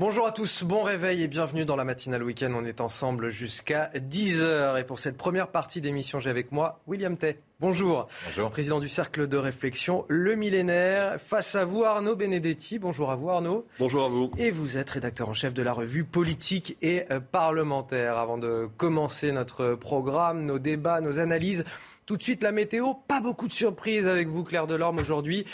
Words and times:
Bonjour 0.00 0.26
à 0.26 0.32
tous, 0.32 0.64
bon 0.64 0.82
réveil 0.82 1.22
et 1.22 1.28
bienvenue 1.28 1.66
dans 1.66 1.76
la 1.76 1.84
matinale 1.84 2.22
week-end. 2.22 2.50
On 2.56 2.64
est 2.64 2.80
ensemble 2.80 3.28
jusqu'à 3.28 3.90
10h. 3.94 4.80
Et 4.80 4.84
pour 4.84 4.98
cette 4.98 5.18
première 5.18 5.48
partie 5.48 5.82
d'émission, 5.82 6.18
j'ai 6.18 6.30
avec 6.30 6.52
moi 6.52 6.80
William 6.86 7.18
Tay. 7.18 7.38
Bonjour. 7.60 8.08
Bonjour. 8.24 8.50
Président 8.50 8.80
du 8.80 8.88
cercle 8.88 9.28
de 9.28 9.36
réflexion 9.36 10.06
Le 10.08 10.36
Millénaire. 10.36 11.20
Face 11.20 11.54
à 11.54 11.66
vous, 11.66 11.84
Arnaud 11.84 12.16
Benedetti. 12.16 12.78
Bonjour 12.78 13.10
à 13.10 13.16
vous, 13.16 13.28
Arnaud. 13.28 13.66
Bonjour 13.78 14.06
à 14.06 14.08
vous. 14.08 14.30
Et 14.38 14.50
vous 14.50 14.78
êtes 14.78 14.88
rédacteur 14.88 15.28
en 15.28 15.34
chef 15.34 15.52
de 15.52 15.62
la 15.62 15.74
revue 15.74 16.04
politique 16.04 16.78
et 16.80 17.04
euh, 17.10 17.20
parlementaire. 17.20 18.16
Avant 18.16 18.38
de 18.38 18.70
commencer 18.78 19.32
notre 19.32 19.74
programme, 19.74 20.46
nos 20.46 20.58
débats, 20.58 21.02
nos 21.02 21.18
analyses, 21.18 21.62
tout 22.06 22.16
de 22.16 22.22
suite 22.22 22.42
la 22.42 22.52
météo. 22.52 22.94
Pas 23.06 23.20
beaucoup 23.20 23.48
de 23.48 23.52
surprises 23.52 24.08
avec 24.08 24.28
vous, 24.28 24.44
Claire 24.44 24.66
Delorme, 24.66 24.98
aujourd'hui. 24.98 25.44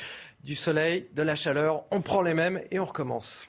Du 0.45 0.55
soleil, 0.55 1.09
de 1.17 1.23
la 1.23 1.35
chaleur. 1.35 1.83
On 1.91 2.01
prend 2.01 2.23
les 2.23 2.35
mêmes 2.35 2.61
et 2.71 2.79
on 2.79 2.85
recommence. 2.85 3.49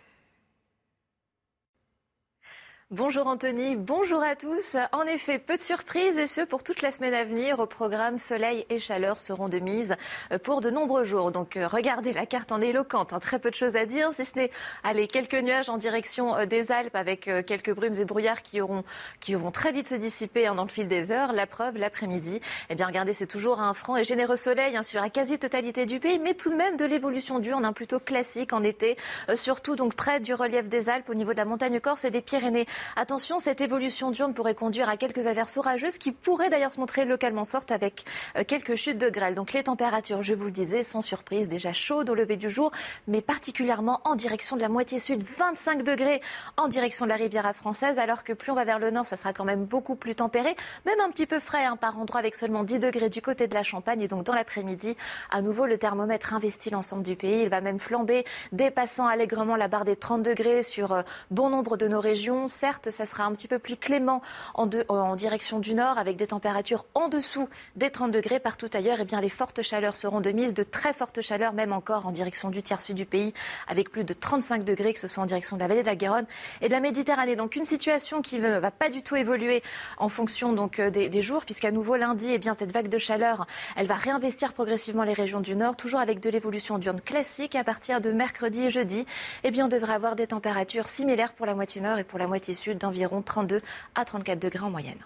Bonjour 2.89 3.27
Anthony, 3.27 3.75
bonjour 3.75 4.23
à 4.23 4.37
tous. 4.37 4.77
En 4.93 5.01
effet, 5.01 5.39
peu 5.39 5.57
de 5.57 5.61
surprises 5.61 6.17
et 6.17 6.25
ce 6.25 6.39
pour 6.39 6.63
toute 6.63 6.81
la 6.81 6.93
semaine 6.93 7.13
à 7.13 7.25
venir. 7.25 7.59
Au 7.59 7.65
programme, 7.65 8.17
soleil 8.17 8.65
et 8.69 8.79
chaleur 8.79 9.19
seront 9.19 9.49
de 9.49 9.59
mise 9.59 9.97
pour 10.45 10.61
de 10.61 10.69
nombreux 10.69 11.03
jours. 11.03 11.33
Donc 11.33 11.57
euh, 11.57 11.67
regardez 11.67 12.13
la 12.13 12.25
carte 12.25 12.53
en 12.53 12.61
éloquente, 12.61 13.11
hein. 13.11 13.19
très 13.19 13.39
peu 13.39 13.49
de 13.49 13.55
choses 13.55 13.75
à 13.75 13.85
dire, 13.85 14.11
si 14.13 14.23
ce 14.23 14.39
n'est 14.39 14.51
allez, 14.85 15.07
quelques 15.07 15.33
nuages 15.35 15.67
en 15.67 15.77
direction 15.77 16.33
euh, 16.37 16.45
des 16.45 16.71
Alpes 16.71 16.95
avec 16.95 17.27
euh, 17.27 17.43
quelques 17.43 17.73
brumes 17.73 17.99
et 17.99 18.05
brouillards 18.05 18.41
qui, 18.41 18.61
auront, 18.61 18.85
qui 19.19 19.33
vont 19.33 19.51
très 19.51 19.73
vite 19.73 19.89
se 19.89 19.95
dissiper 19.95 20.47
hein, 20.47 20.55
dans 20.55 20.63
le 20.63 20.69
fil 20.69 20.87
des 20.87 21.11
heures. 21.11 21.33
La 21.33 21.45
preuve, 21.45 21.75
l'après-midi, 21.75 22.39
eh 22.69 22.75
bien 22.75 22.87
regardez, 22.87 23.11
c'est 23.11 23.27
toujours 23.27 23.59
un 23.59 23.73
franc 23.73 23.97
et 23.97 24.05
généreux 24.05 24.37
soleil 24.37 24.77
hein, 24.77 24.83
sur 24.83 25.01
la 25.01 25.09
quasi-totalité 25.09 25.85
du 25.85 25.99
pays, 25.99 26.19
mais 26.19 26.35
tout 26.35 26.51
de 26.51 26.55
même 26.55 26.77
de 26.77 26.85
l'évolution 26.85 27.39
diurne, 27.39 27.69
plutôt 27.73 27.99
classique 27.99 28.53
en 28.53 28.63
été, 28.63 28.95
surtout 29.35 29.75
donc 29.75 29.93
près 29.93 30.21
du 30.21 30.33
relief 30.33 30.69
des 30.69 30.87
Alpes 30.87 31.09
au 31.09 31.15
niveau 31.15 31.33
de 31.33 31.37
la 31.37 31.43
montagne 31.43 31.81
corse 31.81 32.05
et 32.05 32.11
des 32.11 32.21
Pyrénées. 32.21 32.65
Attention, 32.95 33.39
cette 33.39 33.61
évolution 33.61 34.11
diurne 34.11 34.33
pourrait 34.33 34.55
conduire 34.55 34.89
à 34.89 34.97
quelques 34.97 35.27
averses 35.27 35.57
orageuses 35.57 35.97
qui 35.97 36.11
pourraient 36.11 36.49
d'ailleurs 36.49 36.71
se 36.71 36.79
montrer 36.79 37.05
localement 37.05 37.45
fortes 37.45 37.71
avec 37.71 38.05
euh, 38.35 38.43
quelques 38.45 38.75
chutes 38.75 38.97
de 38.97 39.09
grêle. 39.09 39.35
Donc 39.35 39.53
les 39.53 39.63
températures, 39.63 40.23
je 40.23 40.33
vous 40.33 40.45
le 40.45 40.51
disais, 40.51 40.83
sans 40.83 41.01
surprise, 41.01 41.47
déjà 41.47 41.73
chaudes 41.73 42.09
au 42.09 42.15
lever 42.15 42.37
du 42.37 42.49
jour, 42.49 42.71
mais 43.07 43.21
particulièrement 43.21 44.01
en 44.05 44.15
direction 44.15 44.55
de 44.55 44.61
la 44.61 44.69
moitié 44.69 44.99
sud, 44.99 45.23
25 45.23 45.83
degrés 45.83 46.21
en 46.57 46.67
direction 46.67 47.05
de 47.05 47.09
la 47.09 47.15
Riviera 47.15 47.53
française, 47.53 47.99
alors 47.99 48.23
que 48.23 48.33
plus 48.33 48.51
on 48.51 48.55
va 48.55 48.65
vers 48.65 48.79
le 48.79 48.91
nord, 48.91 49.05
ça 49.05 49.15
sera 49.15 49.33
quand 49.33 49.45
même 49.45 49.65
beaucoup 49.65 49.95
plus 49.95 50.15
tempéré, 50.15 50.55
même 50.85 50.99
un 50.99 51.09
petit 51.09 51.25
peu 51.25 51.39
frais 51.39 51.65
hein, 51.65 51.75
par 51.75 51.97
endroit 51.99 52.19
avec 52.19 52.35
seulement 52.35 52.63
10 52.63 52.79
degrés 52.79 53.09
du 53.09 53.21
côté 53.21 53.47
de 53.47 53.53
la 53.53 53.63
Champagne. 53.63 54.01
Et 54.01 54.07
donc 54.07 54.23
dans 54.23 54.33
l'après-midi, 54.33 54.95
à 55.31 55.41
nouveau, 55.41 55.65
le 55.65 55.77
thermomètre 55.77 56.33
investit 56.33 56.69
l'ensemble 56.69 57.03
du 57.03 57.15
pays. 57.15 57.41
Il 57.43 57.49
va 57.49 57.61
même 57.61 57.79
flamber, 57.79 58.25
dépassant 58.51 59.07
allègrement 59.07 59.55
la 59.55 59.67
barre 59.67 59.85
des 59.85 59.95
30 59.95 60.23
degrés 60.23 60.63
sur 60.63 60.93
euh, 60.93 61.01
bon 61.31 61.49
nombre 61.49 61.77
de 61.77 61.87
nos 61.87 61.99
régions. 61.99 62.47
Certes, 62.67 62.91
ça 62.91 63.05
sera 63.05 63.23
un 63.23 63.31
petit 63.31 63.47
peu 63.47 63.59
plus 63.59 63.77
clément 63.77 64.21
en, 64.53 65.15
direction 65.15 65.59
du 65.59 65.73
nord 65.73 65.97
avec 65.97 66.17
des 66.17 66.27
températures 66.27 66.85
en 66.95 67.07
dessous 67.07 67.47
des 67.77 67.89
30 67.89 68.11
degrés 68.11 68.41
partout 68.41 68.67
ailleurs. 68.73 68.97
Eh 68.99 69.05
bien 69.05 69.21
les 69.21 69.29
fortes 69.29 69.61
chaleurs 69.61 69.95
seront 69.95 70.19
de 70.19 70.31
mise, 70.31 70.53
de 70.53 70.63
très 70.63 70.91
fortes 70.91 71.21
chaleurs 71.21 71.53
même 71.53 71.71
encore 71.71 72.07
en 72.07 72.11
direction 72.11 72.49
du 72.49 72.61
tiers 72.61 72.81
sud 72.81 72.97
du 72.97 73.05
pays 73.05 73.33
avec 73.69 73.89
plus 73.89 74.03
de 74.03 74.11
35 74.11 74.65
degrés 74.65 74.93
que 74.93 74.99
ce 74.99 75.07
soit 75.07 75.23
en 75.23 75.25
direction 75.25 75.55
de 75.55 75.61
la 75.61 75.69
vallée 75.69 75.81
de 75.81 75.87
la 75.87 75.95
Garonne 75.95 76.25
et 76.59 76.67
de 76.67 76.73
la 76.73 76.81
Méditerranée. 76.81 77.37
Donc 77.37 77.55
une 77.55 77.63
situation 77.63 78.21
qui 78.21 78.37
ne 78.37 78.57
va 78.57 78.69
pas 78.69 78.89
du 78.89 79.01
tout 79.01 79.15
évoluer 79.15 79.63
en 79.97 80.09
fonction 80.09 80.51
donc 80.51 80.81
euh, 80.81 80.89
des, 80.89 81.07
des 81.07 81.21
jours 81.21 81.45
puisqu'à 81.45 81.71
nouveau 81.71 81.95
lundi, 81.95 82.33
eh 82.33 82.37
bien 82.37 82.53
cette 82.53 82.73
vague 82.73 82.89
de 82.89 82.97
chaleur, 82.97 83.47
elle 83.77 83.87
va 83.87 83.95
réinvestir 83.95 84.51
progressivement 84.51 85.03
les 85.03 85.13
régions 85.13 85.39
du 85.39 85.55
nord, 85.55 85.77
toujours 85.77 86.01
avec 86.01 86.19
de 86.19 86.29
l'évolution 86.29 86.79
diurne 86.79 86.99
classique. 86.99 87.55
À 87.55 87.63
partir 87.63 88.01
de 88.01 88.11
mercredi 88.11 88.65
et 88.65 88.69
jeudi, 88.69 89.05
eh 89.45 89.51
bien 89.51 89.67
on 89.67 89.69
devrait 89.69 89.93
avoir 89.93 90.17
des 90.17 90.27
températures 90.27 90.89
similaires 90.89 91.31
pour 91.31 91.45
la 91.45 91.55
moitié 91.55 91.79
nord 91.79 91.97
et 91.97 92.03
pour 92.03 92.19
la 92.19 92.27
moitié 92.27 92.56
d'environ 92.79 93.21
32 93.21 93.61
à 93.95 94.05
34 94.05 94.39
degrés 94.39 94.65
en 94.65 94.69
moyenne. 94.69 94.99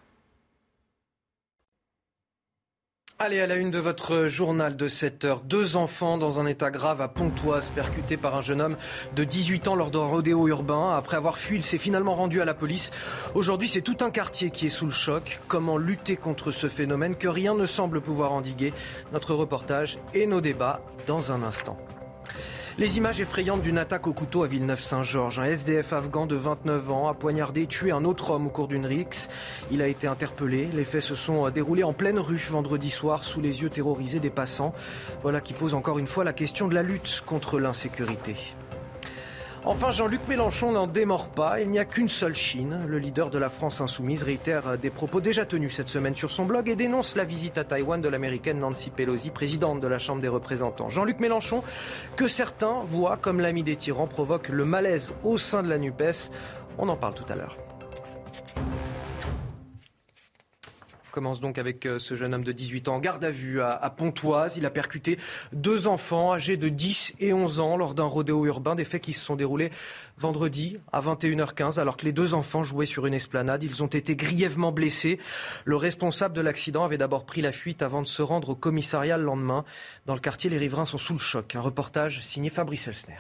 Allez, 3.24 3.40
à 3.40 3.46
la 3.46 3.54
une 3.54 3.70
de 3.70 3.78
votre 3.78 4.26
journal 4.26 4.76
de 4.76 4.88
7 4.88 5.26
heures, 5.26 5.42
deux 5.42 5.76
enfants 5.76 6.18
dans 6.18 6.40
un 6.40 6.48
état 6.48 6.72
grave 6.72 7.02
à 7.02 7.08
Pontoise, 7.08 7.70
percutés 7.70 8.18
par 8.18 8.36
un 8.36 8.42
jeune 8.42 8.60
homme 8.62 8.78
de 9.16 9.24
18 9.24 9.68
ans 9.68 9.76
lors 9.76 9.92
d'un 9.92 10.00
rodéo 10.00 10.48
urbain. 10.48 10.98
Après 10.98 11.18
avoir 11.18 11.38
fui, 11.38 11.58
il 11.58 11.64
s'est 11.64 11.78
finalement 11.78 12.14
rendu 12.14 12.42
à 12.42 12.46
la 12.46 12.56
police. 12.56 12.90
Aujourd'hui, 13.36 13.68
c'est 13.68 13.84
tout 13.84 13.98
un 14.02 14.10
quartier 14.10 14.50
qui 14.50 14.66
est 14.66 14.70
sous 14.70 14.88
le 14.88 14.92
choc. 14.92 15.40
Comment 15.48 15.78
lutter 15.78 16.18
contre 16.18 16.50
ce 16.50 16.68
phénomène 16.68 17.16
que 17.16 17.28
rien 17.28 17.54
ne 17.54 17.68
semble 17.68 18.02
pouvoir 18.02 18.34
endiguer? 18.34 18.74
Notre 19.14 19.36
reportage 19.36 20.00
et 20.16 20.26
nos 20.26 20.42
débats 20.42 20.82
dans 21.06 21.32
un 21.32 21.44
instant. 21.44 21.78
Les 22.78 22.98
images 22.98 23.20
effrayantes 23.20 23.62
d'une 23.62 23.78
attaque 23.78 24.08
au 24.08 24.14
couteau 24.14 24.44
à 24.44 24.48
Villeneuve-Saint-Georges. 24.48 25.40
Un 25.40 25.44
SDF 25.44 25.92
afghan 25.92 26.26
de 26.26 26.36
29 26.36 26.92
ans 26.92 27.10
a 27.10 27.14
poignardé 27.14 27.64
et 27.64 27.68
tué 27.68 27.92
un 27.92 28.06
autre 28.06 28.32
homme 28.32 28.48
au 28.48 28.50
cours 28.50 28.70
d'une 28.70 28.86
rixe. 28.86 29.28
Il 29.72 29.82
a 29.82 29.88
été 29.88 30.08
interpellé. 30.08 30.70
Les 30.74 30.86
faits 30.86 31.02
se 31.02 31.16
sont 31.16 31.50
déroulés 31.50 31.84
en 31.84 31.92
pleine 31.92 32.18
rue 32.18 32.42
vendredi 32.50 32.90
soir 32.90 33.26
sous 33.26 33.42
les 33.42 33.62
yeux 33.62 33.70
terrorisés 33.70 34.22
des 34.22 34.30
passants. 34.30 34.74
Voilà 35.22 35.42
qui 35.42 35.54
pose 35.54 35.76
encore 35.76 36.00
une 36.00 36.08
fois 36.08 36.24
la 36.24 36.34
question 36.34 36.70
de 36.70 36.74
la 36.74 36.82
lutte 36.82 37.22
contre 37.26 37.60
l'insécurité. 37.60 38.36
Enfin, 39.64 39.92
Jean-Luc 39.92 40.28
Mélenchon 40.28 40.72
n'en 40.72 40.88
démord 40.88 41.28
pas. 41.30 41.62
Il 41.62 41.70
n'y 41.70 41.78
a 41.78 41.86
qu'une 41.86 42.10
seule 42.10 42.36
Chine. 42.36 42.80
Le 42.88 42.98
leader 42.98 43.30
de 43.30 43.38
la 43.38 43.50
France 43.50 43.80
insoumise 43.80 44.24
réitère 44.24 44.76
des 44.80 44.90
propos 44.90 45.22
déjà 45.22 45.46
tenus 45.46 45.76
cette 45.76 45.88
semaine 45.88 46.16
sur 46.16 46.32
son 46.32 46.46
blog 46.46 46.68
et 46.68 46.76
dénonce 46.76 47.16
la 47.16 47.24
visite 47.24 47.60
à 47.60 47.64
Taïwan 47.64 48.02
de 48.02 48.10
l'américaine 48.10 48.58
Nancy 48.58 48.90
Pelosi, 48.90 49.30
présidente 49.30 49.80
de 49.80 49.88
la 49.88 50.00
Chambre 50.00 50.20
des 50.20 50.28
représentants. 50.28 50.90
Jean-Luc 50.90 51.20
Mélenchon, 51.20 51.62
que 52.16 52.28
certains 52.28 52.80
voient 52.80 53.18
comme 53.18 53.40
l'ami 53.40 53.62
des 53.62 53.76
tyrans, 53.76 54.08
provoque 54.08 54.50
le 54.50 54.66
malaise 54.66 55.14
au 55.24 55.38
sein 55.38 55.62
de 55.62 55.70
la 55.70 55.78
NUPES. 55.78 56.32
On 56.80 56.90
en 56.90 56.96
parle 56.96 57.14
tout 57.14 57.32
à 57.32 57.36
l'heure. 57.36 57.56
Commence 61.12 61.40
donc 61.40 61.58
avec 61.58 61.86
euh, 61.86 62.00
ce 62.00 62.16
jeune 62.16 62.34
homme 62.34 62.44
de 62.44 62.52
18 62.52 62.88
ans 62.88 63.00
garde 63.00 63.24
à 63.24 63.32
vue 63.32 63.62
à, 63.62 63.90
Pontoise. 63.96 64.58
Il 64.58 64.66
a 64.66 64.70
percuté 64.70 65.20
deux 65.54 65.88
enfants 65.88 66.34
âgés 66.34 66.58
de 66.58 66.70
10 66.70 67.16
et 67.20 67.34
11 67.34 67.60
ans 67.60 67.78
lors 67.78 67.94
d'un 67.94 68.06
rodéo 68.06 68.46
urbain, 68.46 68.76
des 68.76 68.86
faits 68.86 69.02
qui 69.02 69.14
se 69.14 69.24
sont 69.24 69.36
déroulés 69.36 69.72
vendredi 70.18 70.78
à 70.92 71.02
21h15 71.02 71.80
alors 71.80 71.98
que 71.98 72.06
les 72.06 72.12
deux 72.12 72.34
enfants 72.34 72.64
jouaient 72.64 72.86
sur 72.86 73.06
une 73.06 73.14
esplanade. 73.14 73.64
Ils 73.64 73.84
ont 73.84 73.88
été 73.88 74.16
grièvement 74.16 74.72
blessés. 74.72 75.20
Le 75.66 75.76
responsable 75.76 76.36
de 76.36 76.42
l'accident 76.42 76.84
avait 76.84 76.98
d'abord 76.98 77.26
pris 77.26 77.42
la 77.42 77.52
fuite 77.52 77.82
avant 77.82 78.02
de 78.02 78.08
se 78.08 78.22
rendre 78.22 78.50
au 78.50 78.56
commissariat 78.56 79.18
le 79.18 79.24
lendemain. 79.24 79.66
Dans 80.06 80.16
le 80.16 80.20
quartier, 80.20 80.50
les 80.50 80.58
riverains 80.58 80.86
sont 80.86 80.98
sous 80.98 81.14
le 81.14 81.20
choc. 81.20 81.56
Un 81.56 81.62
reportage 81.62 82.22
signé 82.22 82.50
Fabrice 82.50 82.88
Elsner. 82.88 83.18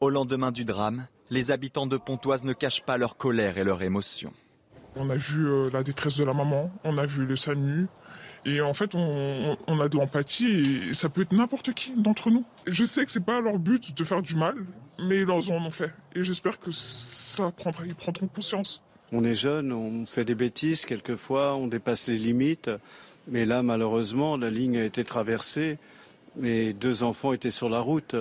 Au 0.00 0.10
lendemain 0.10 0.52
du 0.52 0.64
drame, 0.64 1.06
les 1.30 1.50
habitants 1.50 1.86
de 1.86 1.96
Pontoise 1.96 2.44
ne 2.44 2.52
cachent 2.52 2.82
pas 2.82 2.96
leur 2.96 3.16
colère 3.16 3.58
et 3.58 3.64
leur 3.64 3.82
émotion. 3.82 4.32
On 4.96 5.10
a 5.10 5.16
vu 5.16 5.46
euh, 5.46 5.70
la 5.72 5.82
détresse 5.82 6.16
de 6.16 6.24
la 6.24 6.34
maman, 6.34 6.70
on 6.84 6.98
a 6.98 7.06
vu 7.06 7.26
le 7.26 7.36
SAMU. 7.36 7.86
Et 8.46 8.60
en 8.60 8.74
fait, 8.74 8.94
on, 8.94 9.80
a 9.80 9.88
de 9.88 9.96
l'empathie 9.96 10.88
et 10.90 10.94
ça 10.94 11.08
peut 11.08 11.22
être 11.22 11.32
n'importe 11.32 11.72
qui 11.72 11.92
d'entre 11.96 12.30
nous. 12.30 12.44
Je 12.66 12.84
sais 12.84 13.04
que 13.04 13.10
c'est 13.10 13.24
pas 13.24 13.40
leur 13.40 13.58
but 13.58 13.96
de 13.96 14.04
faire 14.04 14.20
du 14.20 14.36
mal, 14.36 14.54
mais 14.98 15.22
ils 15.22 15.30
en 15.30 15.64
ont 15.64 15.70
fait. 15.70 15.90
Et 16.14 16.22
j'espère 16.22 16.60
que 16.60 16.70
ça 16.70 17.50
prendra, 17.52 17.86
ils 17.86 17.94
prendront 17.94 18.26
conscience. 18.26 18.82
On 19.12 19.24
est 19.24 19.34
jeune, 19.34 19.72
on 19.72 20.04
fait 20.04 20.26
des 20.26 20.34
bêtises 20.34 20.84
quelquefois, 20.84 21.54
on 21.54 21.68
dépasse 21.68 22.06
les 22.08 22.18
limites. 22.18 22.70
Mais 23.28 23.46
là, 23.46 23.62
malheureusement, 23.62 24.36
la 24.36 24.50
ligne 24.50 24.76
a 24.76 24.84
été 24.84 25.04
traversée. 25.04 25.78
Mes 26.36 26.74
deux 26.74 27.02
enfants 27.02 27.32
étaient 27.32 27.50
sur 27.50 27.70
la 27.70 27.80
route. 27.80 28.16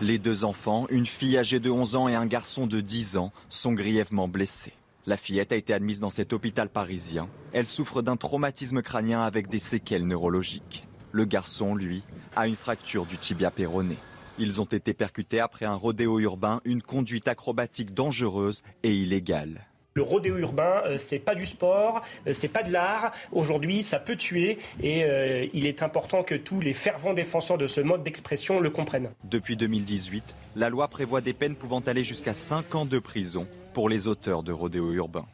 Les 0.00 0.18
deux 0.18 0.44
enfants, 0.44 0.86
une 0.90 1.06
fille 1.06 1.36
âgée 1.36 1.60
de 1.60 1.70
11 1.70 1.96
ans 1.96 2.08
et 2.08 2.14
un 2.14 2.26
garçon 2.26 2.66
de 2.66 2.80
10 2.80 3.18
ans, 3.18 3.32
sont 3.50 3.72
grièvement 3.72 4.28
blessés. 4.28 4.72
La 5.08 5.16
fillette 5.16 5.52
a 5.52 5.56
été 5.56 5.72
admise 5.72 6.00
dans 6.00 6.10
cet 6.10 6.34
hôpital 6.34 6.68
parisien. 6.68 7.30
Elle 7.54 7.66
souffre 7.66 8.02
d'un 8.02 8.18
traumatisme 8.18 8.82
crânien 8.82 9.22
avec 9.22 9.48
des 9.48 9.58
séquelles 9.58 10.06
neurologiques. 10.06 10.86
Le 11.12 11.24
garçon, 11.24 11.74
lui, 11.74 12.02
a 12.36 12.46
une 12.46 12.56
fracture 12.56 13.06
du 13.06 13.16
tibia 13.16 13.50
péroné. 13.50 13.96
Ils 14.38 14.60
ont 14.60 14.66
été 14.66 14.92
percutés 14.92 15.40
après 15.40 15.64
un 15.64 15.76
rodéo 15.76 16.18
urbain, 16.18 16.60
une 16.66 16.82
conduite 16.82 17.26
acrobatique 17.26 17.94
dangereuse 17.94 18.62
et 18.82 18.92
illégale. 18.92 19.64
Le 19.94 20.02
rodéo 20.02 20.36
urbain, 20.36 20.82
euh, 20.84 20.98
c'est 20.98 21.18
pas 21.18 21.34
du 21.34 21.46
sport, 21.46 22.02
euh, 22.26 22.34
c'est 22.34 22.46
pas 22.46 22.62
de 22.62 22.70
l'art. 22.70 23.10
Aujourd'hui, 23.32 23.82
ça 23.82 23.98
peut 23.98 24.14
tuer 24.14 24.58
et 24.82 25.04
euh, 25.04 25.46
il 25.54 25.64
est 25.64 25.82
important 25.82 26.22
que 26.22 26.34
tous 26.34 26.60
les 26.60 26.74
fervents 26.74 27.14
défenseurs 27.14 27.56
de 27.56 27.66
ce 27.66 27.80
mode 27.80 28.04
d'expression 28.04 28.60
le 28.60 28.68
comprennent. 28.68 29.10
Depuis 29.24 29.56
2018, 29.56 30.36
la 30.54 30.68
loi 30.68 30.86
prévoit 30.88 31.22
des 31.22 31.32
peines 31.32 31.56
pouvant 31.56 31.80
aller 31.80 32.04
jusqu'à 32.04 32.34
5 32.34 32.74
ans 32.74 32.84
de 32.84 32.98
prison 32.98 33.46
pour 33.78 33.88
les 33.88 34.08
auteurs 34.08 34.42
de 34.42 34.50
rodéo 34.50 34.90
urbain. 34.92 35.24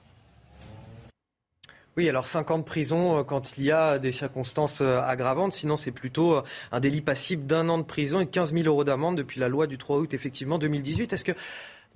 Oui, 1.96 2.10
alors 2.10 2.26
5 2.26 2.50
ans 2.50 2.58
de 2.58 2.62
prison 2.62 3.24
quand 3.24 3.56
il 3.56 3.64
y 3.64 3.70
a 3.70 3.98
des 3.98 4.12
circonstances 4.12 4.82
aggravantes. 4.82 5.54
Sinon, 5.54 5.78
c'est 5.78 5.92
plutôt 5.92 6.42
un 6.70 6.80
délit 6.80 7.00
passible 7.00 7.46
d'un 7.46 7.70
an 7.70 7.78
de 7.78 7.84
prison 7.84 8.20
et 8.20 8.26
15 8.26 8.52
000 8.52 8.66
euros 8.66 8.84
d'amende 8.84 9.16
depuis 9.16 9.40
la 9.40 9.48
loi 9.48 9.66
du 9.66 9.78
3 9.78 9.96
août, 9.96 10.12
effectivement, 10.12 10.58
2018. 10.58 11.14
Est-ce 11.14 11.24
que 11.24 11.32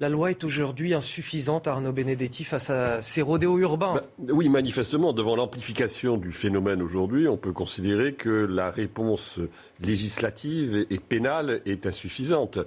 la 0.00 0.08
loi 0.08 0.30
est 0.30 0.44
aujourd'hui 0.44 0.94
insuffisante, 0.94 1.66
Arnaud 1.66 1.90
Benedetti, 1.90 2.44
face 2.44 2.70
à 2.70 3.02
ces 3.02 3.20
rodéos 3.20 3.58
urbains? 3.58 3.94
Bah, 3.94 4.32
Oui, 4.32 4.48
manifestement, 4.48 5.12
devant 5.12 5.34
l'amplification 5.34 6.16
du 6.16 6.30
phénomène 6.30 6.82
aujourd'hui, 6.82 7.26
on 7.26 7.36
peut 7.36 7.52
considérer 7.52 8.14
que 8.14 8.46
la 8.48 8.70
réponse 8.70 9.40
législative 9.82 10.86
et 10.88 10.98
pénale 11.00 11.62
est 11.66 11.84
insuffisante. 11.84 12.60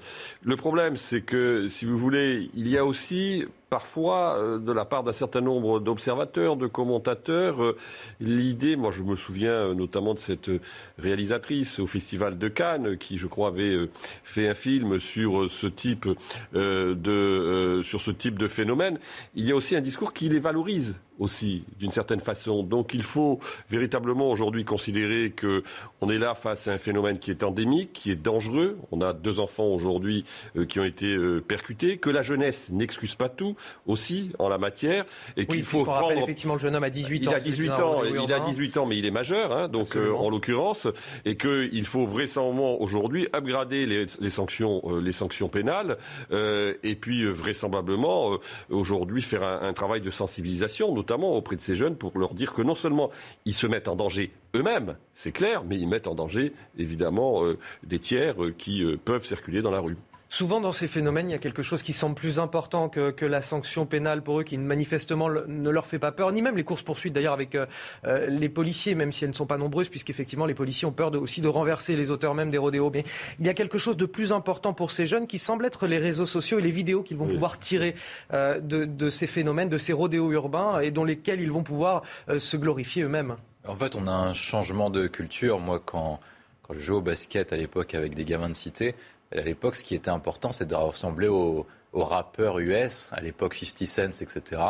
Le 0.43 0.57
problème, 0.57 0.97
c'est 0.97 1.21
que, 1.21 1.69
si 1.69 1.85
vous 1.85 1.97
voulez, 1.97 2.51
il 2.53 2.67
y 2.67 2.77
a 2.77 2.83
aussi 2.83 3.45
parfois, 3.71 4.35
euh, 4.37 4.59
de 4.59 4.73
la 4.73 4.83
part 4.83 5.01
d'un 5.03 5.13
certain 5.13 5.39
nombre 5.39 5.79
d'observateurs, 5.79 6.57
de 6.57 6.67
commentateurs, 6.67 7.63
euh, 7.63 7.77
l'idée, 8.19 8.75
moi 8.75 8.91
je 8.91 9.01
me 9.01 9.15
souviens 9.15 9.53
euh, 9.53 9.73
notamment 9.73 10.13
de 10.13 10.19
cette 10.19 10.51
réalisatrice 10.99 11.79
au 11.79 11.87
Festival 11.87 12.37
de 12.37 12.49
Cannes, 12.49 12.97
qui 12.97 13.17
je 13.17 13.27
crois 13.27 13.47
avait 13.47 13.89
fait 14.25 14.49
un 14.49 14.55
film 14.55 14.99
sur 14.99 15.49
ce 15.49 15.67
type 15.67 16.09
de, 16.53 17.81
sur 17.83 18.01
ce 18.01 18.11
type 18.11 18.37
de 18.37 18.49
phénomène, 18.49 18.99
il 19.35 19.45
y 19.45 19.53
a 19.53 19.55
aussi 19.55 19.77
un 19.77 19.81
discours 19.81 20.11
qui 20.11 20.27
les 20.27 20.39
valorise 20.39 20.99
aussi, 21.21 21.63
d'une 21.79 21.91
certaine 21.91 22.19
façon. 22.19 22.63
Donc 22.63 22.93
il 22.93 23.03
faut 23.03 23.39
véritablement 23.69 24.29
aujourd'hui 24.31 24.65
considérer 24.65 25.31
qu'on 25.31 26.09
est 26.09 26.17
là 26.17 26.33
face 26.33 26.67
à 26.67 26.73
un 26.73 26.77
phénomène 26.79 27.19
qui 27.19 27.29
est 27.29 27.43
endémique, 27.43 27.93
qui 27.93 28.11
est 28.11 28.15
dangereux. 28.15 28.77
On 28.91 29.01
a 29.01 29.13
deux 29.13 29.39
enfants 29.39 29.67
aujourd'hui 29.67 30.25
euh, 30.57 30.65
qui 30.65 30.79
ont 30.79 30.83
été 30.83 31.05
euh, 31.05 31.39
percutés, 31.39 31.97
que 31.97 32.09
la 32.09 32.23
jeunesse 32.23 32.69
n'excuse 32.71 33.13
pas 33.13 33.29
tout 33.29 33.55
aussi 33.85 34.31
en 34.39 34.49
la 34.49 34.57
matière. 34.57 35.05
Et 35.37 35.45
qu'il 35.45 35.63
faut 35.63 35.83
prendre... 35.83 36.07
rappelle 36.07 36.23
effectivement 36.23 36.55
le 36.55 36.59
jeune 36.59 36.75
homme 36.75 36.83
a 36.83 36.89
18 36.89 37.27
ans. 37.27 37.31
Il 37.31 37.35
a 37.35 37.39
18 37.39 37.69
ans, 37.69 38.03
il 38.03 38.33
a 38.33 38.39
18 38.39 38.77
ans, 38.77 38.85
mais 38.87 38.97
il 38.97 39.05
est 39.05 39.11
majeur, 39.11 39.55
hein, 39.55 39.67
donc 39.67 39.95
euh, 39.95 40.11
en 40.11 40.29
l'occurrence, 40.29 40.87
et 41.25 41.37
qu'il 41.37 41.85
faut 41.85 42.05
vraisemblablement 42.05 42.81
aujourd'hui 42.81 43.27
upgrader 43.35 43.85
les, 43.85 44.29
sanctions, 44.31 44.81
les 44.99 45.11
sanctions 45.11 45.49
pénales, 45.49 45.97
et 46.31 46.95
puis 46.95 47.25
vraisemblablement 47.25 48.37
aujourd'hui 48.69 49.21
faire 49.21 49.43
un, 49.43 49.61
un 49.61 49.73
travail 49.73 50.01
de 50.01 50.09
sensibilisation, 50.09 50.93
notamment 50.93 51.10
auprès 51.19 51.55
de 51.55 51.61
ces 51.61 51.75
jeunes 51.75 51.95
pour 51.95 52.17
leur 52.17 52.33
dire 52.33 52.53
que 52.53 52.61
non 52.61 52.75
seulement 52.75 53.09
ils 53.45 53.53
se 53.53 53.67
mettent 53.67 53.87
en 53.87 53.95
danger 53.95 54.31
eux-mêmes, 54.55 54.95
c'est 55.13 55.31
clair, 55.31 55.63
mais 55.63 55.77
ils 55.77 55.87
mettent 55.87 56.07
en 56.07 56.15
danger 56.15 56.53
évidemment 56.77 57.43
euh, 57.43 57.57
des 57.83 57.99
tiers 57.99 58.43
euh, 58.43 58.53
qui 58.57 58.83
euh, 58.83 58.97
peuvent 58.97 59.25
circuler 59.25 59.61
dans 59.61 59.71
la 59.71 59.79
rue. 59.79 59.97
Souvent, 60.33 60.61
dans 60.61 60.71
ces 60.71 60.87
phénomènes, 60.87 61.29
il 61.29 61.33
y 61.33 61.35
a 61.35 61.39
quelque 61.39 61.61
chose 61.61 61.83
qui 61.83 61.91
semble 61.91 62.15
plus 62.15 62.39
important 62.39 62.87
que, 62.87 63.25
la 63.25 63.41
sanction 63.41 63.85
pénale 63.85 64.23
pour 64.23 64.39
eux, 64.39 64.43
qui 64.43 64.57
manifestement 64.57 65.27
ne 65.29 65.69
leur 65.69 65.85
fait 65.85 65.99
pas 65.99 66.13
peur, 66.13 66.31
ni 66.31 66.41
même 66.41 66.55
les 66.55 66.63
courses-poursuites 66.63 67.11
d'ailleurs 67.11 67.33
avec 67.33 67.53
euh, 67.53 67.65
euh, 68.05 68.27
les 68.27 68.47
policiers, 68.47 68.95
même 68.95 69.11
si 69.11 69.25
elles 69.25 69.31
ne 69.31 69.35
sont 69.35 69.45
pas 69.45 69.57
nombreuses, 69.57 69.89
puisqu'effectivement 69.89 70.45
les 70.45 70.53
policiers 70.53 70.87
ont 70.87 70.93
peur 70.93 71.13
aussi 71.15 71.41
de 71.41 71.49
renverser 71.49 71.97
les 71.97 72.11
auteurs 72.11 72.33
même 72.33 72.49
des 72.49 72.57
rodéos. 72.57 72.89
Mais 72.93 73.03
il 73.39 73.45
y 73.45 73.49
a 73.49 73.53
quelque 73.53 73.77
chose 73.77 73.97
de 73.97 74.05
plus 74.05 74.31
important 74.31 74.73
pour 74.73 74.91
ces 74.91 75.05
jeunes 75.05 75.27
qui 75.27 75.37
semble 75.37 75.65
être 75.65 75.85
les 75.85 75.97
réseaux 75.97 76.25
sociaux 76.25 76.59
et 76.59 76.61
les 76.61 76.71
vidéos 76.71 77.03
qu'ils 77.03 77.17
vont 77.17 77.27
pouvoir 77.27 77.59
tirer 77.59 77.93
euh, 78.31 78.57
de, 78.61 79.09
ces 79.09 79.27
phénomènes, 79.27 79.67
de 79.67 79.77
ces 79.77 79.91
rodéos 79.91 80.31
urbains, 80.31 80.79
et 80.79 80.91
dont 80.91 81.03
lesquels 81.03 81.41
ils 81.41 81.51
vont 81.51 81.63
pouvoir 81.63 82.03
se 82.29 82.55
glorifier 82.55 83.03
eux-mêmes. 83.03 83.35
En 83.67 83.75
fait, 83.75 83.97
on 83.97 84.07
a 84.07 84.13
un 84.13 84.33
changement 84.33 84.89
de 84.89 85.07
culture. 85.07 85.59
Moi, 85.59 85.81
quand, 85.83 86.21
quand 86.63 86.73
je 86.73 86.79
jouais 86.79 86.97
au 86.97 87.01
basket 87.01 87.51
à 87.51 87.57
l'époque 87.57 87.95
avec 87.95 88.15
des 88.15 88.23
gamins 88.23 88.47
de 88.47 88.55
cité, 88.55 88.95
à 89.39 89.41
l'époque, 89.41 89.75
ce 89.75 89.83
qui 89.83 89.95
était 89.95 90.09
important, 90.09 90.51
c'est 90.51 90.67
de 90.67 90.75
ressembler 90.75 91.27
aux, 91.27 91.65
rappeurs 91.93 92.59
US, 92.59 93.09
à 93.11 93.21
l'époque 93.21 93.53
50 93.53 93.87
Cent, 93.87 94.21
etc. 94.21 94.61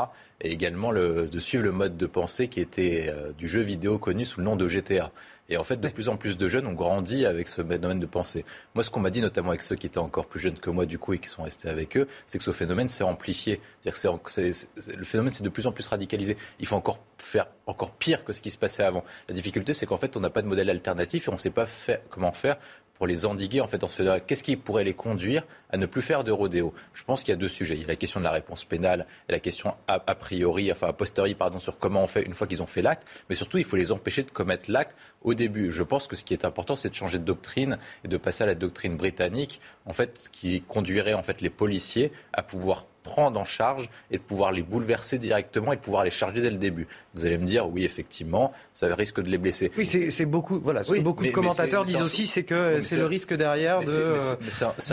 Et 0.41 0.51
également 0.51 0.91
de 0.91 1.39
suivre 1.39 1.63
le 1.63 1.71
mode 1.71 1.95
de 1.95 2.07
pensée 2.07 2.47
qui 2.47 2.59
était 2.59 3.09
euh, 3.09 3.31
du 3.33 3.47
jeu 3.47 3.61
vidéo 3.61 3.99
connu 3.99 4.25
sous 4.25 4.39
le 4.39 4.45
nom 4.45 4.55
de 4.55 4.67
GTA. 4.67 5.11
Et 5.51 5.57
en 5.57 5.63
fait, 5.63 5.81
de 5.81 5.87
plus 5.89 6.07
en 6.07 6.15
plus 6.15 6.37
de 6.37 6.47
jeunes 6.47 6.65
ont 6.65 6.73
grandi 6.73 7.25
avec 7.25 7.49
ce 7.49 7.61
domaine 7.61 7.99
de 7.99 8.05
pensée. 8.05 8.45
Moi, 8.73 8.85
ce 8.85 8.89
qu'on 8.89 9.01
m'a 9.01 9.09
dit, 9.09 9.19
notamment 9.19 9.49
avec 9.49 9.63
ceux 9.63 9.75
qui 9.75 9.85
étaient 9.85 9.97
encore 9.97 10.25
plus 10.25 10.39
jeunes 10.39 10.57
que 10.57 10.69
moi, 10.69 10.85
du 10.85 10.97
coup, 10.97 11.11
et 11.11 11.19
qui 11.19 11.27
sont 11.27 11.43
restés 11.43 11.67
avec 11.67 11.97
eux, 11.97 12.07
c'est 12.25 12.37
que 12.37 12.43
ce 12.43 12.51
phénomène 12.51 12.87
s'est 12.87 13.03
amplifié. 13.03 13.59
le 13.85 15.03
phénomène 15.03 15.33
s'est 15.33 15.43
de 15.43 15.49
plus 15.49 15.67
en 15.67 15.73
plus 15.73 15.85
radicalisé. 15.87 16.37
Il 16.61 16.67
faut 16.67 16.77
encore 16.77 16.99
faire 17.17 17.47
encore 17.65 17.91
pire 17.91 18.23
que 18.23 18.31
ce 18.31 18.41
qui 18.41 18.49
se 18.49 18.57
passait 18.57 18.83
avant. 18.83 19.03
La 19.27 19.35
difficulté, 19.35 19.73
c'est 19.73 19.85
qu'en 19.85 19.97
fait, 19.97 20.15
on 20.15 20.21
n'a 20.21 20.29
pas 20.29 20.41
de 20.41 20.47
modèle 20.47 20.69
alternatif 20.69 21.27
et 21.27 21.29
on 21.29 21.33
ne 21.33 21.37
sait 21.37 21.49
pas 21.49 21.67
comment 22.09 22.31
faire 22.31 22.57
pour 23.01 23.07
les 23.07 23.25
endiguer 23.25 23.61
en 23.61 23.67
fait 23.67 23.79
dans 23.79 23.87
ce 23.87 23.95
phénomène 23.95 24.21
Qu'est-ce 24.27 24.43
qui 24.43 24.55
pourrait 24.55 24.83
les 24.83 24.93
conduire 24.93 25.41
à 25.71 25.77
ne 25.77 25.87
plus 25.87 26.03
faire 26.03 26.23
de 26.23 26.31
rodéo? 26.31 26.71
Je 26.93 27.03
pense 27.03 27.23
qu'il 27.23 27.31
y 27.31 27.33
a 27.33 27.35
deux 27.35 27.47
sujets. 27.47 27.73
Il 27.73 27.81
y 27.81 27.83
a 27.83 27.87
la 27.87 27.95
question 27.95 28.19
de 28.19 28.25
la 28.25 28.29
réponse 28.29 28.63
pénale 28.63 29.07
et 29.27 29.31
la 29.31 29.39
question 29.39 29.73
a, 29.87 29.97
priori, 30.13 30.71
enfin 30.71 30.89
a 30.89 30.93
posteriori, 30.93 31.33
pardon, 31.33 31.57
sur 31.57 31.79
comment 31.79 32.03
on 32.03 32.05
fait 32.05 32.21
une 32.21 32.33
fois 32.33 32.45
qu'ils 32.45 32.61
ont 32.61 32.67
fait 32.67 32.83
l'acte. 32.83 33.07
Mais 33.27 33.33
surtout, 33.33 33.57
il 33.57 33.63
faut 33.63 33.75
les 33.75 33.91
empêcher 33.91 34.21
de 34.21 34.29
commettre 34.29 34.69
l'acte 34.69 34.95
au 35.23 35.33
début. 35.33 35.71
Je 35.71 35.81
pense 35.81 36.05
que 36.05 36.15
ce 36.15 36.23
qui 36.23 36.35
est 36.35 36.45
important, 36.45 36.75
c'est 36.75 36.91
de 36.91 36.93
changer 36.93 37.17
de 37.17 37.23
doctrine 37.23 37.79
et 38.03 38.07
de 38.07 38.17
passer 38.17 38.43
à 38.43 38.45
la 38.45 38.53
doctrine 38.53 38.97
britannique, 38.97 39.61
en 39.87 39.93
fait, 39.93 40.29
qui 40.31 40.61
conduirait 40.61 41.15
en 41.15 41.23
fait 41.23 41.41
les 41.41 41.49
policiers 41.49 42.11
à 42.33 42.43
pouvoir 42.43 42.85
prendre 43.03 43.39
en 43.39 43.45
charge 43.45 43.89
et 44.09 44.17
de 44.17 44.23
pouvoir 44.23 44.51
les 44.51 44.61
bouleverser 44.61 45.17
directement 45.17 45.73
et 45.73 45.75
de 45.75 45.81
pouvoir 45.81 46.03
les 46.03 46.11
charger 46.11 46.41
dès 46.41 46.49
le 46.49 46.57
début. 46.57 46.87
Vous 47.13 47.25
allez 47.25 47.37
me 47.37 47.45
dire, 47.45 47.69
oui, 47.69 47.83
effectivement, 47.83 48.53
ça 48.73 48.93
risque 48.95 49.21
de 49.21 49.29
les 49.29 49.37
blesser. 49.37 49.71
Oui, 49.77 49.85
c'est 49.85 50.25
beaucoup. 50.25 50.59
Voilà, 50.59 50.83
ce 50.83 50.93
que 50.93 50.99
beaucoup 50.99 51.25
de 51.25 51.31
commentateurs 51.31 51.83
disent 51.83 52.01
aussi, 52.01 52.27
c'est 52.27 52.43
que 52.43 52.81
c'est 52.81 52.97
le 52.97 53.05
risque 53.05 53.33
derrière 53.33 53.79
de 53.81 54.15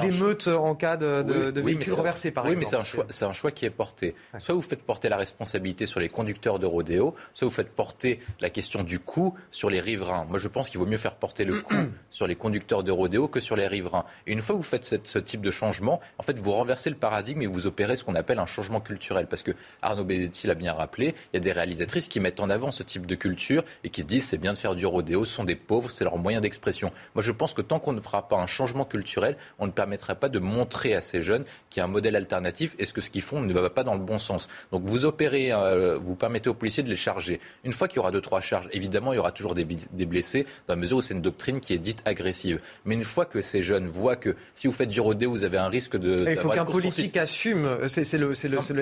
d'émeutes 0.01 0.49
en 0.49 0.75
cas 0.75 0.97
de, 0.97 1.23
de, 1.23 1.61
véhicules 1.61 1.93
renversés, 1.93 2.31
par 2.31 2.45
exemple. 2.47 2.59
Oui, 2.59 2.99
mais 2.99 3.07
c'est 3.11 3.25
un 3.25 3.29
un 3.29 3.33
choix 3.33 3.51
qui 3.51 3.67
est 3.67 3.71
porté. 3.71 4.15
Soit 4.39 4.55
vous 4.55 4.63
faites 4.63 4.83
porter 4.83 5.09
la 5.09 5.17
responsabilité 5.17 5.87
sur 5.87 6.01
les 6.01 6.09
conducteurs 6.09 6.59
de 6.59 6.67
rodéo, 6.67 7.15
soit 7.35 7.47
vous 7.47 7.55
faites 7.55 7.71
porter 7.71 8.21
la 8.41 8.51
question 8.51 8.83
du 8.83 8.99
coût 8.99 9.35
sur 9.51 9.71
les 9.71 9.81
riverains. 9.81 10.27
Moi, 10.29 10.39
je 10.39 10.49
pense 10.49 10.71
qu'il 10.71 10.81
vaut 10.81 10.87
mieux 10.87 10.97
faire 10.97 11.17
porter 11.17 11.45
le 11.45 11.61
coût 11.61 11.75
sur 12.11 12.27
les 12.27 12.35
conducteurs 12.35 12.83
de 12.83 12.91
rodéo 12.91 13.29
que 13.29 13.41
sur 13.41 13.55
les 13.55 13.67
riverains. 13.67 14.05
Et 14.27 14.33
une 14.33 14.43
fois 14.43 14.55
que 14.55 14.59
vous 14.59 14.67
faites 14.67 14.85
ce 14.85 15.19
type 15.19 15.43
de 15.43 15.51
changement, 15.51 16.01
en 16.19 16.23
fait, 16.23 16.39
vous 16.39 16.53
renversez 16.53 16.91
le 16.91 16.97
paradigme 16.97 17.43
et 17.43 17.47
vous 17.47 17.67
opérez 17.67 17.97
ce 17.99 18.05
qu'on 18.05 18.15
appelle 18.15 18.39
un 18.39 18.47
changement 18.47 18.81
culturel. 18.81 19.27
Parce 19.27 19.43
que 19.43 19.53
Arnaud 19.83 20.05
Benetti 20.05 20.47
l'a 20.47 20.55
bien 20.55 20.73
rappelé, 20.73 21.15
il 21.33 21.37
y 21.37 21.39
a 21.39 21.41
des 21.41 21.53
réalisatrices 21.53 22.09
qui 22.09 22.21
mettent 22.21 22.41
en 22.41 22.50
avant 22.50 22.71
ce 22.71 22.83
type 22.83 23.06
de 23.06 23.15
culture 23.15 23.65
et 23.85 23.91
qui 23.91 24.05
disent 24.05 24.27
c'est 24.27 24.39
bien 24.39 24.53
de 24.53 24.59
faire 24.59 24.75
du 24.75 24.87
rodéo, 24.87 25.25
ce 25.25 25.35
sont 25.35 25.45
des 25.45 25.56
pauvres, 25.56 25.91
c'est 25.91 26.05
leur 26.05 26.19
moyen 26.19 26.41
d'expression. 26.41 26.93
Moi, 27.15 27.23
je 27.23 27.33
pense 27.33 27.55
que 27.55 27.62
tant 27.62 27.79
qu'on 27.79 27.93
ne 27.93 28.00
fera 28.00 28.29
pas 28.29 28.37
un 28.37 28.47
changement 28.47 28.85
culturel, 28.85 29.37
on 29.59 29.67
ne 29.67 29.73
permettra 29.73 30.15
pas 30.15 30.29
de 30.29 30.39
montrer 30.39 30.95
à 30.95 31.00
ces 31.00 31.23
jeunes 31.23 31.45
qu'il 31.71 31.81
y 31.81 31.83
a 31.83 31.85
un 31.85 31.89
modèle 31.89 32.17
alternatif 32.17 32.75
et 32.78 32.87
ce 32.87 32.93
que 32.93 33.00
ce 33.00 33.11
qu'ils 33.11 33.23
font 33.23 33.40
ne 33.40 33.52
va 33.52 33.71
pas 33.71 33.85
dans 33.85 33.95
le 33.95 34.00
bon 34.00 34.19
sens. 34.19 34.49
Donc 34.73 34.83
vous 34.85 35.05
opérez, 35.05 35.52
euh, 35.52 35.99
vous 36.00 36.14
permettez 36.14 36.49
aux 36.49 36.55
policiers 36.55 36.83
de 36.83 36.88
les 36.88 36.97
charger. 36.97 37.40
Une 37.64 37.73
fois 37.73 37.88
qu'il 37.88 37.97
y 37.97 38.00
aura 38.00 38.11
deux, 38.11 38.21
trois 38.21 38.40
charges, 38.40 38.69
évidemment, 38.73 39.12
il 39.12 39.17
y 39.17 39.19
aura 39.19 39.33
toujours 39.33 39.55
des, 39.55 39.64
des 39.64 40.07
blessés 40.07 40.47
dans 40.67 40.75
la 40.75 40.81
mesure 40.81 40.99
où 40.99 41.02
c'est 41.02 41.14
une 41.14 41.23
doctrine 41.23 41.61
qui 41.61 41.75
est 41.75 41.78
dite 41.78 42.02
agressive. 42.05 42.61
Mais 42.85 42.95
une 42.95 43.05
fois 43.05 43.25
que 43.25 43.43
ces 43.43 43.62
jeunes 43.62 43.88
voient 43.88 44.17
que 44.17 44.37
si 44.55 44.67
vous 44.67 44.73
faites 44.73 44.88
du 44.88 45.00
rodéo, 45.00 45.31
vous 45.31 45.45
avez 45.45 45.59
un 45.59 45.69
risque 45.69 45.97
de... 45.97 46.26
Il 46.31 46.37
faut 46.37 46.50
qu'un 46.50 46.64
politique 46.64 47.17
assume, 47.17 47.88
c'est 47.88 48.18
le, 48.18 48.33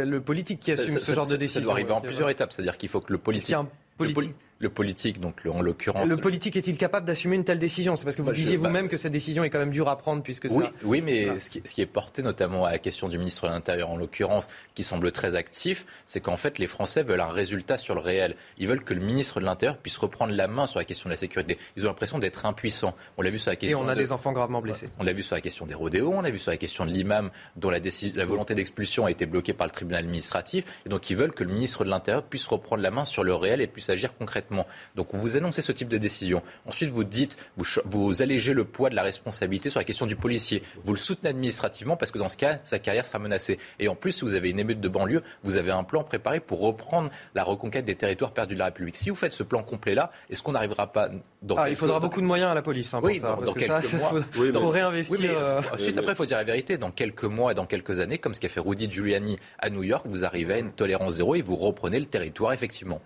le, 0.04 0.20
politique 0.20 0.60
qui 0.60 0.72
assume 0.72 0.98
ce 0.98 1.14
genre 1.14 1.26
de 1.26 1.36
décision. 1.36 1.60
Ça 1.60 1.64
doit 1.64 1.72
arriver 1.74 1.92
en 1.92 2.00
plusieurs 2.00 2.30
étapes, 2.30 2.52
c'est-à-dire 2.52 2.76
qu'il 2.76 2.88
faut 2.88 3.00
que 3.00 3.12
le 3.12 3.18
politique... 3.18 3.56
politique 3.96 4.34
le 4.58 4.70
politique, 4.70 5.20
donc 5.20 5.42
en 5.46 5.60
l'occurrence. 5.60 6.08
Le 6.08 6.16
politique 6.16 6.56
est-il 6.56 6.78
capable 6.78 7.06
d'assumer 7.06 7.36
une 7.36 7.44
telle 7.44 7.58
décision? 7.58 7.96
C'est 7.96 8.04
parce 8.04 8.16
que 8.16 8.22
vous 8.22 8.32
disiez 8.32 8.56
bah, 8.56 8.68
vous-même 8.68 8.88
que 8.88 8.96
cette 8.96 9.12
décision 9.12 9.44
est 9.44 9.50
quand 9.50 9.58
même 9.58 9.70
dure 9.70 9.88
à 9.88 9.98
prendre 9.98 10.22
puisque 10.22 10.46
oui, 10.50 10.64
Oui, 10.82 11.02
mais 11.02 11.38
ce, 11.38 11.50
qui, 11.50 11.80
est 11.80 11.86
porté 11.86 12.22
notamment 12.22 12.64
à 12.64 12.70
la 12.70 12.78
question 12.78 13.08
du 13.08 13.18
ministre 13.18 13.46
de 13.46 13.52
l'Intérieur 13.52 13.90
en 13.90 13.96
l'occurrence, 13.96 14.48
qui 14.74 14.82
semble 14.82 15.12
très 15.12 15.34
actif, 15.34 15.84
c'est 16.06 16.20
qu'en 16.20 16.38
fait 16.38 16.58
les 16.58 16.66
Français 16.66 17.02
veulent 17.02 17.20
un 17.20 17.28
résultat 17.28 17.76
sur 17.76 17.94
le 17.94 18.00
réel. 18.00 18.34
Ils 18.56 18.66
veulent 18.66 18.82
que 18.82 18.94
le 18.94 19.00
ministre 19.00 19.40
de 19.40 19.44
l'Intérieur 19.44 19.76
puisse 19.76 19.98
reprendre 19.98 20.32
la 20.32 20.48
main 20.48 20.66
sur 20.66 20.78
la 20.78 20.86
question 20.86 21.08
de 21.08 21.12
la 21.12 21.18
sécurité. 21.18 21.58
Ils 21.76 21.84
ont 21.84 21.88
l'impression 21.88 22.18
d'être 22.18 22.46
impuissants. 22.46 22.94
On 23.18 23.22
l'a 23.22 23.30
vu 23.30 23.38
sur 23.38 23.50
la 23.50 23.56
question. 23.56 23.80
Et 23.80 23.84
on 23.84 23.88
a 23.88 23.94
des 23.94 24.12
enfants 24.12 24.32
gravement 24.32 24.62
blessés. 24.62 24.88
On 24.98 25.04
l'a 25.04 25.12
vu 25.12 25.22
sur 25.22 25.34
la 25.34 25.42
question 25.42 25.66
des 25.66 25.74
rodéos, 25.74 26.12
on 26.14 26.22
l'a 26.22 26.30
vu 26.30 26.38
sur 26.38 26.50
la 26.50 26.56
question 26.56 26.86
de 26.86 26.90
l'imam 26.90 27.30
dont 27.56 27.68
la, 27.68 27.78
la 28.14 28.24
volonté 28.24 28.54
d'expulsion 28.54 29.04
a 29.04 29.10
été 29.10 29.26
bloquée 29.26 29.52
par 29.52 29.66
le 29.66 29.72
tribunal 29.72 30.04
administratif. 30.04 30.64
Et 30.86 30.88
donc 30.88 31.10
ils 31.10 31.16
veulent 31.16 31.34
que 31.34 31.44
le 31.44 31.52
ministre 31.52 31.84
de 31.84 31.90
l'Intérieur 31.90 32.22
puisse 32.22 32.46
reprendre 32.46 32.82
la 32.82 32.90
main 32.90 33.04
sur 33.04 33.22
le 33.22 33.34
réel 33.34 33.60
et 33.60 33.66
puisse 33.66 33.90
agir 33.90 34.16
concrètement. 34.16 34.45
Donc 34.94 35.14
vous 35.14 35.36
annoncez 35.36 35.62
ce 35.62 35.72
type 35.72 35.88
de 35.88 35.98
décision. 35.98 36.42
Ensuite, 36.66 36.90
vous 36.90 37.04
dites, 37.04 37.36
vous, 37.56 37.64
vous 37.84 38.22
allégez 38.22 38.54
le 38.54 38.64
poids 38.64 38.90
de 38.90 38.94
la 38.94 39.02
responsabilité 39.02 39.70
sur 39.70 39.80
la 39.80 39.84
question 39.84 40.06
du 40.06 40.16
policier. 40.16 40.62
Vous 40.84 40.92
le 40.92 40.98
soutenez 40.98 41.30
administrativement 41.30 41.96
parce 41.96 42.10
que 42.10 42.18
dans 42.18 42.28
ce 42.28 42.36
cas, 42.36 42.58
sa 42.64 42.78
carrière 42.78 43.06
sera 43.06 43.18
menacée. 43.18 43.58
Et 43.78 43.88
en 43.88 43.94
plus, 43.94 44.12
si 44.12 44.22
vous 44.22 44.34
avez 44.34 44.50
une 44.50 44.58
émeute 44.60 44.80
de 44.80 44.88
banlieue, 44.88 45.22
vous 45.42 45.56
avez 45.56 45.72
un 45.72 45.84
plan 45.84 46.04
préparé 46.04 46.40
pour 46.40 46.60
reprendre 46.60 47.10
la 47.34 47.44
reconquête 47.44 47.84
des 47.84 47.94
territoires 47.96 48.32
perdus 48.32 48.54
de 48.54 48.58
la 48.58 48.66
République. 48.66 48.96
Si 48.96 49.10
vous 49.10 49.16
faites 49.16 49.32
ce 49.32 49.42
plan 49.42 49.62
complet-là, 49.62 50.10
est-ce 50.30 50.42
qu'on 50.42 50.52
n'arrivera 50.52 50.92
pas 50.92 51.10
ah, 51.56 51.70
il 51.70 51.76
faudra 51.76 52.00
beaucoup 52.00 52.20
de 52.20 52.26
moyens 52.26 52.50
à 52.50 52.54
la 52.54 52.62
police 52.62 52.92
hein, 52.94 52.98
pour 53.00 53.08
oui, 53.08 53.18
ça. 53.18 53.38
Dans, 53.44 53.52
quelques 53.52 53.92
mois. 53.94 54.24
Faut, 54.32 54.68
réinvestir. 54.68 55.30
Euh, 55.36 55.60
ensuite, 55.72 55.98
après, 55.98 56.12
il 56.12 56.16
faut 56.16 56.24
dire 56.24 56.38
la 56.38 56.44
vérité. 56.44 56.78
Dans 56.78 56.90
quelques 56.90 57.24
mois 57.24 57.52
et 57.52 57.54
dans 57.54 57.66
quelques 57.66 58.00
années, 58.00 58.18
comme 58.18 58.34
ce 58.34 58.40
qu'a 58.40 58.48
fait 58.48 58.60
Rudy 58.60 58.90
Giuliani 58.90 59.38
à 59.58 59.70
New 59.70 59.82
York, 59.82 60.06
vous 60.08 60.24
arrivez 60.24 60.54
à 60.54 60.58
une 60.58 60.72
tolérance 60.72 61.14
zéro 61.14 61.34
et 61.34 61.42
vous 61.42 61.56
reprenez 61.56 62.00
le 62.00 62.06
territoire, 62.06 62.52
effectivement. 62.52 63.00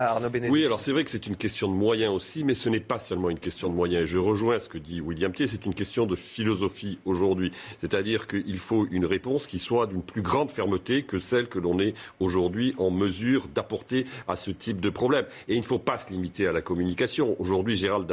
oui, 0.48 0.64
alors 0.64 0.80
c'est 0.80 0.92
vrai 0.92 1.04
que 1.04 1.10
c'est 1.10 1.26
une 1.26 1.36
question 1.36 1.68
de 1.68 1.74
moyens 1.74 2.14
aussi, 2.14 2.44
mais 2.44 2.54
ce 2.54 2.68
n'est 2.68 2.80
pas 2.80 2.98
seulement 2.98 3.30
une 3.30 3.38
question 3.38 3.68
de 3.68 3.74
moyens. 3.74 4.04
Je 4.06 4.18
rejoins 4.18 4.58
ce 4.58 4.68
que 4.68 4.78
dit 4.78 5.00
William 5.00 5.32
Thier, 5.32 5.46
c'est 5.46 5.66
une 5.66 5.74
question 5.74 6.06
de 6.06 6.16
philosophie 6.16 6.98
aujourd'hui. 7.04 7.52
C'est-à-dire 7.80 8.26
qu'il 8.26 8.58
faut 8.58 8.86
une 8.90 9.06
réponse 9.06 9.46
qui 9.46 9.58
soit 9.58 9.86
d'une 9.86 10.02
plus 10.02 10.22
grande 10.22 10.50
fermeté 10.50 11.02
que 11.02 11.18
celle 11.18 11.48
que 11.48 11.58
l'on 11.58 11.78
est 11.78 11.94
aujourd'hui 12.18 12.74
en 12.78 12.90
mesure 12.90 13.48
d'apporter 13.48 14.06
à 14.28 14.36
ce 14.36 14.50
type 14.50 14.80
de 14.80 14.90
problème. 14.90 15.26
Et 15.48 15.54
il 15.54 15.60
ne 15.60 15.64
faut 15.64 15.78
pas 15.78 15.98
se 15.98 16.10
limiter 16.10 16.46
à 16.46 16.52
la 16.52 16.62
communication. 16.62 17.36
Aujourd'hui, 17.38 17.76
Gérald 17.76 18.06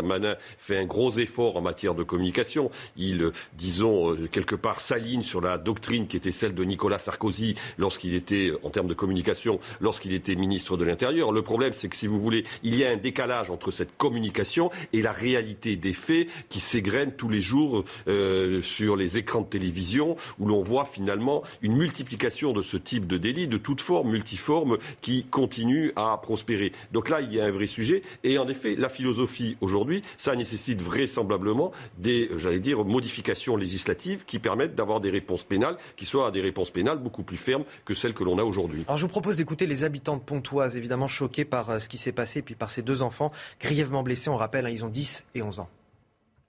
Fait 0.58 0.78
un 0.78 0.86
gros 0.86 1.12
effort 1.12 1.58
en 1.58 1.62
matière 1.62 1.96
de 1.96 2.04
communication. 2.04 2.72
Il, 2.96 3.22
euh, 3.22 3.32
disons, 3.54 4.14
euh, 4.14 4.28
quelque 4.32 4.56
part 4.56 4.80
s'aligne 4.80 5.24
sur 5.24 5.42
la 5.42 5.58
doctrine 5.58 6.08
qui 6.08 6.18
était 6.18 6.32
celle 6.32 6.54
de 6.54 6.64
Nicolas 6.64 7.00
Sarkozy 7.00 7.56
lorsqu'il 7.78 8.14
était, 8.14 8.52
en 8.64 8.70
termes 8.70 8.88
de 8.88 8.94
communication, 8.94 9.60
lorsqu'il 9.80 10.14
était 10.14 10.36
ministre 10.36 10.78
de 10.78 10.86
l'Intérieur. 10.86 11.32
Le 11.32 11.42
problème, 11.42 11.74
c'est 11.74 11.90
que 11.90 11.96
si 11.96 12.08
vous 12.08 12.20
voulez, 12.20 12.46
il 12.64 12.76
y 12.76 12.86
a 12.86 12.90
un 12.90 12.98
décalage 12.98 13.50
entre 13.50 13.72
cette 13.72 13.98
communication 13.98 14.72
et 14.94 15.02
la 15.02 15.12
réalité 15.12 15.76
des 15.76 15.94
faits 15.94 16.28
qui 16.50 16.60
s'égrènent 16.60 17.16
tous 17.16 17.30
les 17.30 17.42
jours 17.42 17.84
euh, 18.08 18.62
sur 18.62 18.96
les 18.96 19.18
écrans 19.18 19.42
de 19.42 19.48
télévision 19.48 20.16
où 20.40 20.48
l'on 20.48 20.62
voit 20.62 20.86
finalement 20.86 21.44
une 21.62 21.76
multiplication 21.76 22.54
de 22.54 22.62
ce 22.62 22.78
type 22.78 23.08
de 23.08 23.18
délit 23.18 23.48
de 23.48 23.58
toute 23.58 23.82
forme, 23.82 24.12
multiforme, 24.12 24.78
qui 25.02 25.26
continue 25.26 25.92
à 25.96 26.18
prospérer. 26.22 26.72
Donc 26.92 27.10
là, 27.10 27.22
il 27.22 27.34
y 27.34 27.40
a 27.40 27.46
un 27.46 27.52
vrai 27.52 27.68
sujet. 27.68 28.02
Et 28.24 28.38
en 28.38 28.48
effet, 28.48 28.76
la 28.76 28.90
philosophie 28.90 29.58
aujourd'hui, 29.62 29.97
ça 30.18 30.36
nécessite 30.36 30.82
vraisemblablement 30.82 31.72
des, 31.98 32.30
j'allais 32.38 32.60
dire, 32.60 32.84
modifications 32.86 33.56
législatives 33.56 34.26
qui 34.26 34.40
permettent 34.40 34.76
d'avoir 34.76 35.00
des 35.00 35.10
réponses 35.10 35.44
pénales 35.44 35.78
qui 35.96 36.06
soient 36.06 36.32
des 36.32 36.42
réponses 36.42 36.72
pénales 36.72 37.00
beaucoup 37.00 37.24
plus 37.24 37.38
fermes 37.38 37.64
que 37.86 37.94
celles 37.94 38.14
que 38.14 38.24
l'on 38.24 38.38
a 38.38 38.44
aujourd'hui. 38.44 38.84
Alors 38.88 38.98
je 38.98 39.04
vous 39.04 39.12
propose 39.12 39.38
d'écouter 39.38 39.66
les 39.66 39.84
habitants 39.84 40.18
de 40.18 40.22
Pontoise, 40.22 40.78
évidemment 40.78 41.08
choqués 41.08 41.46
par 41.46 41.70
euh, 41.70 41.80
ce 41.80 41.90
qui 41.90 41.98
s'est 41.98 42.12
passé, 42.12 42.42
puis 42.42 42.56
par 42.56 42.72
ces 42.72 42.82
deux 42.82 43.02
enfants 43.02 43.32
grièvement 43.60 44.04
blessés. 44.04 44.30
On 44.30 44.38
rappelle, 44.38 44.66
hein, 44.66 44.70
ils 44.70 44.86
ont 44.86 44.90
10 44.90 45.26
et 45.36 45.42
11 45.42 45.60
ans. 45.60 45.70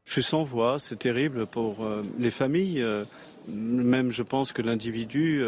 Je 0.04 0.12
suis 0.12 0.22
sans 0.22 0.42
voix, 0.42 0.78
c'est 0.78 0.98
terrible 0.98 1.46
pour 1.46 1.84
euh, 1.84 2.02
les 2.18 2.30
familles. 2.30 2.82
Euh, 2.82 3.04
même 3.48 4.10
je 4.10 4.22
pense 4.22 4.52
que 4.52 4.62
l'individu 4.62 5.42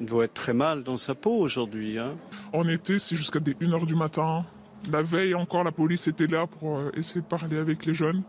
doit 0.00 0.24
être 0.24 0.34
très 0.34 0.52
mal 0.52 0.84
dans 0.84 0.96
sa 0.96 1.14
peau 1.14 1.32
aujourd'hui. 1.38 1.98
Hein. 1.98 2.16
En 2.52 2.68
été, 2.68 3.00
c'est 3.00 3.16
jusqu'à 3.16 3.40
1h 3.40 3.86
du 3.86 3.96
matin. 3.96 4.44
La 4.90 5.02
veille 5.02 5.34
encore, 5.34 5.64
la 5.64 5.72
police 5.72 6.08
était 6.08 6.26
là 6.26 6.46
pour 6.46 6.78
euh, 6.78 6.90
essayer 6.96 7.20
de 7.20 7.26
parler 7.26 7.58
avec 7.58 7.86
les 7.86 7.94
jeunes. 7.94 8.22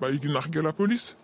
Bah, 0.00 0.08
ils 0.10 0.30
narguaient 0.30 0.62
la 0.62 0.72
police. 0.72 1.16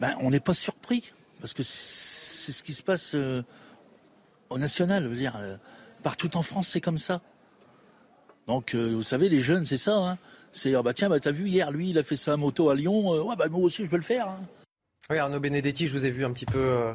Ben, 0.00 0.14
on 0.20 0.30
n'est 0.30 0.40
pas 0.40 0.54
surpris, 0.54 1.12
parce 1.40 1.54
que 1.54 1.62
c'est 1.62 2.52
ce 2.52 2.62
qui 2.62 2.72
se 2.72 2.82
passe 2.82 3.14
euh, 3.14 3.42
au 4.50 4.58
national. 4.58 5.04
Je 5.04 5.08
veux 5.08 5.16
dire, 5.16 5.36
euh, 5.36 5.56
partout 6.02 6.36
en 6.36 6.42
France, 6.42 6.68
c'est 6.68 6.80
comme 6.80 6.98
ça. 6.98 7.20
Donc, 8.46 8.74
vous 8.74 9.02
savez, 9.02 9.28
les 9.28 9.40
jeunes, 9.40 9.66
c'est 9.66 9.76
ça. 9.76 9.96
Hein. 9.98 10.18
C'est, 10.52 10.74
ah 10.74 10.82
bah 10.82 10.94
tiens, 10.94 11.10
bah, 11.10 11.20
t'as 11.20 11.32
vu 11.32 11.48
hier, 11.48 11.70
lui, 11.70 11.90
il 11.90 11.98
a 11.98 12.02
fait 12.02 12.16
sa 12.16 12.38
moto 12.38 12.70
à 12.70 12.74
Lyon. 12.74 13.10
ouais, 13.26 13.36
bah 13.36 13.48
moi 13.50 13.60
aussi, 13.60 13.84
je 13.84 13.90
veux 13.90 13.98
le 13.98 14.02
faire. 14.02 14.26
Hein. 14.26 14.40
Oui, 15.10 15.18
Arnaud 15.18 15.38
Benedetti, 15.38 15.86
je 15.86 15.92
vous 15.92 16.06
ai 16.06 16.10
vu 16.10 16.24
un 16.24 16.32
petit 16.32 16.46
peu 16.46 16.94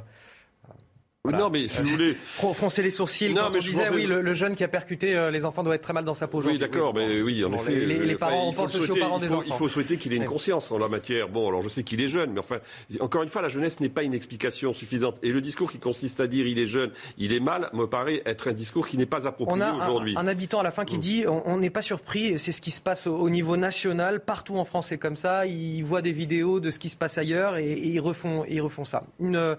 non, 1.31 1.49
mais 1.49 1.69
si 1.69 1.81
vous 1.81 1.87
voulez. 1.87 2.13
Froncer 2.53 2.83
les 2.83 2.91
sourcils 2.91 3.33
non, 3.33 3.43
quand 3.43 3.51
mais 3.51 3.57
on 3.57 3.59
disait, 3.61 3.89
oui, 3.91 4.05
le, 4.05 4.33
jeune 4.33 4.57
qui 4.57 4.63
a 4.65 4.67
percuté 4.67 5.15
euh, 5.15 5.31
les 5.31 5.45
enfants 5.45 5.63
doit 5.63 5.75
être 5.75 5.81
très 5.81 5.93
mal 5.93 6.03
dans 6.03 6.13
sa 6.13 6.27
peau 6.27 6.39
aujourd'hui. 6.39 6.59
Oui, 6.61 6.69
d'accord, 6.69 6.93
mais 6.93 7.21
oui, 7.21 7.45
en 7.45 7.53
effet. 7.53 7.73
Les, 7.73 8.13
euh, 8.13 8.17
parents, 8.17 8.49
on 8.49 8.51
pense 8.51 8.75
aussi 8.75 8.91
aux 8.91 8.95
parents 8.97 9.19
des 9.19 9.31
enfants. 9.31 9.43
Il 9.45 9.53
faut 9.53 9.69
souhaiter 9.69 9.95
qu'il 9.95 10.11
ait 10.11 10.17
une 10.17 10.25
conscience 10.25 10.69
en 10.69 10.77
la 10.77 10.89
matière. 10.89 11.29
Bon, 11.29 11.47
alors 11.47 11.61
je 11.61 11.69
sais 11.69 11.83
qu'il 11.83 12.01
est 12.01 12.09
jeune, 12.09 12.33
mais 12.33 12.39
enfin, 12.39 12.57
encore 12.99 13.23
une 13.23 13.29
fois, 13.29 13.41
la 13.41 13.47
jeunesse 13.47 13.79
n'est 13.79 13.87
pas 13.87 14.03
une 14.03 14.13
explication 14.13 14.73
suffisante. 14.73 15.15
Et 15.23 15.29
le 15.29 15.39
discours 15.39 15.71
qui 15.71 15.79
consiste 15.79 16.19
à 16.19 16.27
dire 16.27 16.45
il 16.45 16.59
est 16.59 16.65
jeune, 16.65 16.91
il 17.17 17.31
est 17.31 17.39
mal, 17.39 17.69
me 17.71 17.85
paraît 17.85 18.21
être 18.25 18.49
un 18.49 18.53
discours 18.53 18.85
qui 18.85 18.97
n'est 18.97 19.05
pas 19.05 19.25
approprié 19.25 19.63
aujourd'hui. 19.63 20.15
On 20.17 20.19
a 20.19 20.23
un, 20.23 20.27
habitant 20.27 20.59
à 20.59 20.63
la 20.63 20.71
fin 20.71 20.83
qui 20.83 20.97
mm. 20.97 20.99
dit 20.99 21.25
on 21.27 21.57
n'est 21.57 21.69
pas 21.69 21.81
surpris, 21.81 22.37
c'est 22.37 22.51
ce 22.51 22.59
qui 22.59 22.71
se 22.71 22.81
passe 22.81 23.07
au, 23.07 23.29
niveau 23.29 23.55
national, 23.55 24.19
partout 24.19 24.57
en 24.57 24.65
France 24.65 24.87
c'est 24.89 24.97
comme 24.97 25.15
ça. 25.15 25.45
Ils 25.45 25.83
voient 25.83 26.01
des 26.01 26.11
vidéos 26.11 26.59
de 26.59 26.69
ce 26.69 26.79
qui 26.79 26.89
se 26.89 26.97
passe 26.97 27.17
ailleurs 27.17 27.55
et, 27.55 27.71
ils, 27.71 28.01
refont, 28.01 28.43
ils 28.49 28.61
refont 28.61 28.83
ça. 28.83 29.05
Une, 29.19 29.55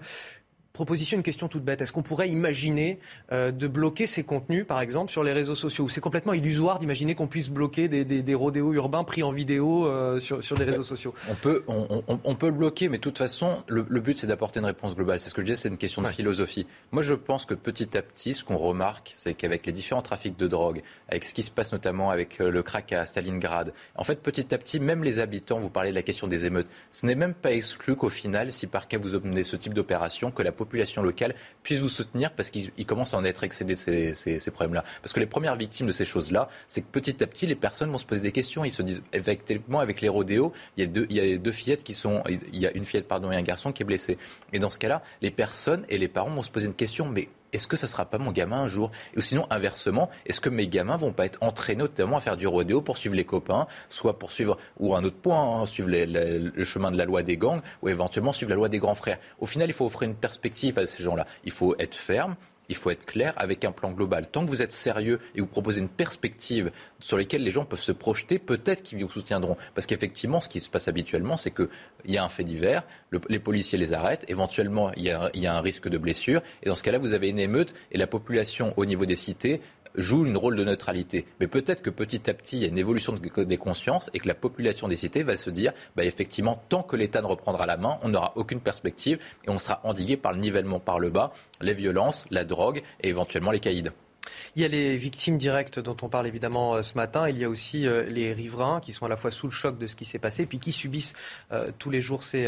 proposition, 0.75 1.17
une 1.17 1.23
question 1.23 1.47
toute 1.47 1.63
bête. 1.63 1.81
Est-ce 1.81 1.91
qu'on 1.91 2.03
pourrait 2.03 2.29
imaginer 2.29 2.99
euh, 3.31 3.51
de 3.51 3.67
bloquer 3.67 4.05
ces 4.05 4.23
contenus, 4.23 4.67
par 4.67 4.81
exemple, 4.81 5.11
sur 5.11 5.23
les 5.23 5.33
réseaux 5.33 5.55
sociaux? 5.55 5.89
C'est 5.89 6.01
complètement 6.01 6.33
illusoire 6.33 6.77
d'imaginer 6.77 7.15
qu'on 7.15 7.27
puisse 7.27 7.49
bloquer 7.49 7.87
des, 7.87 8.05
des, 8.05 8.35
rodéos 8.35 8.73
urbains 8.73 9.03
pris 9.03 9.23
en 9.23 9.31
vidéo 9.31 9.87
euh, 9.87 10.19
sur, 10.19 10.43
sur 10.43 10.55
les 10.57 10.65
réseaux 10.65 10.83
sociaux? 10.83 11.15
On 11.29 11.33
peut, 11.33 11.63
on, 11.67 12.03
on, 12.07 12.35
peut 12.35 12.47
le 12.47 12.53
bloquer, 12.53 12.89
mais 12.89 12.97
de 12.97 13.01
toute 13.01 13.17
façon, 13.17 13.63
le, 13.67 13.83
but, 13.83 14.17
c'est 14.17 14.27
d'apporter 14.27 14.59
une 14.59 14.65
réponse 14.65 14.95
globale. 14.95 15.19
C'est 15.19 15.29
ce 15.29 15.33
que 15.33 15.41
je 15.41 15.47
disais, 15.47 15.55
c'est 15.55 15.69
une 15.69 15.77
question 15.77 16.01
de 16.01 16.07
philosophie. 16.09 16.67
Moi, 16.91 17.01
je 17.01 17.13
pense 17.13 17.45
que 17.45 17.53
petit 17.53 17.97
à 17.97 18.01
petit, 18.01 18.33
ce 18.33 18.43
qu'on 18.43 18.57
remarque, 18.57 19.13
c'est 19.15 19.33
qu'avec 19.33 19.65
les 19.65 19.71
différents 19.71 20.01
trafics 20.01 20.37
de 20.37 20.47
drogue, 20.47 20.81
avec 21.09 21.23
ce 21.23 21.33
qui 21.33 21.41
se 21.41 21.51
passe 21.51 21.71
notamment 21.71 22.11
avec 22.11 22.41
euh, 22.41 22.51
le 22.51 22.61
crack 22.61 22.91
à 22.93 23.05
Stalingrad, 23.05 23.73
en 23.95 24.03
fait, 24.03 24.21
petit 24.21 24.53
à 24.53 24.57
petit, 24.57 24.79
même 24.79 25.03
les 25.03 25.19
habitants, 25.19 25.59
vous 25.59 25.69
parlez 25.69 25.89
de 25.91 25.95
la 25.95 26.03
question 26.03 26.27
des 26.27 26.45
émeutes, 26.45 26.67
ce 26.91 27.05
n'est 27.05 27.15
même 27.15 27.33
pas 27.33 27.53
exclu 27.53 27.95
qu'au 27.95 28.09
final, 28.09 28.51
si 28.51 28.67
par 28.67 28.87
cas 28.87 28.97
vous 28.97 29.15
obtenez 29.15 29.43
ce 29.43 29.55
type 29.55 29.73
d'opération, 29.73 30.31
que 30.31 30.43
la 30.43 30.51
population 30.51 30.64
locale 31.03 31.35
puisse 31.63 31.79
vous 31.79 31.89
soutenir 31.89 32.31
parce 32.31 32.49
qu'il 32.49 32.85
commence 32.85 33.13
à 33.13 33.17
en 33.17 33.25
être 33.25 33.43
excédé 33.43 33.75
de 33.75 34.13
ces, 34.13 34.51
problèmes-là. 34.51 34.83
Parce 35.01 35.13
que 35.13 35.19
les 35.19 35.25
premières 35.25 35.55
victimes 35.55 35.87
de 35.87 35.91
ces 35.91 36.05
choses-là, 36.05 36.49
c'est 36.67 36.81
que 36.81 36.87
petit 36.91 37.23
à 37.23 37.27
petit, 37.27 37.47
les 37.47 37.55
personnes 37.55 37.91
vont 37.91 37.97
se 37.97 38.05
poser 38.05 38.21
des 38.21 38.31
questions. 38.31 38.65
Ils 38.65 38.71
se 38.71 38.81
disent, 38.81 39.01
avec 39.13 40.01
les 40.01 40.09
rodéos, 40.09 40.53
il 40.77 40.83
y 41.11 41.19
a 41.19 41.37
deux, 41.37 41.51
fillettes 41.51 41.83
qui 41.83 41.93
sont, 41.93 42.23
il 42.27 42.59
y 42.59 42.67
a 42.67 42.71
une 42.75 42.85
fillette, 42.85 43.07
et 43.09 43.35
un 43.35 43.41
garçon 43.41 43.71
qui 43.71 43.83
est 43.83 43.85
blessé. 43.85 44.17
Et 44.53 44.59
dans 44.59 44.69
ce 44.69 44.79
cas-là, 44.79 45.01
les 45.21 45.31
personnes 45.31 45.85
et 45.89 45.97
les 45.97 46.07
parents 46.07 46.29
vont 46.29 46.43
se 46.43 46.49
poser 46.49 46.67
une 46.67 46.73
question, 46.73 47.07
mais 47.07 47.29
est-ce 47.55 47.67
que 47.67 47.77
ça 47.77 47.87
sera 47.87 48.05
pas 48.05 48.17
mon 48.17 48.31
gamin 48.31 48.61
un 48.61 48.67
jour? 48.67 48.91
Ou 49.15 49.21
sinon, 49.21 49.47
inversement, 49.49 50.09
est-ce 50.25 50.41
que 50.41 50.49
mes 50.49 50.67
gamins 50.67 50.97
vont 50.97 51.13
pas 51.13 51.25
être 51.25 51.39
entraînés 51.41 51.79
notamment 51.79 52.17
à 52.17 52.19
faire 52.19 52.37
du 52.37 52.47
rodéo 52.47 52.81
pour 52.81 52.97
suivre 52.97 53.15
les 53.15 53.25
copains, 53.25 53.67
soit 53.89 54.19
pour 54.19 54.31
suivre, 54.31 54.57
ou 54.79 54.95
un 54.95 55.03
autre 55.03 55.17
point, 55.17 55.61
hein, 55.61 55.65
suivre 55.65 55.89
le 55.91 56.63
chemin 56.63 56.91
de 56.91 56.97
la 56.97 57.05
loi 57.05 57.23
des 57.23 57.37
gangs, 57.37 57.61
ou 57.81 57.89
éventuellement 57.89 58.33
suivre 58.33 58.49
la 58.49 58.55
loi 58.55 58.69
des 58.69 58.79
grands 58.79 58.95
frères? 58.95 59.19
Au 59.39 59.45
final, 59.45 59.69
il 59.69 59.73
faut 59.73 59.85
offrir 59.85 60.09
une 60.09 60.15
perspective 60.15 60.77
à 60.77 60.85
ces 60.85 61.03
gens-là. 61.03 61.25
Il 61.43 61.51
faut 61.51 61.75
être 61.79 61.95
ferme, 61.95 62.35
il 62.69 62.75
faut 62.75 62.89
être 62.89 63.05
clair 63.05 63.33
avec 63.37 63.65
un 63.65 63.71
plan 63.71 63.91
global. 63.91 64.27
Tant 64.27 64.43
que 64.43 64.49
vous 64.49 64.61
êtes 64.61 64.71
sérieux 64.71 65.19
et 65.35 65.41
vous 65.41 65.47
proposez 65.47 65.81
une 65.81 65.89
perspective 65.89 66.71
sur 66.99 67.17
laquelle 67.17 67.43
les 67.43 67.51
gens 67.51 67.65
peuvent 67.65 67.79
se 67.79 67.91
projeter, 67.91 68.39
peut-être 68.39 68.83
qu'ils 68.83 69.03
vous 69.03 69.09
soutiendront. 69.09 69.57
Parce 69.73 69.85
qu'effectivement, 69.87 70.41
ce 70.41 70.49
qui 70.49 70.59
se 70.59 70.69
passe 70.69 70.87
habituellement, 70.87 71.37
c'est 71.37 71.51
qu'il 71.51 71.67
y 72.05 72.17
a 72.17 72.23
un 72.23 72.29
fait 72.29 72.43
divers, 72.43 72.83
les 73.29 73.39
policiers 73.39 73.77
les 73.77 73.93
arrêtent, 73.93 74.25
éventuellement, 74.27 74.91
il 74.95 75.03
y, 75.03 75.11
a, 75.11 75.29
il 75.33 75.41
y, 75.41 75.47
a, 75.47 75.55
un 75.55 75.61
risque 75.61 75.87
de 75.87 75.97
blessure, 75.97 76.41
et 76.63 76.69
dans 76.69 76.75
ce 76.75 76.83
cas-là, 76.83 76.97
vous 76.97 77.13
avez 77.13 77.29
une 77.29 77.39
émeute, 77.39 77.73
et 77.91 77.97
la 77.97 78.07
population 78.07 78.73
au 78.77 78.85
niveau 78.85 79.05
des 79.05 79.15
cités 79.15 79.61
joue 79.97 80.25
un 80.25 80.37
rôle 80.37 80.55
de 80.55 80.63
neutralité. 80.63 81.25
Mais 81.39 81.47
peut-être 81.47 81.81
que 81.81 81.89
petit 81.89 82.29
à 82.29 82.33
petit, 82.33 82.57
il 82.57 82.61
y 82.63 82.65
a 82.65 82.69
une 82.69 82.77
évolution 82.77 83.13
des 83.13 83.57
consciences 83.57 84.09
et 84.13 84.19
que 84.19 84.27
la 84.27 84.33
population 84.33 84.87
des 84.87 84.95
cités 84.95 85.23
va 85.23 85.37
se 85.37 85.49
dire, 85.49 85.73
bah, 85.95 86.03
effectivement, 86.03 86.63
tant 86.69 86.83
que 86.83 86.95
l'État 86.95 87.21
ne 87.21 87.27
reprendra 87.27 87.65
la 87.65 87.77
main, 87.77 87.97
on 88.03 88.09
n'aura 88.09 88.33
aucune 88.35 88.59
perspective 88.59 89.19
et 89.45 89.49
on 89.49 89.57
sera 89.57 89.81
endigué 89.83 90.17
par 90.17 90.33
le 90.33 90.39
nivellement 90.39 90.79
par 90.79 90.99
le 90.99 91.09
bas, 91.09 91.33
les 91.61 91.73
violences, 91.73 92.25
la 92.29 92.43
drogue 92.43 92.83
et 93.01 93.09
éventuellement 93.09 93.51
les 93.51 93.59
caïds. 93.59 93.89
Il 94.55 94.61
y 94.61 94.65
a 94.65 94.67
les 94.67 94.97
victimes 94.97 95.37
directes 95.37 95.79
dont 95.79 95.97
on 96.01 96.09
parle 96.09 96.27
évidemment 96.27 96.75
euh, 96.75 96.81
ce 96.81 96.95
matin. 96.95 97.27
Il 97.29 97.37
y 97.37 97.43
a 97.43 97.49
aussi 97.49 97.87
euh, 97.87 98.03
les 98.03 98.33
riverains 98.33 98.79
qui 98.79 98.93
sont 98.93 99.05
à 99.05 99.09
la 99.09 99.17
fois 99.17 99.31
sous 99.31 99.47
le 99.47 99.51
choc 99.51 99.77
de 99.77 99.87
ce 99.87 99.95
qui 99.95 100.05
s'est 100.05 100.19
passé, 100.19 100.45
puis 100.45 100.59
qui 100.59 100.71
subissent 100.71 101.13
euh, 101.51 101.67
tous 101.77 101.89
les 101.89 102.01
jours 102.01 102.23
ces, 102.23 102.47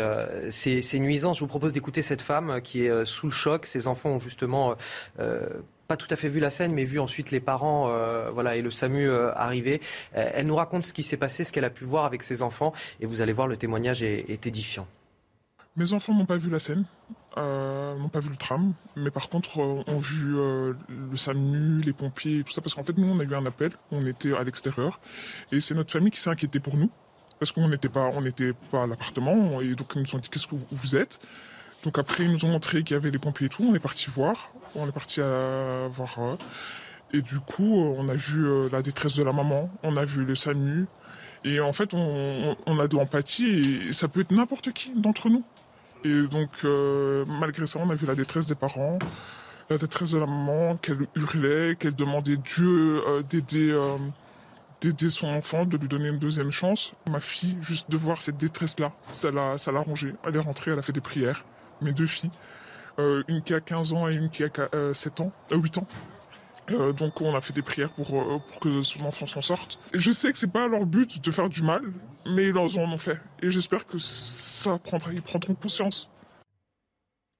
nuisances. 1.00 1.38
Je 1.38 1.42
vous 1.42 1.48
propose 1.48 1.74
d'écouter 1.74 2.01
cette 2.01 2.22
femme 2.22 2.62
qui 2.62 2.86
est 2.86 3.06
sous 3.06 3.27
le 3.27 3.32
choc. 3.32 3.66
Ses 3.66 3.88
enfants 3.88 4.12
ont 4.12 4.20
justement 4.20 4.75
pas 5.88 5.98
tout 5.98 6.08
à 6.10 6.15
fait 6.15 6.29
vu 6.29 6.39
la 6.39 6.51
scène, 6.51 6.74
mais 6.74 6.84
vu 6.84 7.00
ensuite 7.00 7.32
les 7.32 7.39
parents 7.39 7.89
euh, 7.89 8.29
voilà, 8.32 8.56
et 8.56 8.62
le 8.62 8.70
SAMU 8.70 9.08
euh, 9.08 9.32
arriver. 9.36 9.82
Euh, 10.15 10.29
elle 10.34 10.48
nous 10.48 10.56
raconte 10.56 10.84
ce 10.84 10.94
qui 10.94 11.03
s'est 11.03 11.17
passé, 11.17 11.44
ce 11.44 11.51
qu'elle 11.51 11.65
a 11.65 11.70
pu 11.70 11.86
voir 11.86 12.06
avec 12.06 12.24
ses 12.24 12.41
enfants, 12.41 12.74
et 13.00 13.06
vous 13.06 13.22
allez 13.22 13.34
voir, 13.34 13.48
le 13.48 13.58
témoignage 13.58 14.03
est, 14.03 14.46
édifiant. 14.46 14.88
Mes 15.75 15.94
enfants 15.94 16.13
n'ont 16.13 16.25
pas 16.25 16.38
vu 16.38 16.50
la 16.50 16.60
scène, 16.60 16.86
n'ont 17.36 18.10
pas 18.10 18.20
vu 18.20 18.29
le 18.29 18.36
tram, 18.36 18.74
mais 18.96 19.12
par 19.12 19.29
contre 19.29 19.60
ont 19.60 19.98
vu 20.00 20.34
le 20.34 21.17
SAMU, 21.17 21.82
les 21.82 21.94
pompiers, 21.94 22.44
tout 22.44 22.51
ça, 22.51 22.62
parce 22.62 22.74
qu'en 22.74 22.84
fait 22.84 22.98
nous 22.98 23.10
on 23.10 23.20
a 23.20 23.24
eu 23.24 23.36
un 23.36 23.46
appel, 23.46 23.72
on 23.91 24.06
était 24.06 24.34
à 24.34 24.44
l'extérieur, 24.44 25.00
et 25.51 25.62
c'est 25.62 25.75
notre 25.75 25.91
famille 25.91 26.12
qui 26.12 26.20
s'est 26.20 26.29
inquiétée 26.29 26.60
pour 26.60 26.77
nous, 26.77 26.89
parce 27.39 27.51
qu'on 27.51 27.67
n'était 27.67 27.89
pas, 27.89 28.10
on 28.13 28.22
n'était 28.22 28.53
pas 28.72 28.84
à 28.84 28.88
l'appartement, 28.88 29.62
et 29.62 29.75
donc 29.75 29.94
ils 29.96 30.01
nous 30.01 30.15
ont 30.15 30.20
dit 30.20 30.29
qu'est-ce 30.29 30.48
que 30.48 30.56
vous 30.72 30.96
êtes? 30.96 31.20
Donc 31.84 32.00
après, 32.00 32.24
ils 32.25 32.31
nous 32.31 32.43
ont 32.46 32.50
montré 32.50 32.84
qu'il 32.84 32.96
y 32.96 32.98
avait 32.98 33.12
les 33.12 33.19
pompiers 33.19 33.48
et 33.48 33.50
tout. 33.50 33.63
On 33.63 33.75
est 33.75 33.79
parti 33.79 34.07
voir. 34.10 34.51
On 34.75 34.88
est 34.88 34.91
parti 34.91 35.22
voir. 35.22 36.38
et 37.13 37.22
du 37.22 37.39
coup, 37.39 37.81
euh, 37.81 37.96
on 37.98 38.10
a 38.10 38.13
vu 38.13 38.46
euh, 38.46 38.69
la 38.72 38.81
détresse 38.81 39.15
de 39.15 39.24
la 39.24 39.31
maman. 39.31 39.69
On 39.84 39.98
a 39.98 40.05
vu 40.05 40.25
le 40.25 40.36
SAMU. 40.36 40.88
Et 41.43 41.60
en 41.60 41.72
fait, 41.72 41.93
on, 41.93 42.79
a 42.79 42.88
de 42.88 42.96
l'empathie 42.96 43.88
et 43.89 43.93
ça 43.93 44.07
peut 44.07 44.22
être 44.22 44.31
n'importe 44.31 44.74
qui 44.74 44.91
d'entre 44.96 45.29
nous. 45.29 45.43
Et 46.03 46.24
donc, 46.24 46.50
euh, 46.65 47.25
malgré 47.25 47.67
ça, 47.67 47.79
on 47.79 47.89
a 47.89 47.96
vu 47.96 48.05
la 48.05 48.15
détresse 48.15 48.48
des 48.48 48.55
parents, 48.55 49.00
la 49.69 49.77
détresse 49.77 50.12
de 50.12 50.17
la 50.17 50.25
maman, 50.25 50.77
qu'elle 50.77 51.07
hurlait, 51.15 51.75
qu'elle 51.79 51.96
demandait 51.96 52.38
Dieu 52.38 53.01
d'aider 53.29 55.10
son 55.10 55.27
enfant, 55.27 55.65
de 55.65 55.77
lui 55.77 55.88
donner 55.88 56.10
une 56.10 56.19
deuxième 56.19 56.51
chance. 56.51 56.93
Ma 57.10 57.22
fille, 57.22 57.57
juste 57.62 57.89
de 57.89 57.98
voir 57.98 58.22
cette 58.22 58.38
détresse-là, 58.38 58.91
ça 59.12 59.31
l'a, 59.31 59.57
ça 59.57 59.72
l'a 59.72 59.79
rangée. 59.79 60.15
Elle 60.25 60.36
est 60.36 60.39
rentrée, 60.39 60.72
elle 60.72 60.79
a 60.79 60.81
fait 60.81 60.91
des 60.91 61.01
prières. 61.01 61.46
Mes 61.81 61.93
deux 61.93 62.07
filles, 62.07 62.31
euh, 63.00 63.24
une 63.27 63.41
qui 63.41 63.53
a 63.53 63.60
15 63.60 63.93
ans 63.93 64.07
et 64.07 64.13
une 64.13 64.29
qui 64.29 64.43
a 64.43 64.50
7 64.93 65.19
ans, 65.19 65.31
8 65.51 65.77
ans. 65.77 65.88
donc 66.98 67.22
on 67.22 67.36
a 67.36 67.41
fait 67.41 67.53
des 67.53 67.62
prières 67.62 67.91
pour, 67.91 68.07
pour 68.07 68.60
que 68.60 68.81
son 68.81 69.05
enfant 69.05 69.27
s'en 69.27 69.41
sorte. 69.41 69.79
Et 69.93 70.00
je 70.00 70.12
sais 70.12 70.31
que 70.31 70.38
c'est 70.38 70.51
pas 70.51 70.67
leur 70.67 70.86
but 70.86 71.24
de 71.24 71.31
faire 71.31 71.50
du 71.50 71.62
mal, 71.62 71.81
mais 72.25 72.48
ils 72.48 72.57
en 72.57 72.67
ont 72.67 72.98
fait. 72.98 73.19
Et 73.41 73.51
j'espère 73.51 73.86
que 73.86 73.98
ça 73.98 74.79
prendra, 74.79 75.12
ils 75.13 75.22
prendront 75.22 75.55
conscience. 75.55 76.10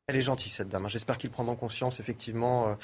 Elle 0.10 0.16
est 0.16 0.22
gentille 0.22 0.52
cette 0.52 0.70
dame. 0.70 0.86
Hein. 0.86 0.88
J'espère 0.88 1.18
qu'ils 1.18 1.30
prendront 1.30 1.58
conscience 1.58 2.00
effectivement. 2.00 2.78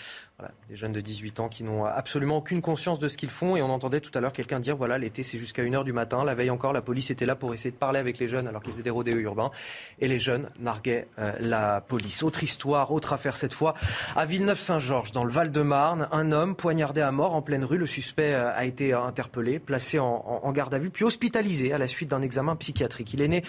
Euh, 0.43 0.47
des 0.69 0.75
jeunes 0.75 0.91
de 0.91 1.01
18 1.01 1.39
ans 1.39 1.49
qui 1.49 1.63
n'ont 1.63 1.85
absolument 1.85 2.37
aucune 2.37 2.61
conscience 2.61 2.99
de 2.99 3.07
ce 3.07 3.17
qu'ils 3.17 3.29
font. 3.29 3.55
Et 3.55 3.61
on 3.61 3.69
entendait 3.69 4.01
tout 4.01 4.11
à 4.13 4.21
l'heure 4.21 4.31
quelqu'un 4.31 4.59
dire 4.59 4.75
voilà 4.75 4.97
l'été 4.97 5.23
c'est 5.23 5.37
jusqu'à 5.37 5.63
1h 5.63 5.83
du 5.83 5.93
matin. 5.93 6.23
La 6.23 6.35
veille 6.35 6.49
encore 6.49 6.73
la 6.73 6.81
police 6.81 7.11
était 7.11 7.25
là 7.25 7.35
pour 7.35 7.53
essayer 7.53 7.71
de 7.71 7.75
parler 7.75 7.99
avec 7.99 8.19
les 8.19 8.27
jeunes 8.27 8.47
alors 8.47 8.61
qu'ils 8.61 8.73
faisaient 8.73 8.83
des 8.83 8.89
rodéos 8.89 9.19
urbains. 9.19 9.51
Et 9.99 10.07
les 10.07 10.19
jeunes 10.19 10.49
narguaient 10.59 11.07
euh, 11.19 11.33
la 11.39 11.81
police. 11.81 12.23
Autre 12.23 12.43
histoire, 12.43 12.91
autre 12.91 13.13
affaire 13.13 13.37
cette 13.37 13.53
fois 13.53 13.73
à 14.15 14.25
Villeneuve-Saint-Georges 14.25 15.11
dans 15.11 15.23
le 15.23 15.31
Val-de-Marne. 15.31 16.07
Un 16.11 16.31
homme 16.31 16.55
poignardé 16.55 17.01
à 17.01 17.11
mort 17.11 17.35
en 17.35 17.41
pleine 17.41 17.63
rue. 17.63 17.77
Le 17.77 17.87
suspect 17.87 18.33
euh, 18.33 18.51
a 18.55 18.65
été 18.65 18.93
interpellé, 18.93 19.59
placé 19.59 19.99
en, 19.99 20.41
en 20.43 20.51
garde 20.51 20.73
à 20.73 20.77
vue 20.77 20.89
puis 20.89 21.05
hospitalisé 21.05 21.73
à 21.73 21.77
la 21.77 21.87
suite 21.87 22.09
d'un 22.09 22.21
examen 22.21 22.55
psychiatrique. 22.55 23.13
Il 23.13 23.21
est 23.21 23.27
né 23.27 23.43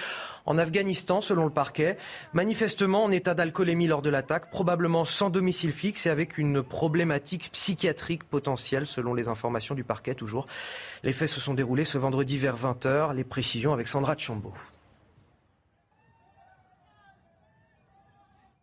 en 0.47 0.59
Afghanistan 0.59 1.21
selon 1.21 1.45
le 1.45 1.51
parquet. 1.51 1.97
Manifestement 2.33 3.05
en 3.05 3.11
état 3.11 3.35
d'alcool 3.35 3.65
lors 3.65 4.03
de 4.03 4.11
l'attaque, 4.11 4.51
probablement 4.51 5.05
sans 5.05 5.31
domicile 5.31 5.73
fixe 5.73 6.07
et 6.07 6.11
avec 6.11 6.39
une 6.39 6.63
problématique 6.85 7.49
psychiatrique 7.51 8.25
potentielle, 8.25 8.87
selon 8.87 9.15
les 9.15 9.29
informations 9.29 9.75
du 9.75 9.85
parquet 9.85 10.15
toujours. 10.15 10.47
Les 11.03 11.15
faits 11.15 11.31
se 11.31 11.41
sont 11.41 11.55
déroulés 11.55 11.87
ce 11.87 11.97
vendredi 11.97 12.37
vers 12.37 12.59
20h. 12.59 13.15
Les 13.15 13.25
précisions 13.25 13.73
avec 13.73 13.89
Sandra 13.89 14.19
Chambaud. 14.19 14.53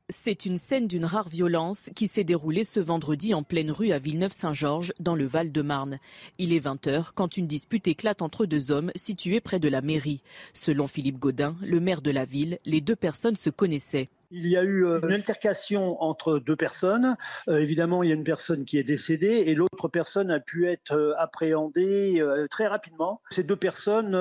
C'est 0.09 0.45
une 0.45 0.59
scène 0.59 0.85
d'une 0.85 1.05
rare 1.05 1.29
violence 1.29 1.89
qui 1.95 2.07
s'est 2.07 2.23
déroulée 2.23 2.63
ce 2.63 2.79
vendredi 2.79 3.33
en 3.33 3.41
pleine 3.41 3.71
rue 3.71 3.91
à 3.91 3.97
Villeneuve-Saint-Georges, 3.97 4.93
dans 4.99 5.15
le 5.15 5.25
Val-de-Marne. 5.25 5.97
Il 6.37 6.53
est 6.53 6.63
20h 6.63 7.13
quand 7.15 7.37
une 7.37 7.47
dispute 7.47 7.87
éclate 7.87 8.21
entre 8.21 8.45
deux 8.45 8.69
hommes 8.69 8.91
situés 8.95 9.41
près 9.41 9.57
de 9.57 9.67
la 9.67 9.81
mairie. 9.81 10.21
Selon 10.53 10.85
Philippe 10.85 11.17
Gaudin, 11.17 11.55
le 11.63 11.79
maire 11.79 12.03
de 12.03 12.11
la 12.11 12.25
ville, 12.25 12.59
les 12.65 12.81
deux 12.81 12.95
personnes 12.95 13.35
se 13.35 13.49
connaissaient. 13.49 14.09
Il 14.33 14.47
y 14.47 14.55
a 14.55 14.63
eu 14.63 14.85
euh, 14.85 15.01
une 15.03 15.11
altercation 15.11 16.01
entre 16.01 16.39
deux 16.39 16.55
personnes. 16.55 17.17
Euh, 17.50 17.59
évidemment, 17.59 18.01
il 18.01 18.09
y 18.09 18.11
a 18.13 18.15
une 18.15 18.23
personne 18.23 18.63
qui 18.63 18.77
est 18.77 18.83
décédée 18.83 19.43
et 19.47 19.55
l'autre 19.55 19.89
personne 19.89 20.31
a 20.31 20.39
pu 20.39 20.67
être 20.67 20.93
euh, 20.93 21.13
appréhendée 21.17 22.23
très 22.50 22.67
rapidement. 22.67 23.21
Ces 23.29 23.43
deux 23.43 23.55
personnes 23.55 24.17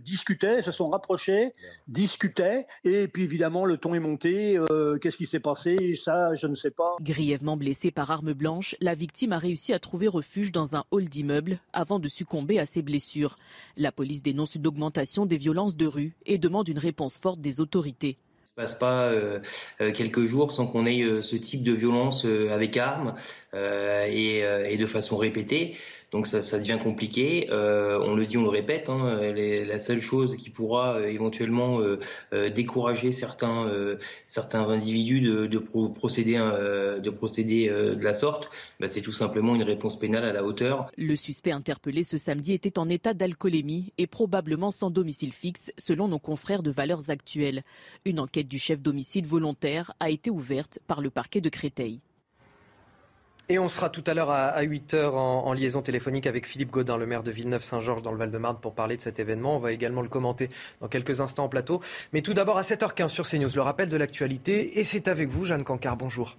discutaient, 0.00 0.62
se 0.62 0.70
sont 0.70 0.90
rapprochées, 0.90 1.54
discutaient 1.88 2.66
et 2.84 3.08
puis 3.08 3.24
évidemment 3.24 3.64
le 3.64 3.78
ton 3.78 3.94
est 3.94 4.00
monté. 4.00 4.58
Qu'est-ce 5.00 5.16
qui 5.16 5.26
s'est 5.26 5.40
passé? 5.40 5.98
Ça, 6.02 6.34
je 6.34 6.46
ne 6.46 6.54
sais 6.54 6.70
pas. 6.70 6.96
Grièvement 7.00 7.56
blessée 7.56 7.90
par 7.90 8.10
arme 8.10 8.32
blanche, 8.32 8.76
la 8.80 8.94
victime 8.94 9.32
a 9.32 9.38
réussi 9.38 9.72
à 9.72 9.78
trouver 9.78 10.08
refuge 10.08 10.52
dans 10.52 10.76
un 10.76 10.84
hall 10.90 11.08
d'immeuble 11.08 11.58
avant 11.72 11.98
de 11.98 12.08
succomber 12.08 12.58
à 12.58 12.66
ses 12.66 12.82
blessures. 12.82 13.36
La 13.76 13.92
police 13.92 14.22
dénonce 14.22 14.54
une 14.54 14.66
augmentation 14.66 15.26
des 15.26 15.38
violences 15.38 15.76
de 15.76 15.86
rue 15.86 16.14
et 16.26 16.38
demande 16.38 16.68
une 16.68 16.78
réponse 16.78 17.18
forte 17.18 17.40
des 17.40 17.60
autorités 17.60 18.18
passe 18.56 18.74
pas 18.74 19.04
euh, 19.04 19.38
euh, 19.82 19.92
quelques 19.92 20.24
jours 20.24 20.50
sans 20.50 20.66
qu'on 20.66 20.86
ait 20.86 21.02
euh, 21.02 21.20
ce 21.22 21.36
type 21.36 21.62
de 21.62 21.72
violence 21.72 22.24
avec 22.24 22.76
armes 22.76 23.14
et, 23.54 24.40
et, 24.40 24.76
de 24.76 24.86
façon 24.86 25.16
répétée. 25.16 25.76
Donc 26.12 26.26
ça, 26.26 26.40
ça 26.40 26.58
devient 26.58 26.78
compliqué. 26.82 27.48
Euh, 27.50 27.98
on 28.02 28.14
le 28.14 28.26
dit, 28.26 28.38
on 28.38 28.42
le 28.42 28.48
répète. 28.48 28.88
Hein, 28.88 29.32
la 29.34 29.80
seule 29.80 30.00
chose 30.00 30.36
qui 30.36 30.50
pourra 30.50 30.96
euh, 30.96 31.08
éventuellement 31.08 31.80
euh, 31.80 31.98
décourager 32.50 33.12
certains 33.12 33.70
certains 34.26 34.68
individus 34.68 35.20
de, 35.20 35.46
de 35.46 35.58
procéder 35.58 36.36
de 36.36 37.10
procéder 37.10 37.68
de 37.68 38.02
la 38.02 38.14
sorte, 38.14 38.50
bah, 38.80 38.86
c'est 38.88 39.00
tout 39.00 39.12
simplement 39.12 39.54
une 39.54 39.62
réponse 39.62 39.98
pénale 39.98 40.24
à 40.24 40.32
la 40.32 40.44
hauteur. 40.44 40.90
Le 40.96 41.16
suspect 41.16 41.50
interpellé 41.50 42.02
ce 42.02 42.16
samedi 42.16 42.52
était 42.52 42.78
en 42.78 42.88
état 42.88 43.14
d'alcoolémie 43.14 43.92
et 43.98 44.06
probablement 44.06 44.70
sans 44.70 44.90
domicile 44.90 45.32
fixe, 45.32 45.72
selon 45.78 46.08
nos 46.08 46.18
confrères 46.18 46.62
de 46.62 46.70
Valeurs 46.70 47.10
Actuelles. 47.10 47.62
Une 48.04 48.20
enquête 48.20 48.45
du 48.46 48.58
chef 48.58 48.80
d'homicide 48.80 49.26
volontaire 49.26 49.92
a 50.00 50.10
été 50.10 50.30
ouverte 50.30 50.78
par 50.86 51.00
le 51.00 51.10
parquet 51.10 51.40
de 51.40 51.48
Créteil. 51.48 52.00
Et 53.48 53.60
on 53.60 53.68
sera 53.68 53.90
tout 53.90 54.02
à 54.08 54.14
l'heure 54.14 54.30
à 54.30 54.60
8h 54.60 55.12
en, 55.12 55.52
liaison 55.52 55.80
téléphonique 55.80 56.26
avec 56.26 56.46
Philippe 56.46 56.72
Godin, 56.72 56.96
le 56.96 57.06
maire 57.06 57.22
de 57.22 57.30
Villeneuve-Saint-Georges 57.30 58.02
dans 58.02 58.10
le 58.10 58.18
Val-de-Marne, 58.18 58.58
pour 58.60 58.74
parler 58.74 58.96
de 58.96 59.02
cet 59.02 59.20
événement. 59.20 59.54
On 59.54 59.60
va 59.60 59.70
également 59.70 60.02
le 60.02 60.08
commenter 60.08 60.50
dans 60.80 60.88
quelques 60.88 61.20
instants 61.20 61.44
en 61.44 61.48
plateau. 61.48 61.80
Mais 62.12 62.22
tout 62.22 62.34
d'abord 62.34 62.58
à 62.58 62.62
7h15 62.62 63.08
sur 63.08 63.24
CNews, 63.28 63.50
le 63.54 63.62
rappel 63.62 63.88
de 63.88 63.96
l'actualité. 63.96 64.80
Et 64.80 64.84
c'est 64.84 65.06
avec 65.06 65.28
vous, 65.28 65.44
Jeanne 65.44 65.62
Cancard. 65.62 65.96
Bonjour. 65.96 66.36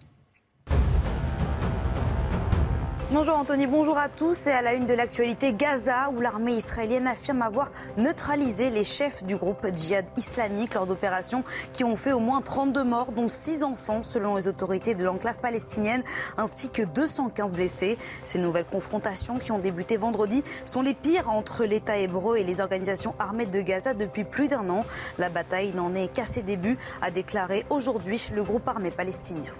Bonjour 3.09 3.37
Anthony, 3.37 3.67
bonjour 3.67 3.97
à 3.97 4.09
tous. 4.09 4.47
Et 4.47 4.51
à 4.51 4.61
la 4.61 4.73
une 4.73 4.85
de 4.85 4.93
l'actualité, 4.93 5.53
Gaza, 5.53 6.09
où 6.09 6.19
l'armée 6.19 6.55
israélienne 6.55 7.07
affirme 7.07 7.41
avoir 7.41 7.71
neutralisé 7.95 8.69
les 8.69 8.83
chefs 8.83 9.23
du 9.23 9.37
groupe 9.37 9.65
djihad 9.73 10.03
islamique 10.17 10.73
lors 10.73 10.87
d'opérations 10.87 11.45
qui 11.71 11.85
ont 11.85 11.95
fait 11.95 12.11
au 12.11 12.19
moins 12.19 12.41
32 12.41 12.83
morts, 12.83 13.13
dont 13.13 13.29
6 13.29 13.63
enfants, 13.63 14.03
selon 14.03 14.35
les 14.35 14.49
autorités 14.49 14.93
de 14.93 15.05
l'enclave 15.05 15.37
palestinienne, 15.37 16.03
ainsi 16.35 16.69
que 16.69 16.81
215 16.81 17.53
blessés. 17.53 17.97
Ces 18.25 18.39
nouvelles 18.39 18.65
confrontations 18.65 19.39
qui 19.39 19.53
ont 19.53 19.59
débuté 19.59 19.95
vendredi 19.95 20.43
sont 20.65 20.81
les 20.81 20.93
pires 20.93 21.29
entre 21.29 21.63
l'État 21.63 21.97
hébreu 21.97 22.35
et 22.35 22.43
les 22.43 22.59
organisations 22.59 23.15
armées 23.19 23.45
de 23.45 23.61
Gaza 23.61 23.93
depuis 23.93 24.25
plus 24.25 24.49
d'un 24.49 24.69
an. 24.69 24.83
La 25.17 25.29
bataille 25.29 25.71
n'en 25.73 25.95
est 25.95 26.11
qu'à 26.11 26.25
ses 26.25 26.41
débuts, 26.41 26.77
a 27.01 27.09
déclaré 27.09 27.65
aujourd'hui 27.69 28.27
le 28.35 28.43
groupe 28.43 28.67
armé 28.67 28.91
palestinien. 28.91 29.53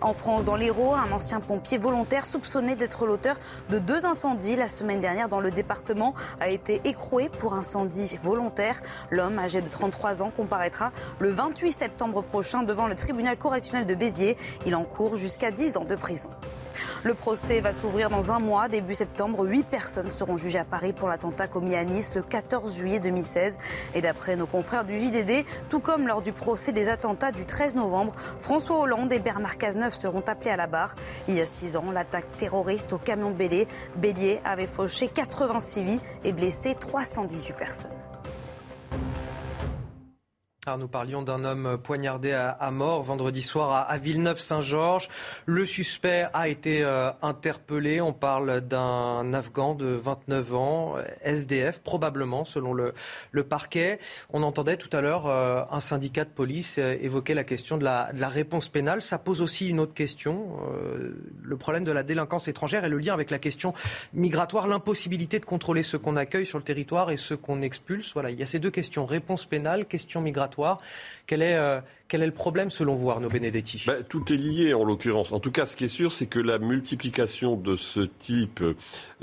En 0.00 0.14
France, 0.14 0.44
dans 0.44 0.54
l'Hérault, 0.54 0.94
un 0.94 1.10
ancien 1.10 1.40
pompier 1.40 1.78
volontaire 1.78 2.26
soupçonné 2.26 2.75
d'être 2.76 3.06
l'auteur 3.06 3.36
de 3.70 3.78
deux 3.78 4.06
incendies 4.06 4.56
la 4.56 4.68
semaine 4.68 5.00
dernière 5.00 5.28
dans 5.28 5.40
le 5.40 5.50
département 5.50 6.14
a 6.40 6.48
été 6.48 6.80
écroué 6.84 7.28
pour 7.28 7.54
incendie 7.54 8.18
volontaire. 8.22 8.80
L'homme, 9.10 9.38
âgé 9.38 9.60
de 9.60 9.68
33 9.68 10.22
ans, 10.22 10.30
comparaîtra 10.30 10.92
le 11.18 11.30
28 11.30 11.72
septembre 11.72 12.22
prochain 12.22 12.62
devant 12.62 12.86
le 12.86 12.94
tribunal 12.94 13.36
correctionnel 13.36 13.86
de 13.86 13.94
Béziers. 13.94 14.36
Il 14.66 14.74
encourt 14.74 15.16
jusqu'à 15.16 15.50
10 15.50 15.76
ans 15.76 15.84
de 15.84 15.96
prison. 15.96 16.30
Le 17.02 17.14
procès 17.14 17.60
va 17.60 17.72
s'ouvrir 17.72 18.10
dans 18.10 18.32
un 18.32 18.38
mois. 18.38 18.68
Début 18.68 18.94
septembre, 18.94 19.44
huit 19.46 19.66
personnes 19.66 20.10
seront 20.10 20.36
jugées 20.36 20.58
à 20.58 20.64
Paris 20.64 20.92
pour 20.92 21.08
l'attentat 21.08 21.48
commis 21.48 21.76
à 21.76 21.84
Nice 21.84 22.14
le 22.14 22.22
14 22.22 22.76
juillet 22.76 23.00
2016. 23.00 23.56
Et 23.94 24.00
d'après 24.00 24.36
nos 24.36 24.46
confrères 24.46 24.84
du 24.84 24.98
JDD, 24.98 25.44
tout 25.68 25.80
comme 25.80 26.06
lors 26.06 26.22
du 26.22 26.32
procès 26.32 26.72
des 26.72 26.88
attentats 26.88 27.32
du 27.32 27.44
13 27.44 27.74
novembre, 27.74 28.14
François 28.40 28.78
Hollande 28.78 29.12
et 29.12 29.18
Bernard 29.18 29.58
Cazeneuve 29.58 29.94
seront 29.94 30.24
appelés 30.26 30.50
à 30.50 30.56
la 30.56 30.66
barre. 30.66 30.94
Il 31.28 31.34
y 31.34 31.40
a 31.40 31.46
six 31.46 31.76
ans, 31.76 31.90
l'attaque 31.92 32.30
terroriste 32.38 32.92
au 32.92 32.98
camion 32.98 33.30
Bélier, 33.30 33.68
Bélier 33.96 34.40
avait 34.44 34.66
fauché 34.66 35.08
86 35.08 35.84
vies 35.84 36.00
et 36.24 36.32
blessé 36.32 36.74
318 36.78 37.52
personnes 37.54 37.90
nous 40.74 40.88
parlions 40.88 41.22
d'un 41.22 41.44
homme 41.44 41.78
poignardé 41.80 42.32
à, 42.32 42.70
mort 42.72 43.04
vendredi 43.04 43.40
soir 43.40 43.86
à, 43.88 43.98
Villeneuve-Saint-Georges. 43.98 45.08
Le 45.44 45.64
suspect 45.64 46.26
a 46.34 46.48
été 46.48 46.82
euh, 46.82 47.12
interpellé. 47.22 48.00
On 48.00 48.12
parle 48.12 48.62
d'un 48.62 49.32
Afghan 49.32 49.76
de 49.76 49.86
29 49.86 50.54
ans, 50.56 50.96
SDF 51.22 51.78
probablement, 51.82 52.44
selon 52.44 52.72
le, 52.72 52.94
parquet. 53.44 54.00
On 54.32 54.42
entendait 54.42 54.76
tout 54.76 54.94
à 54.94 55.00
l'heure 55.00 55.28
euh, 55.28 55.62
un 55.70 55.78
syndicat 55.78 56.24
de 56.24 56.30
police 56.30 56.78
euh, 56.78 56.96
évoquer 57.00 57.34
la 57.34 57.44
question 57.44 57.78
de 57.78 57.84
la, 57.84 58.12
de 58.12 58.20
la, 58.20 58.28
réponse 58.28 58.68
pénale. 58.68 59.02
Ça 59.02 59.18
pose 59.18 59.42
aussi 59.42 59.68
une 59.68 59.78
autre 59.78 59.94
question, 59.94 60.56
le 61.42 61.56
problème 61.56 61.84
de 61.84 61.92
la 61.92 62.02
délinquance 62.02 62.48
étrangère 62.48 62.84
et 62.84 62.88
le 62.88 62.98
lien 62.98 63.14
avec 63.14 63.30
la 63.30 63.38
question 63.38 63.72
migratoire, 64.12 64.66
l'impossibilité 64.66 65.38
de 65.38 65.44
contrôler 65.44 65.84
ceux 65.84 65.98
qu'on 65.98 66.16
accueille 66.16 66.46
sur 66.46 66.58
le 66.58 66.64
territoire 66.64 67.12
et 67.12 67.16
ceux 67.16 67.36
qu'on 67.36 67.62
expulse. 67.62 68.12
Voilà, 68.14 68.30
il 68.30 68.38
y 68.38 68.42
a 68.42 68.46
ces 68.46 68.58
deux 68.58 68.70
questions, 68.70 69.06
réponse 69.06 69.46
pénale, 69.46 69.86
question 69.86 70.20
migratoire. 70.20 70.55
Quel 71.26 71.42
est, 71.42 71.56
euh, 71.56 71.80
quel 72.08 72.22
est 72.22 72.26
le 72.26 72.32
problème 72.32 72.70
selon 72.70 72.94
vous, 72.94 73.10
Arnaud 73.10 73.28
Benedetti 73.28 73.84
ben, 73.86 74.04
Tout 74.08 74.32
est 74.32 74.36
lié 74.36 74.74
en 74.74 74.84
l'occurrence. 74.84 75.32
En 75.32 75.40
tout 75.40 75.50
cas, 75.50 75.66
ce 75.66 75.74
qui 75.74 75.84
est 75.84 75.88
sûr, 75.88 76.12
c'est 76.12 76.26
que 76.26 76.38
la 76.38 76.58
multiplication 76.58 77.56
de 77.56 77.74
ce 77.74 78.00
type 78.00 78.62
euh, 78.62 78.74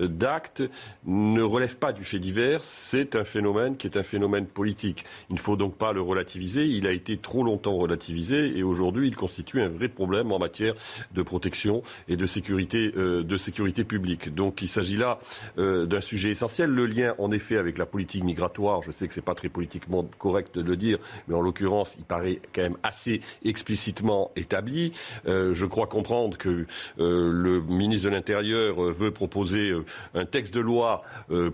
d'actes 0.07 0.63
ne 1.05 1.41
relève 1.41 1.77
pas 1.77 1.93
du 1.93 2.03
fait 2.03 2.19
divers. 2.19 2.61
C'est 2.63 3.15
un 3.15 3.23
phénomène 3.23 3.77
qui 3.77 3.87
est 3.87 3.95
un 3.95 4.03
phénomène 4.03 4.45
politique. 4.45 5.05
Il 5.29 5.35
ne 5.35 5.39
faut 5.39 5.55
donc 5.55 5.77
pas 5.77 5.93
le 5.93 6.01
relativiser. 6.01 6.65
Il 6.65 6.85
a 6.85 6.91
été 6.91 7.17
trop 7.17 7.43
longtemps 7.43 7.77
relativisé 7.77 8.57
et 8.57 8.63
aujourd'hui, 8.63 9.07
il 9.07 9.15
constitue 9.15 9.61
un 9.61 9.69
vrai 9.69 9.87
problème 9.87 10.33
en 10.33 10.39
matière 10.39 10.73
de 11.13 11.21
protection 11.21 11.83
et 12.09 12.17
de 12.17 12.25
sécurité, 12.25 12.91
euh, 12.97 13.23
de 13.23 13.37
sécurité 13.37 13.85
publique. 13.85 14.35
Donc 14.35 14.61
il 14.61 14.67
s'agit 14.67 14.97
là 14.97 15.19
euh, 15.57 15.85
d'un 15.85 16.01
sujet 16.01 16.31
essentiel. 16.31 16.69
Le 16.69 16.85
lien, 16.85 17.15
en 17.17 17.31
effet, 17.31 17.55
avec 17.55 17.77
la 17.77 17.85
politique 17.85 18.25
migratoire, 18.25 18.81
je 18.81 18.91
sais 18.91 19.07
que 19.07 19.13
ce 19.13 19.21
n'est 19.21 19.25
pas 19.25 19.35
très 19.35 19.49
politiquement 19.49 20.05
correct 20.19 20.55
de 20.55 20.61
le 20.61 20.75
dire, 20.75 20.97
mais 21.29 21.35
en 21.35 21.41
l'occurrence, 21.41 21.95
il 21.97 22.03
paraît 22.03 22.41
quand 22.53 22.63
même 22.63 22.72
assez 22.83 23.21
explicitement 23.43 24.31
établi. 24.35 24.93
je 25.25 25.65
crois 25.65 25.87
comprendre 25.87 26.37
que 26.37 26.65
le 26.97 27.61
ministre 27.61 28.05
de 28.05 28.13
l'Intérieur 28.13 28.75
veut 28.75 29.11
proposer 29.11 29.71
un 30.13 30.25
texte 30.25 30.53
de 30.53 30.59
loi 30.59 31.03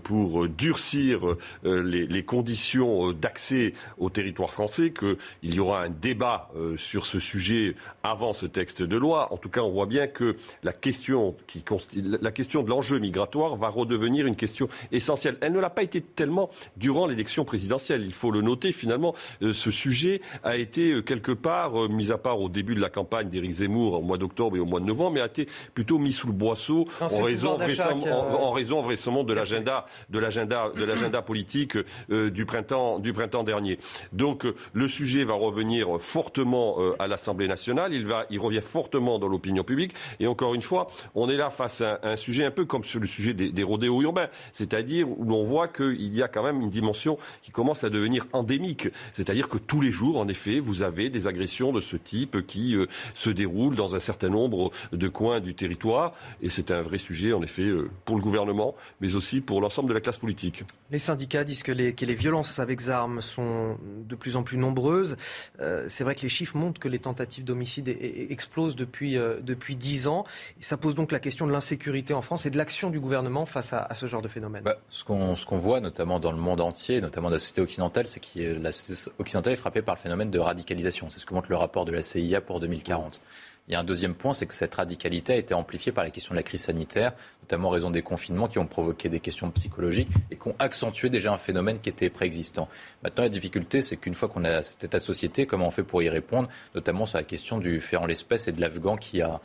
pour 0.02 0.48
durcir 0.48 1.20
les, 1.64 2.24
conditions 2.24 3.12
d'accès 3.12 3.74
au 3.98 4.10
territoire 4.10 4.50
français, 4.50 4.92
qu'il 4.92 5.54
y 5.54 5.60
aura 5.60 5.84
un 5.84 5.90
débat 5.90 6.50
sur 6.76 7.06
ce 7.06 7.18
sujet 7.18 7.74
avant 8.02 8.32
ce 8.32 8.46
texte 8.46 8.82
de 8.82 8.96
loi. 8.96 9.32
En 9.32 9.36
tout 9.36 9.48
cas, 9.48 9.62
on 9.62 9.70
voit 9.70 9.86
bien 9.86 10.06
que 10.06 10.36
la 10.62 10.72
question, 10.72 11.34
qui, 11.46 11.64
la 11.94 12.30
question 12.30 12.62
de 12.62 12.68
l'enjeu 12.68 12.98
migratoire 12.98 13.56
va 13.56 13.68
redevenir 13.68 14.26
une 14.26 14.36
question 14.36 14.68
essentielle. 14.92 15.36
Elle 15.40 15.52
ne 15.52 15.60
l'a 15.60 15.70
pas 15.70 15.82
été 15.82 16.00
tellement 16.00 16.50
durant 16.76 17.06
l'élection 17.06 17.44
présidentielle. 17.44 18.04
Il 18.04 18.14
faut 18.14 18.30
le 18.30 18.42
noter. 18.42 18.72
Finalement, 18.72 19.14
euh, 19.42 19.52
ce 19.52 19.70
sujet 19.70 20.20
a 20.44 20.56
été 20.56 20.92
euh, 20.92 21.02
quelque 21.10 21.32
part, 21.32 21.76
euh, 21.76 21.88
mis 21.88 22.12
à 22.12 22.18
part 22.18 22.40
au 22.40 22.48
début 22.48 22.76
de 22.76 22.80
la 22.80 22.88
campagne 22.88 23.28
d'Éric 23.28 23.50
Zemmour 23.50 23.94
au 23.94 24.00
mois 24.00 24.16
d'octobre 24.16 24.56
et 24.56 24.60
au 24.60 24.64
mois 24.64 24.78
de 24.78 24.84
novembre, 24.84 25.14
mais 25.14 25.20
a 25.20 25.26
été 25.26 25.48
plutôt 25.74 25.98
mis 25.98 26.12
sous 26.12 26.28
le 26.28 26.32
boisseau 26.32 26.86
en 27.00 27.22
raison, 27.22 27.58
en, 27.58 28.52
raison 28.52 28.80
vraisemblablement 28.80 29.24
de 29.24 29.34
l'agenda 29.34 29.86
de 30.08 30.18
l'agenda 30.20 30.70
de 30.76 30.84
l'agenda 30.84 31.20
politique 31.20 31.76
du 32.08 32.46
printemps 32.46 33.00
du 33.00 33.12
printemps 33.12 33.42
dernier. 33.42 33.78
Donc 34.12 34.46
le 34.72 34.88
sujet 34.88 35.24
va 35.24 35.34
revenir 35.34 36.00
fortement 36.00 36.76
à 37.00 37.08
l'Assemblée 37.08 37.48
nationale. 37.48 37.92
Il 37.92 38.06
va, 38.06 38.26
il 38.30 38.38
revient 38.38 38.60
fortement 38.60 39.18
dans 39.18 39.26
l'opinion 39.26 39.64
publique. 39.64 39.94
Et 40.20 40.28
encore 40.28 40.54
une 40.54 40.62
fois, 40.62 40.86
on 41.14 41.28
est 41.28 41.36
là 41.36 41.50
face 41.50 41.80
à 41.80 41.98
un, 42.04 42.16
sujet 42.16 42.44
un 42.44 42.50
peu 42.52 42.66
comme 42.66 42.84
sur 42.84 43.00
le 43.00 43.06
sujet 43.06 43.34
des, 43.34 43.50
des 43.50 43.62
rodéos 43.62 44.02
urbains, 44.02 44.28
c'est-à-dire 44.52 45.08
où 45.08 45.24
l'on 45.24 45.42
voit 45.42 45.66
qu'il 45.66 46.14
y 46.14 46.22
a 46.22 46.28
quand 46.28 46.44
même 46.44 46.60
une 46.60 46.70
dimension 46.70 47.18
qui 47.42 47.50
commence 47.50 47.82
à 47.82 47.90
devenir 47.90 48.26
endémique. 48.32 48.88
C'est-à-dire 49.14 49.48
que 49.48 49.58
tous 49.58 49.80
les 49.80 49.90
jours, 49.90 50.18
en 50.18 50.28
effet, 50.28 50.60
vous 50.60 50.82
avez 50.82 50.99
des 51.08 51.26
agressions 51.26 51.72
de 51.72 51.80
ce 51.80 51.96
type 51.96 52.46
qui 52.46 52.74
euh, 52.74 52.86
se 53.14 53.30
déroulent 53.30 53.76
dans 53.76 53.94
un 53.94 54.00
certain 54.00 54.28
nombre 54.28 54.70
de 54.92 55.08
coins 55.08 55.40
du 55.40 55.54
territoire. 55.54 56.12
Et 56.42 56.50
c'est 56.50 56.70
un 56.70 56.82
vrai 56.82 56.98
sujet, 56.98 57.32
en 57.32 57.42
effet, 57.42 57.62
euh, 57.62 57.88
pour 58.04 58.16
le 58.16 58.22
gouvernement, 58.22 58.74
mais 59.00 59.14
aussi 59.14 59.40
pour 59.40 59.60
l'ensemble 59.60 59.88
de 59.88 59.94
la 59.94 60.00
classe 60.00 60.18
politique. 60.18 60.64
Les 60.90 60.98
syndicats 60.98 61.44
disent 61.44 61.62
que 61.62 61.72
les, 61.72 61.94
que 61.94 62.04
les 62.04 62.14
violences 62.14 62.58
avec 62.58 62.88
armes 62.88 63.20
sont 63.20 63.78
de 64.08 64.14
plus 64.14 64.36
en 64.36 64.42
plus 64.42 64.58
nombreuses. 64.58 65.16
Euh, 65.60 65.86
c'est 65.88 66.04
vrai 66.04 66.14
que 66.14 66.22
les 66.22 66.28
chiffres 66.28 66.56
montrent 66.56 66.80
que 66.80 66.88
les 66.88 66.98
tentatives 66.98 67.44
d'homicide 67.44 67.88
e, 67.88 67.92
e, 67.92 68.32
explosent 68.32 68.76
depuis, 68.76 69.16
depuis 69.42 69.76
10 69.76 70.08
ans. 70.08 70.24
ça 70.60 70.76
pose 70.76 70.94
donc 70.94 71.12
la 71.12 71.18
question 71.20 71.46
de 71.46 71.52
l'insécurité 71.52 72.14
en 72.14 72.22
France 72.22 72.46
et 72.46 72.50
de 72.50 72.56
l'action 72.56 72.90
du 72.90 72.98
gouvernement 72.98 73.46
face 73.46 73.72
à, 73.72 73.88
ce 73.94 74.06
genre 74.06 74.22
de 74.22 74.28
phénomène. 74.28 74.62
Bah, 74.64 74.76
ce 74.88 75.04
qu'on 75.04 75.56
voit 75.56 75.80
notamment 75.80 76.20
dans 76.20 76.32
le 76.32 76.38
monde 76.38 76.60
entier, 76.60 77.00
notamment 77.00 77.28
dans 77.28 77.34
la 77.34 77.38
société 77.38 77.60
occidentale, 77.60 78.06
c'est 78.06 78.20
que 78.20 78.58
la 78.58 78.72
société 78.72 79.10
occidentale 79.18 79.52
est 79.52 79.56
frappée 79.56 79.82
par 79.82 79.94
le 79.94 80.00
phénomène 80.00 80.30
de 80.30 80.38
radicalisation. 80.38 80.89
C'est 80.90 81.20
ce 81.20 81.26
que 81.26 81.34
montre 81.34 81.50
le 81.50 81.56
rapport 81.56 81.84
de 81.84 81.92
la 81.92 82.02
CIA 82.02 82.40
pour 82.40 82.60
2040. 82.60 83.20
Il 83.68 83.72
y 83.74 83.76
a 83.76 83.80
un 83.80 83.84
deuxième 83.84 84.14
point, 84.14 84.34
c'est 84.34 84.46
que 84.46 84.54
cette 84.54 84.74
radicalité 84.74 85.34
a 85.34 85.36
été 85.36 85.54
amplifiée 85.54 85.92
par 85.92 86.02
la 86.02 86.10
question 86.10 86.34
de 86.34 86.36
la 86.36 86.42
crise 86.42 86.62
sanitaire, 86.62 87.12
notamment 87.42 87.68
en 87.68 87.70
raison 87.70 87.90
des 87.90 88.02
confinements 88.02 88.48
qui 88.48 88.58
ont 88.58 88.66
provoqué 88.66 89.08
des 89.08 89.20
questions 89.20 89.48
psychologiques 89.52 90.08
et 90.32 90.36
qui 90.36 90.48
ont 90.48 90.56
accentué 90.58 91.08
déjà 91.08 91.32
un 91.32 91.36
phénomène 91.36 91.78
qui 91.78 91.88
était 91.88 92.10
préexistant. 92.10 92.68
Maintenant, 93.04 93.22
la 93.22 93.28
difficulté, 93.28 93.80
c'est 93.80 93.96
qu'une 93.96 94.14
fois 94.14 94.28
qu'on 94.28 94.44
a 94.44 94.62
cet 94.62 94.82
état 94.82 94.98
de 94.98 95.04
société, 95.04 95.46
comment 95.46 95.68
on 95.68 95.70
fait 95.70 95.84
pour 95.84 96.02
y 96.02 96.08
répondre, 96.08 96.48
notamment 96.74 97.06
sur 97.06 97.18
la 97.18 97.24
question 97.24 97.58
du 97.58 97.80
en 97.96 98.06
l'espèce 98.06 98.48
et 98.48 98.52
de 98.52 98.60
l'Afghan 98.60 98.96
qui 98.96 99.22
a 99.22 99.40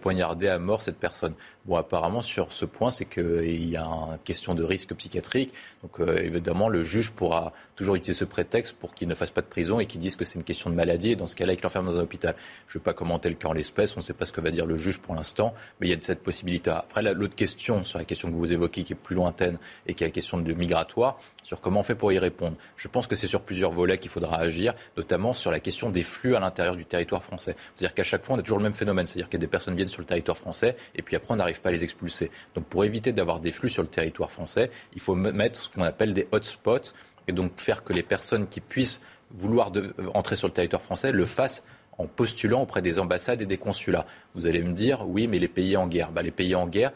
poignardé 0.00 0.48
à 0.48 0.58
mort 0.58 0.80
cette 0.80 0.98
personne. 0.98 1.34
Bon, 1.66 1.74
apparemment, 1.74 2.22
sur 2.22 2.52
ce 2.52 2.64
point, 2.64 2.92
c'est 2.92 3.06
qu'il 3.06 3.68
y 3.68 3.76
a 3.76 3.84
une 3.84 4.18
question 4.24 4.54
de 4.54 4.62
risque 4.62 4.94
psychiatrique. 4.94 5.52
Donc, 5.82 5.98
euh, 5.98 6.18
évidemment, 6.18 6.68
le 6.68 6.84
juge 6.84 7.10
pourra 7.10 7.52
toujours 7.74 7.96
utiliser 7.96 8.20
ce 8.20 8.24
prétexte 8.24 8.74
pour 8.74 8.94
qu'il 8.94 9.08
ne 9.08 9.14
fasse 9.16 9.32
pas 9.32 9.40
de 9.40 9.46
prison 9.46 9.80
et 9.80 9.86
qu'il 9.86 10.00
dise 10.00 10.14
que 10.14 10.24
c'est 10.24 10.38
une 10.38 10.44
question 10.44 10.70
de 10.70 10.76
maladie. 10.76 11.10
Et 11.10 11.16
dans 11.16 11.26
ce 11.26 11.34
cas-là, 11.34 11.54
il 11.54 11.60
l'enferme 11.60 11.86
dans 11.86 11.98
un 11.98 12.02
hôpital. 12.02 12.36
Je 12.68 12.78
ne 12.78 12.80
vais 12.80 12.84
pas 12.84 12.92
commenter 12.92 13.28
le 13.28 13.34
cas 13.34 13.48
en 13.48 13.52
l'espèce. 13.52 13.96
On 13.96 14.00
ne 14.00 14.04
sait 14.04 14.12
pas 14.12 14.24
ce 14.24 14.32
que 14.32 14.40
va 14.40 14.50
dire 14.50 14.64
le 14.64 14.76
juge 14.76 14.98
pour 14.98 15.16
l'instant. 15.16 15.54
Mais 15.80 15.88
il 15.88 15.90
y 15.90 15.92
a 15.94 15.98
cette 16.00 16.22
possibilité. 16.22 16.70
Après, 16.70 17.02
l'autre 17.02 17.34
question, 17.34 17.82
sur 17.82 17.98
la 17.98 18.04
question 18.04 18.30
que 18.30 18.34
vous 18.34 18.52
évoquez, 18.52 18.84
qui 18.84 18.92
est 18.92 18.96
plus 18.96 19.16
lointaine 19.16 19.58
et 19.88 19.94
qui 19.94 20.04
est 20.04 20.06
la 20.06 20.12
question 20.12 20.38
de 20.38 20.52
migratoire, 20.52 21.18
sur 21.42 21.60
comment 21.60 21.80
on 21.80 21.82
fait 21.82 21.96
pour 21.96 22.12
y 22.12 22.18
répondre. 22.20 22.56
Je 22.76 22.86
pense 22.86 23.08
que 23.08 23.16
c'est 23.16 23.26
sur 23.26 23.40
plusieurs 23.40 23.72
volets 23.72 23.98
qu'il 23.98 24.10
faudra 24.10 24.36
agir, 24.38 24.74
notamment 24.96 25.32
sur 25.32 25.50
la 25.50 25.58
question 25.58 25.90
des 25.90 26.04
flux 26.04 26.36
à 26.36 26.40
l'intérieur 26.40 26.76
du 26.76 26.84
territoire 26.84 27.24
français. 27.24 27.56
C'est-à-dire 27.74 27.94
qu'à 27.94 28.04
chaque 28.04 28.24
fois, 28.24 28.36
on 28.36 28.38
a 28.38 28.42
toujours 28.42 28.58
le 28.58 28.64
même 28.64 28.72
phénomène. 28.72 29.06
C'est-à-dire 29.06 29.28
a 29.32 29.38
des 29.38 29.46
personnes 29.48 29.74
viennent 29.74 29.88
sur 29.88 30.00
le 30.00 30.06
territoire 30.06 30.36
français 30.36 30.76
et 30.94 31.02
puis 31.02 31.16
après, 31.16 31.34
on 31.34 31.40
n'arrive 31.56 31.62
pas 31.62 31.70
les 31.70 31.84
expulser. 31.84 32.30
Donc, 32.54 32.64
pour 32.66 32.84
éviter 32.84 33.12
d'avoir 33.12 33.40
des 33.40 33.50
flux 33.50 33.68
sur 33.68 33.82
le 33.82 33.88
territoire 33.88 34.30
français, 34.30 34.70
il 34.94 35.00
faut 35.00 35.14
mettre 35.14 35.58
ce 35.58 35.68
qu'on 35.68 35.82
appelle 35.82 36.14
des 36.14 36.28
hotspots 36.32 36.92
et 37.28 37.32
donc 37.32 37.52
faire 37.56 37.84
que 37.84 37.92
les 37.92 38.02
personnes 38.02 38.46
qui 38.46 38.60
puissent 38.60 39.00
vouloir 39.32 39.72
entrer 40.14 40.36
sur 40.36 40.48
le 40.48 40.52
territoire 40.52 40.82
français 40.82 41.10
le 41.10 41.24
fassent 41.24 41.64
en 41.98 42.06
postulant 42.06 42.62
auprès 42.62 42.82
des 42.82 42.98
ambassades 42.98 43.42
et 43.42 43.46
des 43.46 43.56
consulats. 43.56 44.06
Vous 44.34 44.46
allez 44.46 44.62
me 44.62 44.72
dire, 44.72 45.08
oui, 45.08 45.26
mais 45.26 45.38
les 45.38 45.48
pays 45.48 45.76
en 45.76 45.86
guerre. 45.86 46.12
Bah, 46.12 46.22
les 46.22 46.30
pays 46.30 46.54
en 46.54 46.66
guerre, 46.66 46.92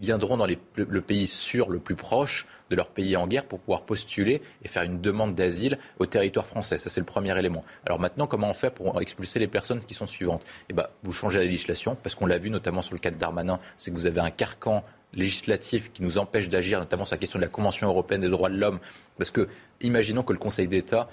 viendront 0.00 0.36
dans 0.36 0.46
le 0.76 1.00
pays 1.00 1.26
sûr 1.26 1.70
le 1.70 1.78
plus 1.78 1.94
proche 1.94 2.46
de 2.72 2.76
leur 2.76 2.88
pays 2.88 3.16
en 3.16 3.26
guerre 3.26 3.44
pour 3.44 3.60
pouvoir 3.60 3.82
postuler 3.82 4.40
et 4.64 4.68
faire 4.68 4.82
une 4.82 5.02
demande 5.02 5.34
d'asile 5.34 5.78
au 5.98 6.06
territoire 6.06 6.46
français. 6.46 6.78
Ça, 6.78 6.88
c'est 6.88 7.00
le 7.00 7.06
premier 7.06 7.38
élément. 7.38 7.64
Alors 7.84 8.00
maintenant, 8.00 8.26
comment 8.26 8.48
on 8.48 8.54
fait 8.54 8.70
pour 8.70 8.98
expulser 9.02 9.38
les 9.38 9.46
personnes 9.46 9.80
qui 9.80 9.92
sont 9.92 10.06
suivantes? 10.06 10.42
Eh 10.70 10.72
ben, 10.72 10.86
vous 11.02 11.12
changez 11.12 11.38
la 11.38 11.44
législation, 11.44 11.96
parce 12.02 12.14
qu'on 12.14 12.24
l'a 12.24 12.38
vu 12.38 12.48
notamment 12.48 12.80
sur 12.80 12.94
le 12.94 12.98
cas 12.98 13.10
de 13.10 13.16
Darmanin, 13.16 13.60
c'est 13.76 13.90
que 13.90 13.96
vous 13.96 14.06
avez 14.06 14.20
un 14.20 14.30
carcan 14.30 14.82
législatif 15.12 15.92
qui 15.92 16.02
nous 16.02 16.16
empêche 16.16 16.48
d'agir, 16.48 16.78
notamment 16.78 17.04
sur 17.04 17.14
la 17.14 17.18
question 17.18 17.38
de 17.38 17.44
la 17.44 17.50
Convention 17.50 17.86
européenne 17.88 18.22
des 18.22 18.30
droits 18.30 18.48
de 18.48 18.56
l'homme. 18.56 18.80
Parce 19.18 19.30
que, 19.30 19.48
imaginons 19.82 20.22
que 20.22 20.32
le 20.32 20.38
Conseil 20.38 20.66
d'État 20.66 21.08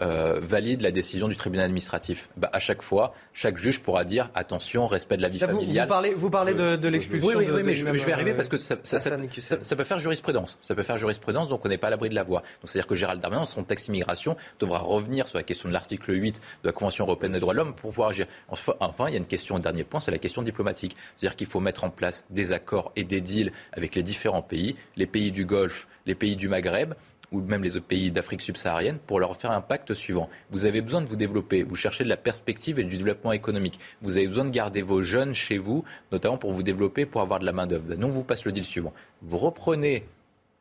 euh, 0.00 0.40
valide 0.42 0.82
la 0.82 0.90
décision 0.90 1.28
du 1.28 1.36
tribunal 1.36 1.66
administratif. 1.66 2.28
Bah, 2.36 2.50
à 2.52 2.58
chaque 2.58 2.82
fois, 2.82 3.14
chaque 3.32 3.56
juge 3.56 3.80
pourra 3.80 4.04
dire 4.04 4.30
attention, 4.34 4.86
respect 4.86 5.16
de 5.16 5.22
la 5.22 5.28
vie 5.28 5.38
familiale. 5.38 5.86
Vous 5.86 5.88
parlez, 5.88 6.14
vous 6.14 6.30
parlez 6.30 6.54
de, 6.54 6.88
l'expulsion. 6.88 7.38
Oui, 7.38 7.46
oui, 7.50 7.62
mais 7.62 7.74
je, 7.74 7.84
vais 7.84 8.12
arriver 8.12 8.34
parce 8.34 8.48
que 8.48 8.56
ça, 8.56 8.76
peut 8.76 9.84
faire 9.84 9.98
jurisprudence. 9.98 10.58
Ça 10.60 10.74
peut 10.74 10.82
faire 10.82 10.96
jurisprudence, 10.96 11.48
donc 11.48 11.64
on 11.64 11.68
n'est 11.68 11.78
pas 11.78 11.86
à 11.86 11.90
l'abri 11.90 12.08
de 12.08 12.14
la 12.14 12.24
voie. 12.24 12.40
Donc 12.40 12.70
c'est-à-dire 12.70 12.86
que 12.86 12.94
Gérald 12.94 13.20
Darmanin, 13.20 13.42
dans 13.42 13.46
son 13.46 13.64
texte 13.64 13.88
immigration, 13.88 14.36
devra 14.58 14.78
revenir 14.78 15.28
sur 15.28 15.38
la 15.38 15.44
question 15.44 15.68
de 15.68 15.74
l'article 15.74 16.12
8 16.12 16.40
de 16.62 16.68
la 16.68 16.72
Convention 16.72 17.04
européenne 17.04 17.32
des 17.32 17.40
droits 17.40 17.54
de 17.54 17.58
l'homme 17.58 17.74
pour 17.74 17.90
pouvoir 17.90 18.08
agir. 18.08 18.26
Enfin, 18.48 19.06
il 19.08 19.12
y 19.12 19.16
a 19.16 19.18
une 19.18 19.26
question, 19.26 19.56
un 19.56 19.60
dernier 19.60 19.84
point, 19.84 20.00
c'est 20.00 20.10
la 20.10 20.18
question 20.18 20.42
diplomatique. 20.42 20.96
C'est-à-dire 21.16 21.36
qu'il 21.36 21.46
faut 21.46 21.60
mettre 21.60 21.84
en 21.84 21.90
place 21.90 22.24
des 22.30 22.52
accords 22.52 22.92
et 22.96 23.04
des 23.04 23.20
deals 23.20 23.52
avec 23.72 23.94
les 23.94 24.02
différents 24.02 24.42
pays, 24.42 24.76
les 24.96 25.06
pays 25.06 25.30
du 25.30 25.44
Golfe, 25.44 25.86
les 26.06 26.14
pays 26.14 26.36
du 26.36 26.48
Maghreb 26.48 26.94
ou 27.32 27.40
même 27.40 27.62
les 27.62 27.76
autres 27.76 27.86
pays 27.86 28.10
d'Afrique 28.10 28.42
subsaharienne 28.42 28.98
pour 29.06 29.18
leur 29.18 29.36
faire 29.36 29.50
un 29.50 29.60
pacte 29.60 29.94
suivant. 29.94 30.28
Vous 30.50 30.64
avez 30.64 30.80
besoin 30.80 31.00
de 31.00 31.06
vous 31.06 31.16
développer, 31.16 31.62
vous 31.62 31.76
cherchez 31.76 32.04
de 32.04 32.08
la 32.08 32.16
perspective 32.16 32.78
et 32.78 32.84
du 32.84 32.96
développement 32.96 33.32
économique. 33.32 33.80
Vous 34.02 34.16
avez 34.16 34.28
besoin 34.28 34.44
de 34.44 34.50
garder 34.50 34.82
vos 34.82 35.02
jeunes 35.02 35.34
chez 35.34 35.58
vous, 35.58 35.84
notamment 36.12 36.38
pour 36.38 36.52
vous 36.52 36.62
développer, 36.62 37.06
pour 37.06 37.20
avoir 37.20 37.40
de 37.40 37.46
la 37.46 37.52
main-d'œuvre. 37.52 37.94
Donc, 37.94 38.10
on 38.10 38.14
vous 38.14 38.24
passe 38.24 38.44
le 38.44 38.52
deal 38.52 38.64
suivant. 38.64 38.92
Vous 39.22 39.38
reprenez 39.38 40.06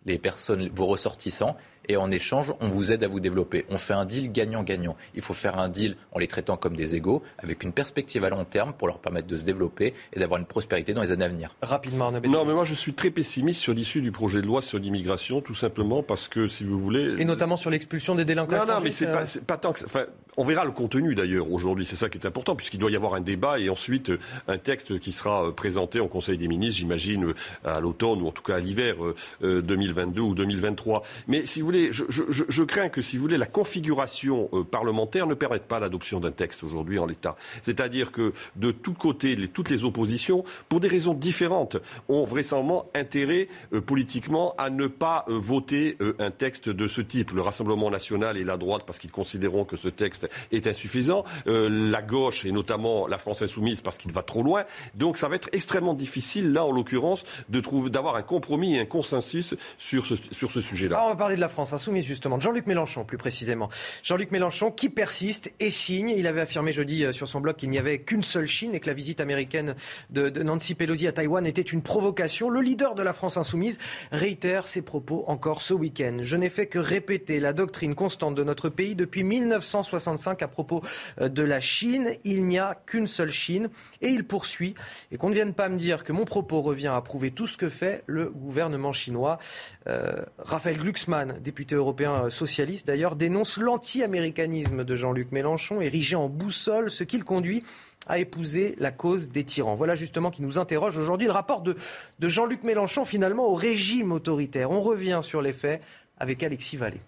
les 0.05 0.17
personnes, 0.17 0.69
vos 0.73 0.87
ressortissants, 0.87 1.55
et 1.87 1.97
en 1.97 2.11
échange, 2.11 2.53
on 2.59 2.67
vous 2.67 2.91
aide 2.91 3.03
à 3.03 3.07
vous 3.07 3.19
développer. 3.19 3.65
On 3.69 3.77
fait 3.77 3.93
un 3.93 4.05
deal 4.05 4.31
gagnant-gagnant. 4.31 4.95
Il 5.15 5.21
faut 5.21 5.33
faire 5.33 5.59
un 5.59 5.69
deal 5.69 5.95
en 6.11 6.19
les 6.19 6.27
traitant 6.27 6.57
comme 6.57 6.75
des 6.75 6.95
égaux, 6.95 7.23
avec 7.37 7.63
une 7.63 7.73
perspective 7.73 8.23
à 8.23 8.29
long 8.29 8.45
terme 8.45 8.73
pour 8.73 8.87
leur 8.87 8.99
permettre 8.99 9.27
de 9.27 9.35
se 9.35 9.43
développer 9.43 9.93
et 10.13 10.19
d'avoir 10.19 10.39
une 10.39 10.45
prospérité 10.45 10.93
dans 10.93 11.01
les 11.01 11.11
années 11.11 11.25
à 11.25 11.29
venir. 11.29 11.55
Rapidement, 11.61 12.11
Non, 12.11 12.45
mais 12.45 12.53
moi 12.53 12.63
je 12.63 12.75
suis 12.75 12.93
très 12.93 13.09
pessimiste 13.09 13.61
sur 13.61 13.73
l'issue 13.73 14.01
du 14.01 14.11
projet 14.11 14.41
de 14.41 14.47
loi 14.47 14.61
sur 14.61 14.79
l'immigration, 14.79 15.41
tout 15.41 15.53
simplement 15.53 16.03
parce 16.03 16.27
que, 16.27 16.47
si 16.47 16.63
vous 16.63 16.79
voulez. 16.79 17.15
Et 17.19 17.25
notamment 17.25 17.57
sur 17.57 17.69
l'expulsion 17.69 18.15
des 18.15 18.25
délinquants. 18.25 18.65
Non, 18.65 18.73
non, 18.73 18.81
mais 18.81 18.91
c'est 18.91 19.07
pas, 19.07 19.23
pas, 19.45 19.57
tant 19.57 19.73
que. 19.73 19.83
Enfin, 19.85 20.05
on 20.37 20.43
verra 20.43 20.65
le 20.65 20.71
contenu 20.71 21.15
d'ailleurs 21.15 21.51
aujourd'hui, 21.51 21.85
c'est 21.85 21.95
ça 21.95 22.09
qui 22.09 22.17
est 22.17 22.25
important, 22.25 22.55
puisqu'il 22.55 22.79
doit 22.79 22.91
y 22.91 22.95
avoir 22.95 23.15
un 23.15 23.21
débat 23.21 23.59
et 23.59 23.69
ensuite 23.69 24.11
un 24.47 24.57
texte 24.57 24.99
qui 24.99 25.11
sera 25.11 25.47
euh, 25.47 25.51
présenté 25.51 25.99
en 25.99 26.07
Conseil 26.07 26.37
des 26.37 26.47
ministres, 26.47 26.79
j'imagine, 26.79 27.25
euh, 27.25 27.33
à 27.65 27.79
l'automne 27.79 28.21
ou 28.21 28.27
en 28.27 28.31
tout 28.31 28.43
cas 28.43 28.55
à 28.55 28.59
l'hiver 28.59 28.95
2022 29.41 30.21
euh, 30.21 30.23
ou 30.23 30.35
2023. 30.35 31.03
Mais 31.27 31.45
si 31.45 31.61
vous 31.61 31.70
je, 31.91 32.03
je, 32.09 32.23
je, 32.47 32.63
crains 32.63 32.89
que, 32.89 33.01
si 33.01 33.17
vous 33.17 33.23
voulez, 33.23 33.37
la 33.37 33.45
configuration 33.45 34.49
parlementaire 34.69 35.27
ne 35.27 35.33
permette 35.33 35.63
pas 35.63 35.79
l'adoption 35.79 36.19
d'un 36.19 36.31
texte 36.31 36.63
aujourd'hui 36.63 36.99
en 36.99 37.05
l'état. 37.05 37.35
C'est-à-dire 37.61 38.11
que 38.11 38.33
de 38.55 38.71
tous 38.71 38.93
côtés, 38.93 39.35
toutes 39.47 39.69
les 39.69 39.83
oppositions, 39.85 40.43
pour 40.69 40.79
des 40.79 40.87
raisons 40.87 41.13
différentes, 41.13 41.77
ont 42.09 42.25
vraisemblablement 42.25 42.85
intérêt 42.95 43.47
politiquement 43.85 44.55
à 44.57 44.69
ne 44.69 44.87
pas 44.87 45.25
voter 45.27 45.97
un 46.19 46.31
texte 46.31 46.69
de 46.69 46.87
ce 46.87 47.01
type. 47.01 47.31
Le 47.31 47.41
Rassemblement 47.41 47.89
national 47.89 48.37
et 48.37 48.43
la 48.43 48.57
droite, 48.57 48.83
parce 48.85 48.99
qu'ils 48.99 49.11
considéreront 49.11 49.65
que 49.65 49.77
ce 49.77 49.87
texte 49.87 50.29
est 50.51 50.67
insuffisant. 50.67 51.23
Euh, 51.47 51.69
la 51.69 52.01
gauche, 52.01 52.45
et 52.45 52.51
notamment 52.51 53.07
la 53.07 53.17
France 53.17 53.41
insoumise, 53.41 53.81
parce 53.81 53.97
qu'il 53.97 54.11
va 54.11 54.23
trop 54.23 54.43
loin. 54.43 54.63
Donc 54.95 55.17
ça 55.17 55.27
va 55.27 55.35
être 55.35 55.49
extrêmement 55.51 55.93
difficile, 55.93 56.53
là, 56.53 56.65
en 56.65 56.71
l'occurrence, 56.71 57.23
d'avoir 57.49 58.15
un 58.15 58.21
compromis 58.21 58.75
et 58.75 58.79
un 58.79 58.85
consensus 58.85 59.55
sur 59.77 60.05
ce, 60.05 60.15
sur 60.31 60.51
ce 60.51 60.61
sujet-là. 60.61 61.03
on 61.05 61.09
va 61.09 61.15
parler 61.15 61.35
de 61.35 61.41
la 61.41 61.49
France. 61.49 61.60
France 61.61 61.73
Insoumise, 61.73 62.05
justement, 62.05 62.39
Jean-Luc 62.39 62.65
Mélenchon, 62.65 63.05
plus 63.05 63.19
précisément. 63.19 63.69
Jean-Luc 64.01 64.31
Mélenchon 64.31 64.71
qui 64.71 64.89
persiste 64.89 65.53
et 65.59 65.69
signe. 65.69 66.09
Il 66.09 66.25
avait 66.25 66.41
affirmé 66.41 66.73
jeudi 66.73 67.05
euh, 67.05 67.11
sur 67.11 67.27
son 67.27 67.39
blog 67.39 67.55
qu'il 67.55 67.69
n'y 67.69 67.77
avait 67.77 67.99
qu'une 67.99 68.23
seule 68.23 68.47
Chine 68.47 68.73
et 68.73 68.79
que 68.79 68.87
la 68.87 68.95
visite 68.95 69.19
américaine 69.19 69.75
de, 70.09 70.31
Nancy 70.41 70.73
Pelosi 70.73 71.07
à 71.07 71.11
Taïwan 71.11 71.45
était 71.45 71.61
une 71.61 71.83
provocation. 71.83 72.49
Le 72.49 72.61
leader 72.61 72.95
de 72.95 73.03
la 73.03 73.13
France 73.13 73.37
Insoumise 73.37 73.77
réitère 74.11 74.67
ses 74.67 74.81
propos 74.81 75.23
encore 75.27 75.61
ce 75.61 75.75
week-end. 75.75 76.17
Je 76.21 76.35
n'ai 76.35 76.49
fait 76.49 76.65
que 76.65 76.79
répéter 76.79 77.39
la 77.39 77.53
doctrine 77.53 77.93
constante 77.93 78.33
de 78.33 78.43
notre 78.43 78.69
pays 78.69 78.95
depuis 78.95 79.23
1965 79.23 80.41
à 80.41 80.47
propos 80.47 80.81
euh, 81.19 81.29
de 81.29 81.43
la 81.43 81.61
Chine. 81.61 82.09
Il 82.23 82.47
n'y 82.47 82.57
a 82.57 82.75
qu'une 82.87 83.05
seule 83.05 83.31
Chine. 83.31 83.69
Et 84.01 84.07
il 84.07 84.23
poursuit. 84.23 84.73
Et 85.11 85.17
qu'on 85.17 85.29
ne 85.29 85.35
vienne 85.35 85.53
pas 85.53 85.69
me 85.69 85.77
dire 85.77 86.03
que 86.03 86.11
mon 86.11 86.25
propos 86.25 86.61
revient 86.61 86.87
à 86.87 87.01
prouver 87.01 87.29
tout 87.29 87.45
ce 87.45 87.55
que 87.55 87.69
fait 87.69 88.03
le 88.07 88.31
gouvernement 88.31 88.93
chinois. 88.93 89.37
Euh, 89.85 90.23
Raphaël 90.39 90.77
Glucksmann, 90.77 91.37
député 91.51 91.75
européen 91.75 92.29
socialiste 92.29 92.87
d'ailleurs, 92.87 93.17
dénonce 93.17 93.57
l'anti-américanisme 93.57 94.85
de 94.85 94.95
Jean-Luc 94.95 95.33
Mélenchon, 95.33 95.81
érigé 95.81 96.15
en 96.15 96.29
boussole, 96.29 96.89
ce 96.89 97.03
qui 97.03 97.17
le 97.17 97.25
conduit 97.25 97.61
à 98.07 98.19
épouser 98.19 98.75
la 98.79 98.91
cause 98.91 99.27
des 99.27 99.43
tyrans. 99.43 99.75
Voilà 99.75 99.95
justement 99.95 100.31
qui 100.31 100.41
nous 100.43 100.57
interroge 100.57 100.97
aujourd'hui 100.97 101.27
le 101.27 101.33
rapport 101.33 101.59
de, 101.59 101.75
de 102.19 102.29
Jean-Luc 102.29 102.63
Mélenchon 102.63 103.03
finalement 103.03 103.47
au 103.47 103.53
régime 103.53 104.13
autoritaire. 104.13 104.71
On 104.71 104.79
revient 104.79 105.19
sur 105.23 105.41
les 105.41 105.51
faits 105.51 105.81
avec 106.17 106.41
Alexis 106.41 106.77
Vallée. 106.77 107.01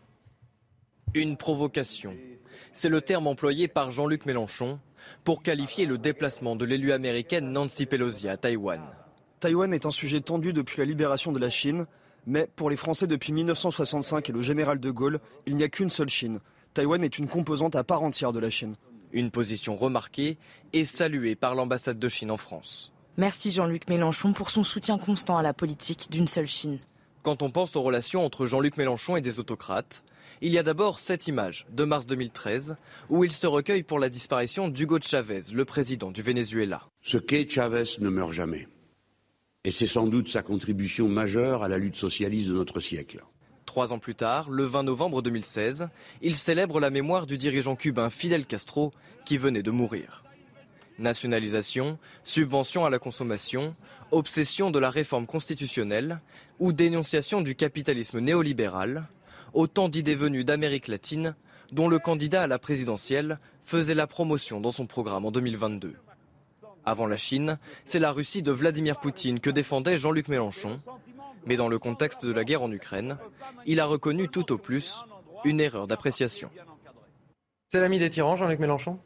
Une 1.14 1.38
provocation. 1.38 2.14
C'est 2.74 2.90
le 2.90 3.00
terme 3.00 3.28
employé 3.28 3.70
par 3.70 3.92
Jean-Luc 3.92 4.26
Mélenchon 4.26 4.78
pour 5.24 5.42
qualifier 5.42 5.86
le 5.86 5.98
déplacement 5.98 6.58
de 6.58 6.66
l'élu 6.66 6.92
américaine 6.92 7.50
Nancy 7.50 7.86
Pelosi 7.86 8.28
à 8.28 8.36
Taïwan. 8.36 8.82
Taïwan 9.40 9.74
est 9.74 9.86
un 9.86 9.92
sujet 9.92 10.20
tendu 10.20 10.52
depuis 10.52 10.80
la 10.80 10.86
libération 10.86 11.32
de 11.32 11.40
la 11.40 11.50
Chine, 11.50 11.86
mais 12.26 12.48
pour 12.56 12.70
les 12.70 12.78
Français 12.78 13.08
depuis 13.08 13.34
1965 13.34 14.30
et 14.30 14.34
le 14.34 14.42
général 14.42 14.80
de 14.80 14.92
Gaulle, 14.92 15.20
il 15.46 15.56
n'y 15.56 15.64
a 15.64 15.70
qu'une 15.70 15.90
seule 15.90 16.10
Chine. 16.10 16.40
Taïwan 16.74 17.04
est 17.04 17.18
une 17.18 17.28
composante 17.28 17.76
à 17.76 17.84
part 17.84 18.04
entière 18.04 18.32
de 18.32 18.40
la 18.40 18.50
Chine. 18.50 18.76
Une 19.12 19.30
position 19.30 19.76
remarquée 19.76 20.38
et 20.74 20.86
saluée 20.86 21.36
par 21.36 21.56
l'ambassade 21.56 22.00
de 22.00 22.10
Chine 22.10 22.32
en 22.32 22.38
France. 22.38 22.92
Merci 23.18 23.52
Jean-Luc 23.52 23.88
Mélenchon 23.88 24.34
pour 24.34 24.50
son 24.50 24.64
soutien 24.64 24.98
constant 24.98 25.38
à 25.38 25.44
la 25.44 25.54
politique 25.54 26.08
d'une 26.10 26.28
seule 26.28 26.48
Chine. 26.48 26.80
Quand 27.22 27.42
on 27.42 27.52
pense 27.52 27.76
aux 27.76 27.84
relations 27.84 28.26
entre 28.26 28.46
Jean-Luc 28.46 28.76
Mélenchon 28.76 29.16
et 29.16 29.22
des 29.22 29.40
autocrates, 29.40 30.04
il 30.42 30.52
y 30.52 30.58
a 30.58 30.64
d'abord 30.64 31.00
cette 31.00 31.28
image 31.28 31.66
de 31.72 31.84
mars 31.84 32.06
2013 32.06 32.76
où 33.10 33.24
il 33.24 33.32
se 33.32 33.48
recueille 33.48 33.84
pour 33.84 34.00
la 34.00 34.10
disparition 34.10 34.68
d'Hugo 34.68 34.98
Chavez, 35.02 35.42
le 35.54 35.64
président 35.64 36.12
du 36.12 36.22
Venezuela. 36.22 36.82
Ce 37.02 37.18
qu'est 37.18 37.50
Chavez 37.50 37.84
ne 38.00 38.10
meurt 38.10 38.34
jamais. 38.34 38.68
Et 39.66 39.72
c'est 39.72 39.88
sans 39.88 40.08
doute 40.08 40.28
sa 40.28 40.42
contribution 40.42 41.08
majeure 41.08 41.64
à 41.64 41.70
la 41.70 41.78
lutte 41.78 41.96
socialiste 41.96 42.50
de 42.50 42.54
notre 42.54 42.82
siècle. 42.82 43.24
Trois 43.66 43.94
ans 43.94 43.98
plus 43.98 44.14
tard, 44.14 44.50
le 44.50 44.66
20 44.66 44.84
novembre 44.84 45.22
2016, 45.22 45.88
il 46.22 46.36
célèbre 46.36 46.82
la 46.82 46.90
mémoire 46.90 47.26
du 47.26 47.38
dirigeant 47.38 47.78
cubain 47.78 48.10
Fidel 48.10 48.46
Castro 48.46 48.92
qui 49.24 49.38
venait 49.38 49.64
de 49.64 49.72
mourir. 49.72 50.26
Nationalisation, 51.00 51.98
subvention 52.26 52.84
à 52.84 52.90
la 52.90 53.00
consommation, 53.00 53.74
obsession 54.12 54.70
de 54.70 54.80
la 54.80 54.90
réforme 54.90 55.28
constitutionnelle 55.28 56.20
ou 56.60 56.74
dénonciation 56.74 57.40
du 57.40 57.56
capitalisme 57.56 58.20
néolibéral, 58.20 59.08
autant 59.54 59.88
d'idées 59.88 60.16
venues 60.16 60.44
d'Amérique 60.44 60.90
latine 60.90 61.36
dont 61.72 61.88
le 61.88 62.00
candidat 62.00 62.44
à 62.44 62.48
la 62.48 62.60
présidentielle 62.60 63.40
faisait 63.62 63.96
la 63.96 64.08
promotion 64.08 64.60
dans 64.60 64.74
son 64.74 64.88
programme 64.88 65.24
en 65.24 65.32
2022. 65.32 65.96
Avant 66.86 67.06
la 67.08 67.18
Chine, 67.18 67.58
c'est 67.86 68.00
la 68.00 68.12
Russie 68.12 68.42
de 68.42 68.52
Vladimir 68.52 69.00
Poutine 69.00 69.40
que 69.40 69.50
défendait 69.50 69.98
Jean-Luc 69.98 70.28
Mélenchon, 70.28 70.82
mais 71.46 71.56
dans 71.56 71.70
le 71.70 71.80
contexte 71.80 72.26
de 72.26 72.32
la 72.32 72.44
guerre 72.44 72.62
en 72.62 72.72
Ukraine, 72.72 73.18
il 73.66 73.80
a 73.80 73.86
reconnu 73.86 74.28
tout 74.28 74.52
au 74.52 74.58
plus 74.58 75.04
une 75.46 75.62
erreur 75.62 75.88
d'appréciation. 75.88 76.50
C'est 77.70 77.80
l'ami 77.80 78.00
des 78.00 78.10
tyrans, 78.10 78.36
Jean-Luc 78.36 78.60
Mélenchon? 78.60 79.00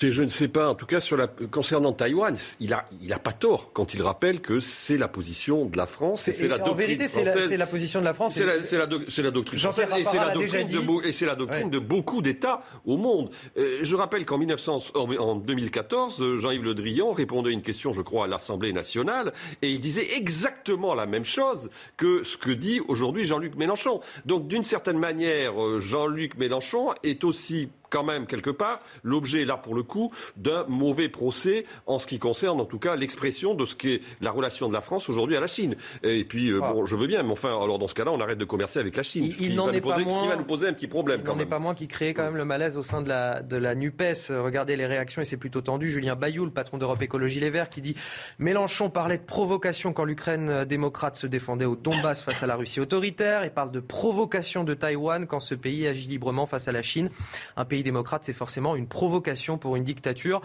Je 0.00 0.22
ne 0.22 0.28
sais 0.28 0.48
pas. 0.48 0.68
En 0.68 0.74
tout 0.74 0.86
cas, 0.86 1.00
sur 1.00 1.16
la, 1.16 1.26
concernant 1.26 1.92
Taïwan, 1.92 2.36
il 2.60 2.70
n'a 2.70 2.84
il 3.00 3.12
a 3.12 3.18
pas 3.18 3.32
tort 3.32 3.72
quand 3.72 3.94
il 3.94 4.02
rappelle 4.02 4.40
que 4.40 4.60
c'est 4.60 4.98
la 4.98 5.08
position 5.08 5.66
de 5.66 5.76
la 5.76 5.86
France. 5.86 6.22
C'est 6.22 6.48
la 6.48 6.62
en 6.62 6.74
vérité, 6.74 7.08
c'est 7.08 7.24
la, 7.24 7.34
la, 7.34 7.66
position 7.66 8.00
de 8.00 8.04
la 8.04 8.14
France. 8.14 8.34
C'est 8.34 8.46
la, 8.46 8.56
la, 8.78 9.30
doctrine 9.30 9.58
française 9.58 9.88
et 9.96 10.04
c'est 10.04 10.16
la 10.16 10.32
doctrine, 10.32 10.66
de, 10.66 11.22
et 11.22 11.26
la 11.26 11.34
doctrine 11.34 11.70
de 11.70 11.78
beaucoup 11.78 12.22
d'États 12.22 12.62
au 12.84 12.96
monde. 12.96 13.30
Euh, 13.56 13.80
je 13.82 13.96
rappelle 13.96 14.24
qu'en 14.24 14.40
en 14.42 15.36
2014, 15.36 16.36
Jean-Yves 16.38 16.64
Le 16.64 16.74
Drian 16.74 17.12
répondait 17.12 17.50
à 17.50 17.52
une 17.52 17.62
question, 17.62 17.92
je 17.92 18.02
crois, 18.02 18.24
à 18.24 18.28
l'Assemblée 18.28 18.72
nationale, 18.72 19.32
et 19.62 19.70
il 19.70 19.80
disait 19.80 20.16
exactement 20.16 20.94
la 20.94 21.06
même 21.06 21.24
chose 21.24 21.70
que 21.96 22.24
ce 22.24 22.36
que 22.36 22.50
dit 22.50 22.80
aujourd'hui 22.88 23.24
Jean-Luc 23.24 23.56
Mélenchon. 23.56 24.00
Donc, 24.26 24.48
d'une 24.48 24.64
certaine 24.64 24.98
manière, 24.98 25.62
euh, 25.62 25.80
Jean-Luc 25.80 26.36
Mélenchon 26.36 26.92
est 27.02 27.24
aussi 27.24 27.68
quand 27.92 28.02
même, 28.02 28.26
quelque 28.26 28.50
part, 28.50 28.80
l'objet, 29.04 29.44
là, 29.44 29.56
pour 29.56 29.74
le 29.74 29.82
coup, 29.82 30.10
d'un 30.36 30.64
mauvais 30.66 31.10
procès 31.10 31.66
en 31.86 31.98
ce 31.98 32.06
qui 32.06 32.18
concerne, 32.18 32.60
en 32.60 32.64
tout 32.64 32.78
cas, 32.78 32.96
l'expression 32.96 33.54
de 33.54 33.66
ce 33.66 33.76
qu'est 33.76 34.00
la 34.20 34.30
relation 34.30 34.68
de 34.68 34.72
la 34.72 34.80
France 34.80 35.08
aujourd'hui 35.08 35.36
à 35.36 35.40
la 35.40 35.46
Chine. 35.46 35.76
Et 36.02 36.24
puis, 36.24 36.48
euh, 36.48 36.58
bon, 36.58 36.86
je 36.86 36.96
veux 36.96 37.06
bien, 37.06 37.22
mais 37.22 37.32
enfin, 37.32 37.50
alors 37.50 37.78
dans 37.78 37.88
ce 37.88 37.94
cas-là, 37.94 38.10
on 38.10 38.20
arrête 38.20 38.38
de 38.38 38.44
commercer 38.46 38.78
avec 38.78 38.96
la 38.96 39.02
Chine. 39.02 39.32
Il, 39.38 39.54
n'en 39.54 39.70
est 39.70 39.82
pas 39.82 39.98
moins... 39.98 40.14
Ce 40.14 40.18
qui 40.18 40.28
va 40.28 40.36
nous 40.36 40.44
poser 40.44 40.66
un 40.66 40.72
petit 40.72 40.86
problème, 40.86 41.20
il 41.22 41.26
n'en 41.26 41.38
est 41.38 41.46
pas 41.46 41.58
moins 41.58 41.74
qui 41.74 41.86
crée 41.86 42.14
quand 42.14 42.24
même 42.24 42.36
le 42.36 42.46
malaise 42.46 42.78
au 42.78 42.82
sein 42.82 43.02
de 43.02 43.08
la, 43.08 43.42
de 43.42 43.56
la 43.56 43.74
NUPES. 43.74 44.30
Regardez 44.30 44.76
les 44.76 44.86
réactions, 44.86 45.20
et 45.20 45.26
c'est 45.26 45.36
plutôt 45.36 45.60
tendu. 45.60 45.90
Julien 45.90 46.16
Bayou, 46.16 46.46
le 46.46 46.50
patron 46.50 46.78
d'Europe 46.78 47.02
Écologie 47.02 47.40
Les 47.40 47.50
Verts, 47.50 47.68
qui 47.68 47.82
dit 47.82 47.94
Mélenchon 48.38 48.88
parlait 48.88 49.18
de 49.18 49.22
provocation 49.22 49.92
quand 49.92 50.04
l'Ukraine 50.04 50.64
démocrate 50.64 51.16
se 51.16 51.26
défendait 51.26 51.66
au 51.66 51.76
Donbass 51.76 52.22
face 52.22 52.42
à 52.42 52.46
la 52.46 52.56
Russie 52.56 52.80
autoritaire, 52.80 53.44
et 53.44 53.50
parle 53.50 53.70
de 53.70 53.80
provocation 53.80 54.64
de 54.64 54.72
Taïwan 54.72 55.26
quand 55.26 55.40
ce 55.40 55.54
pays 55.54 55.86
agit 55.86 56.08
librement 56.08 56.46
face 56.46 56.68
à 56.68 56.72
la 56.72 56.82
Chine, 56.82 57.10
un 57.56 57.66
pays 57.66 57.81
démocrate, 57.82 58.24
c'est 58.24 58.32
forcément 58.32 58.76
une 58.76 58.86
provocation 58.86 59.58
pour 59.58 59.76
une 59.76 59.84
dictature. 59.84 60.42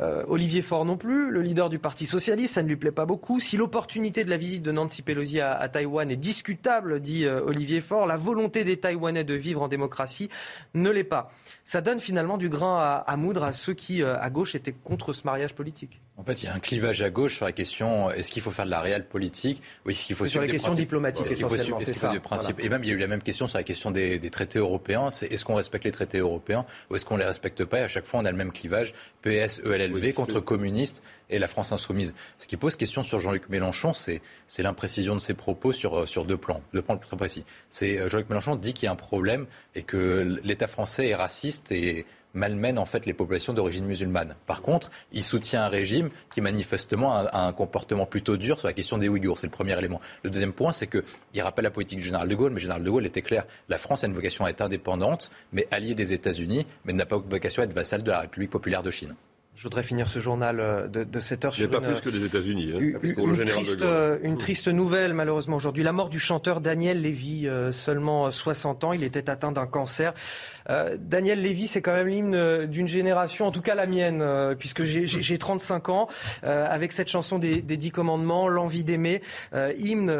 Euh, 0.00 0.24
Olivier 0.28 0.62
Faure 0.62 0.84
non 0.84 0.96
plus, 0.96 1.30
le 1.30 1.42
leader 1.42 1.68
du 1.68 1.78
Parti 1.78 2.06
socialiste, 2.06 2.54
ça 2.54 2.62
ne 2.62 2.68
lui 2.68 2.76
plaît 2.76 2.90
pas 2.90 3.06
beaucoup. 3.06 3.40
Si 3.40 3.56
l'opportunité 3.56 4.24
de 4.24 4.30
la 4.30 4.36
visite 4.36 4.62
de 4.62 4.72
Nancy 4.72 5.02
Pelosi 5.02 5.40
à, 5.40 5.68
Taïwan 5.68 6.10
est 6.10 6.16
discutable, 6.16 7.00
dit 7.00 7.24
euh, 7.26 7.42
Olivier 7.44 7.80
Faure, 7.80 8.06
la 8.06 8.16
volonté 8.16 8.64
des 8.64 8.78
Taïwanais 8.78 9.24
de 9.24 9.34
vivre 9.34 9.62
en 9.62 9.68
démocratie 9.68 10.28
ne 10.74 10.90
l'est 10.90 11.04
pas. 11.04 11.30
Ça 11.64 11.80
donne 11.80 12.00
finalement 12.00 12.38
du 12.38 12.48
grain 12.48 13.02
à, 13.06 13.16
moudre 13.16 13.44
à 13.44 13.52
ceux 13.52 13.74
qui, 13.74 14.02
euh, 14.02 14.18
à 14.20 14.30
gauche, 14.30 14.54
étaient 14.54 14.72
contre 14.72 15.12
ce 15.12 15.22
mariage 15.24 15.54
politique. 15.54 16.00
En 16.20 16.22
fait, 16.22 16.42
il 16.42 16.46
y 16.46 16.48
a 16.48 16.54
un 16.54 16.58
clivage 16.58 17.00
à 17.00 17.08
gauche 17.08 17.36
sur 17.36 17.46
la 17.46 17.52
question 17.52 18.10
est-ce 18.10 18.30
qu'il 18.30 18.42
faut 18.42 18.50
faire 18.50 18.66
de 18.66 18.70
la 18.70 18.80
réelle 18.80 19.06
politique 19.06 19.62
ou 19.86 19.90
est-ce 19.90 20.04
qu'il 20.04 20.14
faut 20.14 20.26
sur 20.26 20.42
les 20.42 20.48
questions 20.48 20.74
diplomatiques 20.74 21.24
essentiellement. 21.24 21.78
Est-ce 21.78 21.92
qu'il 21.92 21.94
faut, 21.94 22.10
du 22.10 22.20
principe 22.20 22.60
Et 22.60 22.68
même, 22.68 22.84
il 22.84 22.90
y 22.90 22.92
a 22.92 22.94
eu 22.94 22.98
la 22.98 23.06
même 23.06 23.22
question 23.22 23.48
sur 23.48 23.56
la 23.56 23.64
question 23.64 23.90
des, 23.90 24.18
des 24.18 24.28
traités 24.28 24.58
européens 24.58 25.10
c'est 25.10 25.32
est-ce 25.32 25.46
qu'on 25.46 25.54
respecte 25.54 25.84
les 25.84 25.92
traités 25.92 26.18
européens 26.18 26.66
ou 26.90 26.96
est-ce 26.96 27.06
qu'on 27.06 27.16
les 27.16 27.24
respecte 27.24 27.64
pas 27.64 27.78
Et 27.78 27.82
à 27.84 27.88
chaque 27.88 28.04
fois, 28.04 28.20
on 28.20 28.26
a 28.26 28.30
le 28.30 28.36
même 28.36 28.52
clivage 28.52 28.92
PS, 29.22 29.62
ELLV 29.64 30.12
contre 30.12 30.40
communistes 30.40 31.02
et 31.30 31.38
la 31.38 31.46
France 31.46 31.72
insoumise. 31.72 32.14
Ce 32.36 32.46
qui 32.46 32.58
pose 32.58 32.76
question 32.76 33.02
sur 33.02 33.18
Jean-Luc 33.18 33.48
Mélenchon, 33.48 33.94
c'est 33.94 34.20
l'imprécision 34.58 35.14
de 35.14 35.20
ses 35.20 35.32
propos 35.32 35.72
sur, 35.72 36.06
sur 36.06 36.26
deux 36.26 36.36
plans, 36.36 36.60
deux 36.74 36.82
plans 36.82 36.98
très 36.98 37.16
précis. 37.16 37.44
C'est 37.70 37.98
euh, 37.98 38.10
Jean-Luc 38.10 38.28
Mélenchon 38.28 38.56
dit 38.56 38.74
qu'il 38.74 38.84
y 38.84 38.88
a 38.88 38.92
un 38.92 38.96
problème 38.96 39.46
et 39.74 39.84
que 39.84 40.38
l'État 40.44 40.66
français 40.66 41.08
est 41.08 41.14
raciste 41.14 41.72
et 41.72 42.04
malmène 42.34 42.78
en 42.78 42.84
fait 42.84 43.06
les 43.06 43.14
populations 43.14 43.52
d'origine 43.52 43.84
musulmane. 43.84 44.36
Par 44.46 44.62
contre, 44.62 44.90
il 45.12 45.22
soutient 45.22 45.64
un 45.64 45.68
régime 45.68 46.10
qui 46.30 46.40
manifestement 46.40 47.14
a 47.14 47.38
un 47.38 47.52
comportement 47.52 48.06
plutôt 48.06 48.36
dur 48.36 48.58
sur 48.58 48.68
la 48.68 48.72
question 48.72 48.98
des 48.98 49.08
Ouïghours. 49.08 49.38
C'est 49.38 49.46
le 49.46 49.52
premier 49.52 49.76
élément. 49.78 50.00
Le 50.22 50.30
deuxième 50.30 50.52
point, 50.52 50.72
c'est 50.72 50.86
qu'il 50.86 51.42
rappelle 51.42 51.64
la 51.64 51.70
politique 51.70 51.98
du 51.98 52.04
général 52.04 52.28
de 52.28 52.34
Gaulle, 52.34 52.50
mais 52.50 52.56
le 52.56 52.62
général 52.62 52.84
de 52.84 52.90
Gaulle 52.90 53.06
était 53.06 53.22
clair. 53.22 53.44
La 53.68 53.78
France 53.78 54.04
a 54.04 54.06
une 54.06 54.14
vocation 54.14 54.44
à 54.44 54.50
être 54.50 54.60
indépendante, 54.60 55.30
mais 55.52 55.66
alliée 55.70 55.94
des 55.94 56.12
États-Unis, 56.12 56.66
mais 56.84 56.92
n'a 56.92 57.06
pas 57.06 57.18
vocation 57.18 57.62
à 57.62 57.64
être 57.64 57.74
vassale 57.74 58.02
de 58.02 58.10
la 58.10 58.20
République 58.20 58.50
populaire 58.50 58.82
de 58.82 58.90
Chine. 58.90 59.14
Je 59.60 59.64
voudrais 59.64 59.82
finir 59.82 60.08
ce 60.08 60.20
journal 60.20 60.58
euh, 60.58 60.86
de, 60.88 61.04
de 61.04 61.20
7 61.20 61.44
heures 61.44 61.52
sur 61.52 61.68
pas 61.68 61.82
plus 61.82 62.00
que 62.00 62.08
les 62.08 62.24
États-Unis. 62.24 62.72
Hein, 62.74 62.98
une, 63.18 63.44
triste, 63.44 63.82
euh, 63.82 64.16
une 64.22 64.38
triste 64.38 64.68
nouvelle, 64.68 65.12
malheureusement, 65.12 65.56
aujourd'hui. 65.56 65.84
La 65.84 65.92
mort 65.92 66.08
du 66.08 66.18
chanteur 66.18 66.62
Daniel 66.62 67.02
Lévy, 67.02 67.46
euh, 67.46 67.70
seulement 67.70 68.30
60 68.30 68.84
ans. 68.84 68.94
Il 68.94 69.04
était 69.04 69.28
atteint 69.28 69.52
d'un 69.52 69.66
cancer. 69.66 70.14
Euh, 70.70 70.96
Daniel 70.98 71.42
Lévy, 71.42 71.66
c'est 71.66 71.82
quand 71.82 71.92
même 71.92 72.08
l'hymne 72.08 72.64
d'une 72.64 72.88
génération, 72.88 73.46
en 73.46 73.50
tout 73.50 73.60
cas 73.60 73.74
la 73.74 73.86
mienne, 73.86 74.24
puisque 74.58 74.84
j'ai 74.84 75.36
35 75.36 75.90
ans, 75.90 76.08
avec 76.42 76.92
cette 76.92 77.08
chanson 77.08 77.38
des, 77.38 77.60
des 77.60 77.76
Dix 77.76 77.90
Commandements, 77.90 78.48
L'envie 78.48 78.82
d'aimer. 78.84 79.20
hymne 79.76 80.10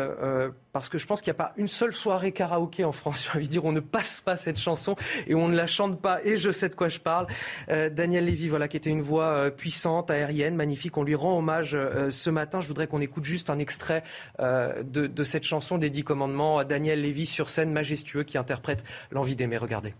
parce 0.73 0.89
que 0.89 0.99
je 0.99 1.07
pense 1.07 1.21
qu'il 1.23 1.31
n'y 1.31 1.37
a 1.37 1.43
pas 1.45 1.53
une 1.57 1.69
seule 1.69 1.93
soirée 1.93 2.33
karaoké 2.33 2.85
en 2.85 2.93
France, 2.93 3.25
j'ai 3.33 3.39
envie 3.39 3.47
de 3.47 3.53
dire, 3.53 3.65
on 3.65 3.73
ne 3.73 3.81
passe 3.81 4.21
pas 4.21 4.37
cette 4.37 4.59
chanson 4.59 4.97
et 5.27 5.35
on 5.35 5.49
ne 5.49 5.57
la 5.57 5.67
chante 5.67 6.01
pas, 6.01 6.21
et 6.25 6.37
je 6.37 6.51
sais 6.51 6.69
de 6.69 6.75
quoi 6.75 6.89
je 6.89 6.99
parle. 6.99 7.27
Euh, 7.71 7.91
Daniel 7.91 8.25
Lévy, 8.25 8.49
voilà, 8.49 8.69
qui 8.69 8.77
était 8.77 8.91
une 8.91 9.03
voix 9.03 9.25
euh, 9.25 9.51
puissante, 9.51 10.11
aérienne, 10.11 10.57
magnifique, 10.57 10.97
on 10.97 11.03
lui 11.03 11.15
rend 11.15 11.39
hommage 11.39 11.75
euh, 11.75 12.11
ce 12.11 12.31
matin. 12.31 12.61
Je 12.61 12.69
voudrais 12.69 12.87
qu'on 12.87 13.01
écoute 13.01 13.25
juste 13.25 13.51
un 13.51 13.59
extrait 13.59 14.03
de, 14.39 15.25
cette 15.25 15.45
chanson 15.45 15.79
des 15.79 15.91
Dix 15.91 16.05
Commandements. 16.05 16.65
Daniel 16.65 17.03
Lévy 17.03 17.27
sur 17.27 17.51
scène, 17.51 17.73
majestueux, 17.73 18.23
qui 18.23 18.39
interprète 18.39 18.85
l'envie 19.11 19.37
d'aimer. 19.37 19.57
Regardez. 19.57 19.95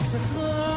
saura 0.00 0.73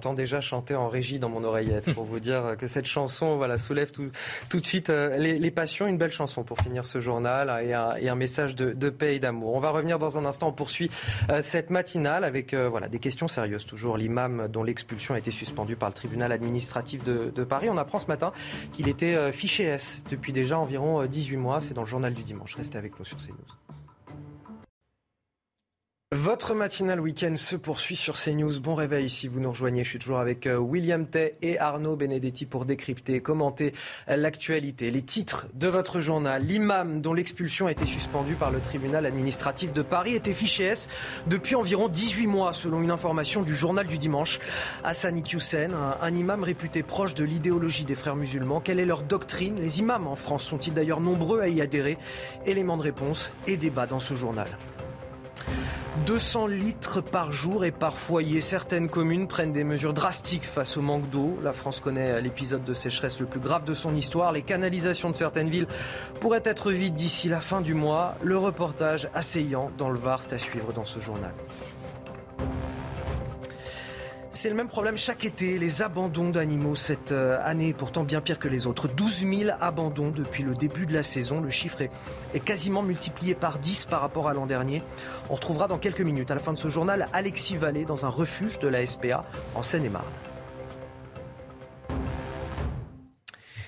J'entends 0.00 0.14
déjà 0.14 0.40
chanter 0.40 0.74
en 0.76 0.88
régie 0.88 1.18
dans 1.18 1.28
mon 1.28 1.44
oreillette 1.44 1.92
pour 1.92 2.04
vous 2.04 2.20
dire 2.20 2.54
que 2.58 2.66
cette 2.66 2.86
chanson 2.86 3.36
voilà, 3.36 3.58
soulève 3.58 3.90
tout, 3.90 4.08
tout 4.48 4.58
de 4.58 4.64
suite 4.64 4.88
euh, 4.88 5.18
les, 5.18 5.50
passions. 5.50 5.86
Une 5.86 5.98
belle 5.98 6.10
chanson 6.10 6.42
pour 6.42 6.56
finir 6.56 6.86
ce 6.86 7.02
journal 7.02 7.62
et 7.62 7.74
un, 7.74 7.96
et 7.96 8.08
un 8.08 8.14
message 8.14 8.54
de, 8.54 8.88
paix 8.88 9.16
et 9.16 9.18
d'amour. 9.18 9.52
On 9.52 9.60
va 9.60 9.68
revenir 9.68 9.98
dans 9.98 10.16
un 10.16 10.24
instant. 10.24 10.48
On 10.48 10.52
poursuit 10.52 10.90
euh, 11.28 11.42
cette 11.42 11.68
matinale 11.68 12.24
avec 12.24 12.54
euh, 12.54 12.66
voilà, 12.66 12.88
des 12.88 12.98
questions 12.98 13.28
sérieuses. 13.28 13.66
Toujours 13.66 13.98
l'imam 13.98 14.48
dont 14.48 14.62
l'expulsion 14.62 15.12
a 15.12 15.18
été 15.18 15.30
suspendue 15.30 15.76
par 15.76 15.90
le 15.90 15.94
tribunal 15.94 16.32
administratif 16.32 17.04
de, 17.04 17.30
de 17.34 17.44
Paris. 17.44 17.68
On 17.68 17.76
apprend 17.76 17.98
ce 17.98 18.06
matin 18.06 18.32
qu'il 18.72 18.88
était 18.88 19.30
fiché 19.32 19.64
S 19.64 20.02
depuis 20.10 20.32
déjà 20.32 20.58
environ 20.58 21.02
euh, 21.02 21.08
18 21.08 21.36
mois. 21.36 21.60
C'est 21.60 21.74
dans 21.74 21.82
le 21.82 21.86
journal 21.86 22.14
du 22.14 22.22
dimanche. 22.22 22.54
Restez 22.54 22.78
avec 22.78 22.98
nous 22.98 23.04
sur 23.04 23.18
CNews. 23.18 23.79
Votre 26.12 26.54
matinale 26.54 26.98
week-end 26.98 27.36
se 27.36 27.54
poursuit 27.54 27.94
sur 27.94 28.16
CNews. 28.16 28.58
Bon 28.58 28.74
réveil 28.74 29.08
si 29.08 29.28
vous 29.28 29.38
nous 29.38 29.52
rejoignez. 29.52 29.84
Je 29.84 29.90
suis 29.90 30.00
toujours 30.00 30.18
avec 30.18 30.48
euh, 30.48 30.56
William 30.56 31.06
Tay 31.06 31.36
et 31.40 31.56
Arnaud 31.60 31.94
Benedetti 31.94 32.46
pour 32.46 32.64
décrypter, 32.64 33.20
commenter 33.20 33.74
euh, 34.08 34.16
l'actualité. 34.16 34.90
Les 34.90 35.02
titres 35.02 35.46
de 35.54 35.68
votre 35.68 36.00
journal. 36.00 36.42
L'imam 36.42 37.00
dont 37.00 37.12
l'expulsion 37.12 37.68
a 37.68 37.70
été 37.70 37.86
suspendue 37.86 38.34
par 38.34 38.50
le 38.50 38.58
tribunal 38.58 39.06
administratif 39.06 39.72
de 39.72 39.82
Paris 39.82 40.16
était 40.16 40.34
fiché 40.34 40.64
S 40.64 40.88
depuis 41.28 41.54
environ 41.54 41.86
18 41.86 42.26
mois, 42.26 42.54
selon 42.54 42.82
une 42.82 42.90
information 42.90 43.42
du 43.42 43.54
journal 43.54 43.86
du 43.86 43.96
dimanche. 43.96 44.40
Hassan 44.82 45.16
Iqiyoussen, 45.16 45.72
un, 45.72 45.96
un 46.02 46.12
imam 46.12 46.42
réputé 46.42 46.82
proche 46.82 47.14
de 47.14 47.22
l'idéologie 47.22 47.84
des 47.84 47.94
frères 47.94 48.16
musulmans. 48.16 48.58
Quelle 48.58 48.80
est 48.80 48.84
leur 48.84 49.02
doctrine? 49.02 49.60
Les 49.60 49.78
imams 49.78 50.08
en 50.08 50.16
France 50.16 50.42
sont-ils 50.42 50.74
d'ailleurs 50.74 50.98
nombreux 50.98 51.38
à 51.38 51.46
y 51.46 51.60
adhérer? 51.60 51.98
Éléments 52.46 52.78
de 52.78 52.82
réponse 52.82 53.32
et 53.46 53.56
débat 53.56 53.86
dans 53.86 54.00
ce 54.00 54.14
journal. 54.14 54.48
200 56.06 56.46
litres 56.46 57.00
par 57.00 57.32
jour 57.32 57.64
et 57.64 57.70
par 57.70 57.96
foyer. 57.96 58.40
Certaines 58.40 58.88
communes 58.88 59.28
prennent 59.28 59.52
des 59.52 59.64
mesures 59.64 59.92
drastiques 59.92 60.44
face 60.44 60.76
au 60.76 60.82
manque 60.82 61.08
d'eau. 61.10 61.38
La 61.42 61.52
France 61.52 61.80
connaît 61.80 62.20
l'épisode 62.20 62.64
de 62.64 62.74
sécheresse 62.74 63.20
le 63.20 63.26
plus 63.26 63.40
grave 63.40 63.64
de 63.64 63.74
son 63.74 63.94
histoire. 63.94 64.32
Les 64.32 64.42
canalisations 64.42 65.10
de 65.10 65.16
certaines 65.16 65.50
villes 65.50 65.66
pourraient 66.20 66.42
être 66.44 66.72
vides 66.72 66.94
d'ici 66.94 67.28
la 67.28 67.40
fin 67.40 67.60
du 67.60 67.74
mois. 67.74 68.14
Le 68.22 68.38
reportage 68.38 69.08
assaillant 69.14 69.70
dans 69.78 69.90
le 69.90 69.98
Var, 69.98 70.22
c'est 70.22 70.34
à 70.34 70.38
suivre 70.38 70.72
dans 70.72 70.84
ce 70.84 71.00
journal. 71.00 71.32
C'est 74.42 74.48
le 74.48 74.54
même 74.54 74.68
problème 74.68 74.96
chaque 74.96 75.26
été, 75.26 75.58
les 75.58 75.82
abandons 75.82 76.30
d'animaux 76.30 76.74
cette 76.74 77.12
euh, 77.12 77.38
année 77.44 77.74
pourtant 77.74 78.04
bien 78.04 78.22
pire 78.22 78.38
que 78.38 78.48
les 78.48 78.66
autres. 78.66 78.88
12 78.88 79.26
000 79.26 79.50
abandons 79.60 80.08
depuis 80.08 80.42
le 80.42 80.54
début 80.54 80.86
de 80.86 80.94
la 80.94 81.02
saison. 81.02 81.42
Le 81.42 81.50
chiffre 81.50 81.82
est, 81.82 81.90
est 82.32 82.40
quasiment 82.40 82.80
multiplié 82.80 83.34
par 83.34 83.58
10 83.58 83.84
par 83.84 84.00
rapport 84.00 84.30
à 84.30 84.32
l'an 84.32 84.46
dernier. 84.46 84.82
On 85.28 85.34
retrouvera 85.34 85.68
dans 85.68 85.76
quelques 85.76 86.00
minutes, 86.00 86.30
à 86.30 86.36
la 86.36 86.40
fin 86.40 86.54
de 86.54 86.58
ce 86.58 86.70
journal, 86.70 87.06
Alexis 87.12 87.58
Vallée 87.58 87.84
dans 87.84 88.06
un 88.06 88.08
refuge 88.08 88.58
de 88.60 88.68
la 88.68 88.86
SPA 88.86 89.26
en 89.54 89.62
Seine-et-Marne. 89.62 90.06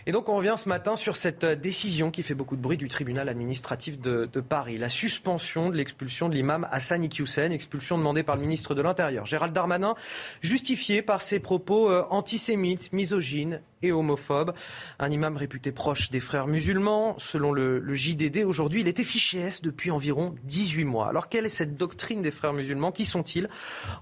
Et 0.04 0.10
donc 0.12 0.28
on 0.28 0.36
revient 0.36 0.54
ce 0.56 0.68
matin 0.68 0.96
sur 0.96 1.16
cette 1.16 1.44
décision 1.44 2.10
qui 2.10 2.24
fait 2.24 2.34
beaucoup 2.34 2.56
de 2.56 2.60
bruit 2.60 2.76
du 2.76 2.88
tribunal 2.88 3.28
administratif 3.28 4.00
de, 4.00 4.28
de 4.32 4.40
Paris, 4.40 4.76
la 4.76 4.88
suspension 4.88 5.70
de 5.70 5.76
l'expulsion 5.76 6.28
de 6.28 6.34
l'imam 6.34 6.66
Hassan 6.72 7.04
Iqiyoussen, 7.04 7.52
expulsion 7.52 7.98
demandée 7.98 8.24
par 8.24 8.34
le 8.34 8.42
ministre 8.42 8.74
de 8.74 8.82
l'Intérieur, 8.82 9.26
Gérald 9.26 9.52
Darmanin, 9.52 9.94
justifiée 10.40 11.02
par 11.02 11.22
ses 11.22 11.38
propos 11.38 11.88
euh, 11.88 12.04
antisémites, 12.10 12.92
misogynes 12.92 13.60
et 13.82 13.92
homophobes. 13.92 14.52
Un 14.98 15.10
imam 15.10 15.36
réputé 15.36 15.70
proche 15.70 16.10
des 16.10 16.20
frères 16.20 16.48
musulmans, 16.48 17.14
selon 17.18 17.52
le, 17.52 17.78
le 17.78 17.94
JDD, 17.94 18.44
aujourd'hui 18.44 18.80
il 18.80 18.88
était 18.88 19.04
fiché 19.04 19.38
S 19.38 19.62
depuis 19.62 19.92
environ 19.92 20.34
18 20.42 20.84
mois. 20.84 21.08
Alors 21.08 21.28
quelle 21.28 21.46
est 21.46 21.48
cette 21.48 21.76
doctrine 21.76 22.22
des 22.22 22.32
frères 22.32 22.52
musulmans? 22.52 22.90
Qui 22.90 23.06
sont-ils? 23.06 23.48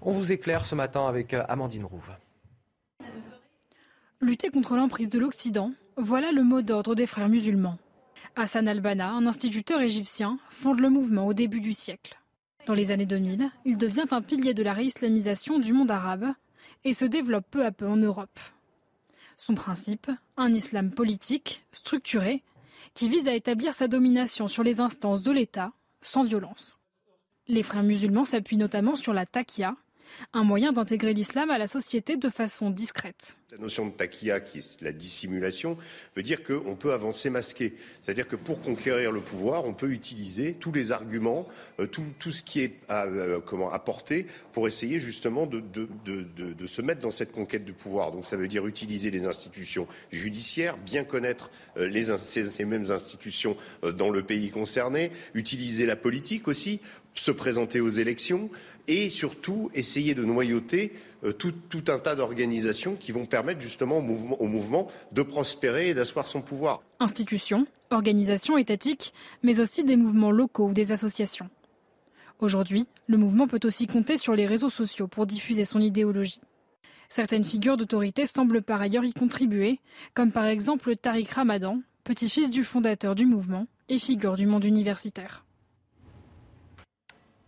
On 0.00 0.12
vous 0.12 0.32
éclaire 0.32 0.64
ce 0.64 0.74
matin 0.74 1.06
avec 1.06 1.34
euh, 1.34 1.42
Amandine 1.48 1.84
Rouve. 1.84 2.08
Lutter 4.22 4.50
contre 4.50 4.76
l'emprise 4.76 5.08
de 5.08 5.18
l'Occident, 5.18 5.72
voilà 6.00 6.32
le 6.32 6.42
mot 6.42 6.62
d'ordre 6.62 6.94
des 6.94 7.06
frères 7.06 7.28
musulmans. 7.28 7.78
Hassan 8.36 8.68
al-Banna, 8.68 9.10
un 9.10 9.26
instituteur 9.26 9.80
égyptien, 9.80 10.38
fonde 10.48 10.80
le 10.80 10.88
mouvement 10.88 11.26
au 11.26 11.34
début 11.34 11.60
du 11.60 11.72
siècle. 11.72 12.18
Dans 12.66 12.74
les 12.74 12.90
années 12.90 13.06
2000, 13.06 13.50
il 13.64 13.76
devient 13.76 14.06
un 14.10 14.22
pilier 14.22 14.54
de 14.54 14.62
la 14.62 14.72
réislamisation 14.72 15.58
du 15.58 15.72
monde 15.72 15.90
arabe 15.90 16.32
et 16.84 16.92
se 16.92 17.04
développe 17.04 17.46
peu 17.50 17.64
à 17.64 17.72
peu 17.72 17.86
en 17.86 17.96
Europe. 17.96 18.38
Son 19.36 19.54
principe, 19.54 20.10
un 20.36 20.52
islam 20.52 20.90
politique, 20.90 21.64
structuré, 21.72 22.42
qui 22.94 23.08
vise 23.08 23.28
à 23.28 23.34
établir 23.34 23.72
sa 23.74 23.88
domination 23.88 24.48
sur 24.48 24.62
les 24.62 24.80
instances 24.80 25.22
de 25.22 25.30
l'État, 25.30 25.72
sans 26.02 26.22
violence. 26.22 26.78
Les 27.48 27.62
frères 27.62 27.82
musulmans 27.82 28.24
s'appuient 28.24 28.56
notamment 28.56 28.94
sur 28.94 29.12
la 29.12 29.26
taqiyya, 29.26 29.76
un 30.32 30.44
moyen 30.44 30.72
d'intégrer 30.72 31.14
l'islam 31.14 31.50
à 31.50 31.58
la 31.58 31.66
société 31.66 32.16
de 32.16 32.28
façon 32.28 32.70
discrète. 32.70 33.40
La 33.52 33.58
notion 33.58 33.86
de 33.86 33.90
taquilla, 33.90 34.38
qui 34.38 34.58
est 34.58 34.80
la 34.80 34.92
dissimulation, 34.92 35.76
veut 36.14 36.22
dire 36.22 36.44
qu'on 36.44 36.76
peut 36.76 36.92
avancer 36.92 37.30
masqué. 37.30 37.74
C'est-à-dire 38.00 38.28
que 38.28 38.36
pour 38.36 38.62
conquérir 38.62 39.10
le 39.10 39.20
pouvoir, 39.20 39.64
on 39.64 39.74
peut 39.74 39.90
utiliser 39.90 40.54
tous 40.54 40.70
les 40.70 40.92
arguments, 40.92 41.48
euh, 41.80 41.86
tout, 41.86 42.30
ce 42.30 42.44
qui 42.44 42.60
est 42.60 42.74
à, 42.88 43.06
euh, 43.06 43.40
comment, 43.44 43.72
apporté 43.72 44.26
pour 44.52 44.68
essayer 44.68 45.00
justement 45.00 45.46
de, 45.46 45.62
se 46.66 46.82
mettre 46.82 47.00
dans 47.00 47.10
cette 47.10 47.32
conquête 47.32 47.64
du 47.64 47.72
pouvoir. 47.72 48.12
Donc 48.12 48.24
ça 48.24 48.36
veut 48.36 48.46
dire 48.46 48.66
utiliser 48.68 49.10
les 49.10 49.26
institutions 49.26 49.88
judiciaires, 50.12 50.76
bien 50.78 51.02
connaître 51.02 51.50
euh, 51.76 52.16
ces, 52.18 52.64
mêmes 52.64 52.90
institutions 52.92 53.56
dans 53.82 54.10
le 54.10 54.22
pays 54.22 54.50
concerné, 54.50 55.10
utiliser 55.34 55.86
la 55.86 55.96
politique 55.96 56.46
aussi, 56.46 56.80
se 57.14 57.30
présenter 57.30 57.80
aux 57.80 57.88
élections, 57.88 58.50
et 58.90 59.08
surtout 59.08 59.70
essayer 59.72 60.14
de 60.14 60.24
noyauter 60.24 60.92
euh, 61.24 61.32
tout, 61.32 61.54
un 61.88 61.98
tas 61.98 62.16
d'organisations 62.16 62.96
qui 62.96 63.12
vont 63.12 63.24
permettre 63.24 63.60
justement 63.60 63.98
au 63.98 64.46
mouvement 64.48 64.88
de 65.12 65.22
prospérer 65.22 65.90
et 65.90 65.94
d'asseoir 65.94 66.26
son 66.26 66.42
pouvoir. 66.42 66.82
Institutions, 66.98 67.66
organisations 67.90 68.58
étatiques, 68.58 69.12
mais 69.42 69.60
aussi 69.60 69.84
des 69.84 69.96
mouvements 69.96 70.32
locaux 70.32 70.68
ou 70.68 70.72
des 70.72 70.90
associations. 70.90 71.48
Aujourd'hui, 72.40 72.88
le 73.06 73.16
mouvement 73.16 73.46
peut 73.46 73.60
aussi 73.64 73.86
compter 73.86 74.16
sur 74.16 74.34
les 74.34 74.46
réseaux 74.46 74.70
sociaux 74.70 75.06
pour 75.06 75.26
diffuser 75.26 75.64
son 75.64 75.78
idéologie. 75.78 76.40
Certaines 77.08 77.44
figures 77.44 77.76
d'autorité 77.76 78.26
semblent 78.26 78.62
par 78.62 78.80
ailleurs 78.80 79.04
y 79.04 79.12
contribuer, 79.12 79.78
comme 80.14 80.32
par 80.32 80.46
exemple 80.46 80.96
Tariq 80.96 81.32
Ramadan, 81.32 81.80
petit-fils 82.02 82.50
du 82.50 82.64
fondateur 82.64 83.14
du 83.14 83.26
mouvement 83.26 83.66
et 83.88 83.98
figure 83.98 84.36
du 84.36 84.46
monde 84.46 84.64
universitaire. 84.64 85.44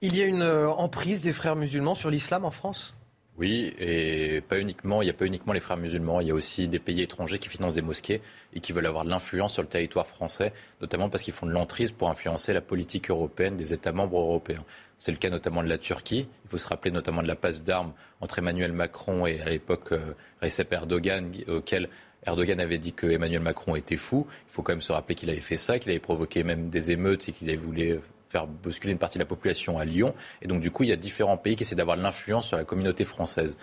Il 0.05 0.17
y 0.17 0.23
a 0.23 0.27
une 0.27 0.43
euh, 0.43 0.69
emprise 0.69 1.23
des 1.23 1.33
frères 1.33 1.55
musulmans 1.55 1.95
sur 1.95 2.11
l'islam 2.11 2.45
en 2.45 2.51
France? 2.51 2.93
Oui, 3.39 3.73
et 3.79 4.41
pas 4.41 4.59
uniquement, 4.59 5.01
il 5.01 5.05
n'y 5.05 5.13
a 5.13 5.15
pas 5.15 5.27
uniquement 5.27 5.53
les 5.53 5.61
frères 5.61 5.77
musulmans, 5.77 6.21
il 6.21 6.27
y 6.27 6.33
a 6.33 6.35
aussi 6.35 6.67
des 6.67 6.81
pays 6.81 7.03
étrangers 7.03 7.39
qui 7.39 7.49
financent 7.49 7.77
des 7.77 7.83
mosquées 7.83 8.21
et 8.53 8.59
qui 8.59 8.73
veulent 8.73 8.87
avoir 8.87 9.05
de 9.05 9.11
l'influence 9.11 9.53
sur 9.53 9.63
le 9.63 9.69
territoire 9.69 10.09
français, 10.09 10.53
notamment 10.81 11.09
parce 11.09 11.23
qu'ils 11.23 11.33
font 11.33 11.47
de 11.47 11.53
l'entrise 11.53 11.93
pour 11.93 12.11
influencer 12.11 12.53
la 12.53 12.61
politique 12.61 13.11
européenne 13.11 13.57
des 13.57 13.73
États 13.73 13.93
membres 13.93 14.19
européens. 14.19 14.65
C'est 14.99 15.13
le 15.13 15.19
cas 15.19 15.31
notamment 15.31 15.63
de 15.63 15.69
la 15.69 15.79
Turquie. 15.79 16.27
Il 16.45 16.51
faut 16.51 16.59
se 16.59 16.67
rappeler 16.67 16.91
notamment 16.91 17.23
de 17.23 17.29
la 17.29 17.37
passe 17.37 17.63
d'armes 17.63 17.93
entre 18.21 18.41
Emmanuel 18.41 18.73
Macron 18.73 19.25
et 19.27 19.41
à 19.41 19.51
l'époque 19.51 19.93
euh, 19.93 20.15
Recep 20.43 20.73
Erdogan, 20.73 21.31
auquel 21.47 21.89
Erdogan 22.27 22.59
avait 22.59 22.79
dit 22.79 22.93
que 22.93 23.07
Emmanuel 23.07 23.41
Macron 23.41 23.77
était 23.77 23.97
fou. 23.97 24.27
Il 24.49 24.53
faut 24.53 24.63
quand 24.63 24.73
même 24.73 24.83
se 24.83 24.91
rappeler 24.91 25.15
qu'il 25.15 25.31
avait 25.31 25.41
fait 25.41 25.57
ça, 25.57 25.79
qu'il 25.79 25.91
avait 25.93 26.01
provoqué 26.01 26.43
même 26.43 26.71
des 26.71 26.91
émeutes 26.91 27.29
et 27.29 27.33
qu'il 27.33 27.49
avait 27.49 27.57
voulu 27.57 28.01
faire 28.33 28.47
bousculer 28.47 28.93
une 28.93 28.99
partie 28.99 29.19
de 29.19 29.23
la 29.23 29.29
population 29.29 29.79
à 29.79 29.85
Lyon. 29.85 30.15
Et 30.41 30.49
donc, 30.49 30.61
du 30.61 30.71
coup, 30.71 30.85
il 30.85 30.89
y 30.89 30.93
a 30.93 30.97
différents 30.97 31.37
pays 31.37 31.55
qui 31.55 31.63
essaient 31.65 31.77
d'avoir 31.77 31.97
l'influence 31.97 32.49
sur 32.49 32.57
la 32.57 32.65
communauté 32.65 33.05
française. 33.05 33.59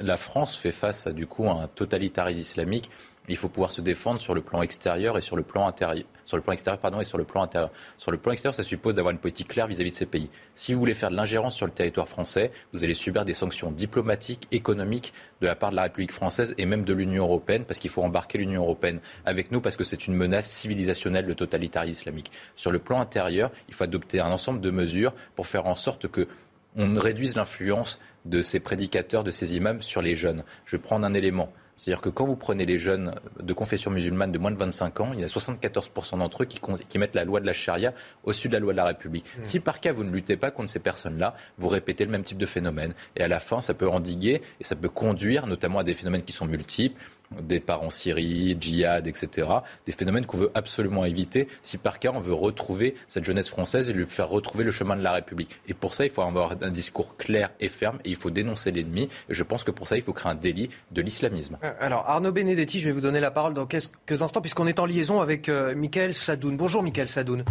La, 0.00 0.16
France 0.16 0.54
fait 0.56 0.70
face 0.70 1.08
à, 1.08 1.12
du 1.12 1.26
coup, 1.26 1.50
un 1.50 1.66
totalitarisme 1.66 2.38
islamique. 2.38 2.88
Il 3.28 3.36
faut 3.36 3.48
pouvoir 3.48 3.72
se 3.72 3.80
défendre 3.80 4.20
sur 4.20 4.32
le 4.32 4.40
plan 4.40 4.62
extérieur 4.62 5.18
et 5.18 5.20
sur 5.20 5.34
le 5.34 5.42
plan 5.42 5.66
intérieur. 5.66 6.06
Sur 6.24 6.36
le 6.36 6.42
plan 6.44 6.52
extérieur, 6.52 6.78
pardon, 6.78 7.02
ça 7.02 8.62
suppose 8.62 8.94
d'avoir 8.94 9.10
une 9.10 9.18
politique 9.18 9.48
claire 9.48 9.66
vis-à-vis 9.66 9.90
-vis 9.90 9.92
de 9.92 9.96
ces 9.96 10.06
pays. 10.06 10.30
Si 10.54 10.72
vous 10.72 10.78
voulez 10.78 10.94
faire 10.94 11.10
de 11.10 11.16
l'ingérence 11.16 11.56
sur 11.56 11.66
le 11.66 11.72
territoire 11.72 12.06
français, 12.06 12.52
vous 12.72 12.84
allez 12.84 12.94
subir 12.94 13.24
des 13.24 13.34
sanctions 13.34 13.72
diplomatiques, 13.72 14.46
économiques 14.52 15.12
de 15.40 15.48
la 15.48 15.56
part 15.56 15.70
de 15.70 15.76
la 15.76 15.82
République 15.82 16.12
française 16.12 16.54
et 16.58 16.66
même 16.66 16.84
de 16.84 16.92
l'Union 16.92 17.24
européenne, 17.24 17.64
parce 17.64 17.80
qu'il 17.80 17.90
faut 17.90 18.04
embarquer 18.04 18.38
l'Union 18.38 18.62
européenne 18.62 19.00
avec 19.24 19.50
nous, 19.50 19.60
parce 19.60 19.76
que 19.76 19.82
c'est 19.82 20.06
une 20.06 20.14
menace 20.14 20.48
civilisationnelle, 20.48 21.26
le 21.26 21.34
totalitarisme 21.34 21.98
islamique. 21.98 22.30
Sur 22.54 22.70
le 22.70 22.78
plan 22.78 23.00
intérieur, 23.00 23.50
il 23.68 23.74
faut 23.74 23.82
adopter 23.82 24.20
un 24.20 24.30
ensemble 24.30 24.60
de 24.60 24.70
mesures 24.70 25.12
pour 25.34 25.48
faire 25.48 25.66
en 25.66 25.74
sorte 25.74 26.06
que 26.06 26.28
on 26.76 26.90
réduise 26.98 27.36
l'influence 27.36 27.98
de 28.26 28.42
ces 28.42 28.60
prédicateurs, 28.60 29.24
de 29.24 29.30
ces 29.30 29.56
imams 29.56 29.82
sur 29.82 30.02
les 30.02 30.14
jeunes. 30.14 30.44
Je 30.64 30.76
vais 30.76 30.82
prendre 30.82 31.06
un 31.06 31.14
élément. 31.14 31.50
C'est-à-dire 31.76 32.00
que 32.00 32.08
quand 32.08 32.24
vous 32.24 32.36
prenez 32.36 32.64
les 32.64 32.78
jeunes 32.78 33.14
de 33.38 33.52
confession 33.52 33.90
musulmane 33.90 34.32
de 34.32 34.38
moins 34.38 34.50
de 34.50 34.56
25 34.56 35.00
ans, 35.00 35.10
il 35.12 35.20
y 35.20 35.24
a 35.24 35.26
74% 35.26 36.18
d'entre 36.18 36.42
eux 36.42 36.46
qui, 36.46 36.98
mettent 36.98 37.14
la 37.14 37.24
loi 37.24 37.38
de 37.40 37.46
la 37.46 37.52
charia 37.52 37.92
au-dessus 38.24 38.48
de 38.48 38.54
la 38.54 38.60
loi 38.60 38.72
de 38.72 38.78
la 38.78 38.86
République. 38.86 39.26
Si 39.42 39.60
par 39.60 39.80
cas 39.80 39.92
vous 39.92 40.02
ne 40.02 40.10
luttez 40.10 40.36
pas 40.36 40.50
contre 40.50 40.70
ces 40.70 40.78
personnes-là, 40.78 41.34
vous 41.58 41.68
répétez 41.68 42.06
le 42.06 42.10
même 42.10 42.22
type 42.22 42.38
de 42.38 42.46
phénomène. 42.46 42.94
Et 43.14 43.22
à 43.22 43.28
la 43.28 43.40
fin, 43.40 43.60
ça 43.60 43.74
peut 43.74 43.88
endiguer 43.88 44.40
et 44.58 44.64
ça 44.64 44.74
peut 44.74 44.88
conduire 44.88 45.46
notamment 45.46 45.80
à 45.80 45.84
des 45.84 45.92
phénomènes 45.92 46.22
qui 46.22 46.32
sont 46.32 46.46
multiples 46.46 46.98
départ 47.40 47.82
en 47.82 47.90
Syrie, 47.90 48.56
djihad, 48.60 49.06
etc. 49.06 49.48
Des 49.86 49.92
phénomènes 49.92 50.26
qu'on 50.26 50.38
veut 50.38 50.50
absolument 50.54 51.04
éviter 51.04 51.48
si 51.62 51.78
par 51.78 51.98
cas 51.98 52.12
on 52.14 52.20
veut 52.20 52.32
retrouver 52.32 52.94
cette 53.08 53.24
jeunesse 53.24 53.48
française 53.48 53.90
et 53.90 53.92
lui 53.92 54.06
faire 54.06 54.28
retrouver 54.28 54.64
le 54.64 54.70
chemin 54.70 54.96
de 54.96 55.02
la 55.02 55.12
République. 55.12 55.60
Et 55.68 55.74
pour 55.74 55.94
ça, 55.94 56.04
il 56.04 56.10
faut 56.10 56.22
avoir 56.22 56.56
un 56.60 56.70
discours 56.70 57.16
clair 57.16 57.50
et 57.60 57.68
ferme 57.68 57.98
et 58.04 58.10
il 58.10 58.16
faut 58.16 58.30
dénoncer 58.30 58.70
l'ennemi. 58.70 59.08
Et 59.28 59.34
je 59.34 59.42
pense 59.42 59.64
que 59.64 59.70
pour 59.70 59.86
ça, 59.86 59.96
il 59.96 60.02
faut 60.02 60.12
créer 60.12 60.32
un 60.32 60.36
délit 60.36 60.70
de 60.90 61.02
l'islamisme. 61.02 61.58
Euh, 61.62 61.72
Alors 61.80 62.08
Arnaud 62.08 62.32
Benedetti, 62.32 62.80
je 62.80 62.86
vais 62.86 62.92
vous 62.92 63.00
donner 63.00 63.20
la 63.20 63.30
parole 63.30 63.54
dans 63.54 63.66
quelques 63.66 64.22
instants 64.22 64.40
puisqu'on 64.40 64.66
est 64.66 64.78
en 64.78 64.86
liaison 64.86 65.20
avec 65.20 65.48
euh, 65.48 65.74
Michael 65.74 66.14
Sadoun. 66.14 66.56
Bonjour 66.56 66.82
Michael 66.82 67.08
Sadoun. 67.08 67.44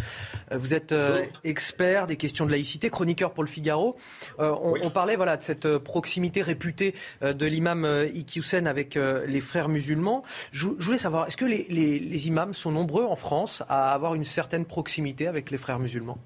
Euh, 0.52 0.58
vous 0.58 0.74
êtes 0.74 0.92
euh, 0.92 1.24
expert 1.44 2.08
des 2.08 2.16
questions 2.16 2.46
de 2.46 2.52
laïcité, 2.52 2.90
chroniqueur 2.90 3.34
pour 3.34 3.44
le 3.44 3.50
Figaro. 3.50 3.96
Euh, 4.40 4.54
on, 4.62 4.76
on 4.82 4.90
parlait 4.90 5.16
voilà 5.16 5.38
de 5.38 5.44
cette 5.44 5.78
proximité 5.78 6.42
réputée 6.42 6.96
euh, 7.24 7.34
de 7.34 7.46
l'imam 7.46 7.86
euh, 7.86 8.08
Iqiyoussen 8.14 8.68
avec 8.68 8.98
euh, 8.98 9.26
les 9.28 9.42
frères 9.42 9.65
musulmans. 9.70 10.24
Je, 10.52 10.68
voulais 10.68 10.98
savoir, 10.98 11.28
est-ce 11.28 11.38
que 11.38 11.46
les, 11.46 12.28
imams 12.28 12.54
sont 12.54 12.72
nombreux 12.72 13.04
en 13.04 13.16
France 13.16 13.64
à 13.68 13.94
avoir 13.94 14.16
une 14.16 14.24
certaine 14.24 14.66
proximité 14.66 15.28
avec 15.28 15.52
les 15.52 15.58
frères 15.58 15.80
musulmans? 15.80 16.18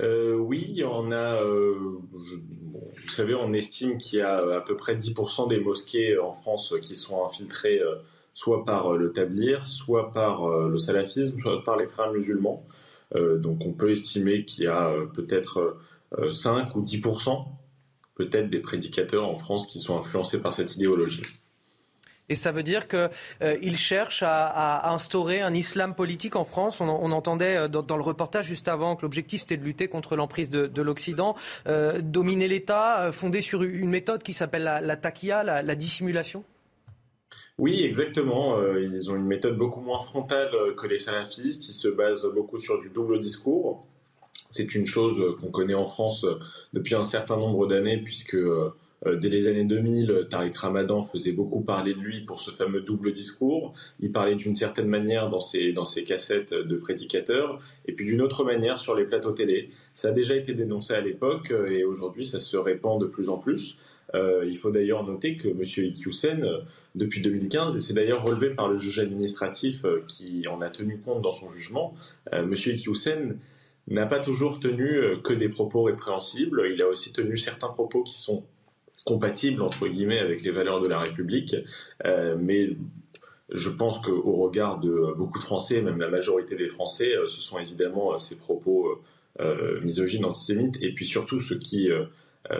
Euh, 0.00 0.34
oui, 0.34 0.82
en 0.84 1.12
a. 1.12 1.40
euh, 1.40 1.74
vous 2.12 3.08
savez, 3.08 3.34
on 3.34 3.52
estime 3.52 3.98
qu'il 3.98 4.18
y 4.18 4.22
a 4.22 4.56
à 4.56 4.60
peu 4.60 4.76
près 4.76 4.96
10% 4.96 5.48
des 5.48 5.60
mosquées 5.60 6.18
en 6.18 6.32
France 6.32 6.74
qui 6.82 6.96
sont 6.96 7.24
infiltrées 7.24 7.78
euh, 7.78 7.96
soit 8.34 8.64
par 8.64 8.94
euh, 8.94 8.98
le 8.98 9.12
tablir, 9.12 9.66
soit 9.66 10.10
par 10.10 10.44
euh, 10.44 10.68
le 10.68 10.78
salafisme, 10.78 11.38
soit 11.40 11.62
par 11.62 11.76
les 11.76 11.86
frères 11.86 12.10
musulmans. 12.10 12.64
Euh, 13.14 13.38
donc 13.38 13.64
on 13.66 13.72
peut 13.72 13.90
estimer 13.92 14.44
qu'il 14.44 14.64
y 14.64 14.68
a 14.68 14.88
euh, 14.88 15.06
peut-être 15.06 15.78
euh, 16.18 16.32
5 16.32 16.74
ou 16.76 16.82
10% 16.82 17.44
peut-être 18.14 18.50
des 18.50 18.60
prédicateurs 18.60 19.26
en 19.26 19.36
France 19.36 19.66
qui 19.66 19.78
sont 19.78 19.96
influencés 19.96 20.40
par 20.40 20.52
cette 20.52 20.76
idéologie. 20.76 21.22
Et 22.28 22.34
ça 22.34 22.52
veut 22.52 22.62
dire 22.62 22.86
qu'ils 22.88 23.76
cherchent 23.76 24.22
à, 24.22 24.46
à 24.46 24.92
instaurer 24.92 25.40
un 25.40 25.52
islam 25.52 25.94
politique 25.94 26.36
en 26.36 26.44
France. 26.44 26.80
On, 26.80 26.88
en- 26.88 27.00
on 27.02 27.10
entendait 27.12 27.56
euh, 27.56 27.68
dans, 27.68 27.96
le 27.96 28.02
reportage 28.02 28.46
juste 28.46 28.68
avant 28.68 28.96
que 28.96 29.02
l'objectif 29.02 29.42
c'était 29.42 29.56
de 29.56 29.64
lutter 29.64 29.88
contre 29.88 30.16
l'emprise 30.16 30.48
de, 30.48 30.66
de 30.66 30.82
l'Occident, 30.82 31.34
euh, 31.66 32.00
dominer 32.00 32.48
l'État, 32.48 33.02
euh, 33.02 33.12
fondé 33.12 33.42
sur 33.42 33.62
une 33.62 33.90
méthode 33.90 34.22
qui 34.22 34.32
s'appelle 34.32 34.62
la, 34.62 34.80
la 34.80 34.96
la, 35.44 35.62
la 35.62 35.74
dissimulation. 35.74 36.44
Oui, 37.58 37.82
exactement. 37.84 38.56
Euh, 38.56 38.82
ils 38.82 39.10
ont 39.10 39.16
une 39.16 39.26
méthode 39.26 39.56
beaucoup 39.58 39.80
moins 39.80 40.00
frontale 40.00 40.50
euh, 40.54 40.74
que 40.74 40.86
les 40.86 40.98
salafistes. 40.98 41.68
Ils 41.68 41.72
se 41.72 41.88
basent 41.88 42.26
beaucoup 42.34 42.58
sur 42.58 42.80
du 42.80 42.88
double 42.88 43.18
discours. 43.18 43.86
C'est 44.50 44.74
une 44.74 44.86
chose 44.86 45.20
euh, 45.20 45.36
qu'on 45.38 45.50
connaît 45.50 45.74
en 45.74 45.84
France 45.84 46.24
euh, 46.24 46.38
depuis 46.72 46.94
un 46.94 47.02
certain 47.02 47.36
nombre 47.36 47.66
d'années, 47.66 47.98
puisque 47.98 48.34
euh, 48.34 48.48
euh, 48.58 48.74
dès 49.04 49.28
les 49.28 49.46
années 49.46 49.64
2000, 49.64 50.28
Tariq 50.30 50.56
Ramadan 50.56 51.02
faisait 51.02 51.32
beaucoup 51.32 51.60
parler 51.60 51.94
de 51.94 51.98
lui 51.98 52.20
pour 52.20 52.40
ce 52.40 52.50
fameux 52.50 52.80
double 52.80 53.12
discours. 53.12 53.74
Il 54.00 54.12
parlait 54.12 54.36
d'une 54.36 54.54
certaine 54.54 54.86
manière 54.86 55.28
dans 55.28 55.40
ses, 55.40 55.72
dans 55.72 55.84
ses 55.84 56.04
cassettes 56.04 56.54
de 56.54 56.76
prédicateurs, 56.76 57.60
et 57.86 57.92
puis 57.92 58.06
d'une 58.06 58.22
autre 58.22 58.44
manière 58.44 58.78
sur 58.78 58.94
les 58.94 59.04
plateaux 59.04 59.32
télé. 59.32 59.70
Ça 59.94 60.08
a 60.08 60.12
déjà 60.12 60.36
été 60.36 60.54
dénoncé 60.54 60.94
à 60.94 61.00
l'époque, 61.00 61.50
euh, 61.50 61.66
et 61.68 61.84
aujourd'hui 61.84 62.24
ça 62.24 62.40
se 62.40 62.56
répand 62.56 63.00
de 63.00 63.06
plus 63.06 63.28
en 63.28 63.38
plus. 63.38 63.76
Euh, 64.14 64.44
il 64.46 64.56
faut 64.56 64.70
d'ailleurs 64.70 65.04
noter 65.04 65.36
que 65.36 65.48
M. 65.48 65.62
Iqiyoussen, 65.62 66.44
euh, 66.44 66.58
depuis 66.94 67.20
2015, 67.20 67.76
et 67.76 67.80
c'est 67.80 67.94
d'ailleurs 67.94 68.24
relevé 68.24 68.50
par 68.50 68.68
le 68.68 68.76
juge 68.76 68.98
administratif 68.98 69.84
euh, 69.84 70.04
qui 70.06 70.46
en 70.48 70.60
a 70.60 70.68
tenu 70.68 70.98
compte 70.98 71.22
dans 71.22 71.32
son 71.32 71.50
jugement, 71.52 71.94
euh, 72.32 72.42
M. 72.42 72.52
Iqiyoussen 72.52 73.38
n'a 73.88 74.06
pas 74.06 74.20
toujours 74.20 74.60
tenu 74.60 74.96
euh, 74.96 75.16
que 75.16 75.32
des 75.32 75.48
propos 75.48 75.82
répréhensibles, 75.84 76.68
il 76.72 76.82
a 76.82 76.88
aussi 76.88 77.12
tenu 77.12 77.36
certains 77.36 77.68
propos 77.68 78.02
qui 78.02 78.18
sont 78.18 78.44
compatibles, 79.04 79.62
entre 79.62 79.88
guillemets, 79.88 80.18
avec 80.18 80.42
les 80.42 80.50
valeurs 80.50 80.80
de 80.80 80.88
la 80.88 81.00
République, 81.00 81.56
Euh, 82.04 82.36
mais 82.38 82.70
je 83.50 83.70
pense 83.70 83.98
qu'au 84.00 84.36
regard 84.36 84.80
de 84.80 85.14
beaucoup 85.16 85.38
de 85.38 85.44
Français, 85.44 85.82
même 85.82 86.00
la 86.00 86.08
majorité 86.08 86.56
des 86.56 86.66
Français, 86.66 87.14
euh, 87.14 87.26
ce 87.26 87.40
sont 87.40 87.58
évidemment 87.58 88.14
euh, 88.14 88.18
ces 88.18 88.36
propos 88.36 89.00
misogynes, 89.82 90.26
antisémites, 90.26 90.76
et 90.82 90.92
puis 90.92 91.06
surtout 91.06 91.40
ceux 91.40 91.58
qui 91.58 91.88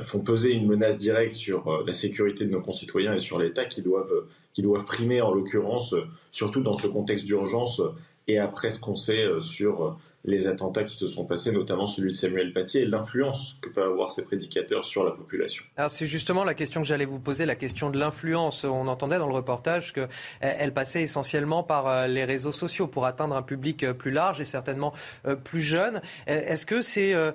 font 0.01 0.21
peser 0.21 0.53
une 0.53 0.67
menace 0.67 0.97
directe 0.97 1.35
sur 1.35 1.85
la 1.87 1.93
sécurité 1.93 2.47
de 2.47 2.51
nos 2.51 2.63
concitoyens 2.63 3.15
et 3.15 3.21
sur 3.21 3.39
l'État 3.39 3.67
qui 3.67 3.83
doivent, 3.83 4.25
qui 4.55 4.63
doivent 4.63 4.87
primer 4.87 5.21
en 5.21 5.33
l'occurrence, 5.33 5.95
surtout 6.31 6.63
dans 6.63 6.75
ce 6.75 6.87
contexte 6.87 7.27
d'urgence 7.27 7.83
et 8.27 8.39
après 8.39 8.71
ce 8.71 8.81
qu'on 8.81 8.97
sait 8.97 9.27
sur 9.43 9.99
les 10.25 10.47
attentats 10.47 10.85
qui 10.85 10.97
se 10.97 11.09
sont 11.09 11.25
passés, 11.25 11.51
notamment 11.51 11.87
celui 11.87 12.13
de 12.13 12.17
Samuel 12.17 12.53
Paty 12.53 12.79
et 12.79 12.87
l'influence 12.87 13.59
que 13.61 13.69
peuvent 13.69 13.91
avoir 13.91 14.11
ces 14.11 14.23
prédicateurs 14.23 14.85
sur 14.85 15.05
la 15.05 15.11
population. 15.11 15.65
C'est 15.89 16.07
justement 16.07 16.45
la 16.45 16.55
question 16.55 16.83
que 16.83 16.87
j'allais 16.87 17.05
vous 17.05 17.19
poser, 17.19 17.45
la 17.45 17.57
question 17.57 17.91
de 17.91 17.99
l'influence. 17.99 18.65
On 18.65 18.87
entendait 18.87 19.19
dans 19.19 19.27
le 19.27 19.35
reportage 19.35 19.93
qu'elle 19.93 20.09
elle 20.41 20.73
passait 20.73 21.03
essentiellement 21.03 21.63
par 21.63 21.89
euh, 21.89 22.07
les 22.07 22.25
réseaux 22.25 22.53
sociaux 22.53 22.87
pour 22.87 23.05
atteindre 23.05 23.37
un 23.37 23.43
public 23.43 23.83
euh, 23.83 23.93
plus 23.93 24.11
large 24.11 24.41
et 24.41 24.45
certainement 24.45 24.93
euh, 25.27 25.35
plus 25.35 25.61
jeune. 25.61 26.01
Euh, 26.29 26.41
Est-ce 26.47 26.67
que 26.67 26.83
ces, 26.83 27.15
euh, 27.15 27.33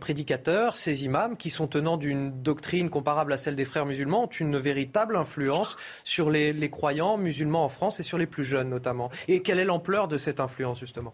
prédicateurs, 0.00 0.76
ces 0.76 1.04
imams, 1.04 1.36
qui 1.36 1.50
sont 1.50 1.66
tenants 1.66 1.98
d'une 1.98 2.42
doctrine 2.42 2.88
comparable 2.88 3.32
à 3.32 3.36
celle 3.36 3.56
des 3.56 3.64
frères 3.66 3.86
musulmans, 3.86 4.24
ont 4.24 4.26
une 4.26 4.58
véritable 4.58 5.16
influence 5.16 5.76
sur 6.04 6.30
les 6.30 6.70
croyants 6.70 7.18
musulmans 7.18 7.64
en 7.64 7.68
France 7.68 8.00
et 8.00 8.02
sur 8.02 8.18
les 8.18 8.26
plus 8.26 8.44
jeunes 8.44 8.70
notamment? 8.70 9.10
Et 9.28 9.42
quelle 9.42 9.58
est 9.58 9.64
l'ampleur 9.64 10.08
de 10.08 10.16
cette 10.16 10.40
influence 10.40 10.80
justement? 10.80 11.12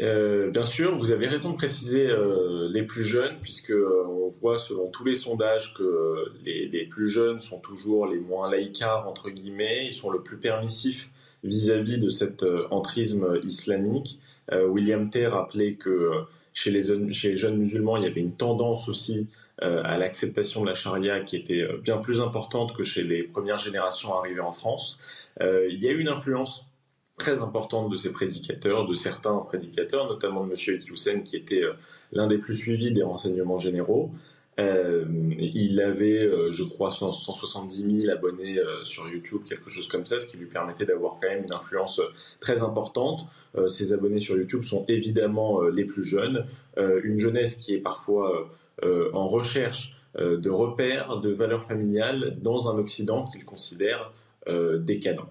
Euh, 0.00 0.50
bien 0.50 0.64
sûr, 0.64 0.96
vous 0.96 1.12
avez 1.12 1.28
raison 1.28 1.50
de 1.50 1.56
préciser 1.56 2.06
euh, 2.06 2.68
les 2.70 2.82
plus 2.82 3.04
jeunes, 3.04 3.36
puisque 3.42 3.70
euh, 3.70 4.04
on 4.06 4.28
voit 4.28 4.56
selon 4.56 4.88
tous 4.88 5.04
les 5.04 5.14
sondages 5.14 5.74
que 5.74 6.32
les, 6.44 6.86
plus 6.86 7.08
jeunes 7.08 7.40
sont 7.40 7.58
toujours 7.58 8.06
les 8.06 8.18
moins 8.18 8.50
laïcards 8.50 9.06
entre 9.08 9.30
guillemets, 9.30 9.86
ils 9.86 9.92
sont 9.92 10.10
le 10.10 10.22
plus 10.22 10.38
permissifs 10.38 11.10
vis-à-vis 11.44 11.98
de 11.98 12.08
cet 12.08 12.44
entrisme 12.70 13.40
islamique. 13.44 14.20
William 14.52 15.10
Tay 15.10 15.26
rappelait 15.26 15.74
que 15.74 16.10
chez 16.52 16.70
les, 16.70 16.82
jeunes- 16.82 17.56
musulmans, 17.56 17.96
il 17.96 18.04
y 18.04 18.06
avait 18.06 18.20
une 18.20 18.34
tendance 18.34 18.88
aussi 18.88 19.26
à 19.58 19.98
l'acceptation 19.98 20.60
de 20.62 20.66
la 20.66 20.74
charia 20.74 21.20
qui 21.20 21.36
était 21.36 21.66
bien 21.82 21.96
plus 21.96 22.20
importante 22.20 22.76
que 22.76 22.84
chez 22.84 23.02
les 23.02 23.22
premières 23.22 23.56
générations 23.58 24.14
arrivées 24.14 24.40
en 24.40 24.52
France. 24.52 24.98
Il 25.40 25.78
y 25.80 25.88
a 25.88 25.90
eu 25.90 25.98
une 25.98 26.08
influence 26.08 26.66
très 27.22 27.40
importante 27.40 27.88
de 27.88 27.96
ces 27.96 28.10
prédicateurs, 28.10 28.84
de 28.84 28.94
certains 28.94 29.36
prédicateurs, 29.38 30.08
notamment 30.08 30.44
de 30.44 30.50
M. 30.50 30.56
Iqiyoussen, 30.76 31.22
qui 31.22 31.36
était 31.36 31.62
euh, 31.62 31.74
l'un 32.12 32.26
des 32.26 32.36
plus 32.36 32.56
suivis 32.56 32.90
des 32.90 33.04
renseignements 33.04 33.58
généraux. 33.58 34.10
Euh, 34.58 35.04
il 35.38 35.80
avait, 35.80 36.24
euh, 36.24 36.50
je 36.50 36.64
crois, 36.64 36.90
100 36.90 37.12
170 37.12 38.02
000 38.02 38.12
abonnés 38.12 38.58
sur 38.82 39.08
YouTube, 39.08 39.42
quelque 39.48 39.70
chose 39.70 39.86
comme 39.86 40.04
ça, 40.04 40.18
ce 40.18 40.26
qui 40.26 40.36
lui 40.36 40.46
permettait 40.46 40.84
d'avoir 40.84 41.18
quand 41.20 41.28
même 41.28 41.44
une 41.44 41.52
influence 41.52 42.00
très 42.40 42.64
importante. 42.64 43.20
Ces 43.68 43.92
abonnés 43.92 44.20
sur 44.20 44.36
YouTube 44.36 44.64
sont 44.64 44.84
évidemment 44.88 45.62
les 45.62 45.84
plus 45.84 46.04
jeunes, 46.04 46.46
une 46.76 47.18
jeunesse 47.18 47.54
qui 47.54 47.74
est 47.74 47.78
parfois 47.80 48.50
en 48.82 49.28
recherche 49.28 49.96
de 50.18 50.50
repères, 50.50 51.18
de 51.18 51.30
valeurs 51.30 51.64
familiales 51.64 52.38
dans 52.42 52.70
un 52.70 52.78
Occident 52.78 53.26
qu'il 53.26 53.44
considère 53.44 54.12
décadent. 54.46 55.26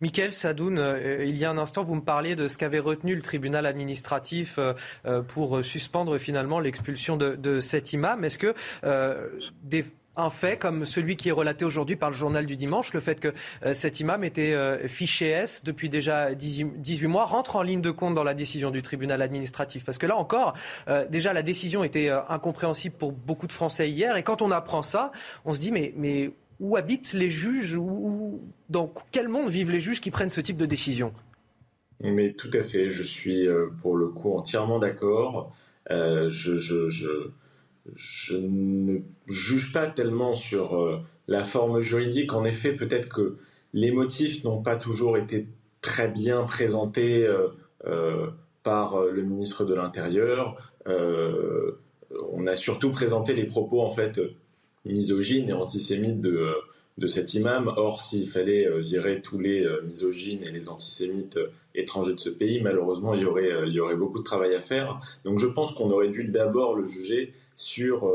Michael 0.00 0.32
Sadoun, 0.32 0.78
euh, 0.78 1.24
il 1.26 1.36
y 1.36 1.44
a 1.44 1.50
un 1.50 1.58
instant, 1.58 1.82
vous 1.82 1.94
me 1.94 2.00
parliez 2.00 2.34
de 2.34 2.48
ce 2.48 2.56
qu'avait 2.56 2.78
retenu 2.78 3.14
le 3.14 3.20
tribunal 3.20 3.66
administratif 3.66 4.56
euh, 4.58 4.72
euh, 5.04 5.20
pour 5.20 5.62
suspendre 5.62 6.16
finalement 6.16 6.58
l'expulsion 6.58 7.18
de, 7.18 7.60
cet 7.60 7.92
imam. 7.92 8.24
Est-ce 8.24 8.38
que 8.38 8.54
un 10.16 10.30
fait 10.30 10.58
comme 10.58 10.84
celui 10.84 11.16
qui 11.16 11.28
est 11.28 11.32
relaté 11.32 11.64
aujourd'hui 11.64 11.96
par 11.96 12.10
le 12.10 12.16
journal 12.16 12.44
du 12.44 12.56
dimanche, 12.56 12.92
le 12.92 13.00
fait 13.00 13.20
que 13.20 13.32
cet 13.72 14.00
imam 14.00 14.24
était 14.24 14.54
fiché 14.88 15.28
S 15.28 15.62
depuis 15.64 15.88
déjà 15.88 16.34
18 16.34 16.80
18 16.80 17.06
mois, 17.06 17.24
rentre 17.24 17.56
en 17.56 17.62
ligne 17.62 17.80
de 17.80 17.90
compte 17.90 18.14
dans 18.14 18.24
la 18.24 18.34
décision 18.34 18.70
du 18.70 18.82
tribunal 18.82 19.22
administratif? 19.22 19.84
Parce 19.84 19.98
que 19.98 20.06
là 20.06 20.16
encore, 20.16 20.54
déjà 21.08 21.32
la 21.32 21.42
décision 21.42 21.84
était 21.84 22.10
incompréhensible 22.28 22.96
pour 22.96 23.12
beaucoup 23.12 23.46
de 23.46 23.52
Français 23.52 23.88
hier. 23.88 24.16
Et 24.16 24.22
quand 24.22 24.42
on 24.42 24.50
apprend 24.50 24.82
ça, 24.82 25.12
on 25.44 25.54
se 25.54 25.60
dit 25.60 25.70
mais 25.70 26.32
où 26.60 26.76
habitent 26.76 27.14
les 27.14 27.30
juges 27.30 27.76
Dans 28.68 28.92
quel 29.10 29.28
monde 29.28 29.48
vivent 29.48 29.70
les 29.70 29.80
juges 29.80 30.00
qui 30.00 30.10
prennent 30.10 30.30
ce 30.30 30.40
type 30.40 30.58
de 30.58 30.66
décision? 30.66 31.12
Mais 32.02 32.32
tout 32.32 32.50
à 32.52 32.62
fait, 32.62 32.90
je 32.90 33.02
suis 33.02 33.46
euh, 33.46 33.68
pour 33.82 33.96
le 33.96 34.08
coup 34.08 34.32
entièrement 34.34 34.78
d'accord. 34.78 35.54
Euh, 35.90 36.28
je, 36.28 36.52
ne 38.36 39.00
juge 39.26 39.72
pas 39.72 39.86
tellement 39.86 40.34
sur 40.34 40.76
euh, 40.76 40.98
la 41.28 41.44
forme 41.44 41.80
juridique. 41.80 42.32
En 42.32 42.44
effet, 42.44 42.72
peut-être 42.72 43.08
que 43.08 43.36
les 43.72 43.90
motifs 43.90 44.44
n'ont 44.44 44.62
pas 44.62 44.76
toujours 44.76 45.16
été 45.16 45.46
très 45.80 46.08
bien 46.08 46.42
présentés 46.42 47.26
par 48.62 49.00
le 49.00 49.22
ministre 49.22 49.64
de 49.64 49.72
l'Intérieur. 49.74 50.72
On 50.86 52.46
a 52.46 52.56
surtout 52.56 52.90
présenté 52.90 53.32
les 53.32 53.44
propos 53.44 53.80
en 53.80 53.90
fait 53.90 54.20
misogynes 54.84 55.48
et 55.48 55.52
antisémites 55.52 56.20
de, 56.20 56.54
de 57.00 57.06
cet 57.06 57.34
imam. 57.34 57.72
Or, 57.76 58.00
s'il 58.00 58.28
fallait 58.28 58.66
euh, 58.66 58.78
virer 58.78 59.22
tous 59.22 59.38
les 59.38 59.64
euh, 59.64 59.82
misogynes 59.82 60.42
et 60.46 60.52
les 60.52 60.68
antisémites 60.68 61.38
euh, 61.38 61.48
étrangers 61.74 62.12
de 62.12 62.20
ce 62.20 62.28
pays, 62.28 62.60
malheureusement, 62.60 63.14
il 63.14 63.22
y 63.22 63.24
aurait, 63.24 63.50
il 63.66 63.72
y 63.72 63.80
aurait 63.80 63.96
beaucoup 63.96 64.18
de 64.18 64.24
travail 64.24 64.54
à 64.54 64.60
faire. 64.60 65.00
Donc 65.24 65.38
je 65.38 65.46
pense 65.46 65.72
qu'on 65.72 65.90
aurait 65.90 66.10
dû 66.10 66.24
d'abord 66.24 66.74
le 66.74 66.84
juger 66.84 67.32
sur 67.54 68.12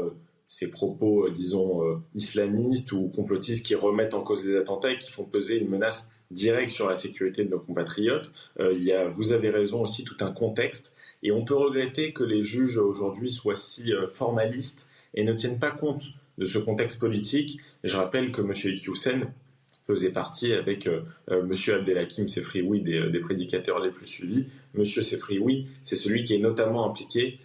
ses 0.47 0.67
propos, 0.67 1.29
disons, 1.29 2.01
islamistes 2.15 2.91
ou 2.91 3.07
complotistes 3.15 3.65
qui 3.65 3.73
remettent 3.73 4.13
en 4.13 4.21
cause 4.21 4.45
les 4.45 4.57
attentats 4.57 4.91
et 4.91 4.99
qui 4.99 5.09
font 5.09 5.23
peser 5.23 5.57
une 5.57 5.69
menace 5.69 6.11
directe 6.31 6.71
sur 6.71 6.89
la 6.89 6.95
sécurité 6.95 7.45
de 7.45 7.49
nos 7.49 7.59
compatriotes. 7.59 8.29
il 8.59 8.83
y 8.83 8.91
a, 8.91 9.07
vous 9.07 9.31
avez 9.31 9.49
raison 9.49 9.81
aussi, 9.81 10.03
tout 10.03 10.17
un 10.19 10.31
contexte. 10.31 10.93
Et 11.23 11.31
on 11.31 11.45
peut 11.45 11.55
regretter 11.55 12.11
que 12.11 12.25
les 12.25 12.43
juges 12.43 12.77
aujourd'hui 12.77 13.31
soient 13.31 13.55
si 13.55 13.93
formalistes 14.09 14.85
et 15.13 15.23
ne 15.23 15.31
tiennent 15.31 15.59
pas 15.59 15.71
compte 15.71 16.03
de 16.37 16.45
ce 16.45 16.57
contexte 16.57 16.99
politique. 16.99 17.59
je 17.83 17.95
rappelle 17.95 18.31
que 18.31 18.41
M. 18.41 18.51
Iqiyoussen 18.51 19.31
faisait 19.85 20.09
partie 20.09 20.53
avec 20.53 20.87
euh, 20.87 21.01
euh, 21.29 21.43
M. 21.43 21.75
Abdelhakim 21.75 22.27
Sefrioui 22.27 22.81
des, 22.81 22.99
euh, 22.99 23.09
des, 23.09 23.19
prédicateurs 23.19 23.79
les 23.79 23.91
plus 23.91 24.07
suivis. 24.07 24.47
M. 24.75 24.85
Sefrioui, 24.85 25.67
c'est 25.83 25.95
celui 25.95 26.23
qui 26.23 26.35
est 26.35 26.39
notamment 26.39 26.89
impliqué 26.89 27.39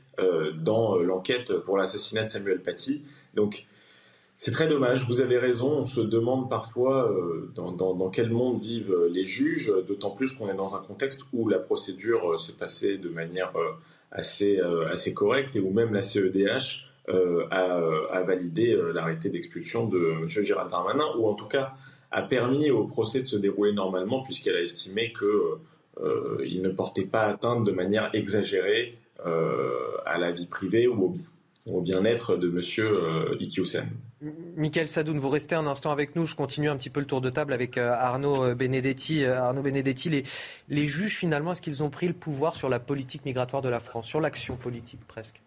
dans 0.59 0.97
l'enquête 0.99 1.55
pour 1.61 1.78
l'assassinat 1.78 2.24
de 2.24 2.28
Samuel 2.28 2.61
Paty. 2.61 3.01
Donc, 3.32 3.64
c'est 4.36 4.51
très 4.51 4.66
dommage, 4.66 5.07
vous 5.07 5.22
avez 5.22 5.38
raison, 5.38 5.78
on 5.78 5.84
se 5.84 6.03
demande 6.03 6.51
parfois 6.51 7.11
dans, 7.55 8.11
quel 8.11 8.28
monde 8.28 8.59
vivent 8.59 8.95
les 9.11 9.24
juges, 9.24 9.72
d'autant 9.88 10.11
plus 10.11 10.34
qu'on 10.34 10.51
est 10.51 10.55
dans 10.55 10.76
un 10.76 10.80
contexte 10.80 11.22
où 11.32 11.49
la 11.49 11.59
procédure 11.59 12.38
se 12.38 12.53
passait 12.53 12.99
de 12.99 13.09
manière 13.09 13.55
assez 14.11 14.61
correcte 15.14 15.57
et 15.57 15.61
où 15.61 15.70
même 15.70 15.95
la 15.95 16.03
CEDH 16.03 16.89
euh, 17.12 17.46
a, 17.50 18.22
validé 18.22 18.72
euh, 18.72 18.92
l'arrêté 18.92 19.30
d'expulsion 19.30 19.86
de 19.86 20.14
M. 20.20 20.26
Gérald 20.28 20.70
Darmanin, 20.70 21.06
ou 21.18 21.26
en 21.26 21.34
tout 21.34 21.46
cas 21.46 21.74
a 22.11 22.22
permis 22.22 22.70
au 22.70 22.84
procès 22.84 23.20
de 23.20 23.26
se 23.26 23.36
dérouler 23.36 23.72
normalement, 23.72 24.22
puisqu'elle 24.22 24.56
a 24.56 24.62
estimé 24.62 25.12
qu'il 25.12 25.28
euh, 26.04 26.61
ne 26.62 26.68
portait 26.68 27.06
pas 27.06 27.22
atteinte 27.22 27.64
de 27.64 27.72
manière 27.72 28.11
exagérée 28.12 28.98
à 30.06 30.18
la 30.18 30.30
vie 30.30 30.46
privée 30.46 30.88
ou 30.88 31.14
au, 31.66 31.80
bien-être 31.82 32.36
de 32.36 32.48
M. 32.48 33.36
Ikiusen. 33.38 33.86
Michael 34.56 34.88
Sadoun, 34.88 35.18
vous 35.18 35.28
restez 35.28 35.54
un 35.54 35.66
instant 35.66 35.92
avec 35.92 36.16
nous. 36.16 36.24
Je 36.24 36.34
continue 36.34 36.70
un 36.70 36.76
petit 36.76 36.88
peu 36.88 37.00
le 37.00 37.06
tour 37.06 37.20
de 37.20 37.28
table 37.28 37.52
avec 37.52 37.76
Arnaud 37.76 38.54
Benedetti. 38.54 39.26
Arnaud 39.26 39.61
Benedetti, 39.61 40.08
les, 40.08 40.24
les 40.70 40.86
juges, 40.86 41.18
finalement, 41.18 41.52
est-ce 41.52 41.61
qu'ils 41.61 41.82
ont 41.82 41.90
pris 41.90 42.08
le 42.08 42.14
pouvoir 42.14 42.56
sur 42.56 42.70
la 42.70 42.80
politique 42.80 43.26
migratoire 43.26 43.61
de 43.61 43.68
la 43.68 43.78
France, 43.78 44.06
sur 44.06 44.22
l'action 44.22 44.56
politique 44.56 45.06
presque? 45.06 45.42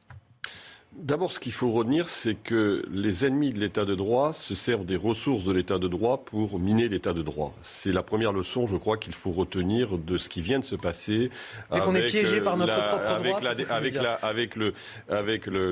D'abord, 0.95 1.31
ce 1.31 1.39
qu'il 1.39 1.51
faut 1.51 1.71
retenir, 1.71 2.07
c'est 2.07 2.35
que 2.35 2.85
les 2.91 3.25
ennemis 3.25 3.51
de 3.51 3.59
l'état 3.59 3.83
de 3.83 3.95
droit 3.95 4.31
se 4.31 4.53
servent 4.53 4.85
des 4.85 4.95
ressources 4.95 5.43
de 5.43 5.51
l'état 5.51 5.79
de 5.79 5.87
droit 5.87 6.23
pour 6.23 6.59
miner 6.59 6.87
l'état 6.87 7.13
de 7.13 7.21
droit. 7.21 7.53
C'est 7.63 7.91
la 7.91 8.03
première 8.03 8.31
leçon, 8.31 8.67
je 8.67 8.77
crois, 8.77 8.97
qu'il 8.97 9.13
faut 9.13 9.31
retenir 9.31 9.97
de 9.97 10.17
ce 10.17 10.29
qui 10.29 10.41
vient 10.41 10.59
de 10.59 10.63
se 10.65 10.75
passer. 10.75 11.29
C'est 11.71 11.81
qu'on 11.81 11.95
est 11.95 12.07
piégé 12.07 12.41
par 12.41 12.57
notre 12.57 12.75
propre 12.87 13.09
avec 13.09 13.31
droit. 13.31 13.41
La, 13.41 13.49
avec, 13.75 13.95
la, 13.95 14.13
avec, 14.13 14.55
le, 14.55 14.73
avec 15.09 15.45
le, 15.47 15.71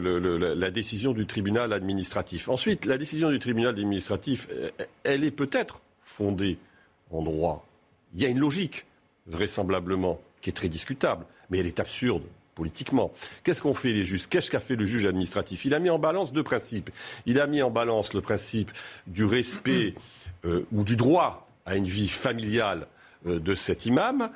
la 0.56 0.72
décision 0.72 1.14
du 1.14 1.26
tribunal 1.26 1.72
administratif. 1.72 2.50
Ensuite, 2.50 2.86
la 2.86 2.98
décision 2.98 3.30
du 3.30 3.40
tribunal 3.40 3.70
administratif, 3.70 4.50
elle 5.04 5.24
est 5.24 5.32
peut-être 5.32 5.82
fondée 6.02 6.58
en 7.12 7.22
droit. 7.22 7.66
Il 8.16 8.22
y 8.22 8.26
a 8.26 8.30
une 8.30 8.40
logique, 8.40 8.86
vraisemblablement, 9.28 10.20
qui 10.42 10.50
est 10.50 10.54
très 10.54 10.68
discutable, 10.68 11.26
mais 11.50 11.60
elle 11.60 11.68
est 11.68 11.80
absurde 11.80 12.24
politiquement. 12.56 13.12
Qu'est-ce 13.44 13.62
qu'ont 13.62 13.74
fait 13.74 13.94
les 13.94 14.06
juges? 14.06 14.28
Qu'est-ce 14.28 14.52
qu'a 14.52 14.60
fait 14.60 14.76
le 14.76 14.86
juge 14.86 15.06
administratif? 15.06 15.66
Il 15.66 15.74
a 15.74 15.80
mis 15.80 15.90
en 15.90 16.00
balance 16.00 16.32
deux 16.32 16.44
principes. 16.44 16.90
Il 17.26 17.40
a 17.40 17.48
mis 17.48 17.62
en 17.62 17.72
balance 17.72 18.14
le 18.14 18.22
principe 18.22 18.72
du 19.08 19.26
respect 19.26 19.96
euh, 20.46 20.66
ou 20.72 20.84
du 20.84 20.96
droit 20.96 21.48
à 21.66 21.76
une 21.76 21.86
vie 21.86 22.10
familiale 22.10 22.88
euh, 23.28 23.40
de 23.40 23.56
cet 23.56 23.86
imam 23.86 24.30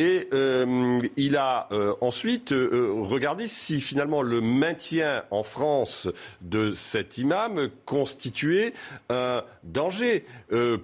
et 0.00 0.28
euh, 0.32 0.98
il 1.18 1.36
a 1.36 1.68
euh, 1.72 1.92
ensuite 2.00 2.52
euh, 2.52 2.90
regardé 3.02 3.48
si 3.48 3.82
finalement 3.82 4.22
le 4.22 4.40
maintien 4.40 5.24
en 5.30 5.42
France 5.42 6.08
de 6.40 6.72
cet 6.72 7.18
imam 7.18 7.68
constituait 7.84 8.72
un 9.10 9.44
danger 9.62 10.24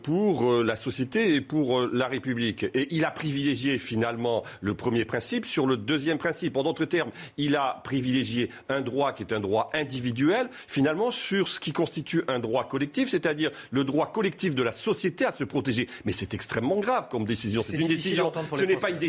pour 0.02 0.62
la 0.62 0.76
société 0.76 1.34
et 1.34 1.40
pour 1.40 1.86
la 1.86 2.06
République. 2.08 2.64
Et 2.74 2.88
il 2.90 3.04
a 3.04 3.10
privilégié 3.10 3.78
finalement 3.78 4.42
le 4.60 4.74
premier 4.74 5.04
principe 5.04 5.46
sur 5.46 5.66
le 5.66 5.76
deuxième 5.76 6.18
principe. 6.18 6.56
En 6.56 6.64
d'autres 6.64 6.84
termes, 6.84 7.10
il 7.38 7.56
a 7.56 7.80
privilégié 7.84 8.50
un 8.68 8.82
droit 8.82 9.12
qui 9.12 9.22
est 9.22 9.32
un 9.32 9.40
droit 9.40 9.70
individuel 9.72 10.48
finalement 10.66 11.10
sur 11.10 11.48
ce 11.48 11.58
qui 11.58 11.72
constitue 11.72 12.22
un 12.28 12.38
droit 12.38 12.68
collectif, 12.68 13.08
c'est-à-dire 13.08 13.50
le 13.70 13.84
droit 13.84 14.12
collectif 14.12 14.54
de 14.54 14.62
la 14.62 14.72
société 14.72 15.24
à 15.24 15.32
se 15.32 15.44
protéger. 15.44 15.88
Mais 16.04 16.12
c'est 16.12 16.34
extrêmement 16.34 16.80
grave 16.80 17.08
comme 17.10 17.24
décision. 17.24 17.62
C'est 17.62 17.78
une 17.78 17.88
décision. 17.88 18.32
Ce 18.56 18.64
n'est 18.64 18.76
pas 18.76 18.90
une 18.90 18.98
décision, 18.98 19.05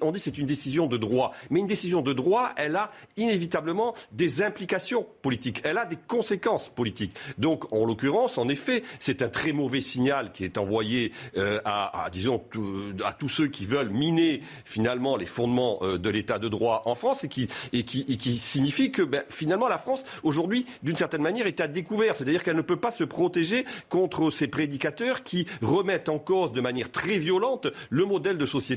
On 0.00 0.10
dit 0.12 0.18
c'est 0.18 0.38
une 0.38 0.46
décision 0.46 0.86
de 0.86 0.96
droit, 0.96 1.32
mais 1.50 1.60
une 1.60 1.66
décision 1.66 2.02
de 2.02 2.12
droit, 2.12 2.52
elle 2.56 2.76
a 2.76 2.90
inévitablement 3.16 3.94
des 4.12 4.42
implications 4.42 5.06
politiques, 5.22 5.60
elle 5.64 5.78
a 5.78 5.86
des 5.86 5.98
conséquences 6.06 6.68
politiques. 6.68 7.14
Donc, 7.38 7.72
en 7.72 7.84
l'occurrence, 7.84 8.38
en 8.38 8.48
effet, 8.48 8.82
c'est 8.98 9.22
un 9.22 9.28
très 9.28 9.52
mauvais 9.52 9.80
signal 9.80 10.32
qui 10.32 10.44
est 10.44 10.58
envoyé 10.58 11.12
euh, 11.36 11.60
à, 11.64 12.08
disons, 12.10 12.42
à 13.04 13.12
tous 13.12 13.28
ceux 13.28 13.48
qui 13.48 13.66
veulent 13.66 13.90
miner 13.90 14.42
finalement 14.64 15.16
les 15.16 15.26
fondements 15.26 15.78
euh, 15.82 15.98
de 15.98 16.10
l'État 16.10 16.38
de 16.38 16.48
droit 16.48 16.82
en 16.86 16.94
France 16.94 17.24
et 17.24 17.28
qui, 17.28 17.48
et 17.72 17.84
qui, 17.84 18.04
et 18.08 18.16
qui 18.16 18.38
signifie 18.38 18.90
que 18.90 19.02
ben, 19.02 19.22
finalement 19.28 19.68
la 19.68 19.78
France 19.78 20.04
aujourd'hui, 20.22 20.66
d'une 20.82 20.96
certaine 20.96 21.22
manière, 21.22 21.46
est 21.46 21.60
à 21.60 21.68
découvert, 21.68 22.16
c'est-à-dire 22.16 22.42
qu'elle 22.44 22.56
ne 22.56 22.62
peut 22.62 22.76
pas 22.76 22.90
se 22.90 23.04
protéger 23.04 23.64
contre 23.88 24.30
ces 24.30 24.48
prédicateurs 24.48 25.22
qui 25.22 25.46
remettent 25.60 26.08
en 26.08 26.18
cause 26.18 26.52
de 26.52 26.60
manière 26.60 26.90
très 26.90 27.18
violente 27.18 27.68
le 27.90 28.04
modèle 28.04 28.38
de 28.38 28.46
société 28.46 28.71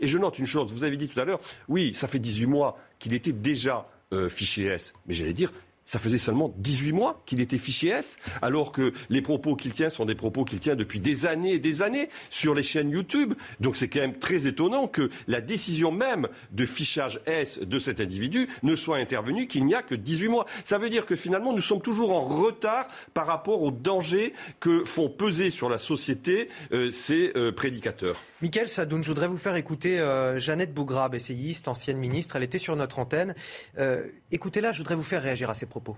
Et 0.00 0.08
je 0.08 0.18
note 0.18 0.38
une 0.38 0.46
chose, 0.46 0.72
vous 0.72 0.84
avez 0.84 0.96
dit 0.96 1.08
tout 1.08 1.20
à 1.20 1.24
l'heure, 1.24 1.40
oui, 1.68 1.94
ça 1.94 2.08
fait 2.08 2.18
18 2.18 2.46
mois 2.46 2.78
qu'il 2.98 3.14
était 3.14 3.32
déjà 3.32 3.88
euh, 4.12 4.28
fiché 4.28 4.64
S. 4.64 4.92
Mais 5.06 5.14
j'allais 5.14 5.32
dire, 5.32 5.52
ça 5.88 5.98
faisait 5.98 6.18
seulement 6.18 6.52
18 6.58 6.92
mois 6.92 7.22
qu'il 7.24 7.40
était 7.40 7.56
fiché 7.56 7.88
S, 7.88 8.18
alors 8.42 8.72
que 8.72 8.92
les 9.08 9.22
propos 9.22 9.56
qu'il 9.56 9.72
tient 9.72 9.88
sont 9.88 10.04
des 10.04 10.14
propos 10.14 10.44
qu'il 10.44 10.58
tient 10.58 10.76
depuis 10.76 11.00
des 11.00 11.24
années 11.24 11.54
et 11.54 11.58
des 11.58 11.80
années 11.80 12.10
sur 12.28 12.52
les 12.54 12.62
chaînes 12.62 12.90
YouTube. 12.90 13.32
Donc 13.58 13.78
c'est 13.78 13.88
quand 13.88 14.00
même 14.00 14.18
très 14.18 14.46
étonnant 14.46 14.86
que 14.86 15.08
la 15.28 15.40
décision 15.40 15.90
même 15.90 16.28
de 16.52 16.66
fichage 16.66 17.22
S 17.24 17.60
de 17.60 17.78
cet 17.78 18.02
individu 18.02 18.48
ne 18.62 18.76
soit 18.76 18.98
intervenue 18.98 19.46
qu'il 19.46 19.64
n'y 19.64 19.74
a 19.74 19.80
que 19.80 19.94
18 19.94 20.28
mois. 20.28 20.44
Ça 20.62 20.76
veut 20.76 20.90
dire 20.90 21.06
que 21.06 21.16
finalement 21.16 21.54
nous 21.54 21.62
sommes 21.62 21.80
toujours 21.80 22.12
en 22.12 22.20
retard 22.20 22.86
par 23.14 23.26
rapport 23.26 23.62
aux 23.62 23.70
dangers 23.70 24.34
que 24.60 24.84
font 24.84 25.08
peser 25.08 25.48
sur 25.48 25.70
la 25.70 25.78
société 25.78 26.50
euh, 26.72 26.90
ces 26.90 27.32
euh, 27.34 27.50
prédicateurs. 27.50 28.20
Michael 28.40 28.68
Sadoun, 28.68 29.02
je 29.02 29.08
voudrais 29.08 29.26
vous 29.26 29.36
faire 29.36 29.56
écouter 29.56 29.98
euh, 29.98 30.38
Jeannette 30.38 30.72
Bougrab, 30.72 31.14
essayiste, 31.14 31.66
ancienne 31.66 31.98
ministre. 31.98 32.36
Elle 32.36 32.44
était 32.44 32.58
sur 32.58 32.76
notre 32.76 32.98
antenne. 33.00 33.34
Écoutez-la, 34.30 34.72
je 34.72 34.78
voudrais 34.78 34.94
vous 34.94 35.02
faire 35.02 35.22
réagir 35.22 35.50
à 35.50 35.54
ses 35.54 35.66
propos. 35.66 35.96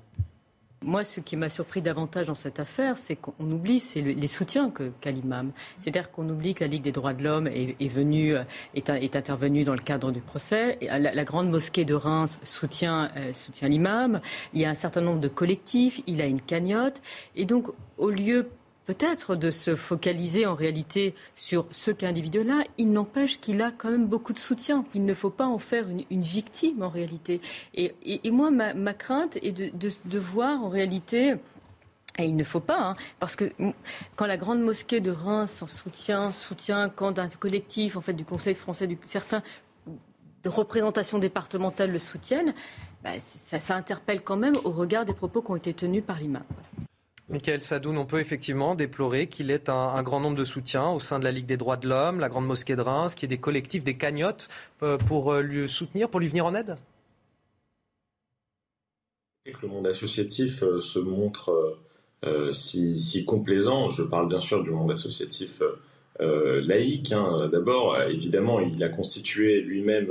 Moi, 0.82 1.05
ce 1.05 1.20
qui 1.20 1.36
m'a 1.36 1.51
surpris 1.51 1.82
davantage 1.82 2.28
dans 2.28 2.34
cette 2.34 2.59
affaire, 2.59 2.97
c'est 2.97 3.14
qu'on 3.14 3.34
oublie 3.41 3.80
c'est 3.80 4.01
les 4.01 4.26
soutiens 4.26 4.70
que 4.70 4.91
qu'a 5.03 5.11
l'imam. 5.11 5.53
C'est-à-dire 5.78 6.11
qu'on 6.11 6.26
oublie 6.30 6.55
que 6.55 6.64
la 6.64 6.68
Ligue 6.68 6.82
des 6.82 6.91
droits 6.91 7.12
de 7.12 7.22
l'homme 7.22 7.47
est, 7.47 7.76
est, 7.78 8.88
est, 8.88 9.16
intervenue 9.16 9.64
dans 9.64 9.74
le 9.74 9.82
cadre 9.82 10.11
du 10.11 10.22
procès. 10.22 10.78
La, 10.80 10.99
la 10.99 11.24
grande 11.24 11.51
mosquée 11.51 11.84
de 11.84 11.93
Reims 11.93 12.41
soutient, 12.45 13.11
euh, 13.18 13.34
soutient 13.34 13.68
l'imam. 13.68 14.22
Il 14.55 14.61
y 14.62 14.64
a 14.64 14.70
un 14.70 14.74
certain 14.74 15.03
nombre 15.03 15.20
de 15.20 15.28
collectifs. 15.28 16.01
Il 16.07 16.22
a 16.22 16.24
une 16.24 16.41
cagnotte. 16.41 17.03
Et 17.36 17.45
donc, 17.45 17.66
au 17.99 18.09
lieu 18.09 18.49
peut-être 18.91 19.36
de 19.36 19.53
se 19.53 19.76
focaliser 19.76 20.47
en 20.47 20.57
réalité 20.57 21.14
sur 21.36 21.66
ce 21.70 21.93
qu'individu-là, 21.93 22.64
il 22.76 22.91
n'empêche 22.91 23.38
qu'il 23.38 23.62
a 23.62 23.70
quand 23.70 23.88
même 23.88 24.09
beaucoup 24.09 24.32
de 24.32 24.38
soutien. 24.41 24.84
Il 24.95 25.05
ne 25.05 25.14
faut 25.14 25.30
pas 25.30 25.47
en 25.47 25.59
faire 25.59 25.84
une, 25.88 26.22
victime 26.22 26.82
en 26.82 26.88
réalité. 26.88 27.41
Et, 27.74 27.93
moi, 28.32 28.51
ma, 28.51 28.95
crainte 28.95 29.36
est 29.43 29.53
de, 29.53 30.18
voir 30.18 30.64
en 30.64 30.68
réalité 30.68 31.36
et 32.18 32.24
il 32.24 32.34
ne 32.34 32.43
faut 32.43 32.59
pas, 32.59 32.80
hein, 32.80 32.97
parce 33.20 33.36
que 33.36 33.53
quand 34.16 34.26
la 34.26 34.36
grande 34.36 34.61
mosquée 34.61 35.01
de 35.01 35.12
Reims 35.12 35.62
soutient, 35.68 36.32
soutient 36.32 36.88
quand 36.88 37.20
un 37.20 37.28
collectif, 37.28 37.97
en 37.97 38.01
fait, 38.01 38.14
du 38.14 38.24
Conseil 38.24 38.55
français, 38.55 38.88
certains 39.07 39.45
de 40.43 40.49
représentations 40.49 41.20
départementales 41.20 41.93
le 41.93 42.01
soutiennent, 42.01 42.55
bah, 43.05 43.20
ça, 43.20 43.76
interpelle 43.76 44.22
quand 44.22 44.36
même 44.36 44.55
au 44.64 44.70
regard 44.70 45.05
des 45.05 45.14
propos 45.14 45.43
qui 45.43 45.51
ont 45.53 45.57
été 45.57 45.74
tenus 45.74 46.03
par 46.05 46.18
l'imam. 46.18 46.43
Michael 47.30 47.62
Sadoun, 47.62 47.96
on 47.96 48.06
peut 48.06 48.18
effectivement 48.18 48.74
déplorer 48.74 49.28
qu'il 49.28 49.52
ait 49.52 49.70
un, 49.70 50.02
grand 50.02 50.18
nombre 50.18 50.36
de 50.36 50.44
soutiens 50.44 50.90
au 50.90 50.98
sein 50.98 51.20
de 51.20 51.24
la 51.24 51.30
Ligue 51.30 51.46
des 51.46 51.56
droits 51.56 51.76
de 51.76 51.88
l'homme, 51.88 52.18
la 52.18 52.28
Grande 52.28 52.46
Mosquée 52.46 52.74
de 52.74 52.80
Reims, 52.80 53.14
qu'il 53.14 53.30
y 53.30 53.32
ait 53.32 53.36
des 53.36 53.40
collectifs, 53.40 53.84
des 53.84 53.96
cagnottes 53.96 54.48
euh, 54.82 54.98
pour 54.98 55.32
euh, 55.32 55.40
lui 55.40 55.68
soutenir, 55.68 56.08
pour 56.08 56.18
lui 56.18 56.26
venir 56.26 56.44
en 56.44 56.56
aide? 56.56 56.76
Que 59.44 59.62
le 59.62 59.68
monde 59.68 59.86
associatif 59.86 60.64
euh, 60.64 60.80
se 60.80 60.98
montre 60.98 61.78
si, 62.52 63.24
complaisant. 63.24 63.90
Je 63.90 64.02
parle 64.02 64.28
bien 64.28 64.40
sûr 64.40 64.64
du 64.64 64.70
monde 64.70 64.90
associatif 64.90 65.62
laïque. 66.18 67.12
Hein. 67.12 67.48
D'abord, 67.50 67.98
évidemment, 68.02 68.60
il 68.60 68.82
a 68.82 68.88
constitué 68.88 69.62
lui-même 69.62 70.10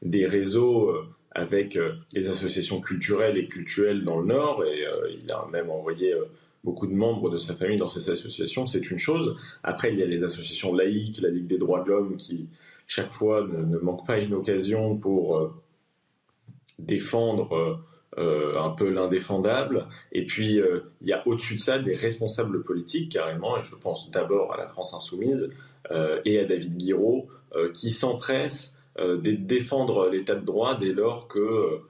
des 0.00 0.26
réseaux 0.26 0.94
avec 1.32 1.78
les 2.12 2.28
associations 2.28 2.80
culturelles 2.80 3.36
et 3.36 3.46
culturelles 3.46 4.04
dans 4.04 4.20
le 4.20 4.26
Nord, 4.26 4.64
et 4.64 4.86
il 5.20 5.30
a 5.30 5.46
même 5.52 5.68
envoyé 5.68 6.14
beaucoup 6.64 6.86
de 6.86 6.94
membres 6.94 7.30
de 7.30 7.38
sa 7.38 7.54
famille 7.54 7.78
dans 7.78 7.88
ces 7.88 8.10
associations, 8.10 8.66
c'est 8.66 8.90
une 8.90 8.98
chose. 8.98 9.36
Après, 9.62 9.92
il 9.92 9.98
y 9.98 10.02
a 10.02 10.06
les 10.06 10.24
associations 10.24 10.74
laïques, 10.74 11.20
la 11.20 11.30
Ligue 11.30 11.46
des 11.46 11.58
droits 11.58 11.82
de 11.82 11.88
l'homme, 11.88 12.16
qui 12.16 12.48
chaque 12.86 13.10
fois 13.10 13.46
ne, 13.46 13.64
ne 13.64 13.78
manquent 13.78 14.06
pas 14.06 14.18
une 14.18 14.34
occasion 14.34 14.96
pour 14.96 15.38
euh, 15.38 15.54
défendre 16.78 17.54
euh, 17.54 17.76
euh, 18.18 18.60
un 18.60 18.70
peu 18.70 18.90
l'indéfendable. 18.90 19.86
Et 20.12 20.26
puis, 20.26 20.60
il 21.00 21.08
y 21.08 21.12
a 21.12 21.26
au-dessus 21.26 21.56
de 21.56 21.60
ça 21.60 21.78
des 21.78 21.94
responsables 21.94 22.62
politiques, 22.62 23.12
carrément, 23.12 23.56
et 23.56 23.64
je 23.64 23.76
pense 23.76 24.10
d'abord 24.10 24.52
à 24.52 24.58
la 24.58 24.68
France 24.68 24.94
insoumise 24.94 25.50
et 26.24 26.38
à 26.38 26.44
David 26.44 26.76
Guiraud, 26.76 27.28
qui 27.72 27.90
s'empressent 27.90 28.74
de 28.98 29.30
défendre 29.30 30.08
l'état 30.08 30.34
de 30.34 30.44
droit 30.44 30.76
dès 30.76 30.92
lors 30.92 31.26
que 31.26 31.80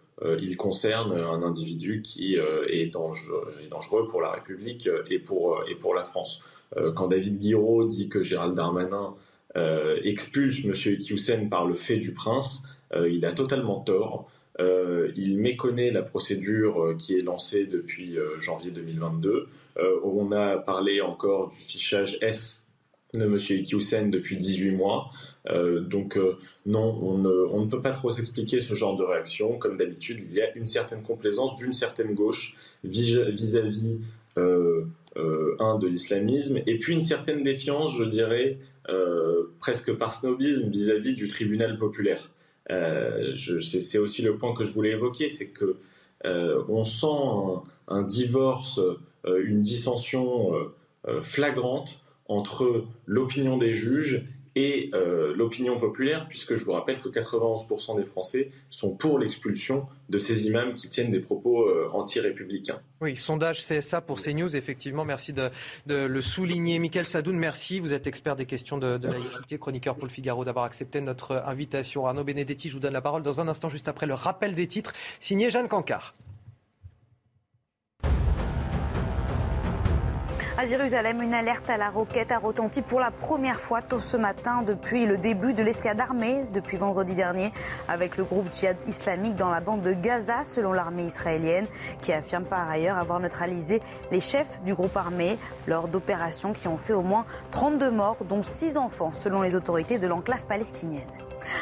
il 0.40 0.56
concerne 0.56 1.12
un 1.12 1.42
individu 1.42 2.02
qui 2.02 2.38
euh, 2.38 2.66
est, 2.68 2.86
dangereux, 2.86 4.06
pour 4.08 4.20
la 4.20 4.32
République 4.32 4.86
euh, 4.86 5.02
et 5.10 5.18
pour, 5.18 5.58
euh, 5.58 5.94
la 5.94 6.04
France. 6.04 6.40
Euh, 6.76 6.92
quand 6.92 7.08
David 7.08 7.40
Guiraud 7.40 7.84
dit 7.84 8.08
que 8.08 8.22
Gérald 8.22 8.54
Darmanin 8.54 9.14
euh, 9.56 9.98
expulse 10.04 10.64
M. 10.64 10.72
Iqiyoussen 10.72 11.48
par 11.48 11.66
le 11.66 11.74
fait 11.74 11.96
du 11.96 12.12
prince, 12.12 12.62
euh, 12.94 13.08
il 13.08 13.24
a 13.24 13.32
totalement 13.32 13.80
tort. 13.80 14.30
Euh, 14.60 15.10
il 15.16 15.38
méconnaît 15.38 15.90
la 15.90 16.02
procédure 16.02 16.84
euh, 16.84 16.94
qui 16.94 17.14
est 17.14 17.22
lancée 17.22 17.64
depuis 17.66 18.18
euh, 18.18 18.38
janvier 18.38 18.70
2022. 18.70 19.48
Euh, 19.78 20.00
on 20.04 20.32
a 20.32 20.58
parlé 20.58 21.00
encore 21.00 21.48
du 21.48 21.56
fichage 21.56 22.18
S 22.20 22.64
de 23.14 23.24
M. 23.24 23.36
Iqiyoussen 23.36 24.10
depuis 24.10 24.36
18 24.36 24.72
mois. 24.72 25.10
Euh, 25.49 25.80
donc 25.80 26.16
euh, 26.16 26.38
non, 26.66 26.99
on 27.03 27.18
ne, 27.18 27.70
peut 27.70 27.80
pas 27.80 27.93
trop 27.93 28.11
s'expliquer 28.11 28.61
ce 28.61 28.74
genre 28.74 28.97
de 28.97 29.05
réaction. 29.05 29.59
Comme 29.59 29.76
d'habitude, 29.76 30.20
il 30.28 30.34
y 30.34 30.43
a 30.43 30.55
une 30.57 30.66
certaine 30.66 31.03
complaisance 31.03 31.57
d'une 31.57 31.72
certaine 31.72 32.14
gauche 32.14 32.57
vis- 32.84 33.18
vis-à-vis 33.30 34.01
euh, 34.38 34.84
un 35.59 35.78
de 35.78 35.88
l'islamisme, 35.88 36.61
et 36.66 36.78
puis 36.78 36.95
une 36.95 37.03
certaine 37.03 37.43
défiance, 37.43 37.97
je 37.97 38.05
dirais, 38.05 38.59
presque 39.59 39.93
par 39.93 40.12
snobisme 40.12 40.68
vis-à-vis 40.68 41.14
du 41.14 41.28
tribunal 41.28 41.78
populaire. 41.78 42.30
C'est 42.68 43.99
aussi 43.99 44.22
le 44.22 44.36
point 44.36 44.55
que 44.55 44.64
je 44.64 44.72
voulais 44.72 44.93
évoquer, 44.93 45.28
c'est 45.28 45.49
que 45.49 45.76
on 46.24 46.84
sent 46.84 47.07
un, 47.88 48.03
divorce, 48.03 48.80
une 49.26 49.61
dissension 49.61 50.53
flagrante 51.20 51.99
entre 52.28 52.84
l'opinion 53.07 53.59
des 53.59 53.74
juges 53.74 54.24
et 54.57 54.90
euh, 54.94 55.34
l'opinion 55.34 55.78
populaire, 55.78 56.26
puisque 56.28 56.57
je 56.57 56.64
vous 56.64 56.72
rappelle 56.72 57.01
que 57.01 57.09
91% 57.09 57.96
des 57.96 58.05
Français 58.05 58.51
sont 58.68 58.94
pour 58.94 59.18
l'expulsion 59.18 59.86
de 60.09 60.18
ces 60.18 60.46
imams 60.46 60.74
qui 60.74 60.88
tiennent 60.88 61.12
des 61.12 61.20
propos 61.20 61.68
euh, 61.68 61.88
anti-républicains. 61.92 62.80
Oui, 63.01 63.16
sondage 63.16 63.64
CSA 63.64 64.01
pour 64.01 64.20
CNews, 64.20 64.57
effectivement. 64.57 65.05
Merci 65.05 65.32
de, 65.32 65.51
de 65.86 66.05
le 66.05 66.22
souligner. 66.22 66.78
Michael 66.78 67.07
Sadoun, 67.07 67.36
merci. 67.36 67.78
Vous 67.80 67.92
êtes 67.92 68.07
expert 68.07 68.36
des 68.36 68.46
questions 68.46 68.78
de, 68.78 68.98
de 68.98 69.09
laïcité, 69.09 69.59
chroniqueur 69.59 69.94
pour 69.94 70.05
le 70.05 70.11
Figaro, 70.11 70.44
d'avoir 70.44 70.64
accepté 70.64 71.01
notre 71.01 71.42
invitation. 71.46 72.07
Arnaud 72.07 72.24
Benedetti, 72.24 72.68
je 72.68 72.74
vous 72.74 72.80
donne 72.80 72.92
la 72.92 73.01
parole 73.01 73.22
dans 73.22 73.40
un 73.40 73.48
instant, 73.48 73.68
juste 73.68 73.88
après 73.88 74.07
le 74.07 74.14
rappel 74.14 74.55
des 74.55 74.66
titres, 74.66 74.92
signé 75.20 75.51
Jeanne 75.51 75.68
Cancard. 75.68 76.14
À 80.61 80.66
Jérusalem, 80.66 81.22
une 81.22 81.32
alerte 81.32 81.70
à 81.70 81.78
la 81.78 81.88
roquette 81.88 82.32
a 82.32 82.38
retenti 82.38 82.82
pour 82.82 83.00
la 83.00 83.11
première 83.11 83.58
fois 83.58 83.80
tôt 83.80 83.98
ce 83.98 84.18
matin 84.18 84.61
depuis 84.61 85.06
le 85.06 85.16
début 85.16 85.54
de 85.54 85.62
l'escalade 85.62 86.02
armée, 86.02 86.44
depuis 86.52 86.76
vendredi 86.76 87.14
dernier, 87.14 87.50
avec 87.88 88.18
le 88.18 88.24
groupe 88.24 88.52
djihad 88.52 88.76
islamique 88.86 89.36
dans 89.36 89.48
la 89.48 89.61
bande 89.61 89.80
de 89.80 89.94
Gaza, 89.94 90.44
selon 90.44 90.74
l'armée 90.74 91.06
israélienne, 91.06 91.66
qui 92.02 92.12
affirme 92.12 92.44
par 92.44 92.68
ailleurs 92.68 92.98
avoir 92.98 93.20
neutralisé 93.20 93.80
les 94.12 94.20
chefs 94.20 94.61
du 94.62 94.74
groupe 94.74 94.98
armé 94.98 95.38
lors 95.66 95.88
d'opérations 95.88 96.52
qui 96.52 96.68
ont 96.68 96.76
fait 96.76 96.92
au 96.92 97.00
moins 97.00 97.24
32 97.52 97.90
morts, 97.90 98.18
dont 98.28 98.42
6 98.42 98.76
enfants, 98.76 99.14
selon 99.14 99.40
les 99.40 99.56
autorités 99.56 99.98
de 99.98 100.08
l'enclave 100.08 100.44
palestinienne. 100.44 101.08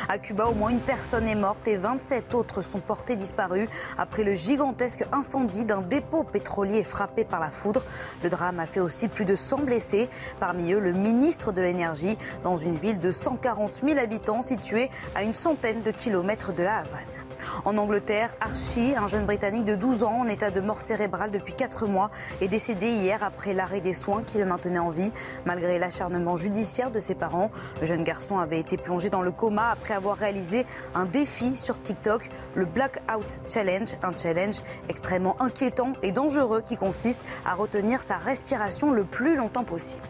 À 0.08 0.18
Cuba, 0.18 0.46
au 0.46 0.54
moins 0.54 0.70
une 0.70 0.80
personne 0.80 1.28
est 1.28 1.34
morte 1.34 1.66
et 1.66 1.76
27 1.76 2.34
autres 2.34 2.62
sont 2.62 2.80
portés 2.80 3.16
disparus 3.16 3.68
après 3.96 4.24
le 4.24 4.34
gigantesque 4.34 5.04
incendie 5.12 5.64
d'un 5.64 5.82
dépôt 5.82 6.24
pétrolier 6.24 6.84
frappé 6.84 7.24
par 7.24 7.40
la 7.40 7.50
foudre. 7.50 7.84
Le 8.22 8.30
drame 8.30 8.60
a 8.60 8.66
fait 8.66 8.80
aussi 8.80 9.08
plus 9.08 9.24
de 9.24 9.36
100 9.36 9.58
blessés, 9.58 10.08
parmi 10.40 10.72
eux 10.72 10.80
le 10.80 10.92
ministre 10.92 11.52
de 11.52 11.60
l'énergie 11.60 12.16
dans 12.42 12.56
une 12.56 12.74
ville 12.74 12.98
de 12.98 13.12
140 13.12 13.80
000 13.82 13.98
habitants 13.98 14.42
située 14.42 14.90
à 15.14 15.22
une 15.22 15.34
centaine 15.34 15.82
de 15.82 15.90
kilomètres 15.90 16.52
de 16.52 16.62
la 16.62 16.78
Havane. 16.78 17.27
En 17.64 17.76
Angleterre, 17.76 18.30
Archie, 18.40 18.94
un 18.96 19.06
jeune 19.08 19.26
Britannique 19.26 19.64
de 19.64 19.74
12 19.74 20.02
ans 20.02 20.20
en 20.20 20.28
état 20.28 20.50
de 20.50 20.60
mort 20.60 20.80
cérébrale 20.80 21.30
depuis 21.30 21.54
4 21.54 21.86
mois, 21.86 22.10
est 22.40 22.48
décédé 22.48 22.88
hier 22.88 23.22
après 23.22 23.54
l'arrêt 23.54 23.80
des 23.80 23.94
soins 23.94 24.22
qui 24.22 24.38
le 24.38 24.44
maintenaient 24.44 24.78
en 24.78 24.90
vie. 24.90 25.12
Malgré 25.44 25.78
l'acharnement 25.78 26.36
judiciaire 26.36 26.90
de 26.90 27.00
ses 27.00 27.14
parents, 27.14 27.50
le 27.80 27.86
jeune 27.86 28.04
garçon 28.04 28.38
avait 28.38 28.60
été 28.60 28.76
plongé 28.76 29.10
dans 29.10 29.22
le 29.22 29.30
coma 29.30 29.70
après 29.70 29.94
avoir 29.94 30.16
réalisé 30.16 30.66
un 30.94 31.04
défi 31.04 31.56
sur 31.56 31.80
TikTok, 31.80 32.28
le 32.54 32.64
Blackout 32.64 33.40
Challenge, 33.48 33.96
un 34.02 34.16
challenge 34.16 34.62
extrêmement 34.88 35.40
inquiétant 35.40 35.92
et 36.02 36.12
dangereux 36.12 36.62
qui 36.62 36.76
consiste 36.76 37.20
à 37.44 37.54
retenir 37.54 38.02
sa 38.02 38.16
respiration 38.16 38.90
le 38.92 39.04
plus 39.04 39.36
longtemps 39.36 39.64
possible. 39.64 40.02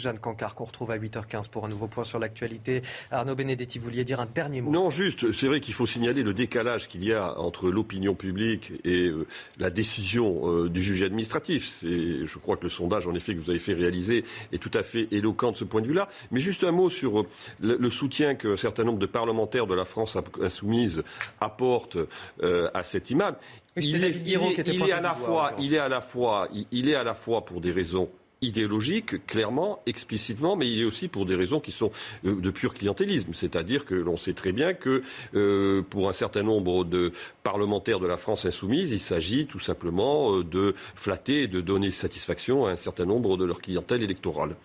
Jeanne 0.00 0.18
Cancard, 0.18 0.54
qu'on 0.54 0.64
retrouve 0.64 0.90
à 0.90 0.98
8h15 0.98 1.48
pour 1.48 1.64
un 1.64 1.68
nouveau 1.68 1.86
point 1.86 2.04
sur 2.04 2.18
l'actualité. 2.18 2.82
Arnaud 3.10 3.34
Benedetti, 3.34 3.78
vous 3.78 3.84
vouliez 3.84 4.04
dire 4.04 4.20
un 4.20 4.26
dernier 4.26 4.60
mot? 4.60 4.70
Non, 4.70 4.90
juste, 4.90 5.32
c'est 5.32 5.46
vrai 5.46 5.60
qu'il 5.60 5.74
faut 5.74 5.86
signaler 5.86 6.22
le 6.22 6.34
décalage 6.34 6.88
qu'il 6.88 7.04
y 7.04 7.12
a 7.12 7.38
entre 7.38 7.70
l'opinion 7.70 8.14
publique 8.14 8.72
et 8.84 9.06
euh, 9.08 9.26
la 9.58 9.70
décision 9.70 10.48
euh, 10.64 10.68
du 10.68 10.82
juge 10.82 11.02
administratif. 11.02 11.78
Je 11.82 12.38
crois 12.38 12.56
que 12.56 12.64
le 12.64 12.68
sondage, 12.70 13.06
en 13.06 13.14
effet, 13.14 13.34
que 13.34 13.40
vous 13.40 13.50
avez 13.50 13.58
fait 13.58 13.74
réaliser 13.74 14.24
est 14.52 14.58
tout 14.58 14.70
à 14.74 14.82
fait 14.82 15.08
éloquent 15.10 15.52
de 15.52 15.56
ce 15.56 15.64
point 15.64 15.82
de 15.82 15.86
vue-là. 15.86 16.08
Mais 16.30 16.40
juste 16.40 16.64
un 16.64 16.72
mot 16.72 16.90
sur 16.90 17.20
euh, 17.20 17.26
le, 17.60 17.90
soutien 17.90 18.34
qu'un 18.34 18.56
certain 18.56 18.84
nombre 18.84 18.98
de 18.98 19.06
parlementaires 19.06 19.66
de 19.66 19.74
la 19.74 19.84
France 19.84 20.16
insoumise 20.42 21.02
apportent 21.40 21.98
à 22.42 22.82
cet 22.82 23.10
imam. 23.10 23.34
Oui, 23.76 23.84
c'était 23.84 23.98
il, 23.98 24.04
est, 24.04 24.08
David 24.10 24.22
Guiraud 24.24 24.44
il 24.46 24.50
est- 24.50 24.54
qui 24.54 24.60
était 24.62 24.72
il 24.72 24.78
pointé 24.78 24.90
est 24.92 24.94
à 24.94 24.98
du 24.98 25.02
la 25.04 25.14
doigt, 25.14 25.26
fois, 25.26 25.52
en 25.56 25.62
il 25.62 25.74
est 25.74 25.78
à 25.78 25.88
la 25.88 26.00
fois, 26.00 26.48
il, 26.52 26.66
il 26.72 26.88
est 26.88 26.94
à 26.94 27.04
la 27.04 27.14
fois 27.14 27.44
pour 27.44 27.60
des 27.60 27.70
raisons 27.70 28.08
idéologiques, 28.42 29.26
clairement, 29.26 29.82
explicitement, 29.86 30.56
mais 30.56 30.68
il 30.68 30.80
est 30.80 30.84
aussi 30.84 31.08
pour 31.08 31.26
des 31.26 31.34
raisons 31.34 31.60
qui 31.60 31.72
sont 31.72 31.90
euh, 32.24 32.40
de 32.40 32.50
pur 32.50 32.74
clientélisme. 32.74 33.34
C'est-à-dire 33.34 33.84
que 33.84 33.94
l'on 33.94 34.16
sait 34.16 34.32
très 34.32 34.52
bien 34.52 34.74
que 34.74 35.02
euh, 35.34 35.82
pour 35.82 36.08
un 36.08 36.12
certain 36.12 36.42
nombre 36.42 36.84
de 36.84 37.12
parlementaires 37.42 38.00
de 38.00 38.06
la 38.06 38.16
France 38.16 38.46
insoumise, 38.46 38.92
il 38.92 39.00
s'agit 39.00 39.46
tout 39.46 39.60
simplement 39.60 40.36
euh, 40.36 40.44
de 40.44 40.74
flatter 40.94 41.42
et 41.42 41.48
de 41.48 41.60
donner 41.60 41.90
satisfaction 41.90 42.66
à 42.66 42.70
un 42.70 42.76
certain 42.76 43.04
nombre 43.04 43.36
de 43.36 43.44
leur 43.44 43.60
clientèle 43.60 44.02
électorale. 44.02 44.56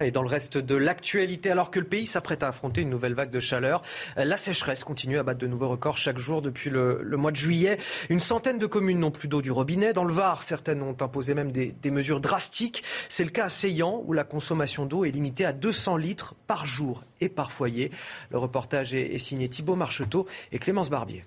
Et 0.00 0.12
dans 0.12 0.22
le 0.22 0.28
reste 0.28 0.58
de 0.58 0.76
l'actualité, 0.76 1.50
alors 1.50 1.72
que 1.72 1.80
le 1.80 1.84
pays 1.86 2.06
s'apprête 2.06 2.44
à 2.44 2.48
affronter 2.48 2.82
une 2.82 2.90
nouvelle 2.90 3.14
vague 3.14 3.30
de 3.30 3.40
chaleur, 3.40 3.82
euh, 4.16 4.24
la 4.24 4.36
sécheresse 4.36 4.84
continue 4.84 5.18
à 5.18 5.24
battre 5.24 5.40
de 5.40 5.48
nouveaux 5.48 5.68
records 5.68 5.96
chaque 5.98 6.18
jour 6.18 6.40
depuis 6.40 6.70
le, 6.70 7.00
le 7.02 7.16
mois 7.16 7.32
de 7.32 7.36
juillet. 7.36 7.78
Une 8.08 8.20
centaine 8.20 8.60
de 8.60 8.66
communes 8.66 9.00
n'ont 9.00 9.10
plus 9.10 9.26
d'eau 9.26 9.42
du 9.42 9.50
robinet. 9.50 9.92
Dans 9.92 10.04
le 10.04 10.12
Var, 10.12 10.44
certaines 10.44 10.82
ont 10.82 10.96
imposé 11.00 11.34
même 11.34 11.50
des, 11.50 11.72
des 11.72 11.90
mesures 11.90 12.20
drastiques. 12.20 12.84
C'est 13.08 13.24
le 13.24 13.30
cas 13.30 13.46
à 13.46 13.48
Seyan, 13.48 14.04
où 14.06 14.12
la 14.12 14.22
consommation 14.22 14.86
d'eau 14.86 15.04
est 15.04 15.10
limitée 15.10 15.44
à 15.44 15.52
200 15.52 15.96
litres 15.96 16.36
par 16.46 16.64
jour 16.64 17.02
et 17.20 17.28
par 17.28 17.50
foyer. 17.50 17.90
Le 18.30 18.38
reportage 18.38 18.94
est, 18.94 19.14
est 19.14 19.18
signé 19.18 19.48
Thibault 19.48 19.74
Marcheteau 19.74 20.26
et 20.52 20.60
Clémence 20.60 20.90
Barbier. 20.90 21.24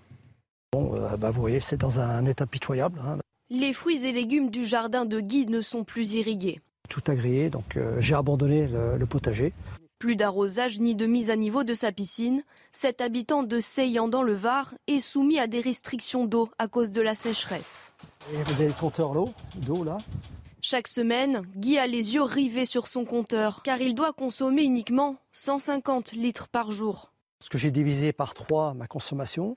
Bon, 0.71 0.95
euh, 0.95 1.17
bah, 1.17 1.31
vous 1.31 1.41
voyez, 1.41 1.59
c'est 1.59 1.75
dans 1.75 1.99
un 1.99 2.25
état 2.25 2.45
pitoyable. 2.45 2.97
hein. 3.05 3.17
Les 3.49 3.73
fruits 3.73 4.05
et 4.05 4.13
légumes 4.13 4.49
du 4.49 4.63
jardin 4.63 5.03
de 5.03 5.19
Guy 5.19 5.45
ne 5.47 5.59
sont 5.59 5.83
plus 5.83 6.13
irrigués. 6.13 6.61
Tout 6.91 7.01
a 7.07 7.15
grillé, 7.15 7.49
donc 7.49 7.77
euh, 7.77 8.01
j'ai 8.01 8.15
abandonné 8.15 8.67
le, 8.67 8.97
le 8.97 9.05
potager. 9.05 9.53
Plus 9.97 10.17
d'arrosage 10.17 10.81
ni 10.81 10.93
de 10.93 11.05
mise 11.05 11.29
à 11.29 11.37
niveau 11.37 11.63
de 11.63 11.73
sa 11.73 11.93
piscine, 11.93 12.43
cet 12.73 12.99
habitant 12.99 13.43
de 13.43 13.61
Seyan 13.61 14.09
dans 14.09 14.23
le 14.23 14.33
Var 14.33 14.73
est 14.87 14.99
soumis 14.99 15.39
à 15.39 15.47
des 15.47 15.61
restrictions 15.61 16.25
d'eau 16.25 16.49
à 16.59 16.67
cause 16.67 16.91
de 16.91 16.99
la 16.99 17.15
sécheresse. 17.15 17.93
Et 18.33 18.43
vous 18.43 18.59
avez 18.59 18.67
le 18.67 18.73
compteur 18.73 19.13
d'eau 19.13 19.85
là. 19.85 19.99
Chaque 20.61 20.89
semaine, 20.89 21.43
Guy 21.55 21.77
a 21.77 21.87
les 21.87 22.13
yeux 22.13 22.23
rivés 22.23 22.65
sur 22.65 22.89
son 22.89 23.05
compteur 23.05 23.61
car 23.63 23.79
il 23.79 23.95
doit 23.95 24.11
consommer 24.11 24.63
uniquement 24.63 25.15
150 25.31 26.11
litres 26.11 26.49
par 26.49 26.71
jour. 26.71 27.13
Parce 27.39 27.47
que 27.47 27.57
j'ai 27.57 27.71
divisé 27.71 28.11
par 28.11 28.33
trois 28.33 28.73
ma 28.73 28.87
consommation, 28.87 29.55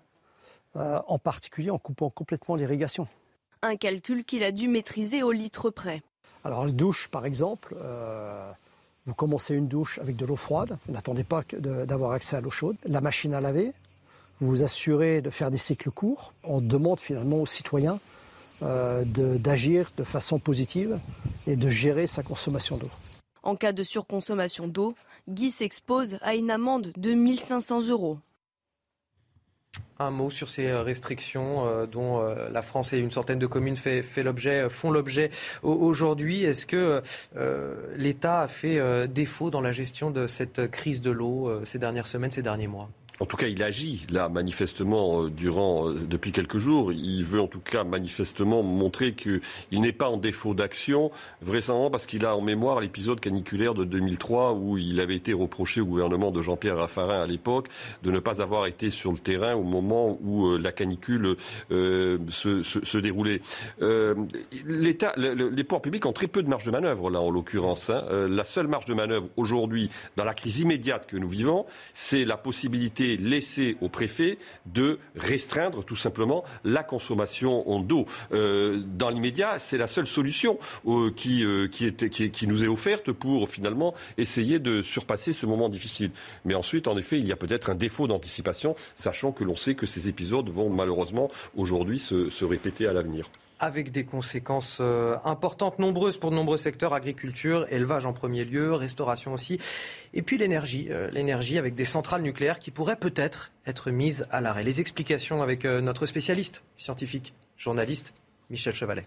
euh, 0.76 1.00
en 1.08 1.18
particulier 1.18 1.70
en 1.70 1.78
coupant 1.78 2.10
complètement 2.10 2.54
l'irrigation. 2.54 3.08
Un 3.62 3.74
calcul 3.74 4.24
qu'il 4.24 4.44
a 4.44 4.52
dû 4.52 4.68
maîtriser 4.68 5.24
au 5.24 5.32
litre 5.32 5.70
près. 5.70 6.04
Alors, 6.44 6.66
la 6.66 6.72
douche, 6.72 7.08
par 7.08 7.24
exemple, 7.24 7.74
euh, 7.80 8.52
vous 9.06 9.14
commencez 9.14 9.54
une 9.54 9.66
douche 9.66 9.98
avec 9.98 10.16
de 10.16 10.26
l'eau 10.26 10.36
froide, 10.36 10.78
n'attendez 10.88 11.24
pas 11.24 11.42
d'avoir 11.58 12.12
accès 12.12 12.36
à 12.36 12.40
l'eau 12.40 12.50
chaude. 12.50 12.76
La 12.84 13.00
machine 13.00 13.32
à 13.32 13.40
laver, 13.40 13.72
vous 14.40 14.48
vous 14.48 14.62
assurez 14.62 15.22
de 15.22 15.30
faire 15.30 15.50
des 15.50 15.58
cycles 15.58 15.90
courts. 15.90 16.34
On 16.42 16.60
demande 16.60 17.00
finalement 17.00 17.38
aux 17.38 17.46
citoyens 17.46 17.98
euh, 18.62 19.04
d'agir 19.04 19.90
de 19.96 20.04
façon 20.04 20.38
positive 20.38 21.00
et 21.46 21.56
de 21.56 21.68
gérer 21.68 22.06
sa 22.06 22.22
consommation 22.22 22.76
d'eau. 22.76 22.90
En 23.42 23.56
cas 23.56 23.72
de 23.72 23.82
surconsommation 23.82 24.68
d'eau, 24.68 24.94
Guy 25.28 25.50
s'expose 25.50 26.18
à 26.20 26.34
une 26.34 26.50
amende 26.50 26.92
de 26.96 27.12
1500 27.14 27.88
euros. 27.88 28.18
Un 29.98 30.10
mot 30.10 30.30
sur 30.30 30.50
ces 30.50 30.72
restrictions 30.72 31.66
euh, 31.66 31.86
dont 31.86 32.20
euh, 32.20 32.48
la 32.50 32.62
France 32.62 32.92
et 32.92 32.98
une 32.98 33.10
centaine 33.10 33.38
de 33.38 33.46
communes 33.46 33.76
font 33.76 34.90
l'objet 34.90 35.30
au- 35.62 35.72
aujourd'hui. 35.72 36.44
Est-ce 36.44 36.66
que 36.66 37.02
euh, 37.36 37.74
l'État 37.96 38.40
a 38.42 38.48
fait 38.48 38.78
euh, 38.78 39.06
défaut 39.06 39.50
dans 39.50 39.60
la 39.60 39.72
gestion 39.72 40.10
de 40.10 40.26
cette 40.26 40.70
crise 40.70 41.00
de 41.00 41.10
l'eau 41.10 41.48
euh, 41.48 41.64
ces 41.64 41.78
dernières 41.78 42.06
semaines, 42.06 42.30
ces 42.30 42.42
derniers 42.42 42.68
mois? 42.68 42.88
En 43.20 43.26
tout 43.26 43.36
cas, 43.36 43.46
il 43.46 43.62
agit 43.62 44.04
là 44.10 44.28
manifestement 44.28 45.22
euh, 45.22 45.30
durant 45.30 45.88
euh, 45.88 45.94
depuis 45.94 46.32
quelques 46.32 46.58
jours. 46.58 46.92
Il 46.92 47.22
veut 47.24 47.40
en 47.40 47.46
tout 47.46 47.60
cas 47.60 47.84
manifestement 47.84 48.64
montrer 48.64 49.14
qu'il 49.14 49.40
n'est 49.72 49.92
pas 49.92 50.08
en 50.10 50.16
défaut 50.16 50.52
d'action, 50.52 51.12
vraisemblablement 51.40 51.90
parce 51.92 52.06
qu'il 52.06 52.26
a 52.26 52.36
en 52.36 52.40
mémoire 52.40 52.80
l'épisode 52.80 53.20
caniculaire 53.20 53.74
de 53.74 53.84
2003 53.84 54.54
où 54.54 54.78
il 54.78 54.98
avait 54.98 55.14
été 55.14 55.32
reproché 55.32 55.80
au 55.80 55.86
gouvernement 55.86 56.32
de 56.32 56.42
Jean-Pierre 56.42 56.76
Raffarin 56.76 57.22
à 57.22 57.26
l'époque 57.26 57.68
de 58.02 58.10
ne 58.10 58.18
pas 58.18 58.42
avoir 58.42 58.66
été 58.66 58.90
sur 58.90 59.12
le 59.12 59.18
terrain 59.18 59.54
au 59.54 59.62
moment 59.62 60.18
où 60.20 60.46
euh, 60.48 60.58
la 60.58 60.72
canicule 60.72 61.36
se, 61.70 62.98
déroulait. 62.98 63.40
L'État, 64.66 65.12
le- 65.16 65.34
le- 65.34 65.48
les 65.50 65.62
pouvoirs 65.64 65.82
publics 65.82 66.04
ont 66.06 66.12
très 66.12 66.26
peu 66.26 66.42
de 66.42 66.48
marge 66.48 66.64
de 66.64 66.70
manœuvre 66.72 67.10
là 67.10 67.20
en 67.20 67.30
l'occurrence. 67.30 67.90
hein. 67.90 68.02
La 68.28 68.44
seule 68.44 68.66
marge 68.66 68.86
de 68.86 68.94
manœuvre 68.94 69.28
aujourd'hui 69.36 69.90
dans 70.16 70.24
la 70.24 70.34
crise 70.34 70.60
immédiate 70.60 71.06
que 71.06 71.16
nous 71.16 71.28
vivons, 71.28 71.66
c'est 71.94 72.24
la 72.24 72.36
laissée 73.16 73.76
au 73.80 73.88
préfet 73.88 74.38
de 74.66 74.98
restreindre 75.16 75.84
tout 75.84 75.96
simplement 75.96 76.44
la 76.64 76.82
consommation 76.82 77.80
d'eau. 77.80 78.06
Dans 78.30 79.10
l'immédiat, 79.10 79.58
c'est 79.58 79.78
la 79.78 79.86
seule 79.86 80.06
solution 80.06 80.58
euh, 80.86 81.10
qui, 81.10 81.44
euh, 81.44 81.68
qui, 81.68 82.46
nous 82.46 82.64
est 82.64 82.68
offerte 82.68 83.12
pour 83.12 83.48
finalement 83.48 83.94
essayer 84.18 84.58
de 84.58 84.82
surpasser 84.82 85.32
ce 85.32 85.46
moment 85.46 85.68
difficile. 85.68 86.10
Mais 86.44 86.54
ensuite, 86.54 86.88
en 86.88 86.96
effet, 86.96 87.18
il 87.18 87.26
y 87.26 87.32
a 87.32 87.36
peut-être 87.36 87.70
un 87.70 87.74
défaut 87.74 88.06
d'anticipation, 88.06 88.76
sachant 88.96 89.32
que 89.32 89.44
l'on 89.44 89.56
sait 89.56 89.74
que 89.74 89.86
ces 89.86 90.08
épisodes 90.08 90.48
vont 90.48 90.70
malheureusement 90.70 91.30
aujourd'hui 91.56 91.98
se 91.98 92.44
répéter 92.44 92.86
à 92.86 92.92
l'avenir. 92.92 93.28
Avec 93.64 93.90
des 93.90 94.04
conséquences 94.04 94.78
euh, 94.80 95.16
importantes, 95.24 95.78
nombreuses 95.78 96.18
pour 96.18 96.30
de 96.30 96.36
nombreux 96.36 96.58
secteurs, 96.58 96.92
agriculture, 96.92 97.66
élevage 97.70 98.04
en 98.04 98.12
premier 98.12 98.44
lieu, 98.44 98.74
restauration 98.74 99.32
aussi, 99.32 99.58
et 100.12 100.22
puis 100.22 100.36
l'énergie, 100.36 100.88
euh, 100.90 101.10
l'énergie 101.10 101.58
avec 101.58 101.74
des 101.74 101.86
centrales 101.86 102.22
nucléaires 102.22 102.58
qui 102.58 102.70
pourraient 102.70 102.96
peut-être 102.96 103.52
être 103.66 103.90
mises 103.90 104.26
à 104.30 104.40
l'arrêt. 104.40 104.64
Les 104.64 104.80
explications 104.80 105.42
avec 105.42 105.64
euh, 105.64 105.80
notre 105.80 106.06
spécialiste 106.06 106.62
scientifique, 106.76 107.34
journaliste, 107.56 108.12
Michel 108.50 108.74
Chevalet. 108.74 109.06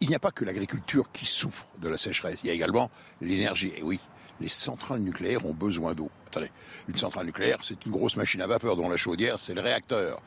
Il 0.00 0.08
n'y 0.08 0.14
a 0.14 0.18
pas 0.18 0.30
que 0.30 0.44
l'agriculture 0.44 1.10
qui 1.12 1.24
souffre 1.24 1.66
de 1.78 1.88
la 1.88 1.96
sécheresse, 1.96 2.38
il 2.44 2.48
y 2.48 2.50
a 2.50 2.54
également 2.54 2.90
l'énergie. 3.22 3.72
Et 3.76 3.82
oui, 3.82 4.00
les 4.40 4.48
centrales 4.48 5.00
nucléaires 5.00 5.46
ont 5.46 5.54
besoin 5.54 5.94
d'eau. 5.94 6.10
Attendez, 6.26 6.50
une 6.88 6.96
centrale 6.96 7.26
nucléaire, 7.26 7.58
c'est 7.62 7.84
une 7.86 7.92
grosse 7.92 8.16
machine 8.16 8.42
à 8.42 8.46
vapeur 8.46 8.76
dont 8.76 8.88
la 8.88 8.96
chaudière, 8.96 9.38
c'est 9.38 9.54
le 9.54 9.60
réacteur. 9.60 10.20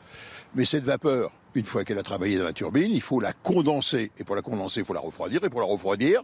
Mais 0.54 0.64
cette 0.64 0.84
vapeur, 0.84 1.32
une 1.54 1.64
fois 1.64 1.84
qu'elle 1.84 1.98
a 1.98 2.02
travaillé 2.02 2.38
dans 2.38 2.44
la 2.44 2.52
turbine, 2.52 2.90
il 2.92 3.00
faut 3.00 3.20
la 3.20 3.32
condenser. 3.32 4.10
Et 4.18 4.24
pour 4.24 4.36
la 4.36 4.42
condenser, 4.42 4.80
il 4.80 4.86
faut 4.86 4.94
la 4.94 5.00
refroidir. 5.00 5.42
Et 5.44 5.50
pour 5.50 5.60
la 5.60 5.66
refroidir, 5.66 6.22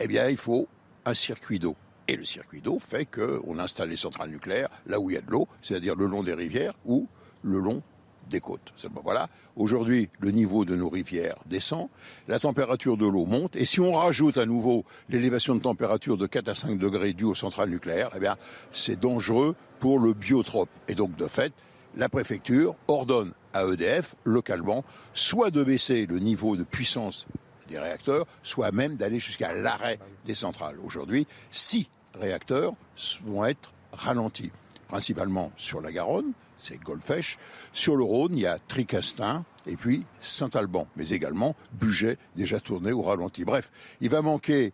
eh 0.00 0.06
il 0.30 0.36
faut 0.36 0.68
un 1.04 1.14
circuit 1.14 1.58
d'eau. 1.58 1.76
Et 2.08 2.16
le 2.16 2.24
circuit 2.24 2.60
d'eau 2.60 2.78
fait 2.78 3.06
qu'on 3.06 3.58
installe 3.58 3.90
les 3.90 3.96
centrales 3.96 4.30
nucléaires 4.30 4.68
là 4.86 4.98
où 4.98 5.10
il 5.10 5.14
y 5.14 5.16
a 5.16 5.20
de 5.20 5.30
l'eau, 5.30 5.46
c'est-à-dire 5.62 5.94
le 5.94 6.06
long 6.06 6.22
des 6.22 6.34
rivières 6.34 6.74
ou 6.84 7.06
le 7.42 7.60
long 7.60 7.82
des 8.28 8.40
côtes. 8.40 8.72
Voilà. 9.04 9.28
Aujourd'hui, 9.56 10.08
le 10.20 10.30
niveau 10.30 10.64
de 10.64 10.74
nos 10.74 10.88
rivières 10.88 11.36
descend, 11.46 11.88
la 12.28 12.38
température 12.38 12.96
de 12.96 13.06
l'eau 13.06 13.26
monte, 13.26 13.56
et 13.56 13.66
si 13.66 13.80
on 13.80 13.92
rajoute 13.92 14.38
à 14.38 14.46
nouveau 14.46 14.84
l'élévation 15.08 15.54
de 15.54 15.60
température 15.60 16.16
de 16.16 16.26
4 16.26 16.48
à 16.48 16.54
5 16.54 16.78
degrés 16.78 17.12
due 17.12 17.24
aux 17.24 17.34
centrales 17.34 17.70
nucléaires, 17.70 18.10
eh 18.16 18.26
c'est 18.72 18.98
dangereux 18.98 19.54
pour 19.80 19.98
le 19.98 20.12
biotrope. 20.12 20.70
Et 20.88 20.94
donc, 20.94 21.14
de 21.16 21.26
fait, 21.26 21.52
la 21.96 22.08
préfecture 22.08 22.74
ordonne 22.88 23.32
à 23.54 23.64
EDF, 23.64 24.14
localement, 24.24 24.84
soit 25.14 25.50
de 25.50 25.62
baisser 25.62 26.06
le 26.06 26.18
niveau 26.18 26.56
de 26.56 26.64
puissance 26.64 27.26
des 27.68 27.78
réacteurs, 27.78 28.26
soit 28.42 28.72
même 28.72 28.96
d'aller 28.96 29.18
jusqu'à 29.18 29.52
l'arrêt 29.52 29.98
des 30.24 30.34
centrales. 30.34 30.76
Aujourd'hui, 30.84 31.26
six 31.50 31.88
réacteurs 32.18 32.74
vont 33.22 33.44
être 33.44 33.72
ralentis, 33.92 34.50
principalement 34.88 35.52
sur 35.56 35.80
la 35.80 35.92
Garonne, 35.92 36.32
c'est 36.58 36.78
Golfech, 36.78 37.38
sur 37.72 37.96
le 37.96 38.04
Rhône, 38.04 38.36
il 38.36 38.42
y 38.42 38.46
a 38.46 38.58
Tricastin 38.58 39.44
et 39.66 39.76
puis 39.76 40.04
Saint-Alban, 40.20 40.86
mais 40.96 41.10
également 41.10 41.56
Buget, 41.72 42.18
déjà 42.36 42.60
tourné 42.60 42.92
au 42.92 43.02
ralenti. 43.02 43.44
Bref, 43.44 43.70
il 44.00 44.10
va 44.10 44.22
manquer 44.22 44.72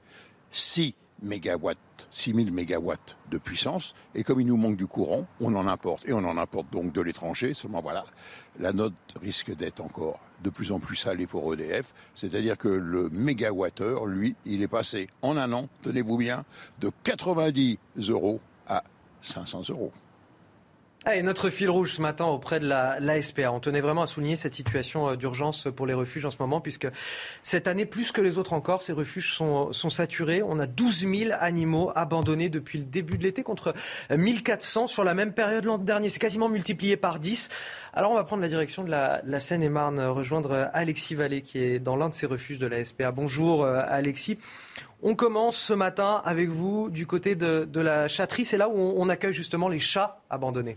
6 0.50 0.94
mégawatts, 1.22 1.78
6000 2.10 2.52
mégawatts 2.52 3.16
de 3.30 3.38
puissance, 3.38 3.94
et 4.14 4.24
comme 4.24 4.40
il 4.40 4.46
nous 4.46 4.56
manque 4.56 4.76
du 4.76 4.86
courant, 4.86 5.26
on 5.40 5.54
en 5.54 5.66
importe, 5.66 6.08
et 6.08 6.12
on 6.12 6.18
en 6.18 6.36
importe 6.36 6.70
donc 6.70 6.92
de 6.92 7.00
l'étranger, 7.00 7.54
seulement 7.54 7.80
voilà, 7.80 8.04
la 8.58 8.72
note 8.72 8.94
risque 9.20 9.54
d'être 9.54 9.80
encore 9.80 10.20
de 10.42 10.50
plus 10.50 10.72
en 10.72 10.78
plus 10.78 10.96
salée 10.96 11.26
pour 11.26 11.52
EDF, 11.52 11.92
c'est-à-dire 12.14 12.56
que 12.56 12.68
le 12.68 13.08
mégawattheure, 13.10 14.06
lui, 14.06 14.36
il 14.44 14.62
est 14.62 14.68
passé 14.68 15.08
en 15.22 15.36
un 15.36 15.52
an, 15.52 15.68
tenez-vous 15.82 16.16
bien, 16.16 16.44
de 16.80 16.90
90 17.02 17.78
euros 18.08 18.40
à 18.66 18.84
500 19.22 19.62
euros. 19.70 19.92
Allez, 21.04 21.22
notre 21.22 21.48
fil 21.48 21.70
rouge 21.70 21.94
ce 21.94 22.02
matin 22.02 22.24
auprès 22.24 22.58
de 22.58 22.66
la, 22.66 22.98
la 22.98 23.22
SPA. 23.22 23.52
On 23.52 23.60
tenait 23.60 23.80
vraiment 23.80 24.02
à 24.02 24.08
souligner 24.08 24.34
cette 24.34 24.56
situation 24.56 25.08
euh, 25.08 25.16
d'urgence 25.16 25.68
pour 25.74 25.86
les 25.86 25.94
refuges 25.94 26.26
en 26.26 26.30
ce 26.30 26.38
moment, 26.40 26.60
puisque 26.60 26.88
cette 27.44 27.68
année, 27.68 27.86
plus 27.86 28.10
que 28.10 28.20
les 28.20 28.36
autres 28.36 28.52
encore, 28.52 28.82
ces 28.82 28.92
refuges 28.92 29.32
sont, 29.32 29.72
sont 29.72 29.90
saturés. 29.90 30.42
On 30.42 30.58
a 30.58 30.66
12 30.66 31.06
000 31.06 31.30
animaux 31.38 31.92
abandonnés 31.94 32.48
depuis 32.48 32.78
le 32.78 32.84
début 32.84 33.16
de 33.16 33.22
l'été, 33.22 33.44
contre 33.44 33.74
1400 34.10 34.88
sur 34.88 35.04
la 35.04 35.14
même 35.14 35.32
période 35.32 35.64
l'an 35.64 35.78
dernier. 35.78 36.08
C'est 36.08 36.18
quasiment 36.18 36.48
multiplié 36.48 36.96
par 36.96 37.20
10. 37.20 37.48
Alors 37.94 38.10
on 38.10 38.14
va 38.14 38.24
prendre 38.24 38.42
la 38.42 38.48
direction 38.48 38.82
de 38.82 38.90
la, 38.90 39.22
la 39.24 39.38
Seine-et-Marne, 39.38 40.00
rejoindre 40.00 40.50
euh, 40.50 40.64
Alexis 40.72 41.14
Vallée, 41.14 41.42
qui 41.42 41.58
est 41.58 41.78
dans 41.78 41.94
l'un 41.94 42.08
de 42.08 42.14
ces 42.14 42.26
refuges 42.26 42.58
de 42.58 42.66
la 42.66 42.84
SPA. 42.84 43.12
Bonjour 43.12 43.64
euh, 43.64 43.82
Alexis. 43.86 44.38
On 45.02 45.14
commence 45.14 45.56
ce 45.56 45.74
matin 45.74 46.20
avec 46.24 46.48
vous 46.48 46.90
du 46.90 47.06
côté 47.06 47.36
de, 47.36 47.80
la 47.80 48.08
chatterie. 48.08 48.44
C'est 48.44 48.56
là 48.56 48.68
où 48.68 48.76
on, 48.76 48.94
on 48.96 49.08
accueille 49.08 49.32
justement 49.32 49.68
les 49.68 49.78
chats 49.78 50.20
abandonnés. 50.28 50.74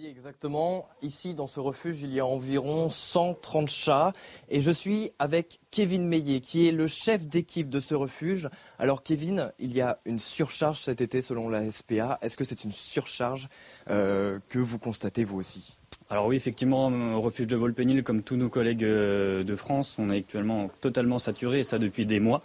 Oui, 0.00 0.06
exactement. 0.06 0.88
Ici, 1.02 1.34
dans 1.34 1.46
ce 1.46 1.60
refuge, 1.60 2.00
il 2.00 2.14
y 2.14 2.20
a 2.20 2.24
environ 2.24 2.88
130 2.88 3.68
chats. 3.68 4.14
Et 4.48 4.62
je 4.62 4.70
suis 4.70 5.12
avec 5.18 5.60
Kevin 5.70 6.08
Meillet, 6.08 6.40
qui 6.40 6.66
est 6.66 6.72
le 6.72 6.86
chef 6.86 7.26
d'équipe 7.26 7.68
de 7.68 7.80
ce 7.80 7.94
refuge. 7.94 8.48
Alors, 8.78 9.02
Kevin, 9.02 9.52
il 9.58 9.74
y 9.74 9.82
a 9.82 9.98
une 10.06 10.18
surcharge 10.18 10.80
cet 10.80 11.02
été 11.02 11.20
selon 11.20 11.50
la 11.50 11.70
SPA. 11.70 12.18
Est-ce 12.22 12.38
que 12.38 12.44
c'est 12.44 12.64
une 12.64 12.72
surcharge 12.72 13.50
euh, 13.90 14.38
que 14.48 14.58
vous 14.58 14.78
constatez 14.78 15.24
vous 15.24 15.38
aussi? 15.38 15.76
Alors 16.12 16.26
oui, 16.26 16.34
effectivement, 16.34 16.88
au 16.88 17.20
refuge 17.20 17.46
de 17.46 17.54
Volpénil, 17.54 18.02
comme 18.02 18.24
tous 18.24 18.34
nos 18.34 18.48
collègues 18.48 18.82
euh, 18.82 19.44
de 19.44 19.54
France, 19.54 19.94
on 19.96 20.10
est 20.10 20.16
actuellement 20.16 20.68
totalement 20.80 21.20
saturé, 21.20 21.60
et 21.60 21.64
ça 21.64 21.78
depuis 21.78 22.04
des 22.04 22.18
mois. 22.18 22.42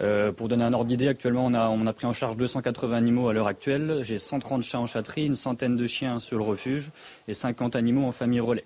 Euh, 0.00 0.32
pour 0.32 0.48
donner 0.48 0.64
un 0.64 0.72
ordre 0.72 0.86
d'idée, 0.86 1.06
actuellement, 1.06 1.46
on 1.46 1.54
a, 1.54 1.68
on 1.68 1.86
a 1.86 1.92
pris 1.92 2.08
en 2.08 2.12
charge 2.12 2.36
280 2.36 2.96
animaux 2.96 3.28
à 3.28 3.32
l'heure 3.32 3.46
actuelle. 3.46 4.00
J'ai 4.02 4.18
130 4.18 4.64
chats 4.64 4.80
en 4.80 4.88
chatterie, 4.88 5.26
une 5.26 5.36
centaine 5.36 5.76
de 5.76 5.86
chiens 5.86 6.18
sur 6.18 6.38
le 6.38 6.42
refuge 6.42 6.90
et 7.28 7.34
50 7.34 7.76
animaux 7.76 8.04
en 8.04 8.10
famille 8.10 8.40
relais. 8.40 8.64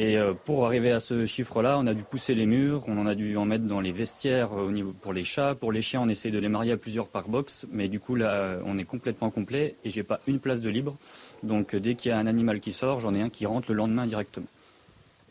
Et 0.00 0.16
euh, 0.16 0.32
pour 0.32 0.64
arriver 0.64 0.92
à 0.92 1.00
ce 1.00 1.26
chiffre-là, 1.26 1.76
on 1.76 1.88
a 1.88 1.92
dû 1.92 2.04
pousser 2.04 2.32
les 2.32 2.46
murs, 2.46 2.84
on 2.86 2.96
en 2.98 3.06
a 3.06 3.16
dû 3.16 3.36
en 3.36 3.44
mettre 3.44 3.64
dans 3.64 3.80
les 3.80 3.90
vestiaires 3.90 4.50
euh, 4.56 4.94
pour 5.00 5.12
les 5.12 5.24
chats. 5.24 5.56
Pour 5.56 5.72
les 5.72 5.82
chiens, 5.82 6.02
on 6.02 6.08
essaie 6.08 6.30
de 6.30 6.38
les 6.38 6.48
marier 6.48 6.70
à 6.70 6.76
plusieurs 6.76 7.08
par 7.08 7.28
box, 7.28 7.66
mais 7.72 7.88
du 7.88 7.98
coup 7.98 8.14
là, 8.14 8.58
on 8.64 8.78
est 8.78 8.84
complètement 8.84 9.30
complet 9.30 9.74
et 9.84 9.90
j'ai 9.90 10.04
pas 10.04 10.20
une 10.28 10.38
place 10.38 10.60
de 10.60 10.70
libre. 10.70 10.96
Donc 11.42 11.74
euh, 11.74 11.80
dès 11.80 11.96
qu'il 11.96 12.10
y 12.10 12.12
a 12.12 12.18
un 12.18 12.28
animal 12.28 12.60
qui 12.60 12.72
sort, 12.72 13.00
j'en 13.00 13.12
ai 13.12 13.20
un 13.20 13.28
qui 13.28 13.44
rentre 13.44 13.72
le 13.72 13.74
lendemain 13.76 14.06
directement. 14.06 14.46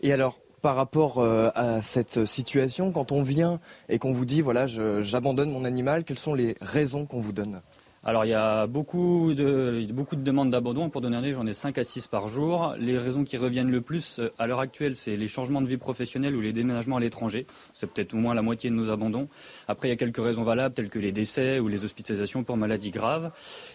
Et 0.02 0.12
alors, 0.12 0.38
par 0.62 0.76
rapport 0.76 1.24
à 1.24 1.82
cette 1.82 2.26
situation, 2.26 2.92
quand 2.92 3.12
on 3.12 3.22
vient 3.22 3.60
et 3.90 4.00
qu'on 4.00 4.12
vous 4.12 4.26
dit, 4.26 4.42
voilà, 4.42 4.66
j'abandonne 4.68 5.52
mon 5.52 5.64
animal, 5.64 6.04
quelles 6.04 6.20
sont 6.20 6.34
les 6.34 6.58
raisons 6.62 7.06
qu'on 7.06 7.20
vous 7.20 7.32
donne? 7.32 7.62
Alors 8.04 8.26
il 8.26 8.30
y 8.30 8.34
a 8.34 8.68
beaucoup 8.68 9.34
de, 9.34 9.86
beaucoup 9.92 10.16
de 10.16 10.22
demandes 10.22 10.50
d'abandon. 10.50 10.90
Pour 10.90 11.02
donner 11.02 11.18
un 11.18 11.34
j'en 11.34 11.46
ai 11.46 11.54
5 11.54 11.78
à 11.78 11.84
6 11.84 12.08
par 12.08 12.28
jour. 12.28 12.76
Les 12.80 12.98
raisons 12.98 13.24
qui 13.24 13.38
reviennent 13.38 13.72
le 13.72 13.82
plus 13.82 14.20
euh, 14.20 14.30
à 14.38 14.48
l'heure 14.48 14.60
actuelle, 14.60 14.96
c'est 14.96 15.16
les 15.16 15.28
changements 15.28 15.62
de 15.62 15.68
vie 15.68 15.78
professionnelle 15.78 16.36
ou 16.36 16.42
les 16.42 16.54
déménagements 16.54 16.98
à 16.98 17.00
l'étranger. 17.00 17.46
C'est 17.74 17.92
peut-être 17.92 18.14
au 18.14 18.18
moins 18.18 18.34
la 18.34 18.42
moitié 18.42 18.70
de 18.70 18.76
nos 18.76 18.90
abandons. 18.90 19.28
Après, 19.68 19.88
il 19.88 19.92
y 19.92 19.94
a 19.94 19.98
quelques 19.98 20.24
raisons 20.24 20.44
valables 20.44 20.76
telles 20.76 20.90
que 20.90 21.00
les 21.00 21.12
décès 21.12 21.60
ou 21.60 21.68
les 21.68 21.84
hospitalisations 21.86 22.44
pour 22.44 22.56
maladies 22.56 22.92
graves. 22.92 23.32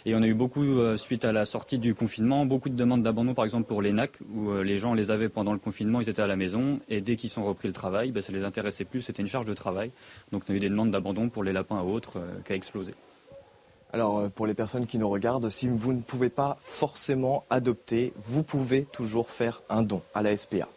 Et 0.06 0.14
on 0.14 0.22
a 0.22 0.26
eu 0.26 0.34
beaucoup, 0.34 0.62
euh, 0.62 0.96
suite 0.96 1.24
à 1.24 1.32
la 1.32 1.44
sortie 1.44 1.78
du 1.78 1.94
confinement, 1.94 2.46
beaucoup 2.46 2.68
de 2.68 2.76
demandes 2.76 3.02
d'abandon 3.02 3.34
par 3.34 3.44
exemple 3.44 3.66
pour 3.66 3.82
les 3.82 3.92
NAC, 3.92 4.18
où 4.32 4.50
euh, 4.50 4.62
les 4.62 4.78
gens 4.78 4.94
les 4.94 5.10
avaient 5.10 5.28
pendant 5.28 5.52
le 5.52 5.58
confinement, 5.58 6.00
ils 6.00 6.08
étaient 6.08 6.22
à 6.22 6.26
la 6.26 6.36
maison. 6.36 6.80
Et 6.88 7.00
dès 7.00 7.16
qu'ils 7.16 7.30
sont 7.30 7.44
repris 7.44 7.68
le 7.68 7.74
travail, 7.74 8.12
ben, 8.12 8.22
ça 8.22 8.32
les 8.32 8.44
intéressait 8.44 8.84
plus, 8.84 9.02
c'était 9.02 9.22
une 9.22 9.28
charge 9.28 9.46
de 9.46 9.54
travail. 9.54 9.90
Donc 10.30 10.44
on 10.48 10.52
a 10.52 10.56
eu 10.56 10.60
des 10.60 10.68
demandes 10.68 10.90
d'abandon 10.90 11.28
pour 11.28 11.44
les 11.44 11.52
lapins 11.52 11.80
et 11.82 11.86
autres 11.86 12.18
euh, 12.18 12.40
qui 12.44 12.52
a 12.52 12.56
explosé. 12.56 12.94
Alors, 13.92 14.20
euh, 14.20 14.28
pour 14.28 14.46
les 14.46 14.54
personnes 14.54 14.86
qui 14.86 14.98
nous 14.98 15.08
regardent, 15.08 15.50
si 15.50 15.68
vous 15.68 15.92
ne 15.92 16.00
pouvez 16.00 16.30
pas 16.30 16.56
forcément 16.60 17.44
adopter, 17.50 18.12
vous 18.16 18.42
pouvez 18.42 18.84
toujours 18.84 19.30
faire 19.30 19.62
un 19.68 19.82
don 19.82 20.00
à 20.14 20.22
la 20.22 20.36
SPA. 20.36 20.68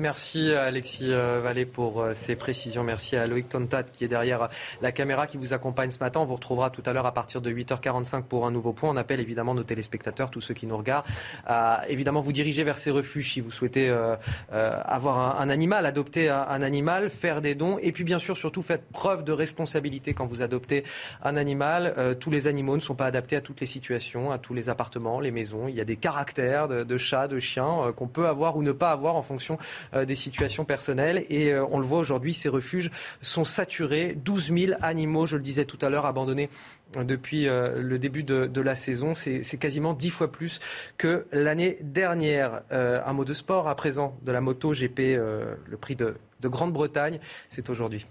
Merci 0.00 0.54
Alexis 0.54 1.12
euh, 1.12 1.42
Vallée 1.42 1.66
pour 1.66 2.00
euh, 2.00 2.14
ces 2.14 2.34
précisions. 2.34 2.82
Merci 2.82 3.16
à 3.16 3.26
Loïc 3.26 3.50
Tontat 3.50 3.82
qui 3.82 4.02
est 4.02 4.08
derrière 4.08 4.48
la 4.80 4.92
caméra 4.92 5.26
qui 5.26 5.36
vous 5.36 5.52
accompagne 5.52 5.90
ce 5.90 5.98
matin. 5.98 6.20
On 6.20 6.24
vous 6.24 6.36
retrouvera 6.36 6.70
tout 6.70 6.82
à 6.86 6.94
l'heure 6.94 7.04
à 7.04 7.12
partir 7.12 7.42
de 7.42 7.50
8h45 7.50 8.22
pour 8.22 8.46
un 8.46 8.50
nouveau 8.50 8.72
point. 8.72 8.88
On 8.88 8.96
appelle 8.96 9.20
évidemment 9.20 9.54
nos 9.54 9.62
téléspectateurs, 9.62 10.30
tous 10.30 10.40
ceux 10.40 10.54
qui 10.54 10.66
nous 10.66 10.76
regardent, 10.76 11.04
à 11.46 11.82
évidemment 11.88 12.22
vous 12.22 12.32
diriger 12.32 12.64
vers 12.64 12.78
ces 12.78 12.90
refuges 12.90 13.34
si 13.34 13.42
vous 13.42 13.50
souhaitez 13.50 13.90
euh, 13.90 14.16
euh, 14.54 14.80
avoir 14.86 15.38
un, 15.38 15.50
animal, 15.50 15.84
adopter 15.84 16.30
un, 16.30 16.62
animal, 16.62 17.10
faire 17.10 17.42
des 17.42 17.54
dons. 17.54 17.76
Et 17.82 17.92
puis 17.92 18.04
bien 18.04 18.18
sûr, 18.18 18.38
surtout, 18.38 18.62
faites 18.62 18.90
preuve 18.90 19.22
de 19.22 19.32
responsabilité 19.32 20.14
quand 20.14 20.24
vous 20.24 20.40
adoptez 20.40 20.82
un 21.22 21.36
animal. 21.36 21.92
Euh, 21.98 22.14
tous 22.14 22.30
les 22.30 22.46
animaux 22.46 22.76
ne 22.76 22.80
sont 22.80 22.94
pas 22.94 23.06
adaptés 23.06 23.36
à 23.36 23.42
toutes 23.42 23.60
les 23.60 23.66
situations, 23.66 24.30
à 24.32 24.38
tous 24.38 24.54
les 24.54 24.70
appartements, 24.70 25.20
les 25.20 25.30
maisons. 25.30 25.68
Il 25.68 25.74
y 25.74 25.80
a 25.80 25.84
des 25.84 25.96
caractères 25.96 26.68
de, 26.68 26.96
chats, 26.96 27.28
de 27.28 27.38
chiens 27.38 27.82
euh, 27.82 27.92
qu'on 27.92 28.08
peut 28.08 28.26
avoir 28.26 28.56
ou 28.56 28.62
ne 28.62 28.72
pas 28.72 28.92
avoir 28.92 29.16
en 29.16 29.22
fonction 29.22 29.58
euh, 29.89 29.89
des 29.92 30.14
situations 30.14 30.64
personnelles. 30.64 31.24
Et 31.28 31.52
euh, 31.52 31.64
on 31.70 31.78
le 31.78 31.86
voit 31.86 31.98
aujourd'hui, 31.98 32.34
ces 32.34 32.48
refuges 32.48 32.90
sont 33.22 33.44
saturés. 33.44 34.16
12 34.24 34.52
000 34.52 34.72
animaux, 34.80 35.26
je 35.26 35.36
le 35.36 35.42
disais 35.42 35.64
tout 35.64 35.78
à 35.82 35.88
l'heure, 35.88 36.06
abandonnés 36.06 36.48
euh, 36.96 37.04
depuis 37.04 37.48
euh, 37.48 37.80
le 37.80 37.98
début 37.98 38.22
de, 38.22 38.60
la 38.60 38.74
saison. 38.74 39.14
C'est 39.14 39.58
quasiment 39.58 39.94
10 39.94 40.10
fois 40.10 40.30
plus 40.30 40.60
que 40.98 41.26
l'année 41.32 41.78
dernière. 41.82 42.62
Euh, 42.72 43.00
un 43.04 43.12
mot 43.12 43.24
de 43.24 43.34
sport 43.34 43.68
à 43.68 43.74
présent, 43.74 44.16
de 44.22 44.32
la 44.32 44.40
moto 44.40 44.72
GP, 44.72 45.00
euh, 45.00 45.54
le 45.66 45.76
prix 45.76 45.96
de 45.96 46.16
Grande-Bretagne, 46.42 47.20
c'est 47.48 47.70
aujourd'hui. 47.70 48.06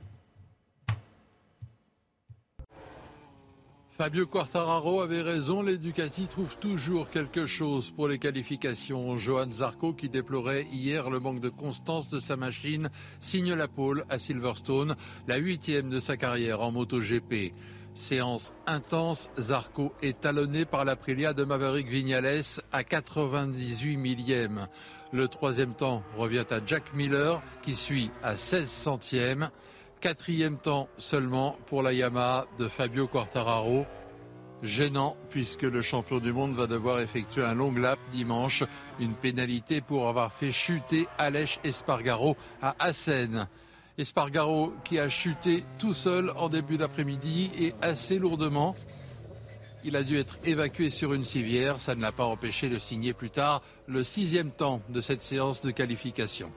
Fabio 4.00 4.28
Quartararo 4.28 5.02
avait 5.02 5.22
raison, 5.22 5.62
les 5.62 5.78
Ducati 5.78 6.28
trouvent 6.28 6.58
toujours 6.58 7.10
quelque 7.10 7.46
chose 7.46 7.92
pour 7.92 8.08
les 8.08 8.18
qualifications. 8.18 9.18
Johan 9.18 9.52
Zarco, 9.52 9.92
qui 9.92 10.08
déplorait 10.08 10.68
hier 10.72 11.10
le 11.10 11.20
manque 11.20 11.42
de 11.42 11.50
constance 11.50 12.10
de 12.10 12.22
sa 12.22 12.38
machine, 12.38 12.92
signe 13.20 13.54
la 13.54 13.68
pole 13.68 14.06
à 14.10 14.18
Silverstone, 14.18 14.96
la 15.28 15.36
huitième 15.36 15.90
de 15.90 16.00
sa 16.00 16.16
carrière 16.16 16.62
en 16.62 16.72
MotoGP. 16.72 17.52
Séance 17.94 18.54
intense, 18.68 19.30
Zarco 19.38 19.92
est 20.02 20.22
talonné 20.22 20.64
par 20.64 20.86
l'Aprilia 20.86 21.34
de 21.34 21.44
Maverick 21.44 21.90
Vignales 21.90 22.44
à 22.72 22.86
98 22.86 23.98
millièmes. 23.98 24.68
Le 25.12 25.28
troisième 25.28 25.74
temps 25.74 26.04
revient 26.16 26.46
à 26.52 26.62
Jack 26.66 26.94
Miller 26.94 27.42
qui 27.64 27.76
suit 27.76 28.12
à 28.24 28.38
16 28.38 28.70
centièmes. 28.70 29.50
Quatrième 30.02 30.58
temps 30.58 30.88
seulement 30.98 31.58
pour 31.66 31.84
la 31.84 31.92
Yamaha 31.92 32.46
de 32.58 32.70
Fabio 32.70 33.06
Quartararo. 33.08 33.86
Gênant 34.64 35.18
puisque 35.30 35.64
le 35.64 35.82
champion 35.82 36.20
du 36.20 36.32
monde 36.32 36.56
va 36.56 36.68
devoir 36.68 37.02
effectuer 37.02 37.44
un 37.44 37.54
long 37.54 37.74
lap 37.74 38.00
dimanche. 38.14 38.64
Une 39.02 39.14
pénalité 39.14 39.82
pour 39.82 40.08
avoir 40.08 40.32
fait 40.32 40.52
chuter 40.52 41.06
Aleix 41.18 41.60
Espargaro 41.66 42.38
à 42.62 42.76
Assen. 42.80 43.50
Espargaro 43.98 44.74
qui 44.86 45.00
a 45.00 45.10
chuté 45.10 45.66
tout 45.80 45.94
seul 45.94 46.32
en 46.38 46.48
début 46.48 46.78
d'après-midi 46.78 47.52
et 47.60 47.74
assez 47.82 48.20
lourdement. 48.20 48.78
Il 49.84 49.98
a 49.98 50.04
dû 50.04 50.18
être 50.18 50.38
évacué 50.46 50.92
sur 50.92 51.14
une 51.14 51.26
civière. 51.26 51.82
Ça 51.82 51.94
ne 51.94 52.02
l'a 52.02 52.14
pas 52.14 52.26
empêché 52.26 52.70
de 52.70 52.80
signer 52.80 53.12
plus 53.12 53.32
tard 53.32 53.62
le 53.86 54.06
sixième 54.06 54.52
temps 54.52 54.82
de 54.88 55.02
cette 55.02 55.22
séance 55.22 55.60
de 55.60 55.72
qualification. 55.72 56.50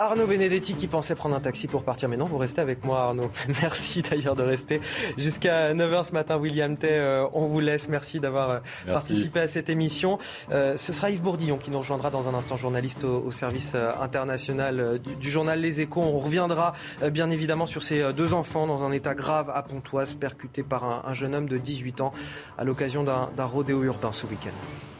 Arnaud 0.00 0.28
Benedetti 0.28 0.74
qui 0.74 0.86
pensait 0.86 1.16
prendre 1.16 1.34
un 1.34 1.40
taxi 1.40 1.66
pour 1.66 1.82
partir, 1.82 2.08
mais 2.08 2.16
non, 2.16 2.26
vous 2.26 2.38
restez 2.38 2.60
avec 2.60 2.84
moi 2.84 3.00
Arnaud. 3.00 3.32
Merci 3.62 4.00
d'ailleurs 4.00 4.36
de 4.36 4.44
rester 4.44 4.80
jusqu'à 5.16 5.74
9h 5.74 6.04
ce 6.04 6.12
matin. 6.12 6.36
William 6.36 6.76
Tay, 6.76 6.92
euh, 6.92 7.26
on 7.32 7.46
vous 7.46 7.58
laisse. 7.58 7.88
Merci 7.88 8.20
d'avoir 8.20 8.50
euh, 8.50 8.58
participé 8.86 9.40
à 9.40 9.48
cette 9.48 9.68
émission. 9.68 10.18
Euh, 10.52 10.76
ce 10.76 10.92
sera 10.92 11.10
Yves 11.10 11.20
Bourdillon 11.20 11.56
qui 11.56 11.72
nous 11.72 11.80
rejoindra 11.80 12.10
dans 12.10 12.28
un 12.28 12.34
instant, 12.34 12.56
journaliste 12.56 13.02
au, 13.02 13.32
service 13.32 13.74
international 13.74 15.00
du, 15.00 15.30
journal 15.32 15.60
Les 15.60 15.80
Échos. 15.80 16.00
On 16.00 16.16
reviendra 16.16 16.74
bien 17.10 17.28
évidemment 17.30 17.66
sur 17.66 17.82
ces 17.82 18.12
deux 18.12 18.34
enfants 18.34 18.68
dans 18.68 18.84
un 18.84 18.92
état 18.92 19.16
grave 19.16 19.50
à 19.52 19.64
Pontoise, 19.64 20.14
percutés 20.14 20.62
par 20.62 20.84
un, 20.84 21.02
un 21.06 21.14
jeune 21.14 21.34
homme 21.34 21.48
de 21.48 21.58
18 21.58 22.02
ans 22.02 22.12
à 22.56 22.62
l'occasion 22.62 23.02
d'un 23.02 23.44
rodéo 23.44 23.82
urbain 23.82 24.12
ce 24.12 24.26
week-end. 24.26 24.97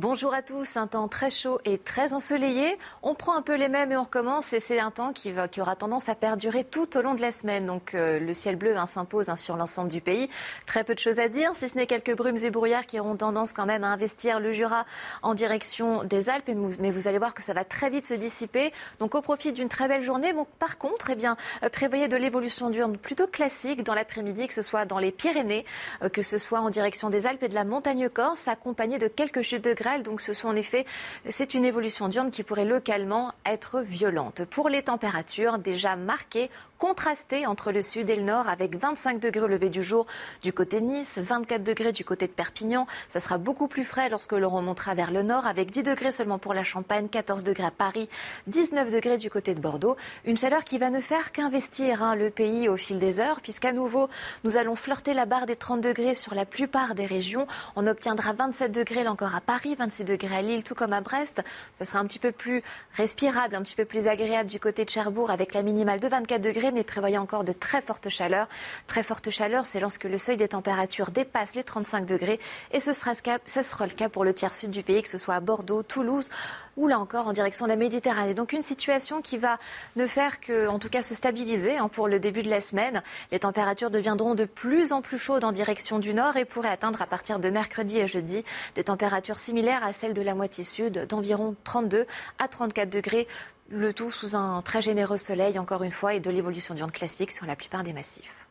Bonjour 0.00 0.32
à 0.32 0.40
tous, 0.40 0.78
un 0.78 0.86
temps 0.86 1.08
très 1.08 1.28
chaud 1.28 1.60
et 1.66 1.76
très 1.76 2.14
ensoleillé. 2.14 2.78
On 3.02 3.14
prend 3.14 3.34
un 3.34 3.42
peu 3.42 3.54
les 3.54 3.68
mêmes 3.68 3.92
et 3.92 3.98
on 3.98 4.04
recommence 4.04 4.54
et 4.54 4.58
c'est 4.58 4.80
un 4.80 4.90
temps 4.90 5.12
qui, 5.12 5.30
aura 5.58 5.76
tendance 5.76 6.08
à 6.08 6.14
perdurer 6.14 6.64
tout 6.64 6.96
au 6.96 7.02
long 7.02 7.12
de 7.12 7.20
la 7.20 7.30
semaine. 7.30 7.66
Donc 7.66 7.94
euh, 7.94 8.18
le 8.18 8.32
ciel 8.32 8.56
bleu 8.56 8.74
hein, 8.78 8.86
s'impose 8.86 9.28
hein, 9.28 9.36
sur 9.36 9.58
l'ensemble 9.58 9.90
du 9.90 10.00
pays. 10.00 10.30
Très 10.64 10.84
peu 10.84 10.94
de 10.94 10.98
choses 10.98 11.20
à 11.20 11.28
dire, 11.28 11.54
si 11.54 11.68
ce 11.68 11.76
n'est 11.76 11.86
quelques 11.86 12.16
brumes 12.16 12.38
et 12.42 12.50
brouillards 12.50 12.86
qui 12.86 12.98
auront 12.98 13.14
tendance 13.14 13.52
quand 13.52 13.66
même 13.66 13.84
à 13.84 13.88
investir 13.88 14.40
le 14.40 14.52
Jura 14.52 14.86
en 15.20 15.34
direction 15.34 16.02
des 16.02 16.30
Alpes. 16.30 16.50
Mais 16.78 16.92
vous 16.92 17.06
allez 17.06 17.18
voir 17.18 17.34
que 17.34 17.42
ça 17.42 17.52
va 17.52 17.64
très 17.66 17.90
vite 17.90 18.06
se 18.06 18.14
dissiper. 18.14 18.72
Donc 19.00 19.14
au 19.14 19.20
profit 19.20 19.52
d'une 19.52 19.68
très 19.68 19.86
belle 19.86 20.02
journée. 20.02 20.32
Par 20.58 20.78
contre, 20.78 21.10
eh 21.10 21.26
euh, 21.26 21.68
prévoyez 21.68 22.08
de 22.08 22.16
l'évolution 22.16 22.70
diurne 22.70 22.96
plutôt 22.96 23.26
classique 23.26 23.82
dans 23.82 23.94
l'après-midi, 23.94 24.48
que 24.48 24.54
ce 24.54 24.62
soit 24.62 24.86
dans 24.86 24.98
les 24.98 25.12
Pyrénées, 25.12 25.66
euh, 26.02 26.08
que 26.08 26.22
ce 26.22 26.38
soit 26.38 26.60
en 26.60 26.70
direction 26.70 27.10
des 27.10 27.26
Alpes 27.26 27.42
et 27.42 27.48
de 27.48 27.54
la 27.54 27.64
montagne 27.64 28.08
corse, 28.08 28.48
accompagné 28.48 28.96
de 28.96 29.06
quelques 29.06 29.42
chutes 29.42 29.64
de 29.64 29.74
grêle. 29.74 29.89
Donc 29.98 30.20
ce 30.20 30.32
sont 30.32 30.48
en 30.48 30.56
effet, 30.56 30.86
c'est 31.28 31.54
une 31.54 31.64
évolution 31.64 32.08
diurne 32.08 32.30
qui 32.30 32.42
pourrait 32.42 32.64
localement 32.64 33.32
être 33.44 33.80
violente. 33.80 34.44
Pour 34.44 34.68
les 34.68 34.82
températures 34.82 35.58
déjà 35.58 35.96
marquées, 35.96 36.50
contrastées 36.80 37.46
entre 37.46 37.72
le 37.72 37.82
sud 37.82 38.08
et 38.08 38.16
le 38.16 38.22
nord, 38.22 38.48
avec 38.48 38.74
25 38.74 39.20
degrés 39.20 39.44
au 39.44 39.46
lever 39.46 39.68
du 39.68 39.82
jour 39.82 40.06
du 40.42 40.52
côté 40.52 40.80
de 40.80 40.86
Nice, 40.86 41.20
24 41.22 41.62
degrés 41.62 41.92
du 41.92 42.06
côté 42.06 42.26
de 42.26 42.32
Perpignan. 42.32 42.86
Ça 43.10 43.20
sera 43.20 43.36
beaucoup 43.36 43.68
plus 43.68 43.84
frais 43.84 44.08
lorsque 44.08 44.32
l'on 44.32 44.48
remontera 44.48 44.94
vers 44.94 45.10
le 45.10 45.22
nord, 45.22 45.46
avec 45.46 45.70
10 45.70 45.82
degrés 45.82 46.10
seulement 46.10 46.38
pour 46.38 46.54
la 46.54 46.64
Champagne, 46.64 47.08
14 47.08 47.44
degrés 47.44 47.66
à 47.66 47.70
Paris, 47.70 48.08
19 48.46 48.90
degrés 48.90 49.18
du 49.18 49.28
côté 49.28 49.54
de 49.54 49.60
Bordeaux. 49.60 49.96
Une 50.24 50.38
chaleur 50.38 50.64
qui 50.64 50.78
va 50.78 50.88
ne 50.88 51.02
faire 51.02 51.32
qu'investir 51.32 52.02
hein, 52.02 52.14
le 52.14 52.30
pays 52.30 52.66
au 52.70 52.78
fil 52.78 52.98
des 52.98 53.20
heures, 53.20 53.42
puisqu'à 53.42 53.74
nouveau, 53.74 54.08
nous 54.44 54.56
allons 54.56 54.74
flirter 54.74 55.12
la 55.12 55.26
barre 55.26 55.44
des 55.44 55.56
30 55.56 55.82
degrés 55.82 56.14
sur 56.14 56.34
la 56.34 56.46
plupart 56.46 56.94
des 56.94 57.04
régions. 57.04 57.46
On 57.76 57.86
obtiendra 57.86 58.32
27 58.32 58.72
degrés 58.72 59.04
là 59.04 59.12
encore 59.12 59.34
à 59.34 59.42
Paris, 59.42 59.74
26 59.78 60.04
degrés 60.04 60.34
à 60.34 60.40
Lille, 60.40 60.64
tout 60.64 60.74
comme 60.74 60.94
à 60.94 61.02
Brest. 61.02 61.42
Ce 61.74 61.84
sera 61.84 61.98
un 61.98 62.06
petit 62.06 62.18
peu 62.18 62.32
plus 62.32 62.62
respirable, 62.94 63.54
un 63.54 63.60
petit 63.60 63.76
peu 63.76 63.84
plus 63.84 64.08
agréable 64.08 64.48
du 64.48 64.58
côté 64.58 64.86
de 64.86 64.90
Cherbourg, 64.90 65.30
avec 65.30 65.52
la 65.52 65.62
minimale 65.62 66.00
de 66.00 66.08
24 66.08 66.40
degrés, 66.40 66.69
mais 66.72 66.84
prévoyant 66.84 67.22
encore 67.22 67.44
de 67.44 67.52
très 67.52 67.82
fortes 67.82 68.08
chaleurs. 68.08 68.48
Très 68.86 69.02
forte 69.02 69.30
chaleur, 69.30 69.66
c'est 69.66 69.80
lorsque 69.80 70.04
le 70.04 70.18
seuil 70.18 70.36
des 70.36 70.48
températures 70.48 71.10
dépasse 71.10 71.54
les 71.54 71.64
35 71.64 72.06
degrés, 72.06 72.40
et 72.72 72.80
ce 72.80 72.92
sera, 72.92 73.12
ce 73.14 73.62
sera 73.62 73.86
le 73.86 73.92
cas 73.92 74.08
pour 74.08 74.24
le 74.24 74.32
tiers 74.32 74.54
sud 74.54 74.70
du 74.70 74.82
pays, 74.82 75.02
que 75.02 75.08
ce 75.08 75.18
soit 75.18 75.34
à 75.34 75.40
Bordeaux, 75.40 75.82
Toulouse, 75.82 76.30
ou 76.76 76.88
là 76.88 76.98
encore 76.98 77.28
en 77.28 77.32
direction 77.32 77.66
de 77.66 77.70
la 77.70 77.76
Méditerranée. 77.76 78.34
Donc 78.34 78.52
une 78.52 78.62
situation 78.62 79.22
qui 79.22 79.38
va 79.38 79.58
ne 79.96 80.06
faire 80.06 80.40
que, 80.40 80.66
en 80.66 80.78
tout 80.78 80.88
cas, 80.88 81.02
se 81.02 81.14
stabiliser 81.14 81.76
hein, 81.76 81.88
pour 81.88 82.08
le 82.08 82.18
début 82.20 82.42
de 82.42 82.50
la 82.50 82.60
semaine. 82.60 83.02
Les 83.32 83.40
températures 83.40 83.90
deviendront 83.90 84.34
de 84.34 84.44
plus 84.44 84.92
en 84.92 85.02
plus 85.02 85.18
chaudes 85.18 85.44
en 85.44 85.52
direction 85.52 85.98
du 85.98 86.14
nord 86.14 86.36
et 86.36 86.44
pourraient 86.44 86.68
atteindre 86.68 87.02
à 87.02 87.06
partir 87.06 87.38
de 87.38 87.50
mercredi 87.50 87.98
et 87.98 88.06
jeudi 88.06 88.44
des 88.74 88.84
températures 88.84 89.38
similaires 89.38 89.84
à 89.84 89.92
celles 89.92 90.14
de 90.14 90.22
la 90.22 90.34
moitié 90.34 90.64
sud, 90.64 91.06
d'environ 91.06 91.54
32 91.64 92.06
à 92.38 92.48
34 92.48 92.88
degrés. 92.88 93.28
Le 93.72 93.92
tout 93.92 94.10
sous 94.10 94.34
un 94.34 94.62
très 94.62 94.82
généreux 94.82 95.16
soleil, 95.16 95.56
encore 95.56 95.84
une 95.84 95.92
fois, 95.92 96.14
et 96.14 96.20
de 96.20 96.28
l'évolution 96.28 96.74
d'urne 96.74 96.90
classique 96.90 97.30
sur 97.30 97.46
la 97.46 97.54
plupart 97.54 97.84
des 97.84 97.92
massifs. 97.92 98.48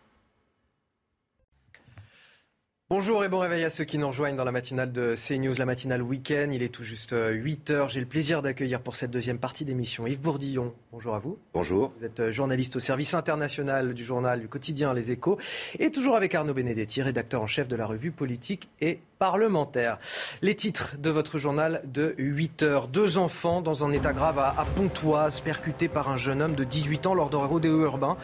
Bonjour 2.90 3.24
et 3.24 3.30
bon 3.30 3.40
réveil 3.40 3.66
à 3.66 3.70
ceux 3.70 3.84
qui 3.84 3.98
nous 3.98 4.08
rejoignent 4.08 4.38
dans 4.38 4.46
la 4.46 4.54
matinale 4.54 4.92
de 4.94 5.16
CNews, 5.16 5.54
la 5.58 5.66
matinale 5.66 6.02
week-end. 6.02 6.48
Il 6.52 6.64
est 6.64 6.74
tout 6.74 6.86
juste 6.86 7.14
8 7.14 7.70
heures. 7.70 7.90
J'ai 7.90 8.00
le 8.00 8.06
plaisir 8.06 8.42
d'accueillir 8.42 8.82
pour 8.82 8.96
cette 8.96 9.12
deuxième 9.12 9.38
partie 9.40 9.66
d'émission 9.66 10.08
Yves 10.08 10.22
Bourdillon. 10.22 10.74
Bonjour 10.92 11.14
à 11.14 11.20
vous. 11.20 11.38
Bonjour. 11.54 11.92
Vous 12.00 12.06
êtes 12.06 12.20
euh, 12.22 12.32
journaliste 12.32 12.78
au 12.78 12.80
service 12.80 13.14
international 13.14 13.94
du 13.94 14.04
journal 14.04 14.40
du 14.40 14.48
quotidien 14.48 14.94
Les 14.94 15.12
Échos 15.12 15.38
et 15.78 15.92
toujours 15.92 16.16
avec 16.16 16.34
Arnaud 16.34 16.56
Benedetti, 16.56 17.04
rédacteur 17.04 17.44
en 17.44 17.48
chef 17.48 17.68
de 17.68 17.76
la 17.76 17.86
revue 17.86 18.12
politique 18.12 18.70
et 18.82 19.02
parlementaire. 19.20 20.00
Les 20.42 20.56
titres 20.56 20.96
de 20.98 21.10
votre 21.10 21.38
journal 21.38 21.82
de 21.84 22.16
8 22.18 22.64
heures. 22.64 22.88
Deux 22.88 23.18
enfants 23.18 23.62
dans 23.62 23.84
un 23.84 23.92
état 23.92 24.14
grave 24.14 24.40
à, 24.40 24.66
Pontoise, 24.78 25.42
percutés 25.42 25.90
par 25.90 26.10
un 26.10 26.16
jeune 26.16 26.42
homme 26.42 26.56
de 26.56 26.64
18 26.64 27.06
ans 27.06 27.14
lors 27.14 27.30
d'un 27.30 27.40
rodéo 27.40 27.82
urbain. 27.82 28.16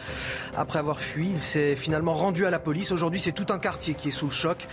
Après 0.56 0.78
avoir 0.78 0.98
fui, 0.98 1.28
il 1.28 1.40
s'est 1.40 1.76
finalement 1.76 2.12
rendu 2.12 2.46
à 2.46 2.50
la 2.50 2.58
police. 2.58 2.92
Aujourd'hui, 2.92 3.20
c'est 3.20 3.32
tout 3.32 3.52
un 3.52 3.58
quartier 3.58 3.92
qui 3.92 4.08
est 4.08 4.12
sous 4.12 4.26
le 4.26 4.32
choc. 4.32 4.66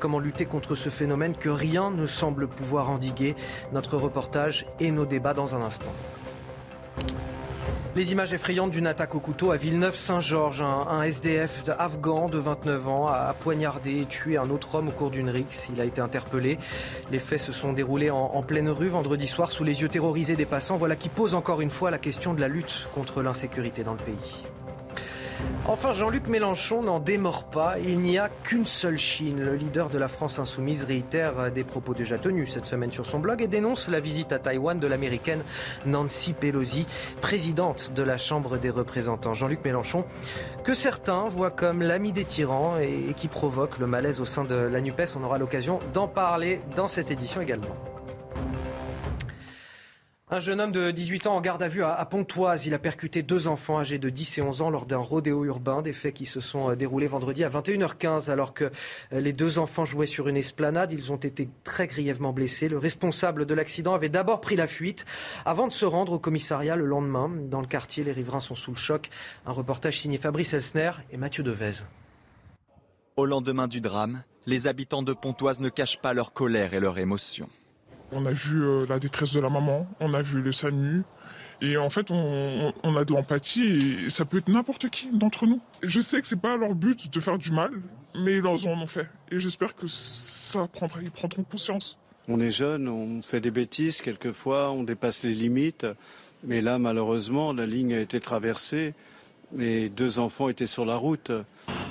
Comment 0.00 0.18
lutter 0.18 0.46
contre 0.46 0.74
ce 0.74 0.90
phénomène 0.90 1.36
que 1.36 1.48
rien 1.48 1.92
ne 1.92 2.06
semble 2.06 2.48
pouvoir 2.48 2.90
endiguer? 2.90 3.36
Notre 3.72 3.96
reportage 3.96 4.66
et 4.80 4.90
nos 4.90 5.06
débats 5.06 5.34
dans 5.34 5.54
un 5.54 5.62
instant. 5.62 5.92
Les 7.98 8.12
images 8.12 8.32
effrayantes 8.32 8.70
d'une 8.70 8.86
attaque 8.86 9.16
au 9.16 9.18
couteau 9.18 9.50
à 9.50 9.56
Villeneuve-Saint-Georges. 9.56 10.62
Un, 10.62 11.02
SDF 11.02 11.64
afghan 11.80 12.28
de 12.28 12.38
29 12.38 12.88
ans 12.88 13.08
a, 13.08 13.34
poignardé 13.34 14.02
et 14.02 14.06
tué 14.06 14.36
un 14.36 14.50
autre 14.50 14.76
homme 14.76 14.86
au 14.86 14.92
cours 14.92 15.10
d'une 15.10 15.28
rixe. 15.28 15.68
Il 15.74 15.80
a 15.80 15.84
été 15.84 16.00
interpellé. 16.00 16.60
Les 17.10 17.18
faits 17.18 17.40
se 17.40 17.50
sont 17.50 17.72
déroulés 17.72 18.10
en 18.10 18.40
pleine 18.44 18.68
rue 18.68 18.86
vendredi 18.86 19.26
soir 19.26 19.50
sous 19.50 19.64
les 19.64 19.82
yeux 19.82 19.88
terrorisés 19.88 20.36
des 20.36 20.46
passants. 20.46 20.76
Voilà 20.76 20.94
qui 20.94 21.08
pose 21.08 21.34
encore 21.34 21.60
une 21.60 21.72
fois 21.72 21.90
la 21.90 21.98
question 21.98 22.34
de 22.34 22.40
la 22.40 22.46
lutte 22.46 22.86
contre 22.94 23.20
l'insécurité 23.20 23.82
dans 23.82 23.94
le 23.94 23.98
pays. 23.98 24.44
Enfin, 25.66 25.92
Jean-Luc 25.92 26.28
Mélenchon 26.28 26.82
n'en 26.82 26.98
démord 26.98 27.44
pas. 27.44 27.78
Il 27.78 27.98
n'y 27.98 28.18
a 28.18 28.28
qu'une 28.28 28.66
seule 28.66 28.98
Chine. 28.98 29.42
Le 29.42 29.54
leader 29.54 29.90
de 29.90 29.98
la 29.98 30.08
France 30.08 30.38
insoumise 30.38 30.84
réitère 30.84 31.52
des 31.52 31.64
propos 31.64 31.94
déjà 31.94 32.18
tenus 32.18 32.52
cette 32.52 32.64
semaine 32.64 32.90
sur 32.90 33.06
son 33.06 33.18
blog 33.18 33.42
et 33.42 33.48
dénonce 33.48 33.88
la 33.88 34.00
visite 34.00 34.32
à 34.32 34.38
Taïwan 34.38 34.78
de 34.78 34.86
l'américaine 34.86 35.42
Nancy 35.86 36.32
Pelosi, 36.32 36.86
présidente 37.20 37.92
de 37.94 38.02
la 38.02 38.18
Chambre 38.18 38.56
des 38.56 38.70
représentants. 38.70 39.34
Jean-Luc 39.34 39.64
Mélenchon, 39.64 40.04
que 40.64 40.74
certains 40.74 41.24
voient 41.24 41.50
comme 41.50 41.82
l'ami 41.82 42.12
des 42.12 42.24
tyrans 42.24 42.78
et 42.78 43.12
qui 43.14 43.28
provoque 43.28 43.78
le 43.78 43.86
malaise 43.86 44.20
au 44.20 44.24
sein 44.24 44.44
de 44.44 44.54
la 44.54 44.80
NUPES. 44.80 45.16
On 45.20 45.24
aura 45.24 45.38
l'occasion 45.38 45.78
d'en 45.92 46.08
parler 46.08 46.60
dans 46.76 46.88
cette 46.88 47.10
édition 47.10 47.40
également. 47.40 47.76
Un 50.30 50.40
jeune 50.40 50.60
homme 50.60 50.72
de 50.72 50.90
18 50.90 51.26
ans 51.26 51.36
en 51.36 51.40
garde 51.40 51.62
à 51.62 51.68
vue 51.68 51.82
à 51.82 52.04
Pontoise. 52.04 52.66
Il 52.66 52.74
a 52.74 52.78
percuté 52.78 53.22
deux 53.22 53.48
enfants 53.48 53.78
âgés 53.78 53.98
de 53.98 54.10
10 54.10 54.36
et 54.36 54.42
11 54.42 54.60
ans 54.60 54.68
lors 54.68 54.84
d'un 54.84 54.98
rodéo 54.98 55.46
urbain. 55.46 55.80
Des 55.80 55.94
faits 55.94 56.12
qui 56.12 56.26
se 56.26 56.38
sont 56.38 56.68
euh, 56.68 56.76
déroulés 56.76 57.06
vendredi 57.06 57.44
à 57.44 57.48
21h15 57.48 58.28
alors 58.28 58.52
que 58.52 58.64
euh, 58.64 59.20
les 59.20 59.32
deux 59.32 59.58
enfants 59.58 59.86
jouaient 59.86 60.06
sur 60.06 60.28
une 60.28 60.36
esplanade. 60.36 60.92
Ils 60.92 61.12
ont 61.12 61.16
été 61.16 61.48
très 61.64 61.86
grièvement 61.86 62.34
blessés. 62.34 62.68
Le 62.68 62.76
responsable 62.76 63.46
de 63.46 63.54
l'accident 63.54 63.94
avait 63.94 64.10
d'abord 64.10 64.42
pris 64.42 64.54
la 64.54 64.66
fuite 64.66 65.06
avant 65.46 65.66
de 65.66 65.72
se 65.72 65.86
rendre 65.86 66.12
au 66.12 66.18
commissariat 66.18 66.76
le 66.76 66.84
lendemain. 66.84 67.30
Dans 67.48 67.62
le 67.62 67.66
quartier, 67.66 68.04
les 68.04 68.12
riverains 68.12 68.40
sont 68.40 68.54
sous 68.54 68.72
le 68.72 68.76
choc. 68.76 69.08
Un 69.46 69.52
reportage 69.52 69.98
signé 69.98 70.18
Fabrice 70.18 70.52
Elsner 70.52 70.90
et 71.10 71.16
Mathieu 71.16 71.42
Devez. 71.42 71.84
Au 73.16 73.24
lendemain 73.24 73.66
du 73.66 73.80
drame, 73.80 74.24
les 74.44 74.66
habitants 74.66 75.02
de 75.02 75.14
Pontoise 75.14 75.60
ne 75.60 75.70
cachent 75.70 76.02
pas 76.02 76.12
leur 76.12 76.34
colère 76.34 76.74
et 76.74 76.80
leur 76.80 76.98
émotion. 76.98 77.48
On 78.12 78.24
a 78.26 78.32
vu 78.32 78.62
euh, 78.62 78.86
la 78.88 78.98
détresse 78.98 79.32
de 79.32 79.40
la 79.40 79.50
maman, 79.50 79.86
on 80.00 80.14
a 80.14 80.22
vu 80.22 80.40
le 80.40 80.52
SAMU. 80.52 81.02
Et 81.60 81.76
en 81.76 81.90
fait, 81.90 82.10
on, 82.10 82.72
on 82.82 82.96
a 82.96 83.04
de 83.04 83.12
l'empathie 83.12 84.04
et 84.06 84.10
ça 84.10 84.24
peut 84.24 84.38
être 84.38 84.48
n'importe 84.48 84.88
qui 84.90 85.08
d'entre 85.12 85.46
nous. 85.46 85.60
Je 85.82 86.00
sais 86.00 86.20
que 86.20 86.26
c'est 86.26 86.40
pas 86.40 86.56
leur 86.56 86.74
but 86.74 87.12
de 87.12 87.20
faire 87.20 87.36
du 87.36 87.50
mal, 87.50 87.72
mais 88.14 88.36
ils 88.36 88.46
en 88.46 88.54
ont 88.54 88.86
fait. 88.86 89.08
Et 89.30 89.40
j'espère 89.40 89.74
que 89.74 89.86
ça 89.88 90.68
prendra, 90.68 91.00
ils 91.02 91.10
prendront 91.10 91.42
conscience. 91.42 91.98
On 92.28 92.40
est 92.40 92.50
jeune, 92.50 92.88
on 92.88 93.22
fait 93.22 93.40
des 93.40 93.50
bêtises, 93.50 94.02
quelquefois 94.02 94.70
on 94.70 94.84
dépasse 94.84 95.24
les 95.24 95.34
limites. 95.34 95.86
Mais 96.44 96.60
là, 96.60 96.78
malheureusement, 96.78 97.52
la 97.52 97.66
ligne 97.66 97.94
a 97.94 98.00
été 98.00 98.20
traversée. 98.20 98.94
Les 99.56 99.88
deux 99.88 100.18
enfants 100.18 100.48
étaient 100.48 100.66
sur 100.66 100.84
la 100.84 100.96
route. 100.96 101.32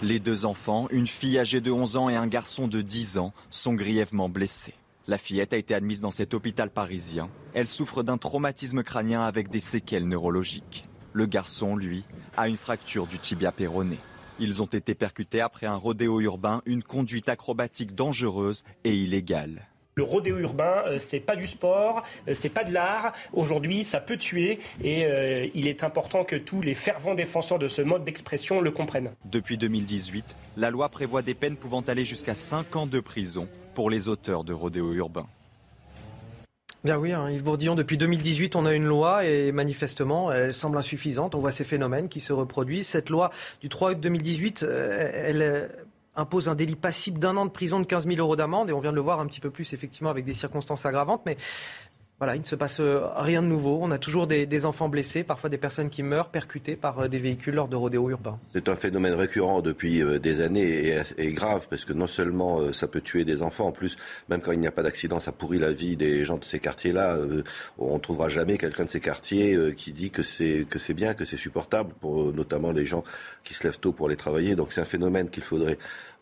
Les 0.04 0.20
deux 0.20 0.46
enfants, 0.46 0.88
une 0.92 1.08
fille 1.08 1.40
âgée 1.40 1.60
de 1.60 1.72
11 1.72 1.98
ans 1.98 2.10
et 2.10 2.16
un 2.16 2.28
garçon 2.28 2.68
de 2.68 2.82
10 2.82 3.18
ans, 3.18 3.34
sont 3.50 3.74
grièvement 3.74 4.30
blessés. 4.30 4.76
La 5.10 5.18
fillette 5.18 5.54
a 5.54 5.58
été 5.58 5.74
admise 5.74 6.02
dans 6.02 6.12
cet 6.12 6.34
hôpital 6.34 6.70
parisien. 6.70 7.30
Elle 7.54 7.70
souffre 7.70 8.04
d'un 8.04 8.18
traumatisme 8.18 8.84
crânien 8.84 9.22
avec 9.22 9.50
des 9.50 9.62
séquelles 9.62 10.06
neurologiques. 10.06 10.86
Le 11.14 11.26
garçon, 11.26 11.78
lui, 11.78 12.04
a 12.36 12.50
une 12.50 12.58
fracture 12.58 13.08
du 13.08 13.18
tibia 13.18 13.54
péroné. 13.54 14.00
Ils 14.38 14.62
ont 14.62 14.66
été 14.66 14.96
percutés 14.96 15.40
après 15.40 15.66
un 15.66 15.78
rodéo 15.78 16.20
urbain, 16.20 16.62
une 16.66 16.84
conduite 16.84 17.30
acrobatique 17.30 17.96
dangereuse 17.96 18.66
et 18.84 18.94
illégale. 18.94 19.70
Le 19.96 20.04
rodéo 20.04 20.40
urbain, 20.40 20.84
euh, 20.86 21.00
c'est 21.00 21.22
pas 21.22 21.38
du 21.38 21.48
sport, 21.48 22.04
euh, 22.28 22.36
c'est 22.36 22.50
pas 22.50 22.66
de 22.66 22.74
l'art. 22.74 23.14
Aujourd'hui, 23.32 23.86
ça 23.86 24.02
peut 24.02 24.18
tuer 24.18 24.60
et 24.84 25.06
euh, 25.06 25.48
il 25.56 25.68
est 25.68 25.86
important 25.86 26.26
que 26.26 26.36
tous 26.36 26.62
les 26.62 26.76
fervents 26.76 27.16
défenseurs 27.16 27.60
de 27.60 27.70
ce 27.70 27.82
mode 27.82 28.04
d'expression 28.04 28.60
le 28.60 28.72
comprennent. 28.72 29.12
Depuis 29.26 29.58
2018, 29.58 30.36
la 30.58 30.70
loi 30.70 30.90
prévoit 30.90 31.22
des 31.22 31.34
peines 31.34 31.56
pouvant 31.56 31.82
aller 31.82 32.06
jusqu'à 32.06 32.36
5 32.36 32.76
ans 32.76 32.86
de 32.86 33.00
prison 33.00 33.48
pour 33.78 33.92
les 33.92 34.08
auteurs 34.08 34.44
de 34.44 34.54
rodéo 34.54 34.92
urbain. 34.94 35.28
Bien 36.84 36.98
oui, 36.98 37.14
hein, 37.14 37.30
Yves 37.30 37.44
Bourdillon, 37.44 37.76
depuis 37.76 37.96
2018, 37.96 38.56
on 38.56 38.66
a 38.66 38.74
une 38.74 38.86
loi 38.86 39.24
et 39.24 39.52
manifestement, 39.52 40.32
elle 40.32 40.52
semble 40.52 40.80
insuffisante. 40.80 41.36
On 41.36 41.42
voit 41.42 41.52
ces 41.52 41.64
phénomènes 41.64 42.10
qui 42.10 42.20
se 42.20 42.34
reproduisent. 42.34 42.88
Cette 42.88 43.12
loi 43.12 43.30
du 43.62 43.70
3 43.70 43.92
août 43.92 44.00
2018, 44.00 44.64
euh, 44.64 45.12
elle 45.14 45.42
euh, 45.44 45.68
impose 46.16 46.50
un 46.50 46.56
délit 46.56 46.76
passible 46.76 47.20
d'un 47.20 47.38
an 47.38 47.46
de 47.46 47.52
prison 47.52 47.80
de 47.80 47.86
15 47.86 48.08
000 48.08 48.18
euros 48.18 48.36
d'amende 48.36 48.72
et 48.72 48.74
on 48.74 48.80
vient 48.80 48.90
de 48.90 48.96
le 48.96 49.02
voir 49.02 49.20
un 49.20 49.28
petit 49.28 49.42
peu 49.42 49.52
plus 49.52 49.72
effectivement 49.74 50.10
avec 50.10 50.26
des 50.26 50.34
circonstances 50.34 50.84
aggravantes. 50.88 51.22
Mais 51.28 51.38
voilà, 52.20 52.36
il 52.36 52.42
ne 52.42 52.46
se 52.46 52.56
passe 52.56 52.80
euh, 52.80 53.02
rien 53.16 53.44
de 53.44 53.48
nouveau. 53.48 53.78
On 53.80 53.92
a 53.92 54.00
toujours 54.00 54.26
des, 54.26 54.66
enfants 54.66 54.90
blessés, 54.90 55.24
parfois 55.24 55.52
des 55.52 55.60
personnes 55.60 55.92
qui 55.92 56.02
meurent 56.02 56.30
percutées 56.30 56.76
par 56.76 57.00
euh, 57.00 57.08
des 57.08 57.20
véhicules 57.20 57.54
lors 57.54 57.68
de 57.68 57.76
rodéos 57.76 58.10
urbains. 58.10 58.40
C'est 58.54 58.70
un 58.70 58.76
phénomène 58.76 59.14
récurrent 59.14 59.62
depuis 59.62 60.02
euh, 60.02 60.18
des 60.18 60.42
années 60.42 60.96
et, 61.18 61.32
grave 61.32 61.68
parce 61.70 61.86
que 61.86 61.94
non 61.94 62.08
seulement 62.08 62.74
ça 62.74 62.88
peut 62.88 63.02
tuer 63.02 63.24
des 63.24 63.44
enfants, 63.44 63.68
en 63.68 63.72
plus, 63.72 63.98
même 64.30 64.42
quand 64.42 64.52
il 64.52 64.60
n'y 64.60 64.66
a 64.66 64.72
pas 64.72 64.82
d'accident, 64.82 65.20
ça 65.20 65.32
pourrit 65.32 65.60
la 65.60 65.72
vie 65.72 65.96
des 65.96 66.26
gens 66.26 66.38
de 66.38 66.46
ces 66.46 66.60
quartiers-là. 66.60 67.20
On 67.78 67.94
ne 67.94 68.00
trouvera 68.00 68.30
jamais 68.30 68.58
quelqu'un 68.58 68.86
de 68.86 68.90
ces 68.90 69.00
quartiers 69.00 69.74
qui 69.76 69.92
dit 69.94 70.10
que 70.10 70.24
c'est 70.24 70.94
bien, 70.96 71.14
que 71.14 71.26
c'est 71.26 71.38
supportable 71.38 71.94
pour 72.00 72.34
notamment 72.34 72.72
les 72.72 72.86
gens 72.86 73.04
qui 73.44 73.54
se 73.54 73.64
lèvent 73.64 73.80
tôt 73.80 73.92
pour 73.92 74.08
aller 74.08 74.16
travailler. 74.16 74.56
Donc 74.56 74.74
c'est 74.74 74.82
un 74.82 74.86
phénomène 74.86 75.30
qu'il 75.30 75.44
faudrait 75.44 75.78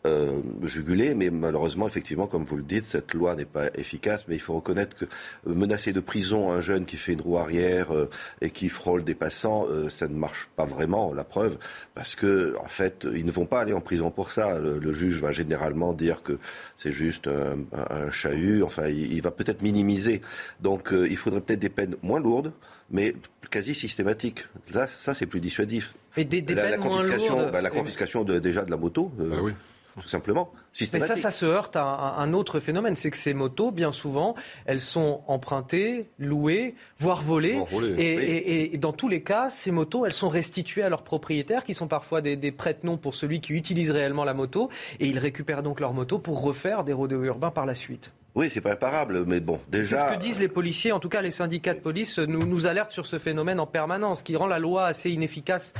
euh, 0.06 0.40
juguler, 0.62 1.14
mais 1.14 1.30
malheureusement, 1.30 1.86
effectivement, 1.86 2.26
comme 2.26 2.44
vous 2.44 2.56
le 2.56 2.62
dites, 2.62 2.84
cette 2.86 3.12
loi 3.14 3.34
n'est 3.36 3.44
pas 3.44 3.66
efficace. 3.74 4.26
Mais 4.28 4.36
il 4.36 4.40
faut 4.40 4.54
reconnaître 4.54 4.96
que 4.96 5.04
euh, 5.04 5.54
menacer 5.54 5.92
de 5.92 6.00
prison 6.00 6.52
un 6.52 6.60
jeune 6.60 6.84
qui 6.86 6.96
fait 6.96 7.12
une 7.12 7.20
roue 7.20 7.38
arrière 7.38 7.94
euh, 7.94 8.08
et 8.40 8.50
qui 8.50 8.68
frôle 8.68 9.04
des 9.04 9.14
passants, 9.14 9.66
euh, 9.68 9.88
ça 9.88 10.08
ne 10.08 10.14
marche 10.14 10.48
pas 10.56 10.64
vraiment. 10.64 11.12
La 11.12 11.24
preuve, 11.24 11.58
parce 11.94 12.14
que 12.14 12.54
en 12.62 12.68
fait, 12.68 13.06
ils 13.14 13.26
ne 13.26 13.32
vont 13.32 13.46
pas 13.46 13.60
aller 13.60 13.72
en 13.72 13.80
prison 13.80 14.10
pour 14.10 14.30
ça. 14.30 14.58
Le, 14.58 14.78
le 14.78 14.92
juge 14.92 15.20
va 15.20 15.32
généralement 15.32 15.92
dire 15.92 16.22
que 16.22 16.38
c'est 16.76 16.92
juste 16.92 17.26
un, 17.26 17.58
un- 17.76 18.06
un 18.06 18.10
chahut. 18.10 18.62
Enfin, 18.62 18.86
il, 18.88 19.12
il 19.12 19.22
va 19.22 19.30
peut-être 19.30 19.62
minimiser. 19.62 20.22
Donc, 20.60 20.92
euh, 20.92 21.06
il 21.10 21.16
faudrait 21.16 21.40
peut-être 21.40 21.60
des 21.60 21.68
peines 21.68 21.96
moins 22.02 22.20
lourdes, 22.20 22.52
mais 22.90 23.14
quasi 23.50 23.74
systématiques. 23.74 24.46
Là, 24.74 24.86
ça, 24.86 25.14
c'est 25.14 25.26
plus 25.26 25.40
dissuasif. 25.40 25.94
Mais 26.16 26.24
des, 26.24 26.40
des 26.42 26.54
la, 26.54 26.70
la 26.70 26.78
moins 26.78 26.88
confiscation, 26.98 27.38
lourdes. 27.38 27.52
bah, 27.52 27.60
la 27.60 27.70
confiscation 27.70 28.24
de, 28.24 28.38
déjà 28.38 28.64
de 28.64 28.70
la 28.70 28.76
moto, 28.76 29.12
euh, 29.20 29.52
tout 30.00 30.08
simplement. 30.08 30.52
Mais 30.92 31.00
ça, 31.00 31.16
ça 31.16 31.30
se 31.30 31.46
heurte 31.46 31.76
à 31.76 32.16
un, 32.18 32.32
autre 32.34 32.60
phénomène, 32.60 32.96
c'est 32.96 33.10
que 33.10 33.16
ces 33.16 33.32
motos, 33.34 33.70
bien 33.70 33.92
souvent, 33.92 34.34
elles 34.66 34.80
sont 34.80 35.22
empruntées, 35.26 36.10
louées, 36.18 36.74
voire 36.98 37.22
volées. 37.22 37.62
Et, 37.72 37.76
oui. 37.76 37.84
et- 37.98 38.74
et 38.74 38.78
dans 38.78 38.92
tous 38.92 39.08
les 39.08 39.22
cas, 39.22 39.48
ces 39.48 39.70
motos, 39.70 40.04
elles 40.04 40.12
sont 40.12 40.28
restituées 40.28 40.82
à 40.82 40.88
leurs 40.90 41.02
propriétaires, 41.02 41.64
qui 41.64 41.72
sont 41.74 41.88
parfois 41.88 42.20
des, 42.20 42.36
des 42.36 42.52
prête-noms 42.52 42.98
pour 42.98 43.14
celui 43.14 43.40
qui 43.40 43.54
utilise 43.54 43.90
réellement 43.90 44.24
la 44.24 44.34
moto, 44.34 44.68
et 45.00 45.06
ils 45.06 45.18
récupèrent 45.18 45.62
donc 45.62 45.80
leur 45.80 45.92
moto 45.94 46.18
pour 46.18 46.42
refaire 46.42 46.84
des 46.84 46.92
rodéos 46.92 47.24
urbains 47.24 47.50
par 47.50 47.64
la 47.66 47.74
suite. 47.74 48.12
Oui, 48.34 48.50
c'est 48.50 48.60
pas 48.60 48.72
imparable, 48.72 49.24
mais 49.26 49.40
bon, 49.40 49.58
C'est 49.64 49.70
déjà. 49.70 50.06
ce 50.10 50.12
que 50.14 50.18
disent 50.20 50.38
les 50.40 50.48
policiers, 50.48 50.92
en 50.92 51.00
tout 51.00 51.08
cas 51.08 51.22
les 51.22 51.30
syndicats 51.30 51.72
de 51.72 51.80
police 51.80 52.18
nous, 52.18 52.44
nous 52.44 52.66
alertent 52.66 52.92
sur 52.92 53.06
ce 53.06 53.18
phénomène 53.18 53.58
en 53.60 53.66
permanence, 53.66 54.22
qui 54.22 54.36
rend 54.36 54.46
la 54.46 54.58
loi 54.58 54.84
assez 54.84 55.10
inefficace 55.10 55.72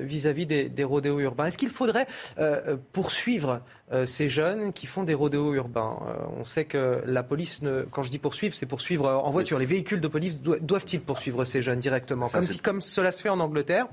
vis-à-vis 0.00 0.46
des, 0.46 0.68
des 0.68 0.84
rodéos 0.84 1.20
urbains. 1.20 1.46
Est-ce 1.46 1.58
qu'il 1.58 1.70
faudrait 1.70 2.06
euh, 2.38 2.60
euh, 2.66 2.76
poursuivre 2.92 3.60
euh, 3.92 4.06
ces 4.06 4.28
jeunes 4.28 4.72
qui 4.72 4.86
font 4.86 5.02
des 5.02 5.14
rodéos 5.14 5.54
urbains? 5.54 5.98
Euh, 6.08 6.40
On 6.40 6.44
sait 6.44 6.64
que 6.64 7.02
la 7.06 7.22
police, 7.22 7.62
ne, 7.62 7.82
quand 7.90 8.02
je 8.02 8.10
dis 8.10 8.18
poursuivre, 8.18 8.54
c'est 8.54 8.66
poursuivre 8.66 9.06
euh, 9.06 9.14
en 9.16 9.30
voiture. 9.30 9.58
Les 9.58 9.66
véhicules 9.66 10.00
de 10.00 10.08
police 10.08 10.40
do- 10.40 10.58
doivent-ils 10.60 11.00
poursuivre 11.00 11.44
ces 11.44 11.62
jeunes 11.62 11.80
directement? 11.80 12.26
Ça, 12.26 12.38
comme, 12.38 12.46
si, 12.46 12.58
comme 12.58 12.80
cela 12.80 13.10
se 13.12 13.22
fait 13.22 13.28
en 13.30 13.40
Angleterre, 13.40 13.86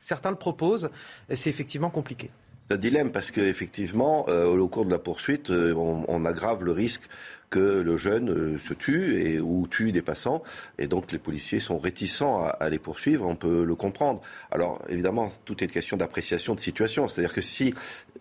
certains 0.00 0.30
le 0.30 0.36
proposent, 0.36 0.90
c'est 1.32 1.50
effectivement 1.50 1.90
compliqué. 1.90 2.30
C'est 2.68 2.76
un 2.76 2.78
dilemme 2.78 3.10
parce 3.10 3.32
qu'effectivement, 3.32 4.26
euh, 4.28 4.46
au 4.56 4.68
cours 4.68 4.84
de 4.84 4.90
la 4.92 5.00
poursuite, 5.00 5.50
euh, 5.50 5.74
on, 5.74 6.04
on 6.06 6.24
aggrave 6.24 6.62
le 6.62 6.70
risque 6.70 7.02
que 7.50 7.80
le 7.80 7.96
jeune 7.96 8.30
euh, 8.30 8.58
se 8.58 8.74
tue 8.74 9.20
et, 9.22 9.40
ou 9.40 9.66
tue 9.66 9.92
des 9.92 10.02
passants. 10.02 10.42
Et 10.78 10.86
donc 10.86 11.12
les 11.12 11.18
policiers 11.18 11.60
sont 11.60 11.78
réticents 11.78 12.42
à, 12.44 12.68
les 12.68 12.78
poursuivre, 12.78 13.26
on 13.26 13.36
peut 13.36 13.64
le 13.64 13.74
comprendre. 13.74 14.20
Alors 14.50 14.80
évidemment, 14.88 15.28
tout 15.44 15.62
est 15.62 15.66
une 15.66 15.72
question 15.72 15.96
d'appréciation 15.96 16.54
de 16.54 16.60
situation. 16.60 17.08
C'est-à-dire 17.08 17.34
que 17.34 17.42
si 17.42 17.74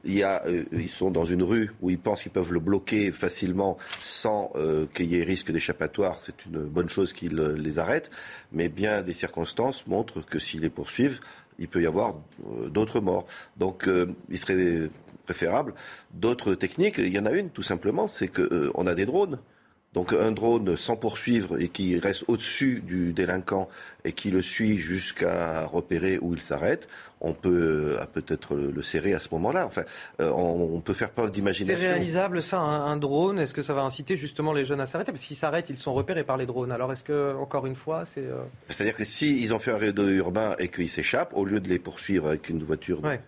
y 0.04 0.24
a, 0.24 0.44
euh, 0.48 0.64
ils 0.72 0.90
sont 0.90 1.12
dans 1.12 1.26
une 1.26 1.44
rue 1.44 1.72
où 1.82 1.90
ils 1.90 2.00
pensent 2.00 2.24
qu'ils 2.24 2.32
peuvent 2.32 2.52
le 2.52 2.60
bloquer 2.60 3.12
facilement 3.12 3.78
sans 4.02 4.52
euh, 4.56 4.88
qu'il 4.94 5.12
y 5.12 5.20
ait 5.20 5.24
risque 5.24 5.52
d'échappatoire, 5.52 6.22
c'est 6.22 6.46
une 6.46 6.64
bonne 6.64 6.90
chose 6.90 7.14
qu'ils 7.14 7.36
les 7.36 7.80
arrêtent. 7.80 8.10
Mais 8.52 8.68
bien 8.68 9.02
des 9.02 9.14
circonstances 9.14 9.86
montrent 9.88 10.26
que 10.26 10.40
s'ils 10.40 10.62
les 10.62 10.70
poursuivent, 10.70 11.20
il 11.60 11.68
peut 11.68 11.82
y 11.82 11.88
avoir 11.88 12.16
d'autres 12.68 13.02
morts. 13.02 13.28
Donc 13.58 13.88
euh, 13.88 14.08
il 14.30 14.40
serait 14.40 14.90
préférable 15.34 15.74
d'autres 16.14 16.56
techniques. 16.56 16.98
Il 16.98 17.14
y 17.14 17.20
en 17.20 17.26
a 17.28 17.32
une 17.32 17.50
tout 17.52 17.62
simplement, 17.74 18.08
c'est 18.08 18.30
qu'on 18.30 18.88
a 18.88 18.96
des 18.96 19.06
drones. 19.06 19.38
Donc 19.96 20.14
un 20.14 20.32
drone 20.32 20.78
sans 20.78 20.96
poursuivre 20.98 21.60
et 21.60 21.68
qui 21.68 21.98
reste 21.98 22.24
au-dessus 22.28 22.80
du 22.86 23.12
délinquant 23.12 23.68
et 24.06 24.12
qui 24.14 24.30
le 24.30 24.44
suit 24.44 24.78
jusqu'à 24.78 25.66
repérer 25.66 26.20
où 26.22 26.36
il 26.36 26.42
s'arrête, 26.42 26.88
on 27.22 27.34
peut 27.34 27.98
euh, 28.00 28.06
peut-être 28.14 28.54
le, 28.56 28.84
serrer 28.84 29.16
à 29.16 29.20
ce 29.20 29.30
moment-là. 29.32 29.66
Enfin, 29.66 29.82
euh, 30.22 30.30
on, 30.30 30.76
on 30.76 30.82
peut 30.82 30.94
faire 30.94 31.10
preuve 31.10 31.30
C'est 31.30 31.34
d'imagination. 31.38 31.90
réalisable 31.90 32.44
ça, 32.44 32.60
un, 32.60 32.86
un 32.92 32.98
drone? 32.98 33.40
Est-ce 33.40 33.56
que 33.56 33.64
ça 33.64 33.74
va 33.74 33.82
inciter 33.82 34.16
justement 34.16 34.54
les 34.54 34.64
jeunes 34.64 34.80
à 34.80 34.86
s'arrêter? 34.86 35.12
Parce 35.12 35.24
qu'ils 35.26 35.36
s'arrêtent, 35.38 35.72
ils 35.72 35.80
sont 35.80 35.96
repérés 35.96 36.24
par 36.24 36.38
les 36.38 36.46
drones. 36.46 36.72
Alors 36.72 36.94
est-ce 36.94 37.04
que, 37.04 37.36
encore 37.36 37.66
une 37.66 37.76
fois, 37.76 38.06
c'est... 38.06 38.22
euh, 38.22 38.44
C'est-à-dire 38.70 38.96
que 38.96 39.06
s'ils 39.06 39.52
ont 39.56 39.60
fait 39.60 39.72
un 39.72 39.78
réseau 39.78 40.08
urbain 40.08 40.56
et 40.60 40.68
qu'ils 40.68 40.88
s'échappent, 40.90 41.34
au 41.34 41.46
lieu 41.46 41.60
de 41.60 41.68
les 41.68 41.80
poursuivre 41.80 42.28
avec 42.28 42.50
une 42.50 42.62
voiture 42.64 43.04
Ouais. 43.04 43.20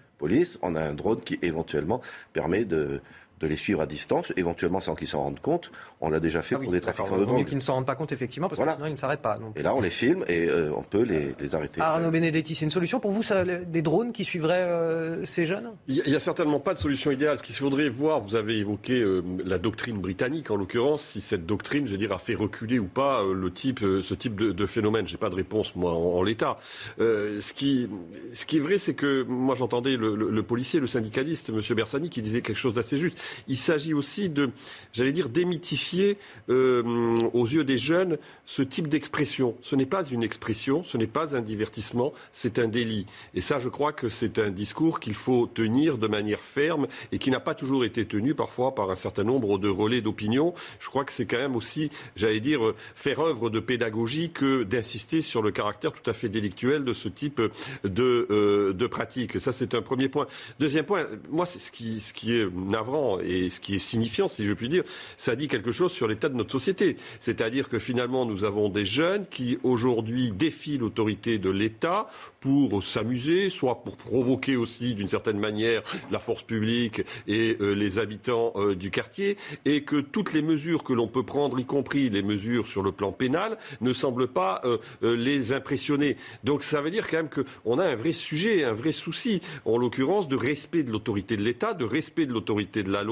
On 0.61 0.76
a 0.76 0.82
un 0.82 0.93
drone 0.93 1.22
qui 1.22 1.39
éventuellement 1.41 2.01
permet 2.34 2.65
de, 2.65 3.01
de 3.41 3.47
les 3.47 3.55
suivre 3.57 3.81
à 3.81 3.85
distance, 3.85 4.31
éventuellement 4.37 4.79
sans 4.81 4.95
qu'ils 4.95 5.07
s'en 5.07 5.21
rendent 5.23 5.39
compte. 5.39 5.71
On 5.99 6.09
l'a 6.09 6.19
déjà 6.19 6.41
fait 6.41 6.55
Ah 6.55 6.59
oui, 6.59 6.65
pour 6.65 6.73
des 6.73 6.81
trafiquants 6.81 7.05
de 7.05 7.11
Vaut 7.11 7.19
mieux 7.21 7.25
drogue. 7.25 7.45
qu'ils 7.45 7.55
ne 7.57 7.61
s'en 7.61 7.73
rendent 7.73 7.85
pas 7.85 7.95
compte, 7.95 8.11
effectivement, 8.11 8.47
parce 8.47 8.57
Voilà. 8.57 8.73
que 8.73 8.77
sinon 8.77 8.87
ils 8.87 8.91
ne 8.93 8.97
s'arrêtent 8.97 9.21
pas. 9.21 9.37
donc. 9.37 9.59
Et 9.59 9.63
là, 9.63 9.73
on 9.75 9.81
les 9.81 9.89
filme 9.89 10.23
et 10.27 10.47
euh, 10.47 10.71
on 10.75 10.83
peut 10.83 11.01
les, 11.03 11.33
les 11.39 11.55
arrêter. 11.55 11.81
Arnaud 11.81 12.11
Benedetti, 12.11 12.55
c'est 12.55 12.65
une 12.65 12.71
solution 12.71 12.99
pour 12.99 13.11
vous, 13.11 13.23
ça, 13.23 13.43
des 13.43 13.81
drones 13.81 14.11
qui 14.13 14.23
suivraient 14.23 14.63
euh, 14.67 15.25
ces 15.25 15.45
jeunes? 15.45 15.71
Il 15.87 16.03
n'y 16.05 16.15
a, 16.15 16.19
certainement 16.19 16.59
pas 16.59 16.73
de 16.73 16.79
solution 16.79 17.11
idéale. 17.11 17.37
Ce 17.37 17.43
qu'il 17.43 17.55
faudrait 17.55 17.89
voir, 17.89 18.19
vous 18.21 18.35
avez 18.35 18.57
évoqué 18.59 19.01
euh, 19.01 19.23
la 19.45 19.57
doctrine 19.57 19.97
britannique, 19.97 20.51
en 20.51 20.55
l'occurrence, 20.55 21.01
si 21.03 21.21
cette 21.21 21.45
doctrine, 21.45 21.87
je 21.87 21.91
veux 21.93 21.97
dire, 21.97 22.11
a 22.11 22.19
fait 22.19 22.35
reculer 22.35 22.79
ou 22.79 22.85
pas 22.85 23.21
euh, 23.23 23.33
le 23.33 23.51
type, 23.51 23.81
euh, 23.83 24.01
ce 24.01 24.13
type 24.13 24.35
de, 24.39 24.51
de 24.51 24.65
phénomène. 24.65 25.07
J'ai 25.07 25.17
pas 25.17 25.29
de 25.29 25.35
réponse, 25.35 25.75
moi, 25.75 25.91
en, 25.93 26.17
en 26.19 26.23
l'état. 26.23 26.57
Euh, 26.99 27.41
ce, 27.41 27.53
qui, 27.53 27.89
ce 28.33 28.45
qui 28.45 28.57
est 28.57 28.61
vrai, 28.61 28.77
c'est 28.77 28.93
que 28.93 29.23
moi, 29.23 29.55
j'entendais 29.55 29.97
le, 29.97 30.15
le- 30.15 30.29
le 30.29 30.43
policier, 30.43 30.79
le 30.79 30.87
syndicaliste, 30.87 31.49
M. 31.49 31.61
Bersani, 31.75 32.09
qui 32.09 32.21
disait 32.21 32.41
quelque 32.41 32.57
chose 32.57 32.73
d'assez 32.73 32.97
juste. 32.97 33.17
Il 33.47 33.57
s'agit 33.57 33.93
aussi 33.93 34.29
de, 34.29 34.51
j'allais 34.93 35.11
dire, 35.11 35.29
démythifier 35.29 36.17
euh, 36.49 37.15
aux 37.34 37.45
yeux 37.45 37.63
des 37.63 37.77
jeunes 37.77 38.17
ce 38.45 38.61
type 38.61 38.88
d'expression. 38.88 39.55
Ce 39.61 39.75
n'est 39.75 39.86
pas 39.86 40.03
une 40.03 40.23
expression, 40.23 40.84
ce 40.84 40.97
n'est 40.97 41.07
pas 41.07 41.36
un 41.36 41.41
divertissement, 41.41 42.13
c'est 42.34 42.59
un 42.59 42.67
délit. 42.67 43.05
Et 43.34 43.41
ça, 43.41 43.59
je 43.59 43.69
crois 43.69 43.93
que 43.93 44.09
c'est 44.09 44.39
un 44.39 44.49
discours 44.49 44.99
qu'il 44.99 45.13
faut 45.13 45.47
tenir 45.47 45.97
de 45.97 46.07
manière 46.07 46.41
ferme 46.41 46.88
et 47.11 47.17
qui 47.17 47.32
n'a 47.32 47.39
pas 47.39 47.55
toujours 47.55 47.86
été 47.86 48.05
tenu 48.05 48.36
parfois 48.36 48.75
par 48.75 48.91
un 48.91 48.95
certain 48.95 49.23
nombre 49.23 49.57
de 49.57 49.69
relais 49.69 50.01
d'opinion. 50.01 50.53
Je 50.79 50.89
crois 50.89 51.05
que 51.05 51.13
c'est 51.13 51.25
quand 51.25 51.38
même 51.38 51.55
aussi, 51.55 51.89
j'allais 52.15 52.39
dire, 52.39 52.65
euh, 52.65 52.75
faire 52.95 53.19
œuvre 53.19 53.49
de 53.49 53.59
pédagogie 53.59 54.32
que 54.32 54.63
d'insister 54.63 55.21
sur 55.21 55.41
le 55.41 55.51
caractère 55.51 55.93
tout 55.93 56.09
à 56.09 56.13
fait 56.13 56.29
délictuel 56.29 56.84
de 56.84 56.93
ce 56.93 57.07
type 57.07 57.41
de, 57.84 58.27
euh, 58.29 58.73
de 58.73 58.88
pratique. 58.88 59.39
Ça, 59.39 59.51
c'est 59.51 59.75
un 59.75 59.82
premier 59.82 60.09
point. 60.09 60.27
Deuxième 60.59 60.86
point, 60.86 61.07
moi, 61.29 61.45
ce 61.45 61.71
qui, 61.71 61.99
ce 61.99 62.13
qui 62.13 62.36
est 62.36 62.47
navrant 62.53 63.19
et 63.24 63.49
ce 63.49 63.59
qui 63.59 63.76
est 63.76 63.80
signifiant, 63.80 64.28
si 64.28 64.45
je 64.45 64.53
puis 64.53 64.69
dire, 64.69 64.84
ça 65.17 65.36
dit 65.36 65.47
quelque 65.47 65.72
chose 65.72 65.91
sur 65.91 66.07
l'état 66.07 66.30
de 66.30 66.36
notre 66.36 66.51
société. 66.51 66.97
C'est-à-dire 67.19 67.69
que 67.69 67.80
finalement, 67.80 68.26
nous 68.26 68.43
avons 68.43 68.69
des 68.69 68.86
jeunes 68.86 69.26
qui 69.30 69.57
aujourd'hui 69.63 70.32
défient 70.32 70.78
l'autorité 70.78 71.38
de 71.38 71.49
l'État 71.49 72.07
pour 72.39 72.84
s'amuser, 72.84 73.49
soit 73.49 73.84
pour 73.84 73.97
provoquer 73.97 74.55
aussi 74.55 74.93
d'une 74.93 75.07
certaine 75.07 75.39
manière 75.39 75.84
la 76.11 76.19
force 76.19 76.43
publique 76.43 77.01
et 77.28 77.57
euh, 77.61 77.74
les 77.74 77.99
habitants 77.99 78.53
euh, 78.55 78.76
du 78.76 78.91
quartier, 78.91 79.38
et 79.65 79.84
que 79.84 80.01
toutes 80.01 80.34
les 80.34 80.41
mesures 80.41 80.84
que 80.84 80.93
l'on 80.93 81.07
peut 81.07 81.24
prendre, 81.24 81.59
y 81.59 81.65
compris 81.65 82.09
les 82.09 82.22
mesures 82.22 82.67
sur 82.67 82.84
le 82.84 82.91
plan 82.91 83.11
pénal, 83.11 83.57
ne 83.82 83.93
semblent 83.93 84.28
pas 84.28 84.61
euh, 84.65 84.78
les 85.01 85.53
impressionner. 85.53 86.17
Donc 86.43 86.63
ça 86.63 86.82
veut 86.82 86.91
dire 86.91 87.07
quand 87.07 87.17
même 87.17 87.30
qu'on 87.30 87.80
a 87.80 87.86
un 87.86 87.95
vrai 87.95 88.11
sujet, 88.11 88.63
un 88.63 88.74
vrai 88.74 88.91
souci, 88.91 89.41
en 89.65 89.78
l'occurrence 89.78 90.28
de 90.28 90.36
respect 90.36 90.84
de 90.84 90.91
l'autorité 90.91 91.38
de 91.38 91.43
l'État, 91.43 91.74
de 91.74 91.86
respect 91.86 92.26
de 92.26 92.34
l'autorité 92.34 92.84
de 92.84 92.91
la 92.91 93.03
loi, 93.03 93.11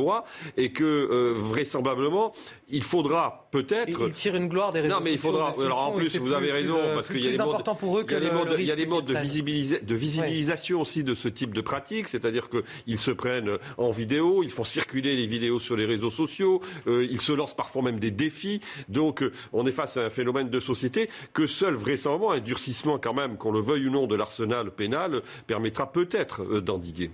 et 0.58 0.72
que 0.72 0.84
euh, 0.84 1.34
vraisemblablement 1.38 2.34
il 2.72 2.84
faudra 2.84 3.48
peut-être. 3.52 3.90
Ils 4.08 4.12
tirent 4.14 4.36
une 4.36 4.48
gloire 4.48 4.72
des 4.72 4.82
réseaux 4.82 4.96
Non, 4.96 5.02
mais 5.04 5.12
il 5.14 5.18
faudra. 5.18 5.52
Alors 5.60 5.80
en 5.80 5.92
plus, 5.94 6.16
vous 6.18 6.26
plus- 6.26 6.34
avez 6.36 6.52
raison, 6.52 6.78
euh, 6.78 6.96
parce 6.96 7.08
qu'il 7.08 7.18
y 7.18 7.28
a 7.28 7.32
les 7.32 7.38
modes, 7.38 7.48
important 7.48 7.76
pour 7.76 7.98
eux 7.98 8.06
il 8.08 8.12
y 8.14 8.16
a 8.16 8.20
les 8.20 8.28
le- 8.28 8.34
modes, 8.34 8.50
le 8.50 8.60
il 8.60 8.68
y 8.68 8.72
a 8.72 8.76
risque 8.76 8.78
les 8.78 8.86
modes 8.86 9.06
de, 9.06 9.14
visibilisa- 9.16 9.80
visibilisation 9.96 10.82
aussi 10.82 11.04
de 11.04 11.16
ce 11.16 11.28
type 11.28 11.54
de 11.54 11.62
pratique, 11.62 12.08
c'est-à-dire 12.08 12.48
qu'ils 12.50 13.00
se 13.00 13.12
prennent 13.12 13.58
en 13.78 13.92
vidéo, 13.92 14.44
ils 14.44 14.52
font 14.52 14.64
circuler 14.64 15.16
les 15.16 15.26
vidéos 15.28 15.60
sur 15.60 15.76
les 15.76 15.86
réseaux 15.86 16.12
sociaux, 16.12 16.62
euh, 16.88 17.08
ils 17.10 17.22
se 17.22 17.32
lancent 17.34 17.56
parfois 17.56 17.82
même 17.82 18.00
des 18.00 18.12
défis. 18.12 18.60
Donc, 18.88 19.24
euh, 19.24 19.32
on 19.54 19.66
est 19.66 19.72
face 19.72 19.98
à 19.98 20.02
un 20.06 20.10
phénomène 20.10 20.50
de 20.50 20.60
société 20.60 21.10
que 21.34 21.48
seul 21.48 21.74
vraisemblablement 21.76 22.32
un 22.34 22.40
durcissement 22.40 23.00
quand 23.00 23.14
même, 23.14 23.38
qu'on 23.38 23.52
le 23.52 23.62
veuille 23.62 23.88
ou 23.88 23.92
non, 23.92 24.06
de 24.08 24.16
l'arsenal 24.16 24.72
pénal 24.72 25.22
permettra 25.48 25.92
peut-être 25.92 26.60
d'endiguer. 26.60 27.12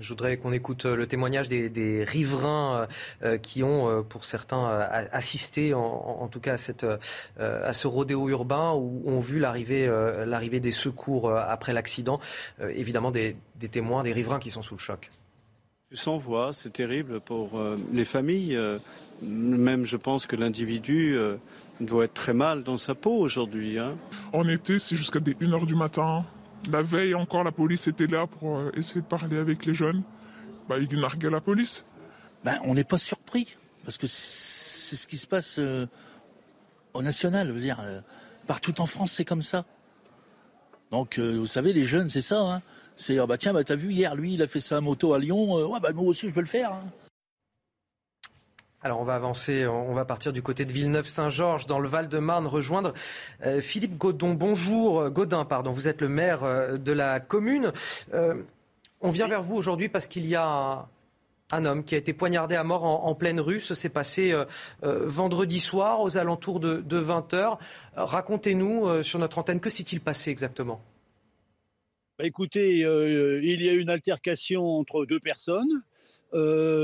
Je 0.00 0.08
voudrais 0.10 0.36
qu'on 0.36 0.52
écoute 0.52 0.84
euh, 0.84 0.94
le 0.96 1.06
témoignage 1.06 1.48
des, 1.48 1.68
des 1.68 2.04
riverains 2.04 2.86
euh, 3.22 3.34
euh, 3.34 3.38
qui 3.38 3.62
ont, 3.62 4.02
pour 4.04 4.24
certains, 4.24 4.64
a- 4.64 5.14
assisté, 5.16 5.72
en, 5.74 6.28
tout 6.28 6.40
cas, 6.40 6.54
à, 6.54 6.58
cette, 6.58 6.84
euh, 6.84 6.98
à 7.38 7.72
ce 7.72 7.86
rodéo 7.86 8.28
urbain 8.28 8.72
où 8.74 9.02
ont 9.06 9.20
vu 9.20 9.38
l'arrivée 9.38 9.86
euh, 9.86 10.26
l'arrivée 10.26 10.60
des 10.60 10.70
secours 10.70 11.30
après 11.32 11.72
l'accident. 11.72 12.20
Euh, 12.60 12.72
évidemment, 12.74 13.10
des, 13.10 13.36
des 13.56 13.68
témoins, 13.68 14.02
des 14.02 14.12
riverains 14.12 14.38
qui 14.38 14.50
sont 14.50 14.62
sous 14.62 14.74
le 14.74 14.80
choc. 14.80 15.10
Sans 15.92 16.18
voix, 16.18 16.52
c'est 16.52 16.72
terrible 16.72 17.20
pour 17.20 17.58
euh, 17.58 17.76
les 17.92 18.04
familles. 18.04 18.56
euh, 18.56 18.78
même, 19.22 19.84
je 19.84 19.96
pense 19.96 20.26
que 20.26 20.34
l'individu 20.36 21.16
euh, 21.16 21.36
doit 21.80 22.04
être 22.04 22.14
très 22.14 22.34
mal 22.34 22.64
dans 22.64 22.76
sa 22.76 22.94
peau 22.96 23.16
aujourd'hui. 23.16 23.78
hein. 23.78 23.96
En 24.32 24.46
été, 24.48 24.78
c'est 24.80 24.96
jusqu'à 24.96 25.20
des 25.20 25.34
1h 25.34 25.64
du 25.64 25.76
matin. 25.76 26.24
La 26.70 26.82
veille 26.82 27.14
encore, 27.14 27.44
la 27.44 27.52
police 27.52 27.86
était 27.86 28.06
là 28.06 28.26
pour 28.26 28.58
euh, 28.58 28.70
essayer 28.74 29.00
de 29.00 29.06
parler 29.06 29.38
avec 29.38 29.64
les 29.66 29.74
jeunes. 29.74 30.02
Bah, 30.68 30.76
ils 30.78 30.98
narguaient 30.98 31.30
la 31.30 31.40
police. 31.40 31.84
Ben, 32.44 32.58
on 32.64 32.74
n'est 32.74 32.84
pas 32.84 32.98
surpris, 32.98 33.56
parce 33.84 33.98
que 33.98 34.06
c'est 34.06 34.96
ce 34.96 35.06
qui 35.06 35.16
se 35.16 35.26
passe 35.26 35.58
euh, 35.58 35.86
au 36.92 37.02
national. 37.02 37.48
Je 37.48 37.52
veux 37.52 37.60
dire, 37.60 37.78
euh, 37.80 38.00
partout 38.46 38.80
en 38.80 38.86
France, 38.86 39.12
c'est 39.12 39.24
comme 39.24 39.42
ça. 39.42 39.64
Donc, 40.90 41.18
vous 41.18 41.46
savez, 41.46 41.72
les 41.72 41.84
jeunes, 41.84 42.08
c'est 42.08 42.20
ça. 42.22 42.40
hein. 42.40 42.62
C'est, 42.96 43.18
ah 43.18 43.26
bah 43.26 43.36
tiens, 43.38 43.52
bah, 43.52 43.64
t'as 43.64 43.74
vu, 43.74 43.92
hier, 43.92 44.14
lui, 44.14 44.34
il 44.34 44.42
a 44.42 44.46
fait 44.46 44.72
à 44.72 44.80
moto 44.80 45.12
à 45.14 45.18
Lyon. 45.18 45.66
ouais, 45.66 45.80
bah, 45.80 45.90
nous 45.92 46.02
aussi, 46.02 46.28
je 46.30 46.34
peux 46.34 46.40
le 46.40 46.46
faire. 46.46 46.72
hein. 46.72 46.84
Alors 48.86 49.00
on 49.00 49.04
va 49.04 49.16
avancer, 49.16 49.66
on 49.66 49.94
va 49.94 50.04
partir 50.04 50.32
du 50.32 50.42
côté 50.42 50.64
de 50.64 50.70
Villeneuve-Saint-Georges, 50.70 51.66
dans 51.66 51.80
le 51.80 51.88
Val-de-Marne, 51.88 52.46
rejoindre 52.46 52.94
euh, 53.44 53.60
Philippe 53.60 53.98
Godon. 53.98 54.34
Bonjour, 54.34 55.00
euh, 55.00 55.10
Godin, 55.10 55.44
pardon. 55.44 55.72
Vous 55.72 55.88
êtes 55.88 56.00
le 56.00 56.08
maire 56.08 56.44
euh, 56.44 56.76
de 56.76 56.92
la 56.92 57.18
commune. 57.18 57.72
Euh, 58.14 58.34
on 59.00 59.10
vient 59.10 59.26
vers 59.26 59.42
vous 59.42 59.56
aujourd'hui 59.56 59.88
parce 59.88 60.06
qu'il 60.06 60.24
y 60.24 60.36
a 60.36 60.86
un, 61.50 61.64
homme 61.64 61.82
qui 61.82 61.96
a 61.96 61.98
été 61.98 62.12
poignardé 62.12 62.54
à 62.54 62.62
mort 62.62 62.84
en, 62.84 63.08
en 63.08 63.16
pleine 63.16 63.40
rue. 63.40 63.58
Ça 63.58 63.74
s'est 63.74 63.88
passé 63.88 64.30
euh, 64.30 64.44
euh, 64.84 65.08
vendredi 65.08 65.58
soir 65.58 66.00
aux 66.00 66.16
alentours 66.16 66.60
de, 66.60 66.80
20h. 66.80 67.58
Racontez-nous 67.96 68.86
euh, 68.86 69.02
sur 69.02 69.18
notre 69.18 69.38
antenne, 69.38 69.58
que 69.58 69.68
s'est-il 69.68 70.00
passé 70.00 70.30
exactement? 70.30 70.80
Bah, 72.20 72.24
écoutez, 72.24 72.76
il 72.76 73.62
y 73.62 73.68
a 73.68 73.72
eu 73.72 73.80
une 73.80 73.90
altercation 73.90 74.64
entre 74.78 75.06
deux 75.06 75.18
personnes. 75.18 75.82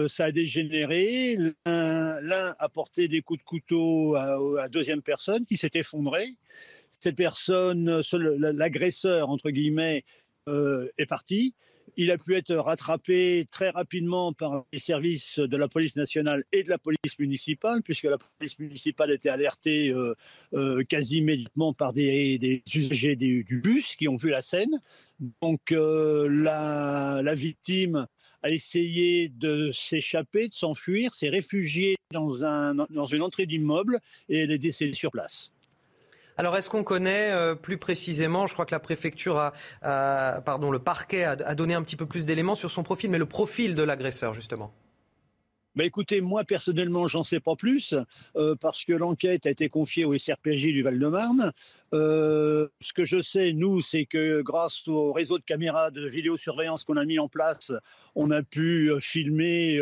Ça 0.09 0.25
a 0.25 0.33
dégénéré. 0.33 1.37
L'un 1.67 1.92
l'un 2.21 2.55
a 2.59 2.69
porté 2.69 3.09
des 3.09 3.23
coups 3.23 3.41
de 3.41 3.45
couteau 3.45 4.15
à 4.17 4.39
la 4.57 4.69
deuxième 4.69 5.03
personne 5.03 5.45
qui 5.45 5.57
s'est 5.57 5.71
effondrée. 5.75 6.37
Cette 7.01 7.17
personne, 7.17 8.03
l'agresseur, 8.13 9.31
entre 9.31 9.51
guillemets, 9.51 10.05
euh, 10.49 10.89
est 10.99 11.07
parti. 11.07 11.55
Il 11.97 12.11
a 12.11 12.19
pu 12.19 12.35
être 12.37 12.55
rattrapé 12.55 13.47
très 13.51 13.71
rapidement 13.71 14.33
par 14.33 14.65
les 14.73 14.79
services 14.79 15.39
de 15.39 15.57
la 15.57 15.69
police 15.69 15.95
nationale 15.95 16.43
et 16.53 16.65
de 16.65 16.69
la 16.69 16.79
police 16.79 17.19
municipale, 17.19 17.83
puisque 17.83 18.05
la 18.05 18.19
police 18.39 18.59
municipale 18.59 19.13
était 19.13 19.29
alertée 19.29 19.91
euh, 19.91 20.15
euh, 20.55 20.83
quasi 20.85 21.19
immédiatement 21.19 21.75
par 21.75 21.93
des, 21.93 22.63
usagers 22.75 23.15
du, 23.15 23.61
bus 23.63 23.95
qui 23.95 24.09
ont 24.09 24.17
vu 24.17 24.31
la 24.31 24.43
scène. 24.43 24.81
Donc 25.43 25.71
la 25.71 27.35
victime 27.35 28.07
a 28.43 28.51
essayé 28.51 29.29
de 29.29 29.71
s'échapper, 29.73 30.49
de 30.49 30.55
s'enfuir, 30.55 31.15
s'est 31.15 31.29
réfugiée 31.29 31.97
dans, 32.13 32.43
un, 32.45 32.75
dans 32.91 33.07
une 33.07 33.23
entrée 33.23 33.47
d'immeuble 33.47 34.01
et 34.29 34.41
elle 34.41 34.51
est 34.51 34.59
décédée 34.59 34.93
sur 34.93 35.11
place. 35.11 35.53
Alors, 36.39 36.57
est-ce 36.57 36.71
qu'on 36.71 36.83
connaît 36.83 37.31
euh, 37.31 37.55
plus 37.55 37.77
précisément, 37.77 38.47
je 38.47 38.55
crois 38.55 38.65
que 38.65 38.75
la 38.75 38.81
préfecture 38.81 39.39
a, 39.39 40.41
pardon, 40.41 40.71
le 40.71 40.79
parquet 40.79 41.25
a 41.25 41.55
donné 41.55 41.75
un 41.75 41.83
petit 41.83 41.97
peu 41.97 42.07
plus 42.07 42.25
d'éléments 42.25 42.55
sur 42.55 42.71
son 42.71 42.83
profil, 42.83 43.11
mais 43.11 43.19
le 43.19 43.27
profil 43.27 43.75
de 43.75 43.83
l'agresseur, 43.83 44.33
justement? 44.33 44.73
Bah 45.75 45.85
écoutez, 45.85 46.21
moi 46.21 46.45
personnellement, 46.45 47.07
j'en 47.07 47.25
sais 47.25 47.41
pas 47.41 47.57
plus 47.57 47.95
euh, 48.37 48.55
parce 48.61 48.85
que 48.85 48.93
l'enquête 48.93 49.47
a 49.47 49.51
été 49.51 49.71
confiée 49.71 50.05
au 50.05 50.17
SRPJ 50.19 50.67
du 50.67 50.83
Val-de-Marne. 50.83 51.53
Euh, 51.95 52.69
ce 52.83 52.93
que 52.93 53.05
je 53.05 53.23
sais, 53.23 53.55
nous, 53.55 53.81
c'est 53.81 54.05
que 54.05 54.43
grâce 54.43 54.87
au 54.87 55.15
réseau 55.15 55.39
de 55.39 55.45
caméras 55.45 55.91
de 55.91 56.07
vidéosurveillance 56.07 56.85
qu'on 56.85 56.99
a 56.99 57.07
mis 57.07 57.19
en 57.19 57.29
place, 57.29 57.73
on 58.15 58.31
a 58.31 58.43
pu 58.43 58.91
euh, 58.91 59.01
filmer 59.01 59.81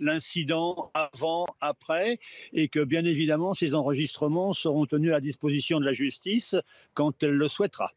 l'incident 0.00 0.90
avant, 0.92 1.46
après, 1.60 2.18
et 2.52 2.68
que 2.68 2.82
bien 2.82 3.04
évidemment, 3.04 3.54
ces 3.54 3.74
enregistrements 3.74 4.52
seront 4.52 4.86
tenus 4.86 5.12
à 5.12 5.20
disposition 5.20 5.78
de 5.78 5.84
la 5.84 5.92
justice 5.92 6.56
quand 6.94 7.22
elle 7.22 7.36
le 7.36 7.46
souhaitera. 7.46 7.92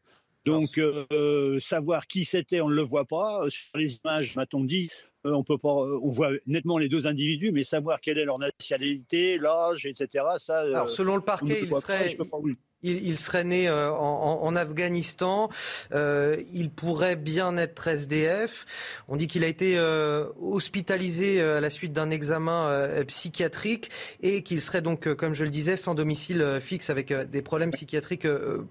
Donc, 0.46 0.78
euh, 0.78 1.58
savoir 1.58 2.06
qui 2.06 2.24
c'était, 2.24 2.60
on 2.60 2.68
ne 2.68 2.74
le 2.74 2.82
voit 2.82 3.04
pas. 3.04 3.40
Sur 3.48 3.76
les 3.76 3.98
images, 4.04 4.36
m'a-t-on 4.36 4.62
dit, 4.64 4.90
euh, 5.26 5.32
on 5.32 5.42
peut 5.42 5.58
pas, 5.58 5.68
on 5.68 6.10
voit 6.10 6.30
nettement 6.46 6.78
les 6.78 6.88
deux 6.88 7.06
individus, 7.06 7.50
mais 7.50 7.64
savoir 7.64 8.00
quelle 8.00 8.18
est 8.18 8.24
leur 8.24 8.38
nationalité, 8.38 9.38
l'âge, 9.38 9.84
etc. 9.86 10.24
Ça, 10.38 10.62
euh, 10.62 10.74
Alors, 10.74 10.90
selon 10.90 11.16
le 11.16 11.22
parquet, 11.22 11.60
il 11.62 11.74
serait, 11.74 12.14
pas 12.14 12.38
il, 12.86 13.18
serait 13.18 13.44
né 13.44 13.68
euh, 13.68 13.92
en, 13.92 14.56
Afghanistan. 14.56 15.50
Euh, 15.92 16.36
il 16.52 16.70
pourrait 16.70 17.16
bien 17.16 17.56
être 17.56 17.88
SDF. 17.88 18.66
On 19.08 19.16
dit 19.16 19.26
qu'il 19.26 19.44
a 19.44 19.46
été 19.46 19.76
euh, 19.76 20.26
hospitalisé 20.40 21.40
à 21.40 21.60
la 21.60 21.70
suite 21.70 21.92
d'un 21.92 22.10
examen 22.10 23.02
psychiatrique 23.06 23.90
et 24.22 24.42
qu'il 24.42 24.62
serait 24.62 24.82
donc, 24.82 25.12
comme 25.14 25.34
je 25.34 25.44
le 25.44 25.50
disais, 25.50 25.76
sans 25.76 25.94
domicile 25.94 26.58
fixe 26.60 26.90
avec 26.90 27.12
des 27.12 27.42
problèmes 27.42 27.70
psychiatriques 27.70 28.26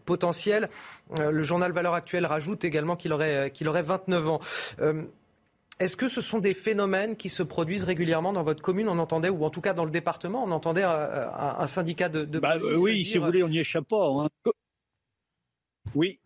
potentiels. 0.05 0.69
Le 1.19 1.43
journal 1.43 1.71
Valeurs 1.71 1.93
Actuelles 1.93 2.25
rajoute 2.25 2.63
également 2.63 2.95
qu'il 2.95 3.13
aurait, 3.13 3.51
qu'il 3.51 3.67
aurait 3.67 3.83
29 3.83 4.29
ans. 4.29 4.39
Euh, 5.81 5.85
Est-ce 5.85 5.97
que 5.97 6.07
ce 6.07 6.21
sont 6.21 6.39
des 6.39 6.53
phénomènes 6.53 7.15
qui 7.15 7.29
se 7.29 7.43
produisent 7.43 7.83
régulièrement 7.83 8.33
dans 8.33 8.43
votre 8.43 8.61
commune? 8.61 8.89
On 8.89 8.99
entendait, 8.99 9.29
ou 9.29 9.43
en 9.45 9.49
tout 9.49 9.61
cas 9.61 9.73
dans 9.73 9.85
le 9.85 9.91
département, 9.91 10.43
on 10.43 10.51
entendait 10.51 10.83
un, 10.83 11.67
syndicat 11.67 12.09
de, 12.09 12.23
de 12.23 12.39
bah, 12.39 12.57
Oui, 12.77 13.03
si 13.03 13.17
vous 13.17 13.25
voulez, 13.25 13.43
on 13.43 13.49
n'y 13.49 13.59
échappe 13.59 13.87
pas. 13.87 14.07
Hein. 14.07 14.29
Oui, 15.93 16.19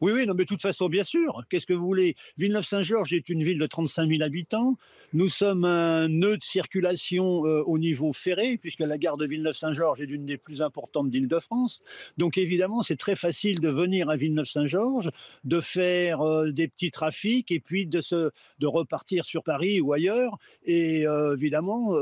oui, 0.00 0.12
oui, 0.12 0.26
non, 0.26 0.34
mais 0.34 0.44
de 0.44 0.48
toute 0.48 0.62
façon, 0.62 0.88
bien 0.88 1.02
sûr. 1.02 1.42
Qu'est-ce 1.50 1.66
que 1.66 1.72
vous 1.72 1.84
voulez? 1.84 2.14
Villeneuve-Saint-Georges 2.36 3.12
est 3.14 3.28
une 3.28 3.42
ville 3.42 3.58
de 3.58 3.66
35 3.66 4.08
000 4.08 4.22
habitants. 4.22 4.76
Nous 5.12 5.28
sommes 5.28 5.64
un 5.64 6.08
nœud 6.08 6.36
de 6.36 6.42
circulation 6.42 7.44
euh, 7.46 7.62
au 7.66 7.78
niveau 7.78 8.12
ferré, 8.12 8.58
puisque 8.58 8.80
la 8.80 8.96
gare 8.96 9.16
de 9.16 9.26
Villeneuve-Saint-Georges 9.26 10.00
est 10.00 10.06
l'une 10.06 10.24
des 10.24 10.36
plus 10.36 10.62
importantes 10.62 11.10
d'Île-de-France. 11.10 11.82
Donc, 12.16 12.38
évidemment, 12.38 12.82
c'est 12.82 12.96
très 12.96 13.16
facile 13.16 13.60
de 13.60 13.68
venir 13.68 14.08
à 14.08 14.16
Villeneuve-Saint-Georges, 14.16 15.10
de 15.42 15.60
faire 15.60 16.20
euh, 16.20 16.52
des 16.52 16.68
petits 16.68 16.92
trafics 16.92 17.50
et 17.50 17.58
puis 17.58 17.86
de, 17.86 18.00
se, 18.00 18.30
de 18.60 18.66
repartir 18.68 19.24
sur 19.24 19.42
Paris 19.42 19.80
ou 19.80 19.92
ailleurs. 19.92 20.38
Et 20.64 21.06
euh, 21.08 21.34
évidemment, 21.34 21.92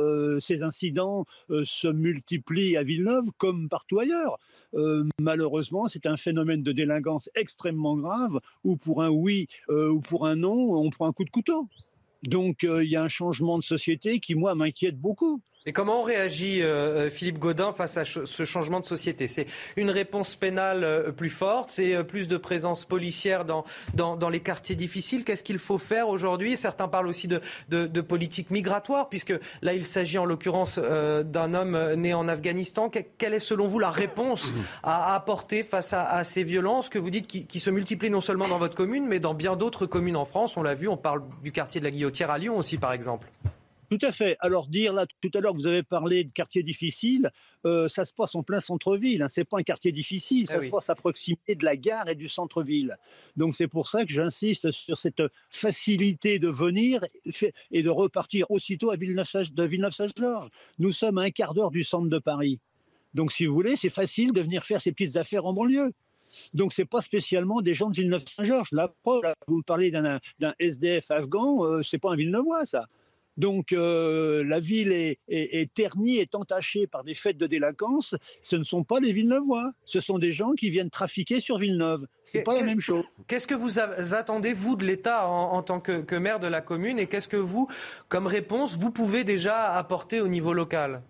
ces 0.40 0.62
incidents 0.62 1.24
se 1.48 1.88
multiplient 1.88 2.76
à 2.76 2.82
Villeneuve 2.82 3.30
comme 3.38 3.68
partout 3.68 4.00
ailleurs. 4.00 4.38
Malheureusement, 5.20 5.88
c'est 5.88 6.06
un 6.06 6.16
phénomène 6.16 6.62
de 6.62 6.72
délinquance 6.72 7.28
extrêmement 7.34 7.96
grave, 7.96 8.40
où 8.64 8.76
pour 8.76 9.02
un 9.02 9.10
oui 9.10 9.46
euh, 9.68 9.90
ou 9.90 10.00
pour 10.00 10.26
un 10.26 10.36
non, 10.36 10.74
on 10.74 10.90
prend 10.90 11.06
un 11.06 11.12
coup 11.12 11.24
de 11.24 11.30
couteau. 11.30 11.68
Donc 12.22 12.64
euh, 12.64 12.84
il 12.84 12.90
y 12.90 12.96
a 12.96 13.02
un 13.02 13.08
changement 13.08 13.58
de 13.58 13.62
société 13.62 14.20
qui, 14.20 14.34
moi, 14.34 14.54
m'inquiète 14.54 14.98
beaucoup. 14.98 15.40
Et 15.68 15.72
comment 15.72 16.02
réagit, 16.02 16.62
euh, 16.62 17.06
euh, 17.06 17.10
Philippe 17.10 17.40
Godin, 17.40 17.72
face 17.72 17.96
à 17.96 18.04
ce 18.04 18.44
changement 18.44 18.78
de 18.78 18.86
société? 18.86 19.26
C'est 19.26 19.48
une 19.76 19.90
réponse 19.90 20.36
pénale 20.36 20.84
euh, 20.84 21.10
plus 21.10 21.28
forte, 21.28 21.72
c'est 21.72 22.04
plus 22.04 22.28
de 22.28 22.36
présence 22.36 22.84
policière 22.84 23.44
dans, 23.44 23.64
les 24.30 24.40
quartiers 24.40 24.76
difficiles. 24.76 25.24
Qu'est-ce 25.24 25.42
qu'il 25.42 25.58
faut 25.58 25.78
faire 25.78 26.08
aujourd'hui? 26.08 26.56
Certains 26.56 26.86
parlent 26.86 27.08
aussi 27.08 27.26
de, 27.26 27.40
de, 27.68 28.00
politique 28.00 28.52
migratoire, 28.52 29.08
puisque 29.08 29.34
là, 29.60 29.72
il 29.74 29.84
s'agit 29.84 30.18
en 30.18 30.24
l'occurrence 30.24 30.78
d'un 30.78 31.54
homme 31.54 31.94
né 31.94 32.14
en 32.14 32.28
Afghanistan. 32.28 32.88
quelle 33.18 33.34
est, 33.34 33.40
selon 33.40 33.66
vous, 33.66 33.80
la 33.80 33.90
réponse 33.90 34.52
à 34.84 35.14
apporter 35.14 35.64
face 35.64 35.92
à, 35.92 36.22
ces 36.22 36.44
violences 36.44 36.88
que 36.88 36.98
vous 36.98 37.10
dites 37.10 37.26
qui, 37.26 37.46
qui, 37.46 37.58
se 37.58 37.70
multiplient 37.70 38.10
non 38.10 38.20
seulement 38.20 38.46
dans 38.46 38.58
votre 38.58 38.74
commune, 38.74 39.06
mais 39.06 39.18
dans 39.18 39.34
bien 39.34 39.56
d'autres 39.56 39.86
communes 39.86 40.16
en 40.16 40.24
France? 40.24 40.56
On 40.56 40.62
l'a 40.62 40.74
vu, 40.74 40.86
on 40.86 40.96
parle 40.96 41.22
du 41.42 41.50
quartier 41.50 41.80
de 41.80 41.86
la 41.86 41.90
Guillotière 41.90 42.30
à 42.30 42.38
Lyon 42.38 42.56
aussi, 42.56 42.78
par 42.78 42.92
exemple. 42.92 43.28
Tout 43.88 43.98
à 44.02 44.10
fait. 44.10 44.36
Alors 44.40 44.66
dire 44.66 44.92
là, 44.92 45.06
tout 45.20 45.30
à 45.34 45.40
l'heure, 45.40 45.54
vous 45.54 45.66
avez 45.66 45.82
parlé 45.82 46.24
de 46.24 46.30
quartier 46.32 46.62
difficile, 46.62 47.30
euh, 47.64 47.88
ça 47.88 48.04
se 48.04 48.12
passe 48.12 48.34
en 48.34 48.42
plein 48.42 48.60
centre-ville. 48.60 49.22
Hein. 49.22 49.28
Ce 49.28 49.40
n'est 49.40 49.44
pas 49.44 49.58
un 49.58 49.62
quartier 49.62 49.92
difficile, 49.92 50.48
ça 50.48 50.58
ah 50.58 50.62
se 50.62 50.70
passe 50.70 50.90
à 50.90 50.94
proximité 50.94 51.54
de 51.54 51.64
la 51.64 51.76
gare 51.76 52.08
et 52.08 52.14
du 52.14 52.28
centre-ville. 52.28 52.96
Donc 53.36 53.54
c'est 53.54 53.68
pour 53.68 53.88
ça 53.88 54.04
que 54.04 54.10
j'insiste 54.10 54.70
sur 54.70 54.98
cette 54.98 55.22
facilité 55.50 56.38
de 56.38 56.48
venir 56.48 57.04
et 57.70 57.82
de 57.82 57.90
repartir 57.90 58.50
aussitôt 58.50 58.90
à 58.90 58.96
Villeneuve-Saint-Georges. 58.96 60.48
Nous 60.78 60.92
sommes 60.92 61.18
à 61.18 61.22
un 61.22 61.30
quart 61.30 61.54
d'heure 61.54 61.70
du 61.70 61.84
centre 61.84 62.08
de 62.08 62.18
Paris. 62.18 62.58
Donc 63.14 63.32
si 63.32 63.46
vous 63.46 63.54
voulez, 63.54 63.76
c'est 63.76 63.90
facile 63.90 64.32
de 64.32 64.40
venir 64.40 64.64
faire 64.64 64.80
ses 64.80 64.92
petites 64.92 65.16
affaires 65.16 65.46
en 65.46 65.52
banlieue. 65.52 65.92
Donc 66.54 66.72
ce 66.72 66.82
n'est 66.82 66.86
pas 66.86 67.00
spécialement 67.00 67.62
des 67.62 67.74
gens 67.74 67.88
de 67.88 67.96
Villeneuve-Saint-Georges. 67.96 68.70
La 68.72 68.88
preuve, 69.02 69.22
vous 69.46 69.62
parlez 69.62 69.90
d'un 69.90 70.18
SDF 70.58 71.10
afghan, 71.10 71.64
euh, 71.64 71.82
ce 71.82 71.94
n'est 71.94 72.00
pas 72.00 72.12
un 72.12 72.16
Villeneuvois, 72.16 72.66
ça. 72.66 72.86
Donc 73.36 73.72
euh, 73.72 74.42
la 74.44 74.60
ville 74.60 74.92
est, 74.92 75.74
ternie, 75.74 76.18
est 76.18 76.34
entachée 76.34 76.86
par 76.86 77.04
des 77.04 77.14
fêtes 77.14 77.38
de 77.38 77.46
délinquance. 77.46 78.14
Ce 78.42 78.56
ne 78.56 78.64
sont 78.64 78.84
pas 78.84 79.00
les 79.00 79.12
Villeneuvois, 79.12 79.72
ce 79.84 80.00
sont 80.00 80.18
des 80.18 80.32
gens 80.32 80.52
qui 80.52 80.70
viennent 80.70 80.90
trafiquer 80.90 81.40
sur 81.40 81.58
Villeneuve. 81.58 82.06
C'est 82.24 82.42
pas 82.42 82.54
la 82.54 82.62
même 82.62 82.80
chose. 82.80 83.04
Qu'est-ce 83.26 83.46
que 83.46 83.54
vous 83.54 83.78
attendez 83.78 84.52
vous 84.52 84.76
de 84.76 84.84
l'État 84.84 85.28
en, 85.28 85.62
tant 85.62 85.80
que, 85.80 86.16
maire 86.16 86.40
de 86.40 86.46
la 86.46 86.60
commune 86.60 86.98
et 86.98 87.06
qu'est-ce 87.06 87.28
que 87.28 87.36
vous, 87.36 87.68
comme 88.08 88.26
réponse, 88.26 88.76
vous 88.76 88.90
pouvez 88.90 89.24
déjà 89.24 89.72
apporter 89.72 90.20
au 90.20 90.28
niveau 90.28 90.52
local? 90.52 91.02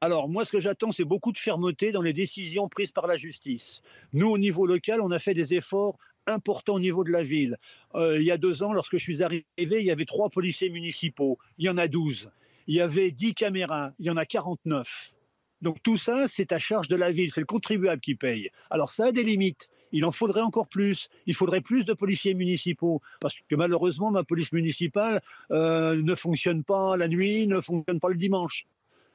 Alors, 0.00 0.28
moi, 0.28 0.44
ce 0.44 0.52
que 0.52 0.60
j'attends, 0.60 0.92
c'est 0.92 1.04
beaucoup 1.04 1.32
de 1.32 1.38
fermeté 1.38 1.90
dans 1.90 2.02
les 2.02 2.12
décisions 2.12 2.68
prises 2.68 2.92
par 2.92 3.08
la 3.08 3.16
justice. 3.16 3.82
Nous, 4.12 4.28
au 4.28 4.38
niveau 4.38 4.64
local, 4.64 5.00
on 5.00 5.10
a 5.10 5.18
fait 5.18 5.34
des 5.34 5.54
efforts 5.54 5.98
important 6.28 6.74
au 6.74 6.80
niveau 6.80 7.04
de 7.04 7.10
la 7.10 7.22
ville. 7.22 7.56
Euh, 7.94 8.18
il 8.18 8.24
y 8.24 8.30
a 8.30 8.38
deux 8.38 8.62
ans, 8.62 8.72
lorsque 8.72 8.96
je 8.96 9.02
suis 9.02 9.22
arrivé, 9.22 9.44
il 9.56 9.82
y 9.82 9.90
avait 9.90 10.04
trois 10.04 10.30
policiers 10.30 10.70
municipaux. 10.70 11.38
Il 11.58 11.66
y 11.66 11.68
en 11.68 11.78
a 11.78 11.88
douze. 11.88 12.30
Il 12.66 12.74
y 12.74 12.80
avait 12.80 13.10
dix 13.10 13.34
caméras. 13.34 13.92
Il 13.98 14.06
y 14.06 14.10
en 14.10 14.16
a 14.16 14.26
quarante-neuf. 14.26 15.12
Donc 15.60 15.82
tout 15.82 15.96
ça, 15.96 16.28
c'est 16.28 16.52
à 16.52 16.58
charge 16.58 16.88
de 16.88 16.96
la 16.96 17.10
ville. 17.10 17.32
C'est 17.32 17.40
le 17.40 17.46
contribuable 17.46 18.00
qui 18.00 18.14
paye. 18.14 18.50
Alors 18.70 18.90
ça 18.90 19.06
a 19.06 19.12
des 19.12 19.24
limites. 19.24 19.68
Il 19.90 20.04
en 20.04 20.12
faudrait 20.12 20.42
encore 20.42 20.68
plus. 20.68 21.08
Il 21.26 21.34
faudrait 21.34 21.62
plus 21.62 21.84
de 21.84 21.94
policiers 21.94 22.34
municipaux. 22.34 23.00
Parce 23.20 23.34
que 23.48 23.56
malheureusement, 23.56 24.10
ma 24.10 24.22
police 24.22 24.52
municipale 24.52 25.22
euh, 25.50 26.00
ne 26.00 26.14
fonctionne 26.14 26.62
pas 26.62 26.96
la 26.96 27.08
nuit, 27.08 27.46
ne 27.46 27.60
fonctionne 27.60 28.00
pas 28.00 28.08
le 28.08 28.16
dimanche. 28.16 28.66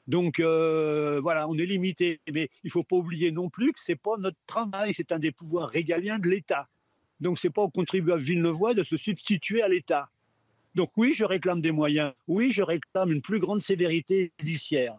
Donc 0.07 0.40
euh, 0.40 1.19
voilà, 1.22 1.48
on 1.48 1.57
est 1.57 1.65
limité. 1.65 2.19
Mais 2.31 2.49
il 2.64 2.68
ne 2.68 2.72
faut 2.72 2.84
pas 2.84 2.98
oublier 2.98 3.31
non 3.31 3.49
plus 3.49 3.72
que 3.72 3.80
ce 3.80 3.91
n'est 3.91 3.98
pas 3.98 4.18
notre 4.18 4.38
travail, 4.48 4.94
c'est 4.94 5.11
un 5.11 5.19
des 5.19 5.31
pouvoirs 5.31 5.69
régaliens 5.69 6.19
de 6.19 6.27
l'État. 6.27 6.68
Donc 7.24 7.40
ce 7.40 7.48
n'est 7.48 7.52
pas 7.54 7.62
au 7.62 7.70
contribuable 7.70 8.22
Villeneuvois 8.22 8.74
de 8.74 8.84
se 8.84 8.98
substituer 8.98 9.62
à 9.62 9.70
l'État. 9.70 10.10
Donc 10.76 10.91
oui, 10.98 11.14
je 11.14 11.24
réclame 11.24 11.62
des 11.62 11.72
moyens. 11.72 12.12
Oui, 12.28 12.52
je 12.52 12.62
réclame 12.62 13.14
une 13.14 13.22
plus 13.22 13.40
grande 13.40 13.62
sévérité 13.62 14.34
judiciaire. 14.40 14.98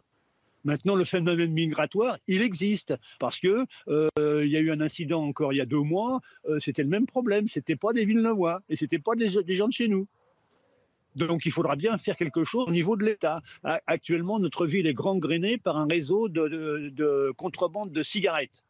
Maintenant, 0.64 0.94
le 0.94 1.05
phénomène 1.05 1.52
migratoire, 1.52 2.16
il 2.26 2.40
existe 2.40 2.94
parce 3.18 3.38
que 3.38 3.66
euh, 3.88 4.09
il 4.42 4.51
y 4.51 4.56
a 4.56 4.60
eu 4.60 4.70
un 4.70 4.80
incident 4.80 5.22
encore 5.22 5.52
il 5.52 5.56
y 5.56 5.60
a 5.60 5.66
deux 5.66 5.82
mois. 5.82 6.22
Euh, 6.48 6.59
c'était 6.60 6.82
le 6.82 6.88
même 6.88 7.05
problème. 7.05 7.46
C'était 7.46 7.76
pas 7.76 7.92
des 7.92 8.06
Villeneuvois 8.06 8.62
et 8.70 8.76
c'était 8.76 8.98
pas 8.98 9.14
des, 9.14 9.28
gens 9.28 9.68
de 9.68 9.72
chez 9.74 9.88
nous. 9.88 10.06
Donc 11.16 11.44
il 11.44 11.52
faudra 11.52 11.76
bien 11.76 11.98
faire 11.98 12.16
quelque 12.16 12.44
chose 12.44 12.64
au 12.66 12.72
niveau 12.72 12.96
de 12.96 13.05
l'État. 13.05 13.42
Actuellement, 13.86 14.38
notre 14.38 14.64
ville 14.66 14.86
est 14.86 14.94
gangrénée 14.94 15.59
par 15.59 15.76
un 15.76 15.86
réseau 15.86 16.30
de 16.30 17.32
contrebande 17.36 17.92
de 17.92 18.02
cigarettes. 18.02 18.63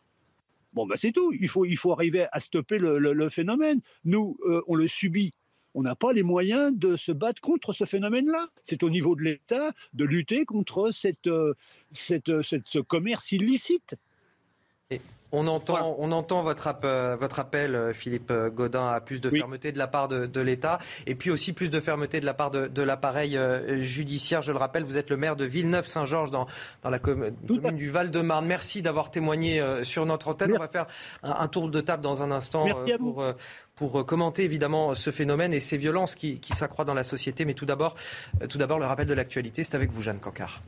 Bon, 0.75 0.87
ben 0.87 0.97
c'est 0.97 1.13
tout. 1.13 1.33
Il 1.33 1.49
faut, 1.49 1.65
il 1.65 1.77
faut 1.77 1.93
arriver 1.93 2.27
à 2.33 2.41
stopper 2.41 2.79
le, 2.79 3.29
phénomène. 3.29 3.81
Nous, 4.05 4.37
euh, 4.45 4.63
on 4.67 4.75
le 4.75 4.89
subit. 4.89 5.33
On 5.75 5.83
n'a 5.83 5.95
pas 5.95 6.13
les 6.13 6.23
moyens 6.23 6.77
de 6.77 6.97
se 6.97 7.11
battre 7.11 7.41
contre 7.41 7.73
ce 7.73 7.85
phénomène-là. 7.85 8.49
C'est 8.65 8.83
au 8.83 8.91
niveau 8.91 9.17
de 9.17 9.23
l'État 9.23 9.73
de 9.93 10.05
lutter 10.05 10.45
contre 10.45 10.91
cette, 10.91 11.27
euh, 11.27 11.55
cette, 11.93 12.43
cette, 12.43 12.67
ce 12.67 12.79
commerce 12.81 13.33
illicite. 13.33 13.97
On 15.37 15.49
entend, 15.49 15.97
on 15.99 16.13
entend 16.13 16.43
votre, 16.43 16.73
votre 17.19 17.41
appel, 17.41 17.75
euh, 17.75 17.93
Philippe 17.93 18.31
euh, 18.31 18.51
Godin, 18.51 18.87
à 18.87 19.01
plus 19.01 19.21
de 19.21 19.29
fermeté 19.29 19.73
de 19.73 19.79
la 19.79 19.89
part 19.89 20.07
de, 20.07 20.41
l'État 20.41 20.79
et 21.07 21.17
puis 21.17 21.31
aussi 21.31 21.53
plus 21.53 21.71
de 21.71 21.81
fermeté 21.81 22.21
de 22.21 22.27
la 22.27 22.35
part 22.35 22.53
de, 22.53 22.83
l'appareil 22.83 23.37
euh, 23.37 23.83
judiciaire. 23.83 24.43
Je 24.43 24.53
le 24.53 24.59
rappelle, 24.59 24.85
vous 24.85 24.97
êtes 24.97 25.11
le 25.11 25.17
maire 25.17 25.35
de 25.35 25.45
Villeneuve-Saint-Georges 25.45 26.31
dans, 26.31 26.47
dans, 26.85 26.91
la 26.91 27.01
commune 27.01 27.35
du 27.73 27.91
Val-de-Marne. 27.91 28.47
Merci 28.47 28.81
d'avoir 28.81 29.11
témoigné 29.11 29.61
sur 29.83 30.07
notre 30.07 30.29
antenne. 30.29 30.53
On 30.55 30.59
va 30.59 30.69
faire 30.69 30.87
un, 31.25 31.49
tour 31.49 31.69
de 31.69 31.81
table 31.81 32.03
dans 32.03 32.23
un 32.23 32.31
instant 32.31 32.69
pour, 32.99 33.25
pour 33.75 34.07
commenter 34.07 34.45
évidemment 34.45 34.95
ce 34.95 35.11
phénomène 35.11 35.53
et 35.53 35.61
ces 35.61 35.79
violences 35.79 36.15
qui, 36.15 36.39
qui 36.39 36.53
s'accroissent 36.53 36.87
dans 36.87 36.95
la 36.95 37.05
société. 37.05 37.45
Mais 37.45 37.55
tout 37.55 37.67
d'abord, 37.67 37.97
tout 38.49 38.59
d'abord 38.59 38.79
le 38.79 38.87
rappel 38.87 39.09
de 39.09 39.15
l'actualité. 39.15 39.65
C'est 39.65 39.75
avec 39.75 39.91
vous, 39.91 40.03
Jeanne 40.03 40.21
Cancard. 40.21 40.61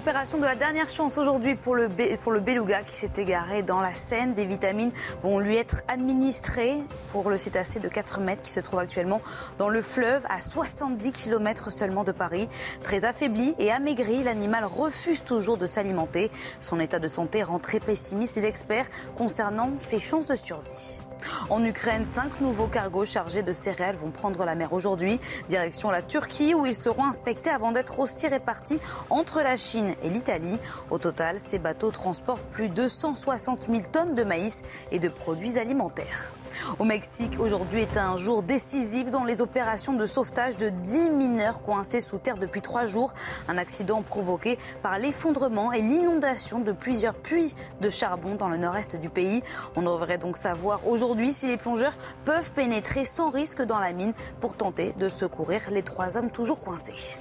Opération 0.00 0.38
de 0.38 0.46
la 0.46 0.56
dernière 0.56 0.88
chance 0.88 1.18
aujourd'hui 1.18 1.56
pour 1.56 1.74
le, 1.74 1.90
pour 2.22 2.32
beluga 2.40 2.82
qui 2.82 2.96
s'est 2.96 3.10
égaré 3.18 3.62
dans 3.62 3.82
la 3.82 3.94
Seine. 3.94 4.32
Des 4.32 4.46
vitamines 4.46 4.92
vont 5.22 5.38
lui 5.38 5.56
être 5.56 5.82
administrées 5.88 6.78
pour 7.12 7.28
le 7.28 7.36
cétacé 7.36 7.80
de 7.80 7.88
4 7.88 8.18
mètres 8.20 8.40
qui 8.40 8.50
se 8.50 8.60
trouve 8.60 8.78
actuellement 8.78 9.20
dans 9.58 9.68
le 9.68 9.82
fleuve 9.82 10.24
à 10.30 10.40
70 10.40 11.12
km 11.12 11.70
seulement 11.70 12.02
de 12.02 12.12
Paris. 12.12 12.48
Très 12.80 13.04
affaibli 13.04 13.54
et 13.58 13.70
amaigri, 13.70 14.24
l'animal 14.24 14.64
refuse 14.64 15.22
toujours 15.22 15.58
de 15.58 15.66
s'alimenter. 15.66 16.30
Son 16.62 16.80
état 16.80 16.98
de 16.98 17.08
santé 17.08 17.42
rend 17.42 17.58
très 17.58 17.78
pessimiste 17.78 18.36
les 18.36 18.46
experts 18.46 18.86
concernant 19.18 19.72
ses 19.78 19.98
chances 19.98 20.24
de 20.24 20.34
survie. 20.34 21.00
En 21.48 21.64
Ukraine, 21.64 22.04
cinq 22.04 22.40
nouveaux 22.40 22.66
cargos 22.66 23.04
chargés 23.04 23.42
de 23.42 23.52
céréales 23.52 23.96
vont 23.96 24.10
prendre 24.10 24.44
la 24.44 24.54
mer 24.54 24.72
aujourd'hui, 24.72 25.20
direction 25.48 25.90
la 25.90 26.02
Turquie, 26.02 26.54
où 26.54 26.66
ils 26.66 26.74
seront 26.74 27.04
inspectés 27.04 27.50
avant 27.50 27.72
d'être 27.72 27.98
aussi 27.98 28.28
répartis 28.28 28.80
entre 29.08 29.40
la 29.40 29.56
Chine 29.56 29.94
et 30.02 30.08
l'Italie. 30.08 30.58
Au 30.90 30.98
total, 30.98 31.40
ces 31.40 31.58
bateaux 31.58 31.90
transportent 31.90 32.42
plus 32.50 32.68
de 32.68 32.88
160 32.88 33.66
000 33.68 33.82
tonnes 33.92 34.14
de 34.14 34.24
maïs 34.24 34.62
et 34.90 34.98
de 34.98 35.08
produits 35.08 35.58
alimentaires. 35.58 36.32
Au 36.78 36.84
Mexique, 36.84 37.38
aujourd'hui 37.40 37.82
est 37.82 37.96
un 37.96 38.16
jour 38.16 38.42
décisif 38.42 39.10
dans 39.10 39.24
les 39.24 39.40
opérations 39.40 39.92
de 39.92 40.06
sauvetage 40.06 40.56
de 40.56 40.68
10 40.68 41.10
mineurs 41.10 41.62
coincés 41.62 42.00
sous 42.00 42.18
terre 42.18 42.36
depuis 42.36 42.62
trois 42.62 42.86
jours. 42.86 43.12
Un 43.48 43.58
accident 43.58 44.02
provoqué 44.02 44.58
par 44.82 44.98
l'effondrement 44.98 45.72
et 45.72 45.82
l'inondation 45.82 46.60
de 46.60 46.72
plusieurs 46.72 47.14
puits 47.14 47.54
de 47.80 47.90
charbon 47.90 48.34
dans 48.34 48.48
le 48.48 48.56
nord-est 48.56 48.96
du 48.96 49.08
pays. 49.08 49.42
On 49.76 49.82
devrait 49.82 50.18
donc 50.18 50.36
savoir 50.36 50.86
aujourd'hui 50.86 51.32
si 51.32 51.48
les 51.48 51.56
plongeurs 51.56 51.96
peuvent 52.24 52.52
pénétrer 52.52 53.04
sans 53.04 53.30
risque 53.30 53.62
dans 53.62 53.78
la 53.78 53.92
mine 53.92 54.12
pour 54.40 54.54
tenter 54.54 54.92
de 54.98 55.08
secourir 55.08 55.62
les 55.70 55.82
trois 55.82 56.16
hommes 56.16 56.30
toujours 56.30 56.60
coincés. 56.60 57.16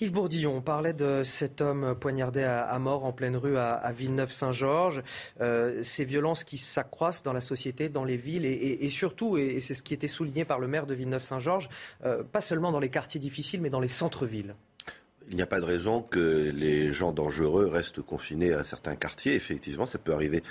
Yves 0.00 0.12
Bourdillon, 0.12 0.58
on 0.58 0.60
parlait 0.60 0.92
de 0.92 1.24
cet 1.24 1.60
homme 1.60 1.96
poignardé 1.98 2.44
à, 2.44 2.78
mort 2.78 3.04
en 3.04 3.12
pleine 3.12 3.36
rue 3.36 3.58
à, 3.58 3.90
Villeneuve-Saint-Georges. 3.90 5.02
Euh, 5.40 5.82
ces 5.82 6.04
violences 6.04 6.44
qui 6.44 6.56
s'accroissent 6.56 7.24
dans 7.24 7.32
la 7.32 7.40
société, 7.40 7.88
dans 7.88 8.04
les 8.04 8.16
villes 8.16 8.46
et, 8.46 8.90
surtout, 8.90 9.38
et, 9.38 9.60
c'est 9.60 9.74
ce 9.74 9.82
qui 9.82 9.94
était 9.94 10.06
souligné 10.06 10.44
par 10.44 10.60
le 10.60 10.68
maire 10.68 10.86
de 10.86 10.94
Villeneuve-Saint-Georges, 10.94 11.68
euh, 12.04 12.22
pas 12.22 12.40
seulement 12.40 12.70
dans 12.70 12.78
les 12.78 12.90
quartiers 12.90 13.18
difficiles, 13.18 13.60
mais 13.60 13.70
dans 13.70 13.80
les 13.80 13.88
centres-villes. 13.88 14.54
Il 15.30 15.36
n'y 15.36 15.42
a 15.42 15.46
pas 15.46 15.60
de 15.60 15.66
raison 15.66 16.00
que 16.00 16.50
les 16.54 16.92
gens 16.92 17.12
dangereux 17.12 17.66
restent 17.66 18.00
confinés 18.00 18.52
à 18.52 18.64
certains 18.64 18.96
quartiers. 18.96 19.34
Effectivement, 19.34 19.84
ça 19.84 19.98
peut 19.98 20.14
arriver 20.14 20.42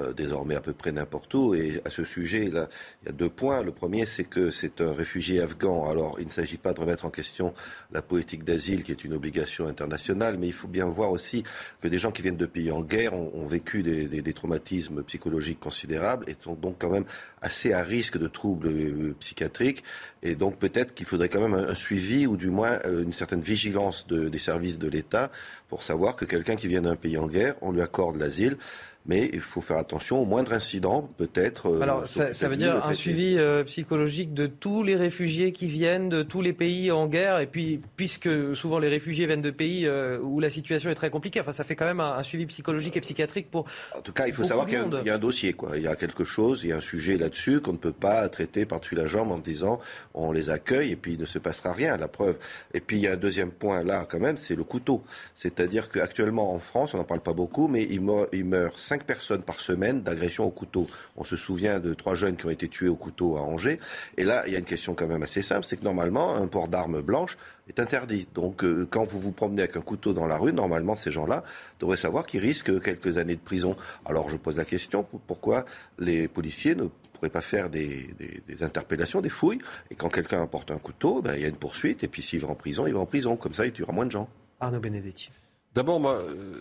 euh, 0.00 0.12
désormais 0.12 0.56
à 0.56 0.60
peu 0.60 0.72
près 0.72 0.90
n'importe 0.90 1.32
où. 1.34 1.54
Et 1.54 1.80
à 1.84 1.90
ce 1.90 2.02
sujet, 2.02 2.46
il 2.46 2.54
y 2.54 3.08
a 3.08 3.12
deux 3.12 3.28
points. 3.28 3.62
Le 3.62 3.70
premier, 3.70 4.06
c'est 4.06 4.24
que 4.24 4.50
c'est 4.50 4.80
un 4.80 4.92
réfugié 4.92 5.40
afghan. 5.40 5.88
Alors, 5.88 6.16
il 6.18 6.26
ne 6.26 6.30
s'agit 6.30 6.56
pas 6.56 6.72
de 6.72 6.80
remettre 6.80 7.04
en 7.04 7.10
question 7.10 7.54
la 7.92 8.02
politique 8.02 8.42
d'asile, 8.42 8.82
qui 8.82 8.90
est 8.90 9.04
une 9.04 9.12
obligation 9.12 9.68
internationale, 9.68 10.36
mais 10.36 10.48
il 10.48 10.52
faut 10.52 10.66
bien 10.66 10.86
voir 10.86 11.12
aussi 11.12 11.44
que 11.80 11.86
des 11.86 12.00
gens 12.00 12.10
qui 12.10 12.22
viennent 12.22 12.36
de 12.36 12.46
pays 12.46 12.72
en 12.72 12.80
guerre 12.80 13.14
ont, 13.14 13.46
vécu 13.46 13.84
des, 13.84 14.06
des, 14.08 14.32
traumatismes 14.32 15.02
psychologiques 15.04 15.60
considérables 15.60 16.24
et 16.28 16.34
sont 16.40 16.54
donc 16.54 16.76
quand 16.80 16.90
même 16.90 17.04
assez 17.40 17.72
à 17.72 17.82
risque 17.82 18.18
de 18.18 18.26
troubles 18.26 18.68
euh, 18.68 19.14
psychiatriques. 19.20 19.84
Et 20.22 20.34
donc, 20.34 20.58
peut-être 20.58 20.94
qu'il 20.94 21.06
faudrait 21.06 21.28
quand 21.28 21.40
même 21.40 21.54
un, 21.54 21.74
suivi 21.74 22.26
ou 22.26 22.36
du 22.36 22.50
moins 22.50 22.80
euh, 22.84 23.04
une 23.04 23.12
certaine 23.12 23.42
vigilance 23.42 24.06
des 24.08 24.38
services 24.38 24.78
de 24.78 24.88
l'État 24.88 25.30
pour 25.68 25.82
savoir 25.82 26.16
que 26.16 26.24
quelqu'un 26.24 26.56
qui 26.56 26.66
vient 26.66 26.82
d'un 26.82 26.96
pays 26.96 27.16
en 27.16 27.28
guerre, 27.28 27.54
on 27.60 27.70
lui 27.70 27.82
accorde 27.82 28.16
l'asile 28.16 28.56
mais 29.06 29.28
il 29.32 29.40
faut 29.40 29.60
faire 29.60 29.76
attention 29.76 30.20
au 30.20 30.24
moindre 30.24 30.52
incident, 30.54 31.10
peut-être. 31.18 31.70
Euh, 31.70 31.80
Alors, 31.82 32.08
ça, 32.08 32.48
veut 32.48 32.56
dire 32.56 32.84
un 32.86 32.94
suivi 32.94 33.36
euh, 33.36 33.62
psychologique 33.64 34.32
de 34.32 34.46
tous 34.46 34.82
les 34.82 34.96
réfugiés 34.96 35.52
qui 35.52 35.68
viennent 35.68 36.08
de 36.08 36.22
tous 36.22 36.40
les 36.40 36.54
pays 36.54 36.90
en 36.90 37.06
guerre, 37.06 37.40
et 37.40 37.46
puis, 37.46 37.80
puisque 37.96 38.56
souvent 38.56 38.78
les 38.78 38.88
réfugiés 38.88 39.26
viennent 39.26 39.42
de 39.42 39.50
pays 39.50 39.86
euh, 39.86 40.18
où 40.20 40.40
la 40.40 40.48
situation 40.48 40.88
est 40.88 40.94
très 40.94 41.10
compliquée, 41.10 41.40
enfin, 41.40 41.52
ça 41.52 41.64
fait 41.64 41.76
quand 41.76 41.84
même 41.84 42.00
un, 42.00 42.22
suivi 42.22 42.46
psychologique 42.46 42.96
et 42.96 43.00
psychiatrique 43.00 43.50
pour. 43.50 43.66
En 43.94 44.00
tout 44.00 44.12
cas, 44.12 44.26
il 44.26 44.32
faut 44.32 44.44
savoir 44.44 44.66
qu'il 44.66 44.78
y, 45.04 45.10
a 45.10 45.14
un 45.14 45.18
dossier, 45.18 45.52
quoi. 45.52 45.76
Il 45.76 45.82
y 45.82 45.88
a 45.88 45.96
quelque 45.96 46.24
chose, 46.24 46.60
il 46.64 46.70
y 46.70 46.72
a 46.72 46.76
un 46.76 46.80
sujet 46.80 47.18
là-dessus 47.18 47.60
qu'on 47.60 47.72
ne 47.72 47.78
peut 47.78 47.92
pas 47.92 48.26
traiter 48.30 48.64
par-dessus 48.64 48.94
la 48.94 49.06
jambe 49.06 49.30
en 49.30 49.38
disant 49.38 49.80
on 50.14 50.32
les 50.32 50.48
accueille 50.48 50.92
et 50.92 50.96
puis 50.96 51.14
il 51.14 51.20
ne 51.20 51.26
se 51.26 51.38
passera 51.38 51.72
rien, 51.72 51.96
la 51.98 52.08
preuve. 52.08 52.36
Et 52.72 52.80
puis, 52.80 52.96
il 52.96 53.02
y 53.02 53.08
a 53.08 53.12
un 53.12 53.16
deuxième 53.16 53.50
point 53.50 53.82
là, 53.82 54.06
quand 54.08 54.20
même, 54.20 54.38
c'est 54.38 54.56
le 54.56 54.64
couteau. 54.64 55.02
C'est-à-dire 55.34 55.90
qu'actuellement 55.90 56.54
en 56.54 56.58
France, 56.58 56.94
on 56.94 56.98
n'en 56.98 57.04
parle 57.04 57.20
pas 57.20 57.34
beaucoup, 57.34 57.68
mais 57.68 57.86
il 57.90 58.00
meurt, 58.00 58.30
il 58.32 58.46
meurt 58.46 58.78
cinq 58.94 59.02
personnes 59.02 59.42
par 59.42 59.58
semaine 59.58 60.02
d'agression 60.02 60.44
au 60.44 60.50
couteau. 60.50 60.86
On 61.16 61.24
se 61.24 61.36
souvient 61.36 61.80
de 61.80 61.94
trois 61.94 62.14
jeunes 62.14 62.36
qui 62.36 62.46
ont 62.46 62.50
été 62.50 62.68
tués 62.68 62.86
au 62.86 62.94
couteau 62.94 63.36
à 63.36 63.40
Angers. 63.40 63.80
Et 64.16 64.22
là, 64.22 64.44
il 64.46 64.52
y 64.52 64.56
a 64.56 64.60
une 64.60 64.64
question 64.64 64.94
quand 64.94 65.08
même 65.08 65.24
assez 65.24 65.42
simple, 65.42 65.64
c'est 65.64 65.76
que 65.76 65.82
normalement, 65.82 66.36
un 66.36 66.46
port 66.46 66.68
d'armes 66.68 67.02
blanches 67.02 67.36
est 67.68 67.80
interdit. 67.80 68.28
Donc, 68.34 68.62
euh, 68.62 68.86
quand 68.88 69.02
vous 69.02 69.18
vous 69.18 69.32
promenez 69.32 69.62
avec 69.62 69.76
un 69.76 69.80
couteau 69.80 70.12
dans 70.12 70.28
la 70.28 70.38
rue, 70.38 70.52
normalement, 70.52 70.94
ces 70.94 71.10
gens-là 71.10 71.42
devraient 71.80 71.96
savoir 71.96 72.24
qu'ils 72.24 72.38
risquent 72.38 72.80
quelques 72.80 73.18
années 73.18 73.34
de 73.34 73.40
prison. 73.40 73.74
Alors, 74.04 74.28
je 74.30 74.36
pose 74.36 74.58
la 74.58 74.64
question 74.64 75.04
pourquoi 75.26 75.64
les 75.98 76.28
policiers 76.28 76.76
ne 76.76 76.84
pourraient 77.14 77.30
pas 77.30 77.40
faire 77.40 77.70
des, 77.70 78.14
interpellations, 78.60 79.20
des 79.20 79.28
fouilles, 79.28 79.58
et 79.90 79.96
quand 79.96 80.08
quelqu'un 80.08 80.40
apporte 80.40 80.70
un 80.70 80.78
couteau, 80.78 81.20
ben, 81.20 81.34
il 81.34 81.42
y 81.42 81.44
a 81.44 81.48
une 81.48 81.56
poursuite, 81.56 82.04
et 82.04 82.08
puis 82.08 82.22
s'il 82.22 82.38
va 82.38 82.48
en 82.48 82.54
prison, 82.54 82.86
il 82.86 82.94
va 82.94 83.00
en 83.00 83.06
prison. 83.06 83.36
Comme 83.36 83.54
ça, 83.54 83.66
il 83.66 83.72
tuera 83.72 83.92
moins 83.92 84.06
de 84.06 84.12
gens. 84.12 84.28
Arnaud 84.60 84.78
Benedetti. 84.78 85.30
D'abord, 85.74 85.98
moi, 85.98 86.18
euh, 86.18 86.60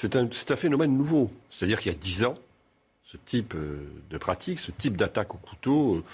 c'est 0.00 0.16
un, 0.16 0.56
phénomène 0.56 0.96
nouveau. 0.96 1.30
C'est-à-dire 1.50 1.78
qu'il 1.78 1.92
y 1.92 1.94
a 1.94 1.98
dix 1.98 2.24
ans, 2.24 2.34
ce 3.04 3.18
type 3.18 3.54
euh, 3.54 3.80
de 4.08 4.16
pratique, 4.16 4.58
ce 4.58 4.70
type 4.70 4.96
d'attaque 4.96 5.34
au 5.34 5.38
couteau 5.38 5.96
euh, 5.96 6.04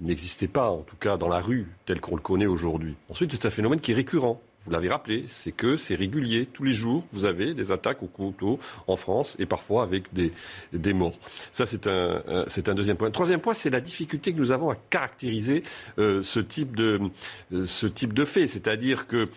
n'existait 0.00 0.48
pas, 0.48 0.70
en 0.70 0.80
tout 0.80 0.96
cas 0.96 1.16
dans 1.16 1.28
la 1.28 1.40
rue, 1.40 1.68
tel 1.84 2.00
qu'on 2.00 2.16
le 2.16 2.22
connaît 2.22 2.46
aujourd'hui. 2.46 2.96
Ensuite, 3.08 3.30
c'est 3.30 3.46
un 3.46 3.50
phénomène 3.50 3.78
qui 3.78 3.92
est 3.92 3.94
récurrent. 3.94 4.40
Vous 4.64 4.72
l'avez 4.72 4.88
rappelé, 4.88 5.26
c'est 5.28 5.52
que 5.52 5.76
c'est 5.76 5.94
régulier. 5.94 6.46
Tous 6.46 6.64
les 6.64 6.72
jours, 6.72 7.04
vous 7.12 7.24
avez 7.24 7.54
des 7.54 7.70
attaques 7.70 8.02
au 8.02 8.06
couteau 8.06 8.58
en 8.88 8.96
France 8.96 9.36
et 9.38 9.46
parfois 9.46 9.84
avec 9.84 10.12
des, 10.12 10.32
des 10.72 10.92
morts. 10.92 11.16
Ça, 11.52 11.66
c'est 11.66 11.86
un, 11.86 12.74
deuxième 12.74 12.96
point. 12.96 13.12
Troisième 13.12 13.40
point, 13.40 13.54
c'est 13.54 13.70
la 13.70 13.80
difficulté 13.80 14.32
que 14.32 14.38
nous 14.38 14.50
avons 14.50 14.70
à 14.70 14.76
caractériser 14.90 15.62
euh, 16.00 16.20
ce 16.24 16.40
type 16.40 16.74
de 16.74 18.24
fait. 18.24 18.48
C'est-à-dire 18.48 19.06
que 19.06 19.28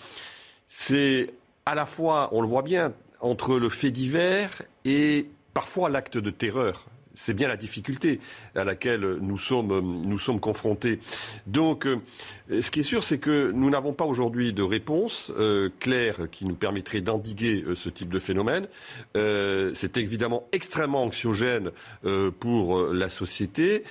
c'est 0.68 1.30
à 1.68 1.76
la 1.76 1.86
fois, 1.86 2.30
on 2.32 2.42
le 2.42 2.48
voit 2.48 2.64
bien, 2.64 2.92
entre 3.20 3.58
le 3.58 3.70
fait 3.70 3.92
divers 3.92 4.62
et 4.86 5.28
parfois 5.54 5.90
l'acte 5.90 6.18
de 6.18 6.30
terreur. 6.30 6.86
C'est 7.16 7.34
bien 7.34 7.50
la 7.50 7.58
difficulté 7.58 8.22
à 8.56 8.64
laquelle 8.64 9.02
nous 9.20 9.38
sommes, 9.38 10.04
nous 10.06 10.18
sommes 10.18 10.40
confrontés. 10.40 11.00
Donc, 11.48 11.86
euh, 11.86 12.00
ce 12.62 12.72
qui 12.72 12.80
est 12.80 12.84
sûr, 12.84 13.04
c'est 13.04 13.18
que 13.18 13.52
nous 13.52 13.70
n'avons 13.70 13.92
pas 13.92 14.06
aujourd'hui 14.06 14.54
de 14.54 14.64
réponse 14.64 15.30
euh, 15.38 15.70
claire 15.80 16.30
qui 16.32 16.46
nous 16.46 16.56
permettrait 16.56 17.02
d'endiguer 17.02 17.66
euh, 17.68 17.76
ce 17.76 17.90
type 17.90 18.10
de 18.10 18.20
phénomène. 18.20 18.68
c'est 19.16 19.98
évidemment 19.98 20.48
extrêmement 20.54 21.04
anxiogène 21.04 21.72
pour 22.40 22.82
la 22.94 23.10
société. 23.10 23.84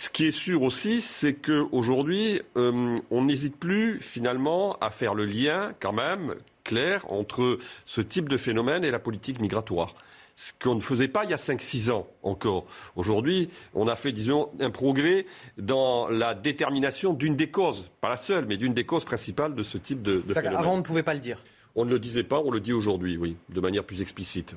Ce 0.00 0.10
qui 0.10 0.26
est 0.26 0.30
sûr 0.30 0.62
aussi, 0.62 1.00
c'est 1.00 1.34
qu'aujourd'hui, 1.34 2.40
on 2.54 3.24
n'hésite 3.24 3.56
plus 3.56 4.00
finalement 4.00 4.76
à 4.80 4.90
faire 4.90 5.12
le 5.12 5.24
lien 5.24 5.72
quand 5.80 5.92
même 5.92 6.36
clair 6.62 7.04
entre 7.10 7.58
ce 7.84 8.00
type 8.00 8.28
de 8.28 8.36
phénomène 8.36 8.84
et 8.84 8.92
la 8.92 9.00
politique 9.00 9.40
migratoire 9.40 9.96
ce 10.36 10.52
qu'on 10.62 10.76
ne 10.76 10.80
faisait 10.80 11.08
pas 11.08 11.24
il 11.24 11.30
y 11.30 11.34
a 11.34 11.36
5-6 11.36 11.90
ans 11.90 12.06
encore. 12.22 12.64
Aujourd'hui, 12.94 13.50
on 13.74 13.88
a 13.88 13.96
fait, 13.96 14.12
disons, 14.12 14.50
un 14.60 14.70
progrès 14.70 15.26
dans 15.56 16.06
la 16.06 16.36
détermination 16.36 17.12
d'une 17.12 17.34
des 17.34 17.50
causes, 17.50 17.90
pas 18.00 18.10
la 18.10 18.16
seule, 18.16 18.46
mais 18.46 18.56
d'une 18.56 18.72
des 18.72 18.86
causes 18.86 19.04
principales 19.04 19.56
de 19.56 19.64
ce 19.64 19.78
type 19.78 20.00
de, 20.00 20.22
de 20.24 20.34
phénomène. 20.34 20.60
Avant, 20.60 20.74
on 20.74 20.76
ne 20.76 20.82
pouvait 20.82 21.02
pas 21.02 21.14
le 21.14 21.18
dire. 21.18 21.42
On 21.74 21.84
ne 21.84 21.90
le 21.90 21.98
disait 21.98 22.22
pas, 22.22 22.38
on 22.38 22.52
le 22.52 22.60
dit 22.60 22.72
aujourd'hui, 22.72 23.16
oui, 23.16 23.36
de 23.48 23.60
manière 23.60 23.82
plus 23.82 24.00
explicite. 24.00 24.54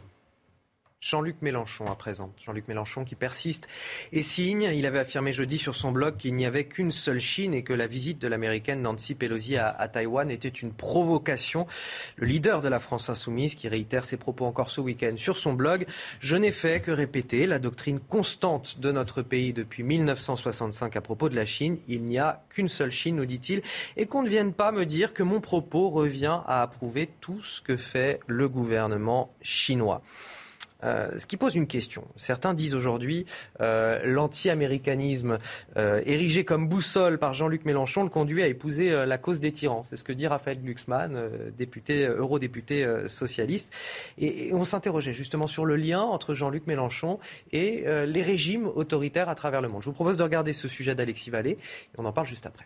Jean-Luc 1.02 1.42
Mélenchon 1.42 1.88
à 1.88 1.96
présent. 1.96 2.32
Jean-Luc 2.46 2.68
Mélenchon 2.68 3.04
qui 3.04 3.16
persiste 3.16 3.68
et 4.12 4.22
signe. 4.22 4.70
Il 4.72 4.86
avait 4.86 5.00
affirmé 5.00 5.34
jeudi 5.34 5.58
sur 5.58 5.76
son 5.76 5.92
blog 5.92 6.16
qu'il 6.16 6.36
n'y 6.36 6.46
avait 6.46 6.66
qu'une 6.66 6.92
seule 6.92 7.20
Chine 7.20 7.56
et 7.56 7.64
que 7.64 7.74
la 7.74 7.88
visite 7.88 8.20
de 8.20 8.28
l'américaine 8.28 8.84
Nancy 8.84 9.16
Pelosi 9.16 9.58
à, 9.58 9.88
Taïwan 9.88 10.30
était 10.30 10.48
une 10.48 10.72
provocation. 10.72 11.66
Le 12.18 12.28
leader 12.28 12.62
de 12.62 12.68
la 12.68 12.80
France 12.80 13.10
insoumise 13.10 13.56
qui 13.56 13.68
réitère 13.68 14.06
ses 14.06 14.18
propos 14.18 14.46
encore 14.46 14.70
ce 14.70 14.80
week-end 14.80 15.16
sur 15.18 15.38
son 15.40 15.54
blog. 15.54 15.88
Je 16.20 16.38
n'ai 16.38 16.52
fait 16.52 16.82
que 16.82 16.92
répéter 16.92 17.48
la 17.48 17.58
doctrine 17.58 18.00
constante 18.00 18.80
de 18.80 18.92
notre 18.92 19.24
pays 19.24 19.54
depuis 19.54 19.82
1965 19.82 20.96
à 20.96 21.02
propos 21.02 21.30
de 21.30 21.36
la 21.36 21.46
Chine. 21.46 21.80
Il 21.88 22.04
n'y 22.04 22.20
a 22.20 22.44
qu'une 22.50 22.70
seule 22.70 22.92
Chine, 22.92 23.16
nous 23.16 23.26
dit-il, 23.26 23.64
et 23.98 24.06
qu'on 24.06 24.22
ne 24.22 24.30
vienne 24.30 24.54
pas 24.54 24.72
me 24.72 24.86
dire 24.86 25.16
que 25.16 25.24
mon 25.24 25.42
propos 25.42 25.90
revient 25.90 26.42
à 26.46 26.62
approuver 26.62 27.10
tout 27.22 27.42
ce 27.42 27.60
que 27.60 27.76
fait 27.76 28.20
le 28.28 28.48
gouvernement 28.48 29.34
chinois. 29.42 30.04
Euh, 30.84 31.10
ce 31.18 31.26
qui 31.26 31.38
pose 31.38 31.56
une 31.56 31.68
question. 31.68 32.08
Certains 32.16 32.54
disent 32.54 32.74
aujourd'hui 32.74 33.26
euh, 33.62 34.02
l'anti-américanisme 34.04 35.38
euh, 35.78 36.02
érigé 36.06 36.44
comme 36.44 36.68
boussole 36.68 37.18
par 37.18 37.34
Jean-Luc 37.34 37.66
Mélenchon 37.66 38.04
le 38.04 38.10
conduit 38.10 38.44
à 38.44 38.48
épouser 38.48 38.92
la 39.06 39.18
cause 39.18 39.40
des 39.40 39.52
tyrans. 39.52 39.84
C'est 39.84 39.96
ce 39.96 40.04
que 40.04 40.14
dit 40.14 40.28
Raphaël 40.28 40.62
Glucksmann, 40.62 41.30
député, 41.58 42.06
eurodéputé 42.06 42.88
socialiste. 43.08 43.72
Et, 44.18 44.52
on 44.54 44.66
s'interrogeait 44.66 45.14
justement 45.14 45.48
sur 45.48 45.66
le 45.66 45.76
lien 45.76 46.02
entre 46.02 46.34
Jean-Luc 46.34 46.68
Mélenchon 46.68 47.20
et 47.52 47.86
les 48.06 48.22
régimes 48.22 48.68
autoritaires 48.68 49.30
à 49.30 49.36
travers 49.36 49.62
le 49.62 49.70
monde. 49.70 49.82
Je 49.82 49.88
vous 49.88 49.94
propose 49.94 50.18
de 50.18 50.24
regarder 50.24 50.54
ce 50.54 50.68
sujet 50.68 50.96
d'Alexis 50.96 51.30
Vallée 51.30 51.52
et 51.52 51.58
on 51.98 52.06
en 52.06 52.14
parle 52.14 52.28
juste 52.28 52.46
après. 52.46 52.66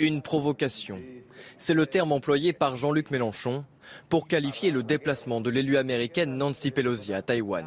Une 0.00 0.22
provocation. 0.22 0.98
C'est 1.58 1.74
le 1.74 1.84
terme 1.84 2.12
employé 2.12 2.54
par 2.54 2.74
Jean-Luc 2.74 3.10
Mélenchon 3.10 3.66
pour 4.08 4.28
qualifier 4.28 4.70
le 4.70 4.82
déplacement 4.82 5.42
de 5.42 5.50
l'élu 5.50 5.76
américaine 5.76 6.38
Nancy 6.38 6.70
Pelosi 6.70 7.12
à 7.12 7.20
Taïwan. 7.20 7.66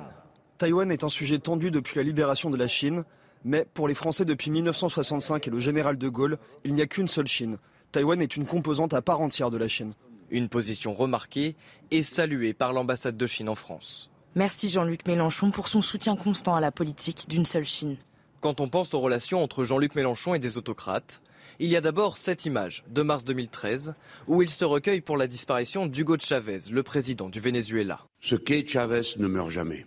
Taïwan 0.58 0.92
est 0.92 1.04
un 1.04 1.10
sujet 1.10 1.38
tendu 1.38 1.70
depuis 1.70 1.96
la 1.96 2.02
libération 2.02 2.50
de 2.50 2.58
la 2.58 2.68
Chine, 2.68 3.04
mais 3.44 3.68
pour 3.76 3.88
les 3.88 3.94
Français 3.94 4.26
depuis 4.26 4.50
1965 4.50 5.48
et 5.48 5.52
le 5.52 5.60
général 5.60 6.00
de 6.00 6.10
Gaulle, 6.10 6.40
il 6.64 6.74
n'y 6.74 6.82
a 6.82 6.88
qu'une 6.88 7.08
seule 7.08 7.28
Chine. 7.28 7.58
Taïwan 7.92 8.20
est 8.20 8.36
une 8.36 8.48
composante 8.48 8.96
à 8.96 9.04
part 9.04 9.22
entière 9.22 9.52
de 9.52 9.58
la 9.58 9.68
Chine. 9.68 9.94
Une 10.32 10.50
position 10.50 10.96
remarquée 10.96 11.56
et 11.92 12.02
saluée 12.02 12.56
par 12.56 12.74
l'ambassade 12.74 13.16
de 13.16 13.28
Chine 13.28 13.48
en 13.48 13.54
France. 13.56 14.10
Merci 14.34 14.72
Jean-Luc 14.72 15.06
Mélenchon 15.06 15.52
pour 15.52 15.68
son 15.68 15.84
soutien 15.84 16.16
constant 16.16 16.56
à 16.56 16.62
la 16.62 16.72
politique 16.72 17.30
d'une 17.30 17.46
seule 17.46 17.66
Chine. 17.66 17.98
Quand 18.42 18.60
on 18.60 18.70
pense 18.70 18.96
aux 18.96 19.00
relations 19.00 19.44
entre 19.44 19.64
Jean-Luc 19.64 19.94
Mélenchon 19.94 20.34
et 20.34 20.40
des 20.40 20.58
autocrates, 20.58 21.22
il 21.60 21.70
y 21.70 21.76
a 21.76 21.82
d'abord 21.82 22.18
cette 22.18 22.46
image 22.46 22.84
de 22.90 23.02
mars 23.02 23.24
2013 23.24 23.94
où 24.28 24.42
il 24.42 24.50
se 24.50 24.66
recueille 24.66 25.02
pour 25.02 25.18
la 25.18 25.28
disparition 25.28 25.86
d'Hugo 25.86 26.18
Chavez, 26.20 26.60
le 26.72 26.84
président 26.84 27.30
du 27.30 27.40
Venezuela. 27.40 28.02
Ce 28.22 28.36
qu'est 28.36 28.68
Chavez 28.68 29.02
ne 29.18 29.28
meurt 29.28 29.52
jamais. 29.52 29.86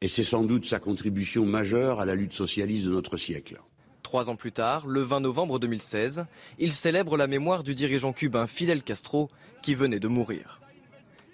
Et 0.00 0.08
c'est 0.08 0.24
sans 0.24 0.42
doute 0.42 0.66
sa 0.66 0.80
contribution 0.80 1.46
majeure 1.46 2.00
à 2.00 2.04
la 2.04 2.14
lutte 2.14 2.32
socialiste 2.32 2.86
de 2.86 2.90
notre 2.90 3.16
siècle. 3.16 3.60
Trois 4.02 4.30
ans 4.30 4.36
plus 4.36 4.52
tard, 4.52 4.86
le 4.86 5.00
20 5.00 5.20
novembre 5.20 5.58
2016, 5.58 6.26
il 6.58 6.72
célèbre 6.72 7.16
la 7.16 7.28
mémoire 7.28 7.62
du 7.62 7.74
dirigeant 7.74 8.12
cubain 8.12 8.46
Fidel 8.46 8.82
Castro 8.82 9.28
qui 9.62 9.74
venait 9.74 10.00
de 10.00 10.08
mourir. 10.08 10.60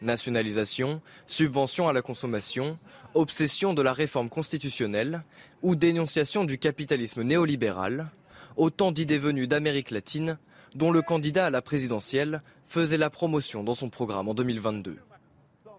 Nationalisation, 0.03 1.01
subvention 1.27 1.89
à 1.89 1.93
la 1.93 2.03
consommation, 2.03 2.79
obsession 3.15 3.75
de 3.75 3.83
la 3.83 3.93
réforme 3.93 4.29
constitutionnelle 4.29 5.25
ou 5.63 5.75
dénonciation 5.75 6.45
du 6.45 6.59
capitalisme 6.59 7.23
néolibéral, 7.23 8.11
autant 8.59 8.93
d'idées 8.93 9.19
venues 9.19 9.47
d'Amérique 9.47 9.91
latine 9.91 10.39
dont 10.75 10.91
le 10.91 11.01
candidat 11.01 11.47
à 11.47 11.51
la 11.51 11.63
présidentielle 11.63 12.43
faisait 12.65 12.99
la 12.99 13.09
promotion 13.09 13.65
dans 13.65 13.75
son 13.75 13.89
programme 13.89 14.29
en 14.29 14.35
2022. 14.35 14.99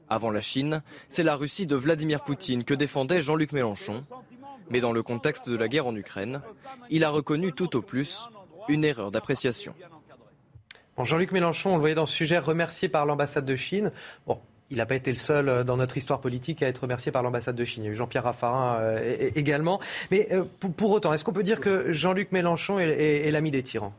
Avant 0.09 0.31
la 0.31 0.41
Chine, 0.41 0.81
c'est 1.07 1.23
la 1.23 1.35
Russie 1.35 1.67
de 1.67 1.75
Vladimir 1.75 2.23
Poutine 2.23 2.63
que 2.63 2.73
défendait 2.73 3.21
Jean-Luc 3.21 3.51
Mélenchon. 3.51 4.03
Mais 4.71 4.81
dans 4.81 4.91
le 4.91 5.03
contexte 5.03 5.49
de 5.49 5.55
la 5.55 5.67
guerre 5.67 5.85
en 5.85 5.95
Ukraine, 5.95 6.41
il 6.89 7.03
a 7.03 7.09
reconnu 7.11 7.51
tout 7.53 7.75
au 7.75 7.81
plus 7.81 8.27
une 8.67 8.83
erreur 8.83 9.11
d'appréciation. 9.11 9.75
Jean-Luc 10.97 11.31
Mélenchon, 11.31 11.71
on 11.71 11.73
le 11.75 11.79
voyait 11.79 11.95
dans 11.95 12.05
ce 12.05 12.15
sujet, 12.15 12.39
remercié 12.39 12.89
par 12.89 13.05
l'ambassade 13.05 13.45
de 13.45 13.55
Chine. 13.55 13.91
Bon, 14.27 14.41
il 14.71 14.77
n'a 14.77 14.85
pas 14.85 14.95
été 14.95 15.11
le 15.11 15.17
seul 15.17 15.49
euh, 15.49 15.63
dans 15.63 15.77
notre 15.77 15.97
histoire 15.97 16.21
politique 16.21 16.61
à 16.61 16.67
être 16.67 16.79
remercié 16.79 17.11
par 17.11 17.23
l'ambassade 17.23 17.55
de 17.55 17.65
Chine. 17.65 17.93
Jean-Pierre 17.93 18.23
Raffarin 18.23 18.77
euh, 18.79 19.29
également. 19.35 19.79
Mais 20.11 20.27
euh, 20.31 20.43
pour, 20.77 20.91
autant, 20.91 21.13
est-ce 21.13 21.23
qu'on 21.23 21.33
peut 21.33 21.43
dire 21.43 21.59
que 21.59 21.91
Jean-Luc 21.91 22.31
Mélenchon 22.31 22.79
est 22.79 23.31
l'ami 23.31 23.51
des 23.51 23.63
tyrans? 23.63 23.93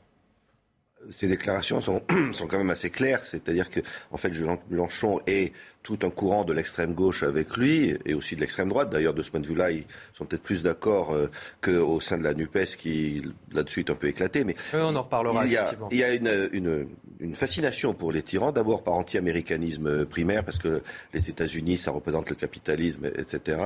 Ces 1.11 1.29
déclarations 1.29 1.81
sont, 1.81 2.03
sont 2.33 2.47
quand 2.47 2.59
même 2.59 2.71
assez 2.71 2.91
claires, 2.91 3.25
c'est-à-dire 3.25 3.71
que 3.71 3.81
en 4.11 4.19
fait 4.19 4.31
Mélenchon 4.69 5.21
est 5.27 5.53
tout 5.83 5.99
un 6.03 6.11
courant 6.11 6.45
de 6.45 6.53
l'extrême 6.53 6.95
gauche 6.95 7.23
avec 7.23 7.57
lui 7.57 7.97
et 8.05 8.13
aussi 8.15 8.37
de 8.37 8.41
l'extrême 8.41 8.69
droite. 8.69 8.91
D'ailleurs, 8.91 9.15
de 9.15 9.23
ce 9.23 9.31
point 9.31 9.41
de 9.41 9.47
vue-là, 9.47 9.71
ils 9.71 9.85
sont 10.13 10.27
peut-être 10.27 10.43
plus 10.43 10.63
d'accord 10.63 11.13
euh, 11.15 11.31
qu'au 11.63 12.01
sein 12.01 12.19
de 12.19 12.23
la 12.23 12.35
NUPES 12.35 12.77
qui, 12.77 13.23
là-dessus, 13.53 13.81
est 13.81 13.91
un 13.91 13.95
peu 13.95 14.09
éclaté. 14.09 14.45
Mais 14.45 14.57
on 14.75 14.95
en 14.95 15.03
reparlera. 15.03 15.47
Il 15.47 15.53
y 15.53 15.57
a, 15.57 15.73
il 15.91 15.97
y 15.97 16.05
a 16.05 16.15
une, 16.15 16.51
une, 16.53 16.87
une, 17.19 17.35
fascination 17.35 17.95
pour 17.95 18.13
les 18.13 18.23
tyrans, 18.23 18.53
d'abord 18.53 18.83
par 18.83 18.95
anti-américanisme 18.95 20.05
primaire, 20.05 20.45
parce 20.45 20.59
que 20.59 20.83
les 21.15 21.31
États-Unis, 21.31 21.79
ça 21.79 21.93
représente 21.93 22.29
le 22.29 22.37
capitalisme, 22.37 23.07
etc. 23.07 23.59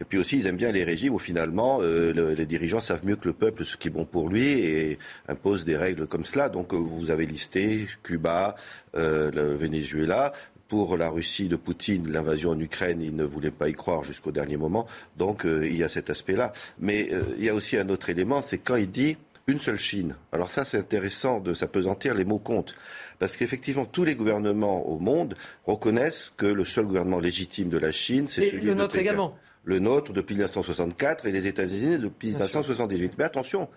Et 0.00 0.04
puis 0.04 0.18
aussi, 0.18 0.38
ils 0.38 0.46
aiment 0.46 0.56
bien 0.56 0.70
les 0.70 0.84
régimes 0.84 1.14
où 1.14 1.18
finalement, 1.18 1.80
euh, 1.82 2.34
les 2.34 2.46
dirigeants 2.46 2.80
savent 2.80 3.04
mieux 3.04 3.16
que 3.16 3.26
le 3.26 3.34
peuple 3.34 3.64
ce 3.64 3.76
qui 3.76 3.88
est 3.88 3.90
bon 3.90 4.04
pour 4.04 4.28
lui 4.28 4.60
et 4.60 4.98
imposent 5.28 5.64
des 5.64 5.76
règles 5.76 6.06
comme 6.06 6.24
cela. 6.24 6.48
Donc, 6.48 6.72
vous 6.72 7.10
avez 7.10 7.26
listé 7.26 7.88
Cuba, 8.04 8.54
euh, 8.94 9.30
le 9.32 9.54
Venezuela 9.56 10.32
pour 10.68 10.96
la 10.96 11.08
Russie 11.08 11.48
de 11.48 11.56
Poutine, 11.56 12.10
l'invasion 12.10 12.50
en 12.50 12.60
Ukraine, 12.60 13.00
il 13.00 13.14
ne 13.14 13.24
voulait 13.24 13.50
pas 13.50 13.68
y 13.68 13.72
croire 13.72 14.02
jusqu'au 14.02 14.32
dernier 14.32 14.56
moment. 14.56 14.86
Donc 15.16 15.46
euh, 15.46 15.66
il 15.66 15.76
y 15.76 15.84
a 15.84 15.88
cet 15.88 16.10
aspect-là. 16.10 16.52
Mais 16.78 17.08
euh, 17.12 17.22
il 17.38 17.44
y 17.44 17.48
a 17.48 17.54
aussi 17.54 17.76
un 17.76 17.88
autre 17.88 18.10
élément, 18.10 18.42
c'est 18.42 18.58
quand 18.58 18.76
il 18.76 18.90
dit 18.90 19.16
une 19.46 19.60
seule 19.60 19.78
Chine. 19.78 20.16
Alors 20.32 20.50
ça, 20.50 20.64
c'est 20.64 20.78
intéressant 20.78 21.40
de 21.40 21.54
s'apesantir, 21.54 22.14
les 22.14 22.24
mots 22.24 22.38
comptent. 22.38 22.74
Parce 23.18 23.36
qu'effectivement, 23.36 23.84
tous 23.84 24.04
les 24.04 24.16
gouvernements 24.16 24.86
au 24.88 24.98
monde 24.98 25.36
reconnaissent 25.66 26.32
que 26.36 26.46
le 26.46 26.64
seul 26.64 26.86
gouvernement 26.86 27.20
légitime 27.20 27.68
de 27.68 27.78
la 27.78 27.92
Chine, 27.92 28.26
c'est 28.28 28.50
celui 28.50 28.66
le 28.66 28.74
nôtre 28.74 28.96
également. 28.96 29.36
Le 29.64 29.78
nôtre 29.78 30.12
depuis 30.12 30.34
1964 30.34 31.26
et 31.26 31.32
les 31.32 31.46
États-Unis 31.46 31.98
depuis 31.98 32.28
1978. 32.28 33.14
Mais 33.18 33.24
attention, 33.24 33.68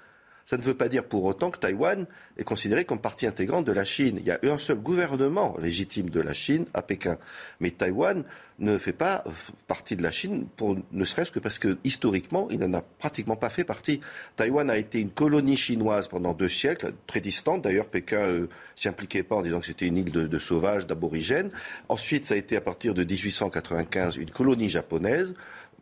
ça 0.50 0.58
ne 0.58 0.64
veut 0.64 0.74
pas 0.74 0.90
dire 0.90 1.04
pour 1.04 1.26
autant 1.26 1.52
que 1.52 1.60
Taïwan 1.60 2.08
est 2.36 2.44
considéré 2.44 2.84
comme 2.84 3.00
partie 3.00 3.28
intégrante 3.28 3.66
de 3.66 3.72
la 3.72 3.86
Chine. 3.86 4.18
Il 4.20 4.26
y 4.26 4.32
a 4.32 4.40
un 4.42 4.58
seul 4.58 4.78
gouvernement 4.78 5.56
légitime 5.62 6.10
de 6.10 6.20
la 6.20 6.34
Chine 6.34 6.66
à 6.74 6.82
Pékin. 6.82 7.20
Mais 7.60 7.70
Taïwan 7.70 8.24
ne 8.58 8.80
fait 8.80 8.92
pas 8.92 9.24
partie 9.68 9.96
de 9.96 10.02
la 10.02 10.10
Chine, 10.10 10.48
ne 10.92 11.06
serait-ce 11.06 11.32
que 11.32 11.38
parce 11.38 11.60
que 11.60 11.78
historiquement, 11.84 12.48
il 12.50 12.58
n'en 12.58 12.74
a 12.74 12.82
pratiquement 12.82 13.36
pas 13.36 13.52
fait 13.52 13.64
partie. 13.64 14.02
Taïwan 14.38 14.72
a 14.72 14.78
été 14.78 15.00
une 15.00 15.12
colonie 15.12 15.56
chinoise 15.56 16.08
pendant 16.08 16.34
deux 16.34 16.50
siècles, 16.50 16.94
très 17.06 17.22
distante. 17.22 17.62
D'ailleurs, 17.62 17.86
Pékin 17.86 18.18
ne 18.18 18.42
euh, 18.42 18.50
s'y 18.76 18.88
impliquait 18.88 19.22
pas 19.22 19.36
en 19.36 19.44
disant 19.44 19.60
que 19.60 19.68
c'était 19.68 19.86
une 19.86 19.98
île 19.98 20.12
de, 20.12 20.26
de 20.26 20.40
sauvages, 20.40 20.88
d'aborigènes. 20.88 21.52
Ensuite, 21.90 22.26
ça 22.26 22.34
a 22.34 22.38
été 22.38 22.58
à 22.58 22.62
partir 22.62 22.96
de 22.96 23.04
1895 23.04 24.16
une 24.16 24.32
colonie 24.32 24.68
japonaise. 24.68 25.36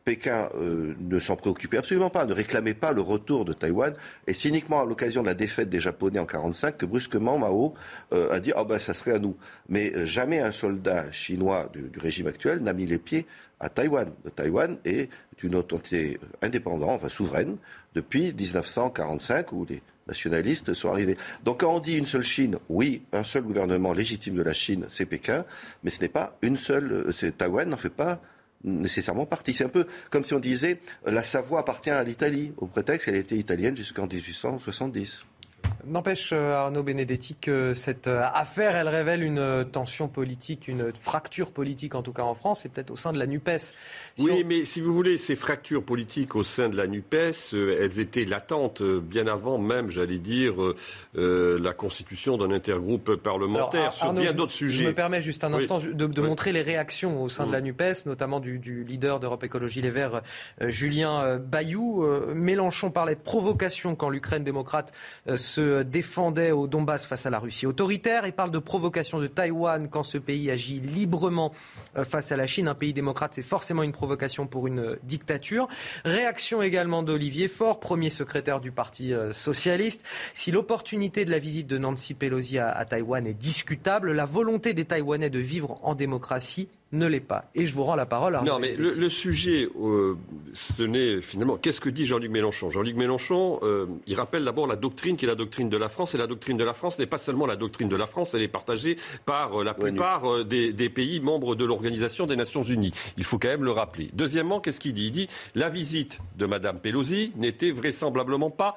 Pékin 0.08 0.48
euh, 0.56 0.96
ne 1.02 1.20
s'en 1.20 1.36
préoccupait 1.36 1.80
absolument 1.80 2.10
pas, 2.10 2.24
ne 2.24 2.32
réclamait 2.32 2.74
pas 2.74 2.94
le 2.94 3.02
retour 3.02 3.44
de 3.44 3.52
Taïwan. 3.52 3.94
Et 4.26 4.34
c'est 4.34 4.48
uniquement 4.48 4.80
à 4.80 4.86
l'occasion 4.86 5.22
de 5.22 5.28
la 5.28 5.34
défaite 5.34 5.68
des 5.68 5.82
Japonais 5.82 6.18
en 6.18 6.24
1945 6.24 6.78
que 6.78 6.86
brusquement 6.86 7.38
Mao 7.38 7.74
euh, 8.14 8.32
a 8.32 8.40
dit 8.40 8.54
oh 8.56 8.64
ben 8.64 8.80
ça 8.80 8.94
serait 8.94 9.16
à 9.16 9.20
nous. 9.20 9.36
Mais 9.68 9.92
euh, 9.94 10.06
jamais 10.06 10.40
un 10.40 10.54
soldat 10.54 11.12
chinois 11.12 11.70
du, 11.74 11.92
régime 12.00 12.28
actuel 12.28 12.60
n'a 12.60 12.72
mis 12.72 12.86
les 12.86 13.00
pieds 13.00 13.26
à 13.60 13.68
Taïwan. 13.68 14.10
Taïwan 14.34 14.78
est 14.86 15.10
une 15.44 15.56
autorité 15.56 16.22
indépendante, 16.42 16.92
enfin 16.92 17.10
souveraine, 17.10 17.58
depuis 17.94 18.34
1945 18.34 19.52
où 19.52 19.66
les 19.70 19.82
nationalistes 20.08 20.74
sont 20.74 20.90
arrivés. 20.90 21.18
Donc 21.44 21.60
quand 21.60 21.76
on 21.76 21.82
dit 21.82 21.98
une 21.98 22.06
seule 22.06 22.24
Chine, 22.24 22.60
oui, 22.70 23.02
un 23.12 23.24
seul 23.24 23.44
gouvernement 23.44 23.92
légitime 23.92 24.36
de 24.36 24.42
la 24.42 24.54
Chine, 24.54 24.86
c'est 24.88 25.06
Pékin, 25.06 25.44
mais 25.84 25.90
ce 25.90 26.00
n'est 26.00 26.08
pas 26.08 26.38
une 26.42 26.56
seule. 26.56 27.12
Taïwan 27.38 27.68
n'en 27.68 27.76
fait 27.76 27.90
pas 27.90 28.22
nécessairement 28.64 29.26
partie. 29.26 29.54
C'est 29.54 29.66
un 29.66 29.70
peu 29.70 29.86
comme 30.10 30.24
si 30.24 30.34
on 30.34 30.40
disait 30.40 30.80
la 31.06 31.24
Savoie 31.24 31.60
appartient 31.60 31.90
à 31.90 32.04
l'Italie, 32.04 32.54
au 32.58 32.68
prétexte 32.68 33.06
qu'elle 33.06 33.16
était 33.16 33.38
italienne 33.38 33.76
jusqu'en 33.76 34.08
1870. 34.08 35.26
N'empêche, 35.88 36.32
euh, 36.34 36.54
Arnaud 36.54 36.84
Benedetti, 36.84 37.36
que 37.40 37.74
cette 37.74 38.08
euh, 38.08 38.26
affaire, 38.34 38.76
elle 38.76 38.90
révèle 38.90 39.24
une 39.24 39.40
euh, 39.40 39.64
tension 39.64 40.10
politique, 40.10 40.68
une 40.68 40.92
fracture 41.00 41.52
politique, 41.52 41.96
en 41.96 42.02
tout 42.02 42.12
cas 42.12 42.24
en 42.24 42.36
France, 42.36 42.66
et 42.66 42.70
peut-être 42.70 42.92
au 42.92 42.98
sein 42.98 43.14
de 43.14 43.20
la 43.20 43.26
NUPES. 43.26 43.74
oui, 44.20 44.44
mais 44.44 44.66
si 44.66 44.82
vous 44.82 44.94
voulez, 44.94 45.18
ces 45.18 45.38
fractures 45.38 45.84
politiques 45.84 46.36
au 46.36 46.44
sein 46.44 46.68
de 46.68 46.76
la 46.76 46.88
NUPES, 46.88 47.54
elles 47.54 48.00
étaient 48.00 48.26
latentes 48.26 48.82
bien 48.82 49.28
avant 49.28 49.58
même, 49.58 49.90
j'allais 49.90 50.18
dire, 50.18 50.56
la 51.16 51.74
constitution 51.74 52.38
d'un 52.38 52.52
intergroupe 52.52 53.16
parlementaire 53.16 53.94
sur 53.94 54.12
bien 54.14 54.34
d'autres 54.34 54.52
sujets. 54.52 54.84
Je 54.84 54.90
me 54.90 54.94
permets 54.94 55.22
juste 55.22 55.44
un 55.44 55.54
instant 55.54 55.80
de, 55.80 56.22
montrer 56.22 56.52
les 56.52 56.62
réactions 56.62 57.24
au 57.24 57.30
sein 57.30 57.46
de 57.46 57.52
la 57.52 57.62
NUPES, 57.62 58.06
notamment 58.06 58.40
du, 58.40 58.60
du 58.60 58.84
leader 58.84 59.20
d'Europe 59.20 59.44
Écologie 59.44 59.82
Les 59.82 59.92
Verts, 59.92 60.22
Julien 60.62 61.38
Bayou. 61.38 62.06
Mélenchon 62.34 62.92
parlait 62.92 63.16
de 63.16 63.22
provocation 63.22 63.96
quand 63.96 64.10
l'Ukraine 64.10 64.44
démocrate 64.44 64.92
se 65.28 65.38
défendait 65.84 66.52
au 66.52 66.68
Donbass 66.68 67.06
face 67.06 67.26
à 67.26 67.30
la 67.30 67.40
Russie 67.40 67.66
autoritaire 67.66 68.26
et 68.26 68.32
parle 68.32 68.52
de 68.52 68.60
provocation 68.60 69.20
de 69.20 69.28
Taïwan 69.28 69.88
quand 69.90 70.04
ce 70.04 70.18
pays 70.18 70.52
agit 70.52 70.80
librement 70.80 71.52
euh, 71.98 72.04
face 72.04 72.32
à 72.32 72.38
la 72.38 72.48
Chine. 72.48 72.68
Un 72.68 72.76
pays 72.76 72.94
démocrate, 72.94 73.34
c'est 73.34 73.44
forcément 73.44 73.84
une 73.84 73.92
provocation 73.92 74.48
pour 74.48 74.68
une 74.68 74.80
euh, 74.80 75.00
dictature. 75.04 75.68
Réaction 76.06 76.62
également 76.62 77.04
d'Olivier 77.04 77.48
Faure, 77.48 77.80
premier 77.80 78.10
secrétaire 78.10 78.60
du 78.60 78.72
Parti 78.72 79.14
euh, 79.14 79.32
socialiste. 79.32 80.04
Si 80.34 80.52
l'opportunité 80.52 81.26
de 81.26 81.32
la 81.32 81.40
visite 81.40 81.68
de 81.68 81.78
Nancy 81.78 82.14
Pelosi 82.14 82.60
à, 82.60 82.70
à 82.70 82.86
Taïwan 82.86 83.26
est 83.28 83.34
discutable, 83.34 84.12
la 84.12 84.26
volonté 84.26 84.74
des 84.74 84.86
Taïwanais 84.86 85.30
de 85.30 85.40
vivre 85.40 85.80
en 85.84 85.96
démocratie 85.96 86.68
ne 86.92 87.06
l'est 87.06 87.20
pas. 87.20 87.46
Et 87.54 87.66
je 87.66 87.74
vous 87.74 87.84
rends 87.84 87.96
la 87.96 88.06
parole. 88.06 88.40
non, 88.46 88.60
mais 88.60 88.76
le, 88.76 89.10
sujet, 89.10 89.68
euh, 89.80 90.16
ce 90.54 90.84
n'est 90.84 91.22
finalement 91.22 91.58
qu'est-ce 91.58 91.82
que 91.82 91.90
dit 91.90 92.06
Jean-Luc 92.06 92.32
Mélenchon? 92.32 92.70
Jean-Luc 92.70 92.96
Mélenchon, 92.96 93.60
euh, 93.64 93.86
il 94.06 94.16
rappelle 94.16 94.46
d'abord 94.46 94.68
la 94.68 94.76
doctrine 94.76 95.18
qui 95.18 95.26
est 95.26 95.28
la 95.28 95.36
doctrine 95.36 95.70
de 95.70 95.78
la 95.78 95.90
France. 95.90 96.16
Et 96.16 96.18
la 96.18 96.28
doctrine 96.28 96.58
de 96.58 96.64
la 96.64 96.74
France 96.74 96.98
n'est 96.98 97.06
pas 97.06 97.18
seulement 97.18 97.46
la 97.46 97.56
doctrine 97.56 97.90
de 97.90 97.96
la 97.96 98.08
France, 98.08 98.34
elle 98.34 98.42
est 98.42 98.48
partagée 98.48 98.98
par 99.26 99.62
euh, 99.62 99.64
la 99.64 99.74
plupart 99.74 100.46
des, 100.46 100.74
des, 100.74 100.90
pays 100.90 101.20
membres 101.20 101.56
de 101.56 101.66
l'Organisation 101.66 102.26
des 102.26 102.36
Nations 102.36 102.64
Unies. 102.64 102.92
Il 103.18 103.24
faut 103.24 103.38
quand 103.38 103.50
même 103.50 103.66
le 103.66 103.72
rappeler. 103.72 104.10
Deuxièmement, 104.14 104.60
qu'est-ce 104.60 104.80
qu'il 104.80 104.94
dit? 104.94 105.08
Il 105.08 105.12
dit 105.12 105.28
la 105.56 105.70
visite 105.70 106.20
de 106.38 106.46
Mme 106.46 106.80
Pelosi 106.80 107.32
n'était 107.36 107.72
vraisemblablement 107.72 108.50
pas 108.50 108.76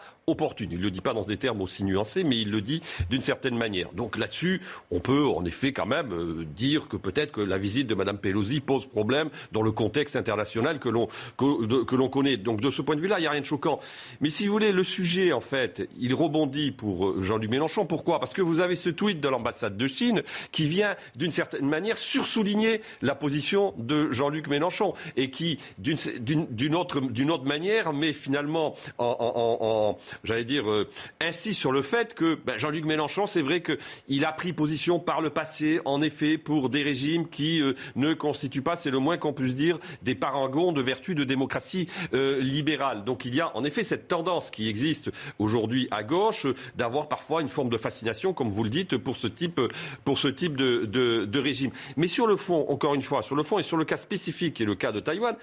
Il 0.60 0.68
ne 0.68 0.76
le 0.76 0.90
dit 0.90 1.00
pas 1.00 1.14
dans 1.14 1.22
des 1.22 1.36
termes 1.36 1.60
aussi 1.60 1.84
nuancés, 1.84 2.24
mais 2.24 2.38
il 2.38 2.50
le 2.50 2.60
dit 2.60 2.80
d'une 3.08 3.22
certaine 3.22 3.56
manière. 3.56 3.92
Donc 3.92 4.16
là-dessus, 4.16 4.60
on 4.90 5.00
peut 5.00 5.26
en 5.26 5.44
effet 5.44 5.72
quand 5.72 5.86
même 5.86 6.44
dire 6.56 6.88
que 6.88 6.96
peut-être 6.96 7.32
que 7.32 7.40
la 7.40 7.58
visite 7.58 7.86
de 7.86 7.94
Mme 7.94 8.18
Pelosi 8.18 8.60
pose 8.60 8.86
problème 8.86 9.30
dans 9.52 9.62
le 9.62 9.72
contexte 9.72 10.16
international 10.16 10.78
que 10.78 10.88
l'on 10.88 11.08
que, 11.36 11.94
l'on 11.94 12.08
connaît. 12.08 12.36
Donc 12.36 12.60
de 12.60 12.70
ce 12.70 12.82
point 12.82 12.96
de 12.96 13.00
vue-là, 13.00 13.18
il 13.18 13.22
n'y 13.22 13.26
a 13.26 13.30
rien 13.30 13.40
de 13.40 13.46
choquant. 13.46 13.80
Mais 14.20 14.30
si 14.30 14.46
vous 14.46 14.52
voulez, 14.52 14.72
le 14.72 14.84
sujet, 14.84 15.32
en 15.32 15.40
fait, 15.40 15.88
il 15.98 16.14
rebondit 16.14 16.70
pour 16.70 17.06
euh, 17.06 17.22
Jean-Luc 17.22 17.50
Mélenchon. 17.50 17.86
Pourquoi? 17.86 18.20
Parce 18.20 18.32
que 18.32 18.42
vous 18.42 18.60
avez 18.60 18.76
ce 18.76 18.90
tweet 18.90 19.20
de 19.20 19.28
l'ambassade 19.28 19.76
de 19.76 19.86
Chine 19.86 20.22
qui 20.52 20.66
vient, 20.68 20.96
d'une 21.16 21.30
certaine 21.30 21.68
manière, 21.68 21.98
sursouligner 21.98 22.80
la 23.02 23.14
position 23.14 23.74
de 23.78 24.10
Jean-Luc 24.10 24.48
Mélenchon 24.48 24.94
et 25.16 25.30
qui, 25.30 25.58
d'une 25.78 26.74
autre, 26.74 27.00
autre 27.00 27.44
manière, 27.44 27.92
met 27.92 28.12
finalement 28.12 28.74
en, 28.98 29.96
j'allais 30.24 30.44
dire, 30.44 30.70
euh, 30.70 30.88
insiste 31.20 31.58
sur 31.58 31.72
le 31.72 31.82
fait 31.82 32.14
que 32.14 32.38
ben, 32.44 32.58
Jean-Luc 32.58 32.84
Mélenchon, 32.84 33.26
c'est 33.26 33.42
vrai 33.42 33.62
qu'il 33.62 34.24
a 34.24 34.32
pris 34.32 34.52
position 34.52 34.98
par 34.98 35.20
le 35.20 35.30
passé, 35.30 35.80
en 35.84 36.02
effet, 36.02 36.38
pour 36.38 36.68
des 36.68 36.82
régimes 36.82 37.28
qui 37.28 37.60
euh, 37.60 37.74
ne 37.96 38.14
constitue 38.14 38.62
pas, 38.62 38.76
c'est 38.76 38.90
le 38.90 38.98
moins 38.98 39.18
qu'on 39.18 39.32
puisse 39.32 39.54
dire, 39.54 39.78
des 40.02 40.14
parangons 40.14 40.72
de 40.72 40.82
vertu 40.82 41.14
de 41.14 41.24
démocratie 41.24 41.88
euh, 42.14 42.40
libérale. 42.40 43.04
Donc 43.04 43.24
il 43.24 43.34
y 43.34 43.40
a 43.40 43.56
en 43.56 43.64
effet 43.64 43.82
cette 43.82 44.08
tendance 44.08 44.50
qui 44.50 44.68
existe 44.68 45.10
aujourd'hui 45.38 45.88
à 45.90 46.02
gauche 46.02 46.46
d'avoir 46.76 47.08
parfois 47.08 47.42
une 47.42 47.48
forme 47.48 47.68
de 47.68 47.78
fascination, 47.78 48.32
comme 48.32 48.50
vous 48.50 48.64
le 48.64 48.70
dites, 48.70 48.96
pour 48.96 49.16
ce 49.16 49.26
type, 49.26 49.60
pour 50.04 50.18
ce 50.18 50.28
type 50.28 50.56
de, 50.56 50.84
de 50.84 51.38
régime. 51.38 51.70
Mais 51.96 52.06
sur 52.06 52.26
le 52.26 52.36
fond, 52.36 52.66
encore 52.68 52.94
une 52.94 53.02
fois, 53.02 53.22
sur 53.22 53.36
le 53.36 53.42
fond 53.42 53.58
et 53.58 53.62
sur 53.62 53.76
le 53.76 53.84
cas 53.84 53.96
spécifique 53.96 54.54
qui 54.54 54.62
est 54.62 54.66
le 54.66 54.74
cas 54.74 54.92
de 54.92 55.00
Taïwan, 55.00 55.36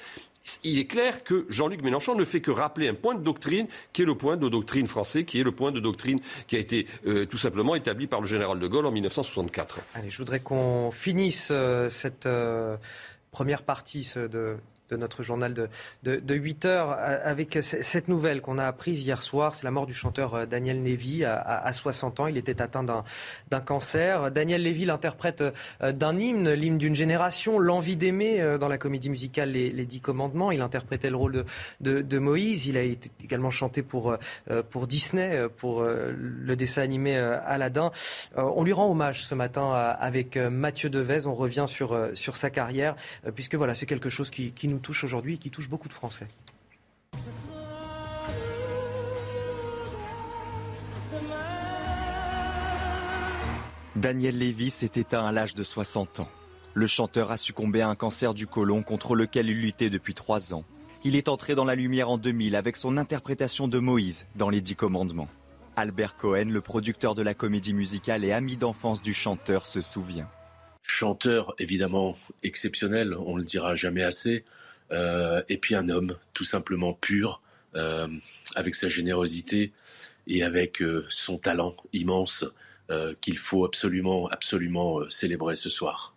il 0.63 0.79
est 0.79 0.85
clair 0.85 1.23
que 1.23 1.45
Jean-Luc 1.49 1.81
Mélenchon 1.81 2.15
ne 2.15 2.25
fait 2.25 2.41
que 2.41 2.51
rappeler 2.51 2.87
un 2.87 2.93
point 2.93 3.15
de 3.15 3.21
doctrine 3.21 3.67
qui 3.93 4.03
est 4.03 4.05
le 4.05 4.15
point 4.15 4.37
de 4.37 4.47
doctrine 4.47 4.66
français, 4.87 5.23
qui 5.23 5.39
est 5.39 5.43
le 5.43 5.51
point 5.51 5.71
de 5.71 5.79
doctrine 5.79 6.19
qui 6.47 6.55
a 6.55 6.59
été 6.59 6.87
euh, 7.05 7.25
tout 7.25 7.37
simplement 7.37 7.75
établi 7.75 8.07
par 8.07 8.21
le 8.21 8.27
général 8.27 8.59
de 8.59 8.67
Gaulle 8.67 8.85
en 8.85 8.91
1964. 8.91 9.79
Allez, 9.95 10.09
je 10.09 10.17
voudrais 10.17 10.39
qu'on 10.39 10.91
finisse 10.91 11.49
euh, 11.51 11.89
cette 11.89 12.25
euh, 12.25 12.77
première 13.31 13.63
partie 13.63 14.11
de 14.15 14.57
de 14.89 14.95
notre 14.95 15.23
journal 15.23 15.53
de, 15.53 15.67
de, 16.03 16.35
8 16.35 16.65
heures 16.65 16.91
avec 16.91 17.59
cette 17.61 18.07
nouvelle 18.07 18.41
qu'on 18.41 18.57
a 18.57 18.65
apprise 18.65 19.01
hier 19.01 19.21
soir. 19.21 19.55
C'est 19.55 19.63
la 19.63 19.71
mort 19.71 19.85
du 19.85 19.93
chanteur 19.93 20.47
Daniel 20.47 20.83
Lévy 20.83 21.25
à, 21.25 21.71
60 21.73 22.19
ans. 22.19 22.27
Il 22.27 22.37
était 22.37 22.61
atteint 22.61 22.83
d'un 22.83 23.59
cancer. 23.59 24.31
Daniel 24.31 24.61
Lévy 24.61 24.85
l'interprète 24.85 25.43
d'un 25.81 26.17
hymne, 26.17 26.51
l'hymne 26.51 26.77
d'une 26.77 26.95
génération, 26.95 27.59
l'envie 27.59 27.95
d'aimer 27.95 28.57
dans 28.59 28.67
la 28.67 28.77
comédie 28.77 29.09
musicale 29.09 29.51
Les, 29.51 29.85
Dix 29.85 29.99
Commandements. 29.99 30.51
Il 30.51 30.61
interprétait 30.61 31.09
le 31.09 31.17
rôle 31.17 31.45
de, 31.81 32.19
Moïse. 32.19 32.67
Il 32.67 32.77
a 32.77 32.83
également 32.83 33.51
chanté 33.51 33.83
pour, 33.83 34.17
Disney, 34.87 35.47
pour 35.57 35.83
le 35.83 36.55
dessin 36.55 36.81
animé 36.81 37.17
Aladdin. 37.17 37.91
On 38.35 38.63
lui 38.63 38.73
rend 38.73 38.89
hommage 38.89 39.25
ce 39.25 39.35
matin 39.35 39.73
avec 39.73 40.37
Mathieu 40.37 40.89
Devez. 40.89 41.25
On 41.25 41.33
revient 41.33 41.65
sur, 41.67 41.97
sa 42.15 42.49
carrière, 42.49 42.95
puisque 43.35 43.55
voilà, 43.55 43.75
c'est 43.75 43.85
quelque 43.85 44.09
chose 44.09 44.29
qui 44.29 44.67
nous 44.67 44.76
touche 44.79 45.03
aujourd'hui 45.03 45.35
et 45.35 45.37
qui 45.37 45.49
touche 45.51 45.69
beaucoup 45.69 45.87
de 45.87 45.93
Français. 45.93 46.27
Daniel 53.95 54.37
Lévy 54.37 54.69
s'est 54.69 54.91
éteint 54.95 55.25
à 55.25 55.31
l'âge 55.31 55.55
de 55.55 55.63
60 55.63 56.19
ans. 56.19 56.29
Le 56.75 56.85
chanteur 56.85 57.31
a 57.31 57.37
succombé 57.37 57.81
à 57.81 57.89
un 57.89 57.95
cancer 57.95 58.35
du 58.35 58.45
côlon 58.45 58.83
contre 58.83 59.15
lequel 59.15 59.49
il 59.49 59.59
luttait 59.59 59.89
depuis 59.89 60.13
trois 60.13 60.53
ans. 60.53 60.63
Il 61.03 61.15
est 61.15 61.29
entré 61.29 61.55
dans 61.55 61.65
la 61.65 61.73
lumière 61.73 62.09
en 62.09 62.19
2000 62.19 62.55
avec 62.55 62.75
son 62.75 62.97
interprétation 62.97 63.67
de 63.67 63.79
Moïse 63.79 64.27
dans 64.35 64.51
les 64.51 64.61
Dix 64.61 64.75
Commandements. 64.75 65.27
Albert 65.75 66.15
Cohen, 66.15 66.45
le 66.49 66.61
producteur 66.61 67.15
de 67.15 67.23
la 67.23 67.33
comédie 67.33 67.73
musicale 67.73 68.23
et 68.23 68.31
ami 68.31 68.57
d'enfance 68.57 69.01
du 69.01 69.15
chanteur, 69.15 69.65
se 69.65 69.81
souvient. 69.81 70.29
Chanteur 70.83 71.55
évidemment 71.57 72.15
exceptionnel, 72.43 73.15
on 73.15 73.33
ne 73.33 73.39
le 73.39 73.45
dira 73.45 73.73
jamais 73.73 74.03
assez. 74.03 74.45
Euh, 74.91 75.43
et 75.49 75.57
puis 75.57 75.75
un 75.75 75.89
homme 75.89 76.17
tout 76.33 76.43
simplement 76.43 76.93
pur, 76.93 77.41
euh, 77.75 78.07
avec 78.55 78.75
sa 78.75 78.89
générosité 78.89 79.73
et 80.27 80.43
avec 80.43 80.81
euh, 80.81 81.05
son 81.09 81.37
talent 81.37 81.75
immense 81.93 82.45
qu'il 83.19 83.37
faut 83.37 83.65
absolument, 83.65 84.27
absolument 84.29 85.01
célébrer 85.09 85.57
ce 85.57 85.69
soir. 85.69 86.15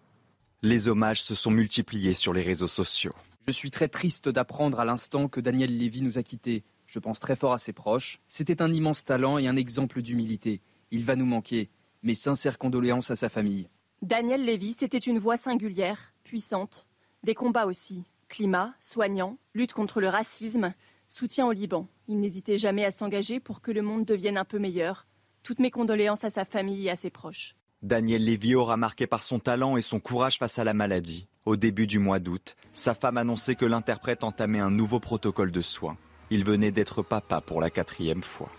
Les 0.62 0.86
hommages 0.86 1.20
se 1.20 1.34
sont 1.34 1.50
multipliés 1.50 2.14
sur 2.14 2.32
les 2.32 2.42
réseaux 2.42 2.68
sociaux. 2.68 3.12
Je 3.48 3.52
suis 3.52 3.72
très 3.72 3.88
triste 3.88 4.28
d'apprendre 4.28 4.78
à 4.78 4.84
l'instant 4.84 5.26
que 5.26 5.40
Daniel 5.40 5.76
Lévy 5.76 6.00
nous 6.00 6.16
a 6.16 6.22
quittés. 6.22 6.62
Je 6.86 7.00
pense 7.00 7.18
très 7.18 7.34
fort 7.34 7.52
à 7.52 7.58
ses 7.58 7.72
proches. 7.72 8.20
C'était 8.28 8.62
un 8.62 8.72
immense 8.72 9.04
talent 9.04 9.36
et 9.36 9.48
un 9.48 9.56
exemple 9.56 10.00
d'humilité. 10.00 10.60
Il 10.92 11.04
va 11.04 11.16
nous 11.16 11.26
manquer. 11.26 11.70
Mes 12.04 12.14
sincères 12.14 12.56
condoléances 12.56 13.10
à 13.10 13.16
sa 13.16 13.28
famille. 13.28 13.68
Daniel 14.00 14.44
Lévy, 14.44 14.72
c'était 14.72 14.96
une 14.98 15.18
voix 15.18 15.36
singulière, 15.36 16.14
puissante. 16.22 16.86
Des 17.24 17.34
combats 17.34 17.66
aussi, 17.66 18.04
climat, 18.30 18.72
soignant, 18.80 19.36
lutte 19.52 19.74
contre 19.74 20.00
le 20.00 20.08
racisme, 20.08 20.72
soutien 21.08 21.46
au 21.46 21.52
Liban. 21.52 21.86
Il 22.08 22.20
n'hésitait 22.20 22.56
jamais 22.56 22.86
à 22.86 22.90
s'engager 22.90 23.40
pour 23.40 23.60
que 23.60 23.72
le 23.72 23.82
monde 23.82 24.06
devienne 24.06 24.38
un 24.38 24.46
peu 24.46 24.58
meilleur. 24.58 25.06
Toutes 25.42 25.58
mes 25.58 25.70
condoléances 25.70 26.24
à 26.24 26.30
sa 26.30 26.46
famille 26.46 26.86
et 26.86 26.90
à 26.90 26.96
ses 26.96 27.10
proches. 27.10 27.56
Daniel 27.82 28.24
Lévy 28.24 28.54
aura 28.54 28.76
marqué 28.76 29.06
par 29.06 29.22
son 29.22 29.38
talent 29.38 29.76
et 29.76 29.82
son 29.82 30.00
courage 30.00 30.38
face 30.38 30.58
à 30.58 30.64
la 30.64 30.74
maladie. 30.74 31.26
Au 31.44 31.56
début 31.56 31.86
du 31.86 31.98
mois 31.98 32.20
d'août, 32.20 32.56
sa 32.72 32.94
femme 32.94 33.16
annonçait 33.18 33.56
que 33.56 33.64
l'interprète 33.64 34.22
entamait 34.22 34.60
un 34.60 34.70
nouveau 34.70 35.00
protocole 35.00 35.50
de 35.50 35.62
soins. 35.62 35.96
Il 36.30 36.44
venait 36.44 36.72
d'être 36.72 37.02
papa 37.02 37.40
pour 37.40 37.60
la 37.60 37.70
quatrième 37.70 38.22
fois. 38.22 38.50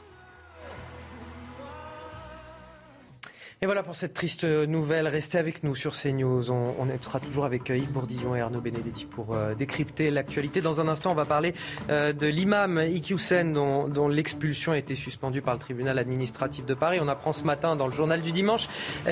Et 3.64 3.68
voilà 3.68 3.84
pour 3.84 3.96
cette 3.96 4.16
triste 4.16 4.44
nouvelle. 4.44 5.08
Restez 5.08 5.38
avec 5.38 5.64
nous 5.64 5.76
sur 5.76 5.94
CNews. 5.94 6.50
On, 6.50 6.74
on 6.80 6.88
sera 7.00 7.20
toujours 7.20 7.46
avec 7.46 7.70
euh, 7.70 7.78
Yves 7.78 7.92
Bourdillon 7.92 8.36
et 8.36 8.42
Arnaud 8.42 8.60
Benedetti 8.60 9.06
pour 9.06 9.36
euh, 9.36 9.54
décrypter 9.54 10.10
l'actualité. 10.10 10.62
Dans 10.62 10.82
un 10.82 10.88
instant, 10.88 11.12
on 11.12 11.14
va 11.14 11.26
parler 11.26 11.54
euh, 11.92 12.12
de 12.12 12.26
l'imam 12.26 12.80
Iqiyoussen 12.80 13.54
dont, 13.54 13.88
dont 13.88 14.08
l'expulsion 14.08 14.72
a 14.72 14.80
été 14.80 14.96
suspendue 14.96 15.44
par 15.44 15.54
le 15.54 15.60
tribunal 15.60 16.00
administratif 16.00 16.66
de 16.66 16.74
Paris. 16.74 16.98
On 17.04 17.08
apprend 17.08 17.34
ce 17.34 17.44
matin 17.44 17.76
dans 17.76 17.86
le 17.86 17.94
journal 17.94 18.24
du 18.24 18.32
dimanche 18.32 18.68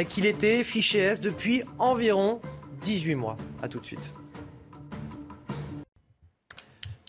qu'il 0.09 0.25
était 0.25 0.63
fiché 0.63 0.97
S 0.97 1.21
depuis 1.21 1.61
environ 1.77 2.41
18 2.81 3.13
mois. 3.13 3.37
A 3.61 3.67
tout 3.67 3.79
de 3.79 3.85
suite. 3.85 4.15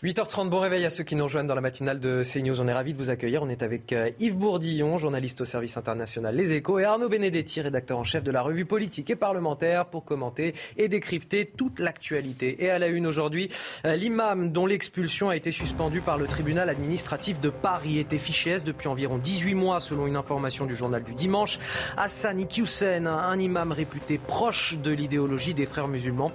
8h30, 0.03 0.49
bon 0.49 0.57
réveil 0.57 0.83
à 0.83 0.89
ceux 0.89 1.03
qui 1.03 1.15
nous 1.15 1.25
rejoignent 1.25 1.45
dans 1.45 1.53
la 1.53 1.61
matinale 1.61 1.99
de 1.99 2.23
CNews. 2.23 2.59
On 2.59 2.67
est 2.67 2.73
ravis 2.73 2.93
de 2.93 2.97
vous 2.97 3.11
accueillir. 3.11 3.43
On 3.43 3.49
est 3.49 3.61
avec 3.61 3.93
euh, 3.93 4.09
Yves 4.17 4.35
Bourdillon, 4.35 4.97
journaliste 4.97 5.41
au 5.41 5.45
service 5.45 5.77
international 5.77 6.35
Les 6.35 6.53
Échos, 6.53 6.79
et 6.79 6.85
Arnaud 6.85 7.07
Benedetti, 7.07 7.61
rédacteur 7.61 7.99
en 7.99 8.03
chef 8.03 8.23
de 8.23 8.31
la 8.31 8.41
revue 8.41 8.65
politique 8.65 9.11
et 9.11 9.15
parlementaire, 9.15 9.85
pour 9.85 10.03
commenter 10.03 10.55
et 10.75 10.87
décrypter 10.87 11.45
toute 11.45 11.77
l'actualité. 11.77 12.63
Et 12.63 12.71
à 12.71 12.79
la 12.79 12.87
une 12.87 13.05
aujourd'hui, 13.05 13.51
euh, 13.85 13.95
l'imam 13.95 14.51
dont 14.51 14.65
l'expulsion 14.65 15.29
a 15.29 15.35
été 15.35 15.51
suspendue 15.51 16.01
par 16.01 16.17
le 16.17 16.25
tribunal 16.25 16.71
administratif 16.71 17.39
de 17.39 17.51
Paris 17.51 17.99
était 17.99 18.17
fiché 18.17 18.57
depuis 18.65 18.87
environ 18.87 19.19
18 19.19 19.53
mois, 19.53 19.81
selon 19.81 20.07
une 20.07 20.15
information 20.15 20.65
du 20.65 20.75
journal 20.75 21.03
du 21.03 21.13
dimanche. 21.13 21.59
Hassan 21.95 22.39
Iqiyoussen, 22.39 23.05
un 23.05 23.37
imam 23.37 23.71
réputé 23.71 24.17
proche 24.17 24.79
de 24.79 24.89
l'idéologie 24.89 25.53
des 25.53 25.67
frères 25.67 25.87
musulmans, 25.87 26.31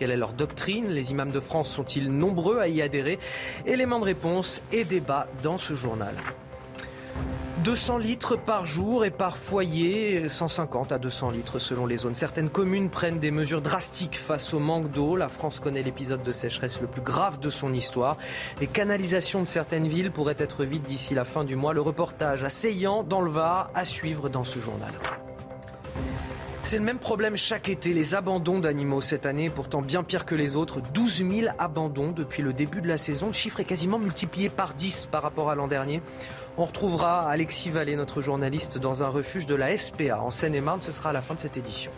quelle 0.00 0.10
est 0.10 0.16
leur 0.16 0.32
doctrine 0.32 0.88
Les 0.88 1.10
imams 1.10 1.30
de 1.30 1.40
France 1.40 1.68
sont-ils 1.68 2.10
nombreux 2.10 2.58
à 2.58 2.68
y 2.68 2.80
adhérer 2.80 3.18
Éléments 3.66 4.00
de 4.00 4.06
réponse 4.06 4.62
et 4.72 4.84
débat 4.84 5.26
dans 5.42 5.58
ce 5.58 5.74
journal. 5.74 6.14
200 7.64 7.98
litres 7.98 8.36
par 8.36 8.64
jour 8.64 9.04
et 9.04 9.10
par 9.10 9.36
foyer, 9.36 10.30
150 10.30 10.92
à 10.92 10.98
200 10.98 11.32
litres 11.32 11.58
selon 11.58 11.84
les 11.84 11.98
zones. 11.98 12.14
Certaines 12.14 12.48
communes 12.48 12.88
prennent 12.88 13.18
des 13.18 13.30
mesures 13.30 13.60
drastiques 13.60 14.16
face 14.16 14.54
au 14.54 14.58
manque 14.58 14.90
d'eau. 14.90 15.16
La 15.16 15.28
France 15.28 15.60
connaît 15.60 15.82
l'épisode 15.82 16.22
de 16.22 16.32
sécheresse 16.32 16.80
le 16.80 16.86
plus 16.86 17.02
grave 17.02 17.38
de 17.38 17.50
son 17.50 17.74
histoire. 17.74 18.16
Les 18.62 18.66
canalisations 18.66 19.42
de 19.42 19.48
certaines 19.48 19.86
villes 19.86 20.10
pourraient 20.10 20.36
être 20.38 20.64
vides 20.64 20.84
d'ici 20.84 21.12
la 21.12 21.26
fin 21.26 21.44
du 21.44 21.56
mois. 21.56 21.74
Le 21.74 21.82
reportage 21.82 22.42
à 22.42 22.48
Seyan 22.48 23.02
dans 23.02 23.20
le 23.20 23.30
Var 23.30 23.70
à 23.74 23.84
suivre 23.84 24.30
dans 24.30 24.44
ce 24.44 24.60
journal. 24.60 24.92
C'est 26.62 26.78
le 26.78 26.84
même 26.84 26.98
problème 26.98 27.36
chaque 27.36 27.68
été, 27.68 27.92
les 27.92 28.14
abandons 28.14 28.60
d'animaux 28.60 29.00
cette 29.00 29.26
année, 29.26 29.50
pourtant 29.50 29.82
bien 29.82 30.04
pire 30.04 30.24
que 30.24 30.34
les 30.36 30.54
autres. 30.54 30.80
12 30.80 31.24
000 31.28 31.52
abandons 31.58 32.12
depuis 32.12 32.42
le 32.42 32.52
début 32.52 32.80
de 32.80 32.86
la 32.86 32.98
saison. 32.98 33.28
Le 33.28 33.32
chiffre 33.32 33.58
est 33.60 33.64
quasiment 33.64 33.98
multiplié 33.98 34.50
par 34.50 34.74
10 34.74 35.08
par 35.10 35.22
rapport 35.22 35.50
à 35.50 35.54
l'an 35.56 35.66
dernier. 35.66 36.00
On 36.58 36.64
retrouvera 36.64 37.28
Alexis 37.28 37.70
Vallée, 37.70 37.96
notre 37.96 38.22
journaliste, 38.22 38.78
dans 38.78 39.02
un 39.02 39.08
refuge 39.08 39.46
de 39.46 39.54
la 39.56 39.76
SPA 39.76 40.20
en 40.20 40.30
Seine-et-Marne. 40.30 40.80
Ce 40.80 40.92
sera 40.92 41.10
à 41.10 41.12
la 41.12 41.22
fin 41.22 41.34
de 41.34 41.40
cette 41.40 41.56
édition. 41.56 41.90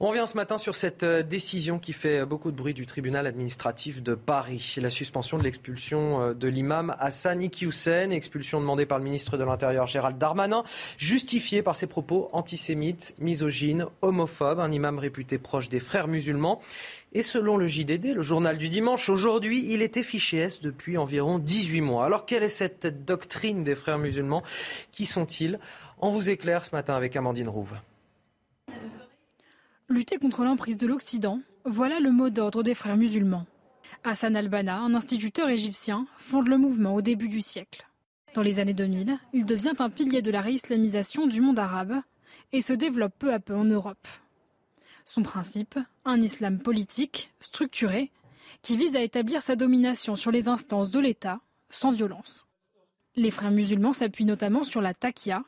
On 0.00 0.10
revient 0.10 0.26
ce 0.28 0.36
matin 0.36 0.58
sur 0.58 0.76
cette 0.76 1.02
euh, 1.02 1.24
décision 1.24 1.80
qui 1.80 1.92
fait 1.92 2.24
beaucoup 2.24 2.52
de 2.52 2.56
bruit 2.56 2.72
du 2.72 2.86
tribunal 2.86 3.26
administratif 3.26 4.00
de 4.00 4.14
Paris. 4.14 4.76
La 4.80 4.90
suspension 4.90 5.38
de 5.38 5.42
l'expulsion 5.42 6.22
euh, 6.22 6.34
de 6.34 6.46
l'imam 6.46 6.94
Hassan 7.00 7.42
Iqiyoussen, 7.42 8.12
expulsion 8.12 8.60
demandée 8.60 8.86
par 8.86 8.98
le 8.98 9.04
ministre 9.04 9.36
de 9.36 9.42
l'Intérieur 9.42 9.88
Gérald 9.88 10.16
Darmanin, 10.16 10.62
justifiée 10.98 11.64
par 11.64 11.74
ses 11.74 11.88
propos 11.88 12.28
antisémites, 12.32 13.16
misogynes, 13.18 13.86
homophobes, 14.00 14.60
un 14.60 14.70
imam 14.70 15.00
réputé 15.00 15.36
proche 15.36 15.68
des 15.68 15.80
frères 15.80 16.06
musulmans. 16.06 16.60
Et 17.12 17.24
selon 17.24 17.56
le 17.56 17.66
JDD, 17.66 18.14
le 18.14 18.22
journal 18.22 18.56
du 18.56 18.68
dimanche, 18.68 19.08
aujourd'hui, 19.08 19.66
il 19.68 19.82
était 19.82 20.04
fiché 20.04 20.36
S 20.36 20.60
depuis 20.60 20.96
environ 20.96 21.40
18 21.40 21.80
mois. 21.80 22.04
Alors 22.04 22.24
quelle 22.24 22.44
est 22.44 22.48
cette 22.48 23.04
doctrine 23.04 23.64
des 23.64 23.74
frères 23.74 23.98
musulmans? 23.98 24.44
Qui 24.92 25.06
sont-ils? 25.06 25.58
On 25.98 26.10
vous 26.10 26.30
éclaire 26.30 26.64
ce 26.64 26.70
matin 26.70 26.94
avec 26.94 27.16
Amandine 27.16 27.48
Rouve. 27.48 27.74
Lutter 29.90 30.18
contre 30.18 30.44
l'emprise 30.44 30.76
de 30.76 30.86
l'Occident, 30.86 31.40
voilà 31.64 31.98
le 31.98 32.12
mot 32.12 32.28
d'ordre 32.28 32.62
des 32.62 32.74
frères 32.74 32.98
musulmans. 32.98 33.46
Hassan 34.04 34.36
al-Banna, 34.36 34.76
un 34.76 34.94
instituteur 34.94 35.48
égyptien, 35.48 36.06
fonde 36.18 36.48
le 36.48 36.58
mouvement 36.58 36.94
au 36.94 37.00
début 37.00 37.28
du 37.28 37.40
siècle. 37.40 37.88
Dans 38.34 38.42
les 38.42 38.58
années 38.58 38.74
2000, 38.74 39.18
il 39.32 39.46
devient 39.46 39.72
un 39.78 39.88
pilier 39.88 40.20
de 40.20 40.30
la 40.30 40.42
réislamisation 40.42 41.26
du 41.26 41.40
monde 41.40 41.58
arabe 41.58 42.02
et 42.52 42.60
se 42.60 42.74
développe 42.74 43.14
peu 43.18 43.32
à 43.32 43.40
peu 43.40 43.54
en 43.54 43.64
Europe. 43.64 44.06
Son 45.06 45.22
principe, 45.22 45.78
un 46.04 46.20
islam 46.20 46.58
politique, 46.58 47.32
structuré, 47.40 48.10
qui 48.60 48.76
vise 48.76 48.94
à 48.94 49.00
établir 49.00 49.40
sa 49.40 49.56
domination 49.56 50.16
sur 50.16 50.30
les 50.30 50.48
instances 50.48 50.90
de 50.90 51.00
l'État 51.00 51.40
sans 51.70 51.92
violence. 51.92 52.46
Les 53.16 53.30
frères 53.30 53.50
musulmans 53.50 53.94
s'appuient 53.94 54.26
notamment 54.26 54.64
sur 54.64 54.82
la 54.82 54.92
taqiyya, 54.92 55.44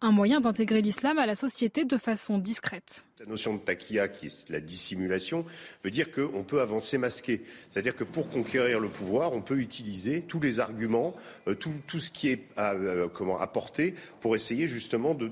un 0.00 0.12
moyen 0.12 0.40
d'intégrer 0.40 0.82
l'islam 0.82 1.18
à 1.18 1.26
la 1.26 1.34
société 1.34 1.84
de 1.84 1.96
façon 1.96 2.38
discrète. 2.38 3.06
La 3.20 3.26
notion 3.26 3.54
de 3.54 3.58
taquilla, 3.58 4.06
qui 4.06 4.26
est 4.26 4.48
la 4.48 4.60
dissimulation, 4.60 5.44
veut 5.82 5.90
dire 5.90 6.12
qu'on 6.12 6.44
peut 6.44 6.60
avancer 6.60 6.98
masqué. 6.98 7.42
C'est-à-dire 7.68 7.96
que 7.96 8.04
pour 8.04 8.30
conquérir 8.30 8.78
le 8.78 8.88
pouvoir, 8.88 9.32
on 9.32 9.40
peut 9.40 9.58
utiliser 9.58 10.22
tous 10.22 10.38
les 10.38 10.60
arguments, 10.60 11.16
euh, 11.48 11.54
tout, 11.54 11.98
ce 11.98 12.10
qui 12.12 12.28
est 12.28 12.44
à, 12.56 12.74
euh, 12.74 13.08
comment, 13.08 13.40
apporté 13.40 13.94
pour 14.20 14.36
essayer 14.36 14.68
justement 14.68 15.14
de, 15.14 15.30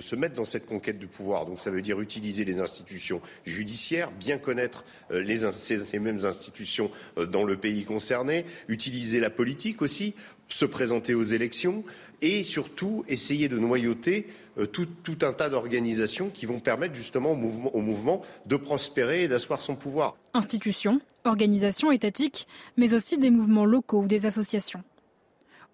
se 0.00 0.16
mettre 0.16 0.34
dans 0.34 0.44
cette 0.44 0.66
conquête 0.66 0.98
du 0.98 1.06
pouvoir. 1.06 1.46
Donc 1.46 1.58
ça 1.58 1.70
veut 1.70 1.80
dire 1.80 2.00
utiliser 2.00 2.44
les 2.44 2.60
institutions 2.60 3.22
judiciaires, 3.46 4.10
bien 4.10 4.36
connaître 4.36 4.84
euh, 5.10 5.50
ces, 5.52 5.98
mêmes 5.98 6.26
institutions 6.26 6.90
dans 7.16 7.44
le 7.44 7.56
pays 7.56 7.84
concerné, 7.84 8.44
utiliser 8.68 9.20
la 9.20 9.30
politique 9.30 9.80
aussi, 9.80 10.14
se 10.48 10.64
présenter 10.64 11.14
aux 11.14 11.22
élections, 11.22 11.84
et 12.22 12.42
surtout 12.42 13.04
essayer 13.08 13.48
de 13.48 13.58
noyauter 13.58 14.26
tout, 14.72 15.18
un 15.22 15.32
tas 15.32 15.50
d'organisations 15.50 16.30
qui 16.30 16.46
vont 16.46 16.60
permettre 16.60 16.94
justement 16.94 17.32
au 17.32 17.36
mouvement, 17.36 17.74
au 17.74 17.80
mouvement 17.80 18.22
de 18.46 18.56
prospérer 18.56 19.24
et 19.24 19.28
d'asseoir 19.28 19.60
son 19.60 19.76
pouvoir. 19.76 20.16
Institutions, 20.32 21.00
organisations 21.24 21.90
étatiques, 21.90 22.46
mais 22.76 22.94
aussi 22.94 23.18
des 23.18 23.30
mouvements 23.30 23.66
locaux 23.66 24.02
ou 24.02 24.06
des 24.06 24.26
associations. 24.26 24.82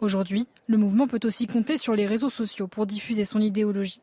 Aujourd'hui, 0.00 0.48
le 0.66 0.78
mouvement 0.78 1.06
peut 1.06 1.20
aussi 1.24 1.46
compter 1.46 1.76
sur 1.76 1.94
les 1.94 2.06
réseaux 2.06 2.30
sociaux 2.30 2.68
pour 2.68 2.86
diffuser 2.86 3.24
son 3.24 3.40
idéologie. 3.40 4.00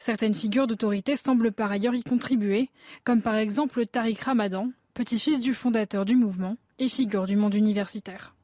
Certaines 0.00 0.34
figures 0.34 0.66
d'autorité 0.66 1.14
semblent 1.14 1.52
par 1.52 1.70
ailleurs 1.70 1.94
y 1.94 2.02
contribuer, 2.02 2.70
comme 3.04 3.22
par 3.22 3.36
exemple 3.36 3.86
Tariq 3.86 4.20
Ramadan, 4.24 4.70
petit-fils 4.94 5.40
du 5.40 5.54
fondateur 5.54 6.04
du 6.04 6.16
mouvement 6.16 6.56
et 6.78 6.88
figure 6.88 7.26
du 7.26 7.36
monde 7.36 7.54
universitaire. 7.54 8.34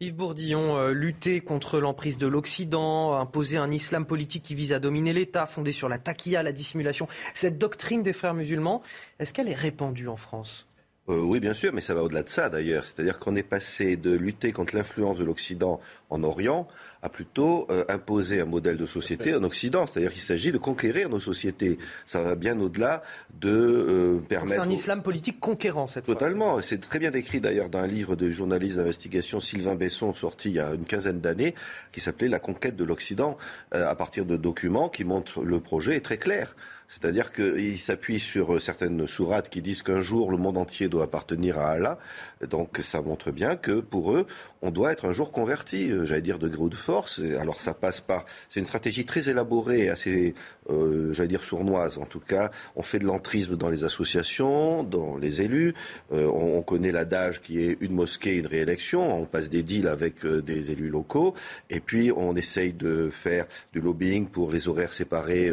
Yves 0.00 0.14
Bourdillon, 0.14 0.76
euh, 0.76 0.92
lutter 0.92 1.40
contre 1.40 1.78
l'emprise 1.78 2.18
de 2.18 2.26
l'Occident, 2.26 3.14
imposer 3.14 3.56
un 3.56 3.70
islam 3.70 4.06
politique 4.06 4.42
qui 4.42 4.54
vise 4.54 4.72
à 4.72 4.78
dominer 4.78 5.12
l'État, 5.12 5.46
fondé 5.46 5.72
sur 5.72 5.88
la 5.88 5.98
taquilla, 5.98 6.42
la 6.42 6.52
dissimulation, 6.52 7.08
cette 7.34 7.58
doctrine 7.58 8.02
des 8.02 8.12
frères 8.12 8.34
musulmans, 8.34 8.82
est-ce 9.18 9.32
qu'elle 9.32 9.48
est 9.48 9.54
répandue 9.54 10.08
en 10.08 10.16
France? 10.16 10.66
Euh, 11.08 11.20
oui, 11.20 11.40
bien 11.40 11.52
sûr, 11.52 11.72
mais 11.72 11.80
ça 11.80 11.94
va 11.94 12.02
au-delà 12.04 12.22
de 12.22 12.28
ça 12.28 12.48
d'ailleurs. 12.48 12.86
C'est-à-dire 12.86 13.18
qu'on 13.18 13.34
est 13.34 13.42
passé 13.42 13.96
de 13.96 14.12
lutter 14.12 14.52
contre 14.52 14.76
l'influence 14.76 15.18
de 15.18 15.24
l'Occident 15.24 15.80
en 16.10 16.22
Orient 16.22 16.68
à 17.02 17.08
plutôt 17.08 17.66
euh, 17.70 17.84
imposer 17.88 18.40
un 18.40 18.44
modèle 18.44 18.76
de 18.76 18.86
société 18.86 19.34
en 19.34 19.42
Occident. 19.42 19.88
C'est-à-dire 19.88 20.12
qu'il 20.12 20.22
s'agit 20.22 20.52
de 20.52 20.58
conquérir 20.58 21.08
nos 21.08 21.18
sociétés. 21.18 21.76
Ça 22.06 22.22
va 22.22 22.36
bien 22.36 22.60
au-delà 22.60 23.02
de 23.40 23.50
euh, 23.50 24.18
permettre. 24.28 24.62
C'est 24.62 24.68
un 24.68 24.70
islam 24.70 25.02
politique 25.02 25.40
conquérant 25.40 25.88
cette 25.88 26.04
fois. 26.04 26.14
Totalement. 26.14 26.62
C'est 26.62 26.80
très 26.80 27.00
bien 27.00 27.10
décrit 27.10 27.40
d'ailleurs 27.40 27.68
dans 27.68 27.80
un 27.80 27.88
livre 27.88 28.14
de 28.14 28.30
journaliste 28.30 28.76
d'investigation 28.76 29.40
Sylvain 29.40 29.74
Besson 29.74 30.14
sorti 30.14 30.50
il 30.50 30.54
y 30.54 30.60
a 30.60 30.72
une 30.72 30.84
quinzaine 30.84 31.20
d'années 31.20 31.56
qui 31.90 31.98
s'appelait 31.98 32.28
La 32.28 32.38
conquête 32.38 32.76
de 32.76 32.84
l'Occident 32.84 33.36
à 33.72 33.94
partir 33.96 34.24
de 34.24 34.36
documents 34.36 34.88
qui 34.88 35.02
montrent 35.02 35.42
le 35.42 35.58
projet 35.58 35.96
est 35.96 36.00
très 36.00 36.18
clair. 36.18 36.54
C'est-à-dire 36.92 37.32
qu'il 37.32 37.78
s'appuie 37.78 38.20
sur 38.20 38.60
certaines 38.60 39.06
sourates 39.06 39.48
qui 39.48 39.62
disent 39.62 39.82
qu'un 39.82 40.02
jour 40.02 40.30
le 40.30 40.36
monde 40.36 40.58
entier 40.58 40.88
doit 40.88 41.04
appartenir 41.04 41.58
à 41.58 41.70
Allah. 41.70 41.98
Donc 42.46 42.80
ça 42.82 43.00
montre 43.00 43.30
bien 43.30 43.56
que 43.56 43.80
pour 43.80 44.12
eux, 44.12 44.26
on 44.60 44.70
doit 44.70 44.92
être 44.92 45.08
un 45.08 45.12
jour 45.12 45.32
converti, 45.32 45.90
euh, 45.90 46.04
j'allais 46.04 46.20
dire 46.20 46.38
de 46.38 46.48
gré 46.48 46.62
ou 46.62 46.68
de 46.68 46.76
force. 46.76 47.20
Alors 47.40 47.60
ça 47.60 47.72
passe 47.72 48.00
par. 48.00 48.26
C'est 48.48 48.60
une 48.60 48.66
stratégie 48.66 49.06
très 49.06 49.28
élaborée, 49.28 49.88
assez, 49.88 50.34
euh, 50.70 51.12
j'allais 51.12 51.28
dire 51.28 51.44
sournoise. 51.44 51.96
En 51.96 52.04
tout 52.04 52.20
cas, 52.20 52.50
on 52.76 52.82
fait 52.82 52.98
de 52.98 53.06
l'entrisme 53.06 53.56
dans 53.56 53.70
les 53.70 53.84
associations, 53.84 54.84
dans 54.84 55.16
les 55.16 55.40
élus. 55.40 55.74
Euh, 56.12 56.26
on, 56.26 56.62
connaît 56.62 56.92
l'adage 56.92 57.40
qui 57.42 57.60
est 57.64 57.76
une 57.80 57.92
mosquée, 57.92 58.36
une 58.36 58.46
réélection. 58.46 59.22
On 59.22 59.24
passe 59.24 59.50
des 59.50 59.62
deals 59.62 59.88
avec 59.88 60.24
des 60.24 60.70
élus 60.70 60.90
locaux. 60.90 61.34
Et 61.70 61.80
puis 61.80 62.12
on 62.12 62.36
essaye 62.36 62.72
de 62.72 63.08
faire 63.10 63.46
du 63.72 63.80
lobbying 63.80 64.28
pour 64.28 64.52
les 64.52 64.68
horaires 64.68 64.92
séparés 64.92 65.50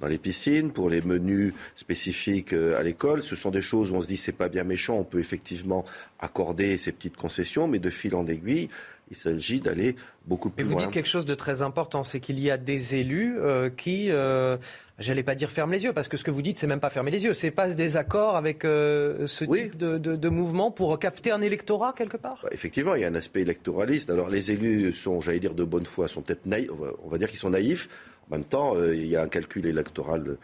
dans 0.00 0.08
les 0.08 0.18
piscines 0.18 0.72
pour 0.78 0.90
les 0.90 1.02
menus 1.02 1.54
spécifiques 1.74 2.52
euh, 2.52 2.78
à 2.78 2.84
l'école. 2.84 3.24
Ce 3.24 3.34
sont 3.34 3.50
des 3.50 3.62
choses 3.62 3.90
où 3.90 3.96
on 3.96 4.00
se 4.00 4.06
dit 4.06 4.16
c'est 4.16 4.30
pas 4.30 4.48
bien 4.48 4.62
méchant, 4.62 4.94
on 4.94 5.02
peut 5.02 5.18
effectivement 5.18 5.84
accorder 6.20 6.78
ces 6.78 6.92
petites 6.92 7.16
concessions, 7.16 7.66
mais 7.66 7.80
de 7.80 7.90
fil 7.90 8.14
en 8.14 8.24
aiguille, 8.28 8.68
il 9.10 9.16
s'agit 9.16 9.58
d'aller 9.58 9.96
beaucoup 10.24 10.50
plus 10.50 10.62
loin. 10.62 10.70
Et 10.70 10.74
vous 10.76 10.80
dites 10.80 10.92
quelque 10.92 11.08
chose 11.08 11.24
de 11.24 11.34
très 11.34 11.62
important, 11.62 12.04
c'est 12.04 12.20
qu'il 12.20 12.38
y 12.38 12.48
a 12.48 12.56
des 12.56 12.94
élus 12.94 13.38
euh, 13.40 13.70
qui, 13.76 14.12
euh, 14.12 14.56
j'allais 15.00 15.24
pas 15.24 15.34
dire 15.34 15.50
ferment 15.50 15.72
les 15.72 15.82
yeux, 15.82 15.92
parce 15.92 16.06
que 16.06 16.16
ce 16.16 16.22
que 16.22 16.30
vous 16.30 16.42
dites, 16.42 16.60
c'est 16.60 16.68
même 16.68 16.78
pas 16.78 16.90
fermer 16.90 17.10
les 17.10 17.24
yeux, 17.24 17.34
c'est 17.34 17.50
pas 17.50 17.66
des 17.66 17.96
accords 17.96 18.36
avec 18.36 18.62
ce 18.62 19.44
type 19.44 19.76
de, 19.76 20.28
mouvement 20.28 20.70
pour 20.70 20.96
capter 21.00 21.32
un 21.32 21.42
électorat 21.42 21.92
quelque 21.92 22.18
part? 22.18 22.38
Bah, 22.44 22.50
effectivement, 22.52 22.94
il 22.94 23.00
y 23.00 23.04
a 23.04 23.08
un 23.08 23.16
aspect 23.16 23.40
électoraliste. 23.40 24.10
Alors 24.10 24.28
les 24.28 24.52
élus 24.52 24.92
sont, 24.92 25.20
j'allais 25.20 25.40
dire, 25.40 25.54
de 25.54 25.64
bonne 25.64 25.86
foi, 25.86 26.06
sont 26.06 26.22
peut-être 26.22 26.46
naïfs. 26.46 26.70
On 27.02 27.08
va 27.08 27.18
dire 27.18 27.28
qu'ils 27.28 27.40
sont 27.40 27.50
naïfs. 27.50 27.88
En 28.30 28.36
même 28.36 28.44
temps, 28.44 28.76
il 28.84 29.06
y 29.06 29.16
a 29.16 29.22
un 29.22 29.28
calcul 29.28 29.64
électoral 29.64 30.36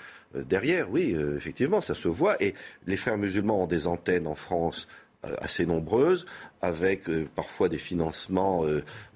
derrière, 0.42 0.90
oui, 0.90 1.14
euh, 1.14 1.36
effectivement, 1.36 1.80
ça 1.80 1.94
se 1.94 2.08
voit. 2.08 2.42
Et 2.42 2.54
les 2.86 2.96
frères 2.96 3.18
musulmans 3.18 3.62
ont 3.62 3.66
des 3.66 3.86
antennes 3.86 4.26
en 4.26 4.34
France 4.34 4.88
assez 5.38 5.64
nombreuses, 5.64 6.26
avec 6.60 7.04
parfois 7.34 7.70
des 7.70 7.78
financements 7.78 8.62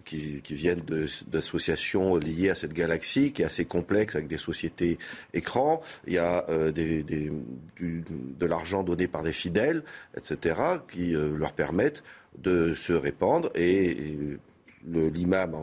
qui, 0.06 0.40
viennent 0.48 0.80
d'associations 1.26 2.16
liées 2.16 2.48
à 2.48 2.54
cette 2.54 2.72
galaxie, 2.72 3.30
qui 3.32 3.42
est 3.42 3.44
assez 3.44 3.66
complexe, 3.66 4.16
avec 4.16 4.26
des 4.26 4.38
sociétés 4.38 4.96
écrans. 5.34 5.82
Il 6.06 6.14
y 6.14 6.18
a 6.18 6.46
de 6.48 8.46
l'argent 8.46 8.84
donné 8.84 9.06
par 9.06 9.22
des 9.22 9.34
fidèles, 9.34 9.82
etc., 10.16 10.58
qui 10.90 11.12
leur 11.12 11.52
permettent 11.52 12.02
de 12.38 12.72
se 12.72 12.94
répandre 12.94 13.50
et, 13.54 14.38
l'imam 14.86 15.56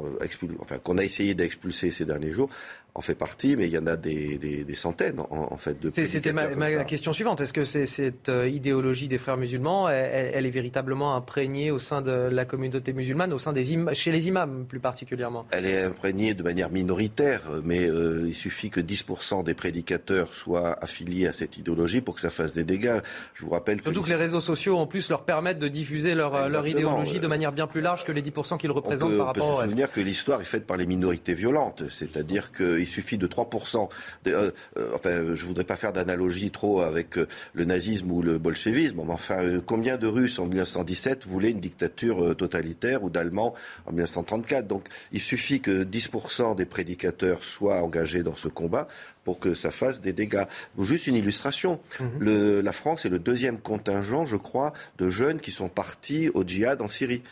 enfin, 0.60 0.78
qu'on 0.78 0.98
a 0.98 1.04
essayé 1.04 1.34
d'expulser 1.34 1.92
ces 1.92 2.06
derniers 2.06 2.32
jours 2.32 2.50
en 2.98 3.02
fait 3.02 3.14
partie, 3.14 3.58
mais 3.58 3.68
il 3.68 3.74
y 3.74 3.78
en 3.78 3.88
a 3.88 3.98
des, 3.98 4.38
des, 4.38 4.76
centaines 4.76 5.20
en, 5.20 5.58
fait 5.58 5.80
de. 5.82 5.90
C'était 5.90 6.32
ma, 6.32 6.48
question 6.86 7.12
suivante. 7.12 7.42
Est-ce 7.42 7.52
que 7.52 7.66
cette 7.66 8.30
euh, 8.30 8.48
idéologie 8.48 9.10
des 9.10 9.18
frères 9.18 9.36
musulmans, 9.36 9.90
elle, 9.90 10.46
est 10.46 10.52
véritablement 10.52 11.16
imprégnée 11.16 11.72
au 11.72 11.80
sein 11.80 12.02
de 12.02 12.12
la 12.12 12.46
communauté 12.46 12.94
musulmane, 12.94 13.34
au 13.34 13.40
sein 13.40 13.52
des 13.52 13.66
chez 13.94 14.12
les 14.14 14.28
imams 14.30 14.66
plus 14.66 14.80
particulièrement? 14.80 15.46
Elle 15.52 15.66
est 15.66 15.84
imprégnée 15.84 16.34
de 16.34 16.42
manière 16.42 16.72
minoritaire, 16.72 17.42
mais 17.66 17.86
euh, 17.86 18.26
il 18.28 18.34
suffit 18.34 18.70
que 18.70 18.80
10% 18.80 19.44
des 19.44 19.54
prédicateurs 19.54 20.34
soient 20.34 20.82
affiliés 20.82 21.28
à 21.28 21.34
cette 21.34 21.58
idéologie 21.58 22.00
pour 22.00 22.16
que 22.16 22.22
ça 22.22 22.30
fasse 22.30 22.54
des 22.54 22.64
dégâts. 22.64 23.00
Je 23.34 23.44
vous 23.44 23.52
rappelle 23.52 23.80
que 23.80 23.92
surtout 23.92 24.04
que 24.04 24.10
les 24.10 24.16
réseaux 24.16 24.42
sociaux 24.42 24.78
en 24.78 24.88
plus 24.88 25.10
leur 25.10 25.26
permettent 25.26 25.60
de 25.60 25.68
diffuser 25.68 26.16
leur, 26.16 26.48
leur 26.48 26.66
idéologie 26.66 27.20
de 27.20 27.28
manière 27.28 27.52
bien 27.52 27.68
plus 27.68 27.82
large 27.82 28.06
que 28.06 28.14
les 28.14 28.22
10% 28.22 28.58
qu'ils 28.58 28.72
représentent 28.72 29.18
par 29.18 29.28
rapport. 29.28 29.50
On 29.50 29.58
peut 29.58 29.64
se 29.64 29.70
souvenir 29.70 29.92
que 29.92 30.00
l'histoire 30.00 30.40
est 30.40 30.46
faite 30.46 30.66
par 30.66 30.78
les 30.78 30.86
minorités 30.86 31.34
violentes, 31.34 31.84
c'est-à-dire 31.90 32.54
que 32.54 32.85
il 32.86 32.88
suffit 32.88 33.18
de 33.18 33.28
3%. 33.28 33.90
Euh, 34.28 34.52
euh, 34.78 34.92
enfin, 34.94 35.34
je 35.34 35.46
voudrais 35.46 35.64
pas 35.64 35.76
faire 35.76 35.92
d'analogie 35.92 36.52
trop 36.52 36.82
avec 36.82 37.18
euh, 37.18 37.28
le 37.54 37.66
nazisme 37.66 38.12
ou 38.12 38.22
le 38.22 38.38
bolchevisme, 38.38 39.02
mais 39.06 39.14
enfin, 39.14 39.60
combien 39.66 39.98
de 39.98 40.08
Russes 40.08 40.40
en 40.40 40.46
1917 40.46 41.26
voulaient 41.26 41.52
une 41.52 41.60
dictature 41.60 42.36
totalitaire 42.36 43.04
ou 43.04 43.10
d'Allemands 43.10 43.54
en 43.86 43.92
1934 43.92 44.68
Donc, 44.68 44.88
il 45.12 45.22
suffit 45.22 45.60
que 45.60 45.84
10% 45.84 46.56
des 46.56 46.66
prédicateurs 46.66 47.44
soient 47.44 47.82
engagés 47.82 48.24
dans 48.24 48.36
ce 48.36 48.48
combat 48.48 48.88
pour 49.24 49.40
que 49.40 49.56
ça 49.56 49.72
fasse 49.72 50.02
des 50.02 50.14
dégâts. 50.14 50.46
Juste 50.80 51.08
une 51.08 51.16
illustration. 51.16 51.80
Mhm. 52.00 52.62
la 52.62 52.72
France 52.72 53.06
est 53.06 53.10
le 53.10 53.20
deuxième 53.20 53.58
contingent, 53.58 54.26
je 54.26 54.36
crois, 54.36 54.74
de 55.00 55.10
jeunes 55.10 55.40
qui 55.40 55.52
sont 55.52 55.70
partis 55.70 56.30
au 56.30 56.44
djihad 56.44 56.82
en 56.82 56.88
Syrie. 56.88 57.24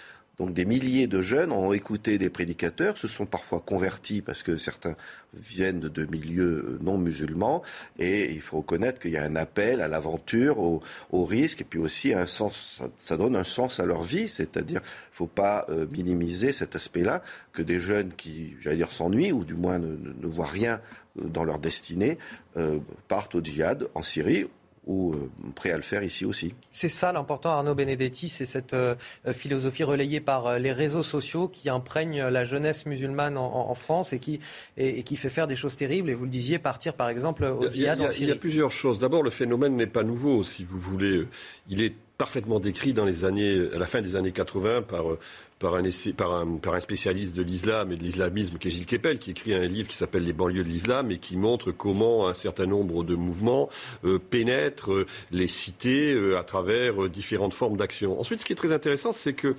Donc 0.43 0.53
des 0.53 0.65
milliers 0.65 1.07
de 1.07 1.21
jeunes 1.21 1.53
ont 1.53 1.71
écouté 1.71 2.17
des 2.17 2.29
prédicateurs, 2.29 2.97
se 2.97 3.07
sont 3.07 3.25
parfois 3.25 3.61
convertis 3.61 4.21
parce 4.21 4.43
que 4.43 4.57
certains 4.57 4.97
viennent 5.33 5.79
de 5.79 6.05
milieux 6.05 6.79
non 6.81 6.97
musulmans 6.97 7.61
et 7.97 8.29
il 8.29 8.41
faut 8.41 8.57
reconnaître 8.57 8.99
qu'il 8.99 9.11
y 9.11 9.17
a 9.17 9.23
un 9.23 9.37
appel 9.37 9.79
à 9.79 9.87
l'aventure, 9.87 10.59
au, 10.59 10.81
risque 11.23 11.61
et 11.61 11.63
puis 11.63 11.79
aussi 11.79 12.13
un 12.13 12.27
sens, 12.27 12.83
ça, 12.97 13.15
donne 13.15 13.37
un 13.37 13.45
sens 13.45 13.79
à 13.79 13.85
leur 13.85 14.03
vie, 14.03 14.27
c'est-à-dire 14.27 14.81
il 14.83 15.13
ne 15.13 15.15
faut 15.15 15.27
pas 15.27 15.65
euh, 15.69 15.85
minimiser 15.93 16.51
cet 16.51 16.75
aspect-là 16.75 17.23
que 17.53 17.61
des 17.61 17.79
jeunes 17.79 18.11
qui, 18.11 18.57
j'allais 18.59 18.75
dire, 18.75 18.91
s'ennuient 18.91 19.31
ou 19.31 19.45
du 19.45 19.53
moins 19.53 19.79
ne, 19.79 20.27
voient 20.27 20.45
rien 20.45 20.81
dans 21.15 21.45
leur 21.45 21.59
destinée 21.59 22.17
euh, 22.57 22.79
partent 23.07 23.35
au 23.35 23.41
djihad 23.41 23.87
en 23.95 24.01
Syrie 24.01 24.47
ou 24.85 25.13
euh, 25.13 25.29
prêt 25.55 25.71
à 25.71 25.77
le 25.77 25.81
faire 25.81 26.03
ici 26.03 26.25
aussi. 26.25 26.53
C'est 26.71 26.89
ça 26.89 27.11
l'important, 27.11 27.51
Arnaud 27.51 27.75
Benedetti, 27.75 28.29
c'est 28.29 28.45
cette 28.45 28.73
euh, 28.73 28.95
philosophie 29.31 29.83
relayée 29.83 30.19
par 30.19 30.47
euh, 30.47 30.57
les 30.59 30.73
réseaux 30.73 31.03
sociaux 31.03 31.47
qui 31.47 31.69
imprègne 31.69 32.23
la 32.23 32.45
jeunesse 32.45 32.85
musulmane 32.85 33.37
en, 33.37 33.73
France 33.75 34.13
et 34.13 34.19
qui, 34.19 34.39
et, 34.77 35.03
qui 35.03 35.15
fait 35.15 35.29
faire 35.29 35.47
des 35.47 35.55
choses 35.55 35.77
terribles. 35.77 36.09
Et 36.09 36.13
vous 36.13 36.25
le 36.25 36.29
disiez, 36.29 36.59
partir 36.59 36.93
par 36.93 37.09
exemple 37.09 37.45
au 37.45 37.71
djihad 37.71 37.99
en 38.01 38.09
Syrie. 38.09 38.23
Il 38.23 38.29
y 38.29 38.31
a 38.31 38.35
plusieurs 38.35 38.71
choses. 38.71 38.99
D'abord, 38.99 39.23
le 39.23 39.29
phénomène 39.29 39.75
n'est 39.75 39.87
pas 39.87 40.03
nouveau, 40.03 40.43
si 40.43 40.63
vous 40.63 40.79
voulez. 40.79 41.25
Il 41.69 41.81
est 41.81 41.93
parfaitement 42.17 42.59
décrit 42.59 42.93
dans 42.93 43.05
les 43.05 43.25
années, 43.25 43.67
à 43.73 43.79
la 43.79 43.85
fin 43.85 44.01
des 44.01 44.15
années 44.15 44.31
80 44.31 44.83
par 44.83 45.05
par 45.63 46.75
un, 46.75 46.79
spécialiste 46.81 47.35
de 47.35 47.41
l'islam 47.41 47.93
et 47.93 47.95
de 47.95 48.03
l'islamisme 48.03 48.57
qui 48.57 48.67
est 48.67 48.71
Gilles 48.71 48.85
Kepel, 48.85 49.17
qui 49.17 49.31
écrit 49.31 49.53
un 49.53 49.65
livre 49.65 49.87
qui 49.87 49.95
s'appelle 49.95 50.25
Les 50.25 50.33
banlieues 50.33 50.63
de 50.63 50.69
l'islam 50.69 51.09
et 51.09 51.17
qui 51.17 51.37
montre 51.37 51.71
comment 51.71 52.27
un 52.27 52.33
certain 52.33 52.65
nombre 52.65 53.05
de 53.05 53.15
mouvements 53.15 53.69
euh, 54.03 54.19
pénètrent 54.19 54.91
euh, 54.91 55.05
les 55.31 55.47
cités 55.47 56.13
euh, 56.13 56.37
à 56.37 56.43
travers 56.43 57.07
différentes 57.07 57.53
formes 57.53 57.77
d'action. 57.77 58.19
Ensuite, 58.19 58.41
ce 58.41 58.45
qui 58.45 58.51
est 58.51 58.57
très 58.57 58.73
intéressant, 58.73 59.13
c'est 59.13 59.33
que 59.33 59.55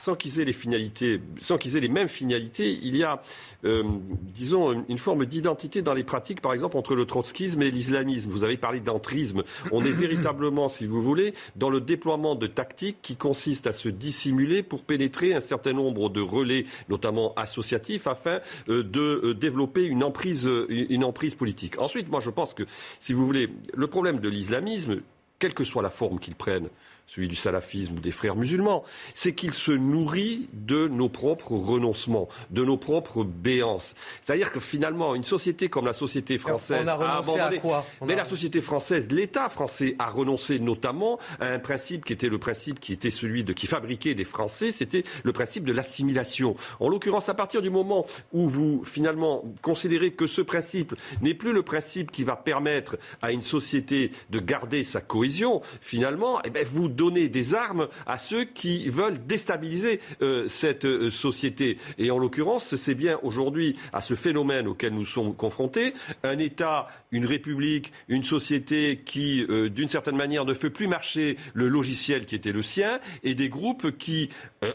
sans 0.00 0.14
qu'ils 0.14 0.40
aient 0.40 0.44
les 0.44 0.54
finalités, 0.54 1.20
sans 1.40 1.58
qu'ils 1.58 1.76
aient 1.76 1.80
les 1.80 1.88
mêmes 1.88 2.08
finalités, 2.08 2.78
il 2.82 2.96
y 2.96 3.04
a, 3.04 3.22
disons, 3.62 4.82
une, 4.88 4.96
forme 4.96 5.26
d'identité 5.26 5.82
dans 5.82 5.92
les 5.92 6.04
pratiques, 6.04 6.40
par 6.40 6.54
exemple, 6.54 6.78
entre 6.78 6.94
le 6.94 7.04
trotskisme 7.04 7.60
et 7.60 7.70
l'islamisme. 7.70 8.30
Vous 8.30 8.42
avez 8.42 8.56
parlé 8.56 8.80
d'entrisme. 8.80 9.42
On 9.72 9.84
est 9.84 9.92
véritablement, 9.92 10.70
si 10.70 10.86
vous 10.86 11.02
voulez, 11.02 11.34
dans 11.56 11.68
le 11.68 11.82
déploiement 11.82 12.34
de 12.34 12.46
tactiques 12.46 12.96
qui 13.02 13.16
consistent 13.16 13.66
à 13.66 13.72
se 13.72 13.90
dissimuler 13.90 14.62
pour 14.62 14.84
pénétrer 14.84 15.34
un 15.40 15.46
certain 15.46 15.72
nombre 15.72 16.10
de 16.10 16.20
relais, 16.20 16.66
notamment 16.88 17.34
associatifs, 17.34 18.06
afin 18.06 18.40
euh, 18.68 18.82
de 18.82 19.20
euh, 19.24 19.34
développer 19.34 19.84
une 19.84 20.04
emprise, 20.04 20.48
une 20.68 21.04
emprise 21.04 21.34
politique. 21.34 21.78
Ensuite, 21.78 22.10
moi, 22.10 22.20
je 22.20 22.30
pense 22.30 22.52
que, 22.54 22.64
si 23.00 23.12
vous 23.12 23.24
voulez, 23.24 23.48
le 23.74 23.86
problème 23.86 24.20
de 24.20 24.28
l'islamisme, 24.28 25.00
quelle 25.38 25.54
que 25.54 25.64
soit 25.64 25.82
la 25.82 25.90
forme 25.90 26.18
qu'il 26.18 26.34
prenne, 26.34 26.68
celui 27.10 27.26
du 27.26 27.34
salafisme 27.34 27.96
ou 27.96 28.00
des 28.00 28.12
frères 28.12 28.36
musulmans, 28.36 28.84
c'est 29.14 29.34
qu'il 29.34 29.52
se 29.52 29.72
nourrit 29.72 30.48
de 30.52 30.86
nos 30.86 31.08
propres 31.08 31.52
renoncements, 31.52 32.28
de 32.50 32.64
nos 32.64 32.76
propres 32.76 33.24
béances. 33.24 33.96
C'est-à-dire 34.22 34.52
que 34.52 34.60
finalement, 34.60 35.16
une 35.16 35.24
société 35.24 35.68
comme 35.68 35.86
la 35.86 35.92
société 35.92 36.38
française 36.38 36.86
a, 36.86 37.18
abandonné. 37.18 37.56
À 37.56 37.60
quoi? 37.60 37.86
Mais 38.06 38.14
la 38.14 38.24
société 38.24 38.60
française, 38.60 39.10
l'État 39.10 39.48
français 39.48 39.96
a 39.98 40.08
renoncé 40.08 40.60
notamment 40.60 41.18
à 41.40 41.46
un 41.46 41.58
principe 41.58 42.04
qui 42.04 42.12
était 42.12 42.28
le 42.28 42.38
principe 42.38 42.78
qui 42.78 42.92
était 42.92 43.10
celui 43.10 43.42
de 43.42 43.52
qui 43.52 43.66
fabriquait 43.66 44.14
des 44.14 44.24
Français, 44.24 44.70
c'était 44.70 45.02
le 45.24 45.32
principe 45.32 45.64
de 45.64 45.72
l'assimilation. 45.72 46.54
En 46.78 46.88
l'occurrence, 46.88 47.28
à 47.28 47.34
partir 47.34 47.60
du 47.60 47.70
moment 47.70 48.06
où 48.32 48.48
vous 48.48 48.84
finalement 48.84 49.44
considérez 49.62 50.12
que 50.12 50.28
ce 50.28 50.42
principe 50.42 50.94
n'est 51.22 51.34
plus 51.34 51.52
le 51.52 51.64
principe 51.64 52.12
qui 52.12 52.22
va 52.22 52.36
permettre 52.36 52.98
à 53.20 53.32
une 53.32 53.42
société 53.42 54.12
de 54.30 54.38
garder 54.38 54.84
sa 54.84 55.00
cohésion, 55.00 55.60
finalement, 55.80 56.38
eh 56.44 56.50
bien, 56.50 56.62
vous 56.64 56.88
donnez 57.00 57.30
des 57.30 57.54
armes 57.54 57.88
à 58.06 58.18
ceux 58.18 58.44
qui 58.44 58.86
veulent 58.88 59.24
déstabiliser 59.26 60.00
euh, 60.20 60.48
cette 60.48 60.84
euh, 60.84 61.10
société. 61.10 61.78
Et 61.96 62.10
en 62.10 62.18
l'occurrence, 62.18 62.76
c'est 62.76 62.94
bien 62.94 63.18
aujourd'hui 63.22 63.76
à 63.94 64.02
ce 64.02 64.14
phénomène 64.14 64.68
auquel 64.68 64.92
nous 64.92 65.06
sommes 65.06 65.34
confrontés, 65.34 65.94
un 66.24 66.38
État, 66.38 66.88
une 67.10 67.24
République, 67.24 67.92
une 68.08 68.22
société 68.22 69.00
qui, 69.02 69.46
euh, 69.48 69.70
d'une 69.70 69.88
certaine 69.88 70.16
manière, 70.16 70.44
ne 70.44 70.52
fait 70.52 70.68
plus 70.68 70.88
marcher 70.88 71.38
le 71.54 71.68
logiciel 71.68 72.26
qui 72.26 72.34
était 72.34 72.52
le 72.52 72.62
sien, 72.62 73.00
et 73.22 73.34
des 73.34 73.48
groupes 73.48 73.96
qui 73.96 74.28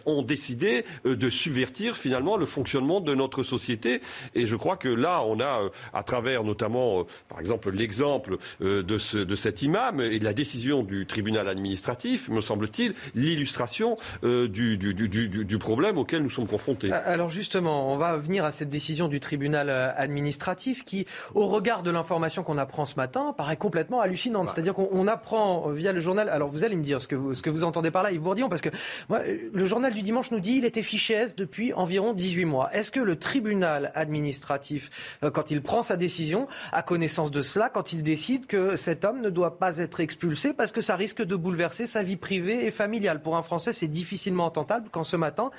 ont 0.05 0.23
décidé 0.23 0.83
de 1.03 1.29
subvertir 1.29 1.95
finalement 1.95 2.37
le 2.37 2.45
fonctionnement 2.45 3.01
de 3.01 3.13
notre 3.13 3.43
société. 3.43 4.01
Et 4.33 4.45
je 4.47 4.55
crois 4.55 4.77
que 4.77 4.87
là, 4.87 5.21
on 5.23 5.39
a, 5.39 5.69
à 5.93 6.03
travers 6.03 6.43
notamment, 6.43 7.05
par 7.29 7.39
exemple, 7.39 7.69
l'exemple 7.71 8.37
de 8.61 9.35
cet 9.35 9.61
imam 9.61 10.01
et 10.01 10.19
de 10.19 10.25
la 10.25 10.33
décision 10.33 10.83
du 10.83 11.05
tribunal 11.05 11.47
administratif, 11.47 12.14
me 12.29 12.41
semble-t-il, 12.41 12.93
l'illustration 13.13 13.97
euh, 14.23 14.47
du, 14.47 14.77
du, 14.77 14.93
du, 14.93 15.27
du, 15.29 15.57
problème 15.57 15.97
auquel 15.97 16.21
nous 16.21 16.29
sommes 16.29 16.47
confrontés. 16.47 16.91
Euh, 16.91 16.99
alors 17.05 17.29
justement, 17.29 17.91
on 17.91 17.97
va 17.97 18.17
venir 18.17 18.45
à 18.45 18.51
cette 18.51 18.69
décision 18.69 19.07
du 19.07 19.19
tribunal 19.19 19.69
euh, 19.69 19.91
administratif 19.95 20.83
qui, 20.83 21.05
au 21.33 21.47
regard 21.47 21.83
de 21.83 21.91
l'information 21.91 22.43
qu'on 22.43 22.57
apprend 22.57 22.85
ce 22.85 22.95
matin, 22.95 23.33
paraît 23.35 23.57
complètement 23.57 24.01
hallucinante. 24.01 24.49
C'est-à-dire 24.53 24.73
qu'on 24.73 25.07
apprend 25.07 25.69
via 25.69 25.91
le 25.91 25.99
journal. 25.99 26.29
Alors 26.29 26.49
vous 26.49 26.63
allez 26.63 26.75
me 26.75 26.83
dire 26.83 27.01
ce 27.01 27.07
que 27.07 27.15
vous, 27.15 27.33
ce 27.35 27.41
que 27.41 27.49
vous 27.49 27.63
entendez 27.63 27.91
par 27.91 28.03
là, 28.03 28.11
Yves 28.11 28.21
Bourdillon, 28.21 28.49
parce 28.49 28.61
que 28.61 28.69
moi, 29.09 29.21
le 29.53 29.65
journal 29.65 29.93
du 29.93 30.01
dimanche 30.01 30.31
nous 30.31 30.39
dit 30.39 30.57
il 30.57 30.65
était 30.65 30.83
fiché 30.83 31.13
S 31.13 31.35
depuis 31.35 31.73
environ 31.73 32.13
18 32.13 32.45
mois. 32.45 32.69
Est-ce 32.73 32.91
que 32.91 32.99
le 32.99 33.17
tribunal 33.17 33.91
administratif, 33.95 35.17
quand 35.33 35.51
il 35.51 35.61
prend 35.61 35.83
sa 35.83 35.97
décision, 35.97 36.47
a 36.71 36.81
connaissance 36.81 37.31
de 37.31 37.41
cela, 37.41 37.69
quand 37.69 37.93
il 37.93 38.03
décide 38.03 38.45
que 38.47 38.75
cet 38.75 39.05
homme 39.05 39.21
ne 39.21 39.29
doit 39.29 39.57
pas 39.57 39.77
être 39.77 39.99
expulsé 39.99 40.53
parce 40.53 40.71
que 40.71 40.81
ça 40.81 40.95
risque 40.95 41.23
de 41.23 41.35
bouleverser 41.35 41.87
sa 41.95 42.03
vie 42.03 42.17
privée 42.17 42.65
et 42.65 42.71
familiale. 42.71 43.21
Pour 43.21 43.37
un 43.37 43.41
Français, 43.41 43.71
c'est 43.71 43.87
difficilement 43.87 44.47
entendable 44.47 44.89
quand 44.91 45.05
ce 45.05 45.15
matin, 45.15 45.49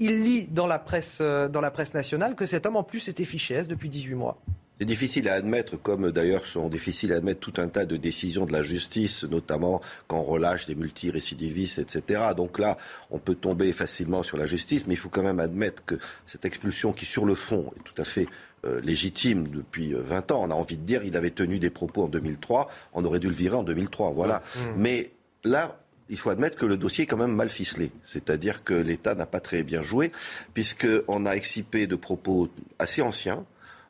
il 0.00 0.22
lit 0.22 0.44
dans 0.44 0.66
la 0.66 0.78
presse, 0.78 1.18
euh, 1.20 1.46
dans 1.46 1.60
la 1.60 1.70
presse 1.70 1.92
nationale 1.92 2.36
que 2.36 2.46
cet 2.46 2.64
homme 2.64 2.76
en 2.76 2.82
plus 2.82 3.06
était 3.08 3.26
fiché 3.26 3.54
S 3.54 3.68
depuis 3.68 3.90
18 3.90 4.14
mois. 4.14 4.38
C'est 4.78 4.86
difficile 4.86 5.28
à 5.28 5.34
admettre, 5.34 5.76
comme 5.76 6.10
d'ailleurs 6.10 6.46
sont 6.46 6.70
difficiles 6.70 7.12
à 7.12 7.16
admettre 7.16 7.40
tout 7.40 7.60
un 7.60 7.68
tas 7.68 7.84
de 7.84 7.98
décisions 7.98 8.46
de 8.46 8.52
la 8.52 8.62
justice, 8.62 9.24
notamment 9.24 9.82
quand 10.06 10.20
on 10.20 10.22
relâche 10.22 10.66
des 10.66 10.74
multirécidivistes, 10.74 11.78
etc. 11.78 12.22
Donc 12.34 12.58
là, 12.58 12.78
on 13.10 13.18
peut 13.18 13.34
tomber 13.34 13.70
facilement 13.72 14.22
sur 14.22 14.38
la 14.38 14.46
justice, 14.46 14.86
mais 14.86 14.94
il 14.94 14.96
faut 14.96 15.10
quand 15.10 15.22
même 15.22 15.38
admettre 15.38 15.84
que 15.84 15.96
cette 16.26 16.46
expulsion 16.46 16.94
qui, 16.94 17.04
sur 17.04 17.26
le 17.26 17.34
fond, 17.34 17.72
est 17.76 17.82
tout 17.82 18.00
à 18.00 18.04
fait 18.04 18.26
euh, 18.64 18.80
légitime 18.80 19.46
depuis 19.48 19.92
20 19.92 20.30
euh, 20.30 20.34
ans. 20.34 20.40
On 20.48 20.50
a 20.50 20.54
envie 20.54 20.78
de 20.78 20.82
dire 20.82 21.04
il 21.04 21.16
avait 21.18 21.30
tenu 21.30 21.58
des 21.58 21.68
propos 21.68 22.04
en 22.04 22.08
2003, 22.08 22.70
on 22.94 23.04
aurait 23.04 23.18
dû 23.18 23.28
le 23.28 23.34
virer 23.34 23.56
en 23.56 23.62
2003. 23.62 24.12
Voilà. 24.12 24.42
Mmh. 24.56 24.60
Mais 24.76 25.10
là, 25.44 25.80
il 26.08 26.18
faut 26.18 26.30
admettre 26.30 26.56
que 26.56 26.66
le 26.66 26.76
dossier 26.76 27.04
est 27.04 27.06
quand 27.06 27.16
même 27.16 27.34
mal 27.34 27.50
ficelé. 27.50 27.90
C'est-à-dire 28.04 28.62
que 28.62 28.74
l'État 28.74 29.14
n'a 29.14 29.26
pas 29.26 29.40
très 29.40 29.62
bien 29.62 29.82
joué, 29.82 30.12
puisqu'on 30.52 31.26
a 31.26 31.32
excipé 31.32 31.86
de 31.86 31.96
propos 31.96 32.48
assez 32.78 33.00
anciens. 33.02 33.44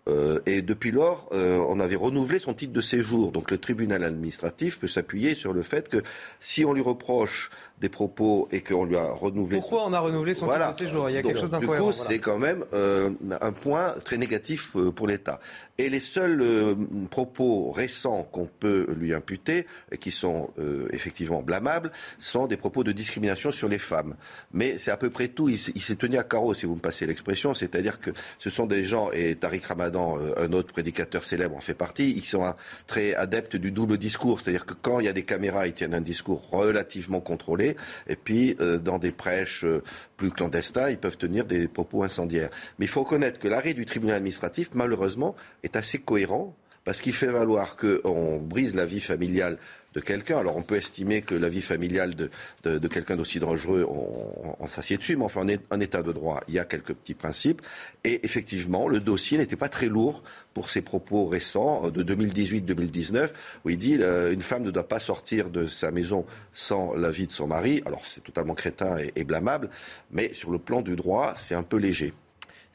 Euh, 0.07 0.41
et 0.45 0.61
depuis 0.61 0.91
lors, 0.91 1.29
on 1.33 1.81
avait 1.81 1.97
renouvelé 1.97 2.39
son 2.39 2.55
titre 2.55 2.73
de 2.73 2.81
séjour. 2.81 3.33
Donc 3.33 3.51
le 3.51 3.59
tribunal 3.59 4.05
administratif 4.05 4.79
peut 4.79 4.87
s'appuyer 4.87 5.35
sur 5.35 5.53
le 5.53 5.63
fait 5.63 5.89
que 5.89 6.03
si 6.41 6.65
on 6.65 6.73
lui 6.73 6.83
reproche 6.83 7.51
des 7.85 7.91
propos 7.91 8.49
et 8.51 8.63
qu'on 8.63 8.87
lui 8.87 8.97
a 8.97 9.13
renouvelé. 9.13 9.59
Pourquoi 9.59 9.85
on 9.87 9.93
a 9.93 10.01
renouvelé 10.01 10.33
son 10.33 10.49
titre 10.49 10.73
de 10.73 10.79
séjour 10.79 11.11
Il 11.11 11.17
y 11.17 11.19
a 11.19 11.23
quelque 11.23 11.39
chose 11.39 11.51
d'incohérent. 11.51 11.91
Du 11.91 11.93
coup, 11.93 11.93
c'est 11.93 12.19
quand 12.19 12.39
même 12.39 12.65
euh, 12.73 13.11
un 13.43 13.53
point 13.53 13.95
très 14.03 14.17
négatif 14.17 14.71
euh, 14.75 14.91
pour 14.91 15.07
l'État. 15.07 15.39
Et 15.77 15.91
les 15.91 16.01
seuls 16.01 16.41
euh, 16.41 16.75
propos 17.11 17.71
récents 17.73 18.27
qu'on 18.33 18.47
peut 18.47 18.87
lui 18.97 19.13
imputer, 19.13 19.67
et 19.93 19.99
qui 19.99 20.11
sont 20.11 20.51
effectivement 20.93 21.43
blâmables, 21.43 21.91
sont 22.19 22.47
des 22.47 22.57
propos 22.57 22.85
de 22.85 22.93
discrimination 22.93 23.51
sur 23.51 23.69
les 23.69 23.79
femmes. 23.79 24.15
Mais 24.53 24.79
c'est 24.79 24.91
à 24.91 24.97
peu 24.97 25.11
près 25.11 25.29
tout. 25.29 25.49
Il, 25.49 25.59
s'est 25.59 25.97
tenu 25.97 26.17
à 26.17 26.23
carreau, 26.23 26.55
si 26.55 26.65
vous 26.65 26.77
me 26.77 26.81
passez 26.81 27.07
l'expression. 27.07 27.55
C'est-à-dire 27.55 28.01
que 28.01 28.11
ce 28.39 28.51
sont 28.51 28.67
des 28.67 28.85
gens, 28.85 29.11
et 29.13 29.35
Tariq 29.35 29.67
Ramadan, 29.67 30.17
un 30.37 30.53
autre 30.53 30.73
prédicateur 30.73 31.25
célèbre, 31.25 31.57
en 31.57 31.61
fait 31.61 31.75
partie, 31.75 32.13
ils 32.13 32.25
sont 32.25 32.55
très 32.87 33.15
adeptes 33.15 33.57
du 33.57 33.71
double 33.71 33.99
discours. 33.99 34.41
C'est-à-dire 34.41 34.65
que 34.65 34.75
quand 34.75 35.01
il 35.01 35.07
y 35.07 35.09
a 35.09 35.13
des 35.13 35.25
caméras, 35.25 35.67
ils 35.67 35.75
tiennent 35.75 35.95
un 35.95 36.01
discours 36.01 36.49
relativement 36.51 37.21
contrôlé 37.21 37.74
et 38.07 38.17
puis, 38.17 38.57
euh, 38.61 38.79
dans 38.79 38.99
des 38.99 39.13
prêches 39.13 39.65
euh, 39.65 39.83
plus 40.17 40.31
clandestins, 40.31 40.91
ils 40.91 40.99
peuvent 40.99 41.17
tenir 41.17 41.45
des 41.45 41.69
propos 41.69 42.03
incendiaires. 42.03 42.51
Mais 42.79 42.87
il 42.87 42.89
faut 42.89 43.03
reconnaître 43.03 43.39
que 43.39 43.49
l'arrêt 43.49 43.75
du 43.75 43.85
tribunal 43.85 44.17
administratif, 44.17 44.71
malheureusement, 44.75 45.35
est 45.63 45.77
assez 45.77 45.99
cohérent 45.99 46.57
parce 46.85 47.01
qu'il 47.01 47.15
fait 47.15 47.27
valoir 47.27 47.77
qu'on 47.77 48.39
brise 48.39 48.75
la 48.75 48.85
vie 48.85 49.01
familiale 49.01 49.59
de 49.95 50.01
quelqu'un. 50.01 50.39
Alors 50.39 50.57
on 50.57 50.63
peut 50.63 50.77
estimer 50.77 51.23
que 51.23 51.35
la 51.35 51.49
vie 51.49 51.63
familiale 51.63 52.15
de, 52.15 52.89
quelqu'un 52.89 53.17
d'aussi 53.17 53.41
dangereux, 53.41 53.87
on, 53.89 54.67
s'assied 54.67 54.97
dessus, 54.97 55.17
mais 55.17 55.25
enfin 55.25 55.47
en, 55.71 55.81
état 55.81 56.03
de 56.03 56.13
droit, 56.13 56.41
il 56.49 56.55
y 56.55 56.59
a 56.59 56.65
quelques 56.65 56.95
petits 56.95 57.15
principes. 57.15 57.63
Et 58.03 58.25
effectivement, 58.25 58.89
le 58.89 59.01
dossier 59.01 59.39
n'était 59.39 59.57
pas 59.57 59.69
très 59.69 59.87
lourd 59.87 60.23
pour 60.53 60.71
ses 60.71 60.83
propos 60.83 61.27
récents 61.27 61.91
de 61.91 62.03
2018-2019, 62.03 63.31
où 63.65 63.71
il 63.71 63.79
dit 63.79 63.99
euh, 64.01 64.33
une 64.33 64.43
femme 64.43 64.63
ne 64.63 64.71
doit 64.71 64.89
pas 64.89 64.99
sortir 64.99 65.51
de 65.51 65.67
sa 65.67 65.91
maison 65.91 66.25
sans 66.53 66.95
l'avis 66.95 67.27
de 67.27 67.33
son 67.33 67.47
mari. 67.47 67.83
Alors 67.87 68.05
c'est 68.05 68.23
totalement 68.23 68.55
crétin 68.55 68.97
et 69.15 69.25
blâmable, 69.25 69.71
mais 70.11 70.33
sur 70.35 70.51
le 70.51 70.59
plan 70.59 70.83
du 70.83 70.97
droit, 70.97 71.35
c'est 71.37 71.55
un 71.55 71.63
peu 71.63 71.77
léger. 71.77 72.13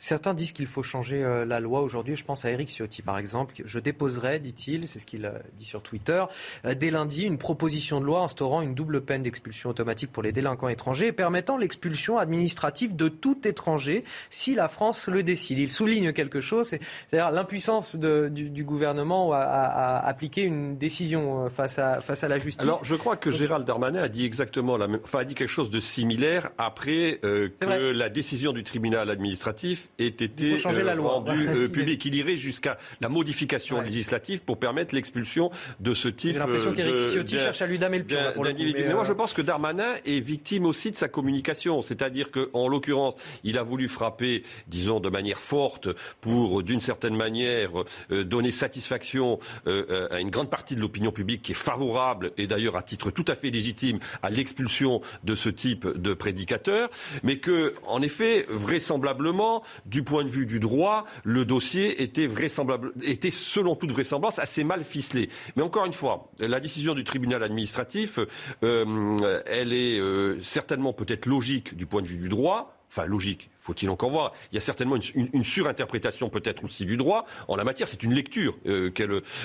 Certains 0.02 0.34
disent 0.34 0.54
qu'il 0.54 0.66
faut 0.66 0.82
changer 0.82 1.22
euh, 1.22 1.44
la 1.44 1.60
loi 1.60 1.82
aujourd'hui. 1.82 2.16
Je 2.16 2.24
pense 2.24 2.46
à 2.46 2.52
Eric 2.52 2.70
Ciotti, 2.70 3.02
par 3.02 3.18
exemple. 3.18 3.54
Je 3.66 3.80
déposerai, 3.80 4.40
dit-il, 4.40 4.88
c'est 4.88 4.98
ce 4.98 5.06
qu'il 5.06 5.26
a 5.26 5.34
dit 5.58 5.66
sur 5.66 5.84
Twitter, 5.84 6.24
euh, 6.64 6.74
dès 6.74 6.90
lundi, 6.90 7.26
une 7.26 7.38
proposition 7.38 8.00
de 8.00 8.06
loi 8.06 8.22
instaurant 8.22 8.62
une 8.62 8.74
double 8.74 9.02
peine 9.02 9.24
d'expulsion 9.24 9.70
automatique 9.70 10.10
pour 10.14 10.24
les 10.24 10.32
délinquants 10.32 10.70
étrangers 10.70 11.08
et 11.08 11.12
permettant 11.12 11.58
l'expulsion 11.58 12.18
administrative 12.18 12.96
de 12.96 13.10
tout 13.10 13.46
étranger 13.46 14.06
si 14.30 14.56
la 14.56 14.70
France 14.70 15.10
le 15.10 15.22
décide. 15.22 15.60
Il 15.60 15.70
souligne 15.70 16.14
quelque 16.14 16.40
chose, 16.40 16.70
c'est-à-dire 16.70 17.32
l'impuissance 17.32 17.98
du, 17.98 18.64
gouvernement 18.64 19.34
à, 19.34 20.02
appliquer 20.06 20.44
une 20.44 20.78
décision 20.78 21.46
euh, 21.46 21.50
face 21.50 21.78
à, 21.78 22.00
face 22.00 22.24
à 22.24 22.30
la 22.30 22.40
justice. 22.40 22.64
Alors, 22.64 22.86
je 22.86 22.96
crois 22.96 23.18
que 23.18 23.32
Gérald 23.32 23.68
Darmanin 23.68 24.04
a 24.04 24.08
dit 24.08 24.24
exactement 24.24 24.78
la 24.78 24.88
même, 24.88 25.02
enfin, 25.04 25.20
a 25.20 25.26
dit 25.26 25.36
quelque 25.36 25.50
chose 25.50 25.70
de 25.70 25.82
similaire 25.82 26.52
après 26.58 27.20
que 27.22 27.92
la 27.92 28.10
décision 28.10 28.54
du 28.54 28.64
tribunal 28.64 29.10
administratif 29.10 29.89
ait 29.98 30.08
été 30.08 30.58
euh, 30.66 31.02
rendu 31.02 31.48
euh, 31.48 31.68
public. 31.68 32.04
Il 32.06 32.16
irait 32.16 32.38
jusqu'à 32.38 32.78
la 33.02 33.10
modification 33.10 33.82
législative 33.82 34.42
pour 34.42 34.58
permettre 34.58 34.96
l'expulsion 34.96 35.52
de 35.80 35.94
ce 35.94 36.08
type. 36.08 36.34
J'ai 36.34 36.40
l'impression 36.40 36.72
qu'Éric 36.72 36.96
Ciotti 37.12 37.36
cherche 37.36 37.62
à 37.62 37.68
lui 37.68 37.80
damer 37.80 38.00
le 38.00 38.04
pied. 38.06 38.18
Mais, 38.74 38.94
moi, 38.94 39.04
je 39.04 39.14
pense 39.14 39.34
que 39.34 39.42
Darmanin 39.42 39.96
est 40.06 40.20
victime 40.20 40.66
aussi 40.66 40.92
de 40.92 40.96
sa 40.96 41.08
communication. 41.08 41.82
C'est-à-dire 41.82 42.32
qu'en 42.32 42.68
l'occurrence, 42.68 43.16
il 43.44 43.58
a 43.58 43.64
voulu 43.64 43.88
frapper, 43.88 44.44
disons, 44.68 45.00
de 45.00 45.10
manière 45.10 45.40
forte 45.40 45.90
pour, 46.22 46.64
d'une 46.64 46.82
certaine 46.82 47.16
manière, 47.16 47.72
euh, 48.12 48.24
donner 48.24 48.52
satisfaction 48.52 49.40
à 49.66 50.20
une 50.20 50.30
grande 50.30 50.50
partie 50.50 50.76
de 50.76 50.82
l'opinion 50.82 51.12
publique 51.12 51.42
qui 51.42 51.52
est 51.52 51.56
favorable, 51.56 52.32
et 52.38 52.48
d'ailleurs 52.48 52.76
à 52.76 52.84
titre 52.84 53.12
tout 53.12 53.26
à 53.28 53.36
fait 53.36 53.50
légitime, 53.50 54.00
à 54.22 54.30
l'expulsion 54.30 55.02
de 55.24 55.36
ce 55.36 55.50
type 55.50 55.88
de 55.88 56.14
prédicateur, 56.14 56.90
mais 57.24 57.38
que, 57.38 57.74
en 57.88 58.02
effet, 58.02 58.46
vraisemblablement, 58.50 59.64
du 59.86 60.04
point 60.04 60.24
de 60.24 60.30
vue 60.30 60.46
du 60.46 60.60
droit, 60.60 61.06
le 61.24 61.46
dossier 61.46 62.02
était, 62.02 62.28
vraisemblable, 62.28 62.92
était 63.04 63.32
selon 63.32 63.76
toute 63.76 63.92
vraisemblance 63.92 64.40
assez 64.40 64.64
mal 64.64 64.84
ficelé. 64.84 65.30
Mais 65.56 65.64
encore 65.64 65.86
une 65.86 65.94
fois, 65.94 66.32
la 66.40 66.60
décision 66.60 66.94
du 66.94 67.04
tribunal 67.04 67.44
administratif, 67.44 68.20
euh, 68.64 69.42
elle 69.46 69.74
est 69.74 70.00
euh, 70.00 70.42
certainement 70.44 70.94
peut-être 70.94 71.26
logique 71.26 71.76
du 71.76 71.86
point 71.86 72.02
de 72.02 72.08
vue 72.08 72.18
du 72.18 72.30
droit, 72.30 72.76
Enfin, 72.92 73.06
logique, 73.06 73.52
faut-il 73.60 73.90
encore 73.90 74.10
voir 74.10 74.34
Il 74.52 74.56
y 74.56 74.58
a 74.58 74.62
certainement 74.62 74.96
une, 75.16 75.44
surinterprétation 75.44 76.30
peut-être 76.30 76.64
aussi 76.64 76.86
du 76.86 76.98
droit. 76.98 77.26
En 77.48 77.56
la 77.56 77.64
matière, 77.64 77.88
c'est 77.88 78.04
une 78.04 78.14
lecture 78.14 78.58
euh, 78.66 78.92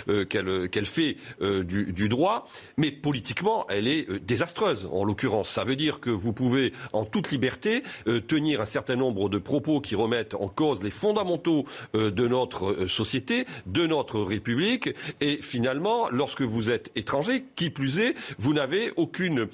euh, 0.09 0.25
qu'elle 0.69 0.87
fait 0.87 1.17
euh, 1.41 1.65
du, 1.65 2.09
droit, 2.09 2.47
mais 2.77 2.91
politiquement, 2.91 3.67
elle 3.69 3.89
est 3.89 4.11
désastreuse. 4.25 4.89
En 4.93 5.05
l'occurrence, 5.05 5.49
ça 5.49 5.65
veut 5.65 5.77
dire 5.77 6.01
que 6.01 6.11
vous 6.11 6.33
pouvez, 6.33 6.73
en 6.93 7.05
toute 7.05 7.31
liberté, 7.31 7.83
tenir 8.29 8.61
un 8.61 8.67
certain 8.67 8.97
nombre 8.97 9.29
de 9.29 9.39
propos 9.39 9.81
qui 9.81 9.95
remettent 9.95 10.35
en 10.35 10.49
cause 10.49 10.83
les 10.83 10.91
fondamentaux 10.91 11.65
de 11.95 12.29
notre 12.29 12.87
société, 12.87 13.47
de 13.67 13.87
notre 13.87 14.21
République, 14.21 14.91
et 15.21 15.41
finalement, 15.43 16.09
lorsque 16.11 16.43
vous 16.43 16.71
êtes 16.71 16.91
étranger, 16.95 17.45
qui 17.57 17.71
plus 17.71 17.99
est, 17.99 18.15
vous 18.39 18.53
n'avez 18.53 18.93
aucune, 18.97 19.49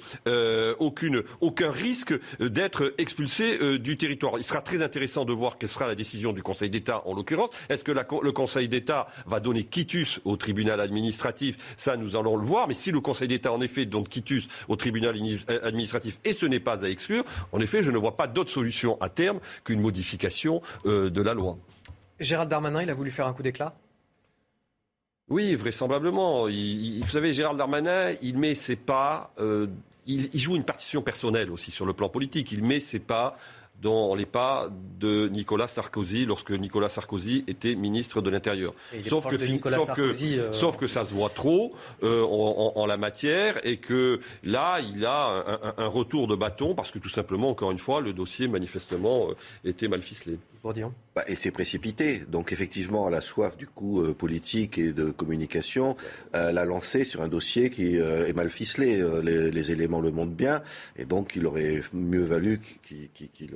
aucune, 0.79 1.23
aucun 1.39 1.71
risque 1.71 2.13
d'être 2.39 2.93
expulsé 2.97 3.79
du 3.79 3.97
territoire. 3.97 4.37
Sera 4.51 4.61
très 4.61 4.81
intéressant 4.81 5.23
de 5.23 5.31
voir 5.31 5.57
quelle 5.57 5.69
sera 5.69 5.87
la 5.87 5.95
décision 5.95 6.33
du 6.33 6.43
Conseil 6.43 6.69
d'État 6.69 7.03
en 7.05 7.15
l'occurrence. 7.15 7.51
Est-ce 7.69 7.85
que 7.85 7.93
le 7.93 8.31
Conseil 8.33 8.67
d'État 8.67 9.07
va 9.25 9.39
donner 9.39 9.63
quitus 9.63 10.19
au 10.25 10.35
tribunal 10.35 10.81
administratif? 10.81 11.73
Ça, 11.77 11.95
nous 11.95 12.17
allons 12.17 12.35
le 12.35 12.45
voir. 12.45 12.67
Mais 12.67 12.73
si 12.73 12.91
le 12.91 12.99
Conseil 12.99 13.29
d'État, 13.29 13.53
en 13.53 13.61
effet, 13.61 13.85
donne 13.85 14.05
quitus 14.05 14.49
au 14.67 14.75
tribunal 14.75 15.15
euh, 15.15 15.65
administratif, 15.65 16.19
et 16.25 16.33
ce 16.33 16.45
n'est 16.45 16.59
pas 16.59 16.83
à 16.83 16.89
exclure, 16.89 17.23
en 17.53 17.61
effet, 17.61 17.81
je 17.81 17.91
ne 17.91 17.97
vois 17.97 18.17
pas 18.17 18.27
d'autre 18.27 18.49
solution 18.49 19.01
à 19.01 19.07
terme 19.07 19.39
qu'une 19.63 19.79
modification 19.79 20.61
euh, 20.85 21.09
de 21.09 21.21
la 21.21 21.33
loi. 21.33 21.57
Gérald 22.19 22.49
Darmanin, 22.49 22.83
il 22.83 22.89
a 22.89 22.93
voulu 22.93 23.09
faire 23.09 23.27
un 23.27 23.33
coup 23.33 23.43
d'éclat? 23.43 23.73
Oui, 25.29 25.55
vraisemblablement. 25.55 26.47
vous 26.47 27.09
savez, 27.09 27.31
Gérald 27.31 27.57
Darmanin, 27.57 28.15
il 28.21 28.37
met 28.37 28.55
ses 28.55 28.75
pas, 28.75 29.31
euh, 29.39 29.67
il, 30.07 30.29
il, 30.33 30.39
joue 30.41 30.57
une 30.57 30.65
partition 30.65 31.01
personnelle 31.01 31.51
aussi 31.51 31.71
sur 31.71 31.85
le 31.85 31.93
plan 31.93 32.09
politique. 32.09 32.51
Il 32.51 32.65
met 32.65 32.81
ses 32.81 32.99
pas 32.99 33.37
dans 33.81 34.13
les 34.15 34.25
pas 34.25 34.69
de 34.99 35.27
Nicolas 35.29 35.67
Sarkozy 35.67 36.25
lorsque 36.25 36.51
Nicolas 36.51 36.89
Sarkozy 36.89 37.43
était 37.47 37.75
ministre 37.75 38.21
de 38.21 38.29
l'Intérieur. 38.29 38.73
Sauf 39.09 39.27
que, 39.27 39.35
euh, 39.35 40.53
sauf, 40.53 40.77
que, 40.77 40.87
ça 40.87 41.05
se 41.05 41.13
voit 41.13 41.29
trop 41.29 41.73
euh, 42.03 42.23
en, 42.23 42.85
la 42.85 42.97
matière 42.97 43.65
et 43.65 43.77
que 43.77 44.19
là, 44.43 44.79
il 44.79 45.05
a 45.05 45.73
un, 45.77 45.87
retour 45.87 46.27
de 46.27 46.35
bâton 46.35 46.75
parce 46.75 46.91
que 46.91 46.99
tout 46.99 47.09
simplement, 47.09 47.49
encore 47.49 47.71
une 47.71 47.79
fois, 47.79 48.01
le 48.01 48.13
dossier 48.13 48.47
manifestement 48.47 49.29
euh, 49.29 49.69
était 49.69 49.87
mal 49.87 50.01
ficelé. 50.01 50.37
Bah, 51.15 51.23
et 51.27 51.33
c'est 51.33 51.49
précipité. 51.49 52.21
Donc 52.27 52.51
effectivement, 52.51 53.09
la 53.09 53.21
soif 53.21 53.57
du 53.57 53.65
coup 53.65 54.03
politique 54.13 54.77
et 54.77 54.93
de 54.93 55.05
communication 55.09 55.97
l'a 56.33 56.65
lancé 56.65 57.03
sur 57.03 57.23
un 57.23 57.27
dossier 57.27 57.71
qui 57.71 57.95
est 57.95 58.35
mal 58.35 58.51
ficelé. 58.51 59.03
Les, 59.23 59.71
éléments 59.71 60.01
le 60.01 60.11
montrent 60.11 60.31
bien. 60.31 60.61
Et 60.97 61.05
donc 61.05 61.35
il 61.35 61.47
aurait 61.47 61.81
mieux 61.93 62.21
valu 62.21 62.61
qu'il 62.83 63.55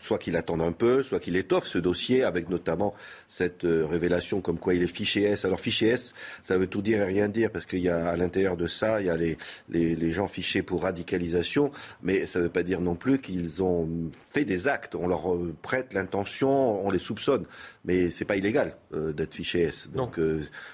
soit 0.00 0.18
qu'il 0.18 0.36
attende 0.36 0.62
un 0.62 0.72
peu, 0.72 1.02
soit 1.02 1.18
qu'il 1.18 1.36
étoffe 1.36 1.66
ce 1.66 1.78
dossier 1.78 2.22
avec 2.22 2.48
notamment 2.48 2.94
cette 3.26 3.64
euh, 3.64 3.84
révélation 3.84 4.40
comme 4.40 4.58
quoi 4.58 4.74
il 4.74 4.82
est 4.82 4.94
fiché 4.94 5.22
S. 5.24 5.44
Alors 5.44 5.60
fiché 5.60 5.88
S, 5.88 6.14
ça 6.44 6.56
veut 6.56 6.68
tout 6.68 6.82
dire 6.82 7.00
et 7.00 7.04
rien 7.04 7.28
dire 7.28 7.50
parce 7.50 7.66
qu'il 7.66 7.80
y 7.80 7.88
a 7.88 8.08
à 8.08 8.16
l'intérieur 8.16 8.56
de 8.56 8.68
ça, 8.68 9.00
il 9.00 9.08
y 9.08 9.10
a 9.10 9.16
les, 9.16 9.36
les, 9.68 10.10
gens 10.12 10.28
fichés 10.28 10.62
pour 10.62 10.82
radicalisation, 10.82 11.72
mais 12.02 12.26
ça 12.26 12.38
ne 12.38 12.44
veut 12.44 12.50
pas 12.50 12.62
dire 12.62 12.80
non 12.80 12.94
plus 12.94 13.18
qu'ils 13.18 13.62
ont 13.62 13.88
fait 14.28 14.44
des 14.44 14.68
actes. 14.68 14.94
On 14.94 15.08
leur 15.08 15.34
euh, 15.34 15.54
prête 15.62 15.94
l'intention, 15.94 16.86
on 16.86 16.90
les 16.90 17.00
soupçonne, 17.00 17.46
mais 17.84 18.10
c'est 18.10 18.24
pas 18.24 18.36
illégal 18.36 18.76
euh, 18.94 19.12
d'être 19.12 19.34
fiché 19.34 19.62
S. 19.62 19.88
Donc 19.92 20.20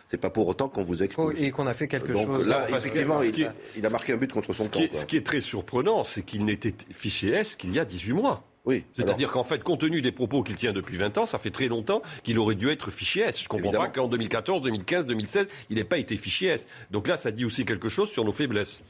c'est 0.07 0.19
pas 0.19 0.31
pour 0.31 0.49
autant 0.49 0.69
qu'on 0.69 0.85
vous 0.85 1.03
expose. 1.03 1.35
Et 1.39 1.51
qu'on 1.51 1.67
a 1.67 1.75
fait 1.75 1.89
quelque 1.89 2.13
Donc, 2.13 2.27
chose. 2.27 2.47
Là, 2.47 2.67
effectivement, 2.69 3.23
il, 3.23 3.87
a 3.87 3.91
marqué 3.91 4.13
un 4.13 4.17
but 4.17 4.33
contre 4.33 4.53
son 4.53 4.65
ce 4.65 4.69
camp. 4.69 4.81
ce 4.93 5.07
qui 5.07 5.17
est 5.17 5.27
très 5.27 5.41
surprenant, 5.41 6.05
c'est 6.05 6.23
qu'il 6.23 6.45
n'était 6.45 6.75
fiché 6.91 7.29
S 7.29 7.57
qu'il 7.57 7.75
y 7.75 7.79
a 7.79 7.85
18 7.85 8.13
mois. 8.13 8.45
Oui. 8.69 8.85
C'est-à-dire 8.93 9.31
qu'en 9.31 9.45
fait, 9.45 9.65
compte 9.65 9.81
tenu 9.81 10.03
des 10.03 10.13
propos 10.13 10.43
qu'il 10.43 10.57
tient 10.57 10.75
depuis 10.75 10.99
20 10.99 11.17
ans, 11.17 11.25
ça 11.25 11.39
fait 11.39 11.51
très 11.51 11.69
longtemps 11.69 12.03
qu'il 12.23 12.39
aurait 12.39 12.55
dû 12.55 12.69
être 12.69 12.91
fichier 12.91 13.23
S. 13.23 13.39
Je 13.39 13.45
ne 13.45 13.49
comprends 13.49 13.73
pas 13.73 13.89
qu'en 13.89 14.09
2014, 14.09 14.61
2015, 14.61 15.07
2016, 15.07 15.49
il 15.71 15.77
n'ait 15.77 15.85
pas 15.85 15.97
été 15.97 16.19
fichier 16.19 16.51
S. 16.51 16.67
Donc 16.91 17.09
là, 17.09 17.17
ça 17.17 17.31
dit 17.31 17.47
aussi 17.47 17.65
quelque 17.65 17.89
chose 17.89 18.11
sur 18.11 18.27
nos 18.27 18.33
faiblesses. 18.33 18.83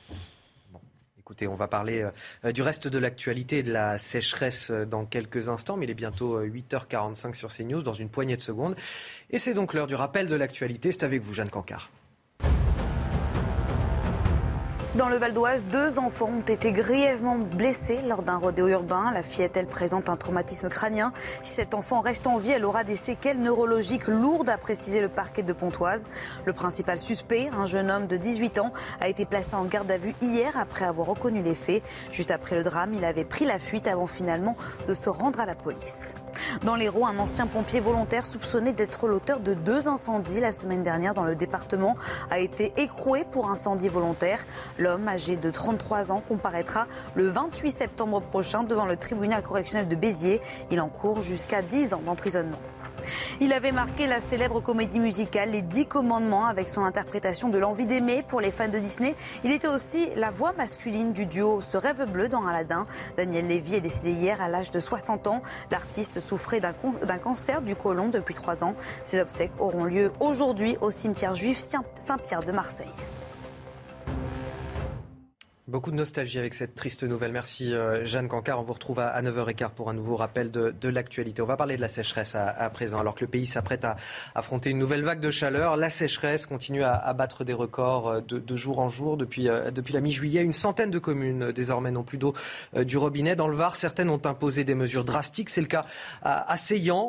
Écoutez, 1.16 1.46
on 1.46 1.54
va 1.54 1.68
parler 1.68 2.08
euh, 2.44 2.50
du 2.50 2.60
reste 2.60 2.88
de 2.88 2.98
l'actualité 2.98 3.58
et 3.58 3.62
de 3.62 3.70
la 3.70 3.98
sécheresse 3.98 4.72
euh, 4.72 4.84
dans 4.84 5.04
quelques 5.04 5.48
instants, 5.48 5.76
mais 5.76 5.86
il 5.86 5.90
est 5.90 5.94
bientôt 5.94 6.42
8h45 6.42 7.28
euh, 7.28 7.34
sur 7.34 7.54
CNews, 7.54 7.82
dans 7.82 7.92
une 7.92 8.08
poignée 8.08 8.34
de 8.34 8.40
secondes. 8.40 8.74
Et 9.30 9.38
c'est 9.38 9.54
donc 9.54 9.74
l'heure 9.74 9.86
du 9.86 9.94
rappel 9.94 10.26
de 10.26 10.34
l'actualité. 10.34 10.90
C'est 10.90 11.04
avec 11.04 11.22
vous, 11.22 11.34
Jeanne 11.34 11.50
Cancard. 11.50 11.88
Dans 14.98 15.08
le 15.08 15.16
Val 15.16 15.32
d'Oise, 15.32 15.62
deux 15.70 16.00
enfants 16.00 16.28
ont 16.38 16.52
été 16.52 16.72
grièvement 16.72 17.38
blessés 17.38 18.00
lors 18.04 18.24
d'un 18.24 18.36
rodéo 18.36 18.66
urbain. 18.66 19.12
La 19.14 19.22
fillette, 19.22 19.56
elle, 19.56 19.68
présente 19.68 20.08
un 20.08 20.16
traumatisme 20.16 20.68
crânien. 20.68 21.12
Si 21.44 21.52
cet 21.54 21.72
enfant 21.72 22.00
reste 22.00 22.26
en 22.26 22.38
vie, 22.38 22.50
elle 22.50 22.64
aura 22.64 22.82
des 22.82 22.96
séquelles 22.96 23.40
neurologiques 23.40 24.08
lourdes, 24.08 24.48
a 24.48 24.58
précisé 24.58 25.00
le 25.00 25.08
parquet 25.08 25.44
de 25.44 25.52
Pontoise. 25.52 26.02
Le 26.46 26.52
principal 26.52 26.98
suspect, 26.98 27.48
un 27.56 27.64
jeune 27.64 27.92
homme 27.92 28.08
de 28.08 28.16
18 28.16 28.58
ans, 28.58 28.72
a 29.00 29.06
été 29.06 29.24
placé 29.24 29.54
en 29.54 29.66
garde 29.66 29.88
à 29.88 29.98
vue 29.98 30.16
hier 30.20 30.56
après 30.56 30.84
avoir 30.84 31.06
reconnu 31.06 31.42
les 31.42 31.54
faits. 31.54 31.84
Juste 32.10 32.32
après 32.32 32.56
le 32.56 32.64
drame, 32.64 32.92
il 32.92 33.04
avait 33.04 33.24
pris 33.24 33.44
la 33.44 33.60
fuite 33.60 33.86
avant 33.86 34.08
finalement 34.08 34.56
de 34.88 34.94
se 34.94 35.08
rendre 35.08 35.38
à 35.38 35.46
la 35.46 35.54
police. 35.54 36.16
Dans 36.64 36.74
l'Hérault, 36.74 37.06
un 37.06 37.18
ancien 37.18 37.46
pompier 37.46 37.80
volontaire 37.80 38.26
soupçonné 38.26 38.72
d'être 38.72 39.06
l'auteur 39.06 39.40
de 39.40 39.54
deux 39.54 39.88
incendies 39.88 40.40
la 40.40 40.52
semaine 40.52 40.82
dernière 40.82 41.14
dans 41.14 41.24
le 41.24 41.36
département 41.36 41.96
a 42.30 42.38
été 42.38 42.72
écroué 42.76 43.24
pour 43.30 43.50
incendie 43.50 43.88
volontaire. 43.88 44.44
L'homme, 44.88 45.06
âgé 45.06 45.36
de 45.36 45.50
33 45.50 46.12
ans, 46.12 46.22
comparaîtra 46.26 46.86
le 47.14 47.28
28 47.28 47.70
septembre 47.70 48.22
prochain 48.22 48.62
devant 48.62 48.86
le 48.86 48.96
tribunal 48.96 49.42
correctionnel 49.42 49.86
de 49.86 49.94
Béziers. 49.94 50.40
Il 50.70 50.80
encourt 50.80 51.20
jusqu'à 51.20 51.60
10 51.60 51.92
ans 51.92 52.00
d'emprisonnement. 52.06 52.56
Il 53.42 53.52
avait 53.52 53.70
marqué 53.70 54.06
la 54.06 54.22
célèbre 54.22 54.60
comédie 54.60 54.98
musicale 54.98 55.50
Les 55.50 55.60
Dix 55.60 55.84
Commandements 55.84 56.46
avec 56.46 56.70
son 56.70 56.84
interprétation 56.84 57.50
de 57.50 57.58
l'envie 57.58 57.84
d'aimer 57.84 58.24
pour 58.26 58.40
les 58.40 58.50
fans 58.50 58.68
de 58.68 58.78
Disney. 58.78 59.14
Il 59.44 59.52
était 59.52 59.68
aussi 59.68 60.08
la 60.16 60.30
voix 60.30 60.54
masculine 60.54 61.12
du 61.12 61.26
duo 61.26 61.60
Ce 61.60 61.76
rêve 61.76 62.10
bleu 62.10 62.30
dans 62.30 62.46
Aladdin. 62.46 62.86
Daniel 63.18 63.46
Lévy 63.46 63.74
est 63.74 63.82
décédé 63.82 64.12
hier 64.12 64.40
à 64.40 64.48
l'âge 64.48 64.70
de 64.70 64.80
60 64.80 65.26
ans. 65.26 65.42
L'artiste 65.70 66.20
souffrait 66.20 66.60
d'un 66.60 67.18
cancer 67.18 67.60
du 67.60 67.76
côlon 67.76 68.08
depuis 68.08 68.34
trois 68.34 68.64
ans. 68.64 68.74
Ses 69.04 69.20
obsèques 69.20 69.52
auront 69.58 69.84
lieu 69.84 70.12
aujourd'hui 70.18 70.78
au 70.80 70.90
cimetière 70.90 71.34
juif 71.34 71.58
Saint-Pierre 71.58 72.42
de 72.42 72.52
Marseille. 72.52 72.88
Beaucoup 75.68 75.90
de 75.90 75.96
nostalgie 75.96 76.38
avec 76.38 76.54
cette 76.54 76.74
triste 76.74 77.04
nouvelle. 77.04 77.30
Merci 77.30 77.74
euh, 77.74 78.02
Jeanne 78.06 78.26
Cancard. 78.26 78.58
On 78.58 78.62
vous 78.62 78.72
retrouve 78.72 79.00
à 79.00 79.20
9h15 79.20 79.72
pour 79.72 79.90
un 79.90 79.92
nouveau 79.92 80.16
rappel 80.16 80.50
de, 80.50 80.88
l'actualité. 80.88 81.42
On 81.42 81.46
va 81.46 81.58
parler 81.58 81.76
de 81.76 81.82
la 81.82 81.88
sécheresse 81.88 82.34
à, 82.34 82.70
présent. 82.70 82.98
Alors 82.98 83.14
que 83.14 83.20
le 83.20 83.30
pays 83.30 83.46
s'apprête 83.46 83.84
à 83.84 83.96
affronter 84.34 84.70
une 84.70 84.78
nouvelle 84.78 85.04
vague 85.04 85.20
de 85.20 85.30
chaleur, 85.30 85.76
la 85.76 85.90
sécheresse 85.90 86.46
continue 86.46 86.84
à, 86.84 87.12
battre 87.12 87.44
des 87.44 87.52
records 87.52 88.08
euh, 88.08 88.20
de, 88.22 88.56
jour 88.56 88.78
en 88.78 88.88
jour. 88.88 89.18
Depuis, 89.18 89.50
euh, 89.50 89.70
depuis 89.70 89.92
la 89.92 90.00
mi-juillet, 90.00 90.40
une 90.40 90.54
centaine 90.54 90.90
de 90.90 90.98
communes 90.98 91.52
désormais 91.52 91.90
n'ont 91.90 92.02
plus 92.02 92.16
d'eau 92.16 92.32
du 92.74 92.96
robinet. 92.96 93.36
Dans 93.36 93.48
le 93.48 93.54
Var, 93.54 93.76
certaines 93.76 94.08
ont 94.08 94.22
imposé 94.24 94.64
des 94.64 94.74
mesures 94.74 95.04
drastiques. 95.04 95.50
C'est 95.50 95.60
le 95.60 95.66
cas 95.66 95.84
à, 96.22 96.50
à 96.50 96.56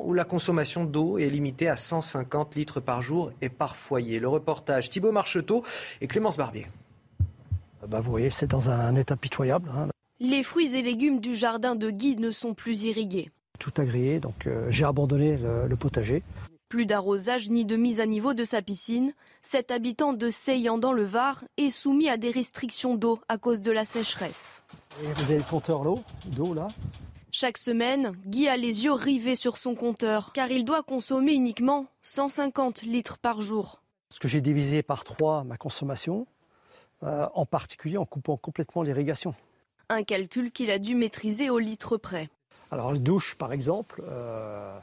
où 0.04 0.14
la 0.14 0.26
consommation 0.26 0.84
d'eau 0.84 1.18
est 1.18 1.30
limitée 1.30 1.70
à 1.70 1.78
150 1.78 2.56
litres 2.56 2.82
par 2.82 3.02
jour 3.02 3.32
et 3.42 3.48
par 3.48 3.78
foyer. 3.78 4.20
Le 4.20 4.28
reportage 4.28 4.90
Thibault 4.90 5.14
Marcheteau 5.14 5.64
et 6.02 6.08
Clémence 6.08 6.36
Barbier. 6.36 6.68
Bah, 7.88 8.02
vous 8.02 8.10
voyez, 8.10 8.30
c'est 8.30 8.48
dans 8.48 8.70
un 8.70 8.96
état 8.96 9.16
pitoyable. 9.16 9.70
Hein. 9.76 9.88
Les 10.20 10.44
fruits 10.44 10.76
et 10.76 10.82
légumes 10.82 11.20
du 11.20 11.34
jardin 11.34 11.76
de 11.76 11.90
Guy 11.90 12.18
ne 12.18 12.32
sont 12.32 12.54
plus 12.54 12.84
irrigués. 12.84 13.32
Tout 13.58 13.72
a 13.78 13.86
grillé, 13.86 14.20
donc 14.20 14.48
euh, 14.48 14.68
j'ai 14.70 14.86
abandonné 14.86 15.38
le, 15.38 15.76
potager. 15.76 16.24
Plus 16.68 16.86
d'arrosage 16.86 17.50
ni 17.50 17.66
de 17.66 17.76
mise 17.78 18.00
à 18.00 18.06
niveau 18.06 18.34
de 18.34 18.44
sa 18.44 18.62
piscine. 18.62 19.14
Cet 19.42 19.72
habitant 19.72 20.14
de 20.14 20.30
Seyan 20.30 20.78
dans 20.78 20.94
le 20.94 21.06
Var 21.06 21.44
est 21.58 21.70
soumis 21.70 22.10
à 22.10 22.18
des 22.18 22.32
restrictions 22.32 22.96
d'eau 22.96 23.20
à 23.28 23.38
cause 23.38 23.62
de 23.62 23.72
la 23.72 23.86
sécheresse. 23.86 24.64
vous 25.02 25.24
avez 25.24 25.38
le 25.38 25.44
compteur 25.44 25.84
d'eau 26.26 26.54
là? 26.54 26.68
Chaque 27.32 27.58
semaine, 27.58 28.14
Guy 28.26 28.48
a 28.48 28.58
les 28.58 28.86
yeux 28.86 28.94
rivés 28.94 29.36
sur 29.36 29.58
son 29.58 29.76
compteur 29.76 30.32
car 30.34 30.52
il 30.52 30.66
doit 30.66 30.84
consommer 30.84 31.34
uniquement 31.34 31.86
150 32.04 32.82
litres 32.82 33.18
par 33.20 33.42
jour. 33.42 33.82
Ce 34.12 34.20
que 34.20 34.28
j'ai 34.28 34.42
divisé 34.42 34.84
par 34.84 35.04
trois 35.04 35.44
ma 35.44 35.56
consommation, 35.56 36.28
euh, 37.04 37.28
en 37.34 37.46
particulier 37.46 37.98
en 37.98 38.06
coupant 38.06 38.38
complètement 38.38 38.84
l'irrigation. 38.84 39.34
Un 39.90 40.04
calcul 40.04 40.52
qu'il 40.52 40.70
a 40.70 40.80
dû 40.80 40.96
maîtriser 40.96 41.50
au 41.50 41.60
litre 41.60 41.98
près. 41.98 42.30
Alors, 42.72 42.92
la 42.92 43.00
douche, 43.00 43.36
par 43.36 43.54
exemple, 43.54 44.04
euh, 44.06 44.78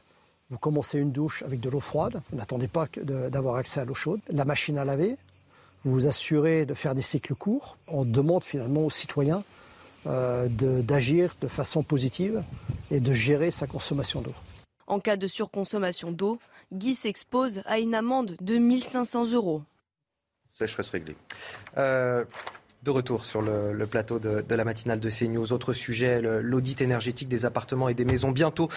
vous 0.50 0.58
commencez 0.58 0.98
une 0.98 1.12
douche 1.12 1.42
avec 1.42 1.60
de 1.60 1.68
l'eau 1.68 1.80
froide, 1.80 2.22
vous 2.30 2.36
n'attendez 2.36 2.68
pas 2.68 2.86
d'avoir 2.96 3.56
accès 3.56 3.80
à 3.80 3.84
l'eau 3.84 3.94
chaude. 3.94 4.20
La 4.28 4.44
machine 4.44 4.78
à 4.78 4.84
laver, 4.84 5.16
vous 5.84 5.92
vous 5.92 6.06
assurez 6.06 6.66
de 6.66 6.74
faire 6.74 6.94
des 6.94 7.02
cycles 7.02 7.34
courts. 7.34 7.76
On 7.86 8.04
demande 8.04 8.42
finalement 8.42 8.84
aux 8.84 8.90
citoyens 8.90 9.44
euh, 10.06 10.48
d'agir 10.48 11.36
de, 11.40 11.48
façon 11.48 11.82
positive 11.82 12.42
et 12.90 13.00
de 13.00 13.12
gérer 13.12 13.50
sa 13.50 13.66
consommation 13.66 14.20
d'eau. 14.20 14.34
En 14.86 15.00
cas 15.00 15.16
de 15.16 15.26
surconsommation 15.26 16.12
d'eau, 16.12 16.38
Guy 16.72 16.94
s'expose 16.94 17.62
à 17.66 17.78
une 17.78 17.94
amende 17.94 18.36
de 18.40 18.58
1500 18.58 19.32
euros 19.32 19.62
sécheresse 20.58 20.90
réglée. 20.90 21.16
Euh, 21.76 22.24
De 22.86 22.92
retour 22.92 23.24
sur 23.24 23.42
le, 23.42 23.84
plateau 23.88 24.20
de, 24.20 24.44
la 24.48 24.62
matinale 24.62 25.00
de 25.00 25.10
CNews. 25.10 25.52
Autre 25.52 25.72
sujet, 25.72 26.20
l'audit 26.22 26.80
énergétique 26.80 27.26
des 27.26 27.44
appartements 27.44 27.88
et 27.88 27.94
des 27.94 28.04
maisons. 28.04 28.30
Bientôt, 28.30 28.68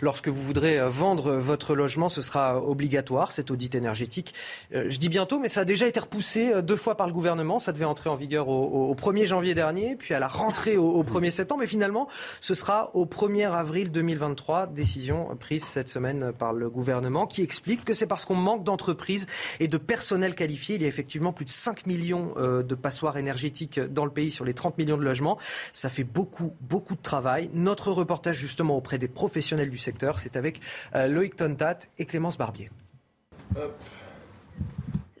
lorsque 0.00 0.28
vous 0.28 0.40
voudrez 0.40 0.78
euh, 0.78 0.88
vendre 0.88 1.32
votre 1.32 1.74
logement, 1.74 2.08
ce 2.08 2.22
sera 2.22 2.62
obligatoire, 2.62 3.32
cet 3.32 3.50
audit 3.50 3.74
énergétique. 3.74 4.34
Euh, 4.72 4.86
je 4.88 4.98
dis 4.98 5.08
bientôt, 5.08 5.40
mais 5.40 5.48
ça 5.48 5.62
a 5.62 5.64
déjà 5.64 5.88
été 5.88 5.98
repoussé 5.98 6.52
euh, 6.52 6.62
deux 6.62 6.76
fois 6.76 6.96
par 6.96 7.08
le 7.08 7.12
gouvernement. 7.12 7.58
Ça 7.58 7.72
devait 7.72 7.84
entrer 7.84 8.08
en 8.08 8.14
vigueur 8.14 8.48
au, 8.48 8.94
1er 8.94 9.26
janvier 9.26 9.56
dernier, 9.56 9.96
puis 9.96 10.14
à 10.14 10.20
la 10.20 10.28
rentrée 10.28 10.76
au, 10.76 11.02
1er 11.02 11.30
septembre. 11.30 11.64
Et 11.64 11.66
finalement, 11.66 12.06
ce 12.40 12.54
sera 12.54 12.94
au 12.94 13.04
1er 13.04 13.50
avril 13.50 13.90
2023. 13.90 14.68
Décision 14.68 15.36
prise 15.40 15.64
cette 15.64 15.88
semaine 15.88 16.30
par 16.38 16.52
le 16.52 16.70
gouvernement 16.70 17.26
qui 17.26 17.42
explique 17.42 17.84
que 17.84 17.94
c'est 17.94 18.06
parce 18.06 18.26
qu'on 18.26 18.36
manque 18.36 18.62
d'entreprises 18.62 19.26
et 19.58 19.66
de 19.66 19.76
personnel 19.76 20.36
qualifié. 20.36 20.76
Il 20.76 20.82
y 20.82 20.84
a 20.84 20.88
effectivement 20.88 21.32
plus 21.32 21.46
de 21.46 21.50
5 21.50 21.86
millions 21.86 22.32
de 22.36 22.74
passoires 22.76 23.16
énergétiques 23.16 23.55
dans 23.90 24.04
le 24.04 24.10
pays 24.10 24.30
sur 24.30 24.44
les 24.44 24.54
30 24.54 24.78
millions 24.78 24.96
de 24.96 25.04
logements. 25.04 25.38
Ça 25.72 25.88
fait 25.88 26.04
beaucoup, 26.04 26.54
beaucoup 26.60 26.94
de 26.94 27.02
travail. 27.02 27.50
Notre 27.52 27.90
reportage 27.90 28.36
justement 28.36 28.76
auprès 28.76 28.98
des 28.98 29.08
professionnels 29.08 29.70
du 29.70 29.78
secteur, 29.78 30.18
c'est 30.18 30.36
avec 30.36 30.60
euh, 30.94 31.06
Loïc 31.08 31.36
Tontat 31.36 31.78
et 31.98 32.06
Clémence 32.06 32.38
Barbier. 32.38 32.70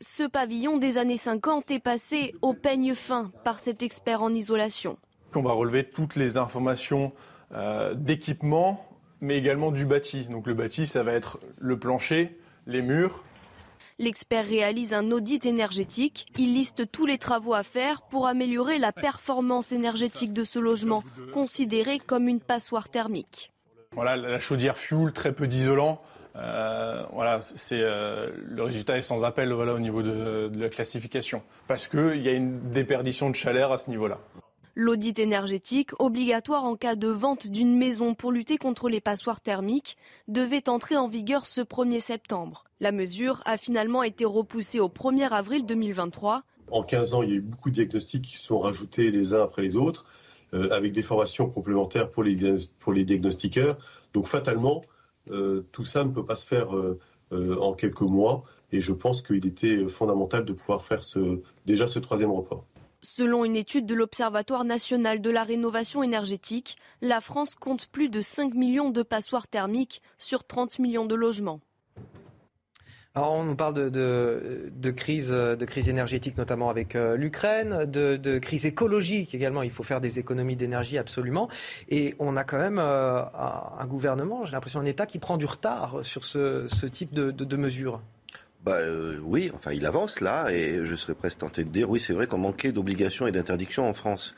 Ce 0.00 0.28
pavillon 0.28 0.76
des 0.76 0.98
années 0.98 1.16
50 1.16 1.70
est 1.70 1.78
passé 1.78 2.34
au 2.42 2.52
peigne 2.52 2.94
fin 2.94 3.32
par 3.44 3.60
cet 3.60 3.82
expert 3.82 4.22
en 4.22 4.32
isolation. 4.34 4.98
On 5.34 5.42
va 5.42 5.52
relever 5.52 5.84
toutes 5.84 6.16
les 6.16 6.36
informations 6.36 7.12
euh, 7.52 7.94
d'équipement, 7.94 8.88
mais 9.20 9.36
également 9.36 9.70
du 9.70 9.84
bâti. 9.84 10.26
Donc 10.26 10.46
le 10.46 10.54
bâti, 10.54 10.86
ça 10.86 11.02
va 11.02 11.12
être 11.12 11.38
le 11.58 11.78
plancher, 11.78 12.38
les 12.66 12.82
murs, 12.82 13.24
L'expert 13.98 14.44
réalise 14.44 14.92
un 14.92 15.10
audit 15.10 15.46
énergétique. 15.46 16.26
Il 16.38 16.52
liste 16.52 16.90
tous 16.92 17.06
les 17.06 17.16
travaux 17.16 17.54
à 17.54 17.62
faire 17.62 18.02
pour 18.02 18.26
améliorer 18.26 18.78
la 18.78 18.92
performance 18.92 19.72
énergétique 19.72 20.34
de 20.34 20.44
ce 20.44 20.58
logement, 20.58 21.02
considéré 21.32 21.98
comme 21.98 22.28
une 22.28 22.40
passoire 22.40 22.90
thermique. 22.90 23.52
Voilà, 23.92 24.16
la 24.16 24.38
chaudière 24.38 24.76
fuel, 24.76 25.12
très 25.12 25.32
peu 25.32 25.46
d'isolant. 25.46 26.02
Euh, 26.36 27.04
voilà, 27.12 27.40
c'est 27.54 27.80
euh, 27.80 28.28
le 28.36 28.62
résultat 28.62 28.98
est 28.98 29.02
sans 29.02 29.24
appel 29.24 29.50
voilà, 29.54 29.72
au 29.72 29.78
niveau 29.78 30.02
de, 30.02 30.50
de 30.52 30.60
la 30.60 30.68
classification, 30.68 31.42
parce 31.66 31.88
qu'il 31.88 32.20
y 32.20 32.28
a 32.28 32.32
une 32.32 32.70
déperdition 32.72 33.30
de 33.30 33.34
chaleur 33.34 33.72
à 33.72 33.78
ce 33.78 33.88
niveau-là. 33.88 34.18
L'audit 34.78 35.18
énergétique, 35.18 35.92
obligatoire 35.98 36.64
en 36.64 36.76
cas 36.76 36.96
de 36.96 37.08
vente 37.08 37.46
d'une 37.46 37.74
maison 37.74 38.14
pour 38.14 38.30
lutter 38.30 38.58
contre 38.58 38.90
les 38.90 39.00
passoires 39.00 39.40
thermiques, 39.40 39.96
devait 40.28 40.68
entrer 40.68 40.98
en 40.98 41.08
vigueur 41.08 41.46
ce 41.46 41.62
1er 41.62 42.00
septembre. 42.00 42.64
La 42.80 42.92
mesure 42.92 43.40
a 43.46 43.56
finalement 43.56 44.02
été 44.02 44.26
repoussée 44.26 44.78
au 44.78 44.90
1er 44.90 45.30
avril 45.30 45.64
2023. 45.64 46.42
En 46.70 46.82
15 46.82 47.14
ans, 47.14 47.22
il 47.22 47.30
y 47.30 47.32
a 47.32 47.36
eu 47.36 47.40
beaucoup 47.40 47.70
de 47.70 47.74
diagnostics 47.76 48.20
qui 48.20 48.36
sont 48.36 48.58
rajoutés 48.58 49.10
les 49.10 49.32
uns 49.32 49.42
après 49.42 49.62
les 49.62 49.78
autres, 49.78 50.04
euh, 50.52 50.68
avec 50.72 50.92
des 50.92 51.00
formations 51.00 51.48
complémentaires 51.48 52.10
pour 52.10 52.22
les, 52.22 52.34
diagnostiqueurs. 53.04 53.78
Donc 54.12 54.26
fatalement, 54.26 54.82
euh, 55.30 55.66
tout 55.72 55.86
ça 55.86 56.04
ne 56.04 56.10
peut 56.10 56.26
pas 56.26 56.36
se 56.36 56.46
faire 56.46 56.76
euh, 56.76 56.98
en 57.32 57.72
quelques 57.72 58.02
mois. 58.02 58.42
Et 58.72 58.82
je 58.82 58.92
pense 58.92 59.22
qu'il 59.22 59.46
était 59.46 59.88
fondamental 59.88 60.44
de 60.44 60.52
pouvoir 60.52 60.84
faire 60.84 61.00
déjà 61.64 61.86
ce 61.86 61.98
troisième 61.98 62.30
report. 62.30 62.66
Selon 63.02 63.44
une 63.44 63.56
étude 63.56 63.86
de 63.86 63.94
l'Observatoire 63.94 64.64
national 64.64 65.20
de 65.20 65.30
la 65.30 65.44
rénovation 65.44 66.02
énergétique, 66.02 66.76
la 67.00 67.20
France 67.20 67.54
compte 67.54 67.86
plus 67.86 68.08
de 68.08 68.20
5 68.20 68.54
millions 68.54 68.90
de 68.90 69.02
passoires 69.02 69.48
thermiques 69.48 70.02
sur 70.18 70.44
30 70.44 70.78
millions 70.78 71.06
de 71.06 71.14
logements. 71.14 71.60
Alors 73.14 73.32
on 73.32 73.44
nous 73.44 73.56
parle 73.56 73.90
de, 73.90 74.90
crise, 74.90 75.30
de 75.30 75.64
crise 75.64 75.88
énergétique, 75.88 76.36
notamment 76.36 76.68
avec 76.68 76.94
euh, 76.94 77.16
l'Ukraine, 77.16 77.86
de, 77.86 78.38
crise 78.38 78.66
écologique 78.66 79.34
également. 79.34 79.62
Il 79.62 79.70
faut 79.70 79.82
faire 79.82 80.02
des 80.02 80.18
économies 80.18 80.54
d'énergie 80.54 80.98
absolument. 80.98 81.48
Et 81.88 82.14
on 82.18 82.36
a 82.36 82.44
quand 82.44 82.58
même 82.58 82.78
euh, 82.78 83.22
un, 83.78 83.86
gouvernement, 83.86 84.44
j'ai 84.44 84.52
l'impression 84.52 84.80
un 84.80 84.84
État 84.84 85.06
qui 85.06 85.18
prend 85.18 85.38
du 85.38 85.46
retard 85.46 86.00
sur 86.02 86.26
ce, 86.26 86.66
type 86.86 87.14
de 87.14 87.56
mesures. 87.56 88.02
Bah, 88.66 88.78
euh, 88.80 89.20
oui, 89.22 89.52
enfin 89.54 89.70
il 89.72 89.86
avance 89.86 90.20
là, 90.20 90.50
et 90.50 90.84
je 90.84 90.96
serais 90.96 91.14
presque 91.14 91.38
tenté 91.38 91.62
de 91.62 91.68
dire, 91.68 91.88
oui 91.88 92.00
c'est 92.00 92.12
vrai 92.12 92.26
qu'on 92.26 92.38
manquait 92.38 92.72
d'obligations 92.72 93.28
et 93.28 93.32
d'interdictions 93.32 93.88
en 93.88 93.94
France. 93.94 94.34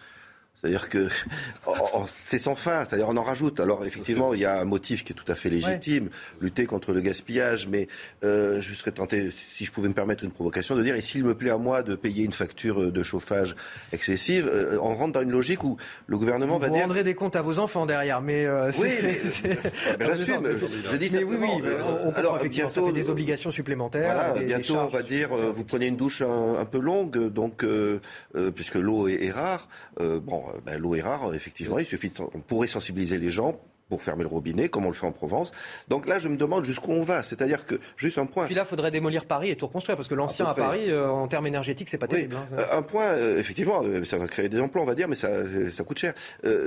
C'est-à-dire 0.60 0.89
que 0.89 1.09
c'est 2.06 2.39
sans 2.39 2.56
fin, 2.56 2.85
c'est-à-dire 2.85 3.09
on 3.09 3.16
en 3.16 3.22
rajoute. 3.22 3.60
Alors 3.60 3.85
effectivement, 3.85 4.35
il 4.35 4.40
y 4.40 4.44
a 4.44 4.60
un 4.60 4.64
motif 4.64 5.05
qui 5.05 5.12
est 5.12 5.16
tout 5.16 5.30
à 5.30 5.35
fait 5.35 5.51
légitime, 5.51 6.09
lutter 6.40 6.66
contre 6.66 6.93
le 6.93 7.01
gaspillage, 7.01 7.68
mais 7.68 7.86
euh, 8.24 8.60
je 8.60 8.74
serais 8.74 8.90
tenté, 8.90 9.30
si 9.55 9.64
je 9.64 9.72
pouvais 9.72 9.89
me 9.89 9.94
permettre 9.94 10.24
une 10.24 10.32
provocation, 10.32 10.74
de 10.74 10.82
dire, 10.82 10.97
et 10.97 11.01
s'il 11.01 11.24
me 11.24 11.35
plaît 11.35 11.51
à 11.51 11.59
moi 11.59 11.82
de 11.82 11.94
payer 11.94 12.24
une 12.24 12.32
facture 12.32 12.90
de 12.90 13.02
chauffage 13.02 13.55
excessive, 13.93 14.48
euh, 14.52 14.78
on 14.80 14.97
rentre 14.97 15.12
dans 15.12 15.22
une 15.22 15.30
logique 15.30 15.62
où 15.62 15.76
le 16.06 16.18
gouvernement 16.18 16.55
vous 16.55 16.60
va 16.60 16.66
vous 16.66 16.74
dire... 16.74 16.82
Vous 16.82 16.89
rendrez 16.89 17.05
des 17.05 17.14
comptes 17.14 17.36
à 17.36 17.43
vos 17.43 17.59
enfants 17.60 17.86
derrière, 17.86 18.20
mais... 18.20 18.44
Euh, 18.44 18.72
oui, 18.78 18.89
mais, 19.02 19.20
je 19.24 20.97
dis 20.97 21.10
mais 21.12 21.22
oui, 21.22 21.36
oui, 21.40 21.48
on, 22.05 22.10
alors, 22.12 22.36
effectivement, 22.36 22.70
ça 22.70 22.82
fait 22.82 22.93
des 22.93 23.10
obligations 23.10 23.51
supplémentaires. 23.51 24.14
Voilà, 24.14 24.44
bientôt 24.44 24.76
on 24.76 24.86
va 24.86 25.02
dire, 25.02 25.28
vous 25.28 25.64
prenez 25.64 25.86
une 25.86 25.97
douche 25.97 26.22
un, 26.22 26.64
peu 26.64 26.80
longue, 26.80 27.32
donc 27.32 27.64
puisque 28.55 28.74
l'eau 28.74 29.09
est, 29.09 29.24
est, 29.24 29.30
rare, 29.30 29.68
bon, 29.98 30.47
euh, 30.47 30.47
ben, 30.64 30.78
l'eau 30.78 30.94
est 30.94 31.02
rare, 31.02 31.34
effectivement. 31.34 31.78
Il 31.78 31.86
suffit, 31.86 32.12
on 32.18 32.40
pourrait 32.40 32.68
sensibiliser 32.68 33.18
les 33.18 33.30
gens 33.30 33.60
pour 33.89 34.02
fermer 34.02 34.23
le 34.23 34.28
robinet, 34.28 34.69
comme 34.69 34.85
on 34.85 34.89
le 34.89 34.94
fait 34.94 35.06
en 35.06 35.12
Provence. 35.12 35.52
Donc 35.89 36.06
là, 36.06 36.19
je 36.19 36.28
me 36.28 36.36
demande 36.36 36.65
jusqu'où 36.65 36.93
on 36.93 37.02
va. 37.02 37.23
C'est-à-dire 37.23 37.65
que, 37.65 37.81
juste 37.97 38.19
un 38.19 38.27
point. 38.27 38.47
Puis 38.47 38.55
là, 38.55 38.62
il 38.65 38.69
faudrait 38.69 38.90
démolir 38.90 39.24
Paris 39.24 39.51
et 39.51 39.56
tout 39.56 39.66
reconstruire, 39.66 39.97
parce 39.97 40.09
que 40.09 40.15
l'ancien 40.15 40.47
à, 40.47 40.55
Paris, 40.55 40.90
euh, 40.90 41.09
en 41.09 41.27
termes 41.27 41.47
énergétiques, 41.47 41.89
c'est 41.89 41.98
pas 41.98 42.09
terrible. 42.09 42.36
Hein, 42.36 42.47
euh, 42.59 42.78
un 42.78 42.82
point, 42.82 43.06
euh, 43.06 43.39
effectivement, 43.39 43.82
ça 44.05 44.19
va 44.19 44.27
créer 44.27 44.48
des 44.48 44.60
emplois, 44.60 44.82
on 44.82 44.86
va 44.86 44.94
dire, 44.94 45.09
mais 45.09 45.15
ça, 45.15 45.31
ça 45.73 45.85
coûte 45.85 45.98
cher. 45.98 46.15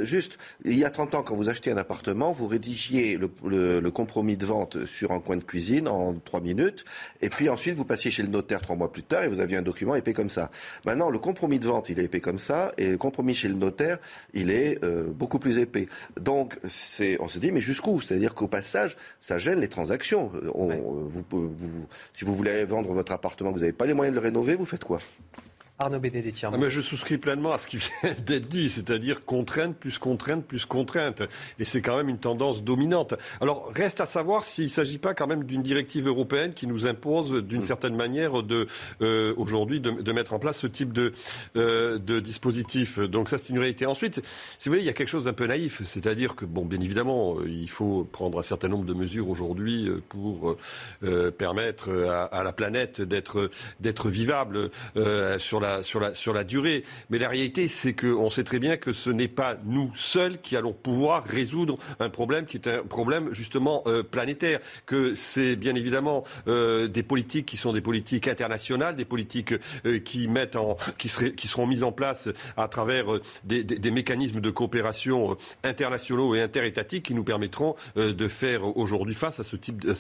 juste, 0.04 0.38
il 0.66 0.78
y 0.78 0.86
a 0.86 0.90
30 0.90 1.16
ans, 1.16 1.24
quand 1.24 1.36
vous 1.36 1.50
achetez 1.50 1.72
un 1.72 1.78
appartement, 1.78 2.32
vous 2.32 2.48
rédigiez 2.48 3.18
le, 3.18 3.80
le, 3.80 3.92
compromis 3.92 4.38
de 4.38 4.46
vente 4.46 4.86
sur 4.86 5.12
un 5.12 5.20
coin 5.20 5.38
de 5.38 5.44
cuisine 5.44 5.88
en 5.88 6.14
3 6.14 6.42
minutes, 6.42 6.86
et 7.22 7.30
puis 7.30 7.50
ensuite, 7.50 7.76
vous 7.76 7.86
passiez 7.86 8.10
chez 8.10 8.24
le 8.24 8.30
notaire 8.30 8.62
trois 8.62 8.76
mois 8.76 8.92
plus 8.92 9.04
tard, 9.04 9.24
et 9.24 9.28
vous 9.28 9.40
aviez 9.40 9.58
un 9.58 9.62
document 9.62 9.96
épais 9.96 10.14
comme 10.14 10.30
ça. 10.30 10.50
Maintenant, 10.86 11.10
le 11.10 11.20
compromis 11.20 11.60
de 11.60 11.68
vente, 11.68 11.90
il 11.90 12.00
est 12.00 12.06
épais 12.06 12.20
comme 12.20 12.40
ça, 12.40 12.72
et 12.78 12.90
le 12.90 12.98
compromis 12.98 13.36
chez 13.36 13.48
le 13.48 13.56
notaire, 13.56 14.00
il 14.34 14.50
est 14.50 14.80
beaucoup 15.14 15.40
plus 15.40 15.60
épais. 15.60 15.88
Donc, 16.20 16.58
c'est, 16.68 17.11
on 17.20 17.28
se 17.28 17.40
dit, 17.40 17.52
mais 17.52 17.62
jusqu'où? 17.62 18.02
C'est-à-dire 18.02 18.36
qu'au 18.36 18.48
passage, 18.48 18.98
ça 19.20 19.38
gêne 19.38 19.60
les 19.60 19.68
transactions. 19.68 20.32
si 22.14 22.26
vous 22.26 22.36
voulez 22.36 22.66
vendre 22.66 22.94
votre 22.94 23.12
appartement, 23.12 23.52
vous 23.52 23.60
n'avez 23.60 23.72
pas 23.72 23.86
les 23.86 23.94
moyens 23.94 24.16
de 24.16 24.22
le 24.22 24.26
rénover, 24.26 24.56
vous 24.56 24.66
faites 24.66 24.84
quoi? 24.84 25.00
Arnaud. 25.82 26.58
Ah, 26.58 26.64
mais 26.64 26.70
je 26.70 26.82
souscris 26.82 27.18
pleinement 27.18 27.54
à 27.54 27.58
ce 27.58 27.68
qui 27.68 27.78
vient 28.02 28.14
d'être 28.26 28.48
dit, 28.48 28.70
c'est-à-dire 28.70 29.26
contrainte 29.26 29.76
plus 29.76 29.98
contrainte 29.98 30.46
plus 30.46 30.66
contrainte. 30.66 31.24
Et 31.60 31.66
c'est 31.66 31.82
quand 31.82 31.98
même 31.98 32.10
une 32.10 32.20
tendance 32.20 32.64
dominante. 32.64 33.16
Alors, 33.40 33.72
reste 33.76 34.02
à 34.02 34.06
savoir 34.06 34.44
s'il 34.44 34.66
ne 34.66 34.70
s'agit 34.70 34.98
pas 34.98 35.14
quand 35.14 35.28
même 35.28 35.44
d'une 35.44 35.62
directive 35.62 36.08
européenne 36.08 36.54
qui 36.54 36.68
nous 36.68 36.86
impose 36.86 37.34
d'une 37.44 37.60
mm. 37.60 37.64
certaine 37.64 37.96
manière 37.96 38.44
de, 38.44 38.68
euh, 39.02 39.34
aujourd'hui 39.38 39.80
de, 39.80 40.12
mettre 40.12 40.34
en 40.34 40.40
place 40.40 40.60
ce 40.60 40.68
type 40.68 40.92
de, 40.92 41.14
euh, 41.56 41.98
de 41.98 42.20
dispositif. 42.20 43.00
Donc 43.00 43.30
ça, 43.30 43.38
c'est 43.38 43.50
une 43.50 43.60
réalité. 43.60 43.86
Ensuite, 43.86 44.22
si 44.58 44.68
vous 44.68 44.74
voulez, 44.74 44.84
il 44.84 44.88
y 44.88 44.90
a 44.90 44.94
quelque 44.94 45.08
chose 45.08 45.24
d'un 45.24 45.34
peu 45.34 45.48
naïf. 45.48 45.82
C'est-à-dire 45.86 46.36
que, 46.36 46.46
bon, 46.46 46.66
bien 46.66 46.82
évidemment, 46.82 47.36
euh, 47.36 47.50
il 47.50 47.70
faut 47.70 48.08
prendre 48.12 48.40
un 48.40 48.44
certain 48.44 48.68
nombre 48.68 48.86
de 48.86 48.94
mesures 48.94 49.30
aujourd'hui 49.30 49.90
pour 50.10 50.58
permettre 51.38 51.90
à, 52.32 52.44
la 52.44 52.54
planète 52.54 53.02
d'être, 53.02 53.50
d'être 53.80 54.10
vivable 54.10 54.70
sur 55.38 55.60
la 55.60 55.71
sur, 55.82 56.00
la, 56.00 56.44
durée. 56.44 56.84
Mais 57.10 57.20
la 57.20 57.30
réalité, 57.30 57.68
c'est 57.68 57.94
qu'on 57.94 58.30
sait 58.30 58.44
très 58.44 58.60
bien 58.60 58.78
que 58.78 58.94
ce 58.94 59.10
n'est 59.10 59.28
pas 59.28 59.58
nous 59.66 59.92
seuls 59.96 60.40
qui 60.42 60.56
allons 60.56 60.74
pouvoir 60.74 61.24
résoudre 61.26 61.78
un 62.00 62.10
problème 62.10 62.46
qui 62.46 62.58
est 62.58 62.68
un 62.68 62.84
problème 62.84 63.34
justement 63.34 63.84
euh, 63.88 64.04
planétaire. 64.04 64.60
Que 64.86 65.16
c'est 65.16 65.56
bien 65.56 65.76
évidemment 65.76 66.24
euh, 66.48 66.88
des 66.88 67.04
politiques 67.04 67.46
qui 67.46 67.58
sont 67.58 67.74
des 67.74 67.82
politiques 67.82 68.28
internationales, 68.28 68.96
des 68.96 69.06
politiques 69.06 69.54
euh, 69.86 70.00
qui, 70.00 70.28
mettent 70.28 70.56
en, 70.56 70.78
qui, 70.98 71.10
seront 71.10 71.68
mises 71.68 71.84
en 71.84 71.92
place 71.92 72.30
à 72.58 72.68
travers 72.68 73.06
des, 73.44 73.92
mécanismes 73.92 74.40
de 74.40 74.50
coopération 74.50 75.38
internationaux 75.64 76.36
et 76.36 76.42
interétatiques 76.42 77.06
qui 77.06 77.14
nous 77.14 77.24
permettront 77.24 77.76
de 77.96 78.28
faire 78.28 78.78
aujourd'hui 78.78 79.14
face 79.14 79.40
à 79.40 79.44
ce, 79.44 79.56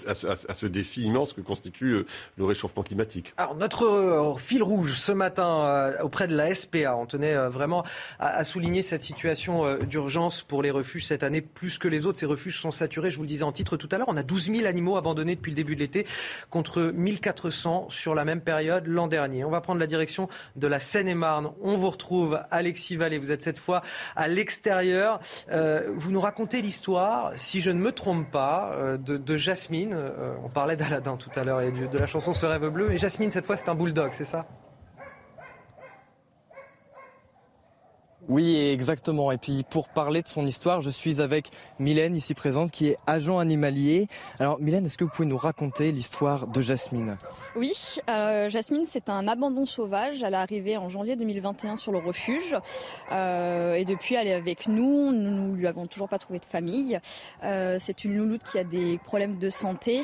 à, 0.07 0.53
ce 0.53 0.65
défi 0.65 1.03
immense 1.03 1.34
que 1.34 1.41
constitue 1.41 2.06
le 2.38 2.45
réchauffement 2.45 2.84
climatique. 2.84 3.34
Alors 3.38 3.56
notre 3.56 4.38
fil 4.39 4.64
rouge 4.64 4.93
ce 4.93 5.11
matin 5.11 5.50
euh, 5.51 5.93
auprès 6.01 6.27
de 6.27 6.35
la 6.35 6.53
SPA. 6.53 6.95
On 6.95 7.05
tenait 7.05 7.35
euh, 7.35 7.49
vraiment 7.49 7.83
à, 8.19 8.43
souligner 8.43 8.81
cette 8.81 9.03
situation 9.03 9.65
euh, 9.65 9.77
d'urgence 9.77 10.41
pour 10.41 10.61
les 10.61 10.71
refuges 10.71 11.05
cette 11.05 11.23
année 11.23 11.41
plus 11.41 11.77
que 11.77 11.87
les 11.87 12.05
autres. 12.05 12.19
Ces 12.19 12.25
refuges 12.25 12.59
sont 12.59 12.71
saturés, 12.71 13.09
je 13.09 13.17
vous 13.17 13.23
le 13.23 13.27
disais 13.27 13.43
en 13.43 13.51
titre 13.51 13.77
tout 13.77 13.89
à 13.91 13.97
l'heure. 13.97 14.07
On 14.09 14.17
a 14.17 14.23
12 14.23 14.51
000 14.51 14.65
animaux 14.67 14.97
abandonnés 14.97 15.35
depuis 15.35 15.51
le 15.51 15.55
début 15.55 15.75
de 15.75 15.81
l'été 15.81 16.05
contre 16.49 16.81
1400 16.81 17.87
sur 17.89 18.15
la 18.15 18.25
même 18.25 18.41
période 18.41 18.87
l'an 18.87 19.07
dernier. 19.07 19.43
On 19.43 19.49
va 19.49 19.61
prendre 19.61 19.79
la 19.79 19.87
direction 19.87 20.29
de 20.55 20.67
la 20.67 20.79
Seine-et-Marne. 20.79 21.51
On 21.61 21.77
vous 21.77 21.89
retrouve, 21.89 22.39
Alexis 22.51 22.95
Vallée. 22.95 23.17
Vous 23.17 23.31
êtes 23.31 23.41
cette 23.41 23.59
fois 23.59 23.81
à 24.15 24.27
l'extérieur. 24.27 25.19
vous 25.49 26.11
nous 26.11 26.19
racontez 26.19 26.61
l'histoire, 26.61 27.31
si 27.35 27.61
je 27.61 27.71
ne 27.71 27.79
me 27.79 27.91
trompe 27.91 28.29
pas, 28.31 28.75
de, 28.99 29.37
Jasmine. 29.37 29.95
on 30.43 30.49
parlait 30.49 30.75
d'Aladin 30.75 31.17
tout 31.17 31.31
à 31.35 31.43
l'heure 31.43 31.61
et 31.61 31.71
de 31.71 31.97
la 31.97 32.07
chanson 32.07 32.33
Ce 32.33 32.45
rêve 32.45 32.67
bleu. 32.69 32.91
Et 32.91 32.97
Jasmine, 32.97 33.31
cette 33.31 33.45
fois, 33.45 33.57
c'est 33.57 33.69
un 33.69 33.75
bulldog, 33.75 34.11
c'est 34.13 34.25
ça? 34.25 34.45
Oui, 38.30 38.69
exactement. 38.69 39.31
Et 39.31 39.38
puis 39.38 39.64
pour 39.69 39.89
parler 39.89 40.22
de 40.22 40.27
son 40.27 40.45
histoire, 40.45 40.81
je 40.81 40.89
suis 40.89 41.22
avec 41.22 41.49
Mylène 41.80 42.15
ici 42.15 42.34
présente 42.34 42.72
qui 42.72 42.88
est 42.88 42.98
agent 43.07 43.39
animalier. 43.39 44.07
Alors 44.39 44.60
Mylène, 44.60 44.85
est-ce 44.85 44.98
que 44.98 45.03
vous 45.03 45.10
pouvez 45.10 45.27
nous 45.27 45.38
raconter 45.38 45.91
l'histoire 45.91 46.48
de 46.48 46.61
Jasmine? 46.61 47.18
Oui, 47.56 47.73
euh, 48.10 48.48
Jasmine 48.49 48.85
c'est 48.85 49.10
un 49.10 49.27
abandon 49.27 49.65
sauvage. 49.65 50.23
Elle 50.23 50.34
est 50.34 50.38
arrivée 50.38 50.77
en 50.77 50.88
janvier 50.88 51.15
2021 51.15 51.77
sur 51.77 51.91
le 51.91 51.98
refuge 51.98 52.56
euh, 53.11 53.73
et 53.73 53.85
depuis 53.85 54.15
elle 54.15 54.27
est 54.27 54.34
avec 54.34 54.68
nous. 54.68 55.11
Nous 55.11 55.52
ne 55.52 55.56
lui 55.56 55.68
avons 55.68 55.88
toujours 55.88 56.07
pas 56.07 56.19
trouvé 56.19 56.39
de 56.39 56.45
famille. 56.45 56.99
Euh, 57.43 57.77
c'est 57.80 58.03
une 58.03 58.15
louloute 58.15 58.43
qui 58.43 58.60
a 58.60 58.64
des 58.64 58.99
problèmes 58.99 59.39
de 59.39 59.49
santé 59.49 60.02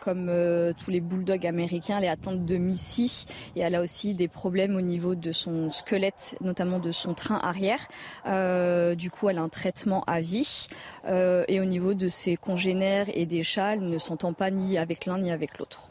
comme 0.00 0.30
tous 0.76 0.90
les 0.90 1.00
bulldogs 1.00 1.46
américains. 1.46 1.98
Elle 1.98 2.04
est 2.04 2.22
de 2.22 2.56
MISI 2.56 3.26
et 3.56 3.60
elle 3.60 3.74
a 3.74 3.82
aussi 3.82 4.14
des 4.14 4.28
problèmes 4.28 4.76
au 4.76 4.80
niveau 4.80 5.14
de 5.14 5.32
son 5.32 5.70
squelette, 5.70 6.36
notamment 6.40 6.78
de 6.78 6.92
son 6.92 7.14
train 7.14 7.36
arrière 7.52 7.88
euh, 8.26 8.94
du 8.94 9.10
coup, 9.10 9.28
elle 9.28 9.38
a 9.38 9.42
un 9.42 9.48
traitement 9.48 10.02
à 10.06 10.20
vie. 10.20 10.66
Euh, 11.06 11.44
et 11.48 11.60
au 11.60 11.64
niveau 11.64 11.94
de 11.94 12.08
ses 12.08 12.36
congénères 12.36 13.06
et 13.14 13.26
des 13.26 13.42
chats, 13.42 13.74
elle 13.74 13.88
ne 13.88 13.98
s'entend 13.98 14.32
pas 14.32 14.50
ni 14.50 14.78
avec 14.78 15.06
l'un 15.06 15.18
ni 15.18 15.30
avec 15.30 15.58
l'autre. 15.58 15.88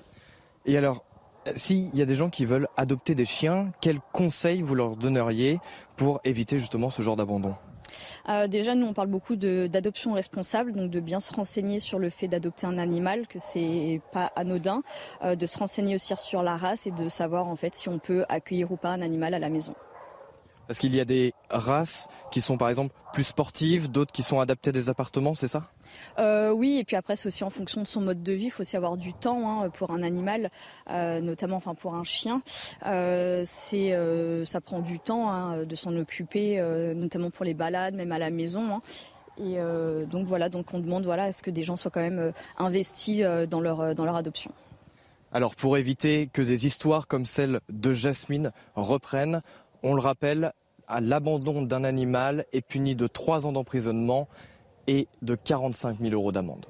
Et 0.65 0.77
alors, 0.77 1.03
s'il 1.55 1.95
y 1.95 2.01
a 2.01 2.05
des 2.05 2.15
gens 2.15 2.29
qui 2.29 2.45
veulent 2.45 2.67
adopter 2.77 3.15
des 3.15 3.25
chiens, 3.25 3.71
quels 3.81 3.99
conseils 4.11 4.61
vous 4.61 4.75
leur 4.75 4.95
donneriez 4.95 5.59
pour 5.95 6.21
éviter 6.23 6.57
justement 6.57 6.89
ce 6.89 7.01
genre 7.01 7.15
d'abandon? 7.15 7.55
Euh, 8.29 8.47
déjà, 8.47 8.73
nous, 8.73 8.87
on 8.87 8.93
parle 8.93 9.09
beaucoup 9.09 9.35
d'adoption 9.35 10.13
responsable, 10.13 10.71
donc 10.71 10.89
de 10.89 10.99
bien 11.01 11.19
se 11.19 11.33
renseigner 11.33 11.79
sur 11.79 11.99
le 11.99 12.09
fait 12.09 12.29
d'adopter 12.29 12.65
un 12.65 12.77
animal, 12.77 13.27
que 13.27 13.39
c'est 13.39 13.99
pas 14.13 14.31
anodin, 14.37 14.81
de 15.25 15.45
se 15.45 15.57
renseigner 15.57 15.95
aussi 15.95 16.13
sur 16.17 16.41
la 16.41 16.55
race 16.55 16.87
et 16.87 16.91
de 16.91 17.09
savoir 17.09 17.47
en 17.47 17.55
fait 17.57 17.75
si 17.75 17.89
on 17.89 17.99
peut 17.99 18.23
accueillir 18.29 18.71
ou 18.71 18.77
pas 18.77 18.91
un 18.91 19.01
animal 19.01 19.33
à 19.33 19.39
la 19.39 19.49
maison. 19.49 19.75
Parce 20.67 20.79
qu'il 20.79 20.95
y 20.95 20.99
a 20.99 21.05
des 21.05 21.33
races 21.49 22.07
qui 22.31 22.39
sont 22.41 22.57
par 22.57 22.69
exemple 22.69 22.95
plus 23.13 23.25
sportives, 23.25 23.91
d'autres 23.91 24.11
qui 24.11 24.23
sont 24.23 24.39
adaptées 24.39 24.69
à 24.69 24.73
des 24.73 24.89
appartements, 24.89 25.35
c'est 25.35 25.47
ça? 25.47 25.67
Euh, 26.19 26.51
Oui, 26.51 26.77
et 26.77 26.83
puis 26.83 26.95
après 26.95 27.15
c'est 27.15 27.27
aussi 27.27 27.43
en 27.43 27.49
fonction 27.49 27.81
de 27.81 27.87
son 27.87 28.01
mode 28.01 28.23
de 28.23 28.33
vie. 28.33 28.45
Il 28.45 28.49
faut 28.51 28.61
aussi 28.61 28.77
avoir 28.77 28.97
du 28.97 29.13
temps 29.13 29.63
hein, 29.63 29.69
pour 29.69 29.91
un 29.91 30.01
animal, 30.01 30.49
euh, 30.89 31.19
notamment 31.19 31.57
enfin 31.57 31.75
pour 31.75 31.95
un 31.95 32.03
chien. 32.03 32.41
Euh, 32.85 33.43
c'est 33.45 33.97
ça 34.45 34.61
prend 34.61 34.79
du 34.79 34.99
temps 34.99 35.29
hein, 35.29 35.65
de 35.65 35.75
s'en 35.75 35.95
occuper, 35.97 36.61
notamment 36.95 37.29
pour 37.31 37.45
les 37.45 37.53
balades, 37.53 37.95
même 37.95 38.11
à 38.11 38.19
la 38.19 38.29
maison. 38.29 38.75
Hein. 38.75 38.81
Et 39.37 39.57
donc 40.07 40.25
voilà, 40.25 40.49
donc 40.49 40.73
on 40.73 40.79
demande 40.79 41.03
voilà, 41.03 41.29
est-ce 41.29 41.41
que 41.41 41.51
des 41.51 41.63
gens 41.63 41.75
soient 41.75 41.91
quand 41.91 42.01
même 42.01 42.31
investis 42.57 43.25
dans 43.49 43.59
leur 43.59 43.95
dans 43.95 44.05
leur 44.05 44.15
adoption. 44.15 44.51
Alors 45.33 45.55
pour 45.55 45.77
éviter 45.77 46.29
que 46.31 46.41
des 46.41 46.65
histoires 46.65 47.07
comme 47.07 47.25
celle 47.25 47.61
de 47.69 47.93
Jasmine 47.93 48.51
reprennent, 48.75 49.41
on 49.83 49.93
le 49.93 50.01
rappelle, 50.01 50.53
à 50.87 51.01
l'abandon 51.01 51.61
d'un 51.61 51.83
animal 51.83 52.45
est 52.53 52.61
puni 52.61 52.95
de 52.95 53.07
3 53.07 53.47
ans 53.47 53.51
d'emprisonnement 53.51 54.27
et 54.87 55.07
de 55.21 55.35
45 55.35 55.99
000 55.99 56.13
euros 56.13 56.31
d'amende. 56.31 56.65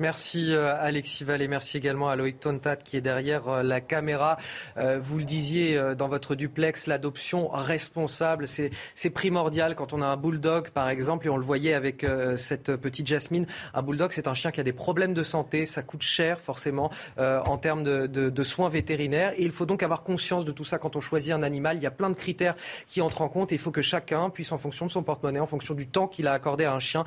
Merci 0.00 0.52
euh, 0.52 0.74
Alexis 0.76 1.22
Vallée, 1.22 1.46
merci 1.46 1.76
également 1.76 2.08
à 2.08 2.16
Loïc 2.16 2.40
Tontat 2.40 2.74
qui 2.74 2.96
est 2.96 3.00
derrière 3.00 3.48
euh, 3.48 3.62
la 3.62 3.80
caméra. 3.80 4.38
Euh, 4.76 4.98
vous 5.00 5.18
le 5.18 5.24
disiez 5.24 5.80
dans 5.96 6.08
votre 6.08 6.34
duplex, 6.34 6.88
l'adoption 6.88 7.48
responsable, 7.48 8.48
c'est 8.48 9.10
primordial 9.10 9.76
quand 9.76 9.92
on 9.92 10.02
a 10.02 10.06
un 10.06 10.16
bulldog 10.16 10.70
par 10.70 10.88
exemple, 10.88 11.28
et 11.28 11.30
on 11.30 11.36
le 11.36 11.44
voyait 11.44 11.74
avec 11.74 12.04
cette 12.36 12.76
petite 12.76 13.06
Jasmine. 13.06 13.46
Un 13.72 13.82
bulldog, 13.82 14.10
c'est 14.12 14.26
un 14.26 14.34
chien 14.34 14.50
qui 14.50 14.60
a 14.60 14.62
des 14.62 14.72
problèmes 14.72 15.14
de 15.14 15.22
santé, 15.22 15.66
ça 15.66 15.82
coûte 15.82 16.02
cher 16.02 16.40
forcément 16.40 16.90
en 17.18 17.56
termes 17.58 17.82
de, 17.82 18.42
soins 18.42 18.68
vétérinaires, 18.68 19.32
et 19.36 19.42
il 19.42 19.52
faut 19.52 19.66
donc 19.66 19.82
avoir 19.82 20.02
conscience 20.02 20.44
de 20.44 20.52
tout 20.52 20.64
ça 20.64 20.78
quand 20.78 20.96
on 20.96 21.00
choisit 21.00 21.32
un 21.32 21.42
animal. 21.42 21.76
Il 21.76 21.82
y 21.82 21.86
a 21.86 21.90
plein 21.90 22.10
de 22.10 22.16
critères 22.16 22.56
qui 22.86 23.00
entrent 23.00 23.22
en 23.22 23.28
compte, 23.28 23.52
et 23.52 23.54
il 23.56 23.60
faut 23.60 23.70
que 23.70 23.82
chacun 23.82 24.30
puisse, 24.30 24.52
en 24.52 24.58
fonction 24.58 24.86
de 24.86 24.90
son 24.90 25.02
porte-monnaie, 25.02 25.40
en 25.40 25.46
fonction 25.46 25.74
du 25.74 25.86
temps 25.86 26.08
qu'il 26.08 26.26
a 26.26 26.32
accordé 26.32 26.64
à 26.64 26.72
un 26.72 26.80
chien, 26.80 27.04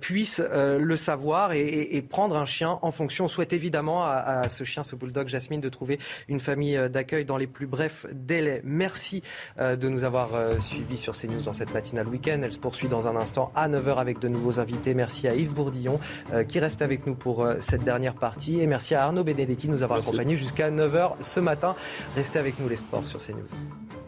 puisse 0.00 0.42
le 0.52 0.96
savoir 0.96 1.52
et 1.52 2.02
prendre 2.02 2.25
un 2.34 2.46
chien 2.46 2.78
en 2.82 2.90
fonction. 2.90 3.26
On 3.26 3.28
souhaite 3.28 3.52
évidemment 3.52 4.04
à, 4.04 4.48
ce 4.48 4.64
chien, 4.64 4.82
ce 4.84 4.96
bulldog 4.96 5.28
Jasmine, 5.28 5.60
de 5.60 5.68
trouver 5.68 5.98
une 6.28 6.40
famille 6.40 6.76
euh, 6.76 6.88
d'accueil 6.88 7.24
dans 7.24 7.36
les 7.36 7.46
plus 7.46 7.66
brefs 7.66 8.06
délais. 8.12 8.60
Merci 8.64 9.22
euh, 9.58 9.76
de 9.76 9.88
nous 9.88 10.04
avoir 10.04 10.34
euh, 10.34 10.58
suivis 10.60 10.96
sur 10.96 11.14
CNews 11.14 11.42
dans 11.42 11.52
cette 11.52 11.72
matinale 11.72 12.08
week-end. 12.08 12.40
Elle 12.42 12.52
se 12.52 12.58
poursuit 12.58 12.88
dans 12.88 13.06
un 13.06 13.16
instant 13.16 13.52
à 13.54 13.68
9h 13.68 13.96
avec 13.96 14.18
de 14.18 14.28
nouveaux 14.28 14.60
invités. 14.60 14.94
Merci 14.94 15.28
à 15.28 15.34
Yves 15.34 15.52
Bourdillon 15.52 16.00
qui 16.48 16.58
reste 16.58 16.82
avec 16.82 17.06
nous 17.06 17.14
pour 17.14 17.46
cette 17.60 17.84
dernière 17.84 18.14
partie. 18.14 18.60
Et 18.60 18.66
merci 18.66 18.94
à 18.94 19.04
Arnaud 19.04 19.24
Benedetti 19.24 19.66
de 19.66 19.72
nous 19.72 19.82
avoir 19.82 19.98
accompagnés 20.00 20.36
jusqu'à 20.36 20.70
9h 20.70 21.12
ce 21.20 21.40
matin. 21.40 21.74
Restez 22.14 22.38
avec 22.38 22.58
nous 22.58 22.68
les 22.68 22.76
sports 22.76 23.06
sur 23.06 23.20
CNews 23.20 24.05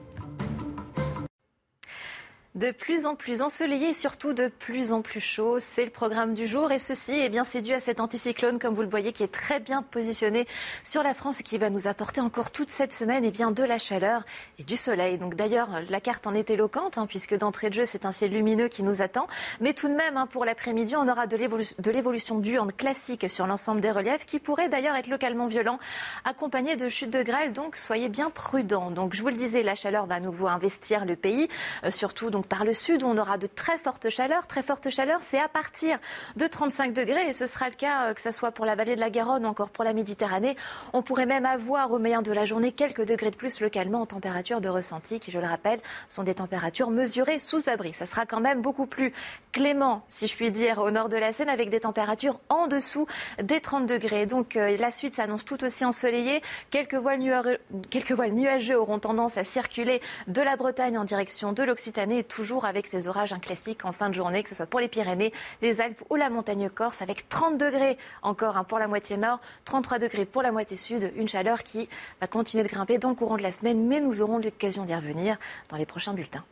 de 2.59 2.73
plus 2.73 3.07
en 3.07 3.15
plus 3.15 3.41
ensoleillé 3.41 3.91
et 3.91 3.95
surtout 3.95 4.33
de 4.33 4.49
plus 4.49 4.93
en 4.93 5.01
plus 5.01 5.21
chaud. 5.21 5.61
C'est 5.61 5.85
le 5.85 5.93
programme 5.93 6.35
du 6.35 6.49
jour 6.49 6.73
et 6.73 6.81
ceci 6.81 7.13
eh 7.15 7.29
bien, 7.29 7.45
c'est 7.45 7.61
dû 7.61 7.73
à 7.73 7.79
cet 7.79 8.01
anticyclone, 8.01 8.59
comme 8.59 8.75
vous 8.75 8.83
le 8.83 8.89
voyez, 8.89 9.13
qui 9.13 9.23
est 9.23 9.33
très 9.33 9.61
bien 9.61 9.83
positionné 9.83 10.47
sur 10.83 11.05
la 11.05 11.15
France 11.15 11.41
et 11.41 11.43
qui 11.45 11.57
va 11.57 11.71
nous 11.71 11.87
apporter 11.87 12.21
encore 12.21 12.51
toute 12.51 12.69
cette 12.69 12.93
semaine 12.93 13.25
eh 13.25 13.31
bien, 13.31 13.53
de 13.53 13.63
la 13.63 13.79
chaleur 13.79 14.25
et 14.59 14.65
du 14.65 14.75
soleil. 14.75 15.19
Donc 15.19 15.37
d'ailleurs, 15.37 15.69
la 15.89 16.01
carte 16.01 16.27
en 16.27 16.35
est 16.35 16.51
éloquente, 16.51 16.99
hein, 16.99 17.07
puisque 17.07 17.39
d'entrée 17.39 17.69
de 17.69 17.75
jeu, 17.75 17.85
c'est 17.87 18.05
un 18.05 18.13
ciel 18.13 18.33
lumineux 18.33 18.67
qui 18.67 18.83
nous 18.83 19.03
attend. 19.03 19.29
Mais 19.61 19.73
tout 19.73 19.89
de 19.89 19.95
même, 19.95 20.17
hein, 20.17 20.27
pour 20.27 20.45
l'après-midi, 20.45 20.97
on 20.97 21.09
aura 21.09 21.29
de 21.29 21.37
l'évolution 21.37 22.39
du 22.41 22.59
en 22.59 22.67
classique 22.67 23.31
sur 23.31 23.47
l'ensemble 23.47 23.81
des 23.81 23.93
reliefs, 23.93 24.27
qui 24.27 24.41
pourrait 24.41 24.69
d'ailleurs 24.69 24.97
être 24.97 25.07
localement 25.07 25.47
violent, 25.47 25.79
accompagné 26.25 26.75
de 26.75 26.89
chutes 26.89 27.11
de 27.11 27.23
grêle. 27.23 27.53
Donc 27.53 27.77
soyez 27.77 28.09
bien 28.09 28.31
prudents. 28.31 28.91
Donc 28.91 29.15
je 29.15 29.23
vous 29.23 29.29
le 29.29 29.37
disais, 29.37 29.63
la 29.63 29.77
chaleur 29.77 30.07
va 30.07 30.17
à 30.17 30.21
nouveau 30.21 30.49
investir 30.49 31.05
le 31.05 31.15
pays, 31.15 31.49
euh, 31.85 31.93
surtout 31.93 32.31
donc 32.31 32.48
par 32.49 32.65
le 32.65 32.75
sud 32.75 33.03
où 33.03 33.07
on 33.07 33.19
aura 33.19 33.39
de 33.39 33.47
très 33.47 33.79
fortes 33.79 34.11
chaleurs. 34.11 34.47
Très 34.47 34.63
forte 34.63 34.91
chaleur, 34.91 35.21
c'est 35.23 35.39
à 35.39 35.49
partir 35.49 35.99
de 36.37 36.47
35 36.47 36.93
degrés 36.93 37.29
et 37.29 37.33
ce 37.33 37.47
sera 37.47 37.69
le 37.69 37.75
cas 37.75 38.09
euh, 38.09 38.15
que 38.15 38.21
ce 38.21 38.31
soit 38.31 38.51
pour 38.51 38.65
la 38.65 38.75
vallée 38.75 38.95
de 38.95 39.01
la 39.01 39.11
Garonne 39.11 39.47
encore 39.47 39.71
pour 39.71 39.85
la 39.85 39.93
Méditerranée. 39.93 40.57
On 40.93 41.03
pourrait 41.03 41.27
même 41.27 41.47
avoir 41.47 41.93
au 41.93 41.99
meilleur 41.99 42.23
de 42.23 42.33
la 42.33 42.45
journée 42.45 42.73
quelques 42.73 43.05
degrés 43.05 43.31
de 43.31 43.37
plus 43.37 43.61
localement 43.61 44.03
en 44.03 44.07
température 44.07 44.61
de 44.61 44.69
ressenti 44.69 45.21
qui, 45.21 45.31
je 45.31 45.39
le 45.39 45.47
rappelle, 45.47 45.81
sont 46.09 46.23
des 46.23 46.35
températures 46.35 46.91
mesurées 46.91 47.41
sous 47.41 47.69
abri. 47.69 47.95
Ça 47.95 48.07
sera 48.07 48.27
quand 48.27 48.41
même 48.41 48.63
beaucoup 48.63 48.87
plus 48.87 49.13
clément, 49.53 50.03
si 50.09 50.27
je 50.27 50.37
puis 50.37 50.51
dire, 50.51 50.79
au 50.79 50.91
nord 50.91 51.09
de 51.09 51.17
la 51.17 51.33
Seine 51.33 51.49
avec 51.49 51.71
des 51.71 51.81
températures 51.81 52.41
en 52.49 52.67
dessous 52.67 53.07
des 53.43 53.61
30 53.61 53.87
degrés. 53.87 54.27
Donc 54.27 54.57
euh, 54.57 54.77
la 54.77 54.91
suite 54.91 55.15
s'annonce 55.15 55.45
tout 55.45 55.63
aussi 55.65 55.85
ensoleillée. 55.85 56.43
Quelques 56.71 56.95
voiles, 56.95 57.21
nuageux, 57.21 57.59
quelques 57.91 58.13
voiles 58.13 58.33
nuageux 58.33 58.79
auront 58.79 58.99
tendance 58.99 59.37
à 59.37 59.45
circuler 59.45 60.01
de 60.27 60.43
la 60.43 60.57
Bretagne 60.57 60.99
en 60.99 61.05
direction 61.05 61.53
de 61.53 61.63
l'Occitanie 61.63 62.25
toujours 62.29 62.65
avec 62.65 62.87
ces 62.87 63.09
orages 63.09 63.33
un 63.33 63.39
classique 63.39 63.85
en 63.85 63.93
fin 63.93 64.09
de 64.09 64.15
journée, 64.15 64.43
que 64.43 64.49
ce 64.49 64.55
soit 64.55 64.67
pour 64.67 64.81
les 64.81 64.89
Pyrénées, 64.89 65.33
les 65.63 65.81
Alpes 65.81 66.03
ou 66.11 66.15
la 66.15 66.31
montagne 66.31 66.69
corse, 66.69 67.03
avec 67.03 67.29
30 67.29 67.59
degrés 67.59 67.99
encore 68.23 68.57
hein, 68.57 68.65
pour 68.65 68.79
la 68.79 68.87
moitié 68.87 69.17
nord, 69.17 69.41
33 69.65 69.99
degrés 69.99 70.27
pour 70.27 70.43
la 70.43 70.53
moitié 70.53 70.77
sud, 70.77 71.13
une 71.17 71.29
chaleur 71.29 71.63
qui 71.63 71.89
va 72.21 72.27
continuer 72.27 72.63
de 72.63 72.69
grimper 72.69 72.99
dans 72.99 73.09
le 73.09 73.15
courant 73.15 73.37
de 73.37 73.43
la 73.43 73.53
semaine, 73.53 73.87
mais 73.87 74.01
nous 74.01 74.21
aurons 74.21 74.39
l'occasion 74.39 74.85
d'y 74.85 74.95
revenir 74.95 75.37
dans 75.71 75.77
les 75.77 75.87
prochains 75.87 76.15
bulletins. 76.15 76.45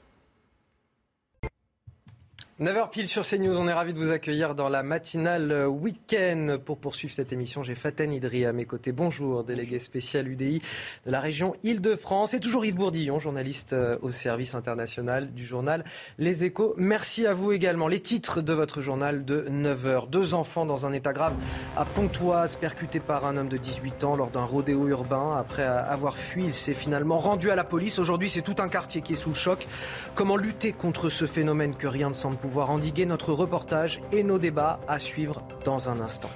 9h 2.58 2.88
pile 2.88 3.06
sur 3.06 3.22
CNews, 3.22 3.58
on 3.58 3.68
est 3.68 3.72
ravi 3.74 3.92
de 3.92 3.98
vous 3.98 4.12
accueillir 4.12 4.54
dans 4.54 4.70
la 4.70 4.82
matinale 4.82 5.66
week-end. 5.68 6.56
Pour 6.64 6.78
poursuivre 6.78 7.12
cette 7.12 7.30
émission, 7.30 7.62
j'ai 7.62 7.74
Faten 7.74 8.10
Idri 8.10 8.46
à 8.46 8.54
mes 8.54 8.64
côtés. 8.64 8.92
Bonjour, 8.92 9.44
délégué 9.44 9.78
spécial 9.78 10.26
UDI 10.26 10.62
de 11.04 11.10
la 11.10 11.20
région 11.20 11.54
Île-de-France. 11.64 12.32
Et 12.32 12.40
toujours 12.40 12.64
Yves 12.64 12.76
Bourdillon, 12.76 13.18
journaliste 13.18 13.74
euh, 13.74 13.98
au 14.00 14.10
service 14.10 14.54
international 14.54 15.34
du 15.34 15.44
journal 15.44 15.84
Les 16.18 16.44
Échos. 16.44 16.72
Merci 16.78 17.26
à 17.26 17.34
vous 17.34 17.52
également. 17.52 17.88
Les 17.88 18.00
titres 18.00 18.40
de 18.40 18.54
votre 18.54 18.80
journal 18.80 19.26
de 19.26 19.44
9h. 19.50 20.08
Deux 20.08 20.32
enfants 20.32 20.64
dans 20.64 20.86
un 20.86 20.94
état 20.94 21.12
grave 21.12 21.34
à 21.76 21.84
Pontoise, 21.84 22.56
percutés 22.56 23.00
par 23.00 23.26
un 23.26 23.36
homme 23.36 23.50
de 23.50 23.58
18 23.58 24.02
ans 24.04 24.16
lors 24.16 24.30
d'un 24.30 24.44
rodéo 24.44 24.88
urbain. 24.88 25.36
Après 25.38 25.66
avoir 25.66 26.16
fui, 26.16 26.44
il 26.44 26.54
s'est 26.54 26.72
finalement 26.72 27.18
rendu 27.18 27.50
à 27.50 27.54
la 27.54 27.64
police. 27.64 27.98
Aujourd'hui, 27.98 28.30
c'est 28.30 28.40
tout 28.40 28.56
un 28.60 28.70
quartier 28.70 29.02
qui 29.02 29.12
est 29.12 29.16
sous 29.16 29.28
le 29.28 29.34
choc. 29.34 29.68
Comment 30.14 30.38
lutter 30.38 30.72
contre 30.72 31.10
ce 31.10 31.26
phénomène 31.26 31.76
que 31.76 31.86
rien 31.86 32.08
ne 32.08 32.14
semble 32.14 32.38
pouvoir 32.46 32.70
endiguer 32.70 33.06
notre 33.06 33.32
reportage 33.32 34.00
et 34.12 34.22
nos 34.22 34.38
débats 34.38 34.78
à 34.86 35.00
suivre 35.00 35.42
dans 35.64 35.88
un 35.88 36.00
instant. 36.00 36.30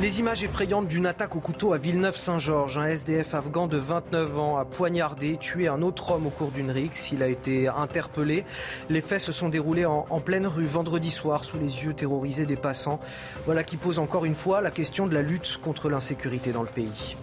Les 0.00 0.20
images 0.20 0.44
effrayantes 0.44 0.86
d'une 0.86 1.06
attaque 1.06 1.34
au 1.34 1.40
couteau 1.40 1.72
à 1.72 1.78
Villeneuve-Saint-Georges. 1.78 2.78
Un 2.78 2.86
SDF 2.86 3.34
afghan 3.34 3.66
de 3.66 3.78
29 3.78 4.38
ans 4.38 4.58
a 4.58 4.64
poignardé, 4.64 5.38
tué 5.38 5.66
un 5.66 5.82
autre 5.82 6.12
homme 6.12 6.28
au 6.28 6.30
cours 6.30 6.52
d'une 6.52 6.70
rixe. 6.70 7.10
Il 7.10 7.24
a 7.24 7.26
été 7.26 7.66
interpellé. 7.66 8.44
Les 8.88 9.00
faits 9.00 9.20
se 9.20 9.32
sont 9.32 9.48
déroulés 9.48 9.86
en, 9.86 10.06
en, 10.08 10.20
pleine 10.20 10.46
rue 10.46 10.66
vendredi 10.66 11.10
soir 11.10 11.44
sous 11.44 11.58
les 11.58 11.84
yeux 11.84 11.92
terrorisés 11.92 12.46
des 12.46 12.54
passants. 12.54 13.00
Voilà 13.44 13.64
qui 13.64 13.76
pose 13.76 13.98
encore 13.98 14.24
une 14.24 14.36
fois 14.36 14.60
la 14.60 14.70
question 14.70 15.08
de 15.08 15.14
la 15.14 15.22
lutte 15.22 15.58
contre 15.60 15.88
l'insécurité 15.88 16.52
dans 16.52 16.62
le 16.62 16.68
pays. 16.68 17.16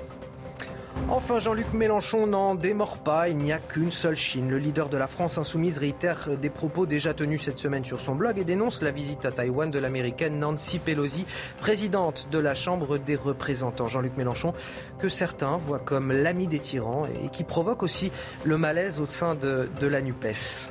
Enfin, 1.10 1.38
Jean-Luc 1.38 1.74
Mélenchon 1.74 2.28
n'en 2.28 2.56
démord 2.56 2.98
pas. 2.98 3.30
Il 3.30 3.38
n'y 3.38 3.52
a 3.52 3.60
qu'une 3.60 3.92
seule 3.92 4.16
Chine. 4.16 4.50
Le 4.50 4.58
leader 4.58 4.90
de 4.90 4.98
la 4.98 5.08
France 5.08 5.38
insoumise 5.38 5.78
réitère 5.78 6.30
des 6.42 6.50
propos 6.50 6.86
déjà 6.86 7.14
tenus 7.14 7.44
cette 7.44 7.60
semaine 7.60 7.84
sur 7.84 8.00
son 8.00 8.16
blog 8.16 8.40
et 8.40 8.44
dénonce 8.44 8.82
la 8.82 8.92
visite 8.92 9.26
à 9.26 9.32
Taïwan 9.32 9.70
de 9.70 9.80
l'américaine 9.80 10.40
Nancy 10.40 10.80
Pelosi, 10.80 11.26
présidente 11.58 12.28
de 12.32 12.40
la 12.40 12.56
Chambre 12.56 12.98
des 12.98 13.16
représentants. 13.16 13.88
Jean-Luc 13.88 14.18
Mélenchon, 14.18 14.54
que 15.00 15.10
certains 15.10 15.58
voient 15.58 15.80
comme 15.80 16.12
l'ami 16.12 16.48
des 16.48 16.60
tyrans 16.60 17.04
et 17.24 17.30
qui 17.30 17.44
provoque 17.44 17.84
aussi 17.84 18.12
le 18.44 18.58
malaise 18.58 19.00
au 19.00 19.06
sein 19.06 19.36
de, 19.36 19.70
la 19.82 20.02
NUPES. 20.02 20.70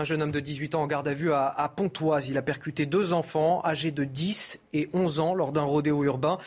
Un 0.00 0.04
jeune 0.04 0.22
homme 0.22 0.30
de 0.30 0.40
18 0.40 0.76
ans 0.76 0.82
en 0.82 0.86
garde 0.86 1.08
à 1.08 1.12
vue 1.12 1.32
à, 1.32 1.72
Pontoise. 1.76 2.28
Il 2.28 2.38
a 2.38 2.42
percuté 2.42 2.86
deux 2.86 3.12
enfants 3.12 3.60
âgés 3.64 3.90
de 3.90 4.04
10 4.04 4.60
et 4.72 4.88
11 4.94 5.18
ans 5.18 5.34
lors 5.34 5.50
d'un 5.50 5.64
rodéo 5.64 6.04
urbain. 6.04 6.38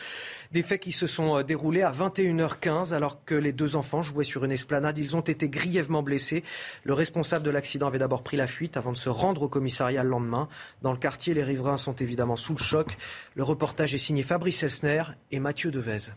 Des 0.52 0.62
faits 0.62 0.82
qui 0.82 0.92
se 0.92 1.06
sont 1.06 1.38
euh, 1.38 1.42
déroulés 1.42 1.80
à 1.80 1.90
21h15 1.90 2.92
alors 2.92 3.24
que 3.24 3.34
les 3.34 3.52
deux 3.52 3.74
enfants 3.74 4.02
jouaient 4.02 4.22
sur 4.22 4.44
une 4.44 4.52
esplanade. 4.52 4.98
Ils 4.98 5.16
ont 5.16 5.20
été 5.20 5.48
grièvement 5.48 6.02
blessés. 6.02 6.44
Le 6.84 6.92
responsable 6.92 7.42
de 7.42 7.50
l'accident 7.50 7.86
avait 7.86 7.98
d'abord 7.98 8.22
pris 8.22 8.36
la 8.36 8.46
fuite 8.46 8.76
avant 8.76 8.92
de 8.92 8.98
se 8.98 9.08
rendre 9.08 9.44
au 9.44 9.48
commissariat 9.48 10.02
le 10.02 10.10
lendemain. 10.10 10.48
Dans 10.82 10.92
le 10.92 10.98
quartier, 10.98 11.32
les 11.32 11.42
riverains 11.42 11.78
sont 11.78 11.94
évidemment 11.94 12.36
sous 12.36 12.52
le 12.52 12.58
choc. 12.58 12.98
Le 13.34 13.42
reportage 13.42 13.94
est 13.94 13.98
signé 13.98 14.22
Fabrice 14.22 14.62
Elsner 14.62 15.04
et 15.30 15.40
Mathieu 15.40 15.70
Devez. 15.70 16.12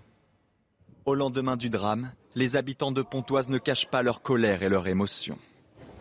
Au 1.05 1.15
lendemain 1.15 1.55
du 1.55 1.69
drame, 1.69 2.11
les 2.35 2.57
habitants 2.57 2.91
de 2.91 3.03
Pontoise 3.03 3.47
ne 3.47 3.57
cachent 3.57 3.89
pas 3.89 4.01
leur 4.01 4.21
colère 4.21 4.63
et 4.63 4.69
leur 4.69 4.87
émotion. 4.87 5.37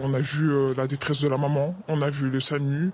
On 0.01 0.13
a 0.13 0.19
vu 0.19 0.51
euh, 0.51 0.75
la 0.77 0.89
détresse 0.89 1.21
de 1.21 1.29
la 1.29 1.39
maman, 1.39 1.77
on 1.87 2.03
a 2.03 2.11
vu 2.11 2.29
le 2.29 2.41
SAMU, 2.41 2.91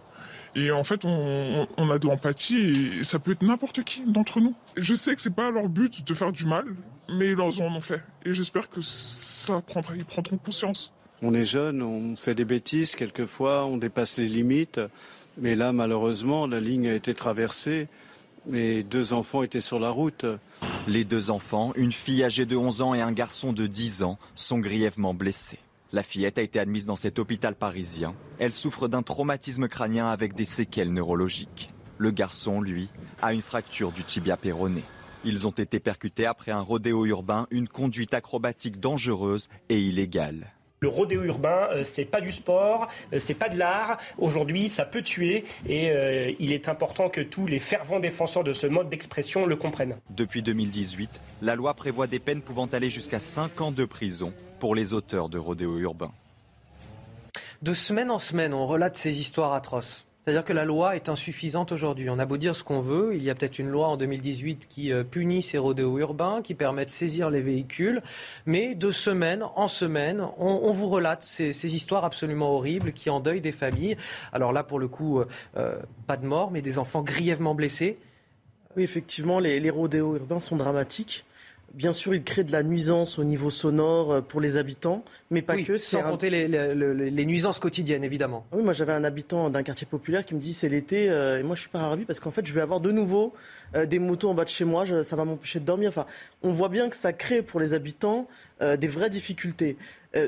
et 0.54 0.70
en 0.70 0.84
fait, 0.84 1.04
on, 1.04 1.90
a 1.90 1.98
de 1.98 2.06
l'empathie 2.06 2.98
et 2.98 3.04
ça 3.04 3.18
peut 3.18 3.32
être 3.32 3.42
n'importe 3.42 3.84
qui 3.84 4.02
d'entre 4.02 4.40
nous. 4.40 4.54
Je 4.76 4.94
sais 4.94 5.14
que 5.14 5.20
c'est 5.20 5.34
pas 5.34 5.50
leur 5.50 5.68
but 5.68 6.06
de 6.06 6.14
faire 6.14 6.32
du 6.32 6.44
mal, 6.44 6.64
mais 7.08 7.30
ils 7.30 7.40
en 7.40 7.50
ont 7.50 7.80
fait. 7.80 8.02
Et 8.24 8.34
j'espère 8.34 8.68
que 8.68 8.80
ça 8.80 9.60
prendra, 9.60 9.94
ils 9.96 10.04
prendront 10.04 10.38
conscience. 10.38 10.92
On 11.22 11.34
est 11.34 11.44
jeune, 11.44 11.82
on 11.82 12.16
fait 12.16 12.34
des 12.34 12.44
bêtises 12.44 12.96
quelquefois, 12.96 13.64
on 13.66 13.76
dépasse 13.76 14.18
les 14.18 14.28
limites. 14.28 14.80
Mais 15.38 15.54
là, 15.54 15.72
malheureusement, 15.72 16.46
la 16.46 16.60
ligne 16.60 16.88
a 16.88 16.94
été 16.94 17.14
traversée. 17.14 17.88
et 18.52 18.82
deux 18.82 19.12
enfants 19.12 19.42
étaient 19.42 19.60
sur 19.60 19.78
la 19.78 19.90
route. 19.90 20.24
Les 20.88 21.04
deux 21.04 21.30
enfants, 21.30 21.72
une 21.76 21.92
fille 21.92 22.24
âgée 22.24 22.46
de 22.46 22.56
11 22.56 22.82
ans 22.82 22.94
et 22.94 23.00
un 23.00 23.12
garçon 23.12 23.52
de 23.52 23.66
10 23.66 24.02
ans, 24.02 24.18
sont 24.34 24.58
grièvement 24.58 25.14
blessés. 25.14 25.58
La 25.92 26.04
fillette 26.04 26.38
a 26.38 26.42
été 26.42 26.60
admise 26.60 26.86
dans 26.86 26.94
cet 26.94 27.18
hôpital 27.18 27.56
parisien. 27.56 28.14
Elle 28.38 28.52
souffre 28.52 28.86
d'un 28.86 29.02
traumatisme 29.02 29.66
crânien 29.66 30.08
avec 30.08 30.34
des 30.34 30.44
séquelles 30.44 30.92
neurologiques. 30.92 31.72
Le 31.98 32.12
garçon, 32.12 32.60
lui, 32.60 32.88
a 33.20 33.32
une 33.32 33.42
fracture 33.42 33.90
du 33.90 34.04
tibia 34.04 34.36
péroné. 34.36 34.84
Ils 35.24 35.48
ont 35.48 35.50
été 35.50 35.80
percutés 35.80 36.26
après 36.26 36.52
un 36.52 36.60
rodéo 36.60 37.06
urbain, 37.06 37.48
une 37.50 37.66
conduite 37.66 38.14
acrobatique 38.14 38.78
dangereuse 38.78 39.48
et 39.68 39.80
illégale. 39.80 40.52
Le 40.78 40.88
rodéo 40.88 41.24
urbain, 41.24 41.68
euh, 41.72 41.84
c'est 41.84 42.04
pas 42.04 42.20
du 42.20 42.30
sport, 42.32 42.88
euh, 43.12 43.18
c'est 43.20 43.34
pas 43.34 43.48
de 43.48 43.58
l'art. 43.58 43.98
Aujourd'hui, 44.16 44.68
ça 44.70 44.84
peut 44.84 45.02
tuer 45.02 45.44
et 45.68 45.90
euh, 45.90 46.32
il 46.38 46.52
est 46.52 46.68
important 46.68 47.10
que 47.10 47.20
tous 47.20 47.46
les 47.46 47.58
fervents 47.58 48.00
défenseurs 48.00 48.44
de 48.44 48.52
ce 48.52 48.66
mode 48.66 48.88
d'expression 48.88 49.44
le 49.44 49.56
comprennent. 49.56 49.96
Depuis 50.08 50.40
2018, 50.40 51.20
la 51.42 51.56
loi 51.56 51.74
prévoit 51.74 52.06
des 52.06 52.20
peines 52.20 52.40
pouvant 52.40 52.66
aller 52.66 52.88
jusqu'à 52.88 53.20
5 53.20 53.60
ans 53.60 53.72
de 53.72 53.84
prison 53.84 54.32
pour 54.60 54.76
les 54.76 54.92
auteurs 54.92 55.28
de 55.28 55.38
rodéo 55.38 55.78
urbain. 55.78 56.12
De 57.62 57.74
semaine 57.74 58.10
en 58.10 58.18
semaine, 58.18 58.54
on 58.54 58.66
relate 58.66 58.96
ces 58.96 59.18
histoires 59.18 59.52
atroces. 59.54 60.06
C'est-à-dire 60.24 60.44
que 60.44 60.52
la 60.52 60.66
loi 60.66 60.96
est 60.96 61.08
insuffisante 61.08 61.72
aujourd'hui. 61.72 62.10
On 62.10 62.18
a 62.18 62.26
beau 62.26 62.36
dire 62.36 62.54
ce 62.54 62.62
qu'on 62.62 62.80
veut, 62.80 63.16
il 63.16 63.22
y 63.22 63.30
a 63.30 63.34
peut-être 63.34 63.58
une 63.58 63.68
loi 63.68 63.88
en 63.88 63.96
2018 63.96 64.68
qui 64.68 64.92
euh, 64.92 65.02
punit 65.02 65.42
ces 65.42 65.56
rodéos 65.56 65.98
urbains, 65.98 66.42
qui 66.42 66.54
permet 66.54 66.84
de 66.84 66.90
saisir 66.90 67.30
les 67.30 67.40
véhicules, 67.40 68.02
mais 68.44 68.74
de 68.74 68.90
semaine 68.90 69.42
en 69.56 69.66
semaine, 69.66 70.22
on, 70.38 70.70
vous 70.70 70.88
relate 70.88 71.22
ces, 71.22 71.74
histoires 71.74 72.04
absolument 72.04 72.54
horribles 72.54 72.92
qui 72.92 73.08
endeuillent 73.08 73.40
des 73.40 73.50
familles. 73.50 73.96
Alors 74.32 74.52
là, 74.52 74.62
pour 74.62 74.78
le 74.78 74.88
coup, 74.88 75.20
euh, 75.20 75.26
euh, 75.56 75.78
pas 76.06 76.18
de 76.18 76.26
mort, 76.26 76.50
mais 76.50 76.60
des 76.60 76.78
enfants 76.78 77.02
grièvement 77.02 77.54
blessés. 77.54 77.98
Oui, 78.76 78.82
effectivement, 78.82 79.40
les, 79.40 79.58
les 79.58 79.70
rodéos 79.70 80.16
urbains 80.16 80.40
sont 80.40 80.56
dramatiques. 80.56 81.24
Bien 81.74 81.92
sûr, 81.92 82.14
il 82.14 82.24
crée 82.24 82.42
de 82.42 82.50
la 82.50 82.64
nuisance 82.64 83.18
au 83.18 83.24
niveau 83.24 83.48
sonore 83.48 84.12
euh, 84.12 84.20
pour 84.20 84.40
les 84.40 84.56
habitants, 84.56 85.04
mais 85.30 85.40
pas 85.40 85.56
que. 85.56 85.76
Sans 85.76 86.02
compter 86.02 86.28
les, 86.28 87.26
nuisances 87.26 87.60
quotidiennes, 87.60 88.02
évidemment. 88.02 88.44
Oui, 88.52 88.62
moi 88.62 88.72
j'avais 88.72 88.92
un 88.92 89.04
habitant 89.04 89.50
d'un 89.50 89.62
quartier 89.62 89.86
populaire 89.86 90.24
qui 90.24 90.34
me 90.34 90.40
dit 90.40 90.52
c'est 90.52 90.68
l'été 90.68 91.10
euh, 91.10 91.38
et 91.38 91.42
moi 91.44 91.54
je 91.54 91.60
suis 91.60 91.70
pas 91.70 91.86
ravi 91.86 92.04
parce 92.04 92.18
qu'en 92.18 92.32
fait 92.32 92.44
je 92.44 92.52
vais 92.52 92.60
avoir 92.60 92.80
de 92.80 92.90
nouveau 92.90 93.32
euh, 93.76 93.86
des 93.86 94.00
motos 94.00 94.30
en 94.30 94.34
bas 94.34 94.44
de 94.44 94.48
chez 94.48 94.64
moi, 94.64 94.84
ça 95.04 95.16
va 95.16 95.24
m'empêcher 95.24 95.60
de 95.60 95.64
dormir. 95.64 95.90
Enfin, 95.90 96.06
on 96.42 96.50
voit 96.50 96.68
bien 96.68 96.88
que 96.88 96.96
ça 96.96 97.12
crée 97.12 97.42
pour 97.42 97.60
les 97.60 97.72
habitants 97.72 98.26
des 98.60 98.88
vraies 98.88 99.08
difficultés. 99.08 99.78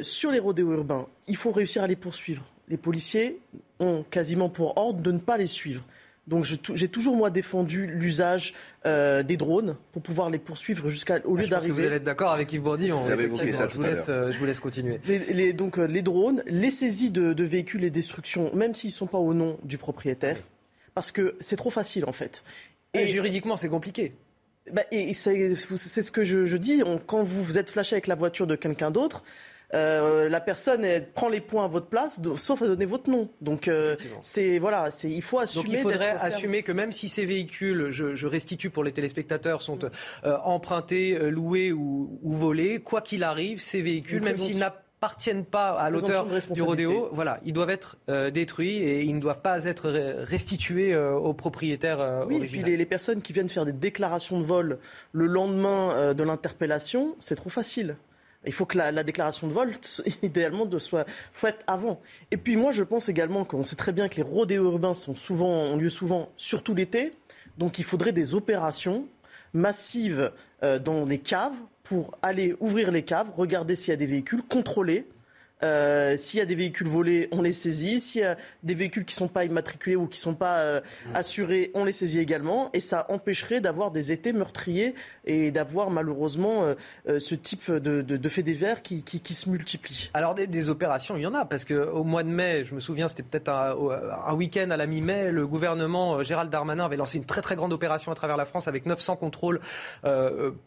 sur 0.01 0.31
les 0.31 0.39
rodéos 0.39 0.73
urbains, 0.73 1.07
il 1.29 1.37
faut 1.37 1.51
réussir 1.51 1.83
à 1.83 1.87
les 1.87 1.97
poursuivre. 1.97 2.45
Les 2.69 2.79
policiers 2.79 3.41
ont 3.79 4.05
quasiment 4.09 4.49
pour 4.49 4.79
ordre 4.79 5.03
de 5.03 5.13
ne 5.13 5.19
pas 5.19 5.37
les 5.37 5.47
suivre. 5.47 5.83
Donc 6.29 6.45
j'ai 6.45 6.89
toujours 6.89 7.17
moi 7.17 7.31
défendu 7.31 7.87
l'usage 7.87 8.55
euh, 8.87 9.25
des 9.25 9.37
drones 9.37 9.77
pour 9.91 10.03
pouvoir 10.03 10.31
les 10.31 10.39
poursuivre 10.39 10.89
jusqu'à 10.89 11.21
au 11.25 11.37
lieu 11.37 11.49
d'arriver. 11.49 11.73
Vous 11.73 11.81
allez 11.81 11.97
être 11.97 12.05
d'accord 12.05 12.31
avec 12.31 12.53
Yves 12.53 12.63
Bourdillon. 12.63 13.03
On 13.05 13.11
évoqué 13.11 13.53
ça 13.53 13.69
je, 13.69 13.75
vous 13.75 13.83
laisse, 13.83 14.07
je 14.07 14.39
vous 14.39 14.45
laisse 14.45 14.61
continuer. 14.61 15.01
Les, 15.07 15.53
donc 15.53 15.79
euh, 15.79 15.87
les 15.87 16.03
drones, 16.03 16.45
les 16.47 16.71
saisies 16.71 17.11
de, 17.11 17.43
véhicules 17.43 17.83
et 17.83 17.91
destructions, 17.91 18.55
même 18.55 18.73
s'ils 18.73 18.91
ne 18.91 18.95
sont 18.95 19.09
pas 19.09 19.19
au 19.19 19.35
nom 19.35 19.59
du 19.65 19.79
propriétaire, 19.79 20.37
parce 20.95 21.11
que 21.11 21.35
c'est 21.41 21.57
trop 21.57 21.71
facile 21.71 22.05
en 22.05 22.13
fait. 22.13 22.45
Et, 22.95 23.09
juridiquement 23.09 23.57
c'est 23.57 23.69
compliqué. 23.69 24.13
Bah, 24.73 24.83
et 24.93 25.13
c'est 25.15 25.57
ce 25.57 26.11
que 26.13 26.23
je, 26.23 26.45
je 26.45 26.57
dis. 26.57 26.85
quand 27.07 27.25
vous 27.25 27.59
êtes 27.59 27.69
flashé 27.69 27.97
avec 27.97 28.07
la 28.07 28.15
voiture 28.15 28.47
de 28.47 28.55
quelqu'un 28.55 28.93
d'autre. 28.93 29.25
Euh, 29.75 30.29
la 30.29 30.41
personne 30.41 30.87
prend 31.15 31.29
les 31.29 31.41
points 31.41 31.65
à 31.65 31.69
votre 31.69 31.87
place, 31.87 32.21
sauf 32.37 32.63
à 32.63 32.67
donner 32.67 32.85
votre 32.85 33.11
nom. 33.11 33.31
Donc 33.41 33.69
euh, 33.69 33.97
c'est 34.21 34.59
voilà, 34.59 34.91
c'est 34.91 35.11
il 35.11 35.23
faut 35.23 35.39
assumer. 35.39 35.65
Donc 35.65 35.73
il 35.73 35.79
faudrait 35.79 36.17
assumer 36.21 36.63
que 36.63 36.73
même 36.73 36.93
si 36.93 37.09
ces 37.09 37.25
véhicules, 37.25 37.89
je, 37.91 38.27
restitue 38.27 38.71
pour 38.71 38.85
les 38.85 38.93
téléspectateurs, 38.93 39.63
sont 39.63 39.79
euh, 40.25 40.37
empruntés, 40.45 41.19
loués 41.31 41.73
ou, 41.73 42.19
volés, 42.23 42.81
quoi 42.81 43.01
qu'il 43.01 43.25
arrive, 43.25 43.61
ces 43.61 43.83
véhicules, 43.83 44.23
même 44.23 44.35
s'ils 44.35 44.59
n'appartiennent 44.59 45.45
pas 45.45 45.71
à 45.71 45.91
l'auteur 45.91 46.27
du 46.51 46.63
rodéo, 46.63 47.09
voilà, 47.13 47.41
ils 47.45 47.53
doivent 47.53 47.71
être 47.71 47.97
détruits 48.31 48.77
et 48.77 49.03
ils 49.03 49.15
ne 49.15 49.21
doivent 49.21 49.41
pas 49.41 49.65
être 49.65 49.91
restitués 49.91 50.97
aux 50.97 51.35
propriétaires 51.35 52.25
oui, 52.29 52.37
et 52.37 52.47
puis 52.47 52.63
les, 52.63 52.77
les, 52.77 52.87
personnes 52.87 53.23
qui 53.23 53.33
viennent 53.33 53.49
faire 53.49 53.65
des 53.65 53.73
déclarations 53.73 54.39
de 54.39 54.45
vol 54.45 54.79
le 55.13 55.27
lendemain 55.27 56.15
de 56.15 56.23
l'interpellation, 56.23 57.17
c'est 57.19 57.37
trop 57.37 57.51
facile. 57.51 57.97
Il 58.45 58.53
faut 58.53 58.67
que 58.67 58.77
la, 58.77 59.05
déclaration 59.05 59.47
de 59.47 59.53
vol, 59.53 59.73
idéalement, 60.23 60.67
soit 60.79 61.07
faite 61.33 61.63
avant. 61.67 62.01
Et 62.31 62.37
puis 62.37 62.57
moi, 62.57 62.73
je 62.73 62.83
pense 62.83 63.09
également 63.09 63.45
qu'on 63.45 63.65
sait 63.65 63.77
très 63.77 63.93
bien 63.93 64.09
que 64.09 64.17
les 64.17 64.23
rodéos 64.23 64.65
urbains 64.65 64.95
sont 64.95 65.15
souvent, 65.15 65.49
ont 65.49 65.77
lieu 65.77 65.91
souvent, 65.91 66.31
surtout 66.37 66.75
l'été. 66.75 67.13
Donc 67.59 67.79
il 67.79 67.85
faudrait 67.85 68.13
des 68.13 68.35
opérations 68.35 69.07
massives 69.53 70.33
euh, 70.63 70.79
dans 70.79 71.05
les 71.05 71.19
caves 71.19 71.57
pour 71.83 72.17
aller 72.23 72.57
ouvrir 72.61 72.91
les 72.91 73.03
caves, 73.03 73.31
regarder 73.37 73.77
s'il 73.77 73.91
y 73.91 73.95
a 73.95 73.97
des 73.97 74.07
véhicules, 74.07 74.43
contrôler 74.43 75.07
euh, 75.65 76.17
s'il 76.17 76.39
y 76.39 76.43
a 76.43 76.47
des 76.47 76.55
véhicules 76.55 76.89
volés, 76.89 77.29
on 77.31 77.43
les 77.43 77.53
saisit. 77.53 78.01
S'il 78.01 78.23
y 78.23 78.25
a 78.25 78.37
des 78.63 78.75
véhicules 78.75 79.05
qui 79.05 79.15
ne 79.15 79.19
sont 79.19 79.29
pas 79.29 79.45
immatriculés 79.45 79.97
ou 79.97 80.07
qui 80.07 80.19
ne 80.19 80.23
sont 80.23 80.35
pas 80.35 80.59
euh, 80.59 80.81
assurés, 81.15 81.71
on 81.75 81.85
les 81.85 81.93
saisit 81.93 82.19
également. 82.19 82.71
Et 82.73 82.81
ça 82.81 83.07
empêcherait 83.09 83.61
d'avoir 83.61 83.91
des 83.91 84.13
étés 84.13 84.33
meurtriers 84.33 84.95
et 85.25 85.51
d'avoir 85.51 85.91
malheureusement 85.91 86.75
euh, 87.09 87.19
ce 87.19 87.35
type 87.35 87.71
de, 87.71 88.29
faits 88.29 88.45
divers 88.45 88.83
qui, 88.83 89.03
qui, 89.03 89.35
se 89.35 89.49
multiplient. 89.49 90.11
Alors 90.15 90.35
des, 90.35 90.69
opérations, 90.69 91.17
il 91.17 91.23
y 91.23 91.27
en 91.27 91.35
a, 91.35 91.45
parce 91.45 91.65
qu'au 91.65 92.05
mois 92.05 92.23
de 92.23 92.29
mai, 92.29 92.65
je 92.65 92.75
me 92.75 92.81
souviens, 92.81 93.09
c'était 93.09 93.23
peut-être 93.23 93.49
un, 93.49 94.35
week-end 94.35 94.71
à 94.71 94.77
la 94.77 94.87
mi-mai, 94.87 95.31
le 95.31 95.47
gouvernement 95.47 96.23
Gérald 96.23 96.51
Darmanin 96.51 96.85
avait 96.85 96.97
lancé 96.97 97.19
une 97.19 97.25
très 97.25 97.43
très 97.43 97.57
grande 97.57 97.73
opération 97.73 98.11
à 98.13 98.15
travers 98.15 98.37
la 98.37 98.47
France 98.47 98.69
avec 98.69 98.87
900 98.87 99.17
contrôles 99.17 99.61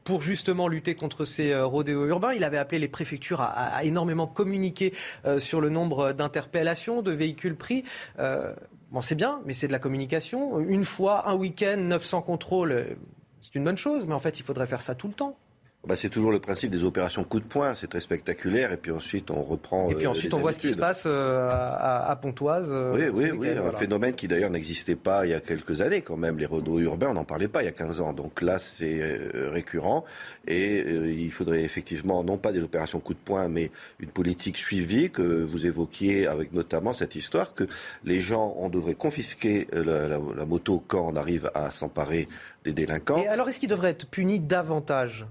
pour 0.04 0.22
justement 0.22 0.68
lutter 0.68 0.96
contre 0.96 1.26
ces 1.26 1.56
rodéos 1.56 2.06
urbains. 2.06 2.34
Il 2.34 2.44
avait 2.44 2.58
appelé 2.58 2.80
les 2.80 2.88
préfectures 2.88 3.42
à 3.42 3.84
énormément 3.84 4.28
communiquer 4.28 4.85
euh, 5.26 5.40
sur 5.40 5.62
le 5.62 5.70
nombre 5.70 6.12
d'interpellations, 6.12 7.02
de 7.02 7.12
véhicules 7.12 7.56
pris. 7.56 7.84
Euh, 8.20 8.54
bon, 8.92 9.02
c'est 9.02 9.16
bien, 9.16 9.42
mais 9.46 9.54
c'est 9.54 9.68
de 9.68 9.72
la 9.72 9.80
communication. 9.80 10.60
Une 10.60 10.86
fois, 10.86 11.30
un 11.30 11.36
week-end, 11.36 11.78
900 11.78 12.22
contrôles, 12.22 12.72
euh, 12.72 12.86
c'est 13.42 13.56
une 13.56 13.64
bonne 13.64 13.78
chose, 13.78 14.06
mais 14.08 14.14
en 14.14 14.20
fait, 14.20 14.40
il 14.40 14.44
faudrait 14.44 14.68
faire 14.68 14.82
ça 14.82 14.96
tout 14.96 15.08
le 15.08 15.14
temps. 15.14 15.38
Bah, 15.88 15.96
c'est 15.96 16.10
toujours 16.10 16.32
le 16.32 16.40
principe 16.40 16.72
des 16.72 16.84
opérations 16.84 17.24
coup 17.24 17.40
de 17.40 17.46
poing, 17.46 17.76
c'est 17.76 17.88
très 17.88 18.02
spectaculaire, 18.02 18.72
et 18.72 18.78
puis 18.78 18.92
ensuite 18.92 19.30
on 19.32 19.44
reprend. 19.44 19.90
Et 19.90 19.96
puis 19.96 20.08
ensuite 20.08 20.34
on 20.34 20.40
voit 20.40 20.52
ce 20.52 20.60
qui 20.60 20.72
se 20.72 20.78
passe 20.78 21.06
à, 21.06 22.18
Pontoise. 22.22 22.72
oui, 22.94 23.10
oui, 23.14 23.32
oui, 23.32 23.50
un 23.50 23.72
phénomène 23.72 24.16
qui 24.16 24.28
d'ailleurs 24.28 24.50
n'existait 24.50 24.96
pas 24.96 25.26
il 25.26 25.32
y 25.32 25.34
a 25.34 25.40
quelques 25.40 25.82
années 25.82 26.02
quand 26.02 26.18
même. 26.18 26.38
Les 26.38 26.46
rodeaux 26.46 26.80
urbains, 26.80 27.10
on 27.10 27.14
n'en 27.14 27.26
parlait 27.26 27.48
pas 27.48 27.62
il 27.62 27.66
y 27.66 27.70
a 27.70 27.74
15 27.74 28.02
ans. 28.02 28.14
Donc 28.14 28.42
là, 28.42 28.58
c'est 28.60 29.20
récurrent, 29.34 30.06
et 30.48 30.80
il 30.80 31.32
faudrait 31.32 31.64
effectivement 31.64 32.24
non 32.24 32.38
pas 32.38 32.52
des 32.52 32.62
opérations 32.62 33.00
coup 33.00 33.14
de 33.14 33.20
poing, 33.20 33.48
mais 33.48 33.72
une 34.00 34.10
politique 34.10 34.58
suivie 34.58 35.12
que 35.12 35.22
vous 35.22 35.66
évoquiez 35.66 36.28
avec 36.28 36.54
notamment 36.54 36.94
cette 36.94 37.16
histoire 37.16 37.54
que 37.54 37.68
les 38.04 38.22
gens, 38.22 38.56
on 38.58 38.70
devrait 38.70 38.96
confisquer 38.96 39.68
la, 39.74 40.20
moto 40.46 40.84
quand 40.88 41.08
on 41.08 41.16
arrive 41.16 41.52
à 41.54 41.72
s'emparer 41.72 42.28
des 42.64 42.74
délinquants. 42.74 43.24
Et 43.24 43.28
alors 43.28 43.50
est-ce 43.50 43.60
qu'ils 43.60 43.70
devraient 43.70 43.92
être 43.92 44.08
punis 44.08 44.40
davantage? 44.40 45.26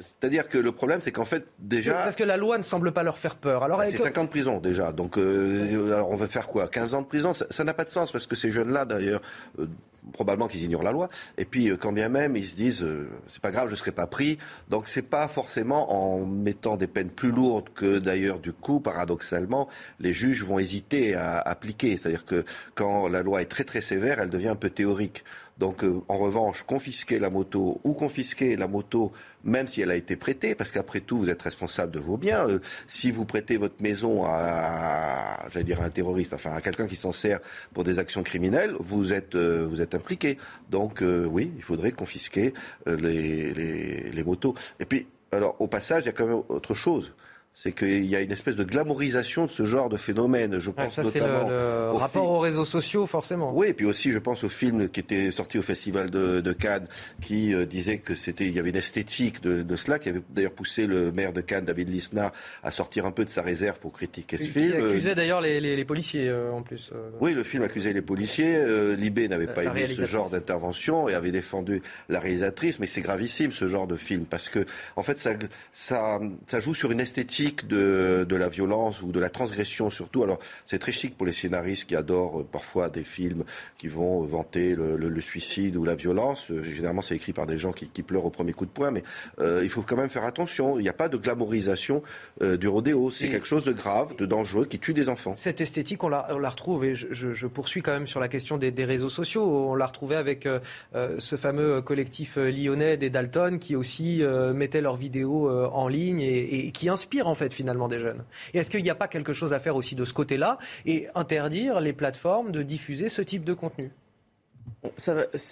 C'est-à-dire 0.00 0.48
que 0.48 0.58
le 0.58 0.72
problème, 0.72 1.00
c'est 1.00 1.12
qu'en 1.12 1.24
fait, 1.24 1.46
déjà. 1.58 1.92
Parce 1.92 2.16
que 2.16 2.24
la 2.24 2.36
loi 2.36 2.58
ne 2.58 2.62
semble 2.62 2.92
pas 2.92 3.02
leur 3.02 3.18
faire 3.18 3.36
peur. 3.36 3.62
Alors, 3.62 3.78
bah, 3.78 3.84
c'est 3.88 3.98
50 3.98 4.18
ans 4.18 4.24
de 4.24 4.30
prison, 4.30 4.58
déjà. 4.58 4.92
Donc, 4.92 5.18
euh, 5.18 5.92
alors 5.92 6.10
on 6.10 6.16
va 6.16 6.26
faire 6.26 6.48
quoi? 6.48 6.68
15 6.68 6.94
ans 6.94 7.02
de 7.02 7.06
prison? 7.06 7.32
Ça 7.34 7.64
n'a 7.64 7.74
pas 7.74 7.84
de 7.84 7.90
sens, 7.90 8.10
parce 8.10 8.26
que 8.26 8.34
ces 8.34 8.50
jeunes-là, 8.50 8.84
d'ailleurs, 8.84 9.20
euh, 9.58 9.66
probablement 10.12 10.48
qu'ils 10.48 10.62
ignorent 10.62 10.82
la 10.82 10.92
loi. 10.92 11.08
Et 11.36 11.44
puis, 11.44 11.70
quand 11.78 11.92
bien 11.92 12.08
même, 12.08 12.36
ils 12.36 12.48
se 12.48 12.54
disent, 12.54 12.86
c'est 13.28 13.42
pas 13.42 13.50
grave, 13.50 13.68
je 13.68 13.76
serai 13.76 13.92
pas 13.92 14.06
pris. 14.06 14.38
Donc, 14.68 14.88
c'est 14.88 15.02
pas 15.02 15.28
forcément 15.28 15.92
en 15.92 16.24
mettant 16.24 16.76
des 16.76 16.86
peines 16.86 17.10
plus 17.10 17.30
lourdes 17.30 17.68
que 17.74 17.98
d'ailleurs, 17.98 18.38
du 18.38 18.52
coup, 18.52 18.80
paradoxalement, 18.80 19.68
les 19.98 20.12
juges 20.12 20.42
vont 20.42 20.58
hésiter 20.58 21.14
à 21.14 21.38
appliquer. 21.38 21.96
C'est-à-dire 21.96 22.24
que 22.24 22.44
quand 22.74 23.08
la 23.08 23.22
loi 23.22 23.42
est 23.42 23.50
très 23.50 23.64
très 23.64 23.82
sévère, 23.82 24.20
elle 24.20 24.30
devient 24.30 24.48
un 24.48 24.56
peu 24.56 24.70
théorique. 24.70 25.24
Donc, 25.60 25.84
euh, 25.84 26.00
en 26.08 26.16
revanche, 26.16 26.62
confisquer 26.62 27.18
la 27.18 27.28
moto 27.28 27.82
ou 27.84 27.92
confisquer 27.92 28.56
la 28.56 28.66
moto, 28.66 29.12
même 29.44 29.68
si 29.68 29.82
elle 29.82 29.90
a 29.90 29.94
été 29.94 30.16
prêtée, 30.16 30.54
parce 30.54 30.70
qu'après 30.70 31.00
tout, 31.00 31.18
vous 31.18 31.28
êtes 31.28 31.42
responsable 31.42 31.92
de 31.92 31.98
vos 31.98 32.16
biens. 32.16 32.48
Euh, 32.48 32.60
si 32.86 33.10
vous 33.10 33.26
prêtez 33.26 33.58
votre 33.58 33.82
maison 33.82 34.24
à, 34.24 35.36
dire, 35.62 35.82
un 35.82 35.90
terroriste, 35.90 36.32
enfin, 36.32 36.52
à 36.52 36.62
quelqu'un 36.62 36.86
qui 36.86 36.96
s'en 36.96 37.12
sert 37.12 37.40
pour 37.74 37.84
des 37.84 37.98
actions 37.98 38.22
criminelles, 38.22 38.74
vous 38.80 39.12
êtes, 39.12 39.34
euh, 39.34 39.66
vous 39.68 39.82
êtes 39.82 39.94
impliqué. 39.94 40.38
Donc, 40.70 41.02
oui, 41.02 41.52
il 41.54 41.62
faudrait 41.62 41.92
confisquer 41.92 42.54
les, 42.86 43.52
les, 43.52 44.10
les 44.10 44.24
motos. 44.24 44.54
Et 44.78 44.86
puis, 44.86 45.08
alors, 45.30 45.56
au 45.60 45.66
passage, 45.66 46.04
il 46.04 46.06
y 46.06 46.08
a 46.08 46.12
quand 46.12 46.26
même 46.26 46.42
autre 46.48 46.72
chose 46.72 47.12
c'est 47.52 47.72
qu'il 47.72 48.06
y 48.06 48.16
a 48.16 48.20
une 48.20 48.30
espèce 48.30 48.56
de 48.56 48.64
glamourisation 48.64 49.46
de 49.46 49.50
ce 49.50 49.66
genre 49.66 49.88
de 49.88 49.96
phénomène. 49.96 50.58
Je 50.58 50.70
pense 50.70 50.94
ça, 50.94 51.02
notamment 51.02 51.48
le, 51.48 51.90
rapport 51.92 52.30
aux 52.30 52.38
réseaux 52.38 52.64
sociaux, 52.64 53.06
forcément. 53.06 53.52
Oui, 53.54 53.68
et 53.68 53.74
puis 53.74 53.86
aussi, 53.86 54.12
je 54.12 54.18
pense 54.18 54.44
au 54.44 54.48
film 54.48 54.88
qui 54.88 55.00
était 55.00 55.30
sorti 55.30 55.58
au 55.58 55.62
Festival 55.62 56.10
de, 56.10 56.52
Cannes, 56.52 56.86
qui 57.20 57.52
euh, 57.52 57.66
disait 57.66 57.98
que 57.98 58.14
c'était, 58.14 58.46
il 58.46 58.54
y 58.54 58.58
avait 58.58 58.70
une 58.70 58.76
esthétique 58.76 59.42
de, 59.42 59.76
cela, 59.76 59.98
qui 59.98 60.08
avait 60.08 60.22
d'ailleurs 60.30 60.52
poussé 60.52 60.86
le 60.86 61.10
maire 61.12 61.32
de 61.32 61.40
Cannes, 61.40 61.64
David 61.64 61.90
Lisnard, 61.90 62.32
à 62.62 62.70
sortir 62.70 63.04
un 63.04 63.10
peu 63.10 63.24
de 63.24 63.30
sa 63.30 63.42
réserve 63.42 63.78
pour 63.78 63.92
critiquer 63.92 64.38
ce 64.38 64.44
film. 64.44 64.70
Qui 64.70 64.76
accusait 64.76 65.14
d'ailleurs 65.14 65.40
les, 65.40 65.84
policiers, 65.84 66.28
euh, 66.28 66.52
en 66.52 66.62
plus. 66.62 66.90
Euh. 66.94 67.10
Oui, 67.20 67.34
le 67.34 67.42
film 67.42 67.62
accusait 67.62 67.92
les 67.92 68.02
policiers. 68.02 68.64
Libé 68.96 69.28
n'avait 69.28 69.46
pas 69.46 69.64
aimé 69.64 69.88
ce 69.94 70.06
genre 70.06 70.30
d'intervention 70.30 71.08
et 71.08 71.14
avait 71.14 71.32
défendu 71.32 71.82
la 72.08 72.20
réalisatrice, 72.20 72.78
mais 72.78 72.86
c'est 72.86 73.00
gravissime 73.00 73.52
ce 73.52 73.68
genre 73.68 73.86
de 73.86 73.96
film 73.96 74.24
parce 74.24 74.48
que, 74.48 74.64
en 74.96 75.02
fait, 75.02 75.18
ça, 75.18 75.32
ça, 75.72 76.20
ça 76.46 76.60
joue 76.60 76.74
sur 76.74 76.92
une 76.92 77.00
esthétique 77.00 77.39
de, 77.66 78.26
de, 78.28 78.36
la 78.36 78.48
violence 78.48 79.02
ou 79.02 79.12
de 79.12 79.20
la 79.20 79.30
transgression 79.30 79.90
surtout. 79.90 80.22
Alors 80.22 80.38
c'est 80.66 80.78
très 80.78 80.92
chic 80.92 81.16
pour 81.16 81.26
les 81.26 81.32
scénaristes 81.32 81.88
qui 81.88 81.96
adorent 81.96 82.40
euh, 82.40 82.46
parfois 82.50 82.88
des 82.90 83.04
films 83.04 83.44
qui 83.78 83.88
vont 83.88 84.22
vanter 84.22 84.74
le, 84.74 85.20
suicide 85.20 85.76
ou 85.76 85.84
la 85.84 85.94
violence. 85.94 86.50
Euh, 86.50 86.62
généralement 86.62 87.02
c'est 87.02 87.16
écrit 87.16 87.32
par 87.32 87.46
des 87.46 87.58
gens 87.58 87.72
qui, 87.72 87.86
pleurent 88.02 88.24
au 88.24 88.30
premier 88.30 88.54
coup 88.54 88.64
de 88.64 88.70
poing, 88.70 88.90
mais 88.90 89.02
euh, 89.40 89.60
il 89.62 89.68
faut 89.68 89.82
quand 89.82 89.96
même 89.96 90.08
faire 90.08 90.24
attention. 90.24 90.78
Il 90.78 90.82
n'y 90.82 90.88
a 90.88 90.94
pas 90.94 91.08
de 91.08 91.18
glamourisation 91.18 92.02
du 92.40 92.66
rodéo. 92.66 93.10
C'est 93.10 93.28
quelque 93.28 93.46
chose 93.46 93.64
de 93.64 93.72
grave, 93.72 94.16
de 94.16 94.24
dangereux, 94.24 94.64
qui 94.64 94.78
tue 94.78 94.94
des 94.94 95.10
enfants. 95.10 95.34
Cette 95.36 95.60
esthétique, 95.60 96.02
on 96.02 96.08
la, 96.08 96.26
on 96.30 96.38
la 96.38 96.48
retrouve, 96.48 96.84
et 96.84 96.94
je, 96.94 97.12
je, 97.12 97.46
poursuis 97.46 97.82
quand 97.82 97.92
même 97.92 98.06
sur 98.06 98.20
la 98.20 98.28
question 98.28 98.56
des, 98.56 98.70
des 98.70 98.86
réseaux 98.86 99.10
sociaux. 99.10 99.44
On 99.44 99.74
l'a 99.74 99.86
retrouvée 99.86 100.16
avec 100.16 100.48
ce 100.94 101.36
fameux 101.36 101.82
collectif 101.82 102.36
lyonnais 102.36 102.96
des 102.96 103.10
Dalton 103.10 103.58
qui 103.58 103.76
aussi 103.76 104.22
mettait 104.54 104.80
leurs 104.80 104.96
vidéos 104.96 105.50
en 105.50 105.88
ligne 105.88 106.20
et, 106.20 106.66
et 106.66 106.70
qui 106.72 106.88
inspire 106.88 107.28
en 107.30 107.34
fait 107.34 107.52
finalement 107.52 107.88
des 107.88 107.98
jeunes. 107.98 108.24
Et 108.52 108.58
est-ce 108.58 108.70
qu'il 108.70 108.82
n'y 108.82 108.90
a 108.90 108.94
pas 108.94 109.08
quelque 109.08 109.32
chose 109.32 109.52
à 109.52 109.58
faire 109.58 109.76
aussi 109.76 109.94
de 109.94 110.04
ce 110.04 110.12
côté-là 110.12 110.58
et 110.86 111.08
interdire 111.14 111.80
les 111.80 111.92
plateformes 111.92 112.52
de 112.52 112.62
diffuser 112.62 113.08
ce 113.08 113.22
type 113.22 113.44
de 113.44 113.54
contenu? 113.54 113.90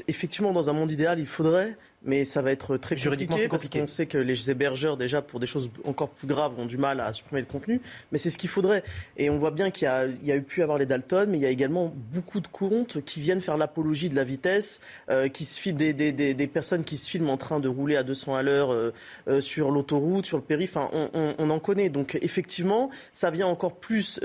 Effectivement, 0.09 0.53
dans 0.53 0.71
un 0.71 0.73
monde 0.73 0.91
idéal, 0.93 1.19
il 1.19 1.27
faudrait, 1.27 1.77
mais 2.03 2.25
ça 2.25 2.43
va 2.43 2.53
être 2.53 2.77
très 2.77 2.97
compliqué, 2.97 3.49
parce 3.49 3.69
qu'on 3.69 3.87
sait 3.87 4.07
que 4.07 4.19
les 4.19 4.51
hébergeurs, 4.51 4.97
déjà, 4.97 5.23
pour 5.23 5.41
des 5.41 5.47
choses 5.47 5.71
encore 5.85 6.11
plus 6.11 6.29
graves, 6.29 6.59
ont 6.59 6.67
du 6.67 6.79
mal 6.79 7.01
à 7.01 7.13
supprimer 7.13 7.41
le 7.41 7.47
contenu. 7.47 7.81
Mais 8.13 8.19
c'est 8.19 8.31
ce 8.31 8.39
qu'il 8.39 8.49
faudrait. 8.49 8.85
Et 9.17 9.31
on 9.31 9.39
voit 9.39 9.51
bien 9.51 9.71
qu'il 9.71 9.87
y, 9.87 10.33
a, 10.33 10.37
eu 10.37 10.43
pu 10.43 10.63
avoir 10.63 10.79
les 10.79 10.87
Dalton, 10.87 11.29
mais 11.31 11.39
il 11.39 11.43
y 11.43 11.47
a 11.47 11.51
également 11.51 11.93
beaucoup 12.13 12.41
de 12.41 12.49
comptes 12.49 13.03
qui 13.05 13.21
viennent 13.21 13.41
faire 13.41 13.57
l'apologie 13.57 14.09
de 14.09 14.17
la 14.17 14.25
vitesse, 14.25 14.81
euh, 15.11 15.29
qui 15.29 15.45
se 15.45 15.61
filment 15.61 15.79
des, 15.79 16.51
personnes 16.53 16.85
qui 16.85 16.97
se 16.97 17.11
filment 17.11 17.31
en 17.31 17.37
train 17.37 17.61
de 17.61 17.69
rouler 17.69 17.97
à 17.97 18.03
200 18.03 18.35
à 18.35 18.43
l'heure 18.43 18.73
euh, 18.73 18.93
euh, 19.29 19.41
sur 19.41 19.71
l'autoroute, 19.71 20.27
sur 20.27 20.39
le 20.39 20.45
périph'. 20.45 20.77
Enfin, 20.77 20.91
on, 20.93 21.35
on, 21.39 21.51
en 21.51 21.59
connaît. 21.59 21.89
Donc, 21.89 22.17
effectivement, 22.23 22.91
ça 23.13 23.31
vient 23.31 23.47
encore 23.47 23.77
plus 23.77 24.21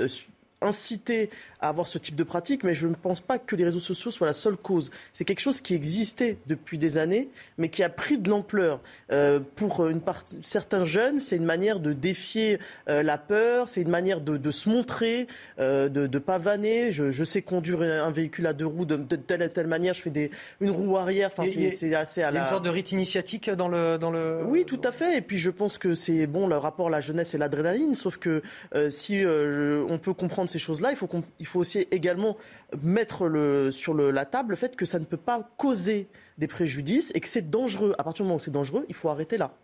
inciter 0.64 1.30
à 1.64 1.68
avoir 1.68 1.88
ce 1.88 1.96
type 1.96 2.14
de 2.14 2.24
pratique, 2.24 2.62
mais 2.62 2.74
je 2.74 2.86
ne 2.86 2.94
pense 2.94 3.22
pas 3.22 3.38
que 3.38 3.56
les 3.56 3.64
réseaux 3.64 3.80
sociaux 3.80 4.10
soient 4.10 4.26
la 4.26 4.34
seule 4.34 4.56
cause. 4.56 4.90
C'est 5.14 5.24
quelque 5.24 5.40
chose 5.40 5.62
qui 5.62 5.74
existait 5.74 6.36
depuis 6.46 6.76
des 6.76 6.98
années, 6.98 7.30
mais 7.56 7.70
qui 7.70 7.82
a 7.82 7.88
pris 7.88 8.18
de 8.18 8.28
l'ampleur. 8.28 8.80
Euh, 9.10 9.40
pour 9.56 9.88
une 9.88 10.02
partie, 10.02 10.36
certains 10.42 10.84
jeunes, 10.84 11.20
c'est 11.20 11.36
une 11.36 11.44
manière 11.46 11.80
de 11.80 11.94
défier 11.94 12.58
euh, 12.90 13.02
la 13.02 13.16
peur, 13.16 13.70
c'est 13.70 13.80
une 13.80 13.88
manière 13.88 14.20
de, 14.20 14.50
se 14.50 14.68
montrer, 14.68 15.26
euh, 15.58 15.88
de 15.88 16.06
ne 16.06 16.18
pas 16.18 16.36
vanner. 16.36 16.92
Je, 16.92 17.24
sais 17.24 17.40
conduire 17.40 17.80
un 17.80 18.10
véhicule 18.10 18.46
à 18.46 18.52
deux 18.52 18.66
roues 18.66 18.84
de, 18.84 18.96
telle 19.16 19.40
et 19.40 19.48
telle 19.48 19.66
manière, 19.66 19.94
je 19.94 20.02
fais 20.02 20.10
des, 20.10 20.30
une 20.60 20.70
roue 20.70 20.98
arrière. 20.98 21.30
Enfin, 21.34 21.48
c'est 21.48 21.94
assez 21.94 22.22
à 22.22 22.26
la... 22.26 22.32
Il 22.32 22.34
y 22.34 22.38
a 22.40 22.42
une 22.42 22.50
sorte 22.50 22.64
de 22.66 22.70
rite 22.70 22.92
initiatique 22.92 23.48
dans 23.48 23.68
le, 23.68 23.96
dans 23.96 24.10
le... 24.10 24.42
Oui, 24.46 24.66
tout 24.66 24.80
à 24.84 24.92
fait. 24.92 25.16
Et 25.16 25.22
puis 25.22 25.38
je 25.38 25.50
pense 25.50 25.78
que 25.78 25.94
c'est 25.94 26.26
bon 26.26 26.46
le 26.46 26.58
rapport 26.58 26.88
à 26.88 26.90
la 26.90 27.00
jeunesse 27.00 27.32
et 27.32 27.38
l'adrénaline, 27.38 27.94
sauf 27.94 28.18
que 28.18 28.42
si 28.90 29.24
on 29.24 29.98
peut 29.98 30.12
comprendre 30.12 30.50
ces 30.50 30.58
choses-là, 30.58 30.90
il 30.90 30.96
faut, 30.96 31.08
il 31.40 31.46
faut 31.46 31.53
aussi 31.58 31.86
également 31.90 32.36
mettre 32.82 33.70
sur 33.70 33.94
la 33.94 34.24
table 34.24 34.50
le 34.50 34.56
fait 34.56 34.76
que 34.76 34.86
ça 34.86 34.98
ne 34.98 35.04
peut 35.04 35.16
pas 35.16 35.50
causer 35.56 36.08
des 36.38 36.48
préjudices 36.48 37.12
et 37.14 37.20
que 37.20 37.28
c'est 37.28 37.50
dangereux. 37.50 37.94
À 37.98 38.04
partir 38.04 38.24
du 38.24 38.28
moment 38.28 38.36
où 38.36 38.40
c'est 38.40 38.50
dangereux, 38.50 38.84
il 38.88 38.94
faut 38.94 39.08
arrêter 39.08 39.36
là. 39.36 39.54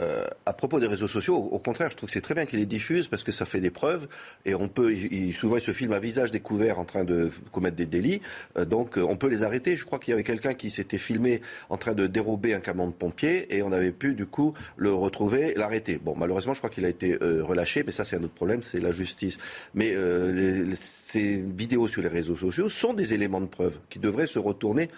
Euh, 0.00 0.26
à 0.46 0.52
propos 0.52 0.80
des 0.80 0.86
réseaux 0.86 1.08
sociaux, 1.08 1.36
au, 1.36 1.58
contraire, 1.58 1.90
je 1.90 1.96
trouve 1.96 2.08
que 2.08 2.12
c'est 2.12 2.20
très 2.20 2.34
bien 2.34 2.46
qu'ils 2.46 2.58
les 2.58 2.66
diffusent 2.66 3.08
parce 3.08 3.22
que 3.22 3.32
ça 3.32 3.44
fait 3.44 3.60
des 3.60 3.70
preuves 3.70 4.08
et 4.44 4.54
on 4.54 4.68
peut, 4.68 4.94
souvent 5.38 5.56
ils 5.56 5.62
se 5.62 5.72
filment 5.72 5.92
à 5.92 5.98
visage 5.98 6.30
découvert 6.30 6.78
en 6.78 6.84
train 6.84 7.04
de 7.04 7.30
commettre 7.52 7.76
des 7.76 7.86
délits, 7.86 8.20
euh, 8.56 8.64
donc 8.64 8.96
euh, 8.96 9.02
on 9.02 9.16
peut 9.16 9.28
les 9.28 9.42
arrêter. 9.42 9.76
Je 9.76 9.84
crois 9.84 9.98
qu'il 9.98 10.12
y 10.12 10.14
avait 10.14 10.24
quelqu'un 10.24 10.54
qui 10.54 10.70
s'était 10.70 10.98
filmé 10.98 11.42
en 11.68 11.76
train 11.76 11.92
de 11.92 12.06
dérober 12.06 12.54
un 12.54 12.60
camion 12.60 12.86
de 12.86 12.92
pompiers 12.92 13.54
et 13.54 13.62
on 13.62 13.72
avait 13.72 13.92
pu 13.92 14.14
du 14.14 14.26
coup 14.26 14.54
le 14.76 14.92
retrouver, 14.92 15.54
l'arrêter. 15.54 16.00
Bon, 16.02 16.14
malheureusement, 16.16 16.54
je 16.54 16.60
crois 16.60 16.70
qu'il 16.70 16.84
a 16.84 16.88
été 16.88 17.16
relâché, 17.20 17.82
mais 17.84 17.92
ça 17.92 18.04
c'est 18.04 18.16
un 18.16 18.22
autre 18.22 18.34
problème, 18.34 18.62
c'est 18.62 18.80
la 18.80 18.92
justice. 18.92 19.38
Mais 19.74 19.94
ces 20.74 21.36
vidéos 21.36 21.88
sur 21.88 22.02
les 22.02 22.08
réseaux 22.08 22.36
sociaux 22.36 22.68
sont 22.68 22.94
des 22.94 23.14
éléments 23.14 23.40
de 23.40 23.46
preuve 23.46 23.78
qui 23.90 23.98
devraient 23.98 24.26
se 24.26 24.38
retourner 24.38 24.88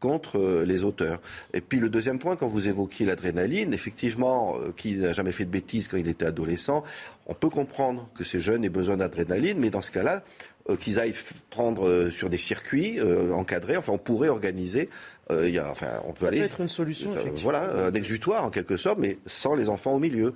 contre 0.00 0.38
euh, 0.38 0.64
les 0.64 0.82
auteurs. 0.82 1.20
Et 1.52 1.60
puis 1.60 1.78
le 1.78 1.88
deuxième 1.88 2.18
point, 2.18 2.34
quand 2.34 2.48
vous 2.48 2.66
évoquiez 2.66 3.06
l'adrénaline, 3.06 3.72
effectivement, 3.72 4.56
euh, 4.56 4.72
qui 4.76 4.96
n'a 4.96 5.12
jamais 5.12 5.32
fait 5.32 5.44
de 5.44 5.50
bêtises 5.50 5.86
quand 5.86 5.98
il 5.98 6.08
était 6.08 6.26
adolescent, 6.26 6.82
on 7.26 7.34
peut 7.34 7.50
comprendre 7.50 8.08
que 8.16 8.24
ces 8.24 8.40
jeunes 8.40 8.64
aient 8.64 8.70
besoin 8.70 8.96
d'adrénaline, 8.96 9.58
mais 9.58 9.70
dans 9.70 9.82
ce 9.82 9.92
cas-là, 9.92 10.24
euh, 10.68 10.76
qu'ils 10.76 10.98
aillent 10.98 11.14
prendre 11.50 12.10
sur 12.10 12.30
des 12.30 12.38
circuits 12.38 12.98
encadrés. 13.32 13.76
Enfin, 13.76 13.92
on 13.92 13.98
pourrait 13.98 14.28
organiser. 14.28 14.88
il 15.30 15.50
y 15.50 15.58
a, 15.58 15.70
enfin, 15.70 16.02
on 16.06 16.12
peut 16.12 16.26
aller. 16.26 16.38
être 16.38 16.60
une 16.60 16.68
solution. 16.68 17.10
voilà, 17.36 17.86
un 17.86 17.92
exutoire 17.92 18.44
en 18.44 18.50
quelque 18.50 18.76
sorte, 18.76 18.98
mais 18.98 19.18
sans 19.26 19.54
les 19.54 19.68
enfants 19.68 19.92
au 19.92 19.98
milieu. 19.98 20.34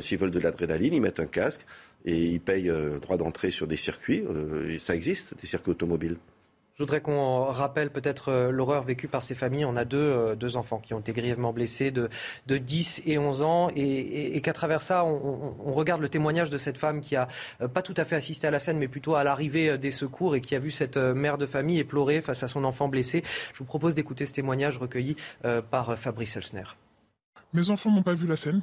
S'ils 0.00 0.18
veulent 0.18 0.30
de 0.30 0.38
l'adrénaline, 0.38 0.94
ils 0.94 1.00
mettent 1.00 1.20
un 1.20 1.26
casque 1.26 1.64
et 2.04 2.16
ils 2.16 2.40
payent 2.40 2.72
droit 3.00 3.16
d'entrée 3.16 3.50
sur 3.50 3.66
des 3.66 3.76
circuits. 3.76 4.24
et 4.68 4.78
ça 4.78 4.94
existe, 4.94 5.34
des 5.40 5.46
circuits 5.46 5.72
automobiles. 5.72 6.16
Je 6.78 6.84
voudrais 6.84 7.00
qu'on 7.00 7.46
rappelle 7.46 7.90
peut-être 7.90 8.28
euh, 8.28 8.52
l'horreur 8.52 8.84
vécue 8.84 9.08
par 9.08 9.24
ces 9.24 9.34
familles. 9.34 9.64
On 9.64 9.74
a 9.74 9.84
deux, 9.84 9.98
euh, 9.98 10.36
deux 10.36 10.56
enfants 10.56 10.78
qui 10.78 10.94
ont 10.94 11.00
été 11.00 11.12
grièvement 11.12 11.52
blessés 11.52 11.90
de, 11.90 12.08
de 12.46 12.56
10 12.56 13.02
et 13.04 13.18
11 13.18 13.42
ans 13.42 13.68
et, 13.74 14.40
qu'à 14.42 14.52
travers 14.52 14.80
ça, 14.80 15.04
on, 15.04 15.72
regarde 15.72 16.00
le 16.00 16.08
témoignage 16.08 16.50
de 16.50 16.56
cette 16.56 16.78
femme 16.78 17.00
qui 17.00 17.16
a 17.16 17.26
euh, 17.60 17.66
pas 17.66 17.82
tout 17.82 17.94
à 17.96 18.04
fait 18.04 18.14
assisté 18.14 18.46
à 18.46 18.52
la 18.52 18.60
scène, 18.60 18.78
mais 18.78 18.86
plutôt 18.86 19.16
à 19.16 19.24
l'arrivée 19.24 19.76
des 19.76 19.90
secours 19.90 20.36
et 20.36 20.40
qui 20.40 20.54
a 20.54 20.60
vu 20.60 20.70
cette 20.70 20.98
mère 20.98 21.36
de 21.36 21.46
famille 21.46 21.80
éplorer 21.80 22.20
face 22.20 22.44
à 22.44 22.48
son 22.48 22.62
enfant 22.62 22.86
blessé. 22.86 23.24
Je 23.54 23.58
vous 23.58 23.64
propose 23.64 23.96
d'écouter 23.96 24.24
ce 24.24 24.34
témoignage 24.34 24.78
recueilli 24.78 25.16
par 25.72 25.98
Fabrice 25.98 26.36
Elsner. 26.36 26.62
Mes 27.54 27.70
enfants 27.70 27.90
n'ont 27.90 28.04
pas 28.04 28.14
vu 28.14 28.28
la 28.28 28.36
scène, 28.36 28.62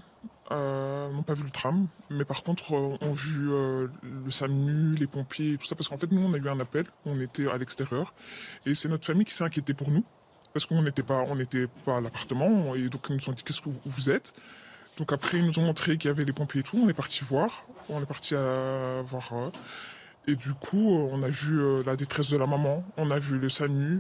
euh, 0.52 1.12
n'ont 1.12 1.24
pas 1.24 1.34
vu 1.34 1.44
le 1.44 1.50
tram, 1.50 1.88
mais 2.12 2.24
par 2.24 2.44
contre 2.44 2.76
euh, 2.76 2.98
ont 3.02 3.14
vu 3.14 3.52
euh, 3.52 3.88
le 4.04 4.30
SAMU, 4.32 4.94
les 4.96 5.08
pompiers 5.08 5.58
tout 5.58 5.66
ça, 5.66 5.76
parce 5.76 5.90
qu'en 5.90 5.98
fait 5.98 6.12
nous 6.12 6.22
on 6.22 6.32
a 6.34 6.38
eu 6.38 6.50
un 6.50 6.60
appel, 6.60 6.86
on 7.06 7.20
était 7.20 7.48
à 7.50 7.58
l'extérieur, 7.58 8.14
et 8.68 8.76
c'est 8.76 8.88
notre 8.88 9.06
famille 9.06 9.26
qui 9.26 9.34
s'est 9.34 9.44
inquiétée 9.44 9.74
pour 9.74 9.90
nous, 9.90 10.04
parce 10.54 10.68
qu'on 10.68 10.84
n'était 10.84 11.02
pas, 11.02 11.24
on 11.28 11.36
n'était 11.36 11.66
pas 11.84 11.98
à 11.98 12.02
l'appartement, 12.02 12.76
et 12.76 12.90
donc 12.90 13.08
ils 13.10 13.16
nous 13.16 13.30
ont 13.30 13.32
dit 13.32 13.42
qu'est-ce 13.42 13.62
que 13.62 13.70
vous 13.86 14.10
êtes? 14.12 14.36
Donc 14.98 15.12
après 15.14 15.40
ils 15.40 15.46
nous 15.48 15.58
ont 15.58 15.64
montré 15.64 15.98
qu'il 15.98 16.10
y 16.10 16.12
avait 16.12 16.26
les 16.26 16.34
pompiers 16.34 16.62
et 16.62 16.64
tout, 16.64 16.78
on 16.78 16.88
est 16.90 16.94
parti 16.94 17.24
voir, 17.24 17.66
on 17.90 18.00
est 18.04 18.06
parti 18.06 18.36
à 18.36 19.02
voir, 19.02 19.34
et 20.28 20.36
du 20.36 20.54
coup 20.54 20.92
on 21.12 21.24
a 21.24 21.28
vu 21.28 21.82
la 21.84 21.96
détresse 21.96 22.30
de 22.30 22.38
la 22.38 22.46
maman, 22.46 22.84
on 22.98 23.10
a 23.10 23.18
vu 23.18 23.40
le 23.40 23.50
SAMU, 23.50 24.00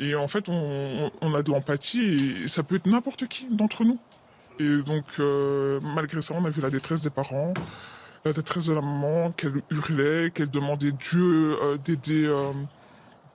et 0.00 0.16
en 0.16 0.26
fait 0.26 0.48
on, 0.48 1.12
on 1.20 1.34
a 1.34 1.44
de 1.44 1.50
l'empathie, 1.52 2.42
et 2.42 2.48
ça 2.48 2.64
peut 2.64 2.74
être 2.74 2.86
n'importe 2.86 3.28
qui 3.28 3.46
d'entre 3.46 3.84
nous. 3.84 4.00
Et 4.58 4.78
donc, 4.78 5.04
euh, 5.18 5.80
malgré 5.82 6.22
ça, 6.22 6.34
on 6.36 6.44
a 6.44 6.50
vu 6.50 6.60
la 6.60 6.70
détresse 6.70 7.02
des 7.02 7.10
parents, 7.10 7.52
la 8.24 8.32
détresse 8.32 8.66
de 8.66 8.74
la 8.74 8.80
maman, 8.80 9.32
qu'elle 9.32 9.62
hurlait, 9.70 10.30
qu'elle 10.30 10.50
demandait 10.50 10.92
Dieu 10.92 11.58
euh, 11.62 11.76
d'aider, 11.76 12.24
euh, 12.24 12.52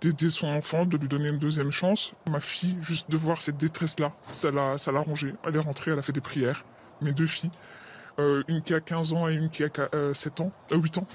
d'aider 0.01 0.29
son 0.29 0.47
enfant, 0.47 0.85
de 0.85 0.97
lui 0.97 1.07
donner 1.07 1.29
une 1.29 1.37
deuxième 1.37 1.71
chance. 1.71 2.13
Ma 2.29 2.39
fille, 2.39 2.77
juste 2.81 3.09
de 3.11 3.17
voir 3.17 3.41
cette 3.41 3.57
détresse-là, 3.57 4.13
ça 4.31 4.51
l'a, 4.51 4.77
ça 4.77 4.91
l'a 4.91 5.01
rongée. 5.01 5.35
Elle 5.45 5.55
est 5.55 5.59
rentrée, 5.59 5.91
elle 5.91 5.99
a 5.99 6.03
fait 6.03 6.13
des 6.13 6.21
prières. 6.21 6.65
Mes 7.01 7.13
deux 7.13 7.27
filles, 7.27 7.51
une 8.47 8.61
qui 8.61 8.75
a 8.75 8.79
15 8.79 9.13
ans 9.13 9.27
et 9.27 9.33
une 9.33 9.49
qui 9.49 9.63
a 9.63 9.69
7 10.13 10.41
ans, 10.41 10.51
8 10.71 10.99
ans. 10.99 11.07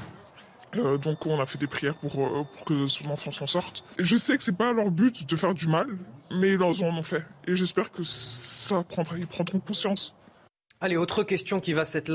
Euh, 0.78 0.98
donc 0.98 1.26
on 1.26 1.40
a 1.40 1.46
fait 1.46 1.58
des 1.58 1.66
prières 1.66 1.94
pour, 1.94 2.24
euh, 2.24 2.44
pour 2.44 2.64
que 2.64 2.86
son 2.86 3.08
enfant 3.10 3.30
s'en 3.30 3.46
sorte. 3.46 3.84
je 3.98 4.16
sais 4.16 4.36
que 4.36 4.42
c'est 4.42 4.56
pas 4.56 4.72
leur 4.72 4.90
but 4.90 5.28
de 5.28 5.36
faire 5.36 5.54
du 5.54 5.68
mal, 5.68 5.86
mais 6.30 6.54
ils 6.54 6.62
en 6.62 6.96
ont 6.96 7.02
fait. 7.02 7.24
Et 7.46 7.54
j'espère 7.54 7.90
que 7.90 8.02
ça 8.02 8.82
prendra, 8.82 9.16
ils 9.18 9.26
prendront 9.26 9.60
conscience. 9.60 10.14
Allez, 10.82 10.98
autre 10.98 11.22
question 11.22 11.58
qui 11.58 11.72
va 11.72 11.86
cette, 11.86 12.10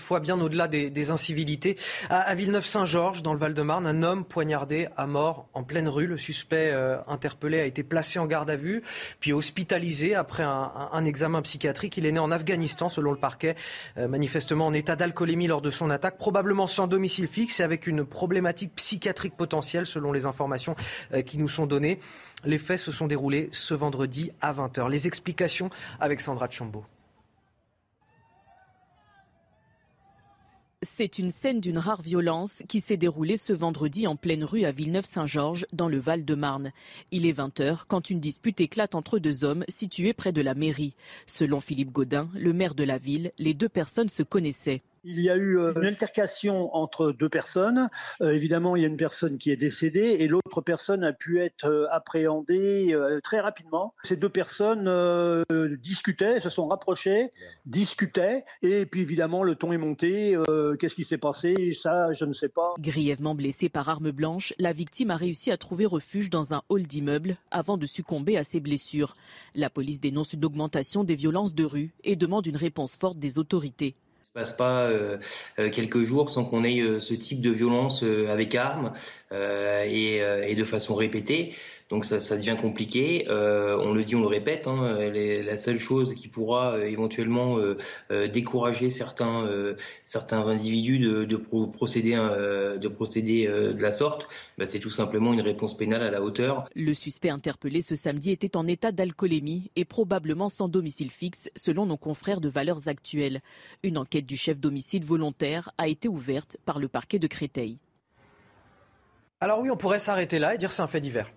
fois 0.00 0.20
bien 0.20 0.40
au-delà 0.40 0.68
des, 0.68 1.10
incivilités. 1.10 1.76
À, 2.08 2.34
Villeneuve-Saint-Georges, 2.34 3.22
dans 3.22 3.34
le 3.34 3.38
Val-de-Marne, 3.38 3.86
un 3.86 4.02
homme 4.02 4.24
poignardé 4.24 4.88
à 4.96 5.06
mort 5.06 5.50
en 5.52 5.64
pleine 5.64 5.86
rue. 5.86 6.06
Le 6.06 6.16
suspect 6.16 6.70
euh, 6.72 6.96
interpellé 7.08 7.60
a 7.60 7.66
été 7.66 7.82
placé 7.82 8.18
en 8.18 8.24
garde 8.24 8.48
à 8.48 8.56
vue, 8.56 8.82
puis 9.20 9.34
hospitalisé 9.34 10.14
après 10.14 10.44
un, 10.44 11.04
examen 11.04 11.42
psychiatrique. 11.42 11.98
Il 11.98 12.06
est 12.06 12.12
né 12.12 12.18
en 12.18 12.30
Afghanistan, 12.30 12.88
selon 12.88 13.12
le 13.12 13.18
parquet, 13.18 13.54
euh, 13.98 14.08
manifestement 14.08 14.66
en 14.66 14.72
état 14.72 14.96
d'alcoolémie 14.96 15.46
lors 15.46 15.60
de 15.60 15.70
son 15.70 15.90
attaque, 15.90 16.16
probablement 16.16 16.66
sans 16.66 16.86
domicile 16.86 17.28
fixe 17.28 17.60
et 17.60 17.64
avec 17.64 17.86
une 17.86 18.02
problématique 18.02 18.74
psychiatrique 18.76 19.36
potentielle, 19.36 19.84
selon 19.84 20.12
les 20.12 20.24
informations 20.24 20.74
euh, 21.12 21.20
qui 21.20 21.36
nous 21.36 21.50
sont 21.50 21.66
données. 21.66 21.98
Les 22.46 22.58
faits 22.58 22.80
se 22.80 22.92
sont 22.92 23.08
déroulés 23.08 23.50
ce 23.52 23.74
vendredi 23.74 24.30
à 24.40 24.54
20h. 24.54 24.88
Les 24.88 25.06
explications 25.06 25.68
avec 26.00 26.22
Sandra 26.22 26.48
Chambaud. 26.48 26.86
C'est 30.82 31.18
une 31.18 31.30
scène 31.30 31.60
d'une 31.60 31.78
rare 31.78 32.02
violence 32.02 32.62
qui 32.68 32.80
s'est 32.82 32.98
déroulée 32.98 33.38
ce 33.38 33.54
vendredi 33.54 34.06
en 34.06 34.14
pleine 34.14 34.44
rue 34.44 34.66
à 34.66 34.72
Villeneuve-Saint-Georges, 34.72 35.64
dans 35.72 35.88
le 35.88 35.98
Val-de-Marne. 35.98 36.70
Il 37.10 37.24
est 37.24 37.32
20h 37.32 37.84
quand 37.88 38.10
une 38.10 38.20
dispute 38.20 38.60
éclate 38.60 38.94
entre 38.94 39.18
deux 39.18 39.42
hommes 39.42 39.64
situés 39.68 40.12
près 40.12 40.32
de 40.32 40.42
la 40.42 40.54
mairie. 40.54 40.94
Selon 41.26 41.60
Philippe 41.60 41.92
Gaudin, 41.92 42.28
le 42.34 42.52
maire 42.52 42.74
de 42.74 42.84
la 42.84 42.98
ville, 42.98 43.32
les 43.38 43.54
deux 43.54 43.70
personnes 43.70 44.10
se 44.10 44.22
connaissaient. 44.22 44.82
Il 45.08 45.20
y 45.20 45.30
a 45.30 45.36
eu 45.36 45.56
euh, 45.56 45.72
une 45.76 45.84
altercation 45.84 46.74
entre 46.74 47.12
deux 47.12 47.28
personnes. 47.28 47.88
Euh, 48.22 48.32
évidemment, 48.32 48.74
il 48.74 48.82
y 48.82 48.84
a 48.84 48.88
une 48.88 48.96
personne 48.96 49.38
qui 49.38 49.52
est 49.52 49.56
décédée 49.56 50.16
et 50.18 50.26
l'autre 50.26 50.60
personne 50.62 51.04
a 51.04 51.12
pu 51.12 51.40
être 51.40 51.68
euh, 51.68 51.86
appréhendée 51.92 52.96
très 53.22 53.38
rapidement. 53.38 53.94
Ces 54.02 54.16
deux 54.16 54.28
personnes 54.28 54.90
discutaient, 55.80 56.40
se 56.40 56.48
sont 56.48 56.66
rapprochées, 56.66 57.30
discutaient 57.66 58.44
et 58.62 58.84
puis 58.84 59.02
évidemment 59.02 59.44
le 59.44 59.54
ton 59.54 59.72
est 59.72 59.78
monté. 59.78 60.36
Qu'est-ce 60.78 60.94
qui 60.94 61.04
s'est 61.04 61.18
passé? 61.18 61.76
Ça, 61.80 62.12
je 62.12 62.24
ne 62.24 62.32
sais 62.32 62.48
pas. 62.48 62.74
Grièvement 62.78 63.34
blessé 63.34 63.68
par 63.68 63.88
arme 63.88 64.10
blanche, 64.10 64.54
la 64.58 64.72
victime 64.72 65.10
a 65.10 65.16
réussi 65.16 65.50
à 65.50 65.56
trouver 65.56 65.86
refuge 65.86 66.30
dans 66.30 66.54
un 66.54 66.62
hall 66.68 66.82
d'immeuble 66.82 67.36
avant 67.50 67.76
de 67.76 67.86
succomber 67.86 68.36
à 68.36 68.44
ses 68.44 68.60
blessures. 68.60 69.16
La 69.54 69.70
police 69.70 70.00
dénonce 70.00 70.32
une 70.32 70.44
augmentation 70.44 71.04
des 71.04 71.16
violences 71.16 71.54
de 71.54 71.64
rue 71.64 71.92
et 72.02 72.16
demande 72.16 72.46
une 72.46 72.56
réponse 72.56 72.96
forte 72.96 73.18
des 73.18 73.38
autorités 73.38 73.94
passe 74.36 74.52
pas 74.52 74.82
euh, 74.82 75.16
euh, 75.58 75.70
quelques 75.70 76.04
jours 76.04 76.28
sans 76.30 76.44
qu'on 76.44 76.62
ait 76.62 76.80
euh, 76.80 77.00
ce 77.00 77.14
type 77.14 77.40
de 77.40 77.50
violence 77.50 78.02
avec 78.02 78.54
armes 78.54 78.92
et, 79.32 80.18
et, 80.18 80.54
de 80.54 80.64
façon 80.64 80.94
répétée. 80.94 81.52
Donc 81.88 82.04
ça, 82.04 82.18
ça 82.18 82.36
devient 82.36 82.56
compliqué. 82.60 83.26
Euh, 83.28 83.78
on 83.80 83.92
le 83.92 84.02
dit, 84.02 84.16
on 84.16 84.20
le 84.20 84.26
répète. 84.26 84.66
Hein, 84.66 85.10
la 85.12 85.58
seule 85.58 85.78
chose 85.78 86.14
qui 86.14 86.26
pourra 86.26 86.72
euh, 86.72 86.86
éventuellement 86.86 87.58
euh, 87.58 87.76
décourager 88.28 88.90
certains 88.90 89.48
certains 90.04 90.46
individus 90.46 90.98
de, 90.98 91.24
de 91.24 91.36
procéder 91.36 92.14
de 92.16 92.88
procéder 92.88 93.46
de 93.46 93.80
la 93.80 93.92
sorte, 93.92 94.28
bah, 94.58 94.64
c'est 94.66 94.80
tout 94.80 94.90
simplement 94.90 95.32
une 95.32 95.40
réponse 95.40 95.76
pénale 95.76 96.02
à 96.02 96.10
la 96.10 96.22
hauteur. 96.22 96.68
Le 96.74 96.94
suspect 96.94 97.30
interpellé 97.30 97.80
ce 97.80 97.94
samedi 97.94 98.30
était 98.30 98.56
en 98.56 98.66
état 98.66 98.92
d'alcoolémie 98.92 99.70
et 99.76 99.84
probablement 99.84 100.48
sans 100.48 100.68
domicile 100.68 101.10
fixe, 101.10 101.50
selon 101.56 101.86
nos 101.86 101.96
confrères 101.96 102.40
de 102.40 102.48
Valeurs 102.48 102.88
Actuelles. 102.88 103.40
Une 103.82 103.98
enquête 103.98 104.25
du 104.26 104.36
chef 104.36 104.58
d'homicide 104.58 105.04
volontaire 105.04 105.70
a 105.78 105.88
été 105.88 106.08
ouverte 106.08 106.56
par 106.64 106.78
le 106.78 106.88
parquet 106.88 107.18
de 107.18 107.26
Créteil. 107.26 107.78
Alors 109.40 109.60
oui, 109.60 109.70
on 109.70 109.76
pourrait 109.76 109.98
s'arrêter 109.98 110.38
là 110.38 110.54
et 110.54 110.58
dire 110.58 110.72
c'est 110.72 110.82
un 110.82 110.86
fait 110.86 111.00
divers 111.00 111.30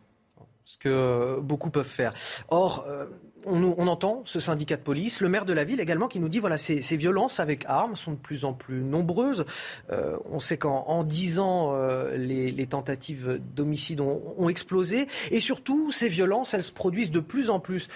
ce 0.70 0.78
que 0.78 1.40
beaucoup 1.42 1.72
peuvent 1.72 1.84
faire. 1.84 2.14
Or, 2.50 2.86
euh, 2.88 3.08
on, 3.48 3.88
entend 3.88 4.22
ce 4.26 4.40
syndicat 4.40 4.78
de 4.78 4.84
police, 4.84 5.20
le 5.20 5.28
maire 5.28 5.46
de 5.46 5.54
la 5.54 5.64
ville 5.64 5.80
également, 5.80 6.08
qui 6.08 6.20
nous 6.20 6.30
dit 6.30 6.38
voilà, 6.38 6.60
ces, 6.60 6.96
violences 6.96 7.40
avec 7.40 7.66
armes 7.66 7.96
sont 7.96 8.12
de 8.12 8.18
plus 8.18 8.46
en 8.46 8.54
plus 8.54 8.84
nombreuses. 8.84 9.46
Euh, 9.92 10.18
on 10.30 10.40
sait 10.40 10.58
qu'en 10.58 11.04
dix 11.04 11.40
ans, 11.40 11.72
euh, 11.74 12.16
les, 12.16 12.68
tentatives 12.68 13.42
d'homicide 13.56 14.00
ont, 14.00 14.48
explosé. 14.48 15.08
Et 15.32 15.40
surtout, 15.40 15.92
ces 15.92 16.08
violences, 16.08 16.54
elles 16.54 16.64
se 16.64 16.72
produisent 16.72 17.10
de 17.10 17.20
plus 17.20 17.50
en 17.50 17.60
plus 17.60 17.90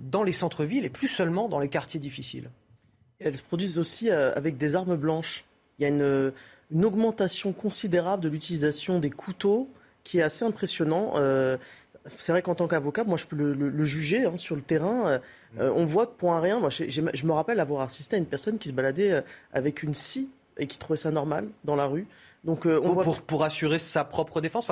dans 0.00 0.22
les 0.22 0.32
centres-villes 0.32 0.86
et 0.86 0.90
plus 0.90 1.08
seulement 1.08 1.50
dans 1.50 1.58
les 1.58 1.68
quartiers 1.68 2.00
difficiles. 2.00 2.50
Elles 3.18 3.36
se 3.36 3.42
produisent 3.42 3.78
aussi 3.78 4.10
avec 4.10 4.56
des 4.56 4.76
armes 4.76 4.96
blanches. 4.96 5.44
Il 5.78 5.82
y 5.82 5.84
a 5.86 5.88
une, 5.88 6.32
une 6.70 6.84
augmentation 6.84 7.52
considérable 7.52 8.22
de 8.22 8.28
l'utilisation 8.28 8.98
des 8.98 9.10
couteaux 9.10 9.68
qui 10.04 10.18
est 10.18 10.22
assez 10.22 10.44
impressionnant 10.44 11.14
c'est 12.18 12.32
vrai 12.32 12.42
qu'en 12.42 12.54
tant 12.54 12.68
qu'avocat, 12.68 13.04
moi, 13.04 13.16
je 13.16 13.26
peux 13.26 13.36
le, 13.36 13.84
juger 13.84 14.26
hein, 14.26 14.36
sur 14.36 14.56
le 14.56 14.62
terrain. 14.62 15.08
Euh, 15.08 15.18
euh, 15.58 15.72
on 15.74 15.86
voit 15.86 16.06
que 16.06 16.12
pour 16.12 16.32
un 16.32 16.40
rien, 16.40 16.60
moi, 16.60 16.70
je 16.70 17.00
me 17.00 17.32
rappelle 17.32 17.60
avoir 17.60 17.82
assisté 17.82 18.16
à 18.16 18.18
une 18.18 18.26
personne 18.26 18.58
qui 18.58 18.68
se 18.68 18.72
baladait 18.72 19.12
euh, 19.12 19.20
avec 19.52 19.82
une 19.82 19.94
scie 19.94 20.28
et 20.58 20.66
qui 20.66 20.78
trouvait 20.78 20.96
ça 20.96 21.10
normal 21.10 21.48
dans 21.64 21.76
la 21.76 21.86
rue. 21.86 22.06
Donc, 22.44 22.64
on 22.64 22.94
pour, 22.94 23.20
pour, 23.22 23.42
assurer 23.42 23.80
sa 23.80 24.04
propre 24.04 24.40
défense 24.40 24.68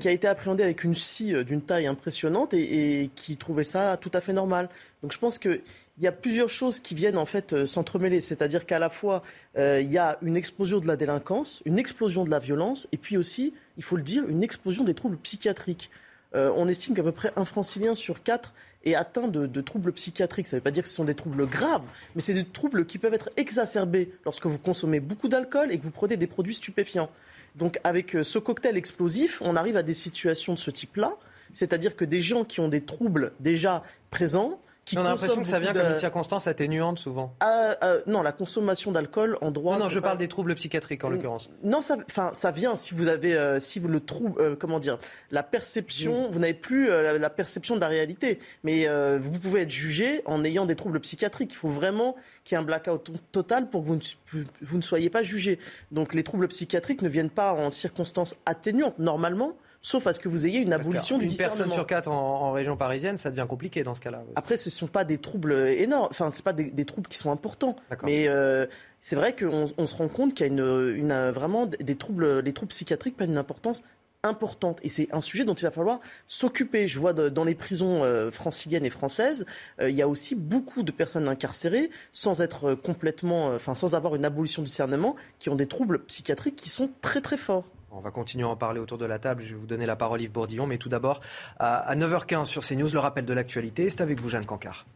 Qui 0.00 0.08
a 0.08 0.10
été 0.10 0.26
appréhendé 0.26 0.62
avec 0.62 0.82
une 0.82 0.94
scie 0.94 1.44
d'une 1.44 1.60
taille 1.60 1.86
impressionnante 1.86 2.54
et, 2.54 3.10
qui 3.14 3.36
trouvait 3.36 3.64
ça 3.64 3.98
tout 3.98 4.10
à 4.14 4.22
fait 4.22 4.32
normal. 4.32 4.70
Donc 5.02 5.12
je 5.12 5.18
pense 5.18 5.38
qu'il 5.38 5.60
y 6.00 6.06
a 6.06 6.12
plusieurs 6.12 6.48
choses 6.48 6.80
qui 6.80 6.94
viennent 6.94 7.18
en 7.18 7.26
fait 7.26 7.66
s'entremêler. 7.66 8.20
C'est-à-dire 8.20 8.66
qu'à 8.66 8.78
la 8.78 8.88
fois, 8.88 9.22
il 9.56 9.90
y 9.90 9.98
a 9.98 10.18
une 10.22 10.36
explosion 10.36 10.78
de 10.80 10.86
la 10.86 10.96
délinquance, 10.96 11.62
une 11.64 11.78
explosion 11.78 12.24
de 12.24 12.30
la 12.30 12.38
violence, 12.38 12.88
et 12.92 12.96
puis 12.96 13.16
aussi, 13.16 13.52
il 13.76 13.82
faut 13.82 13.96
le 13.96 14.02
dire, 14.02 14.26
une 14.28 14.42
explosion 14.42 14.84
des 14.84 14.94
troubles 14.94 15.18
psychiatriques. 15.18 15.90
Euh, 16.34 16.50
on 16.56 16.68
estime 16.68 16.94
qu'à 16.94 17.02
peu 17.02 17.12
près 17.12 17.32
un 17.36 17.44
francilien 17.44 17.94
sur 17.94 18.22
quatre 18.22 18.54
est 18.84 18.94
atteint 18.94 19.28
de, 19.28 19.60
troubles 19.60 19.92
psychiatriques. 19.92 20.48
Ça 20.48 20.56
ne 20.56 20.60
veut 20.60 20.64
pas 20.64 20.70
dire 20.70 20.82
que 20.82 20.88
ce 20.88 20.94
sont 20.94 21.04
des 21.04 21.14
troubles 21.14 21.46
graves, 21.46 21.84
mais 22.14 22.20
c'est 22.20 22.34
des 22.34 22.44
troubles 22.44 22.84
qui 22.86 22.98
peuvent 22.98 23.14
être 23.14 23.30
exacerbés 23.36 24.12
lorsque 24.24 24.46
vous 24.46 24.58
consommez 24.58 24.98
beaucoup 24.98 25.28
d'alcool 25.28 25.70
et 25.70 25.78
que 25.78 25.84
vous 25.84 25.90
prenez 25.90 26.16
des 26.16 26.26
produits 26.26 26.54
stupéfiants. 26.54 27.10
Donc 27.54 27.78
avec 27.84 28.16
euh, 28.16 28.24
ce 28.24 28.38
cocktail 28.38 28.76
explosif, 28.76 29.40
on 29.42 29.56
arrive 29.56 29.76
à 29.76 29.82
des 29.82 29.94
situations 29.94 30.54
de 30.54 30.58
ce 30.58 30.70
type-là, 30.70 31.16
c'est-à-dire 31.54 31.94
que 31.94 32.04
des 32.04 32.22
gens 32.22 32.44
qui 32.44 32.60
ont 32.60 32.68
des 32.68 32.80
troubles 32.80 33.32
déjà 33.38 33.84
présents, 34.10 34.58
on 34.96 35.00
a 35.00 35.02
l'impression 35.04 35.42
que 35.42 35.48
ça 35.48 35.60
vient 35.60 35.72
comme 35.72 35.90
une 35.92 35.96
circonstance 35.96 36.46
atténuante 36.46 36.98
souvent. 36.98 37.34
Ah, 37.40 37.76
euh, 37.82 38.02
non, 38.06 38.22
la 38.22 38.32
consommation 38.32 38.92
d'alcool 38.92 39.38
en 39.40 39.50
droit. 39.50 39.78
Non, 39.78 39.84
non 39.84 39.90
je 39.90 40.00
parle 40.00 40.18
des 40.18 40.28
troubles 40.28 40.54
psychiatriques 40.54 41.04
en 41.04 41.10
l'occurrence. 41.10 41.50
Non, 41.62 41.80
ça, 41.82 41.96
ça 42.32 42.50
vient 42.50 42.76
si 42.76 42.94
vous 42.94 43.08
avez, 43.08 43.34
euh, 43.36 43.60
si 43.60 43.78
vous 43.78 43.88
le 43.88 44.00
trouble, 44.00 44.40
euh, 44.40 44.56
comment 44.56 44.80
dire, 44.80 44.98
la 45.30 45.42
perception, 45.42 46.30
vous 46.30 46.38
n'avez 46.38 46.54
plus 46.54 46.88
la, 46.88 47.30
perception 47.30 47.76
de 47.76 47.80
la 47.80 47.88
réalité. 47.88 48.38
Mais 48.64 48.86
vous 49.18 49.38
pouvez 49.38 49.62
être 49.62 49.70
jugé 49.70 50.22
en 50.26 50.44
ayant 50.44 50.66
des 50.66 50.76
troubles 50.76 51.00
psychiatriques. 51.00 51.52
Il 51.52 51.56
faut 51.56 51.68
vraiment 51.68 52.16
qu'il 52.44 52.56
y 52.56 52.58
ait 52.58 52.62
un 52.62 52.66
blackout 52.66 53.10
total 53.30 53.70
pour 53.70 53.82
que 53.82 53.88
vous 53.88 53.96
ne, 53.96 54.44
vous 54.60 54.76
ne 54.76 54.82
soyez 54.82 55.10
pas 55.10 55.22
jugé. 55.22 55.58
Donc 55.90 56.14
les 56.14 56.22
troubles 56.22 56.48
psychiatriques 56.48 57.02
ne 57.02 57.08
viennent 57.08 57.30
pas 57.30 57.52
en 57.52 57.70
circonstances 57.70 58.36
atténuantes 58.46 58.98
normalement 58.98 59.56
sauf 59.82 60.06
à 60.06 60.12
ce 60.12 60.20
que 60.20 60.28
vous 60.28 60.46
ayez 60.46 60.60
une 60.60 60.72
abolition 60.72 61.18
du 61.18 61.26
discernement. 61.26 61.54
Une 61.54 61.58
personne 61.58 61.74
sur 61.74 61.86
quatre 61.86 62.08
en, 62.08 62.52
région 62.52 62.76
parisienne, 62.76 63.18
ça 63.18 63.30
devient 63.30 63.46
compliqué 63.48 63.82
dans 63.82 63.94
ce 63.94 64.00
cas-là. 64.00 64.22
Après, 64.36 64.56
ce 64.56 64.68
ne 64.68 64.72
sont 64.72 64.86
pas 64.86 65.04
des 65.04 65.18
troubles 65.18 65.52
énormes, 65.52 66.08
enfin, 66.10 66.30
ce 66.32 66.42
pas 66.42 66.52
des, 66.52 66.84
troubles 66.84 67.08
qui 67.08 67.18
sont 67.18 67.32
importants. 67.32 67.76
Mais 68.04 68.28
euh, 68.28 68.66
c'est 69.00 69.16
vrai 69.16 69.34
qu'on 69.34 69.66
on 69.76 69.86
se 69.86 69.94
rend 69.94 70.08
compte 70.08 70.34
qu'il 70.34 70.46
y 70.46 70.48
a 70.48 70.52
une, 70.52 71.30
vraiment 71.30 71.66
des 71.66 71.96
troubles, 71.96 72.40
les 72.40 72.52
troubles 72.52 72.70
psychiatriques 72.70 73.16
prennent 73.16 73.32
une 73.32 73.38
importance 73.38 73.82
importante. 74.24 74.78
Et 74.84 74.88
c'est 74.88 75.08
un 75.12 75.20
sujet 75.20 75.44
dont 75.44 75.54
il 75.54 75.64
va 75.64 75.72
falloir 75.72 75.98
s'occuper. 76.28 76.86
Je 76.86 77.00
vois 77.00 77.12
dans 77.12 77.44
les 77.44 77.56
prisons 77.56 78.04
euh, 78.04 78.30
franciliennes 78.30 78.84
et 78.84 78.90
françaises, 78.90 79.46
euh, 79.80 79.90
il 79.90 79.96
y 79.96 80.02
a 80.02 80.06
aussi 80.06 80.36
beaucoup 80.36 80.84
de 80.84 80.92
personnes 80.92 81.26
incarcérées 81.26 81.90
sans 82.12 82.40
être 82.40 82.74
complètement, 82.74 83.48
enfin, 83.48 83.74
sans 83.74 83.96
avoir 83.96 84.14
une 84.14 84.24
abolition 84.24 84.62
du 84.62 84.66
discernement, 84.66 85.16
qui 85.40 85.50
ont 85.50 85.56
des 85.56 85.66
troubles 85.66 86.04
psychiatriques 86.04 86.54
qui 86.54 86.68
sont 86.68 86.90
très 87.00 87.20
très 87.20 87.36
forts. 87.36 87.68
On 87.94 88.00
va 88.00 88.10
continuer 88.10 88.44
à 88.44 88.48
en 88.48 88.56
parler 88.56 88.80
autour 88.80 88.96
de 88.96 89.04
la 89.04 89.18
table. 89.18 89.42
Je 89.44 89.54
vais 89.54 89.60
vous 89.60 89.66
donner 89.66 89.84
la 89.84 89.96
parole, 89.96 90.22
Yves 90.22 90.32
Bourdillon. 90.32 90.66
Mais 90.66 90.78
tout 90.78 90.88
d'abord, 90.88 91.20
à 91.58 91.94
9h15 91.94 92.46
sur 92.46 92.64
CNews, 92.64 92.88
le 92.90 92.98
rappel 92.98 93.26
de 93.26 93.34
l'actualité. 93.34 93.90
C'est 93.90 94.00
avec 94.00 94.18
vous, 94.20 94.30
Jeanne 94.30 94.46
Cancard. 94.46 94.86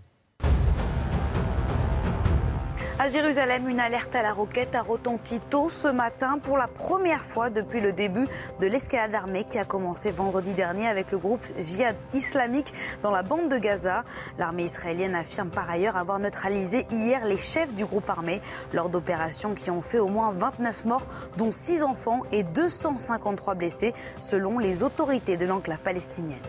À 2.99 3.11
Jérusalem, 3.11 3.69
une 3.69 3.79
alerte 3.79 4.15
à 4.15 4.23
la 4.23 4.33
roquette 4.33 4.75
a 4.75 4.81
retenti 4.81 5.39
tôt 5.39 5.69
ce 5.69 5.87
matin 5.87 6.39
pour 6.43 6.57
la 6.57 6.67
première 6.67 7.27
fois 7.27 7.51
depuis 7.51 7.83
le 7.83 7.93
début 7.93 8.27
de 8.59 8.67
l'escalade 8.67 9.15
armée 9.15 9.45
qui 9.45 9.59
a 9.59 9.67
commencé 9.67 10.11
vendredi 10.11 10.55
dernier 10.55 10.89
avec 10.89 11.13
le 11.13 11.19
groupe 11.19 11.45
Jihad 11.59 11.95
islamique 12.15 12.73
dans 13.03 13.11
la 13.11 13.23
bande 13.23 13.51
de 13.51 13.59
Gaza. 13.59 14.05
L'armée 14.39 14.65
israélienne 14.65 15.15
affirme 15.15 15.51
par 15.51 15.69
ailleurs 15.69 15.99
avoir 15.99 16.19
neutralisé 16.19 16.87
hier 16.91 17.27
les 17.27 17.37
chefs 17.37 17.75
du 17.75 17.85
groupe 17.85 18.09
armé 18.09 18.41
lors 18.73 18.89
d'opérations 18.89 19.55
qui 19.55 19.71
ont 19.71 19.83
fait 19.83 19.99
au 19.99 20.09
moins 20.09 20.33
29 20.33 20.87
morts, 20.87 21.07
dont 21.37 21.53
6 21.53 21.83
enfants 21.83 22.23
et 22.33 22.45
253 22.45 23.57
blessés 23.57 23.93
selon 24.21 24.59
les 24.59 24.83
autorités 24.83 25.37
de 25.37 25.45
l'enclave 25.45 25.81
palestinienne. 25.81 26.41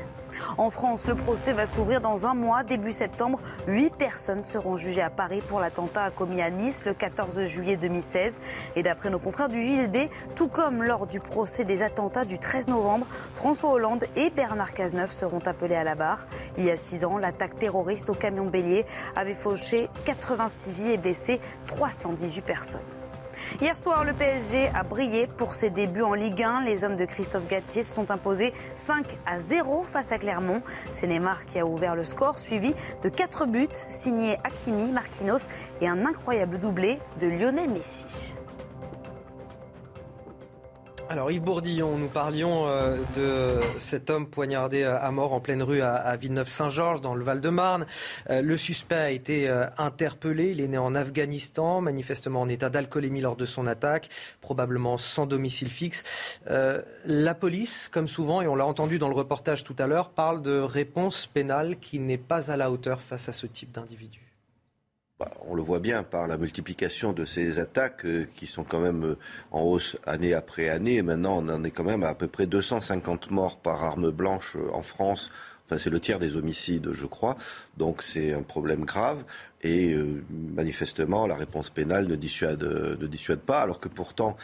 En 0.57 0.69
France, 0.69 1.07
le 1.07 1.15
procès 1.15 1.53
va 1.53 1.65
s'ouvrir 1.65 2.01
dans 2.01 2.25
un 2.25 2.33
mois, 2.33 2.63
début 2.63 2.91
septembre. 2.91 3.39
Huit 3.67 3.93
personnes 3.95 4.45
seront 4.45 4.77
jugées 4.77 5.01
à 5.01 5.09
Paris 5.09 5.41
pour 5.47 5.59
l'attentat 5.59 6.11
commis 6.11 6.41
à 6.41 6.49
Nice 6.49 6.85
le 6.85 6.93
14 6.93 7.43
juillet 7.45 7.77
2016. 7.77 8.39
Et 8.75 8.83
d'après 8.83 9.09
nos 9.09 9.19
confrères 9.19 9.49
du 9.49 9.63
JDD, 9.63 10.09
tout 10.35 10.47
comme 10.47 10.83
lors 10.83 11.07
du 11.07 11.19
procès 11.19 11.63
des 11.63 11.81
attentats 11.81 12.25
du 12.25 12.39
13 12.39 12.67
novembre, 12.67 13.05
François 13.33 13.71
Hollande 13.71 14.05
et 14.15 14.29
Bernard 14.29 14.73
Cazeneuve 14.73 15.11
seront 15.11 15.41
appelés 15.45 15.75
à 15.75 15.83
la 15.83 15.95
barre. 15.95 16.27
Il 16.57 16.65
y 16.65 16.71
a 16.71 16.77
six 16.77 17.05
ans, 17.05 17.17
l'attaque 17.17 17.59
terroriste 17.59 18.09
au 18.09 18.13
camion 18.13 18.45
bélier 18.45 18.85
avait 19.15 19.35
fauché 19.35 19.89
86 20.05 20.71
vies 20.71 20.91
et 20.91 20.97
blessé 20.97 21.39
318 21.67 22.41
personnes. 22.41 22.96
Hier 23.61 23.77
soir, 23.77 24.03
le 24.03 24.13
PSG 24.13 24.69
a 24.73 24.83
brillé 24.83 25.27
pour 25.27 25.55
ses 25.55 25.69
débuts 25.69 26.01
en 26.01 26.13
Ligue 26.13 26.43
1. 26.43 26.63
Les 26.63 26.83
hommes 26.83 26.95
de 26.95 27.05
Christophe 27.05 27.47
Galtier 27.47 27.83
se 27.83 27.93
sont 27.93 28.11
imposés 28.11 28.53
5 28.75 29.05
à 29.25 29.39
0 29.39 29.83
face 29.83 30.11
à 30.11 30.17
Clermont. 30.17 30.61
C'est 30.91 31.07
Neymar 31.07 31.45
qui 31.45 31.59
a 31.59 31.65
ouvert 31.65 31.95
le 31.95 32.03
score, 32.03 32.39
suivi 32.39 32.73
de 33.03 33.09
4 33.09 33.45
buts 33.45 33.67
signés 33.89 34.37
Hakimi, 34.43 34.91
Marquinhos 34.91 35.47
et 35.81 35.87
un 35.87 36.05
incroyable 36.05 36.59
doublé 36.59 36.99
de 37.19 37.27
Lionel 37.27 37.69
Messi. 37.69 38.35
Alors 41.09 41.31
Yves 41.31 41.43
Bourdillon, 41.43 41.97
nous 41.97 42.09
parlions 42.09 42.67
euh, 42.67 42.97
de 43.15 43.79
cet 43.79 44.09
homme 44.09 44.27
poignardé 44.27 44.83
euh, 44.83 44.99
à 44.99 45.09
mort 45.11 45.31
en 45.31 45.39
pleine 45.39 45.63
rue 45.63 45.81
à 45.81 46.13
Villeneuve-Saint-Georges 46.17 46.99
dans 46.99 47.15
le 47.15 47.23
Val-de-Marne. 47.23 47.85
Euh, 48.29 48.41
le 48.41 48.57
suspect 48.57 48.95
a 48.95 49.11
été 49.11 49.49
interpellé, 49.77 50.51
il 50.51 50.59
est 50.59 50.67
né 50.67 50.77
en 50.77 50.95
Afghanistan, 50.95 51.79
manifestement 51.79 52.41
en 52.41 52.49
état 52.49 52.69
d'alcoolémie 52.69 53.21
lors 53.21 53.37
de 53.37 53.45
son 53.45 53.67
attaque, 53.67 54.09
probablement 54.41 54.97
sans 54.97 55.25
domicile 55.25 55.69
fixe. 55.69 56.03
La 57.05 57.33
police, 57.33 57.89
comme 57.91 58.07
souvent, 58.07 58.41
et 58.41 58.47
on 58.47 58.55
l'a 58.55 58.65
entendu 58.65 58.99
dans 58.99 59.09
le 59.09 59.15
reportage 59.15 59.63
tout 59.63 59.75
à 59.79 59.87
l'heure, 59.87 60.09
parle 60.09 60.41
de 60.41 60.59
réponse 60.59 61.25
pénale 61.25 61.77
qui 61.79 61.99
n'est 61.99 62.17
pas 62.17 62.51
à 62.51 62.57
la 62.57 62.69
hauteur 62.69 63.01
face 63.01 63.29
à 63.29 63.31
ce 63.31 63.47
type 63.47 63.71
d'individu. 63.71 64.26
Bah, 65.19 65.31
on 65.47 65.55
le 65.55 65.63
voit 65.63 65.79
bien 65.79 66.03
par 66.03 66.27
la 66.27 66.37
multiplication 66.37 67.11
de 67.11 67.25
ces 67.25 67.57
attaques 67.57 68.05
euh, 68.05 68.27
qui 68.35 68.45
sont 68.45 68.63
quand 68.63 68.79
même 68.79 69.03
euh, 69.03 69.17
en 69.51 69.63
hausse 69.63 69.97
année 70.05 70.35
après 70.35 70.69
année. 70.69 71.01
maintenant, 71.01 71.39
on 71.39 71.49
en 71.49 71.63
est 71.63 71.71
quand 71.71 71.83
même 71.83 72.03
à 72.03 72.09
à 72.09 72.13
peu 72.13 72.27
près 72.27 72.45
250 72.45 73.31
morts 73.31 73.57
par 73.57 73.83
arme 73.83 74.11
blanche 74.11 74.55
euh, 74.55 74.69
en 74.73 74.83
France. 74.83 75.31
Enfin, 75.65 75.79
c'est 75.79 75.89
le 75.89 75.99
tiers 75.99 76.19
des 76.19 76.35
homicides, 76.35 76.91
je 76.91 77.05
crois. 77.07 77.35
Donc, 77.77 78.03
c'est 78.03 78.31
un 78.31 78.43
problème 78.43 78.85
grave. 78.85 79.23
Et 79.63 79.97
manifestement, 80.29 81.27
la 81.27 81.35
réponse 81.35 81.71
pénale 81.71 82.07
ne 82.07 82.15
dissuade, 82.15 82.63
ne 82.63 83.07
dissuade 83.07 83.39
pas, 83.39 83.59
alors 83.61 83.81
que 83.81 83.89
pourtant, 83.89 84.37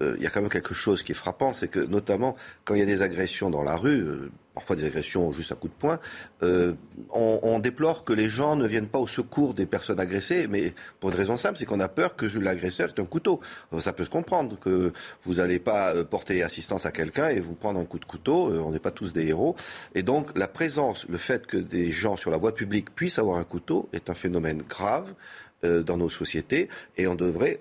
il 0.00 0.22
y 0.22 0.26
a 0.26 0.30
quand 0.30 0.40
même 0.40 0.50
quelque 0.50 0.74
chose 0.74 1.02
qui 1.02 1.12
est 1.12 1.14
frappant, 1.14 1.54
c'est 1.54 1.68
que 1.68 1.80
notamment 1.80 2.36
quand 2.64 2.74
il 2.74 2.80
y 2.80 2.82
a 2.82 2.86
des 2.86 3.02
agressions 3.02 3.50
dans 3.50 3.62
la 3.62 3.76
rue, 3.76 4.30
parfois 4.58 4.74
des 4.74 4.86
agressions 4.86 5.30
juste 5.30 5.52
à 5.52 5.54
coup 5.54 5.68
de 5.68 5.72
poing, 5.72 6.00
euh, 6.42 6.74
on, 7.12 7.60
déplore 7.60 8.02
que 8.02 8.12
les 8.12 8.28
gens 8.28 8.56
ne 8.56 8.66
viennent 8.66 8.88
pas 8.88 8.98
au 8.98 9.06
secours 9.06 9.54
des 9.54 9.66
personnes 9.66 10.00
agressées, 10.00 10.48
mais 10.48 10.74
pour 10.98 11.10
une 11.10 11.16
raison 11.16 11.36
simple, 11.36 11.58
c'est 11.58 11.64
qu'on 11.64 11.78
a 11.78 11.88
peur 11.88 12.16
que 12.16 12.26
l'agresseur 12.26 12.88
ait 12.88 13.00
un 13.00 13.04
couteau. 13.04 13.40
Ça 13.80 13.92
peut 13.92 14.04
se 14.04 14.10
comprendre 14.10 14.58
que 14.58 14.92
vous 15.22 15.34
n'allez 15.34 15.60
pas 15.60 15.94
euh, 15.94 16.02
porter 16.02 16.42
assistance 16.42 16.86
à 16.86 16.90
quelqu'un 16.90 17.28
et 17.28 17.38
vous 17.38 17.54
prendre 17.54 17.78
un 17.78 17.84
coup 17.84 18.00
de 18.00 18.04
couteau, 18.04 18.50
euh, 18.50 18.58
on 18.58 18.72
n'est 18.72 18.80
pas 18.80 18.90
tous 18.90 19.12
des 19.12 19.26
héros. 19.26 19.54
Et 19.94 20.02
donc 20.02 20.36
la 20.36 20.48
présence, 20.48 21.06
le 21.08 21.18
fait 21.18 21.46
que 21.46 21.56
des 21.56 21.92
gens 21.92 22.16
sur 22.16 22.32
la 22.32 22.36
voie 22.36 22.52
publique 22.52 22.92
puissent 22.96 23.20
avoir 23.20 23.38
un 23.38 23.44
couteau 23.44 23.88
est 23.92 24.10
un 24.10 24.14
phénomène 24.14 24.62
grave 24.68 25.14
dans 25.62 25.96
nos 25.96 26.08
sociétés 26.08 26.68
et 26.96 27.08
on 27.08 27.16
devrait 27.16 27.60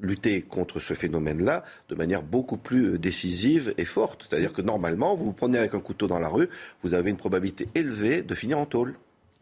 lutter 0.00 0.42
contre 0.42 0.80
ce 0.80 0.94
phénomène-là 0.94 1.64
de 1.88 1.94
manière 1.94 2.22
beaucoup 2.22 2.56
plus 2.56 2.94
euh, 2.94 2.98
décisive 2.98 3.74
et 3.78 3.84
forte. 3.84 4.26
C'est-à-dire 4.28 4.52
que 4.52 4.62
normalement, 4.62 5.14
vous 5.14 5.26
vous 5.26 5.32
prenez 5.32 5.58
avec 5.58 5.74
un 5.74 5.80
couteau 5.80 6.06
dans 6.06 6.18
la 6.18 6.28
rue, 6.28 6.48
vous 6.82 6.94
avez 6.94 7.10
une 7.10 7.16
probabilité 7.16 7.68
élevée 7.74 8.22
de 8.22 8.34
finir 8.34 8.58
en 8.58 8.66
tôle. 8.66 8.94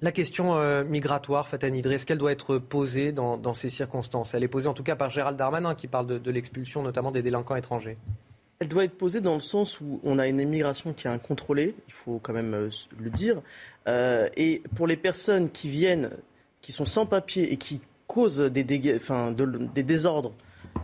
La 0.02 0.12
question 0.12 0.56
euh, 0.56 0.84
migratoire, 0.84 1.48
Fatani 1.48 1.80
est-ce 1.80 2.04
qu'elle 2.04 2.18
doit 2.18 2.32
être 2.32 2.58
posée 2.58 3.12
dans, 3.12 3.54
ces 3.54 3.68
circonstances? 3.68 4.34
Elle 4.34 4.44
est 4.44 4.48
posée 4.48 4.68
en 4.68 4.74
tout 4.74 4.82
cas 4.82 4.96
par 4.96 5.08
Gérald 5.08 5.36
Darmanin 5.36 5.74
qui 5.74 5.86
parle 5.86 6.20
de, 6.20 6.30
l'expulsion 6.30 6.82
notamment 6.82 7.10
des 7.10 7.22
délinquants 7.22 7.56
étrangers. 7.56 7.96
Elle 8.58 8.68
doit 8.68 8.84
être 8.84 8.96
posée 8.96 9.20
dans 9.20 9.34
le 9.34 9.40
sens 9.40 9.80
où 9.80 10.00
on 10.04 10.18
a 10.18 10.26
une 10.26 10.40
immigration 10.40 10.92
qui 10.92 11.06
est 11.06 11.10
incontrôlée, 11.10 11.74
il 11.88 11.92
faut 11.92 12.20
quand 12.22 12.32
même 12.32 12.54
euh, 12.54 12.70
le 13.00 13.10
dire. 13.10 13.40
et 14.36 14.62
pour 14.74 14.86
les 14.86 14.96
personnes 14.96 15.50
qui 15.50 15.68
viennent, 15.68 16.10
qui 16.60 16.72
sont 16.72 16.86
sans 16.86 17.06
papier 17.06 17.52
et 17.52 17.56
qui 17.56 17.80
causent 18.06 18.40
des, 18.40 18.64
des 18.64 19.82
désordres 19.82 20.32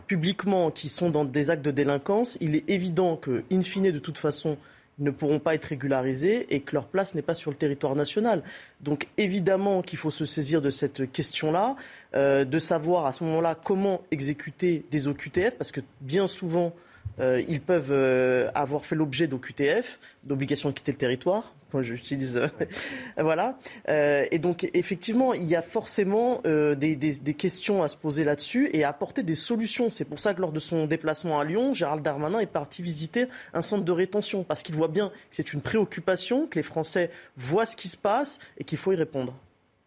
publiquement 0.06 0.70
qui 0.70 0.88
sont 0.88 1.10
dans 1.10 1.24
des 1.24 1.50
actes 1.50 1.64
de 1.64 1.70
délinquance, 1.70 2.36
il 2.40 2.56
est 2.56 2.68
évident 2.68 3.16
que, 3.16 3.44
in 3.52 3.62
fine, 3.62 3.90
de 3.90 3.98
toute 3.98 4.18
façon, 4.18 4.56
ils 4.98 5.04
ne 5.04 5.10
pourront 5.10 5.38
pas 5.38 5.54
être 5.54 5.64
régularisés 5.64 6.52
et 6.54 6.60
que 6.60 6.74
leur 6.74 6.86
place 6.86 7.14
n'est 7.14 7.22
pas 7.22 7.34
sur 7.34 7.50
le 7.50 7.56
territoire 7.56 7.96
national. 7.96 8.42
Donc 8.80 9.08
évidemment 9.16 9.80
qu'il 9.82 9.98
faut 9.98 10.10
se 10.10 10.26
saisir 10.26 10.60
de 10.60 10.70
cette 10.70 11.10
question-là, 11.10 11.76
euh, 12.14 12.44
de 12.44 12.58
savoir 12.58 13.06
à 13.06 13.12
ce 13.12 13.24
moment-là 13.24 13.54
comment 13.54 14.02
exécuter 14.10 14.84
des 14.90 15.08
OQTF, 15.08 15.56
parce 15.56 15.72
que 15.72 15.80
bien 16.02 16.26
souvent, 16.26 16.74
euh, 17.18 17.42
ils 17.48 17.62
peuvent 17.62 17.92
euh, 17.92 18.50
avoir 18.54 18.84
fait 18.84 18.94
l'objet 18.94 19.26
d'OQTF, 19.26 19.98
d'obligation 20.24 20.68
de 20.68 20.74
quitter 20.74 20.92
le 20.92 20.98
territoire, 20.98 21.54
j'utilise. 21.82 22.36
Euh, 22.36 22.48
voilà. 23.18 23.58
Euh, 23.88 24.26
et 24.30 24.38
donc, 24.38 24.68
effectivement, 24.74 25.34
il 25.34 25.44
y 25.44 25.56
a 25.56 25.62
forcément 25.62 26.40
euh, 26.46 26.74
des, 26.74 27.34
questions 27.34 27.82
à 27.82 27.88
se 27.88 27.96
poser 27.96 28.24
là-dessus 28.24 28.70
et 28.72 28.84
à 28.84 28.88
apporter 28.88 29.22
des 29.22 29.34
solutions. 29.34 29.90
C'est 29.90 30.04
pour 30.04 30.20
ça 30.20 30.34
que 30.34 30.40
lors 30.40 30.52
de 30.52 30.60
son 30.60 30.86
déplacement 30.86 31.40
à 31.40 31.44
Lyon, 31.44 31.74
Gérald 31.74 32.02
Darmanin 32.02 32.40
est 32.40 32.46
parti 32.46 32.82
visiter 32.82 33.26
un 33.54 33.62
centre 33.62 33.84
de 33.84 33.92
rétention 33.92 34.44
parce 34.44 34.62
qu'il 34.62 34.74
voit 34.74 34.88
bien 34.88 35.08
que 35.08 35.14
c'est 35.30 35.52
une 35.52 35.60
préoccupation, 35.60 36.46
que 36.46 36.58
les 36.58 36.62
Français 36.62 37.10
voient 37.36 37.66
ce 37.66 37.76
qui 37.76 37.88
se 37.88 37.96
passe 37.96 38.38
et 38.58 38.64
qu'il 38.64 38.78
faut 38.78 38.92
y 38.92 38.96
répondre. 38.96 39.34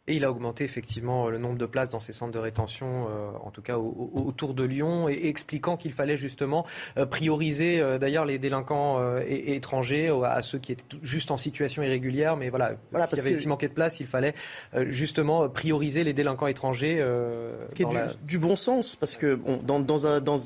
Et 0.05 0.15
il 0.15 0.25
a 0.25 0.31
augmenté 0.31 0.65
effectivement 0.65 1.29
le 1.29 1.37
nombre 1.37 1.57
de 1.57 1.65
places 1.65 1.89
dans 1.89 2.01
ces 2.01 2.11
centres 2.11 2.33
de 2.33 2.39
rétention, 2.39 3.07
euh, 3.07 3.31
en 3.41 3.51
tout 3.51 3.61
cas 3.61 3.77
autour 3.77 4.53
de 4.53 4.63
Lyon, 4.63 5.07
et, 5.07 5.27
expliquant 5.27 5.77
qu'il 5.77 5.93
fallait 5.93 6.17
justement 6.17 6.65
euh, 6.97 7.05
prioriser 7.05 7.79
euh, 7.79 7.97
d'ailleurs 7.97 8.25
les 8.25 8.37
délinquants 8.37 8.99
étrangers 9.25 10.09
à 10.25 10.41
ceux 10.41 10.59
qui 10.59 10.73
étaient 10.73 10.97
juste 11.03 11.31
en 11.31 11.37
situation 11.37 11.83
irrégulière. 11.83 12.35
Mais 12.35 12.49
voilà, 12.49 12.73
voilà 12.91 13.07
s'il 13.07 13.17
y 13.19 13.21
avait 13.21 13.33
que... 13.33 13.39
si 13.39 13.47
manquait 13.47 13.69
de 13.69 13.73
place, 13.73 14.01
il 14.01 14.07
fallait 14.07 14.33
justement 14.87 15.47
prioriser 15.47 16.03
les 16.03 16.13
délinquants 16.13 16.47
étrangers. 16.47 16.97
Ce 17.69 17.73
qui 17.73 17.83
est 17.83 17.87
du, 18.23 18.39
bon 18.39 18.57
sens, 18.57 18.97
parce 18.97 19.15
que 19.15 19.35
bon, 19.35 19.61
dans, 19.63 19.79
dans, 19.79 20.05
un, 20.05 20.19
dans 20.19 20.37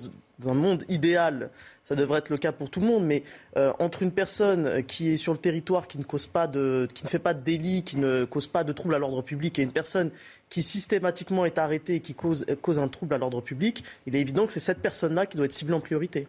un 0.46 0.54
monde 0.54 0.84
idéal, 0.88 1.50
ça 1.88 1.96
devrait 1.96 2.20
être 2.20 2.30
le 2.30 2.38
cas 2.38 2.52
pour 2.52 2.70
tout 2.70 2.82
le 2.82 2.86
monde, 2.86 3.06
mais 3.06 3.24
euh, 3.56 3.72
entre 3.80 4.04
une 4.04 4.12
personne 4.12 4.84
qui 4.84 5.14
est 5.14 5.16
sur 5.16 5.32
le 5.32 5.40
territoire, 5.40 5.88
qui 5.88 5.98
ne, 5.98 6.04
cause 6.04 6.28
pas 6.28 6.46
de, 6.46 6.86
qui 6.94 7.06
ne 7.06 7.10
fait 7.10 7.18
pas 7.18 7.34
de 7.34 7.42
délit, 7.42 7.84
qui 7.84 7.96
ne 7.96 8.26
cause 8.26 8.46
pas 8.46 8.66
de 8.66 8.74
trouble 8.74 8.94
à 8.94 9.00
l'ordre 9.00 9.22
public, 9.22 9.58
et 9.58 9.62
une 9.62 9.72
personne 9.72 10.12
qui 10.50 10.64
systématiquement 10.64 11.46
est 11.46 11.58
arrêtée 11.58 11.96
et 11.96 12.00
qui 12.02 12.14
cause, 12.14 12.46
cause 12.62 12.78
un 12.78 12.90
trouble 12.90 13.14
à 13.14 13.18
l'ordre 13.18 13.40
public, 13.40 13.86
il 14.06 14.18
est 14.18 14.20
évident 14.20 14.48
que 14.48 14.52
c'est 14.52 14.60
cette 14.60 14.82
personne-là 14.82 15.28
qui 15.28 15.38
doit 15.38 15.46
être 15.46 15.54
ciblée 15.54 15.76
en 15.76 15.80
priorité. 15.80 16.28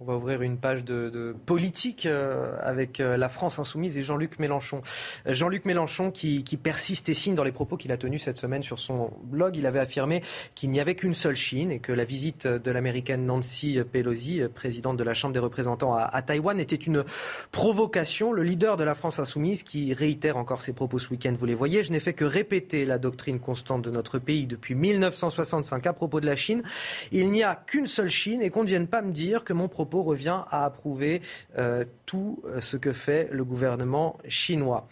On 0.00 0.04
va 0.04 0.14
ouvrir 0.14 0.42
une 0.42 0.58
page 0.58 0.84
de, 0.84 1.34
politique 1.44 2.06
euh, 2.06 2.56
avec 2.62 3.00
euh, 3.00 3.16
la 3.16 3.28
France 3.28 3.58
insoumise 3.58 3.98
et 3.98 4.04
Jean-Luc 4.04 4.38
Mélenchon. 4.38 4.80
Euh, 5.26 5.34
Jean-Luc 5.34 5.64
Mélenchon 5.64 6.12
qui, 6.12 6.44
persiste 6.62 7.08
et 7.08 7.14
signe 7.14 7.34
dans 7.34 7.42
les 7.42 7.50
propos 7.50 7.76
qu'il 7.76 7.90
a 7.90 7.96
tenus 7.96 8.22
cette 8.22 8.38
semaine 8.38 8.62
sur 8.62 8.78
son 8.78 9.10
blog. 9.24 9.56
Il 9.56 9.66
avait 9.66 9.80
affirmé 9.80 10.22
qu'il 10.54 10.70
n'y 10.70 10.78
avait 10.78 10.94
qu'une 10.94 11.16
seule 11.16 11.34
Chine 11.34 11.72
et 11.72 11.80
que 11.80 11.90
la 11.90 12.04
visite 12.04 12.46
de 12.46 12.70
l'américaine 12.70 13.26
Nancy 13.26 13.80
Pelosi, 13.90 14.42
présidente 14.54 14.98
de 14.98 15.02
la 15.02 15.14
Chambre 15.14 15.34
des 15.34 15.40
représentants 15.40 15.94
à, 15.94 16.02
à, 16.02 16.22
Taïwan, 16.22 16.60
était 16.60 16.76
une 16.76 17.02
provocation. 17.50 18.32
Le 18.32 18.44
leader 18.44 18.76
de 18.76 18.84
la 18.84 18.94
France 18.94 19.18
insoumise 19.18 19.64
qui 19.64 19.94
réitère 19.94 20.36
encore 20.36 20.60
ses 20.60 20.74
propos 20.74 21.00
ce 21.00 21.10
week-end, 21.10 21.34
vous 21.36 21.46
les 21.46 21.56
voyez, 21.56 21.82
je 21.82 21.90
n'ai 21.90 22.00
fait 22.00 22.12
que 22.12 22.24
répéter 22.24 22.84
la 22.84 22.98
doctrine 22.98 23.40
constante 23.40 23.82
de 23.82 23.90
notre 23.90 24.20
pays 24.20 24.46
depuis 24.46 24.76
1965 24.76 25.88
à 25.88 25.92
propos 25.92 26.20
de 26.20 26.26
la 26.26 26.36
Chine. 26.36 26.62
Il 27.10 27.30
n'y 27.32 27.42
a 27.42 27.56
qu'une 27.56 27.88
seule 27.88 28.10
Chine 28.10 28.42
et 28.42 28.50
qu'on 28.50 28.62
ne 28.62 28.68
vienne 28.68 28.86
pas 28.86 29.02
me 29.02 29.10
dire 29.10 29.42
que 29.42 29.52
mon 29.52 29.66
propos 29.66 29.87
revient 29.96 30.42
à 30.50 30.64
approuver 30.64 31.22
euh, 31.58 31.84
tout 32.06 32.42
euh, 32.44 32.60
ce 32.60 32.76
que 32.76 32.92
fait 32.92 33.28
le 33.32 33.44
gouvernement 33.44 34.18
chinois. 34.28 34.88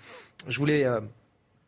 Je 0.48 0.58
voulais 0.58 0.84
euh, 0.84 1.00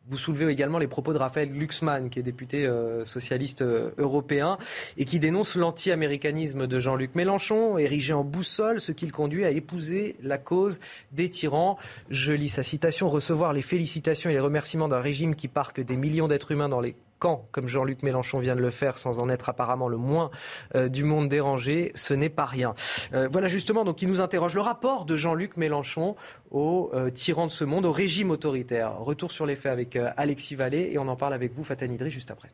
vous 0.07 0.17
soulever 0.17 0.51
également 0.51 0.79
les 0.79 0.87
propos 0.87 1.13
de 1.13 1.19
Raphaël 1.19 1.51
Glucksmann, 1.51 2.09
qui 2.09 2.19
est 2.19 2.23
député 2.23 2.67
socialiste 3.05 3.61
européen 3.61 4.57
et 4.97 5.05
qui 5.05 5.19
dénonce 5.19 5.55
l'anti-américanisme 5.55 6.65
de 6.65 6.79
Jean-Luc 6.79 7.13
Mélenchon, 7.13 7.77
érigé 7.77 8.13
en 8.13 8.23
boussole, 8.23 8.81
ce 8.81 8.91
qui 8.91 9.05
le 9.05 9.11
conduit 9.11 9.45
à 9.45 9.51
épouser 9.51 10.15
la 10.23 10.39
cause 10.39 10.79
des 11.11 11.29
tyrans. 11.29 11.77
Je 12.09 12.31
lis 12.31 12.49
sa 12.49 12.63
citation 12.63 13.07
recevoir 13.07 13.53
les 13.53 13.61
félicitations 13.61 14.31
et 14.31 14.33
les 14.33 14.39
remerciements 14.39 14.87
d'un 14.87 14.99
régime 14.99 15.35
qui 15.35 15.47
parque 15.47 15.79
des 15.79 15.95
millions 15.95 16.27
d'êtres 16.27 16.53
humains 16.53 16.69
dans 16.69 16.81
les 16.81 16.95
quand, 17.19 17.47
comme 17.51 17.67
Jean-Luc 17.67 18.01
Mélenchon 18.01 18.39
vient 18.39 18.55
de 18.55 18.61
le 18.61 18.71
faire, 18.71 18.97
sans 18.97 19.19
en 19.19 19.29
être 19.29 19.49
apparemment 19.49 19.87
le 19.87 19.97
moins 19.97 20.31
euh, 20.75 20.89
du 20.89 21.03
monde 21.03 21.29
dérangé, 21.29 21.91
ce 21.93 22.13
n'est 22.13 22.29
pas 22.29 22.45
rien. 22.45 22.73
Euh, 23.13 23.27
voilà 23.31 23.47
justement, 23.49 23.83
donc 23.83 24.01
il 24.01 24.07
nous 24.07 24.21
interroge 24.21 24.55
le 24.55 24.61
rapport 24.61 25.05
de 25.05 25.17
Jean-Luc 25.17 25.57
Mélenchon 25.57 26.15
au 26.49 26.89
euh, 26.93 27.09
tyran 27.09 27.45
de 27.45 27.51
ce 27.51 27.63
monde, 27.65 27.85
au 27.85 27.91
régime 27.91 28.31
autoritaire. 28.31 28.97
Retour 28.99 29.31
sur 29.31 29.45
les 29.45 29.55
faits 29.55 29.71
avec 29.71 29.97
Alexis 30.17 30.55
Vallée 30.55 30.89
et 30.91 30.97
on 30.97 31.07
en 31.07 31.15
parle 31.15 31.33
avec 31.33 31.53
vous, 31.53 31.63
Fatanidri, 31.63 32.09
juste 32.09 32.31
après. 32.31 32.49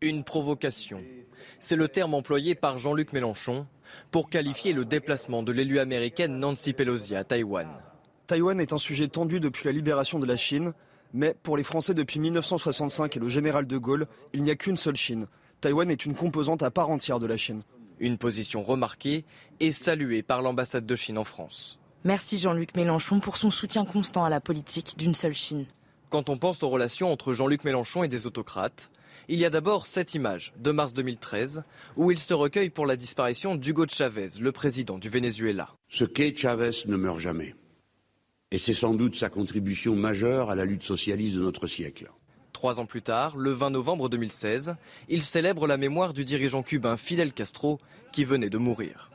Une 0.00 0.24
provocation. 0.24 1.00
C'est 1.58 1.76
le 1.76 1.88
terme 1.88 2.14
employé 2.14 2.54
par 2.54 2.78
Jean-Luc 2.78 3.12
Mélenchon 3.12 3.66
pour 4.10 4.28
qualifier 4.28 4.72
le 4.72 4.84
déplacement 4.84 5.42
de 5.42 5.52
l'élu 5.52 5.78
américaine 5.78 6.38
Nancy 6.38 6.72
Pelosi 6.72 7.14
à 7.14 7.24
Taïwan. 7.24 7.68
Taïwan 8.26 8.60
est 8.60 8.72
un 8.72 8.78
sujet 8.78 9.08
tendu 9.08 9.38
depuis 9.38 9.66
la 9.66 9.72
libération 9.72 10.18
de 10.18 10.26
la 10.26 10.36
Chine, 10.36 10.74
mais 11.12 11.34
pour 11.42 11.56
les 11.56 11.62
Français 11.62 11.94
depuis 11.94 12.20
1965 12.20 13.16
et 13.16 13.20
le 13.20 13.28
général 13.28 13.66
de 13.66 13.78
Gaulle, 13.78 14.06
il 14.32 14.42
n'y 14.42 14.50
a 14.50 14.56
qu'une 14.56 14.76
seule 14.76 14.96
Chine. 14.96 15.26
Taïwan 15.60 15.90
est 15.90 16.04
une 16.04 16.14
composante 16.14 16.62
à 16.62 16.70
part 16.70 16.90
entière 16.90 17.18
de 17.18 17.26
la 17.26 17.36
Chine. 17.36 17.62
Une 17.98 18.18
position 18.18 18.62
remarquée 18.62 19.24
et 19.60 19.72
saluée 19.72 20.22
par 20.22 20.42
l'ambassade 20.42 20.84
de 20.84 20.96
Chine 20.96 21.18
en 21.18 21.24
France. 21.24 21.78
Merci 22.04 22.38
Jean-Luc 22.38 22.76
Mélenchon 22.76 23.20
pour 23.20 23.36
son 23.36 23.50
soutien 23.50 23.84
constant 23.84 24.24
à 24.24 24.30
la 24.30 24.40
politique 24.40 24.96
d'une 24.96 25.14
seule 25.14 25.34
Chine. 25.34 25.66
Quand 26.10 26.28
on 26.28 26.36
pense 26.36 26.62
aux 26.62 26.68
relations 26.68 27.10
entre 27.10 27.32
Jean-Luc 27.32 27.64
Mélenchon 27.64 28.04
et 28.04 28.08
des 28.08 28.26
autocrates, 28.26 28.90
il 29.28 29.38
y 29.38 29.44
a 29.44 29.50
d'abord 29.50 29.86
cette 29.86 30.14
image 30.14 30.52
de 30.58 30.70
mars 30.70 30.92
2013 30.92 31.64
où 31.96 32.12
il 32.12 32.18
se 32.18 32.32
recueille 32.32 32.70
pour 32.70 32.86
la 32.86 32.96
disparition 32.96 33.56
d'Hugo 33.56 33.86
Chavez, 33.88 34.28
le 34.40 34.52
président 34.52 34.98
du 34.98 35.08
Venezuela. 35.08 35.70
Ce 35.88 36.04
qu'est 36.04 36.36
Chavez 36.36 36.70
ne 36.86 36.96
meurt 36.96 37.18
jamais. 37.18 37.54
Et 38.52 38.58
c'est 38.58 38.74
sans 38.74 38.94
doute 38.94 39.16
sa 39.16 39.28
contribution 39.28 39.96
majeure 39.96 40.50
à 40.50 40.54
la 40.54 40.64
lutte 40.64 40.84
socialiste 40.84 41.34
de 41.34 41.40
notre 41.40 41.66
siècle. 41.66 42.12
Trois 42.52 42.78
ans 42.78 42.86
plus 42.86 43.02
tard, 43.02 43.36
le 43.36 43.50
20 43.50 43.70
novembre 43.70 44.08
2016, 44.08 44.76
il 45.08 45.24
célèbre 45.24 45.66
la 45.66 45.76
mémoire 45.76 46.12
du 46.12 46.24
dirigeant 46.24 46.62
cubain 46.62 46.96
Fidel 46.96 47.32
Castro 47.32 47.80
qui 48.12 48.24
venait 48.24 48.48
de 48.48 48.56
mourir. 48.56 49.10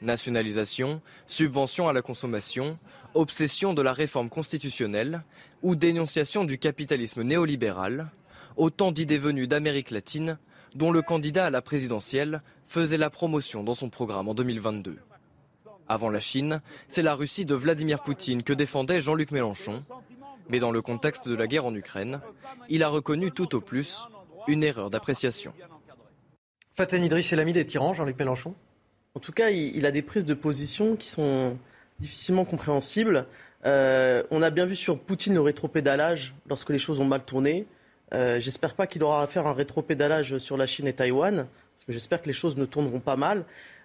Nationalisation, 0.00 1.02
subvention 1.26 1.88
à 1.88 1.92
la 1.92 2.02
consommation, 2.02 2.78
obsession 3.14 3.74
de 3.74 3.82
la 3.82 3.92
réforme 3.92 4.28
constitutionnelle 4.28 5.24
ou 5.62 5.74
dénonciation 5.74 6.44
du 6.44 6.56
capitalisme 6.56 7.22
néolibéral, 7.22 8.12
autant 8.56 8.92
d'idées 8.92 9.18
venues 9.18 9.48
d'Amérique 9.48 9.90
latine 9.90 10.38
dont 10.76 10.92
le 10.92 11.02
candidat 11.02 11.46
à 11.46 11.50
la 11.50 11.62
présidentielle 11.62 12.42
faisait 12.64 12.96
la 12.96 13.10
promotion 13.10 13.64
dans 13.64 13.74
son 13.74 13.90
programme 13.90 14.28
en 14.28 14.34
2022. 14.34 14.98
Avant 15.92 16.08
la 16.08 16.20
Chine, 16.20 16.62
c'est 16.88 17.02
la 17.02 17.14
Russie 17.14 17.44
de 17.44 17.54
Vladimir 17.54 18.00
Poutine 18.00 18.42
que 18.42 18.54
défendait 18.54 19.02
Jean-Luc 19.02 19.30
Mélenchon. 19.30 19.84
Mais 20.48 20.58
dans 20.58 20.70
le 20.70 20.80
contexte 20.80 21.28
de 21.28 21.34
la 21.34 21.46
guerre 21.46 21.66
en 21.66 21.74
Ukraine, 21.74 22.22
il 22.70 22.82
a 22.82 22.88
reconnu 22.88 23.30
tout 23.30 23.54
au 23.54 23.60
plus 23.60 24.08
une 24.48 24.64
erreur 24.64 24.88
d'appréciation. 24.88 25.52
Fatah 26.70 26.96
Idriss 26.96 27.30
est 27.34 27.36
l'ami 27.36 27.52
des 27.52 27.66
tyrans, 27.66 27.92
Jean-Luc 27.92 28.18
Mélenchon? 28.18 28.54
En 29.14 29.20
tout 29.20 29.32
cas, 29.32 29.50
il, 29.50 29.84
a 29.84 29.90
des 29.90 30.00
prises 30.00 30.24
de 30.24 30.32
position 30.32 30.96
qui 30.96 31.08
sont 31.08 31.58
difficilement 32.00 32.46
compréhensibles. 32.46 33.26
Euh, 33.66 34.22
on 34.30 34.40
a 34.40 34.48
bien 34.48 34.64
vu 34.64 34.76
sur 34.76 34.98
Poutine 34.98 35.34
le 35.34 35.42
rétropédalage 35.42 36.34
lorsque 36.48 36.70
les 36.70 36.78
choses 36.78 37.00
ont 37.00 37.04
mal 37.04 37.22
tourné. 37.22 37.66
Euh, 38.14 38.40
j'espère 38.40 38.74
pas 38.76 38.86
qu'il 38.86 39.02
aura 39.02 39.22
à 39.22 39.26
faire 39.26 39.46
un 39.46 39.52
rétropédalage 39.52 40.38
sur 40.38 40.56
la 40.56 40.64
Chine 40.64 40.86
et 40.86 40.94
Taïwan, 40.94 41.46
parce 41.74 41.84
que 41.84 41.92
j'espère 41.92 42.22
que 42.22 42.28
les 42.28 42.32
choses 42.32 42.56
ne 42.56 42.64
tourneront 42.64 43.00
pas 43.00 43.16
mal. 43.16 43.44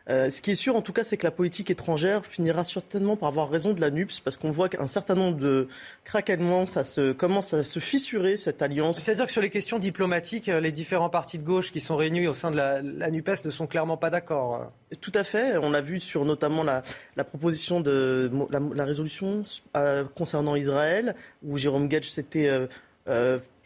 Euh, 0.10 0.30
ce 0.30 0.42
qui 0.42 0.52
est 0.52 0.56
sûr, 0.56 0.76
en 0.76 0.82
tout 0.82 0.94
cas, 0.94 1.04
c'est 1.04 1.18
que 1.18 1.26
la 1.26 1.32
politique 1.32 1.70
étrangère 1.70 2.26
finira 2.26 2.64
certainement 2.64 3.18
par 3.18 3.30
avoir 3.30 3.50
raison 3.50 3.74
de 3.74 3.82
la 3.82 3.90
NUPS, 3.90 4.22
parce 4.22 4.38
qu'on 4.38 4.52
voit 4.52 4.70
qu'un 4.70 4.88
certain 4.88 5.16
nombre 5.16 5.38
de 5.38 5.68
craquements, 6.06 6.66
ça 6.66 6.84
se, 6.84 7.12
commence 7.12 7.54
à 7.54 7.64
se 7.64 7.80
fissurer, 7.80 8.38
cette 8.38 8.62
alliance. 8.62 9.00
C'est-à-dire 9.02 9.26
que 9.26 9.32
sur 9.32 9.42
les 9.42 9.50
questions 9.50 9.80
diplomatiques, 9.80 10.48
euh, 10.48 10.62
les 10.62 10.72
différents 10.72 11.10
partis 11.10 11.38
de 11.38 11.44
gauche 11.44 11.72
qui 11.72 11.82
sont 11.82 11.98
réunis 11.98 12.28
au 12.28 12.34
sein 12.34 12.52
de 12.52 12.58
la, 12.58 12.82
NUPES 12.82 13.44
ne 13.44 13.50
sont 13.50 13.68
clairement 13.68 13.98
pas 13.98 14.10
d'accord. 14.10 14.72
Tout 15.02 15.12
à 15.14 15.24
fait. 15.24 15.58
On 15.58 15.72
l'a 15.72 15.82
vu 15.82 16.00
sur 16.00 16.24
notamment 16.24 16.64
la, 16.64 16.84
proposition 17.26 17.82
de 17.82 18.32
la, 18.50 18.86
résolution 18.86 19.44
euh, 19.76 20.06
concernant 20.16 20.56
Israël, 20.56 21.16
où 21.44 21.58
Jérôme 21.58 21.88
Gage 21.88 22.10
s'était 22.10 22.50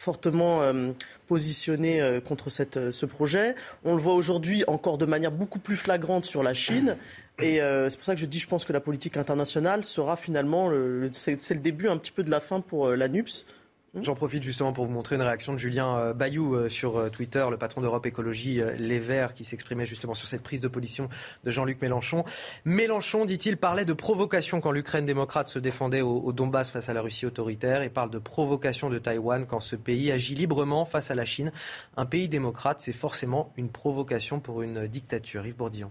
fortement 0.02 0.62
euh, 0.62 0.90
positionné 1.28 2.02
euh, 2.02 2.20
contre 2.20 2.50
cette, 2.50 2.90
ce 2.90 3.06
projet. 3.06 3.54
On 3.84 3.94
le 3.94 4.02
voit 4.02 4.14
aujourd'hui 4.14 4.64
encore 4.66 4.98
de 4.98 5.06
manière 5.06 5.30
beaucoup 5.30 5.60
plus 5.60 5.76
flagrante 5.76 6.24
sur 6.24 6.42
la 6.42 6.54
Chine. 6.54 6.96
Et 7.38 7.56
c'est 7.56 7.96
pour 7.96 8.04
ça 8.04 8.14
que 8.14 8.20
je 8.20 8.26
dis, 8.26 8.38
je 8.38 8.46
pense 8.46 8.64
que 8.64 8.72
la 8.72 8.78
politique 8.78 9.16
internationale 9.16 9.84
sera 9.84 10.16
finalement, 10.16 10.70
c'est 11.12 11.50
le 11.50 11.60
début 11.60 11.88
un 11.88 11.96
petit 11.96 12.12
peu 12.12 12.22
de 12.22 12.30
la 12.30 12.38
fin 12.38 12.60
pour 12.60 12.90
la 12.90 13.08
NUPS. 13.08 13.46
Mmh. 13.94 14.04
J'en 14.04 14.14
profite 14.14 14.42
justement 14.42 14.72
pour 14.72 14.86
vous 14.86 14.92
montrer 14.92 15.16
une 15.16 15.22
réaction 15.22 15.52
de 15.52 15.58
Julien 15.58 15.98
euh, 15.98 16.14
Bayou 16.14 16.54
euh, 16.54 16.70
sur 16.70 16.96
euh, 16.96 17.10
Twitter, 17.10 17.46
le 17.50 17.58
patron 17.58 17.82
d'Europe 17.82 18.06
Écologie 18.06 18.62
Les 18.78 18.98
Verts, 18.98 19.34
qui 19.34 19.44
s'exprimait 19.44 19.84
justement 19.84 20.14
sur 20.14 20.26
cette 20.26 20.42
prise 20.42 20.62
de 20.62 20.68
position 20.68 21.10
de 21.44 21.50
Jean-Luc 21.50 21.82
Mélenchon. 21.82 22.24
Mélenchon, 22.64 23.26
dit-il, 23.26 23.58
parlait 23.58 23.84
de 23.84 23.92
provocation 23.92 24.62
quand 24.62 24.72
l'Ukraine 24.72 25.04
démocrate 25.04 25.50
se 25.50 25.58
défendait 25.58 26.00
au, 26.00 26.32
Donbass 26.32 26.70
face 26.70 26.88
à 26.88 26.94
la 26.94 27.02
Russie 27.02 27.26
autoritaire 27.26 27.82
et 27.82 27.90
parle 27.90 28.08
de 28.08 28.18
provocation 28.18 28.88
de 28.88 28.98
Taïwan 28.98 29.44
quand 29.46 29.60
ce 29.60 29.76
pays 29.76 30.10
agit 30.10 30.34
librement 30.34 30.86
face 30.86 31.10
à 31.10 31.14
la 31.14 31.26
Chine. 31.26 31.52
Un 31.98 32.06
pays 32.06 32.28
démocrate, 32.28 32.80
c'est 32.80 32.92
forcément 32.92 33.52
une 33.58 33.68
provocation 33.68 34.40
pour 34.40 34.62
une 34.62 34.86
dictature. 34.86 35.46
Yves 35.46 35.56
Bourdillon. 35.56 35.90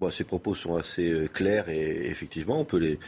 Bon, 0.00 0.10
ces 0.10 0.24
propos 0.24 0.54
sont 0.54 0.76
assez 0.76 1.28
clairs 1.32 1.68
et 1.68 2.06
effectivement, 2.06 2.60
on 2.60 2.64
peut 2.64 2.78
les 2.78 2.98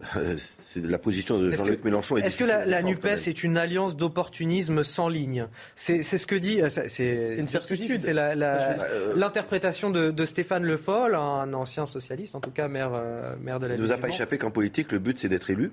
c'est 0.36 0.84
la 0.84 0.98
position 0.98 1.38
de 1.38 1.50
Jean-Luc 1.50 1.82
Mélenchon. 1.84 2.18
Est-ce 2.18 2.36
que 2.36 2.44
la, 2.44 2.82
NUPES 2.82 3.28
est 3.28 3.44
une 3.44 3.56
alliance 3.56 3.96
d'opportunisme 3.96 4.82
sans 4.82 5.08
ligne? 5.08 5.48
C'est 5.74 6.02
ce 6.02 6.26
que 6.26 6.34
dit. 6.34 6.60
Euh, 6.60 6.68
c'est 6.68 7.36
une 7.38 7.46
certitude. 7.46 7.96
C'est 7.98 8.12
euh, 8.16 9.14
l'interprétation 9.16 9.90
de, 9.90 10.24
Stéphane 10.24 10.64
Le 10.64 10.76
Foll, 10.76 11.14
un 11.14 11.52
ancien 11.54 11.86
socialiste, 11.86 12.34
en 12.34 12.40
tout 12.40 12.50
cas 12.50 12.68
maire, 12.68 12.92
euh, 12.94 13.34
maire 13.42 13.58
de 13.58 13.66
la. 13.66 13.74
Il 13.74 13.80
ne 13.80 13.86
nous 13.86 13.92
a 13.92 13.96
pas 13.96 14.08
échappé 14.08 14.38
qu'en 14.38 14.50
politique, 14.50 14.92
le 14.92 14.98
but 14.98 15.18
c'est 15.18 15.28
d'être 15.28 15.50
élu. 15.50 15.72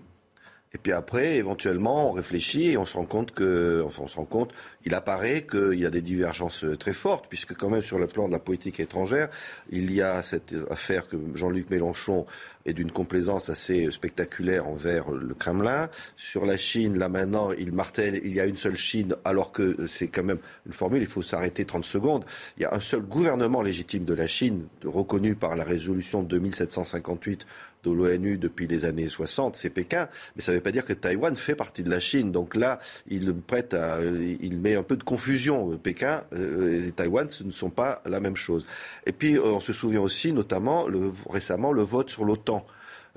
Et 0.75 0.79
puis 0.79 0.91
après, 0.91 1.35
éventuellement, 1.35 2.09
on 2.09 2.13
réfléchit 2.13 2.71
et 2.71 2.77
on 2.77 2.85
se 2.85 2.97
rend 2.97 3.05
compte 3.05 3.31
que, 3.31 3.83
enfin, 3.85 4.03
on 4.05 4.07
se 4.07 4.15
rend 4.15 4.25
compte, 4.25 4.51
il 4.85 4.95
apparaît 4.95 5.45
qu'il 5.45 5.79
y 5.79 5.85
a 5.85 5.91
des 5.91 6.01
divergences 6.01 6.65
très 6.79 6.93
fortes, 6.93 7.25
puisque 7.29 7.55
quand 7.55 7.69
même 7.69 7.83
sur 7.83 7.99
le 7.99 8.07
plan 8.07 8.27
de 8.27 8.33
la 8.33 8.39
politique 8.39 8.79
étrangère, 8.79 9.29
il 9.69 9.93
y 9.93 10.01
a 10.01 10.23
cette 10.23 10.55
affaire 10.71 11.07
que 11.07 11.15
Jean-Luc 11.35 11.69
Mélenchon 11.69 12.25
est 12.65 12.73
d'une 12.73 12.91
complaisance 12.91 13.49
assez 13.49 13.91
spectaculaire 13.91 14.67
envers 14.67 15.11
le 15.11 15.35
Kremlin. 15.35 15.89
Sur 16.17 16.45
la 16.45 16.57
Chine, 16.57 16.97
là 16.97 17.07
maintenant, 17.07 17.51
il 17.51 17.71
martèle, 17.71 18.19
il 18.23 18.33
y 18.33 18.39
a 18.39 18.45
une 18.45 18.55
seule 18.55 18.77
Chine, 18.77 19.15
alors 19.25 19.51
que 19.51 19.85
c'est 19.87 20.07
quand 20.07 20.23
même 20.23 20.39
une 20.65 20.73
formule, 20.73 21.01
il 21.01 21.07
faut 21.07 21.21
s'arrêter 21.21 21.65
30 21.65 21.85
secondes. 21.85 22.25
Il 22.57 22.63
y 22.63 22.65
a 22.65 22.73
un 22.73 22.79
seul 22.79 23.01
gouvernement 23.01 23.61
légitime 23.61 24.05
de 24.05 24.13
la 24.15 24.25
Chine, 24.25 24.65
reconnu 24.83 25.35
par 25.35 25.55
la 25.55 25.65
résolution 25.65 26.23
2758 26.23 27.45
de 27.83 27.91
l'ONU 27.91 28.37
depuis 28.37 28.67
les 28.67 28.85
années 28.85 29.09
60, 29.09 29.55
c'est 29.55 29.69
Pékin, 29.69 30.07
mais 30.35 30.41
ça 30.41 30.51
ne 30.51 30.57
veut 30.57 30.63
pas 30.63 30.71
dire 30.71 30.85
que 30.85 30.93
Taïwan 30.93 31.35
fait 31.35 31.55
partie 31.55 31.83
de 31.83 31.89
la 31.89 31.99
Chine. 31.99 32.31
Donc 32.31 32.55
là, 32.55 32.79
il 33.07 33.33
prête 33.33 33.73
à, 33.73 33.99
il 34.01 34.57
met 34.59 34.75
un 34.75 34.83
peu 34.83 34.95
de 34.95 35.03
confusion. 35.03 35.77
Pékin 35.77 36.23
euh, 36.33 36.87
et 36.87 36.91
Taïwan, 36.91 37.29
ce 37.29 37.43
ne 37.43 37.51
sont 37.51 37.69
pas 37.69 38.01
la 38.05 38.19
même 38.19 38.35
chose. 38.35 38.65
Et 39.05 39.11
puis, 39.11 39.37
euh, 39.37 39.43
on 39.43 39.59
se 39.59 39.73
souvient 39.73 40.01
aussi, 40.01 40.33
notamment 40.33 40.87
le, 40.87 41.11
récemment, 41.29 41.71
le 41.71 41.83
vote 41.83 42.09
sur 42.09 42.25
l'OTAN. 42.25 42.65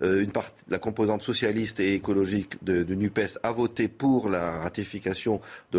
Euh, 0.03 0.23
une 0.23 0.31
la 0.69 0.79
composante 0.79 1.23
socialiste 1.23 1.81
et 1.81 1.95
écologique 1.95 2.63
de, 2.63 2.83
de, 2.83 2.95
NUPES 2.95 3.39
a 3.43 3.51
voté 3.51 3.89
pour 3.89 4.29
la 4.29 4.59
ratification 4.59 5.41
de 5.73 5.79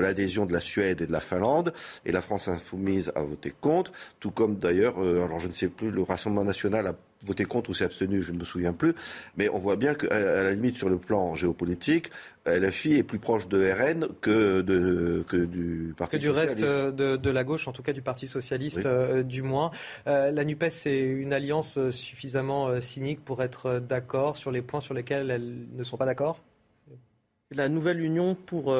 l'adhésion 0.00 0.46
de, 0.46 0.54
la 0.54 0.60
Suède 0.60 1.02
et 1.02 1.06
de 1.06 1.12
la 1.12 1.20
Finlande, 1.20 1.74
et 2.06 2.12
la 2.12 2.22
France 2.22 2.48
insoumise 2.48 3.12
a 3.14 3.20
voté 3.20 3.52
contre, 3.60 3.92
tout 4.20 4.30
comme 4.30 4.56
d'ailleurs, 4.56 4.98
alors 4.98 5.38
je 5.38 5.48
ne 5.48 5.52
sais 5.52 5.68
plus, 5.68 5.90
le 5.90 6.00
Rassemblement 6.00 6.44
national 6.44 6.86
a 6.86 6.94
voté 7.22 7.44
contre 7.44 7.70
ou 7.70 7.74
s'est 7.74 7.84
abstenu, 7.84 8.22
je 8.22 8.32
ne 8.32 8.38
me 8.38 8.44
souviens 8.44 8.72
plus. 8.72 8.94
Mais 9.36 9.48
on 9.48 9.58
voit 9.58 9.76
bien 9.76 9.94
qu'à 9.94 10.42
la 10.42 10.52
limite, 10.52 10.76
sur 10.76 10.88
le 10.88 10.98
plan 10.98 11.34
géopolitique, 11.34 12.10
LFI 12.46 12.94
est 12.96 13.02
plus 13.02 13.18
proche 13.18 13.48
de 13.48 13.70
RN 13.70 14.08
que, 14.20 14.60
de, 14.62 15.24
que 15.28 15.36
du 15.36 15.94
Parti 15.96 16.16
que 16.16 16.20
du 16.20 16.30
reste 16.30 16.60
de, 16.60 17.30
la 17.30 17.44
gauche, 17.44 17.68
en 17.68 17.72
tout 17.72 17.82
cas 17.82 17.92
du 17.92 18.02
Parti 18.02 18.26
socialiste, 18.26 18.86
euh, 18.86 19.22
du 19.22 19.42
moins. 19.42 19.70
Euh, 20.06 20.30
la 20.30 20.44
NUPES, 20.44 20.70
c'est 20.70 20.98
une 20.98 21.32
alliance 21.32 21.90
suffisamment 21.90 22.68
euh, 22.68 22.80
cynique 22.80 23.24
pour 23.24 23.42
être 23.42 23.80
d'accord 23.80 24.36
sur 24.36 24.50
les 24.50 24.62
points 24.62 24.80
sur 24.80 24.94
lesquels 24.94 25.30
elles 25.30 25.66
ne 25.72 25.84
sont 25.84 25.96
pas 25.96 26.06
d'accord? 26.06 26.40
C'est 27.50 27.56
la 27.56 27.68
nouvelle 27.68 28.00
union 28.00 28.34
pour 28.34 28.74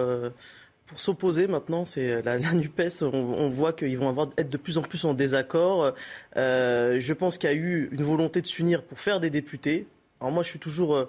pour 0.88 0.98
s'opposer 0.98 1.46
maintenant, 1.46 1.84
c'est 1.84 2.22
la, 2.24 2.38
NUPES, 2.38 3.02
on, 3.02 3.48
voit 3.50 3.72
qu'ils 3.72 3.96
vont 3.96 4.08
avoir, 4.08 4.30
être 4.36 4.50
de 4.50 4.56
plus 4.56 4.78
en 4.78 4.82
plus 4.82 5.04
en 5.04 5.14
désaccord. 5.14 5.92
Euh, 6.36 6.98
je 6.98 7.12
pense 7.14 7.38
qu'il 7.38 7.48
y 7.50 7.52
a 7.52 7.56
eu 7.56 7.88
une 7.92 8.02
volonté 8.02 8.40
de 8.40 8.46
s'unir 8.46 8.82
pour 8.82 8.98
faire 8.98 9.20
des 9.20 9.30
députés. 9.30 9.86
Alors 10.20 10.32
moi, 10.32 10.42
je 10.42 10.48
suis 10.48 10.58
toujours... 10.58 10.96
Euh, 10.96 11.08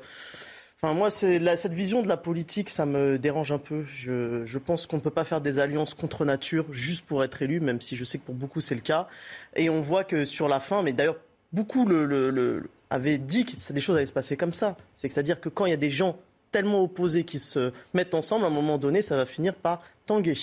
enfin, 0.81 0.93
moi, 0.93 1.09
c'est 1.09 1.39
cette 1.55 1.73
vision 1.73 2.03
de 2.03 2.07
la 2.07 2.17
politique, 2.17 2.69
ça 2.69 2.85
me 2.85 3.17
dérange 3.17 3.51
un 3.51 3.57
peu. 3.57 3.83
Je, 3.83 4.57
pense 4.57 4.85
qu'on 4.85 4.97
ne 4.97 5.01
peut 5.01 5.09
pas 5.09 5.23
faire 5.23 5.41
des 5.41 5.57
alliances 5.57 5.93
contre 5.93 6.25
nature 6.25 6.65
juste 6.71 7.05
pour 7.05 7.23
être 7.23 7.41
élu, 7.41 7.59
même 7.59 7.81
si 7.81 7.95
je 7.95 8.03
sais 8.03 8.19
que 8.19 8.25
pour 8.25 8.35
beaucoup 8.35 8.61
c'est 8.61 8.75
le 8.75 8.81
cas. 8.81 9.07
Et 9.55 9.69
on 9.69 9.81
voit 9.81 10.03
que 10.03 10.25
sur 10.25 10.47
la 10.47 10.59
fin, 10.59 10.83
mais 10.83 10.93
d'ailleurs 10.93 11.17
beaucoup 11.53 11.85
le, 11.87 12.69
avaient 12.89 13.17
dit 13.17 13.45
que 13.45 13.73
les 13.73 13.81
choses 13.81 13.95
allaient 13.95 14.05
se 14.05 14.13
passer 14.13 14.37
comme 14.37 14.53
ça. 14.53 14.77
C'est-à-dire 14.95 15.39
que 15.39 15.49
quand 15.49 15.65
il 15.65 15.71
y 15.71 15.73
a 15.73 15.77
des 15.77 15.89
gens 15.89 16.19
tellement 16.51 16.83
opposés 16.83 17.23
qui 17.23 17.39
se 17.39 17.71
mettent 17.93 18.13
ensemble, 18.13 18.45
à 18.45 18.47
un 18.47 18.51
moment 18.51 18.77
donné, 18.77 19.01
ça 19.01 19.15
va 19.15 19.25
finir 19.25 19.55
par 19.55 19.81
tanguer. 20.05 20.37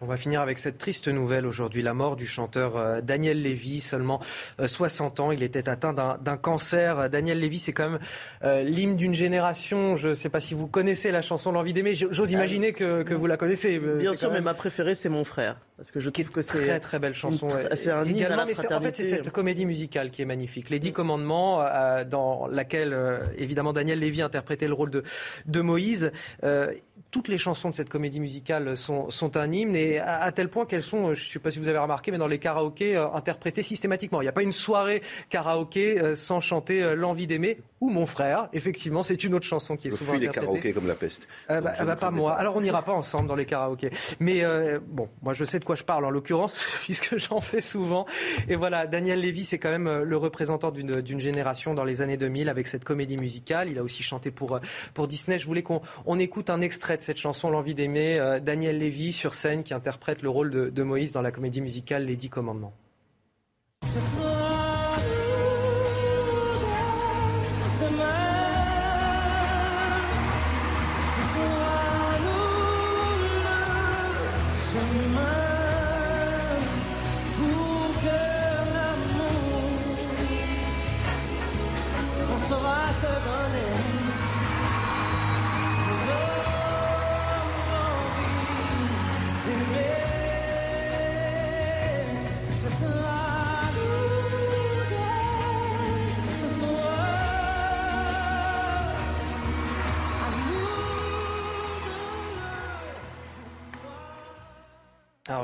On 0.00 0.06
va 0.06 0.16
finir 0.16 0.40
avec 0.40 0.60
cette 0.60 0.78
triste 0.78 1.08
nouvelle 1.08 1.44
aujourd'hui, 1.44 1.82
la 1.82 1.92
mort 1.92 2.14
du 2.14 2.24
chanteur 2.24 2.76
euh, 2.76 3.00
Daniel 3.00 3.42
Lévy, 3.42 3.80
seulement 3.80 4.20
60 4.64 5.18
euh, 5.18 5.22
ans. 5.24 5.32
Il 5.32 5.42
était 5.42 5.68
atteint 5.68 5.92
d'un 5.92 6.36
cancer. 6.36 7.10
Daniel 7.10 7.40
Lévy, 7.40 7.58
c'est 7.58 7.72
quand 7.72 7.90
même 7.90 7.98
euh, 8.44 8.62
l'hymne 8.62 8.94
d'une 8.94 9.14
génération. 9.14 9.96
Je 9.96 10.10
ne 10.10 10.14
sais 10.14 10.28
pas 10.28 10.38
si 10.38 10.54
vous 10.54 10.68
connaissez 10.68 11.10
la 11.10 11.20
chanson 11.20 11.50
L'envie 11.50 11.72
d'aimer. 11.72 11.94
J'ose 11.94 12.30
imaginer 12.30 12.72
que, 12.72 13.12
vous 13.12 13.26
la 13.26 13.36
connaissez. 13.36 13.80
Bien 13.80 14.14
sûr, 14.14 14.30
mais 14.30 14.40
ma 14.40 14.54
préférée, 14.54 14.94
c'est 14.94 15.08
mon 15.08 15.24
frère. 15.24 15.56
Parce 15.78 15.92
que 15.92 16.00
je 16.00 16.10
trouve 16.10 16.28
que 16.30 16.42
c'est 16.42 16.66
très 16.66 16.80
très 16.80 16.98
belle 16.98 17.14
chanson. 17.14 17.48
C'est 17.74 17.92
un 17.92 18.04
hymne 18.04 18.24
à 18.24 18.36
la 18.36 18.44
mais 18.44 18.72
En 18.72 18.80
fait, 18.80 18.96
c'est 18.96 19.04
cette 19.04 19.30
comédie 19.30 19.64
musicale 19.64 20.10
qui 20.10 20.22
est 20.22 20.24
magnifique. 20.24 20.70
Les 20.70 20.80
Dix 20.80 20.92
Commandements, 20.92 21.62
euh, 21.62 22.04
dans 22.04 22.48
laquelle 22.48 22.92
euh, 22.92 23.20
évidemment 23.36 23.72
Daniel 23.72 24.00
Lévy 24.00 24.20
interprétait 24.20 24.66
le 24.66 24.74
rôle 24.74 24.90
de, 24.90 25.04
de 25.46 25.60
Moïse. 25.60 26.10
Euh, 26.42 26.72
toutes 27.12 27.28
les 27.28 27.38
chansons 27.38 27.70
de 27.70 27.76
cette 27.76 27.88
comédie 27.88 28.18
musicale 28.18 28.76
sont, 28.76 29.08
sont 29.10 29.36
un 29.36 29.52
hymne 29.52 29.76
et 29.76 30.00
à, 30.00 30.30
tel 30.32 30.48
point 30.48 30.66
qu'elles 30.66 30.82
sont, 30.82 31.14
je 31.14 31.24
ne 31.24 31.30
sais 31.30 31.38
pas 31.38 31.52
si 31.52 31.60
vous 31.60 31.68
avez 31.68 31.78
remarqué, 31.78 32.10
mais 32.10 32.18
dans 32.18 32.26
les 32.26 32.40
karaokés 32.40 32.96
interprétées 32.96 33.62
systématiquement. 33.62 34.20
Il 34.20 34.24
n'y 34.24 34.28
a 34.28 34.32
pas 34.32 34.42
une 34.42 34.52
soirée 34.52 35.00
karaoké 35.30 36.16
sans 36.16 36.40
chanter 36.40 36.96
L'envie 36.96 37.26
d'aimer 37.26 37.58
ou 37.80 37.90
Mon 37.90 38.06
frère. 38.06 38.48
Effectivement, 38.52 39.02
c'est 39.02 39.24
une 39.24 39.34
autre 39.34 39.46
chanson 39.46 39.76
qui 39.76 39.88
est 39.88 39.90
souvent 39.90 40.14
interprétée. 40.14 40.40
les 40.40 40.46
karaokés 40.46 40.72
comme 40.72 40.86
la 40.86 40.94
peste. 40.94 41.28
bah, 41.48 41.60
bah 41.60 41.96
pas 41.96 42.10
moi. 42.10 42.34
Alors 42.34 42.56
on 42.56 42.60
n'ira 42.60 42.82
pas 42.82 42.92
ensemble 42.92 43.28
dans 43.28 43.36
les 43.36 43.46
karaokés. 43.46 43.90
Mais 44.20 44.42
bon, 44.86 45.08
moi 45.22 45.32
je 45.32 45.44
sais 45.44 45.58
de 45.58 45.64
quoi 45.64 45.76
je 45.76 45.84
parle 45.84 46.04
en 46.04 46.10
l'occurrence, 46.10 46.66
puisque 46.82 47.16
j'en 47.16 47.40
fais 47.40 47.60
souvent. 47.60 48.06
Et 48.48 48.56
voilà, 48.56 48.86
Daniel 48.86 49.20
Lévy, 49.20 49.44
c'est 49.44 49.58
quand 49.58 49.70
même 49.70 49.86
euh, 49.86 50.04
le 50.04 50.16
représentant 50.16 50.70
d'une 50.70 51.20
génération 51.20 51.74
dans 51.74 51.84
les 51.84 52.00
années 52.02 52.16
2000 52.16 52.48
avec 52.48 52.66
cette 52.66 52.84
comédie 52.84 53.16
musicale. 53.16 53.68
Il 53.70 53.78
a 53.78 53.82
aussi 53.82 54.02
chanté 54.02 54.30
pour, 54.30 54.56
euh, 54.56 54.60
pour 54.94 55.08
Disney. 55.08 55.38
Je 55.38 55.46
voulais 55.46 55.62
qu'on 55.62 55.80
on 56.06 56.18
écoute 56.18 56.50
un 56.50 56.60
extrait 56.60 56.96
de 56.96 57.02
cette 57.02 57.18
chanson, 57.18 57.50
L'envie 57.50 57.74
d'aimer. 57.74 58.18
Euh, 58.18 58.40
Daniel 58.40 58.78
Lévy 58.78 59.12
sur 59.12 59.34
scène 59.34 59.62
qui 59.62 59.74
interprète 59.74 60.22
le 60.22 60.28
rôle 60.28 60.50
de, 60.50 60.68
de 60.70 60.82
Moïse 60.82 61.12
dans 61.12 61.22
la 61.22 61.30
comédie 61.30 61.60
musicale 61.60 62.04
Les 62.04 62.16
Dix 62.16 62.30
Commandements. 62.30 62.74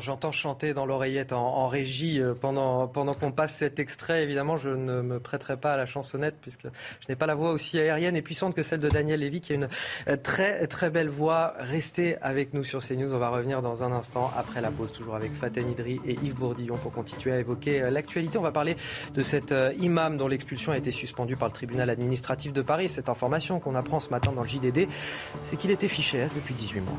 J'entends 0.00 0.32
chanter 0.32 0.74
dans 0.74 0.86
l'oreillette 0.86 1.32
en, 1.32 1.66
régie 1.66 2.20
euh, 2.20 2.34
pendant, 2.34 2.86
pendant 2.88 3.14
qu'on 3.14 3.32
passe 3.32 3.56
cet 3.56 3.78
extrait. 3.78 4.22
Évidemment, 4.22 4.56
je 4.56 4.68
ne 4.68 5.02
me 5.02 5.20
prêterai 5.20 5.56
pas 5.56 5.74
à 5.74 5.76
la 5.76 5.86
chansonnette 5.86 6.36
puisque 6.40 6.64
je 6.64 7.06
n'ai 7.08 7.16
pas 7.16 7.26
la 7.26 7.34
voix 7.34 7.50
aussi 7.52 7.78
aérienne 7.78 8.16
et 8.16 8.22
puissante 8.22 8.54
que 8.54 8.62
celle 8.62 8.80
de 8.80 8.88
Daniel 8.88 9.20
Lévy 9.20 9.40
qui 9.40 9.52
a 9.52 9.56
une 9.56 9.68
euh, 10.08 10.16
très 10.16 10.66
très 10.66 10.90
belle 10.90 11.08
voix. 11.08 11.54
Restez 11.58 12.16
avec 12.22 12.54
nous 12.54 12.64
sur 12.64 12.80
CNews. 12.80 13.14
On 13.14 13.18
va 13.18 13.28
revenir 13.28 13.62
dans 13.62 13.82
un 13.82 13.92
instant 13.92 14.30
après 14.36 14.60
la 14.60 14.70
pause, 14.70 14.92
toujours 14.92 15.16
avec 15.16 15.32
Faten 15.32 15.70
Idri 15.70 16.00
et 16.06 16.18
Yves 16.22 16.34
Bourdillon 16.34 16.76
pour 16.76 16.92
continuer 16.92 17.34
à 17.34 17.38
évoquer 17.38 17.82
euh, 17.82 17.90
l'actualité. 17.90 18.38
On 18.38 18.42
va 18.42 18.52
parler 18.52 18.76
de 19.14 19.22
cet 19.22 19.54
imam 19.78 20.16
dont 20.16 20.28
l'expulsion 20.28 20.72
a 20.72 20.78
été 20.78 20.90
suspendue 20.90 21.36
par 21.36 21.48
le 21.48 21.54
tribunal 21.54 21.90
administratif 21.90 22.52
de 22.52 22.62
Paris. 22.62 22.88
Cette 22.88 23.08
information 23.08 23.60
qu'on 23.60 23.74
apprend 23.74 24.00
ce 24.00 24.10
matin 24.10 24.32
dans 24.32 24.42
le 24.42 24.48
JDD, 24.48 24.88
c'est 25.42 25.56
qu'il 25.56 25.70
était 25.70 25.88
fiché 25.88 26.18
S 26.18 26.34
depuis 26.34 26.54
18 26.54 26.80
mois. 26.80 26.98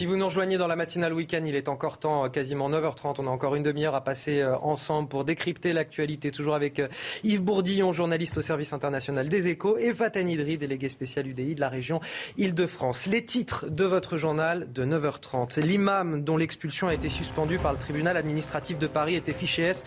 Si 0.00 0.06
vous 0.06 0.16
nous 0.16 0.24
rejoignez 0.24 0.56
dans 0.56 0.66
la 0.66 0.76
matinale 0.76 1.12
week-end, 1.12 1.42
il 1.44 1.54
est 1.54 1.68
encore 1.68 1.98
temps, 1.98 2.24
euh, 2.24 2.28
quasiment 2.30 2.70
9h30. 2.70 3.16
On 3.18 3.26
a 3.26 3.30
encore 3.30 3.54
une 3.54 3.62
demi-heure 3.62 3.94
à 3.94 4.02
passer 4.02 4.40
euh, 4.40 4.56
ensemble 4.62 5.10
pour 5.10 5.26
décrypter 5.26 5.74
l'actualité. 5.74 6.30
Toujours 6.30 6.54
avec 6.54 6.78
euh, 6.78 6.88
Yves 7.22 7.42
Bourdillon, 7.42 7.92
journaliste 7.92 8.38
au 8.38 8.40
service 8.40 8.72
international 8.72 9.28
des 9.28 9.48
échos, 9.48 9.76
et 9.76 9.92
Fatan 9.92 10.26
Idri, 10.26 10.56
délégué 10.56 10.88
spécial 10.88 11.26
UDI 11.26 11.54
de 11.54 11.60
la 11.60 11.68
région 11.68 12.00
Île-de-France. 12.38 13.08
Les 13.08 13.26
titres 13.26 13.66
de 13.68 13.84
votre 13.84 14.16
journal 14.16 14.72
de 14.72 14.86
9h30. 14.86 15.60
L'imam 15.60 16.24
dont 16.24 16.38
l'expulsion 16.38 16.88
a 16.88 16.94
été 16.94 17.10
suspendue 17.10 17.58
par 17.58 17.72
le 17.74 17.78
tribunal 17.78 18.16
administratif 18.16 18.78
de 18.78 18.86
Paris 18.86 19.16
était 19.16 19.34
fiché 19.34 19.64
S 19.64 19.84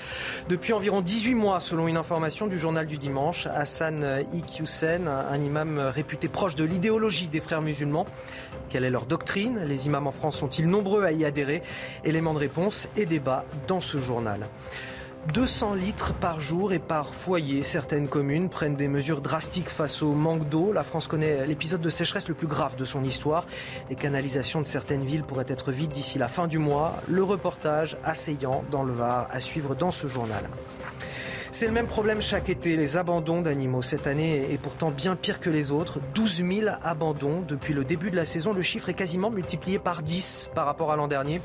depuis 0.48 0.74
environ 0.74 1.02
18 1.02 1.34
mois, 1.34 1.60
selon 1.60 1.88
une 1.88 1.98
information 1.98 2.46
du 2.46 2.60
journal 2.60 2.86
du 2.86 3.00
dimanche. 3.00 3.48
Hassan 3.48 4.24
Iqiyoussen, 4.32 5.08
un 5.08 5.42
imam 5.42 5.80
réputé 5.80 6.28
proche 6.28 6.54
de 6.54 6.66
l'idéologie 6.66 7.30
des 7.30 7.42
frères 7.42 7.64
musulmans. 7.64 8.06
Quelle 8.70 8.84
est 8.84 8.92
leur 8.92 9.08
doctrine? 9.08 9.60
Les 9.66 9.88
imams 9.88 10.03
en 10.08 10.12
France 10.12 10.38
sont-ils 10.38 10.70
nombreux 10.70 11.04
à 11.04 11.12
y 11.12 11.26
adhérer 11.26 11.64
Éléments 12.04 12.34
de 12.34 12.40
réponse 12.40 12.88
et 12.98 13.06
débat 13.06 13.46
dans 13.68 13.80
ce 13.80 14.00
journal. 14.00 14.48
200 15.32 15.76
litres 15.76 16.14
par 16.14 16.42
jour 16.42 16.74
et 16.74 16.80
par 16.80 17.14
foyer. 17.14 17.64
Certaines 17.64 18.10
communes 18.10 18.50
prennent 18.50 18.76
des 18.76 18.90
mesures 18.90 19.22
drastiques 19.22 19.70
face 19.70 20.02
au 20.02 20.12
manque 20.14 20.50
d'eau. 20.50 20.74
La 20.74 20.84
France 20.84 21.08
connaît 21.08 21.48
l'épisode 21.48 21.80
de 21.80 21.90
sécheresse 21.90 22.28
le 22.28 22.34
plus 22.34 22.48
grave 22.48 22.76
de 22.76 22.84
son 22.84 23.04
histoire. 23.04 23.48
Les 23.90 23.96
canalisations 23.96 24.62
de 24.62 24.68
certaines 24.68 25.06
villes 25.06 25.24
pourraient 25.24 25.46
être 25.48 25.72
vides 25.72 25.92
d'ici 25.92 26.20
la 26.20 26.28
fin 26.28 26.48
du 26.48 26.58
mois. 26.58 26.98
Le 27.08 27.24
reportage 27.24 27.98
assaillant 28.04 28.66
dans 28.70 28.84
le 28.84 28.92
Var 28.92 29.28
à 29.32 29.40
suivre 29.40 29.76
dans 29.76 29.92
ce 29.92 30.08
journal. 30.08 30.44
C'est 31.54 31.68
le 31.68 31.72
même 31.72 31.86
problème 31.86 32.20
chaque 32.20 32.50
été, 32.50 32.76
les 32.76 32.98
abandons 32.98 33.44
d'animaux. 33.44 33.84
Cette 33.84 34.08
année 34.08 34.52
est 34.52 34.58
pourtant 34.58 34.90
bien 34.90 35.16
pire 35.16 35.40
que 35.40 35.52
les 35.52 35.70
autres. 35.70 36.00
12 36.16 36.44
000 36.44 36.70
abandons 36.82 37.44
depuis 37.48 37.76
le 37.76 37.84
début 37.86 38.10
de 38.10 38.16
la 38.16 38.26
saison. 38.26 38.54
Le 38.54 38.64
chiffre 38.64 38.90
est 38.90 38.96
quasiment 38.96 39.30
multiplié 39.30 39.78
par 39.78 40.02
10 40.02 40.50
par 40.56 40.66
rapport 40.66 40.92
à 40.92 40.96
l'an 40.96 41.08
dernier. 41.08 41.42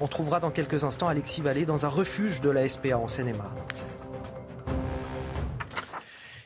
On 0.00 0.08
trouvera 0.08 0.40
dans 0.40 0.50
quelques 0.50 0.84
instants 0.84 1.06
Alexis 1.06 1.42
Vallée 1.42 1.66
dans 1.66 1.84
un 1.84 1.90
refuge 1.90 2.40
de 2.40 2.48
la 2.48 2.66
SPA 2.66 2.96
en 2.96 3.08
Seine-et-Marne. 3.08 3.52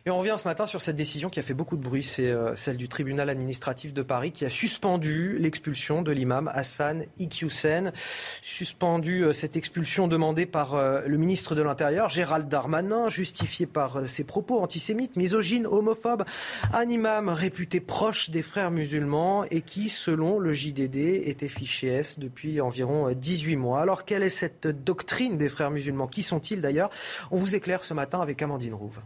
Et 0.09 0.11
on 0.13 0.19
revient 0.19 0.37
ce 0.39 0.47
matin 0.47 0.67
sur 0.67 0.81
cette 0.81 0.95
décision 0.95 1.29
qui 1.31 1.41
a 1.41 1.43
fait 1.43 1.53
beaucoup 1.53 1.77
de 1.77 1.83
bruit, 1.83 2.05
c'est 2.05 2.31
euh, 2.31 2.55
celle 2.55 2.77
du 2.77 2.89
tribunal 2.89 3.29
administratif 3.29 3.93
de 3.93 4.03
Paris 4.03 4.31
qui 4.31 4.45
a 4.45 4.49
suspendu 4.49 5.37
l'expulsion 5.41 6.01
de 6.01 6.13
l'imam 6.13 6.49
Hassan 6.55 7.07
Iqiyoussen. 7.19 7.93
Suspendu 8.41 9.25
euh, 9.25 9.33
cette 9.33 9.57
expulsion 9.57 10.07
demandée 10.07 10.47
par 10.47 10.77
euh, 10.77 11.03
le 11.09 11.17
ministre 11.17 11.57
de 11.57 11.63
l'Intérieur, 11.63 12.09
Gérald 12.09 12.49
Darmanin, 12.49 13.09
justifiée 13.09 13.67
par 13.67 14.09
ses 14.09 14.23
propos 14.23 14.61
antisémites, 14.61 15.17
misogynes, 15.17 15.67
homophobes. 15.67 16.25
Un 16.73 16.89
imam 16.89 17.29
réputé 17.29 17.81
proche 17.81 18.31
des 18.31 18.43
frères 18.43 18.71
musulmans 18.71 19.43
et 19.51 19.61
qui, 19.61 19.89
selon 19.89 20.39
le 20.39 20.53
JDD, 20.53 21.25
était 21.27 21.49
fiché 21.49 21.89
S 21.89 22.21
depuis 22.21 22.61
environ 22.61 23.11
18 23.11 23.57
mois. 23.57 23.81
Alors 23.81 24.05
quelle 24.05 24.23
est 24.23 24.29
cette 24.29 24.69
doctrine 24.69 25.37
des 25.37 25.49
frères 25.49 25.73
musulmans? 25.73 26.07
Qui 26.07 26.23
sont-ils 26.23 26.61
d'ailleurs? 26.61 26.91
On 27.33 27.37
vous 27.37 27.57
éclaire 27.57 27.83
ce 27.83 27.93
matin 27.93 28.21
avec 28.21 28.41
Amandine 28.41 28.75
Rouve. 28.75 29.01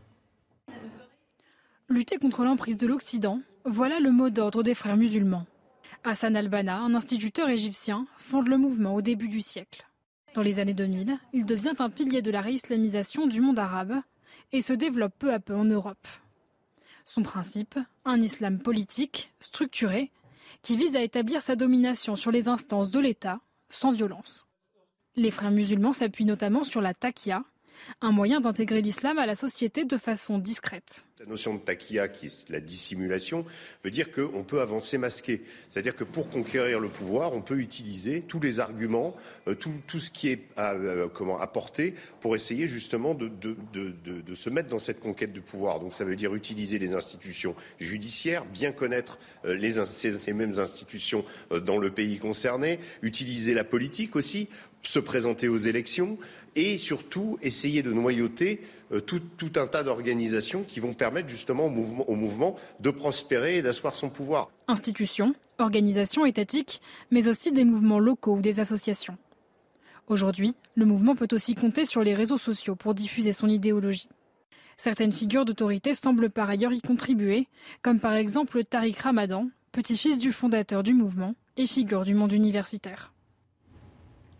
Lutter 1.90 2.18
contre 2.18 2.44
l'emprise 2.44 2.76
de 2.76 2.86
l'Occident, 2.86 3.40
voilà 3.64 3.98
le 3.98 4.12
mot 4.12 4.30
d'ordre 4.30 4.62
des 4.62 4.74
frères 4.74 4.96
musulmans. 4.96 5.46
Hassan 6.04 6.36
al-Banna, 6.36 6.78
un 6.78 6.94
instituteur 6.94 7.48
égyptien, 7.48 8.06
fonde 8.16 8.46
le 8.46 8.58
mouvement 8.58 8.94
au 8.94 9.02
début 9.02 9.26
du 9.26 9.40
siècle. 9.40 9.84
Dans 10.34 10.42
les 10.42 10.60
années 10.60 10.72
2000, 10.72 11.18
il 11.32 11.44
devient 11.44 11.74
un 11.80 11.90
pilier 11.90 12.22
de 12.22 12.30
la 12.30 12.42
réislamisation 12.42 13.26
du 13.26 13.40
monde 13.40 13.58
arabe 13.58 14.02
et 14.52 14.60
se 14.60 14.72
développe 14.72 15.14
peu 15.18 15.32
à 15.32 15.40
peu 15.40 15.52
en 15.56 15.64
Europe. 15.64 16.06
Son 17.04 17.24
principe, 17.24 17.76
un 18.04 18.20
islam 18.20 18.60
politique, 18.60 19.32
structuré, 19.40 20.12
qui 20.62 20.76
vise 20.76 20.94
à 20.94 21.02
établir 21.02 21.42
sa 21.42 21.56
domination 21.56 22.14
sur 22.14 22.30
les 22.30 22.46
instances 22.46 22.92
de 22.92 23.00
l'État, 23.00 23.40
sans 23.68 23.90
violence. 23.90 24.46
Les 25.16 25.32
frères 25.32 25.50
musulmans 25.50 25.92
s'appuient 25.92 26.24
notamment 26.24 26.62
sur 26.62 26.82
la 26.82 26.94
taqiyya, 26.94 27.42
un 28.00 28.12
moyen 28.12 28.40
d'intégrer 28.40 28.82
l'islam 28.82 29.18
à 29.18 29.26
la 29.26 29.34
société 29.34 29.84
de 29.84 29.96
façon 29.96 30.38
discrète. 30.38 31.06
La 31.20 31.26
notion 31.26 31.54
de 31.54 31.60
taquilla, 31.60 32.08
qui 32.08 32.26
est 32.26 32.48
la 32.48 32.60
dissimulation, 32.60 33.44
veut 33.84 33.90
dire 33.90 34.10
qu'on 34.10 34.42
peut 34.42 34.62
avancer 34.62 34.96
masqué. 34.96 35.42
C'est-à-dire 35.68 35.94
que 35.94 36.04
pour 36.04 36.30
conquérir 36.30 36.80
le 36.80 36.88
pouvoir, 36.88 37.34
on 37.34 37.42
peut 37.42 37.58
utiliser 37.58 38.22
tous 38.22 38.40
les 38.40 38.58
arguments, 38.58 39.14
euh, 39.46 39.54
tout, 39.54 40.00
ce 40.00 40.10
qui 40.10 40.30
est 40.30 40.46
à, 40.56 40.72
euh, 40.72 41.08
comment, 41.12 41.38
apporté 41.38 41.94
pour 42.20 42.34
essayer 42.34 42.66
justement 42.66 43.14
de, 43.14 43.30
se 44.34 44.48
mettre 44.48 44.70
dans 44.70 44.78
cette 44.78 45.00
conquête 45.00 45.34
de 45.34 45.40
pouvoir. 45.40 45.80
Donc 45.80 45.92
ça 45.92 46.04
veut 46.04 46.16
dire 46.16 46.34
utiliser 46.34 46.78
les 46.78 46.94
institutions 46.94 47.54
judiciaires, 47.78 48.46
bien 48.46 48.72
connaître 48.72 49.18
euh, 49.44 49.84
ces 49.84 50.32
mêmes 50.32 50.58
institutions 50.58 51.24
dans 51.50 51.76
le 51.76 51.90
pays 51.90 52.18
concerné, 52.18 52.80
utiliser 53.02 53.52
la 53.52 53.64
politique 53.64 54.16
aussi, 54.16 54.48
se 54.82 54.98
présenter 54.98 55.48
aux 55.48 55.58
élections, 55.58 56.18
et 56.56 56.78
surtout 56.78 57.38
essayer 57.42 57.82
de 57.82 57.92
noyauter 57.92 58.60
euh, 58.92 59.00
tout, 59.00 59.22
un 59.56 59.66
tas 59.66 59.82
d'organisations 59.82 60.64
qui 60.64 60.80
vont 60.80 60.94
permettre 60.94 61.28
justement 61.28 61.66
au 61.66 62.16
mouvement, 62.16 62.56
de 62.80 62.90
prospérer 62.90 63.58
et 63.58 63.62
d'asseoir 63.62 63.94
son 63.94 64.08
pouvoir. 64.08 64.50
Institutions, 64.68 65.34
organisations 65.58 66.26
étatiques, 66.26 66.80
mais 67.10 67.28
aussi 67.28 67.52
des 67.52 67.64
mouvements 67.64 68.00
locaux 68.00 68.36
ou 68.36 68.40
des 68.40 68.60
associations. 68.60 69.16
Aujourd'hui, 70.08 70.56
le 70.74 70.86
mouvement 70.86 71.14
peut 71.14 71.28
aussi 71.32 71.54
compter 71.54 71.84
sur 71.84 72.02
les 72.02 72.14
réseaux 72.14 72.38
sociaux 72.38 72.74
pour 72.74 72.94
diffuser 72.94 73.32
son 73.32 73.48
idéologie. 73.48 74.08
Certaines 74.76 75.12
figures 75.12 75.44
d'autorité 75.44 75.94
semblent 75.94 76.30
par 76.30 76.50
ailleurs 76.50 76.72
y 76.72 76.80
contribuer, 76.80 77.46
comme 77.82 78.00
par 78.00 78.14
exemple 78.14 78.64
Tariq 78.64 78.98
Ramadan, 79.02 79.48
petit-fils 79.72 80.18
du 80.18 80.32
fondateur 80.32 80.82
du 80.82 80.94
mouvement 80.94 81.34
et 81.56 81.66
figure 81.66 82.02
du 82.02 82.14
monde 82.14 82.32
universitaire. 82.32 83.12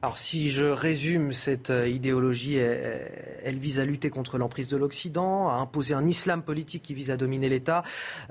Alors 0.03 0.17
si 0.17 0.51
je 0.51 0.65
résume 0.65 1.35
cette 1.35 1.69
euh, 1.69 1.87
idéologie, 1.87 2.57
elle, 2.57 3.59
vise 3.59 3.79
à 3.79 3.85
lutter 3.85 4.09
contre 4.09 4.39
l'emprise 4.39 4.69
de 4.69 4.79
l'Occident, 4.79 5.51
à 5.51 5.57
imposer 5.57 5.93
un 5.93 6.07
islam 6.07 6.43
politique 6.43 6.83
qui 6.83 6.95
vise 6.95 7.11
à 7.11 7.19
dominer 7.19 7.51
l'État, 7.51 7.83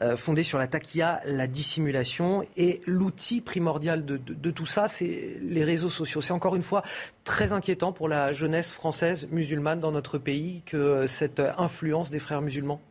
euh, 0.02 0.18
fondé 0.18 0.42
sur 0.42 0.58
la 0.58 0.66
taquilla, 0.66 1.22
la 1.26 1.46
dissimulation. 1.46 2.44
Et 2.58 2.82
l'outil 2.88 3.42
primordial 3.42 4.04
de, 4.04 4.52
tout 4.52 4.66
ça, 4.66 4.88
c'est 4.88 5.38
les 5.44 5.64
réseaux 5.64 5.92
sociaux. 5.92 6.22
C'est 6.22 6.34
encore 6.34 6.56
une 6.56 6.64
fois 6.64 6.82
très 7.24 7.54
inquiétant 7.54 7.94
pour 7.94 8.08
la 8.08 8.34
jeunesse 8.34 8.72
française 8.72 9.28
musulmane 9.30 9.80
dans 9.80 9.92
notre 9.92 10.18
pays 10.18 10.64
que 10.66 11.06
cette 11.06 11.40
influence 11.60 12.10
des 12.10 12.20
frères 12.20 12.42
musulmans. 12.42 12.82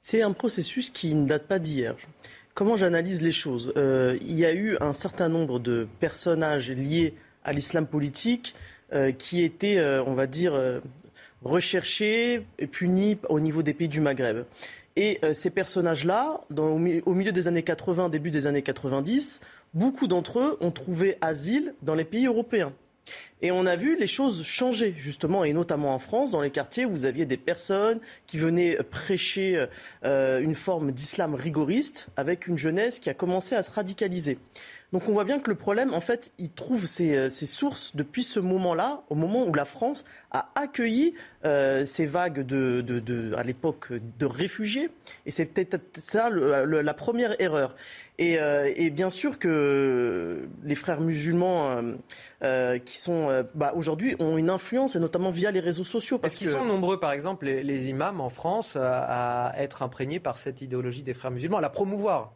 C'est 0.00 0.22
un 0.22 0.32
processus 0.32 0.88
qui 0.88 1.14
ne 1.14 1.26
date 1.26 1.46
pas 1.46 1.58
d'hier. 1.58 1.94
Comment 2.54 2.76
j'analyse 2.76 3.20
les 3.20 3.32
choses? 3.32 3.72
Euh, 3.76 4.16
Il 4.22 4.34
y 4.34 4.46
a 4.46 4.54
eu 4.54 4.78
un 4.80 4.92
certain 4.92 5.28
nombre 5.28 5.58
de 5.58 5.88
personnages 5.98 6.70
liés 6.70 7.14
à 7.44 7.52
l'islam 7.52 7.86
politique 7.86 8.54
euh, 8.92 9.12
qui 9.12 9.44
étaient, 9.44 9.78
euh, 9.78 10.02
on 10.04 10.14
va 10.14 10.26
dire, 10.26 10.58
recherchés 11.42 12.46
et 12.58 12.66
punis 12.66 13.18
au 13.28 13.40
niveau 13.40 13.62
des 13.62 13.74
pays 13.74 13.88
du 13.88 14.00
Maghreb. 14.00 14.44
Et 14.96 15.20
ces 15.32 15.50
personnages-là, 15.50 16.42
au 16.56 16.78
milieu 16.78 17.32
des 17.32 17.48
années 17.48 17.64
80, 17.64 18.10
début 18.10 18.30
des 18.30 18.46
années 18.46 18.62
90, 18.62 19.40
beaucoup 19.74 20.06
d'entre 20.06 20.38
eux 20.38 20.56
ont 20.60 20.70
trouvé 20.70 21.18
asile 21.20 21.74
dans 21.82 21.96
les 21.96 22.04
pays 22.04 22.26
européens. 22.26 22.72
Et 23.42 23.50
on 23.50 23.66
a 23.66 23.76
vu 23.76 23.96
les 23.98 24.06
choses 24.06 24.42
changer, 24.44 24.94
justement, 24.96 25.44
et 25.44 25.52
notamment 25.52 25.94
en 25.94 25.98
France, 25.98 26.30
dans 26.30 26.40
les 26.40 26.50
quartiers 26.50 26.84
où 26.86 26.90
vous 26.90 27.04
aviez 27.04 27.26
des 27.26 27.36
personnes 27.36 28.00
qui 28.26 28.38
venaient 28.38 28.78
prêcher 28.90 29.66
euh, 30.04 30.40
une 30.40 30.54
forme 30.54 30.92
d'islam 30.92 31.34
rigoriste 31.34 32.08
avec 32.16 32.46
une 32.46 32.56
jeunesse 32.56 33.00
qui 33.00 33.10
a 33.10 33.14
commencé 33.14 33.54
à 33.54 33.62
se 33.62 33.70
radicaliser. 33.70 34.38
Donc 34.94 35.08
on 35.08 35.12
voit 35.12 35.24
bien 35.24 35.40
que 35.40 35.50
le 35.50 35.56
problème, 35.56 35.92
en 35.92 36.00
fait, 36.00 36.30
il 36.38 36.50
trouve 36.50 36.86
ses, 36.86 37.16
euh, 37.16 37.28
sources 37.28 37.96
depuis 37.96 38.22
ce 38.22 38.38
moment-là, 38.38 39.02
au 39.10 39.16
moment 39.16 39.44
où 39.44 39.52
la 39.52 39.64
France 39.64 40.04
a 40.30 40.50
accueilli 40.54 41.14
euh, 41.44 41.84
ces 41.84 42.06
vagues 42.06 42.46
de, 42.46 43.34
à 43.36 43.42
l'époque 43.42 43.88
de 43.90 44.24
réfugiés. 44.24 44.90
Et 45.26 45.32
c'est 45.32 45.46
peut-être 45.46 45.80
ça 45.98 46.30
la 46.30 46.94
première 46.94 47.34
erreur. 47.42 47.74
Euh, 48.20 48.72
et, 48.76 48.90
bien 48.90 49.10
sûr 49.10 49.40
que 49.40 50.46
les 50.62 50.76
frères 50.76 51.00
musulmans 51.00 51.82
qui 52.84 52.96
sont 52.96 53.44
bah, 53.56 53.72
aujourd'hui 53.74 54.14
ont 54.20 54.38
une 54.38 54.48
influence, 54.48 54.94
et 54.94 55.00
notamment 55.00 55.32
via 55.32 55.50
les 55.50 55.58
réseaux 55.58 55.82
sociaux. 55.82 56.18
Parce 56.18 56.36
qu'ils 56.36 56.50
sont 56.50 56.64
nombreux, 56.64 57.00
par 57.00 57.10
exemple, 57.10 57.46
les, 57.46 57.64
les 57.64 57.88
imams 57.88 58.20
en 58.20 58.28
France, 58.28 58.76
à 58.80 59.54
être 59.58 59.82
imprégnés 59.82 60.20
par 60.20 60.38
cette 60.38 60.62
idéologie 60.62 61.02
des 61.02 61.14
frères 61.14 61.32
musulmans, 61.32 61.58
à 61.58 61.62
la 61.62 61.68
promouvoir? 61.68 62.32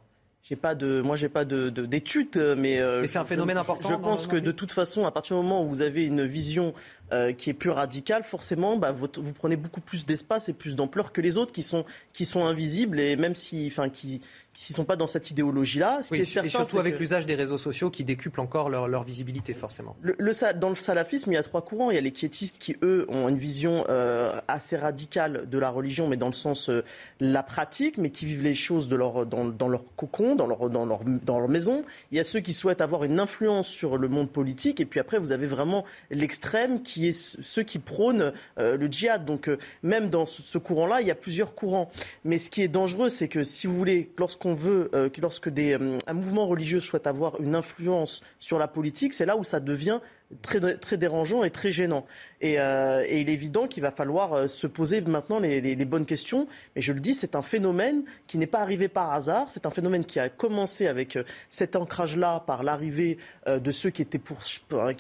J'ai 0.48 0.56
pas 0.56 0.74
de, 0.74 1.02
moi 1.02 1.16
j'ai 1.16 1.28
pas 1.28 1.44
de, 1.44 1.68
d'études, 1.68 2.36
mais, 2.56 2.80
euh, 2.80 3.02
mais 3.02 3.06
c'est 3.06 3.18
un 3.18 3.26
phénomène 3.26 3.58
important. 3.58 3.90
Je, 3.90 3.94
pense 3.94 4.26
que 4.26 4.36
de 4.36 4.50
toute 4.50 4.72
façon, 4.72 5.04
à 5.04 5.10
partir 5.10 5.36
du 5.36 5.42
moment 5.42 5.62
où 5.62 5.68
vous 5.68 5.82
avez 5.82 6.06
une 6.06 6.24
vision 6.24 6.72
euh, 7.12 7.32
qui 7.32 7.50
est 7.50 7.54
plus 7.54 7.70
radicale, 7.70 8.22
forcément, 8.22 8.76
bah, 8.76 8.92
vous, 8.92 9.08
vous, 9.16 9.32
prenez 9.32 9.56
beaucoup 9.56 9.80
plus 9.80 10.06
d'espace 10.06 10.48
et 10.48 10.52
plus 10.52 10.76
d'ampleur 10.76 11.12
que 11.12 11.20
les 11.20 11.38
autres 11.38 11.52
qui 11.52 11.62
sont 11.62 11.84
qui 12.12 12.24
sont 12.24 12.44
invisibles 12.44 13.00
et 13.00 13.16
même 13.16 13.34
si, 13.34 13.68
enfin, 13.70 13.88
qui 13.88 14.20
qui 14.58 14.72
sont 14.72 14.84
pas 14.84 14.96
dans 14.96 15.06
cette 15.06 15.30
idéologie-là. 15.30 16.00
Ce 16.02 16.12
qui 16.12 16.20
est 16.20 16.24
certain, 16.24 16.48
et 16.48 16.50
surtout 16.50 16.80
avec 16.80 16.98
l'usage 16.98 17.26
des 17.26 17.36
réseaux 17.36 17.58
sociaux 17.58 17.90
qui 17.90 18.02
décuplent 18.02 18.40
encore 18.40 18.70
leur, 18.70 18.88
leur 18.88 19.04
visibilité, 19.04 19.54
forcément. 19.54 19.96
Le, 20.02 20.16
dans 20.54 20.68
le 20.68 20.74
salafisme, 20.74 21.30
il 21.30 21.36
y 21.36 21.38
a 21.38 21.44
trois 21.44 21.62
courants. 21.62 21.92
Il 21.92 21.94
y 21.94 21.98
a 21.98 22.00
les 22.00 22.10
quiétistes 22.10 22.58
qui, 22.58 22.76
eux, 22.82 23.06
ont 23.08 23.28
une 23.28 23.38
vision 23.38 23.84
euh, 23.88 24.40
assez 24.48 24.76
radicale 24.76 25.48
de 25.48 25.58
la 25.58 25.70
religion, 25.70 26.08
mais 26.08 26.16
dans 26.16 26.26
le 26.26 26.32
sens 26.32 26.70
euh, 26.70 26.82
la 27.20 27.44
pratique, 27.44 27.98
mais 27.98 28.10
qui 28.10 28.26
vivent 28.26 28.42
les 28.42 28.54
choses 28.54 28.88
de 28.88 28.96
leur, 28.96 29.26
dans, 29.26 29.44
dans 29.44 29.68
leur 29.68 29.84
cocon, 29.94 30.34
dans 30.34 30.48
leur, 30.48 30.68
dans, 30.70 30.86
leur, 30.86 31.04
dans 31.04 31.38
leur 31.38 31.48
maison. 31.48 31.84
Il 32.10 32.16
y 32.16 32.20
a 32.20 32.24
ceux 32.24 32.40
qui 32.40 32.52
souhaitent 32.52 32.80
avoir 32.80 33.04
une 33.04 33.20
influence 33.20 33.68
sur 33.68 33.96
le 33.96 34.08
monde 34.08 34.28
politique. 34.28 34.80
Et 34.80 34.86
puis 34.86 34.98
après, 34.98 35.20
vous 35.20 35.30
avez 35.30 35.46
vraiment 35.46 35.84
l'extrême 36.10 36.82
qui 36.82 36.97
est 37.06 37.36
ceux 37.42 37.62
qui 37.62 37.78
prônent 37.78 38.32
euh, 38.58 38.76
le 38.76 38.86
djihad. 38.86 39.24
Donc 39.24 39.50
même 39.82 40.10
dans 40.10 40.26
ce, 40.26 40.58
courant-là, 40.58 41.00
il 41.00 41.06
y 41.06 41.10
a 41.10 41.14
plusieurs 41.14 41.54
courants. 41.54 41.90
Mais 42.24 42.38
ce 42.38 42.50
qui 42.50 42.62
est 42.62 42.68
dangereux, 42.68 43.08
c'est 43.08 43.28
que 43.28 43.44
si 43.44 43.66
vous 43.66 43.76
voulez, 43.76 44.10
lorsqu'on 44.18 44.48
on 44.48 44.54
veut, 44.54 44.90
euh, 44.94 45.10
lorsque 45.20 45.48
euh, 45.48 45.98
un 46.06 46.12
mouvement 46.14 46.46
religieux 46.46 46.80
souhaite 46.80 47.06
avoir 47.06 47.38
une 47.40 47.54
influence 47.54 48.22
sur 48.38 48.58
la 48.58 48.66
politique, 48.66 49.12
c'est 49.12 49.26
là 49.26 49.36
où 49.36 49.44
ça 49.44 49.60
devient 49.60 50.00
très, 50.42 50.96
dérangeant 50.96 51.44
et 51.44 51.50
très 51.50 51.70
gênant. 51.70 52.04
Et, 52.40 52.60
euh, 52.60 53.04
il 53.10 53.28
est 53.28 53.32
évident 53.32 53.66
qu'il 53.66 53.82
va 53.82 53.90
falloir 53.90 54.48
se 54.48 54.66
poser 54.66 55.00
maintenant 55.00 55.38
les, 55.40 55.84
bonnes 55.84 56.06
questions. 56.06 56.46
Mais 56.76 56.82
je 56.82 56.92
le 56.92 57.00
dis, 57.00 57.14
c'est 57.14 57.34
un 57.34 57.42
phénomène 57.42 58.02
qui 58.26 58.38
n'est 58.38 58.46
pas 58.46 58.60
arrivé 58.60 58.88
par 58.88 59.12
hasard. 59.12 59.50
C'est 59.50 59.66
un 59.66 59.70
phénomène 59.70 60.04
qui 60.04 60.20
a 60.20 60.28
commencé 60.28 60.86
avec 60.86 61.18
cet 61.50 61.76
ancrage-là 61.76 62.40
par 62.46 62.62
l'arrivée 62.62 63.18
de 63.46 63.70
ceux 63.70 63.90
qui 63.90 64.02
étaient, 64.02 64.20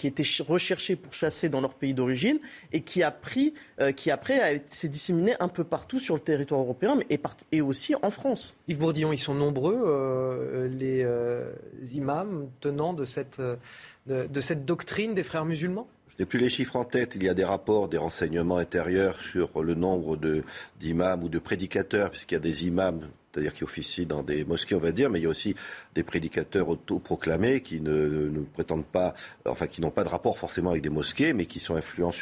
étaient 0.02 0.42
recherchés 0.42 0.96
pour 0.96 1.12
chasser 1.12 1.48
dans 1.48 1.60
leur 1.60 1.74
pays 1.74 1.94
d'origine 1.94 2.38
et 2.72 2.80
qui 2.80 3.02
a 3.02 3.10
pris, 3.10 3.54
qui 3.96 4.10
après 4.10 4.62
s'est 4.68 4.88
disséminé 4.88 5.34
un 5.40 5.48
peu 5.48 5.64
partout 5.64 5.98
sur 5.98 6.14
le 6.14 6.20
territoire 6.20 6.60
européen 6.60 6.98
et, 7.10 7.20
et 7.52 7.60
aussi 7.60 7.94
en 8.02 8.10
France. 8.10 8.54
Yves 8.68 8.78
Bourdillon, 8.78 9.12
ils 9.12 9.18
sont 9.18 9.34
nombreux, 9.34 9.80
euh, 9.86 10.68
les 10.68 11.02
euh, 11.02 11.50
imams 11.92 12.48
tenant 12.60 12.92
de 12.92 13.04
cette, 13.04 13.40
de, 14.06 14.40
cette 14.40 14.64
doctrine 14.64 15.14
des 15.14 15.22
frères 15.22 15.44
musulmans? 15.44 15.88
Je 16.08 16.22
n'ai 16.22 16.26
plus 16.26 16.38
les 16.38 16.50
chiffres 16.50 16.76
en 16.76 16.84
tête. 16.84 17.12
Il 17.14 17.22
y 17.22 17.28
a 17.28 17.34
des 17.34 17.44
rapports, 17.44 17.88
des 17.88 17.98
renseignements 17.98 18.56
intérieurs 18.56 19.20
sur 19.20 19.62
le 19.62 19.74
nombre 19.74 20.18
d'imams 20.80 21.22
ou 21.22 21.28
de 21.28 21.38
prédicateurs, 21.38 22.10
puisqu'il 22.10 22.34
y 22.34 22.38
a 22.38 22.40
des 22.40 22.66
imams 22.66 23.08
c'est-à-dire 23.32 23.52
qui 23.52 23.64
officient 23.64 24.06
dans 24.06 24.22
des 24.22 24.44
mosquées, 24.44 24.74
on 24.74 24.80
va 24.80 24.92
dire, 24.92 25.10
mais 25.10 25.20
il 25.20 25.22
y 25.22 25.26
a 25.26 25.28
aussi 25.28 25.54
des 25.94 26.02
prédicateurs 26.02 26.68
autoproclamés 26.68 27.60
qui 27.60 27.80
ne, 27.80 28.30
prétendent 28.54 28.86
pas, 28.86 29.14
enfin 29.44 29.66
qui 29.66 29.80
n'ont 29.80 29.90
pas 29.90 30.02
de 30.02 30.08
rapport 30.08 30.38
forcément 30.38 30.70
avec 30.70 30.82
des 30.82 30.90
mosquées, 30.90 31.32
mais 31.32 31.46
qui 31.46 31.60
sont 31.60 31.76
influents 31.76 32.12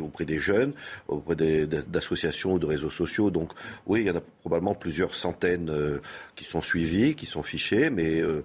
auprès 0.00 0.24
des 0.24 0.38
jeunes, 0.38 0.72
auprès 1.08 1.36
d'associations 1.36 2.54
ou 2.54 2.58
de 2.58 2.66
réseaux 2.66 2.90
sociaux. 2.90 3.30
Donc 3.30 3.52
oui, 3.86 4.02
il 4.02 4.08
y 4.08 4.10
en 4.10 4.16
a 4.16 4.22
probablement 4.40 4.74
plusieurs 4.74 5.14
centaines 5.14 5.70
euh, 5.70 6.00
qui 6.34 6.44
sont 6.44 6.62
suivis, 6.62 7.14
qui 7.14 7.26
sont 7.26 7.42
fichés, 7.42 7.88
mais 7.90 8.20
euh, 8.20 8.44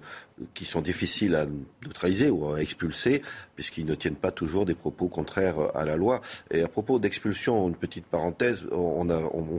qui 0.54 0.64
sont 0.64 0.80
difficiles 0.80 1.34
à 1.34 1.46
neutraliser 1.84 2.30
ou 2.30 2.52
à 2.52 2.60
expulser, 2.60 3.22
puisqu'ils 3.54 3.86
ne 3.86 3.94
tiennent 3.94 4.16
pas 4.16 4.30
toujours 4.30 4.66
des 4.66 4.74
propos 4.74 5.08
contraires 5.08 5.74
à 5.74 5.84
la 5.84 5.96
loi. 5.96 6.20
Et 6.50 6.62
à 6.62 6.68
propos 6.68 6.98
d'expulsion, 6.98 7.68
une 7.68 7.74
petite 7.74 8.06
parenthèse, 8.06 8.66
on, 8.70 9.06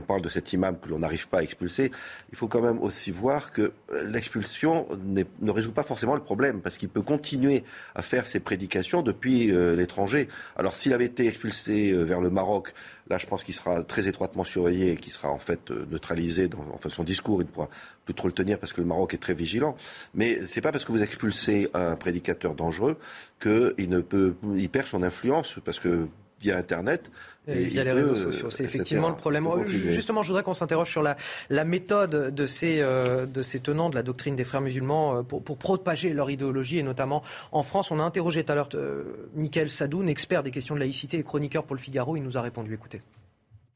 parle 0.06 0.22
de 0.22 0.28
cet 0.28 0.52
imam 0.52 0.78
que 0.78 0.88
l'on 0.88 1.00
n'arrive 1.00 1.28
pas 1.28 1.38
à 1.38 1.42
expulser. 1.42 1.90
Il 2.30 2.38
faut 2.38 2.48
quand 2.48 2.62
même 2.62 2.78
aussi 2.78 3.10
voir 3.10 3.50
que 3.50 3.72
l'expulsion 4.04 4.86
ne 5.04 5.50
résout 5.50 5.72
pas 5.72 5.82
forcément 5.82 6.14
le 6.14 6.22
problème, 6.22 6.60
parce 6.60 6.78
qu'il 6.78 6.88
peut 6.88 7.02
continuer 7.02 7.64
à 7.94 8.02
faire 8.02 8.26
ses 8.26 8.40
prédications 8.40 9.02
depuis 9.02 9.50
euh, 9.50 9.76
l'étranger. 9.76 10.28
Alors 10.56 10.74
s'il 10.74 10.92
avait 10.92 11.06
été 11.06 11.26
expulsé 11.26 11.90
euh, 11.90 12.04
vers 12.04 12.20
le 12.20 12.30
Maroc, 12.30 12.72
là 13.10 13.18
je 13.18 13.26
pense 13.26 13.42
qu'il 13.42 13.54
sera 13.54 13.82
très 13.82 14.06
étroitement 14.08 14.44
surveillé 14.44 14.92
et 14.92 14.96
qu'il 14.96 15.12
sera 15.12 15.30
en 15.30 15.38
fait 15.38 15.70
euh, 15.70 15.86
neutralisé. 15.90 16.48
Dans, 16.48 16.64
enfin 16.72 16.88
son 16.88 17.04
discours, 17.04 17.42
il 17.42 17.46
ne 17.46 17.50
pourra 17.50 17.68
trop 18.14 18.28
le 18.28 18.34
tenir 18.34 18.58
parce 18.58 18.72
que 18.72 18.80
le 18.80 18.86
Maroc 18.86 19.14
est 19.14 19.18
très 19.18 19.34
vigilant. 19.34 19.76
Mais 20.14 20.46
c'est 20.46 20.60
pas 20.60 20.72
parce 20.72 20.84
que 20.84 20.92
vous 20.92 21.02
expulsez 21.02 21.68
un 21.74 21.96
prédicateur 21.96 22.54
dangereux 22.54 22.98
qu'il 23.40 23.88
ne 23.88 24.00
peut, 24.00 24.34
il 24.56 24.68
perd 24.68 24.86
son 24.86 25.02
influence 25.02 25.56
parce 25.64 25.78
que 25.78 26.08
via 26.40 26.56
Internet. 26.56 27.10
Et 27.46 27.64
via 27.64 27.82
les 27.82 27.92
réseaux 27.92 28.14
sociaux. 28.14 28.50
C'est 28.50 28.64
effectivement 28.64 29.08
le 29.08 29.16
problème. 29.16 29.48
Justement, 29.66 30.22
je 30.22 30.28
voudrais 30.28 30.42
qu'on 30.42 30.54
s'interroge 30.54 30.90
sur 30.90 31.02
la, 31.02 31.16
la, 31.48 31.64
méthode 31.64 32.34
de 32.34 32.46
ces, 32.46 32.80
euh, 32.80 33.24
de 33.24 33.40
ces 33.40 33.60
tenants 33.60 33.88
de 33.88 33.94
la 33.94 34.02
doctrine 34.02 34.36
des 34.36 34.44
frères 34.44 34.60
musulmans 34.60 35.16
euh, 35.16 35.22
pour, 35.22 35.42
pour, 35.42 35.56
propager 35.56 36.12
leur 36.12 36.30
idéologie, 36.30 36.78
et 36.78 36.82
notamment 36.82 37.22
en 37.50 37.62
France. 37.62 37.90
On 37.90 38.00
a 38.00 38.02
interrogé 38.02 38.44
tout 38.44 38.52
à 38.52 38.54
l'heure 38.54 38.68
euh, 38.74 39.30
Michael 39.34 39.70
Sadoun, 39.70 40.10
expert 40.10 40.42
des 40.42 40.50
questions 40.50 40.74
de 40.74 40.80
laïcité 40.80 41.18
et 41.18 41.22
chroniqueur 41.22 41.64
pour 41.64 41.74
le 41.74 41.80
Figaro. 41.80 42.16
Il 42.16 42.22
nous 42.22 42.36
a 42.36 42.42
répondu. 42.42 42.74
Écoutez. 42.74 43.00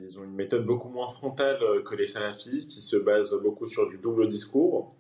Ils 0.05 0.19
ont 0.19 0.25
une 0.25 0.35
méthode 0.35 0.67
beaucoup 0.67 0.89
moins 0.89 1.09
frontale 1.09 1.59
que 1.85 1.95
les 1.95 2.07
salafistes. 2.07 2.77
Ils 2.77 2.81
se 2.81 2.97
basent 2.97 3.35
beaucoup 3.43 3.67
sur 3.67 3.89
du 3.89 3.99
double 3.99 4.27
discours. 4.27 4.95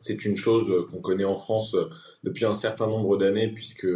C'est 0.00 0.24
une 0.24 0.36
chose 0.36 0.86
qu'on 0.90 1.00
connaît 1.00 1.24
en 1.24 1.34
France 1.34 1.76
depuis 2.24 2.44
un 2.44 2.54
certain 2.54 2.86
nombre 2.86 3.16
d'années, 3.16 3.48
puisque 3.48 3.86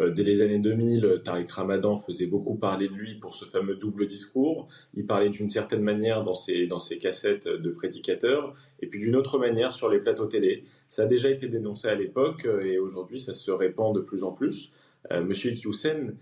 euh, 0.00 0.10
dès 0.10 0.22
les 0.22 0.40
années 0.40 0.58
2000, 0.58 1.22
Tariq 1.24 1.50
Ramadan 1.50 1.96
faisait 1.96 2.26
beaucoup 2.26 2.54
parler 2.54 2.88
de 2.88 2.94
lui 2.94 3.16
pour 3.16 3.34
ce 3.34 3.44
fameux 3.44 3.74
double 3.74 4.06
discours. 4.06 4.68
Il 4.94 5.06
parlait 5.06 5.30
d'une 5.30 5.48
certaine 5.48 5.82
manière 5.82 6.24
dans 6.24 6.34
ses, 6.34 6.66
dans 6.66 6.78
ses 6.78 6.98
cassettes 6.98 7.48
de 7.48 7.70
prédicateurs, 7.70 8.54
et 8.80 8.86
puis 8.86 9.00
d'une 9.00 9.16
autre 9.16 9.38
manière 9.38 9.72
sur 9.72 9.88
les 9.88 9.98
plateaux 9.98 10.26
télé. 10.26 10.64
Ça 10.88 11.02
a 11.02 11.06
déjà 11.06 11.30
été 11.30 11.48
dénoncé 11.48 11.88
à 11.88 11.94
l'époque, 11.94 12.44
euh, 12.44 12.60
et 12.62 12.78
aujourd'hui 12.78 13.20
ça 13.20 13.34
se 13.34 13.50
répand 13.50 13.94
de 13.94 14.00
plus 14.00 14.22
en 14.22 14.32
plus. 14.32 14.70
Euh, 15.10 15.22
Monsieur 15.22 15.52
Iqiyoussen 15.52 16.16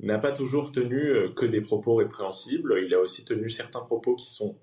n'a 0.00 0.18
pas 0.18 0.32
toujours 0.32 0.72
tenu 0.72 1.12
que 1.36 1.46
des 1.46 1.60
propos 1.60 1.94
répréhensibles, 1.96 2.82
il 2.84 2.94
a 2.94 3.00
aussi 3.00 3.24
tenu 3.24 3.50
certains 3.50 3.80
propos 3.80 4.14
qui 4.16 4.30
sont 4.30 4.56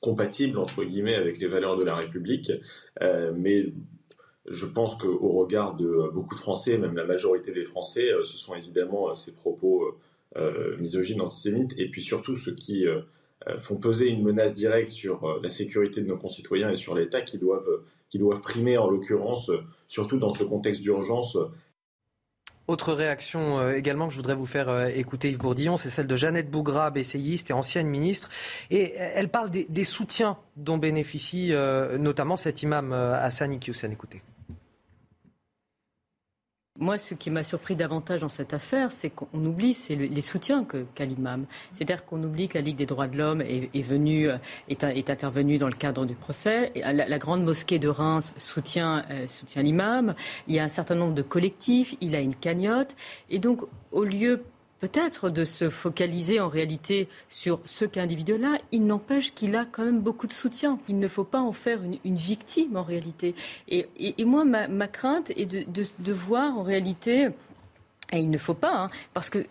compatibles 0.00 0.58
entre 0.58 0.84
guillemets 0.84 1.16
avec 1.16 1.38
les 1.38 1.48
valeurs 1.48 1.76
de 1.76 1.84
la 1.84 1.96
République, 1.96 2.52
mais 3.00 3.72
je 4.48 4.66
pense 4.66 4.94
qu'au 4.96 5.32
regard 5.32 5.74
de 5.76 6.10
beaucoup 6.12 6.34
de 6.34 6.40
Français, 6.40 6.78
même 6.78 6.94
la 6.94 7.04
majorité 7.04 7.52
des 7.52 7.64
Français, 7.64 8.12
euh, 8.12 8.22
ce 8.22 8.38
sont 8.38 8.54
évidemment 8.54 9.10
euh, 9.10 9.14
ces 9.14 9.32
propos 9.32 9.96
euh, 10.36 10.76
misogynes, 10.78 11.20
antisémites, 11.20 11.72
et 11.76 11.88
puis 11.88 12.02
surtout 12.02 12.36
ceux 12.36 12.54
qui 12.54 12.84
font 13.58 13.76
peser 13.76 14.08
une 14.08 14.24
menace 14.24 14.54
directe 14.54 14.88
sur 14.88 15.38
la 15.40 15.48
sécurité 15.48 16.00
de 16.00 16.06
nos 16.06 16.16
concitoyens 16.16 16.70
et 16.70 16.76
sur 16.76 16.94
l'État 16.94 17.20
qui 17.20 17.38
doivent, 17.38 17.80
qui 18.08 18.18
doivent 18.18 18.40
primer 18.40 18.76
en 18.76 18.90
l'occurrence, 18.90 19.52
surtout 19.86 20.18
dans 20.18 20.32
ce 20.32 20.42
contexte 20.42 20.82
d'urgence 20.82 21.38
Autre 22.68 22.92
réaction 22.92 23.58
euh, 23.58 23.76
également 23.76 24.06
que 24.06 24.12
je 24.12 24.16
voudrais 24.16 24.34
vous 24.34 24.46
faire 24.46 24.68
euh, 24.68 24.86
écouter, 24.86 25.30
Yves 25.30 25.38
Bourdillon, 25.38 25.76
c'est 25.76 25.90
celle 25.90 26.06
de 26.06 26.16
Jeannette 26.16 26.50
Bougrab, 26.50 26.96
essayiste 26.96 27.50
et 27.50 27.52
ancienne 27.52 27.86
ministre. 27.86 28.28
Et 28.70 28.94
elle 28.96 29.28
parle 29.28 29.50
des, 29.50 29.84
soutiens 29.84 30.36
dont 30.56 30.78
bénéficie 30.78 31.52
notamment 31.98 32.36
cet 32.36 32.62
imam 32.62 32.92
Hassan 32.92 33.52
Iqiyoussen. 33.52 33.92
Écoutez. 33.92 34.22
Moi, 36.78 36.98
ce 36.98 37.14
qui 37.14 37.30
m'a 37.30 37.42
surpris 37.42 37.74
davantage 37.74 38.20
dans 38.20 38.28
cette 38.28 38.52
affaire, 38.52 38.92
c'est 38.92 39.08
qu'on 39.08 39.26
oublie 39.34 39.72
c'est 39.72 39.96
les 39.96 40.20
soutiens 40.20 40.66
qu'a 40.94 41.04
l'imam. 41.04 41.46
C'est-à-dire 41.72 42.04
qu'on 42.04 42.22
oublie 42.22 42.48
que 42.48 42.58
la 42.58 42.60
Ligue 42.60 42.76
des 42.76 42.86
droits 42.86 43.08
de 43.08 43.16
l'homme 43.16 43.40
est, 43.40 43.82
venue, 43.82 44.28
euh, 44.28 44.36
est, 44.68 45.10
intervenue 45.10 45.58
dans 45.58 45.68
le 45.68 45.74
cadre 45.74 46.04
du 46.04 46.14
procès. 46.14 46.72
La, 46.74 47.18
grande 47.18 47.44
mosquée 47.44 47.78
de 47.78 47.88
Reims 47.88 48.34
soutient, 48.36 49.04
euh, 49.10 49.26
soutient 49.26 49.62
l'imam. 49.62 50.14
Il 50.48 50.54
y 50.54 50.58
a 50.58 50.64
un 50.64 50.68
certain 50.68 50.94
nombre 50.94 51.14
de 51.14 51.22
collectifs. 51.22 51.94
Il 52.00 52.14
a 52.14 52.20
une 52.20 52.34
cagnotte. 52.34 52.94
Et 53.30 53.38
donc, 53.38 53.62
au 53.92 54.04
lieu 54.04 54.42
peut-être 54.80 55.30
de 55.30 55.44
se 55.44 55.70
focaliser 55.70 56.40
en 56.40 56.48
réalité 56.48 57.08
sur 57.28 57.60
ce 57.64 57.84
cas 57.84 58.02
individuel-là, 58.02 58.58
il 58.72 58.86
n'empêche 58.86 59.34
qu'il 59.34 59.56
a 59.56 59.64
quand 59.64 59.84
même 59.84 60.00
beaucoup 60.00 60.26
de 60.26 60.32
soutien. 60.32 60.78
Il 60.88 60.98
ne 60.98 61.08
faut 61.08 61.24
pas 61.24 61.40
en 61.40 61.52
faire 61.52 61.80
une, 61.82 62.16
victime 62.16 62.76
en 62.76 62.82
réalité. 62.82 63.34
Et, 63.68 63.86
moi, 64.24 64.44
ma, 64.44 64.88
crainte 64.88 65.30
est 65.30 65.46
de, 65.46 66.12
voir 66.12 66.56
en 66.58 66.62
réalité 66.62 67.28
et 68.12 68.18
il 68.18 68.30
ne 68.30 68.38
faut 68.38 68.54
pas, 68.54 68.84
hein, 68.84 68.90
parce 69.14 69.30
que 69.30 69.44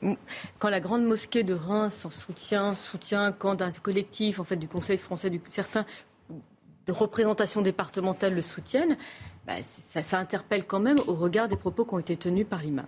quand 0.60 0.70
la 0.70 0.80
grande 0.80 1.04
mosquée 1.04 1.44
de 1.44 1.54
Reims 1.54 2.06
en 2.06 2.10
soutient, 2.10 2.74
soutient 2.74 3.34
quand 3.34 3.62
un 3.62 3.72
collectif, 3.72 4.40
en 4.40 4.46
fait, 4.46 4.56
du 4.56 4.70
Conseil 4.70 4.96
français, 4.96 5.30
du, 5.30 5.42
certains 5.50 5.86
de 6.88 6.92
représentations 6.94 7.62
départementales 7.62 8.34
le 8.34 8.42
soutiennent, 8.42 8.98
bah, 9.46 9.62
ça, 9.62 10.18
interpelle 10.18 10.66
quand 10.66 10.80
même 10.80 10.98
au 11.08 11.14
regard 11.16 11.50
des 11.50 11.58
propos 11.58 11.84
qui 11.84 11.94
ont 11.96 12.00
été 12.00 12.16
tenus 12.16 12.48
par 12.48 12.62
l'imam. 12.62 12.88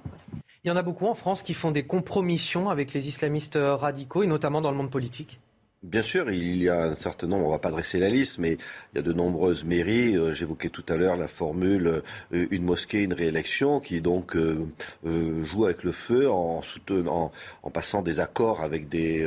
Il 0.67 0.71
y 0.71 0.73
en 0.73 0.75
a 0.75 0.81
beaucoup 0.81 1.07
en 1.07 1.15
France 1.15 1.43
qui 1.43 1.53
font 1.53 1.71
des 1.71 1.83
compromissions 1.83 2.69
avec 2.69 2.91
les 2.91 3.07
islamistes 3.07 3.57
radicaux, 3.57 4.23
et 4.23 4.27
notamment 4.27 4.59
dans 4.59 4.69
le 4.69 4.75
monde 4.75 4.91
politique. 4.91 5.39
Bien 5.87 6.01
sûr, 6.01 6.29
il 6.29 6.61
y 6.61 6.67
a 6.67 6.83
un 6.83 6.95
certain 6.95 7.27
nombre, 7.27 7.45
on 7.45 7.47
ne 7.47 7.53
va 7.53 7.59
pas 7.59 7.71
dresser 7.71 7.97
la 7.97 8.09
liste, 8.09 8.39
mais 8.39 8.57
il 8.91 8.97
y 8.97 8.99
a 8.99 9.01
de 9.01 9.13
nombreuses 9.13 9.63
mairies. 9.63 10.17
Euh, 10.17 10.33
j'évoquais 10.33 10.67
tout 10.67 10.83
à 10.89 10.97
l'heure 10.97 11.15
la 11.15 11.29
formule 11.29 12.01
euh, 12.33 12.47
une 12.51 12.63
mosquée, 12.63 13.03
une 13.03 13.13
réélection, 13.13 13.79
qui 13.79 14.01
donc 14.01 14.35
euh, 14.35 14.65
joue 15.45 15.63
avec 15.63 15.83
le 15.83 15.93
feu 15.93 16.29
en, 16.29 16.61
passant 17.73 18.01
des 18.01 18.19
accords 18.19 18.61
avec 18.61 18.89
des, 18.89 19.25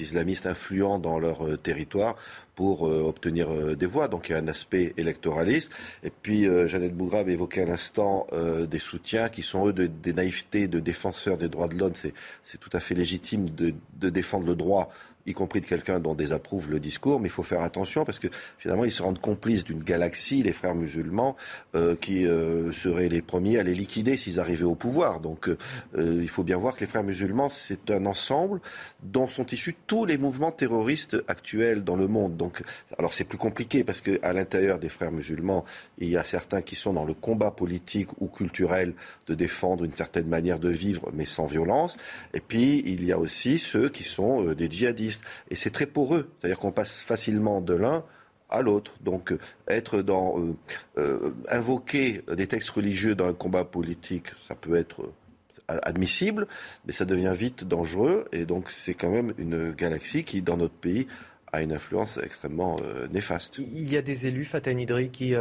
islamistes 0.00 0.46
influents 0.46 0.98
dans 0.98 1.18
leur 1.18 1.60
territoire 1.60 2.16
pour 2.54 2.82
obtenir 2.82 3.76
des 3.76 3.86
voix. 3.86 4.08
Donc 4.08 4.28
il 4.28 4.32
y 4.32 4.34
a 4.34 4.38
un 4.38 4.48
aspect 4.48 4.92
électoraliste. 4.96 5.72
Et 6.04 6.10
puis 6.10 6.46
Jeannette 6.66 6.94
Bougrave 6.94 7.28
évoquait 7.30 7.62
à 7.62 7.66
l'instant 7.66 8.26
des 8.70 8.78
soutiens 8.78 9.30
qui 9.30 9.42
sont 9.42 9.68
eux 9.68 9.72
des 9.72 10.12
naïvetés 10.12 10.68
de 10.68 10.78
défenseurs 10.78 11.38
des 11.38 11.48
droits 11.48 11.68
de 11.68 11.76
l'homme. 11.76 11.94
C'est 11.94 12.58
tout 12.58 12.70
à 12.74 12.80
fait 12.80 12.94
légitime 12.94 13.48
de, 13.48 13.72
de 13.98 14.10
défendre 14.10 14.46
le 14.46 14.54
droit 14.54 14.90
y 15.26 15.32
compris 15.32 15.60
de 15.60 15.66
quelqu'un 15.66 16.00
dont 16.00 16.14
désapprouve 16.14 16.70
le 16.70 16.80
discours, 16.80 17.20
mais 17.20 17.28
il 17.28 17.32
faut 17.32 17.42
faire 17.42 17.62
attention 17.62 18.04
parce 18.04 18.18
que 18.18 18.28
finalement 18.58 18.84
ils 18.84 18.92
se 18.92 19.02
rendent 19.02 19.20
complices 19.20 19.64
d'une 19.64 19.82
galaxie, 19.82 20.42
les 20.42 20.52
frères 20.52 20.74
musulmans, 20.74 21.36
euh, 21.74 21.94
qui 21.96 22.26
euh, 22.26 22.72
seraient 22.72 23.08
les 23.08 23.22
premiers 23.22 23.58
à 23.58 23.62
les 23.62 23.74
liquider 23.74 24.16
s'ils 24.16 24.40
arrivaient 24.40 24.64
au 24.64 24.74
pouvoir. 24.74 25.20
Donc 25.20 25.48
euh, 25.48 26.18
il 26.22 26.28
faut 26.28 26.42
bien 26.42 26.56
voir 26.56 26.74
que 26.74 26.80
les 26.80 26.86
frères 26.86 27.04
musulmans, 27.04 27.48
c'est 27.48 27.90
un 27.90 28.06
ensemble 28.06 28.60
dont 29.02 29.28
sont 29.28 29.46
issus 29.46 29.76
tous 29.86 30.04
les 30.04 30.18
mouvements 30.18 30.52
terroristes 30.52 31.16
actuels 31.28 31.84
dans 31.84 31.96
le 31.96 32.08
monde. 32.08 32.36
Donc, 32.36 32.62
alors 32.98 33.12
c'est 33.12 33.24
plus 33.24 33.38
compliqué 33.38 33.84
parce 33.84 34.00
qu'à 34.00 34.32
l'intérieur 34.32 34.78
des 34.78 34.88
frères 34.88 35.12
musulmans, 35.12 35.64
il 35.98 36.08
y 36.08 36.16
a 36.16 36.24
certains 36.24 36.62
qui 36.62 36.76
sont 36.76 36.92
dans 36.92 37.04
le 37.04 37.14
combat 37.14 37.50
politique 37.50 38.08
ou 38.20 38.26
culturel 38.26 38.94
de 39.26 39.34
défendre 39.34 39.84
une 39.84 39.92
certaine 39.92 40.26
manière 40.26 40.58
de 40.58 40.70
vivre, 40.70 41.10
mais 41.12 41.26
sans 41.26 41.46
violence. 41.46 41.96
Et 42.34 42.40
puis 42.40 42.82
il 42.86 43.04
y 43.04 43.12
a 43.12 43.18
aussi 43.18 43.58
ceux 43.58 43.88
qui 43.88 44.04
sont 44.04 44.52
des 44.52 44.70
djihadistes 44.70 45.19
et 45.50 45.56
c'est 45.56 45.70
très 45.70 45.86
poreux, 45.86 46.30
c'est-à-dire 46.40 46.58
qu'on 46.58 46.72
passe 46.72 47.00
facilement 47.00 47.60
de 47.60 47.74
l'un 47.74 48.04
à 48.50 48.62
l'autre. 48.62 48.92
Donc 49.00 49.32
être 49.68 50.02
dans 50.02 50.38
euh, 50.38 50.54
euh, 50.98 51.30
invoquer 51.48 52.22
des 52.32 52.46
textes 52.46 52.70
religieux 52.70 53.14
dans 53.14 53.26
un 53.26 53.32
combat 53.32 53.64
politique, 53.64 54.26
ça 54.46 54.54
peut 54.54 54.76
être 54.76 55.02
euh, 55.02 55.78
admissible, 55.82 56.46
mais 56.84 56.92
ça 56.92 57.04
devient 57.04 57.32
vite 57.34 57.64
dangereux. 57.64 58.26
Et 58.32 58.44
donc 58.44 58.70
c'est 58.70 58.94
quand 58.94 59.10
même 59.10 59.32
une 59.38 59.72
galaxie 59.72 60.24
qui, 60.24 60.42
dans 60.42 60.56
notre 60.56 60.74
pays, 60.74 61.06
a 61.52 61.62
une 61.62 61.72
influence 61.72 62.16
extrêmement 62.22 62.76
néfaste. 63.10 63.58
Il 63.58 63.92
y 63.92 63.96
a 63.96 64.02
des 64.02 64.28
élus, 64.28 64.44
Fatah 64.44 64.72
Nidri, 64.72 65.10
qui, 65.10 65.34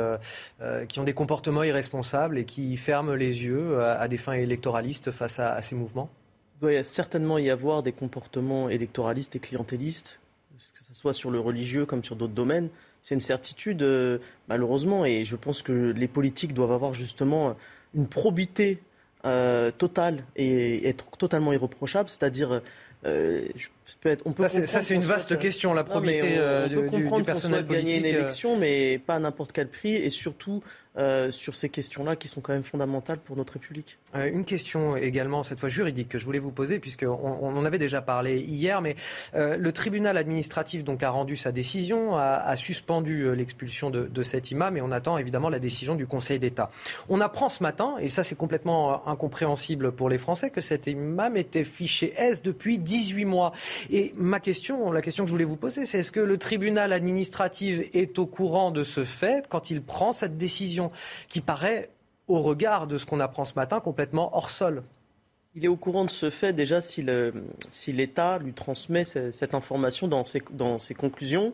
qui 0.88 0.99
ont 0.99 1.03
des 1.03 1.14
comportements 1.14 1.61
irresponsables 1.61 2.40
et 2.40 2.45
qui 2.45 2.75
ferment 2.77 3.14
les 3.14 3.43
yeux 3.43 3.80
à, 3.80 4.08
des 4.08 4.17
fins 4.17 4.33
électoralistes 4.33 5.11
face 5.11 5.38
à 5.38 5.61
ces 5.61 5.75
mouvements? 5.75 6.09
Il 6.59 6.61
doit 6.61 6.83
certainement 6.83 7.38
y 7.38 7.49
avoir 7.49 7.83
des 7.83 7.93
comportements 7.93 8.69
électoralistes 8.69 9.35
et 9.35 9.39
clientélistes, 9.39 10.19
que 10.73 10.83
ce 10.83 10.93
soit 10.93 11.13
sur 11.13 11.31
le 11.31 11.39
religieux 11.39 11.85
comme 11.85 12.03
sur 12.03 12.17
d'autres 12.17 12.33
domaines. 12.33 12.69
C'est 13.01 13.15
une 13.15 13.21
certitude, 13.21 13.81
euh, 13.81 14.17
malheureusement, 14.49 15.05
et 15.05 15.23
je 15.23 15.38
pense 15.38 15.61
que 15.61 15.93
les 15.95 16.09
politiques 16.09 16.53
doivent 16.53 16.73
avoir 16.73 16.93
justement 16.93 17.55
une 17.95 18.07
probité 18.07 18.79
euh, 19.25 19.71
totale 19.71 20.25
et 20.35 20.88
être 20.88 21.05
totalement 21.17 21.53
irréprochable, 21.53 22.09
c'est-à-dire 22.09 22.61
euh, 23.05 23.47
on 24.26 24.32
peut 24.34 24.48
ça, 24.48 24.84
c'est 24.84 24.93
une 24.93 25.01
vaste 25.01 25.38
question, 25.40 25.74
la 25.74 25.84
probité 25.84 26.40
on, 26.40 26.69
peut 26.69 26.82
comprendre 26.84 27.26
qu'on 27.26 27.38
souhaite 27.38 27.68
gagner 27.68 27.98
une 27.98 28.06
élection, 28.06 28.58
mais 28.58 29.00
pas 29.00 29.16
à 29.16 29.19
n'importe 29.19 29.51
quel 29.51 29.68
prix, 29.68 29.95
et 29.95 30.09
surtout 30.09 30.61
euh, 30.98 31.32
sur 31.32 31.56
ces 31.56 31.69
questions-là 31.69 32.18
qui 32.18 32.27
sont 32.27 32.42
quand 32.42 32.51
même 32.51 32.64
fondamentales 32.64 33.19
pour 33.19 33.38
notre 33.38 33.53
République. 33.53 34.00
Euh, 34.16 34.30
une 34.30 34.43
question 34.43 34.98
également, 34.98 35.43
cette 35.43 35.59
fois 35.59 35.69
juridique, 35.69 36.09
que 36.09 36.18
je 36.18 36.26
voulais 36.26 36.40
vous 36.40 36.51
poser, 36.51 36.80
puisqu'on 36.80 37.38
on 37.42 37.56
en 37.56 37.64
avait 37.64 37.77
déjà 37.77 38.01
parlé 38.01 38.40
hier, 38.40 38.82
mais 38.82 38.98
euh, 39.34 39.56
le 39.56 39.72
tribunal 39.72 40.18
administratif 40.18 40.84
donc, 40.84 41.01
a 41.03 41.09
rendu 41.09 41.38
sa 41.38 41.53
décision, 41.53 42.18
a, 42.18 42.53
suspendu 42.58 43.34
l'expulsion 43.34 43.92
de, 43.92 44.08
de, 44.08 44.24
cet 44.24 44.51
imam, 44.51 44.76
et 44.76 44.82
on 44.82 44.92
attend 44.92 45.18
évidemment 45.18 45.48
la 45.48 45.59
décision 45.59 45.95
du 45.95 46.06
Conseil 46.06 46.38
d'État. 46.38 46.69
On 47.08 47.22
apprend 47.22 47.48
ce 47.48 47.64
matin, 47.64 47.95
et 48.01 48.09
ça 48.09 48.24
c'est 48.24 48.35
complètement 48.35 49.08
incompréhensible 49.08 49.93
pour 49.93 50.09
les 50.09 50.18
Français, 50.18 50.50
que 50.50 50.59
cet 50.59 50.88
imam 50.88 51.38
était 51.38 51.64
fiché 51.64 52.14
S 52.18 52.42
depuis 52.42 52.77
18 52.77 53.24
mois. 53.26 53.53
Et 53.90 54.14
ma 54.16 54.40
question, 54.40 54.91
la 54.91 55.01
question 55.01 55.24
que 55.24 55.27
je 55.27 55.33
voulais 55.33 55.45
vous 55.45 55.56
poser, 55.56 55.85
c'est 55.85 55.99
est-ce 55.99 56.11
que 56.11 56.19
le 56.19 56.38
tribunal 56.38 56.93
administratif 56.93 57.90
est 57.93 58.19
au 58.19 58.25
courant 58.25 58.72
de 58.72 58.83
ce 58.83 59.03
fait 59.03 59.45
quand 59.49 59.69
il 59.69 59.82
prend 59.82 60.11
cette 60.11 60.38
décision 60.38 60.91
qui 61.27 61.41
paraît, 61.41 61.90
au 62.27 62.40
regard 62.40 62.88
de 62.88 62.98
ce 62.98 63.06
qu'on 63.06 63.19
apprend 63.19 63.45
ce 63.45 63.53
matin, 63.56 63.80
complètement 63.80 64.35
hors 64.35 64.49
sol? 64.49 64.83
Il 65.56 65.66
est 65.66 65.69
au 65.69 65.75
courant 65.75 66.06
de 66.06 66.11
ce 66.11 66.30
fait 66.30 66.53
déjà 66.53 66.80
si 66.80 67.03
l'État 67.88 68.38
lui 68.38 68.53
transmet 68.53 69.03
cette 69.03 69.56
information 69.56 70.08
dans 70.08 70.24
ses, 70.24 70.93
conclusions, 70.93 71.53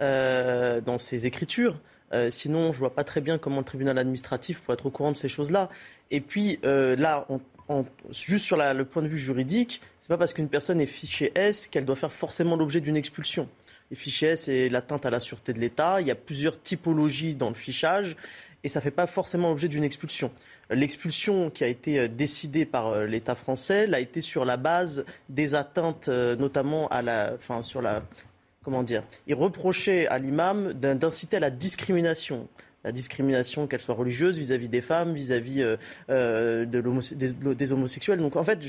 euh, 0.00 0.80
dans 0.80 0.98
ses 0.98 1.26
écritures. 1.26 1.78
Euh, 2.12 2.30
sinon, 2.30 2.72
je 2.72 2.78
ne 2.78 2.80
vois 2.80 2.94
pas 2.94 3.04
très 3.04 3.20
bien 3.20 3.38
comment 3.38 3.58
le 3.58 3.64
tribunal 3.64 3.98
administratif 3.98 4.60
pourrait 4.60 4.74
être 4.74 4.86
au 4.86 4.90
courant 4.90 5.12
de 5.12 5.16
ces 5.16 5.28
choses-là. 5.28 5.68
Et 6.10 6.20
puis 6.20 6.58
euh, 6.64 6.96
là, 6.96 7.26
juste 8.10 8.46
sur 8.46 8.56
le 8.56 8.84
point 8.84 9.02
de 9.02 9.08
vue 9.08 9.18
juridique, 9.18 9.80
ce 10.04 10.12
n'est 10.12 10.16
pas 10.16 10.18
parce 10.18 10.34
qu'une 10.34 10.50
personne 10.50 10.82
est 10.82 10.86
fichée 10.86 11.32
S 11.34 11.66
qu'elle 11.66 11.86
doit 11.86 11.96
faire 11.96 12.12
forcément 12.12 12.56
l'objet 12.56 12.82
d'une 12.82 12.94
expulsion. 12.94 13.48
Les 13.90 13.96
fichiers 13.96 14.28
S, 14.28 14.42
c'est 14.42 14.68
l'atteinte 14.68 15.06
à 15.06 15.10
la 15.10 15.18
sûreté 15.18 15.54
de 15.54 15.60
l'État. 15.60 16.02
Il 16.02 16.06
y 16.06 16.10
a 16.10 16.14
plusieurs 16.14 16.60
typologies 16.60 17.34
dans 17.34 17.48
le 17.48 17.54
fichage 17.54 18.14
et 18.64 18.68
ça 18.68 18.80
ne 18.80 18.82
fait 18.82 18.90
pas 18.90 19.06
forcément 19.06 19.48
l'objet 19.48 19.68
d'une 19.68 19.82
expulsion. 19.82 20.30
L'expulsion 20.68 21.48
qui 21.48 21.64
a 21.64 21.68
été 21.68 22.00
euh, 22.00 22.08
décidée 22.08 22.66
par 22.66 22.88
euh, 22.88 23.06
l'État 23.06 23.34
français 23.34 23.86
l'a 23.86 23.98
été 23.98 24.20
sur 24.20 24.44
la 24.44 24.58
base 24.58 25.06
des 25.30 25.54
atteintes, 25.54 26.10
euh, 26.10 26.36
notamment 26.36 26.86
à 26.88 27.00
la, 27.00 27.32
enfin, 27.36 27.62
sur 27.62 27.80
la, 27.80 28.02
comment 28.62 28.82
dire, 28.82 29.04
il 29.26 29.34
reprochait 29.34 30.06
à 30.08 30.18
l'imam 30.18 30.74
d'inciter 30.74 31.38
à 31.38 31.40
la 31.40 31.50
discrimination 31.50 32.46
la 32.84 32.92
discrimination, 32.92 33.66
qu'elle 33.66 33.80
soit 33.80 33.94
religieuse, 33.94 34.38
vis-à-vis 34.38 34.68
des 34.68 34.82
femmes, 34.82 35.14
vis-à-vis 35.14 35.64
de 36.08 37.52
des, 37.54 37.72
homosexuels. 37.72 38.18
Donc 38.18 38.36
en 38.36 38.44
fait, 38.44 38.62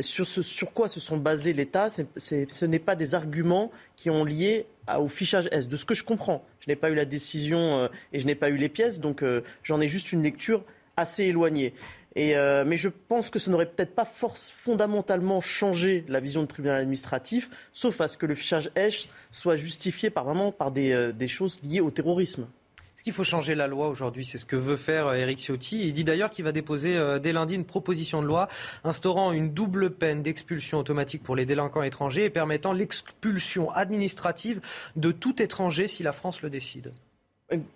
sur, 0.00 0.26
ce, 0.26 0.42
sur 0.42 0.72
quoi 0.72 0.88
se 0.88 1.00
sont 1.00 1.16
basés 1.16 1.52
l'État, 1.52 1.88
ce 1.90 2.64
n'est 2.64 2.78
pas 2.78 2.96
des 2.96 3.14
arguments 3.14 3.70
qui 3.96 4.10
ont 4.10 4.24
lié 4.24 4.66
au 4.98 5.08
fichage 5.08 5.48
S. 5.52 5.68
De 5.68 5.76
ce 5.76 5.84
que 5.84 5.94
je 5.94 6.04
comprends, 6.04 6.44
je 6.60 6.70
n'ai 6.70 6.76
pas 6.76 6.90
eu 6.90 6.94
la 6.94 7.04
décision 7.04 7.78
euh, 7.78 7.88
et 8.12 8.20
je 8.20 8.26
n'ai 8.26 8.34
pas 8.34 8.50
eu 8.50 8.56
les 8.56 8.68
pièces, 8.68 9.00
donc 9.00 9.22
euh, 9.22 9.42
j'en 9.62 9.80
ai 9.80 9.88
juste 9.88 10.12
une 10.12 10.22
lecture 10.22 10.64
assez 10.96 11.24
éloignée. 11.24 11.74
Euh, 12.16 12.64
mais 12.64 12.76
je 12.76 12.88
pense 12.88 13.28
que 13.28 13.40
ça 13.40 13.50
n'aurait 13.50 13.66
peut-être 13.66 13.94
pas 13.94 14.04
force, 14.04 14.48
fondamentalement 14.50 15.40
changé 15.40 16.04
la 16.06 16.20
vision 16.20 16.42
du 16.42 16.46
tribunal 16.46 16.76
administratif, 16.80 17.50
sauf 17.72 18.00
à 18.00 18.06
ce 18.06 18.16
que 18.16 18.26
le 18.26 18.36
fichage 18.36 18.70
S 18.76 19.08
soit 19.32 19.56
justifié 19.56 20.10
par, 20.10 20.24
vraiment 20.24 20.52
par 20.52 20.70
des 20.70 21.28
choses 21.28 21.58
liées 21.64 21.80
au 21.80 21.90
terrorisme. 21.90 22.46
Qu'il 23.04 23.12
faut 23.12 23.22
changer 23.22 23.54
la 23.54 23.66
loi 23.66 23.88
aujourd'hui 23.88 24.24
C'est 24.24 24.38
ce 24.38 24.46
que 24.46 24.56
veut 24.56 24.78
faire 24.78 25.12
Eric 25.12 25.38
Ciotti. 25.38 25.86
Il 25.86 25.92
dit 25.92 26.04
d'ailleurs 26.04 26.30
qu'il 26.30 26.42
va 26.42 26.52
déposer 26.52 26.96
euh, 26.96 27.18
dès 27.18 27.34
lundi 27.34 27.54
une 27.54 27.66
proposition 27.66 28.22
de 28.22 28.26
loi 28.26 28.48
instaurant 28.82 29.32
une 29.32 29.50
double 29.50 29.90
peine 29.90 30.22
d'expulsion 30.22 30.78
automatique 30.78 31.22
pour 31.22 31.36
les 31.36 31.44
délinquants 31.44 31.82
étrangers 31.82 32.24
et 32.24 32.30
permettant 32.30 32.72
l'expulsion 32.72 33.70
administrative 33.72 34.62
de 34.96 35.12
tout 35.12 35.42
étranger 35.42 35.86
si 35.86 36.02
la 36.02 36.12
France 36.12 36.40
le 36.40 36.48
décide. 36.48 36.92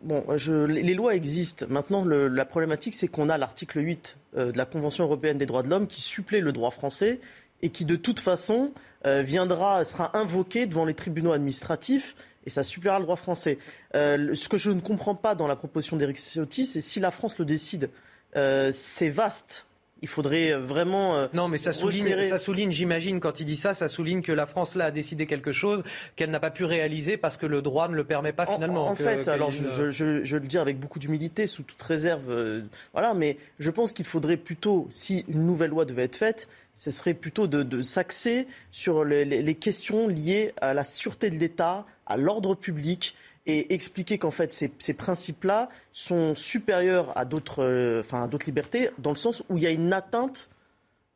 Bon, 0.01 0.25
je, 0.39 0.65
les 0.65 0.95
lois 0.95 1.15
existent. 1.15 1.67
Maintenant, 1.69 2.07
la 2.07 2.45
problématique, 2.47 2.95
c'est 2.95 3.07
qu'on 3.07 3.29
a 3.29 3.37
l'article 3.37 3.85
8 3.85 4.17
de 4.35 4.57
la 4.57 4.65
Convention 4.65 5.05
européenne 5.05 5.37
des 5.37 5.45
droits 5.45 5.63
de 5.63 5.69
l'homme 5.69 5.87
qui 5.87 6.01
supplée 6.01 6.41
le 6.41 6.53
droit 6.53 6.71
français 6.71 7.21
et 7.61 7.69
qui, 7.69 7.85
de 7.85 7.97
toute 7.97 8.19
façon, 8.19 8.73
viendra, 9.05 9.85
sera 9.85 10.17
invoqué 10.17 10.65
devant 10.65 10.87
les 10.87 10.95
tribunaux 10.95 11.33
administratifs 11.33 12.17
et 12.49 12.51
ça 12.51 12.63
suppléera 12.63 12.99
le 12.99 13.05
droit 13.05 13.17
français. 13.17 13.59
Euh, 13.95 14.35
ce 14.35 14.49
que 14.49 14.57
je 14.57 14.71
ne 14.71 14.81
comprends 14.81 15.15
pas 15.15 15.35
dans 15.35 15.47
la 15.47 15.55
proposition 15.55 15.97
d'Éric 15.97 16.17
Ciotti, 16.17 16.65
c'est 16.65 16.81
si 16.81 16.99
la 16.99 17.11
France 17.11 17.39
le 17.39 17.45
décide. 17.45 17.91
Euh, 18.37 18.71
c'est 18.73 19.11
vaste. 19.11 19.67
Il 20.01 20.09
faudrait 20.09 20.53
vraiment. 20.55 21.17
Euh, 21.17 21.27
non, 21.35 21.49
mais 21.49 21.59
ça 21.59 21.75
souligne, 21.75 22.23
ça 22.23 22.39
souligne, 22.39 22.71
j'imagine, 22.71 23.21
quand 23.21 23.41
il 23.41 23.45
dit 23.45 23.57
ça, 23.57 23.75
ça 23.75 23.89
souligne 23.89 24.23
que 24.23 24.33
la 24.33 24.47
France 24.47 24.77
là 24.77 24.87
a 24.87 24.91
décidé 24.91 25.27
quelque 25.27 25.53
chose 25.53 25.83
qu'elle 26.17 26.31
n'a 26.31 26.41
pas 26.41 26.53
pu 26.53 26.65
réaliser 26.65 27.17
parce 27.19 27.37
que 27.37 27.47
le 27.47 27.61
droit 27.61 27.89
ne 27.89 27.97
le 27.97 28.05
permet 28.05 28.33
pas 28.33 28.47
finalement. 28.47 28.87
En, 28.87 28.95
fait, 28.95 29.29
alors 29.29 29.51
je, 29.51 29.91
je, 29.91 30.37
le 30.37 30.47
dire 30.47 30.63
avec 30.63 30.79
beaucoup 30.79 31.01
d'humilité, 31.01 31.49
sous 31.49 31.65
toute 31.65 31.83
réserve, 31.83 32.63
voilà, 32.93 33.13
mais 33.13 33.39
je 33.59 33.71
pense 33.71 33.93
qu'il 33.93 34.07
faudrait 34.07 34.37
plutôt, 34.37 34.87
si 34.89 35.25
une 35.29 35.45
nouvelle 35.45 35.71
loi 35.71 35.85
devait 35.85 36.05
être 36.05 36.17
faite, 36.17 36.49
ce 36.79 36.93
serait 36.93 37.15
plutôt 37.15 37.49
de, 37.49 37.83
s'axer 37.83 38.47
sur 38.71 39.05
les, 39.05 39.55
questions 39.57 40.07
liées 40.07 40.55
à 40.61 40.75
la 40.75 40.85
sûreté 40.85 41.29
de 41.29 41.35
l'État, 41.35 41.85
à 42.09 42.17
l'ordre 42.17 42.55
public 42.55 43.15
et 43.47 43.73
expliquer 43.73 44.19
qu'en 44.19 44.31
fait 44.31 44.53
ces, 44.53 44.95
principes-là 44.95 45.71
sont 45.93 46.35
supérieurs 46.35 47.17
à 47.17 47.25
d'autres, 47.25 47.63
euh, 47.63 48.01
enfin, 48.01 48.27
d'autres 48.27 48.47
libertés 48.47 48.91
dans 48.99 49.11
le 49.11 49.17
sens 49.17 49.43
où 49.49 49.57
il 49.57 49.63
y 49.63 49.67
a 49.67 49.71
une 49.71 49.93
atteinte 49.93 50.51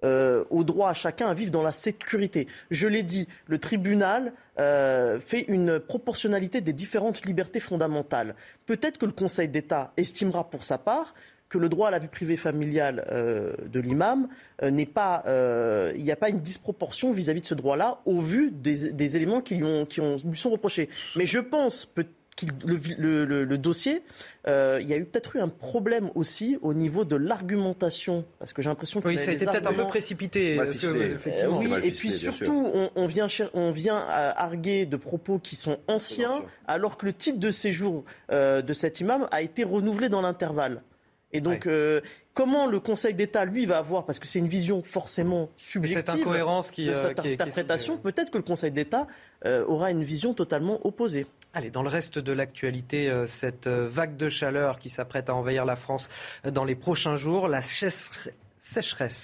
euh, 0.05 0.45
au 0.51 0.65
droit 0.65 0.89
à 0.89 0.95
chacun 0.95 1.29
à 1.29 1.35
vivre 1.35 1.53
dans 1.53 1.63
la 1.63 1.73
sécurité. 1.73 2.49
Je 2.71 2.89
l'ai 2.89 3.05
dit, 3.05 3.29
le 3.47 3.59
tribunal 3.59 4.33
euh, 4.59 5.21
fait 5.21 5.43
une 5.43 5.79
proportionnalité 5.79 6.61
des 6.61 6.73
différentes 6.73 7.25
libertés 7.25 7.61
fondamentales. 7.61 8.35
Peut-être 8.67 8.99
que 8.99 9.07
le 9.07 9.13
Conseil 9.13 9.49
d'État 9.49 9.93
estimera 9.97 10.51
pour 10.51 10.65
sa 10.65 10.79
part 10.79 11.15
que 11.53 11.59
le 11.59 11.69
droit 11.69 11.89
à 11.89 11.91
la 11.91 11.99
vie 11.99 12.09
privée 12.09 12.39
familiale 12.39 13.05
euh, 13.13 13.53
de 13.71 13.79
l'imam 13.79 14.27
euh, 14.63 14.71
n'est 14.71 14.87
pas, 14.87 15.23
euh, 15.27 15.93
il 15.95 16.03
n'y 16.03 16.11
a 16.11 16.17
pas 16.17 16.31
une 16.31 16.41
disproportion 16.41 17.13
vis-à-vis 17.13 17.43
de 17.43 17.47
ce 17.47 17.55
droit-là 17.55 18.01
au 18.07 18.21
vu 18.21 18.51
des, 18.51 19.17
éléments 19.17 19.43
qui 19.43 19.57
lui, 19.57 19.65
ont, 19.65 19.85
qui 19.85 20.01
ont, 20.01 20.17
lui 20.25 20.39
sont 20.39 20.49
reprochés. 20.49 20.89
Mais 21.15 21.27
je 21.27 21.39
pense 21.39 21.87
que 21.95 22.01
le, 22.65 23.45
le, 23.45 23.59
dossier, 23.59 24.03
il 24.47 24.87
y 24.89 24.95
a 24.95 24.97
eu 24.97 25.05
peut-être 25.05 25.37
eu 25.37 25.41
un 25.41 25.49
problème 25.49 26.11
aussi 26.15 26.57
au 26.63 26.73
niveau 26.73 27.05
de 27.05 27.17
l'argumentation, 27.17 28.25
parce 28.39 28.55
que 28.55 28.63
j'ai 28.63 28.71
l'impression 28.71 29.03
que 29.03 29.09
oui, 29.09 29.19
ça 29.19 29.31
a 29.31 29.35
été 29.35 29.45
peut-être 29.45 29.69
un 29.69 29.75
peu 29.75 29.87
précipité. 29.87 30.57
effectivement. 30.57 31.59
oui, 31.59 31.71
et 31.85 31.91
puis 31.91 32.11
surtout, 32.11 32.67
on, 32.73 32.91
on, 32.97 33.07
vient 33.07 33.27
on 33.53 33.71
vient 33.71 33.99
arguer 33.99 34.87
de 34.87 34.97
propos 34.97 35.39
qui 35.39 35.55
sont 35.55 35.77
anciens, 35.87 36.43
alors 36.67 36.97
que 36.97 37.05
le 37.05 37.13
titre 37.13 37.39
de 37.39 37.51
séjour 37.51 38.05
de 38.31 38.73
cet 38.73 39.01
imam 39.01 39.29
a 39.31 39.43
été 39.43 39.63
renouvelé 39.63 40.09
dans 40.09 40.23
l'intervalle. 40.23 40.81
Et 41.33 41.41
donc, 41.41 41.67
euh, 41.67 42.01
comment 42.35 42.67
le 42.67 42.79
Conseil 42.79 43.15
d'État, 43.15 43.45
lui, 43.45 43.65
va 43.65 43.79
avoir, 43.79 44.05
parce 44.05 44.19
que 44.19 44.27
c'est 44.27 44.39
une 44.39 44.49
vision 44.49 44.83
forcément 44.83 45.51
subjective 45.57 46.15
cette 46.15 46.21
incohérence 46.21 46.71
qui, 46.71 46.87
de 46.87 46.95
cette 46.95 47.19
euh, 47.19 47.33
interprétation, 47.33 47.97
peut-être 47.97 48.31
que 48.31 48.39
le 48.39 48.45
Conseil 48.45 48.71
d'État 48.71 49.07
euh, 49.47 49.65
aura 49.67 49.91
une 49.91 50.05
vision 50.05 50.35
totalement 50.35 50.87
opposée. 50.87 51.27
Allez, 51.55 51.71
dans 51.71 51.83
le 51.83 51.89
reste 51.89 52.19
de 52.19 52.33
l'actualité, 52.33 53.13
cette 53.27 53.69
vague 53.69 54.17
de 54.17 54.31
chaleur 54.31 54.79
qui 54.79 54.89
s'apprête 54.89 55.29
à 55.29 55.35
envahir 55.35 55.67
la 55.67 55.77
France 55.77 56.09
dans 56.51 56.65
les 56.65 56.75
prochains 56.75 57.17
jours, 57.17 57.47
la 57.47 57.61
sécheresse, 57.61 58.11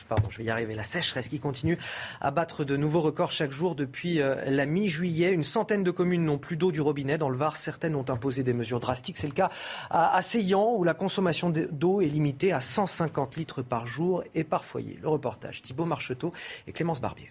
pardon, 0.09 0.29
je 0.31 0.39
vais 0.39 0.45
y 0.45 0.51
arriver, 0.51 0.75
la 0.75 0.83
sécheresse 0.83 1.29
qui 1.29 1.39
continue 1.39 1.79
à 2.21 2.31
battre 2.31 2.65
de 2.65 2.77
nouveaux 2.77 3.01
records 3.01 3.31
chaque 3.31 3.53
jour 3.53 3.75
depuis 3.75 4.21
euh, 4.21 4.37
la 4.47 4.67
mi-juillet. 4.67 5.31
Une 5.31 5.43
centaine 5.43 5.85
de 5.85 5.91
communes 5.91 6.25
n'ont 6.25 6.39
plus 6.39 6.57
d'eau 6.57 6.73
du 6.73 6.81
robinet. 6.81 7.19
Dans 7.19 7.29
le 7.29 7.37
Var, 7.37 7.57
certaines 7.57 7.95
ont 7.95 8.09
imposé 8.09 8.43
des 8.43 8.53
mesures 8.53 8.81
drastiques. 8.81 9.17
C'est 9.17 9.27
le 9.27 9.33
cas 9.33 9.51
à 9.91 10.21
Seyan, 10.23 10.75
où 10.75 10.85
la 10.85 10.95
consommation 10.95 11.51
d'eau 11.51 12.01
est 12.01 12.07
limitée 12.07 12.53
à 12.53 12.61
150 12.61 13.37
litres 13.37 13.63
par 13.63 13.87
jour 13.87 14.23
et 14.35 14.45
par 14.45 14.65
foyer. 14.65 14.99
Le 15.01 15.09
reportage 15.09 15.63
Thibault 15.63 15.85
Marcheteau 15.85 16.33
et 16.67 16.73
Clémence 16.73 17.01
Barbier. 17.01 17.31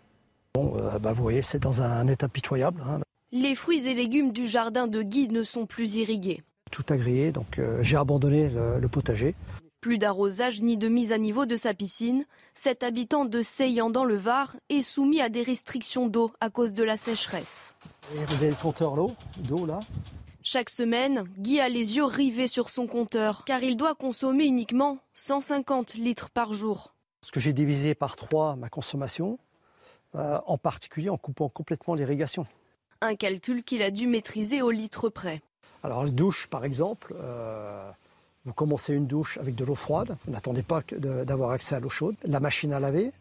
Bon, 0.56 0.77
euh, 0.77 1.00
bah, 1.00 1.14
vous 1.14 1.22
voyez, 1.22 1.42
c'est 1.42 1.60
dans 1.60 1.82
un 1.82 2.08
état 2.08 2.27
pitoyable. 2.27 2.82
Hein. 2.88 3.00
Les 3.32 3.56
fruits 3.56 3.88
et 3.88 3.94
légumes 3.94 4.32
du 4.32 4.48
jardin 4.48 4.88
de 4.88 5.02
Guy 5.02 5.27
ne 5.27 5.44
sont 5.44 5.66
plus 5.66 5.95
irrigués. 5.95 6.42
Tout 6.72 6.86
a 6.90 6.95
grillé, 6.95 7.32
donc 7.32 7.60
euh, 7.60 7.80
j'ai 7.84 7.98
abandonné 7.98 8.50
le 8.50 8.88
potager. 8.88 9.36
Plus 9.82 9.98
d'arrosage 9.98 10.62
ni 10.62 10.78
de 10.78 10.88
mise 10.88 11.12
à 11.12 11.18
niveau 11.18 11.46
de 11.46 11.56
sa 11.56 11.74
piscine, 11.74 12.26
cet 12.54 12.84
habitant 12.84 13.26
de 13.26 13.42
Seyan 13.42 13.90
dans 13.90 14.06
le 14.06 14.18
Var 14.18 14.56
est 14.70 14.82
soumis 14.82 15.22
à 15.22 15.30
des 15.30 15.44
restrictions 15.44 16.08
d'eau 16.08 16.32
à 16.42 16.50
cause 16.50 16.74
de 16.74 16.84
la 16.84 16.98
sécheresse. 16.98 17.76
vous 18.12 18.34
avez 18.36 18.50
le 18.50 18.56
compteur 18.56 18.96
d'eau 18.96 19.66
là 19.66 19.80
chaque 20.50 20.70
semaine, 20.70 21.26
Guy 21.38 21.60
a 21.60 21.68
les 21.68 21.98
yeux 21.98 22.06
rivés 22.06 22.48
sur 22.48 22.70
son 22.70 22.88
compteur, 22.88 23.44
car 23.44 23.64
il 23.64 23.76
doit 23.76 23.96
consommer 23.96 24.46
uniquement 24.46 24.98
150 25.14 25.96
litres 25.96 26.30
par 26.30 26.54
jour. 26.54 26.94
Ce 27.22 27.34
que 27.34 27.42
j'ai 27.42 27.52
divisé 27.52 27.96
par 27.96 28.16
trois 28.16 28.56
ma 28.56 28.70
consommation, 28.70 29.40
euh, 30.16 30.40
en 30.46 30.58
particulier 30.58 31.10
en 31.10 31.18
coupant 31.18 31.50
complètement 31.50 31.96
l'irrigation. 31.96 32.48
Un 33.02 33.18
calcul 33.18 33.62
qu'il 33.62 33.82
a 33.82 33.92
dû 33.92 34.08
maîtriser 34.08 34.62
au 34.62 34.72
litre 34.72 35.10
près. 35.10 35.42
Alors, 35.84 36.06
la 36.06 36.12
douche, 36.12 36.48
par 36.48 36.64
exemple, 36.64 37.14
euh, 37.18 37.92
vous 38.48 38.53
commencez 38.53 38.93
une 38.93 39.08
douche 39.08 39.38
avec 39.40 39.56
de 39.56 39.66
l'eau 39.66 39.76
froide, 39.76 40.16
vous 40.26 40.32
n'attendez 40.32 40.64
pas 40.64 40.82
d'avoir 40.90 41.51
accès 41.51 41.76
à 41.76 41.82
l'eau 41.82 41.90
chaude. 41.90 42.16
La 42.24 42.40
machine 42.40 42.72
à 42.72 42.80
laver, 42.80 43.11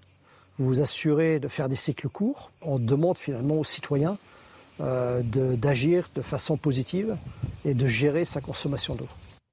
vous 0.56 0.66
vous 0.66 0.80
assurez 0.80 1.40
de 1.40 1.48
faire 1.48 1.68
des 1.68 1.74
cycles 1.74 2.08
courts. 2.08 2.52
On 2.62 2.78
demande 2.78 3.18
finalement 3.18 3.56
aux 3.56 3.64
citoyens 3.64 4.18
euh, 4.80 5.22
d'agir 5.24 6.08
de, 6.14 6.22
façon 6.22 6.56
positive 6.56 7.16
et 7.64 7.74
de 7.74 7.88
gérer 7.88 8.24
sa 8.24 8.40
consommation 8.40 8.94
d'eau. 8.94 9.08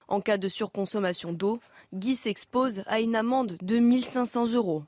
En 0.07 0.21
cas 0.21 0.37
de 0.37 0.47
surconsommation 0.47 1.33
d'eau, 1.33 1.59
Guy 1.91 2.15
s'expose 2.17 2.83
à 2.85 2.99
une 2.99 3.15
amende 3.15 3.57
de 3.63 3.79
1500 3.79 4.53
euros. 4.53 4.83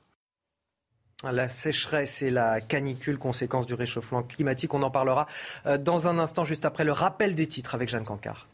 La 1.24 1.48
sécheresse 1.48 2.22
et 2.22 2.30
la 2.30 2.60
canicule, 2.60 3.18
conséquence 3.18 3.66
du 3.66 3.74
réchauffement 3.74 4.22
climatique, 4.22 4.72
on 4.72 4.84
en 4.84 4.90
parlera 4.92 5.26
euh, 5.66 5.78
dans 5.78 6.06
un 6.06 6.20
instant, 6.20 6.44
juste 6.44 6.64
après 6.64 6.84
le 6.84 6.92
rappel 6.92 7.34
des 7.34 7.48
titres 7.48 7.74
avec 7.74 7.88
Jeanne 7.88 8.04
Cancard. 8.04 8.46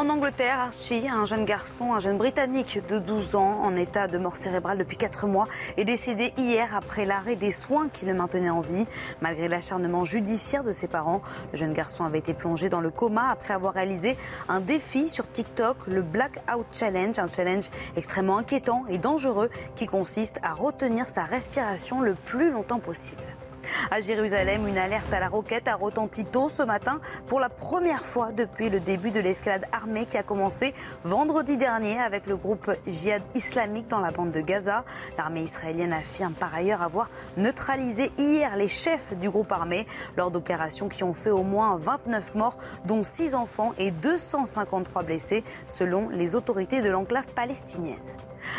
En 0.00 0.08
Angleterre, 0.08 0.58
Archie, 0.58 1.06
un 1.10 1.26
jeune 1.26 1.44
garçon, 1.44 1.92
un 1.92 2.00
jeune 2.00 2.16
Britannique 2.16 2.80
de 2.88 2.98
12 2.98 3.36
ans 3.36 3.60
en 3.62 3.76
état 3.76 4.06
de 4.06 4.16
mort 4.16 4.38
cérébrale 4.38 4.78
depuis 4.78 4.96
4 4.96 5.26
mois, 5.26 5.44
est 5.76 5.84
décédé 5.84 6.32
hier 6.38 6.74
après 6.74 7.04
l'arrêt 7.04 7.36
des 7.36 7.52
soins 7.52 7.90
qui 7.90 8.06
le 8.06 8.14
maintenaient 8.14 8.48
en 8.48 8.62
vie. 8.62 8.86
Malgré 9.20 9.46
l'acharnement 9.46 10.06
judiciaire 10.06 10.64
de 10.64 10.72
ses 10.72 10.88
parents, 10.88 11.20
le 11.52 11.58
jeune 11.58 11.74
garçon 11.74 12.04
avait 12.04 12.20
été 12.20 12.32
plongé 12.32 12.70
dans 12.70 12.80
le 12.80 12.88
coma 12.88 13.28
après 13.28 13.52
avoir 13.52 13.74
réalisé 13.74 14.16
un 14.48 14.60
défi 14.60 15.10
sur 15.10 15.30
TikTok, 15.30 15.76
le 15.86 16.00
Blackout 16.00 16.66
Challenge, 16.72 17.18
un 17.18 17.28
challenge 17.28 17.68
extrêmement 17.94 18.38
inquiétant 18.38 18.84
et 18.88 18.96
dangereux 18.96 19.50
qui 19.76 19.84
consiste 19.84 20.40
à 20.42 20.54
retenir 20.54 21.10
sa 21.10 21.24
respiration 21.24 22.00
le 22.00 22.14
plus 22.14 22.50
longtemps 22.50 22.80
possible. 22.80 23.20
À 23.90 24.00
Jérusalem, 24.00 24.66
une 24.66 24.78
alerte 24.78 25.12
à 25.12 25.20
la 25.20 25.28
roquette 25.28 25.68
a 25.68 25.74
retenti 25.74 26.24
tôt 26.24 26.48
ce 26.48 26.62
matin 26.62 27.00
pour 27.26 27.40
la 27.40 27.48
première 27.48 28.04
fois 28.04 28.32
depuis 28.32 28.70
le 28.70 28.80
début 28.80 29.10
de 29.10 29.20
l'escalade 29.20 29.66
armée 29.72 30.06
qui 30.06 30.16
a 30.16 30.22
commencé 30.22 30.74
vendredi 31.04 31.56
dernier 31.56 31.98
avec 31.98 32.26
le 32.26 32.36
groupe 32.36 32.70
djihad 32.86 33.22
islamique 33.34 33.88
dans 33.88 34.00
la 34.00 34.10
bande 34.10 34.32
de 34.32 34.40
Gaza. 34.40 34.84
L'armée 35.18 35.42
israélienne 35.42 35.92
affirme 35.92 36.34
par 36.34 36.54
ailleurs 36.54 36.82
avoir 36.82 37.08
neutralisé 37.36 38.12
hier 38.18 38.56
les 38.56 38.68
chefs 38.68 39.14
du 39.18 39.30
groupe 39.30 39.52
armé 39.52 39.86
lors 40.16 40.30
d'opérations 40.30 40.88
qui 40.88 41.04
ont 41.04 41.14
fait 41.14 41.30
au 41.30 41.42
moins 41.42 41.76
29 41.76 42.34
morts, 42.34 42.56
dont 42.84 43.04
6 43.04 43.34
enfants 43.34 43.74
et 43.78 43.90
253 43.90 45.02
blessés 45.02 45.44
selon 45.66 46.08
les 46.08 46.34
autorités 46.34 46.82
de 46.82 46.90
l'enclave 46.90 47.26
palestinienne. 47.34 47.98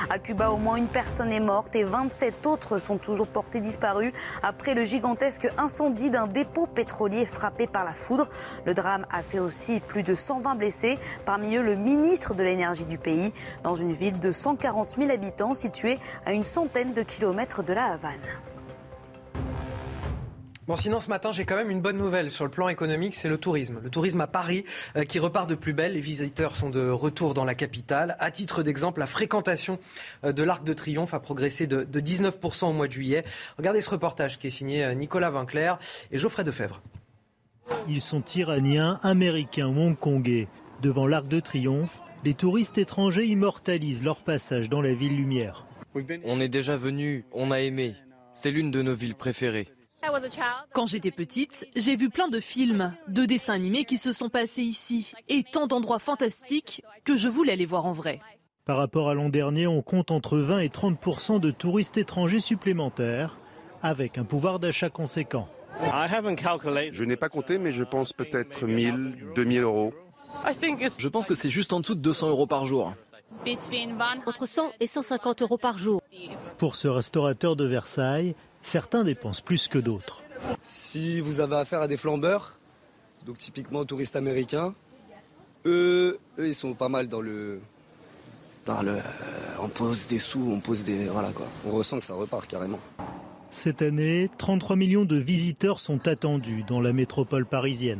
À 0.09 0.19
Cuba, 0.19 0.51
au 0.51 0.57
moins 0.57 0.75
une 0.75 0.87
personne 0.87 1.31
est 1.31 1.39
morte 1.39 1.75
et 1.75 1.83
27 1.83 2.45
autres 2.45 2.79
sont 2.79 2.97
toujours 2.97 3.27
portés 3.27 3.61
disparus 3.61 4.13
après 4.43 4.73
le 4.73 4.85
gigantesque 4.85 5.47
incendie 5.57 6.09
d'un 6.09 6.27
dépôt 6.27 6.67
pétrolier 6.67 7.25
frappé 7.25 7.67
par 7.67 7.85
la 7.85 7.93
foudre. 7.93 8.27
Le 8.65 8.73
drame 8.73 9.05
a 9.11 9.23
fait 9.23 9.39
aussi 9.39 9.79
plus 9.79 10.03
de 10.03 10.15
120 10.15 10.55
blessés, 10.55 10.99
parmi 11.25 11.55
eux 11.55 11.63
le 11.63 11.75
ministre 11.75 12.33
de 12.33 12.43
l'énergie 12.43 12.85
du 12.85 12.97
pays, 12.97 13.33
dans 13.63 13.75
une 13.75 13.93
ville 13.93 14.19
de 14.19 14.31
140 14.31 14.95
000 14.97 15.11
habitants 15.11 15.53
située 15.53 15.99
à 16.25 16.33
une 16.33 16.45
centaine 16.45 16.93
de 16.93 17.01
kilomètres 17.01 17.63
de 17.63 17.73
la 17.73 17.85
Havane. 17.93 18.19
Bon, 20.67 20.75
sinon 20.75 20.99
ce 20.99 21.09
matin, 21.09 21.31
j'ai 21.31 21.43
quand 21.43 21.55
même 21.55 21.71
une 21.71 21.81
bonne 21.81 21.97
nouvelle 21.97 22.29
sur 22.29 22.45
le 22.45 22.51
plan 22.51 22.69
économique, 22.69 23.15
c'est 23.15 23.29
le 23.29 23.39
tourisme. 23.39 23.79
Le 23.83 23.89
tourisme 23.89 24.21
à 24.21 24.27
Paris 24.27 24.63
euh, 24.95 25.05
qui 25.05 25.17
repart 25.17 25.49
de 25.49 25.55
plus 25.55 25.73
belle. 25.73 25.93
Les 25.93 26.01
visiteurs 26.01 26.55
sont 26.55 26.69
de 26.69 26.87
retour 26.87 27.33
dans 27.33 27.45
la 27.45 27.55
capitale. 27.55 28.15
À 28.19 28.29
titre 28.29 28.61
d'exemple, 28.61 28.99
la 28.99 29.07
fréquentation 29.07 29.79
euh, 30.23 30.33
de 30.33 30.43
l'Arc 30.43 30.63
de 30.63 30.73
Triomphe 30.73 31.15
a 31.15 31.19
progressé 31.19 31.65
de, 31.65 31.83
19% 31.83 32.65
au 32.65 32.73
mois 32.73 32.87
de 32.87 32.91
juillet. 32.91 33.25
Regardez 33.57 33.81
ce 33.81 33.89
reportage 33.89 34.37
qui 34.37 34.47
est 34.47 34.51
signé 34.51 34.85
euh, 34.85 34.93
Nicolas 34.93 35.31
Vinclair 35.31 35.79
et 36.11 36.19
Geoffrey 36.19 36.43
Defebvre. 36.43 36.83
Ils 37.87 38.01
sont 38.01 38.23
iraniens, 38.35 38.99
américains 39.01 39.67
ou 39.67 39.79
hongkongais. 39.79 40.47
Devant 40.83 41.07
l'Arc 41.07 41.27
de 41.27 41.39
Triomphe, 41.39 42.01
les 42.23 42.35
touristes 42.35 42.77
étrangers 42.77 43.25
immortalisent 43.25 44.03
leur 44.03 44.17
passage 44.17 44.69
dans 44.69 44.81
la 44.81 44.93
ville 44.93 45.15
lumière. 45.15 45.65
On 46.23 46.39
est 46.39 46.49
déjà 46.49 46.77
venu, 46.77 47.25
on 47.31 47.49
a 47.49 47.61
aimé. 47.61 47.95
C'est 48.33 48.51
l'une 48.51 48.69
de 48.69 48.83
nos 48.83 48.93
villes 48.93 49.15
préférées. 49.15 49.67
Quand 50.73 50.87
j'étais 50.87 51.11
petite, 51.11 51.67
j'ai 51.75 51.95
vu 51.95 52.09
plein 52.09 52.27
de 52.27 52.39
films, 52.39 52.93
de 53.07 53.25
dessins 53.25 53.53
animés 53.53 53.85
qui 53.85 53.97
se 53.97 54.13
sont 54.13 54.29
passés 54.29 54.63
ici 54.63 55.13
et 55.29 55.43
tant 55.43 55.67
d'endroits 55.67 55.99
fantastiques 55.99 56.83
que 57.03 57.15
je 57.15 57.27
voulais 57.27 57.55
les 57.55 57.65
voir 57.65 57.85
en 57.85 57.93
vrai. 57.93 58.19
Par 58.65 58.77
rapport 58.77 59.09
à 59.09 59.13
l'an 59.13 59.29
dernier, 59.29 59.67
on 59.67 59.81
compte 59.81 60.11
entre 60.11 60.37
20 60.37 60.59
et 60.59 60.69
30% 60.69 61.39
de 61.39 61.51
touristes 61.51 61.97
étrangers 61.97 62.39
supplémentaires, 62.39 63.37
avec 63.81 64.17
un 64.17 64.23
pouvoir 64.23 64.59
d'achat 64.59 64.89
conséquent. 64.89 65.47
Je 65.81 67.03
n'ai 67.03 67.15
pas 67.15 67.29
compté, 67.29 67.57
mais 67.57 67.71
je 67.71 67.83
pense 67.83 68.13
peut-être 68.13 68.65
1000, 68.65 69.33
2000 69.35 69.61
euros. 69.61 69.93
Je 70.97 71.07
pense 71.07 71.27
que 71.27 71.35
c'est 71.35 71.49
juste 71.49 71.73
en 71.73 71.79
dessous 71.79 71.95
de 71.95 72.01
200 72.01 72.29
euros 72.29 72.47
par 72.47 72.65
jour. 72.65 72.93
Entre 74.25 74.45
100 74.45 74.71
et 74.79 74.87
150 74.87 75.41
euros 75.41 75.57
par 75.57 75.77
jour. 75.77 76.01
Pour 76.57 76.75
ce 76.75 76.87
restaurateur 76.87 77.55
de 77.55 77.65
Versailles, 77.65 78.35
certains 78.61 79.03
dépensent 79.03 79.41
plus 79.43 79.67
que 79.67 79.79
d'autres. 79.79 80.23
Si 80.61 81.21
vous 81.21 81.39
avez 81.39 81.55
affaire 81.55 81.81
à 81.81 81.87
des 81.87 81.97
flambeurs, 81.97 82.57
donc 83.25 83.37
typiquement 83.37 83.85
touristes 83.85 84.15
américains, 84.15 84.73
eux, 85.65 86.19
eux 86.39 86.47
ils 86.47 86.55
sont 86.55 86.73
pas 86.73 86.89
mal 86.89 87.07
dans 87.07 87.21
le, 87.21 87.61
dans 88.65 88.81
le, 88.81 88.97
on 89.59 89.67
pose 89.67 90.07
des 90.07 90.19
sous, 90.19 90.51
on 90.51 90.59
pose 90.59 90.83
des, 90.83 91.05
voilà 91.05 91.29
quoi. 91.29 91.47
On 91.65 91.71
ressent 91.71 91.99
que 91.99 92.05
ça 92.05 92.13
repart 92.13 92.47
carrément. 92.47 92.79
Cette 93.49 93.81
année, 93.81 94.29
33 94.37 94.75
millions 94.77 95.05
de 95.05 95.17
visiteurs 95.17 95.79
sont 95.79 96.07
attendus 96.07 96.63
dans 96.67 96.79
la 96.79 96.93
métropole 96.93 97.45
parisienne. 97.45 97.99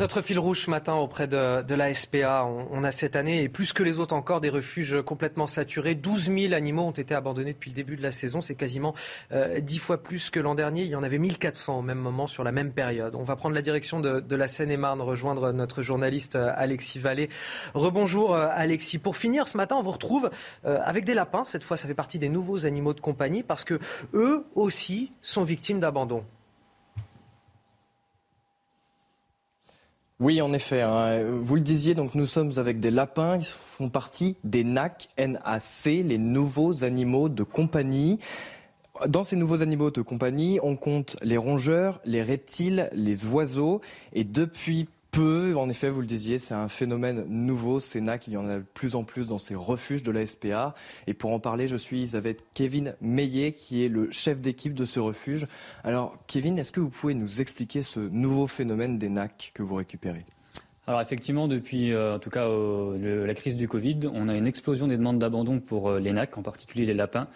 Notre 0.00 0.22
fil 0.22 0.38
rouge 0.38 0.64
ce 0.64 0.70
matin 0.70 0.94
auprès 0.94 1.26
de, 1.26 1.74
la 1.74 1.92
SPA, 1.92 2.44
on, 2.44 2.84
a 2.84 2.92
cette 2.92 3.16
année, 3.16 3.42
et 3.42 3.48
plus 3.48 3.72
que 3.72 3.82
les 3.82 3.98
autres 3.98 4.14
encore, 4.14 4.40
des 4.40 4.48
refuges 4.48 5.02
complètement 5.02 5.48
saturés. 5.48 5.96
12 5.96 6.30
000 6.32 6.54
animaux 6.54 6.82
ont 6.82 6.92
été 6.92 7.14
abandonnés 7.14 7.52
depuis 7.52 7.70
le 7.70 7.74
début 7.74 7.96
de 7.96 8.02
la 8.02 8.12
saison. 8.12 8.40
C'est 8.40 8.54
quasiment 8.54 8.94
euh, 9.32 9.58
10 9.58 9.78
fois 9.78 10.02
plus 10.02 10.30
que 10.30 10.38
l'an 10.38 10.54
dernier. 10.54 10.82
Il 10.82 10.88
y 10.88 10.94
en 10.94 11.02
avait 11.02 11.18
1400 11.18 11.78
au 11.78 11.82
même 11.82 11.98
moment 11.98 12.28
sur 12.28 12.44
la 12.44 12.52
même 12.52 12.72
période. 12.72 13.14
On 13.16 13.24
va 13.24 13.34
prendre 13.34 13.54
la 13.54 13.62
direction 13.62 13.98
de, 14.00 14.36
la 14.36 14.48
Seine-et-Marne, 14.48 15.00
rejoindre 15.00 15.52
notre 15.52 15.82
journaliste 15.82 16.36
euh, 16.36 16.52
Alexis 16.56 16.98
Vallée. 16.98 17.28
Rebonjour 17.74 18.34
euh, 18.34 18.46
Alexis. 18.50 18.98
Pour 18.98 19.16
finir, 19.16 19.48
ce 19.48 19.56
matin, 19.56 19.76
on 19.76 19.82
vous 19.82 19.90
retrouve 19.90 20.30
euh, 20.64 20.78
avec 20.84 21.04
des 21.04 21.14
lapins. 21.14 21.44
Cette 21.44 21.64
fois, 21.64 21.76
ça 21.76 21.88
fait 21.88 21.94
partie 21.94 22.18
des 22.18 22.28
nouveaux 22.28 22.66
animaux 22.66 22.94
de 22.94 23.00
compagnie 23.00 23.42
parce 23.42 23.64
que 23.64 23.78
eux 24.14 24.46
aussi 24.54 25.12
sont 25.22 25.44
victimes 25.44 25.80
d'abandon. 25.80 26.24
Oui, 30.20 30.42
en 30.42 30.52
effet. 30.52 30.82
Hein. 30.82 31.22
Vous 31.40 31.54
le 31.54 31.60
disiez, 31.60 31.94
donc 31.94 32.16
nous 32.16 32.26
sommes 32.26 32.50
avec 32.56 32.80
des 32.80 32.90
lapins 32.90 33.38
qui 33.38 33.52
font 33.76 33.88
partie 33.88 34.36
des 34.42 34.64
NAC, 34.64 35.08
NAC, 35.16 35.62
les 35.84 36.18
nouveaux 36.18 36.82
animaux 36.82 37.28
de 37.28 37.44
compagnie. 37.44 38.18
Dans 39.06 39.22
ces 39.22 39.36
nouveaux 39.36 39.62
animaux 39.62 39.92
de 39.92 40.02
compagnie, 40.02 40.58
on 40.64 40.74
compte 40.74 41.16
les 41.22 41.36
rongeurs, 41.36 42.00
les 42.04 42.24
reptiles, 42.24 42.90
les 42.92 43.26
oiseaux. 43.26 43.80
Et 44.12 44.24
depuis 44.24 44.88
peu, 45.10 45.54
en 45.56 45.68
effet, 45.68 45.90
vous 45.90 46.00
le 46.00 46.06
disiez, 46.06 46.38
c'est 46.38 46.54
un 46.54 46.68
phénomène 46.68 47.24
nouveau, 47.28 47.80
CENAC, 47.80 48.26
il 48.26 48.34
y 48.34 48.36
en 48.36 48.48
a 48.48 48.58
de 48.58 48.64
plus 48.74 48.94
en 48.94 49.04
plus 49.04 49.26
dans 49.26 49.38
ces 49.38 49.54
refuges 49.54 50.02
de 50.02 50.10
la 50.10 50.26
SPA. 50.26 50.74
Et 51.06 51.14
pour 51.14 51.32
en 51.32 51.40
parler, 51.40 51.68
je 51.68 51.76
suis 51.76 52.16
avec 52.16 52.40
Kevin 52.54 52.94
Meillet, 53.00 53.52
qui 53.52 53.84
est 53.84 53.88
le 53.88 54.10
chef 54.10 54.40
d'équipe 54.40 54.74
de 54.74 54.84
ce 54.84 55.00
refuge. 55.00 55.46
Alors, 55.84 56.16
Kevin, 56.26 56.58
est-ce 56.58 56.72
que 56.72 56.80
vous 56.80 56.90
pouvez 56.90 57.14
nous 57.14 57.40
expliquer 57.40 57.82
ce 57.82 58.00
nouveau 58.00 58.46
phénomène 58.46 58.98
des 58.98 59.08
NAC 59.08 59.52
que 59.54 59.62
vous 59.62 59.76
récupérez? 59.76 60.24
Alors 60.88 61.02
effectivement, 61.02 61.48
depuis 61.48 61.92
euh, 61.92 62.14
en 62.14 62.18
tout 62.18 62.30
cas 62.30 62.48
la 62.48 63.34
crise 63.34 63.56
du 63.56 63.68
Covid, 63.68 64.08
on 64.10 64.26
a 64.26 64.34
une 64.34 64.46
explosion 64.46 64.86
des 64.86 64.96
demandes 64.96 65.18
d'abandon 65.18 65.60
pour 65.60 65.90
euh, 65.90 66.00
les 66.00 66.12
NAC, 66.12 66.38
en 66.38 66.42
particulier 66.42 66.86
les 66.86 66.94
lapins. 66.94 67.26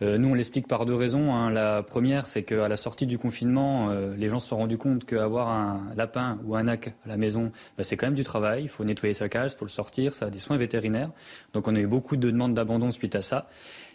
Euh, 0.00 0.16
nous, 0.16 0.30
on 0.30 0.34
l'explique 0.34 0.66
par 0.66 0.86
deux 0.86 0.94
raisons. 0.94 1.34
Hein. 1.34 1.50
La 1.50 1.82
première, 1.82 2.26
c'est 2.26 2.42
qu'à 2.42 2.68
la 2.68 2.76
sortie 2.78 3.06
du 3.06 3.18
confinement, 3.18 3.90
les 4.16 4.30
gens 4.30 4.38
se 4.38 4.48
sont 4.48 4.56
rendus 4.56 4.78
compte 4.78 5.04
qu'avoir 5.04 5.50
un 5.50 5.82
lapin 5.94 6.38
ou 6.46 6.56
un 6.56 6.62
NAC 6.62 6.94
à 7.04 7.08
la 7.08 7.18
maison, 7.18 7.52
bah, 7.76 7.84
c'est 7.84 7.98
quand 7.98 8.06
même 8.06 8.14
du 8.14 8.24
travail. 8.24 8.62
Il 8.62 8.70
faut 8.70 8.82
nettoyer 8.82 9.12
sa 9.12 9.28
cage, 9.28 9.52
il 9.52 9.58
faut 9.58 9.66
le 9.66 9.70
sortir, 9.70 10.14
ça 10.14 10.26
a 10.26 10.30
des 10.30 10.38
soins 10.38 10.56
vétérinaires. 10.56 11.10
Donc 11.52 11.68
on 11.68 11.76
a 11.76 11.80
eu 11.80 11.86
beaucoup 11.86 12.16
de 12.16 12.30
demandes 12.30 12.54
d'abandon 12.54 12.90
suite 12.92 13.14
à 13.14 13.20
ça. 13.20 13.42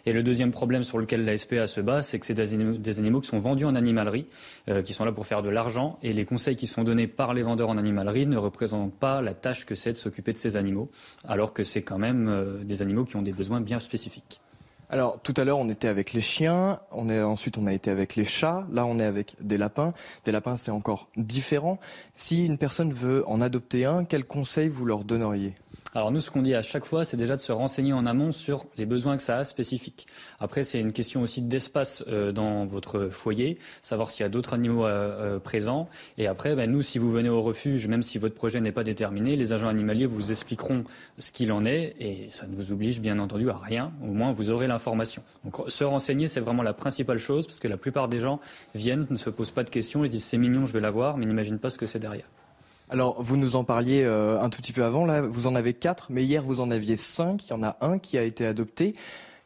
Et 0.06 0.12
le 0.12 0.22
deuxième 0.22 0.50
problème 0.50 0.82
sur 0.82 0.98
lequel 0.98 1.24
la 1.24 1.36
SPA 1.36 1.66
se 1.66 1.80
bat, 1.80 2.02
c'est 2.02 2.18
que 2.18 2.26
c'est 2.26 2.34
des 2.34 2.98
animaux, 2.98 3.20
qui 3.20 3.28
sont 3.28 3.38
vendus 3.38 3.64
en 3.64 3.74
animalerie, 3.74 4.26
euh, 4.68 4.82
qui 4.82 4.92
sont 4.92 5.04
là 5.04 5.12
pour 5.12 5.26
faire 5.26 5.42
de 5.42 5.48
l'argent. 5.48 5.98
Et 6.02 6.12
les 6.12 6.24
conseils 6.24 6.56
qui 6.56 6.66
sont 6.66 6.84
donnés 6.84 7.06
par 7.06 7.34
les 7.34 7.42
vendeurs 7.42 7.68
en 7.68 7.76
animalerie 7.76 8.26
ne 8.26 8.36
représentent 8.36 8.94
pas 8.94 9.22
la 9.22 9.34
tâche 9.34 9.66
que 9.66 9.74
c'est 9.74 9.92
de 9.92 9.98
s'occuper 9.98 10.32
de 10.32 10.38
ces 10.38 10.56
animaux, 10.56 10.88
alors 11.26 11.52
que 11.52 11.64
c'est 11.64 11.82
quand 11.82 11.98
même 11.98 12.28
euh, 12.28 12.64
des 12.64 12.82
animaux 12.82 13.04
qui 13.04 13.16
ont 13.16 13.22
des 13.22 13.32
besoins 13.32 13.60
bien 13.60 13.80
spécifiques. 13.80 14.40
Alors 14.90 15.20
tout 15.20 15.34
à 15.36 15.44
l'heure 15.44 15.58
on 15.58 15.68
était 15.68 15.88
avec 15.88 16.14
les 16.14 16.22
chiens, 16.22 16.80
ensuite 16.90 17.58
on 17.58 17.66
a 17.66 17.74
été 17.74 17.90
avec 17.90 18.16
les 18.16 18.24
chats, 18.24 18.66
là 18.72 18.86
on 18.86 18.98
est 18.98 19.04
avec 19.04 19.36
des 19.40 19.58
lapins. 19.58 19.92
Des 20.24 20.32
lapins 20.32 20.56
c'est 20.56 20.70
encore 20.70 21.10
différent. 21.16 21.78
Si 22.14 22.46
une 22.46 22.56
personne 22.56 22.90
veut 22.90 23.22
en 23.28 23.42
adopter 23.42 23.84
un, 23.84 24.04
quels 24.04 24.24
conseils 24.24 24.68
vous 24.68 24.86
leur 24.86 25.04
donneriez? 25.04 25.52
Alors 25.94 26.12
nous, 26.12 26.20
ce 26.20 26.30
qu'on 26.30 26.42
dit 26.42 26.54
à 26.54 26.60
chaque 26.60 26.84
fois, 26.84 27.06
c'est 27.06 27.16
déjà 27.16 27.34
de 27.34 27.40
se 27.40 27.50
renseigner 27.50 27.94
en 27.94 28.04
amont 28.04 28.30
sur 28.30 28.66
les 28.76 28.84
besoins 28.84 29.16
que 29.16 29.22
ça 29.22 29.38
a 29.38 29.44
spécifiques. 29.44 30.06
Après, 30.38 30.62
c'est 30.62 30.80
une 30.80 30.92
question 30.92 31.22
aussi 31.22 31.40
d'espace 31.40 32.04
euh, 32.08 32.30
dans 32.30 32.66
votre 32.66 33.08
foyer, 33.08 33.58
savoir 33.80 34.10
s'il 34.10 34.22
y 34.22 34.26
a 34.26 34.28
d'autres 34.28 34.52
animaux 34.52 34.84
euh, 34.84 35.36
euh, 35.36 35.38
présents. 35.38 35.88
Et 36.18 36.26
après, 36.26 36.54
ben, 36.54 36.70
nous, 36.70 36.82
si 36.82 36.98
vous 36.98 37.10
venez 37.10 37.30
au 37.30 37.42
refuge, 37.42 37.86
même 37.88 38.02
si 38.02 38.18
votre 38.18 38.34
projet 38.34 38.60
n'est 38.60 38.72
pas 38.72 38.84
déterminé, 38.84 39.34
les 39.34 39.54
agents 39.54 39.68
animaliers 39.68 40.04
vous 40.04 40.30
expliqueront 40.30 40.84
ce 41.16 41.32
qu'il 41.32 41.52
en 41.52 41.64
est 41.64 41.96
et 41.98 42.26
ça 42.28 42.46
ne 42.46 42.54
vous 42.54 42.70
oblige 42.70 43.00
bien 43.00 43.18
entendu 43.18 43.48
à 43.48 43.56
rien. 43.56 43.92
Au 44.02 44.12
moins, 44.12 44.30
vous 44.30 44.50
aurez 44.50 44.66
l'information. 44.66 45.22
Donc 45.44 45.70
se 45.70 45.84
renseigner, 45.84 46.28
c'est 46.28 46.40
vraiment 46.40 46.62
la 46.62 46.74
principale 46.74 47.18
chose 47.18 47.46
parce 47.46 47.60
que 47.60 47.68
la 47.68 47.78
plupart 47.78 48.08
des 48.08 48.20
gens 48.20 48.40
viennent, 48.74 49.06
ne 49.08 49.16
se 49.16 49.30
posent 49.30 49.52
pas 49.52 49.64
de 49.64 49.70
questions, 49.70 50.04
ils 50.04 50.10
disent 50.10 50.24
c'est 50.24 50.38
mignon, 50.38 50.66
je 50.66 50.72
vais 50.74 50.80
l'avoir, 50.80 51.16
mais 51.16 51.24
n'imaginent 51.24 51.58
pas 51.58 51.70
ce 51.70 51.78
que 51.78 51.86
c'est 51.86 51.98
derrière. 51.98 52.26
Alors, 52.90 53.22
vous 53.22 53.36
nous 53.36 53.56
en 53.56 53.64
parliez 53.64 54.02
euh, 54.02 54.40
un 54.40 54.48
tout 54.48 54.60
petit 54.62 54.72
peu 54.72 54.82
avant, 54.82 55.04
là, 55.04 55.20
vous 55.20 55.46
en 55.46 55.54
avez 55.54 55.74
quatre, 55.74 56.06
mais 56.10 56.24
hier 56.24 56.42
vous 56.42 56.60
en 56.60 56.70
aviez 56.70 56.96
cinq, 56.96 57.44
il 57.46 57.50
y 57.50 57.52
en 57.52 57.62
a 57.62 57.76
un 57.82 57.98
qui 57.98 58.16
a 58.16 58.22
été 58.22 58.46
adopté. 58.46 58.94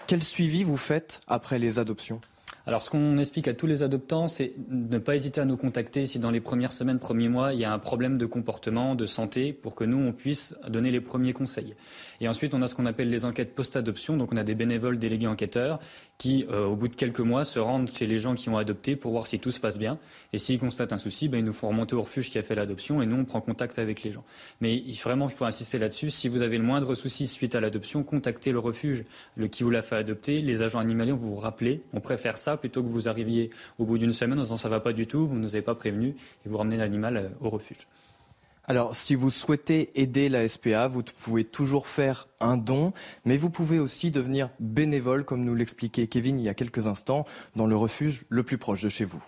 Quel 0.06 0.22
suivi 0.22 0.62
vous 0.62 0.76
faites 0.76 1.20
après 1.26 1.58
les 1.58 1.80
adoptions? 1.80 2.20
Alors, 2.64 2.80
ce 2.80 2.90
qu'on 2.90 3.18
explique 3.18 3.48
à 3.48 3.54
tous 3.54 3.66
les 3.66 3.82
adoptants, 3.82 4.28
c'est 4.28 4.52
ne 4.68 4.98
pas 4.98 5.16
hésiter 5.16 5.40
à 5.40 5.44
nous 5.44 5.56
contacter 5.56 6.06
si 6.06 6.20
dans 6.20 6.30
les 6.30 6.40
premières 6.40 6.72
semaines, 6.72 7.00
premiers 7.00 7.28
mois, 7.28 7.52
il 7.52 7.58
y 7.58 7.64
a 7.64 7.72
un 7.72 7.78
problème 7.80 8.18
de 8.18 8.26
comportement, 8.26 8.94
de 8.94 9.04
santé, 9.04 9.52
pour 9.52 9.74
que 9.74 9.82
nous, 9.82 9.98
on 9.98 10.12
puisse 10.12 10.54
donner 10.68 10.92
les 10.92 11.00
premiers 11.00 11.32
conseils. 11.32 11.74
Et 12.20 12.28
ensuite, 12.28 12.54
on 12.54 12.62
a 12.62 12.68
ce 12.68 12.76
qu'on 12.76 12.86
appelle 12.86 13.08
les 13.08 13.24
enquêtes 13.24 13.56
post-adoption. 13.56 14.16
Donc, 14.16 14.32
on 14.32 14.36
a 14.36 14.44
des 14.44 14.54
bénévoles 14.54 15.00
délégués 15.00 15.26
enquêteurs 15.26 15.80
qui, 16.22 16.46
euh, 16.52 16.66
au 16.66 16.76
bout 16.76 16.86
de 16.86 16.94
quelques 16.94 17.18
mois, 17.18 17.44
se 17.44 17.58
rendent 17.58 17.90
chez 17.92 18.06
les 18.06 18.18
gens 18.18 18.36
qui 18.36 18.48
ont 18.48 18.56
adopté 18.56 18.94
pour 18.94 19.10
voir 19.10 19.26
si 19.26 19.40
tout 19.40 19.50
se 19.50 19.58
passe 19.58 19.76
bien. 19.76 19.98
Et 20.32 20.38
s'ils 20.38 20.60
constatent 20.60 20.92
un 20.92 20.98
souci, 20.98 21.28
ben, 21.28 21.38
ils 21.38 21.44
nous 21.44 21.52
font 21.52 21.66
remonter 21.66 21.96
au 21.96 22.02
refuge 22.02 22.30
qui 22.30 22.38
a 22.38 22.44
fait 22.44 22.54
l'adoption 22.54 23.02
et 23.02 23.06
nous, 23.06 23.16
on 23.16 23.24
prend 23.24 23.40
contact 23.40 23.80
avec 23.80 24.04
les 24.04 24.12
gens. 24.12 24.22
Mais 24.60 24.76
il, 24.76 24.94
vraiment, 24.94 25.28
il 25.28 25.34
faut 25.34 25.46
insister 25.46 25.78
là-dessus. 25.78 26.10
Si 26.10 26.28
vous 26.28 26.42
avez 26.42 26.58
le 26.58 26.62
moindre 26.62 26.94
souci 26.94 27.26
suite 27.26 27.56
à 27.56 27.60
l'adoption, 27.60 28.04
contactez 28.04 28.52
le 28.52 28.60
refuge 28.60 29.02
qui 29.50 29.64
vous 29.64 29.70
l'a 29.70 29.82
fait 29.82 29.96
adopter. 29.96 30.42
Les 30.42 30.62
agents 30.62 30.78
animaliers 30.78 31.10
vont 31.10 31.30
vous 31.30 31.40
rappeler. 31.40 31.82
On 31.92 31.98
préfère 31.98 32.38
ça 32.38 32.56
plutôt 32.56 32.84
que 32.84 32.88
vous 32.88 33.08
arriviez 33.08 33.50
au 33.80 33.84
bout 33.84 33.98
d'une 33.98 34.12
semaine 34.12 34.38
en 34.38 34.42
disant 34.42 34.56
ça 34.56 34.68
va 34.68 34.78
pas 34.78 34.92
du 34.92 35.08
tout, 35.08 35.26
vous 35.26 35.34
ne 35.34 35.40
nous 35.40 35.56
avez 35.56 35.62
pas 35.62 35.74
prévenu 35.74 36.14
et 36.46 36.48
vous 36.48 36.56
ramenez 36.56 36.76
l'animal 36.76 37.16
euh, 37.16 37.28
au 37.40 37.50
refuge. 37.50 37.78
Alors, 38.72 38.96
si 38.96 39.14
vous 39.14 39.28
souhaitez 39.28 39.90
aider 40.00 40.30
la 40.30 40.48
SPA, 40.48 40.88
vous 40.88 41.02
pouvez 41.02 41.44
toujours 41.44 41.86
faire 41.86 42.26
un 42.40 42.56
don, 42.56 42.94
mais 43.26 43.36
vous 43.36 43.50
pouvez 43.50 43.78
aussi 43.78 44.10
devenir 44.10 44.48
bénévole, 44.60 45.26
comme 45.26 45.44
nous 45.44 45.54
l'expliquait 45.54 46.06
Kevin 46.06 46.40
il 46.40 46.46
y 46.46 46.48
a 46.48 46.54
quelques 46.54 46.86
instants, 46.86 47.26
dans 47.54 47.66
le 47.66 47.76
refuge 47.76 48.24
le 48.30 48.44
plus 48.44 48.56
proche 48.56 48.80
de 48.80 48.88
chez 48.88 49.04
vous. 49.04 49.22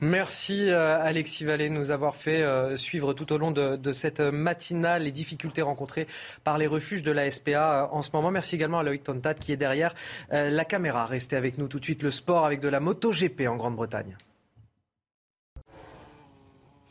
Merci 0.00 0.68
euh, 0.68 0.96
Alexis 1.02 1.44
Vallée 1.44 1.68
de 1.68 1.74
nous 1.74 1.90
avoir 1.90 2.14
fait 2.14 2.42
euh, 2.42 2.76
suivre 2.76 3.14
tout 3.14 3.32
au 3.32 3.38
long 3.38 3.50
de, 3.50 3.92
cette 3.92 4.20
matinale 4.20 5.02
les 5.02 5.10
difficultés 5.10 5.62
rencontrées 5.62 6.06
par 6.44 6.56
les 6.56 6.68
refuges 6.68 7.02
de 7.02 7.10
la 7.10 7.28
SPA 7.28 7.88
en 7.90 8.00
ce 8.00 8.10
moment. 8.12 8.30
Merci 8.30 8.54
également 8.54 8.78
à 8.78 8.84
Loïc 8.84 9.02
Tontat 9.02 9.34
qui 9.34 9.50
est 9.50 9.56
derrière 9.56 9.92
la 10.30 10.64
caméra. 10.64 11.04
Restez 11.04 11.34
avec 11.34 11.58
nous 11.58 11.66
tout 11.66 11.80
de 11.80 11.84
suite 11.84 12.04
le 12.04 12.12
sport 12.12 12.46
avec 12.46 12.60
de 12.60 12.68
la 12.68 12.78
moto 12.78 13.10
GP 13.10 13.48
en 13.48 13.56
Grande-Bretagne. 13.56 14.16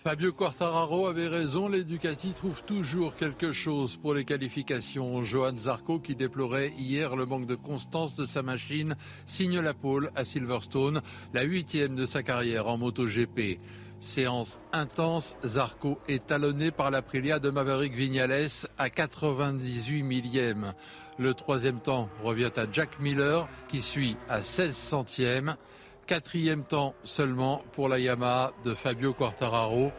Fabio 0.07 0.33
Quartararo 0.33 1.07
avait 1.07 1.27
raison, 1.27 1.67
l'Educati 1.67 2.33
trouve 2.33 2.63
toujours 2.63 3.15
quelque 3.15 3.51
chose 3.51 3.97
pour 3.97 4.13
les 4.13 4.23
qualifications. 4.23 5.23
Johan 5.23 5.57
Zarco, 5.57 5.97
qui 5.97 6.13
déplorait 6.13 6.73
hier 6.77 7.15
le 7.15 7.25
manque 7.25 7.47
de 7.47 7.55
constance 7.55 8.13
de 8.13 8.27
sa 8.27 8.43
machine, 8.43 8.97
signe 9.25 9.59
la 9.59 9.73
pole 9.73 10.11
à 10.15 10.23
Silverstone, 10.23 11.01
la 11.33 11.41
huitième 11.41 11.95
de 11.95 12.05
sa 12.05 12.21
carrière 12.21 12.67
en 12.67 12.77
MotoGP. 12.77 13.57
Séance 13.99 14.59
intense, 14.73 15.35
Zarco 15.43 15.97
est 16.07 16.27
talonné 16.27 16.69
par 16.69 16.91
l'Aprilia 16.91 17.39
de 17.39 17.49
Maverick 17.49 17.95
Vignales 17.95 18.67
à 18.77 18.91
98 18.91 20.03
millièmes. 20.03 20.73
Le 21.17 21.33
troisième 21.33 21.79
temps 21.79 22.09
revient 22.21 22.51
à 22.57 22.67
Jack 22.71 22.99
Miller 22.99 23.47
qui 23.69 23.81
suit 23.81 24.17
à 24.29 24.43
16 24.43 24.75
centièmes. 24.75 25.55
Quatrième 26.07 26.63
temps 26.63 26.93
seulement 27.03 27.63
pour 27.71 27.89
la 27.89 27.97
Yamaha 27.97 28.53
de 28.63 28.75
Fabio 28.75 29.11
Quartararo. 29.13 29.91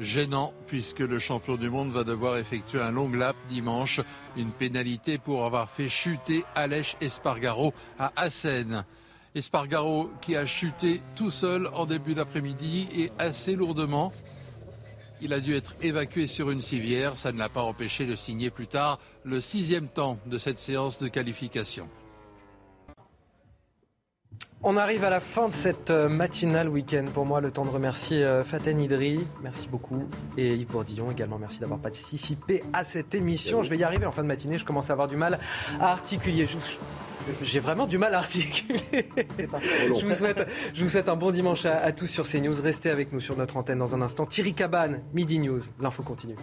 Gênant 0.00 0.54
puisque 0.66 1.00
le 1.00 1.18
champion 1.18 1.56
du 1.56 1.68
monde 1.68 1.92
va 1.92 2.04
devoir 2.04 2.38
effectuer 2.38 2.80
un 2.80 2.90
long 2.90 3.10
lap 3.10 3.36
dimanche. 3.50 4.00
Une 4.38 4.50
pénalité 4.50 5.18
pour 5.18 5.44
avoir 5.44 5.68
fait 5.68 5.88
chuter 5.88 6.42
Aleix 6.54 6.96
Espargaro 7.02 7.74
à 7.98 8.12
Assen. 8.16 8.86
Espargaro 9.34 10.10
qui 10.22 10.36
a 10.36 10.46
chuté 10.46 11.02
tout 11.16 11.30
seul 11.30 11.68
en 11.74 11.84
début 11.84 12.14
d'après-midi 12.14 12.88
et 12.96 13.12
assez 13.18 13.56
lourdement. 13.56 14.14
Il 15.20 15.34
a 15.34 15.40
dû 15.40 15.54
être 15.54 15.74
évacué 15.82 16.28
sur 16.28 16.50
une 16.50 16.62
civière. 16.62 17.18
Ça 17.18 17.30
ne 17.30 17.38
l'a 17.38 17.50
pas 17.50 17.62
empêché 17.62 18.06
de 18.06 18.16
signer 18.16 18.48
plus 18.48 18.68
tard 18.68 18.98
le 19.22 19.42
sixième 19.42 19.88
temps 19.88 20.18
de 20.24 20.38
cette 20.38 20.58
séance 20.58 20.96
de 20.98 21.08
qualification. 21.08 21.90
On 24.68 24.76
arrive 24.76 25.04
à 25.04 25.10
la 25.10 25.20
fin 25.20 25.48
de 25.48 25.54
cette 25.54 25.92
euh, 25.92 26.08
matinale 26.08 26.68
week-end. 26.68 27.04
Pour 27.14 27.24
moi, 27.24 27.40
le 27.40 27.52
temps 27.52 27.64
de 27.64 27.70
remercier 27.70 28.24
euh, 28.24 28.42
Faten 28.42 28.80
Idri. 28.80 29.24
Merci 29.40 29.68
beaucoup. 29.68 30.02
Et 30.36 30.54
Yves 30.54 30.66
Bourdillon 30.66 31.12
également. 31.12 31.38
Merci 31.38 31.60
d'avoir 31.60 31.78
participé 31.78 32.64
à 32.72 32.82
cette 32.82 33.14
émission. 33.14 33.62
Je 33.62 33.70
vais 33.70 33.76
y 33.76 33.84
arriver 33.84 34.06
en 34.06 34.10
fin 34.10 34.24
de 34.24 34.26
matinée. 34.26 34.58
Je 34.58 34.64
commence 34.64 34.90
à 34.90 34.94
avoir 34.94 35.06
du 35.06 35.14
mal 35.14 35.38
à 35.78 35.92
articuler. 35.92 36.48
J'ai 37.42 37.60
vraiment 37.60 37.86
du 37.86 37.96
mal 37.96 38.12
à 38.12 38.18
articuler. 38.18 38.80
je, 39.38 40.04
vous 40.04 40.14
souhaite, 40.14 40.48
je 40.74 40.82
vous 40.82 40.90
souhaite 40.90 41.08
un 41.08 41.16
bon 41.16 41.30
dimanche 41.30 41.64
à, 41.64 41.76
à 41.78 41.92
tous 41.92 42.08
sur 42.08 42.26
CNews. 42.26 42.60
Restez 42.60 42.90
avec 42.90 43.12
nous 43.12 43.20
sur 43.20 43.36
notre 43.36 43.58
antenne 43.58 43.78
dans 43.78 43.94
un 43.94 44.02
instant. 44.02 44.26
Thierry 44.26 44.52
Cabane, 44.52 45.00
Midi 45.14 45.38
News. 45.38 45.60
L'info 45.78 46.02
continue. 46.02 46.34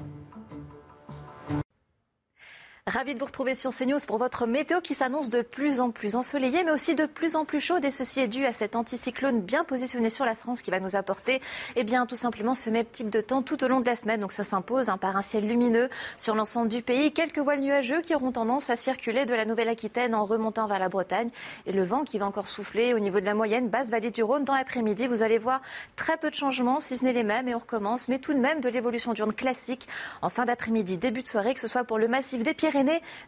Ravi 2.85 3.13
de 3.13 3.19
vous 3.19 3.27
retrouver 3.27 3.55
sur 3.55 3.71
CNews 3.71 4.01
pour 4.05 4.17
votre 4.17 4.45
météo 4.45 4.81
qui 4.81 4.93
s'annonce 4.93 5.29
de 5.29 5.41
plus 5.41 5.79
en 5.79 5.89
plus 5.89 6.17
ensoleillée, 6.17 6.65
mais 6.65 6.71
aussi 6.71 6.95
de 6.95 7.05
plus 7.05 7.37
en 7.37 7.45
plus 7.45 7.61
chaude. 7.61 7.85
Et 7.85 7.91
ceci 7.91 8.19
est 8.19 8.27
dû 8.27 8.45
à 8.45 8.51
cet 8.51 8.75
anticyclone 8.75 9.39
bien 9.39 9.63
positionné 9.63 10.09
sur 10.09 10.25
la 10.25 10.35
France 10.35 10.61
qui 10.61 10.69
va 10.69 10.81
nous 10.81 10.97
apporter, 10.97 11.41
eh 11.77 11.85
bien, 11.85 12.05
tout 12.05 12.17
simplement 12.17 12.55
ce 12.55 12.69
même 12.69 12.83
type 12.83 13.09
de 13.09 13.21
temps 13.21 13.41
tout 13.41 13.63
au 13.63 13.69
long 13.69 13.79
de 13.79 13.85
la 13.85 13.95
semaine. 13.95 14.19
Donc 14.19 14.33
ça 14.33 14.43
s'impose 14.43 14.89
hein, 14.89 14.97
par 14.97 15.15
un 15.15 15.21
ciel 15.21 15.47
lumineux 15.47 15.87
sur 16.17 16.35
l'ensemble 16.35 16.67
du 16.67 16.81
pays. 16.81 17.13
Quelques 17.13 17.39
voiles 17.39 17.61
nuageux 17.61 18.01
qui 18.01 18.15
auront 18.15 18.33
tendance 18.33 18.69
à 18.69 18.75
circuler 18.75 19.25
de 19.25 19.33
la 19.33 19.45
Nouvelle-Aquitaine 19.45 20.13
en 20.13 20.25
remontant 20.25 20.67
vers 20.67 20.79
la 20.79 20.89
Bretagne. 20.89 21.29
Et 21.65 21.71
le 21.71 21.85
vent 21.85 22.03
qui 22.03 22.17
va 22.17 22.25
encore 22.25 22.49
souffler 22.49 22.93
au 22.93 22.99
niveau 22.99 23.21
de 23.21 23.25
la 23.25 23.33
moyenne 23.33 23.69
basse 23.69 23.91
vallée 23.91 24.11
du 24.11 24.23
Rhône 24.23 24.43
dans 24.43 24.55
l'après-midi. 24.55 25.07
Vous 25.07 25.23
allez 25.23 25.37
voir 25.37 25.61
très 25.95 26.17
peu 26.17 26.29
de 26.29 26.35
changements, 26.35 26.81
si 26.81 26.97
ce 26.97 27.05
n'est 27.05 27.13
les 27.13 27.23
mêmes, 27.23 27.47
et 27.47 27.55
on 27.55 27.59
recommence. 27.59 28.09
Mais 28.09 28.19
tout 28.19 28.33
de 28.33 28.39
même 28.39 28.59
de 28.59 28.67
l'évolution 28.67 29.13
d'urne 29.13 29.33
classique 29.33 29.87
en 30.21 30.29
fin 30.29 30.43
d'après-midi, 30.43 30.97
début 30.97 31.23
de 31.23 31.27
soirée, 31.29 31.53
que 31.53 31.61
ce 31.61 31.69
soit 31.69 31.85
pour 31.85 31.97
le 31.97 32.09
massif 32.09 32.43
des 32.43 32.53
Pyrénées 32.53 32.72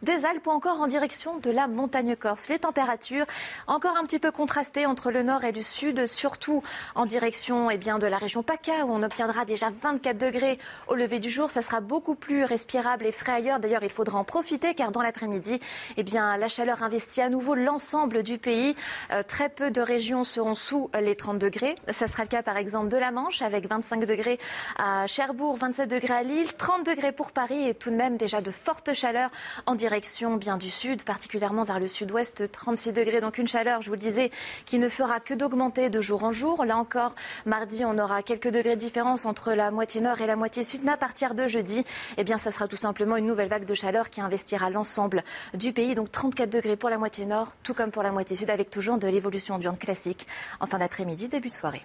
des 0.02 0.24
Alpes 0.24 0.46
ou 0.46 0.50
encore 0.50 0.80
en 0.80 0.86
direction 0.88 1.38
de 1.38 1.50
la 1.50 1.68
montagne 1.68 2.16
corse. 2.16 2.48
Les 2.48 2.58
températures 2.58 3.26
encore 3.66 3.96
un 3.96 4.02
petit 4.02 4.18
peu 4.18 4.32
contrastées 4.32 4.86
entre 4.86 5.10
le 5.10 5.22
nord 5.22 5.44
et 5.44 5.52
le 5.52 5.62
sud, 5.62 6.06
surtout 6.06 6.62
en 6.94 7.06
direction 7.06 7.70
eh 7.70 7.78
bien, 7.78 7.98
de 7.98 8.06
la 8.06 8.18
région 8.18 8.42
PACA 8.42 8.84
où 8.86 8.92
on 8.92 9.02
obtiendra 9.02 9.44
déjà 9.44 9.70
24 9.70 10.18
degrés 10.18 10.58
au 10.88 10.94
lever 10.94 11.20
du 11.20 11.30
jour. 11.30 11.50
Ça 11.50 11.62
sera 11.62 11.80
beaucoup 11.80 12.14
plus 12.14 12.44
respirable 12.44 13.06
et 13.06 13.12
frais 13.12 13.32
ailleurs. 13.32 13.60
D'ailleurs, 13.60 13.84
il 13.84 13.90
faudra 13.90 14.18
en 14.18 14.24
profiter 14.24 14.74
car 14.74 14.90
dans 14.90 15.02
l'après-midi, 15.02 15.60
eh 15.96 16.04
la 16.16 16.48
chaleur 16.48 16.82
investit 16.82 17.20
à 17.20 17.28
nouveau 17.28 17.54
l'ensemble 17.54 18.22
du 18.22 18.38
pays. 18.38 18.74
Euh, 19.10 19.22
très 19.22 19.48
peu 19.48 19.70
de 19.70 19.80
régions 19.80 20.24
seront 20.24 20.54
sous 20.54 20.90
les 20.98 21.14
30 21.14 21.38
degrés. 21.38 21.74
Ça 21.92 22.06
sera 22.08 22.22
le 22.22 22.28
cas 22.28 22.42
par 22.42 22.56
exemple 22.56 22.88
de 22.88 22.96
la 22.96 23.10
Manche 23.10 23.42
avec 23.42 23.68
25 23.68 24.06
degrés 24.06 24.38
à 24.78 25.06
Cherbourg, 25.06 25.56
27 25.56 25.90
degrés 25.90 26.14
à 26.14 26.22
Lille, 26.22 26.52
30 26.54 26.86
degrés 26.86 27.12
pour 27.12 27.32
Paris 27.32 27.68
et 27.68 27.74
tout 27.74 27.90
de 27.90 27.96
même 27.96 28.16
déjà 28.16 28.40
de 28.40 28.50
fortes 28.50 28.94
chaleurs 28.94 29.30
en 29.66 29.74
direction 29.74 30.36
bien 30.36 30.56
du 30.56 30.70
sud, 30.70 31.02
particulièrement 31.02 31.64
vers 31.64 31.80
le 31.80 31.88
sud-ouest, 31.88 32.50
36 32.50 32.92
degrés. 32.92 33.20
Donc 33.20 33.38
une 33.38 33.48
chaleur, 33.48 33.82
je 33.82 33.88
vous 33.88 33.94
le 33.94 34.00
disais, 34.00 34.30
qui 34.64 34.78
ne 34.78 34.88
fera 34.88 35.20
que 35.20 35.34
d'augmenter 35.34 35.90
de 35.90 36.00
jour 36.00 36.24
en 36.24 36.32
jour. 36.32 36.64
Là 36.64 36.76
encore, 36.76 37.14
mardi, 37.44 37.84
on 37.84 37.98
aura 37.98 38.22
quelques 38.22 38.48
degrés 38.48 38.76
de 38.76 38.80
différence 38.80 39.26
entre 39.26 39.52
la 39.52 39.70
moitié 39.70 40.00
nord 40.00 40.20
et 40.20 40.26
la 40.26 40.36
moitié 40.36 40.62
sud. 40.62 40.82
Mais 40.84 40.92
à 40.92 40.96
partir 40.96 41.34
de 41.34 41.46
jeudi, 41.46 41.84
eh 42.16 42.24
bien, 42.24 42.38
ça 42.38 42.50
sera 42.50 42.68
tout 42.68 42.76
simplement 42.76 43.16
une 43.16 43.26
nouvelle 43.26 43.48
vague 43.48 43.64
de 43.64 43.74
chaleur 43.74 44.10
qui 44.10 44.20
investira 44.20 44.70
l'ensemble 44.70 45.24
du 45.54 45.72
pays. 45.72 45.94
Donc 45.94 46.10
34 46.10 46.50
degrés 46.50 46.76
pour 46.76 46.90
la 46.90 46.98
moitié 46.98 47.26
nord, 47.26 47.52
tout 47.62 47.74
comme 47.74 47.90
pour 47.90 48.02
la 48.02 48.12
moitié 48.12 48.36
sud, 48.36 48.50
avec 48.50 48.70
toujours 48.70 48.98
de 48.98 49.08
l'évolution 49.08 49.58
diurne 49.58 49.78
classique 49.78 50.26
en 50.60 50.66
fin 50.66 50.78
d'après-midi, 50.78 51.28
début 51.28 51.48
de 51.48 51.54
soirée. 51.54 51.84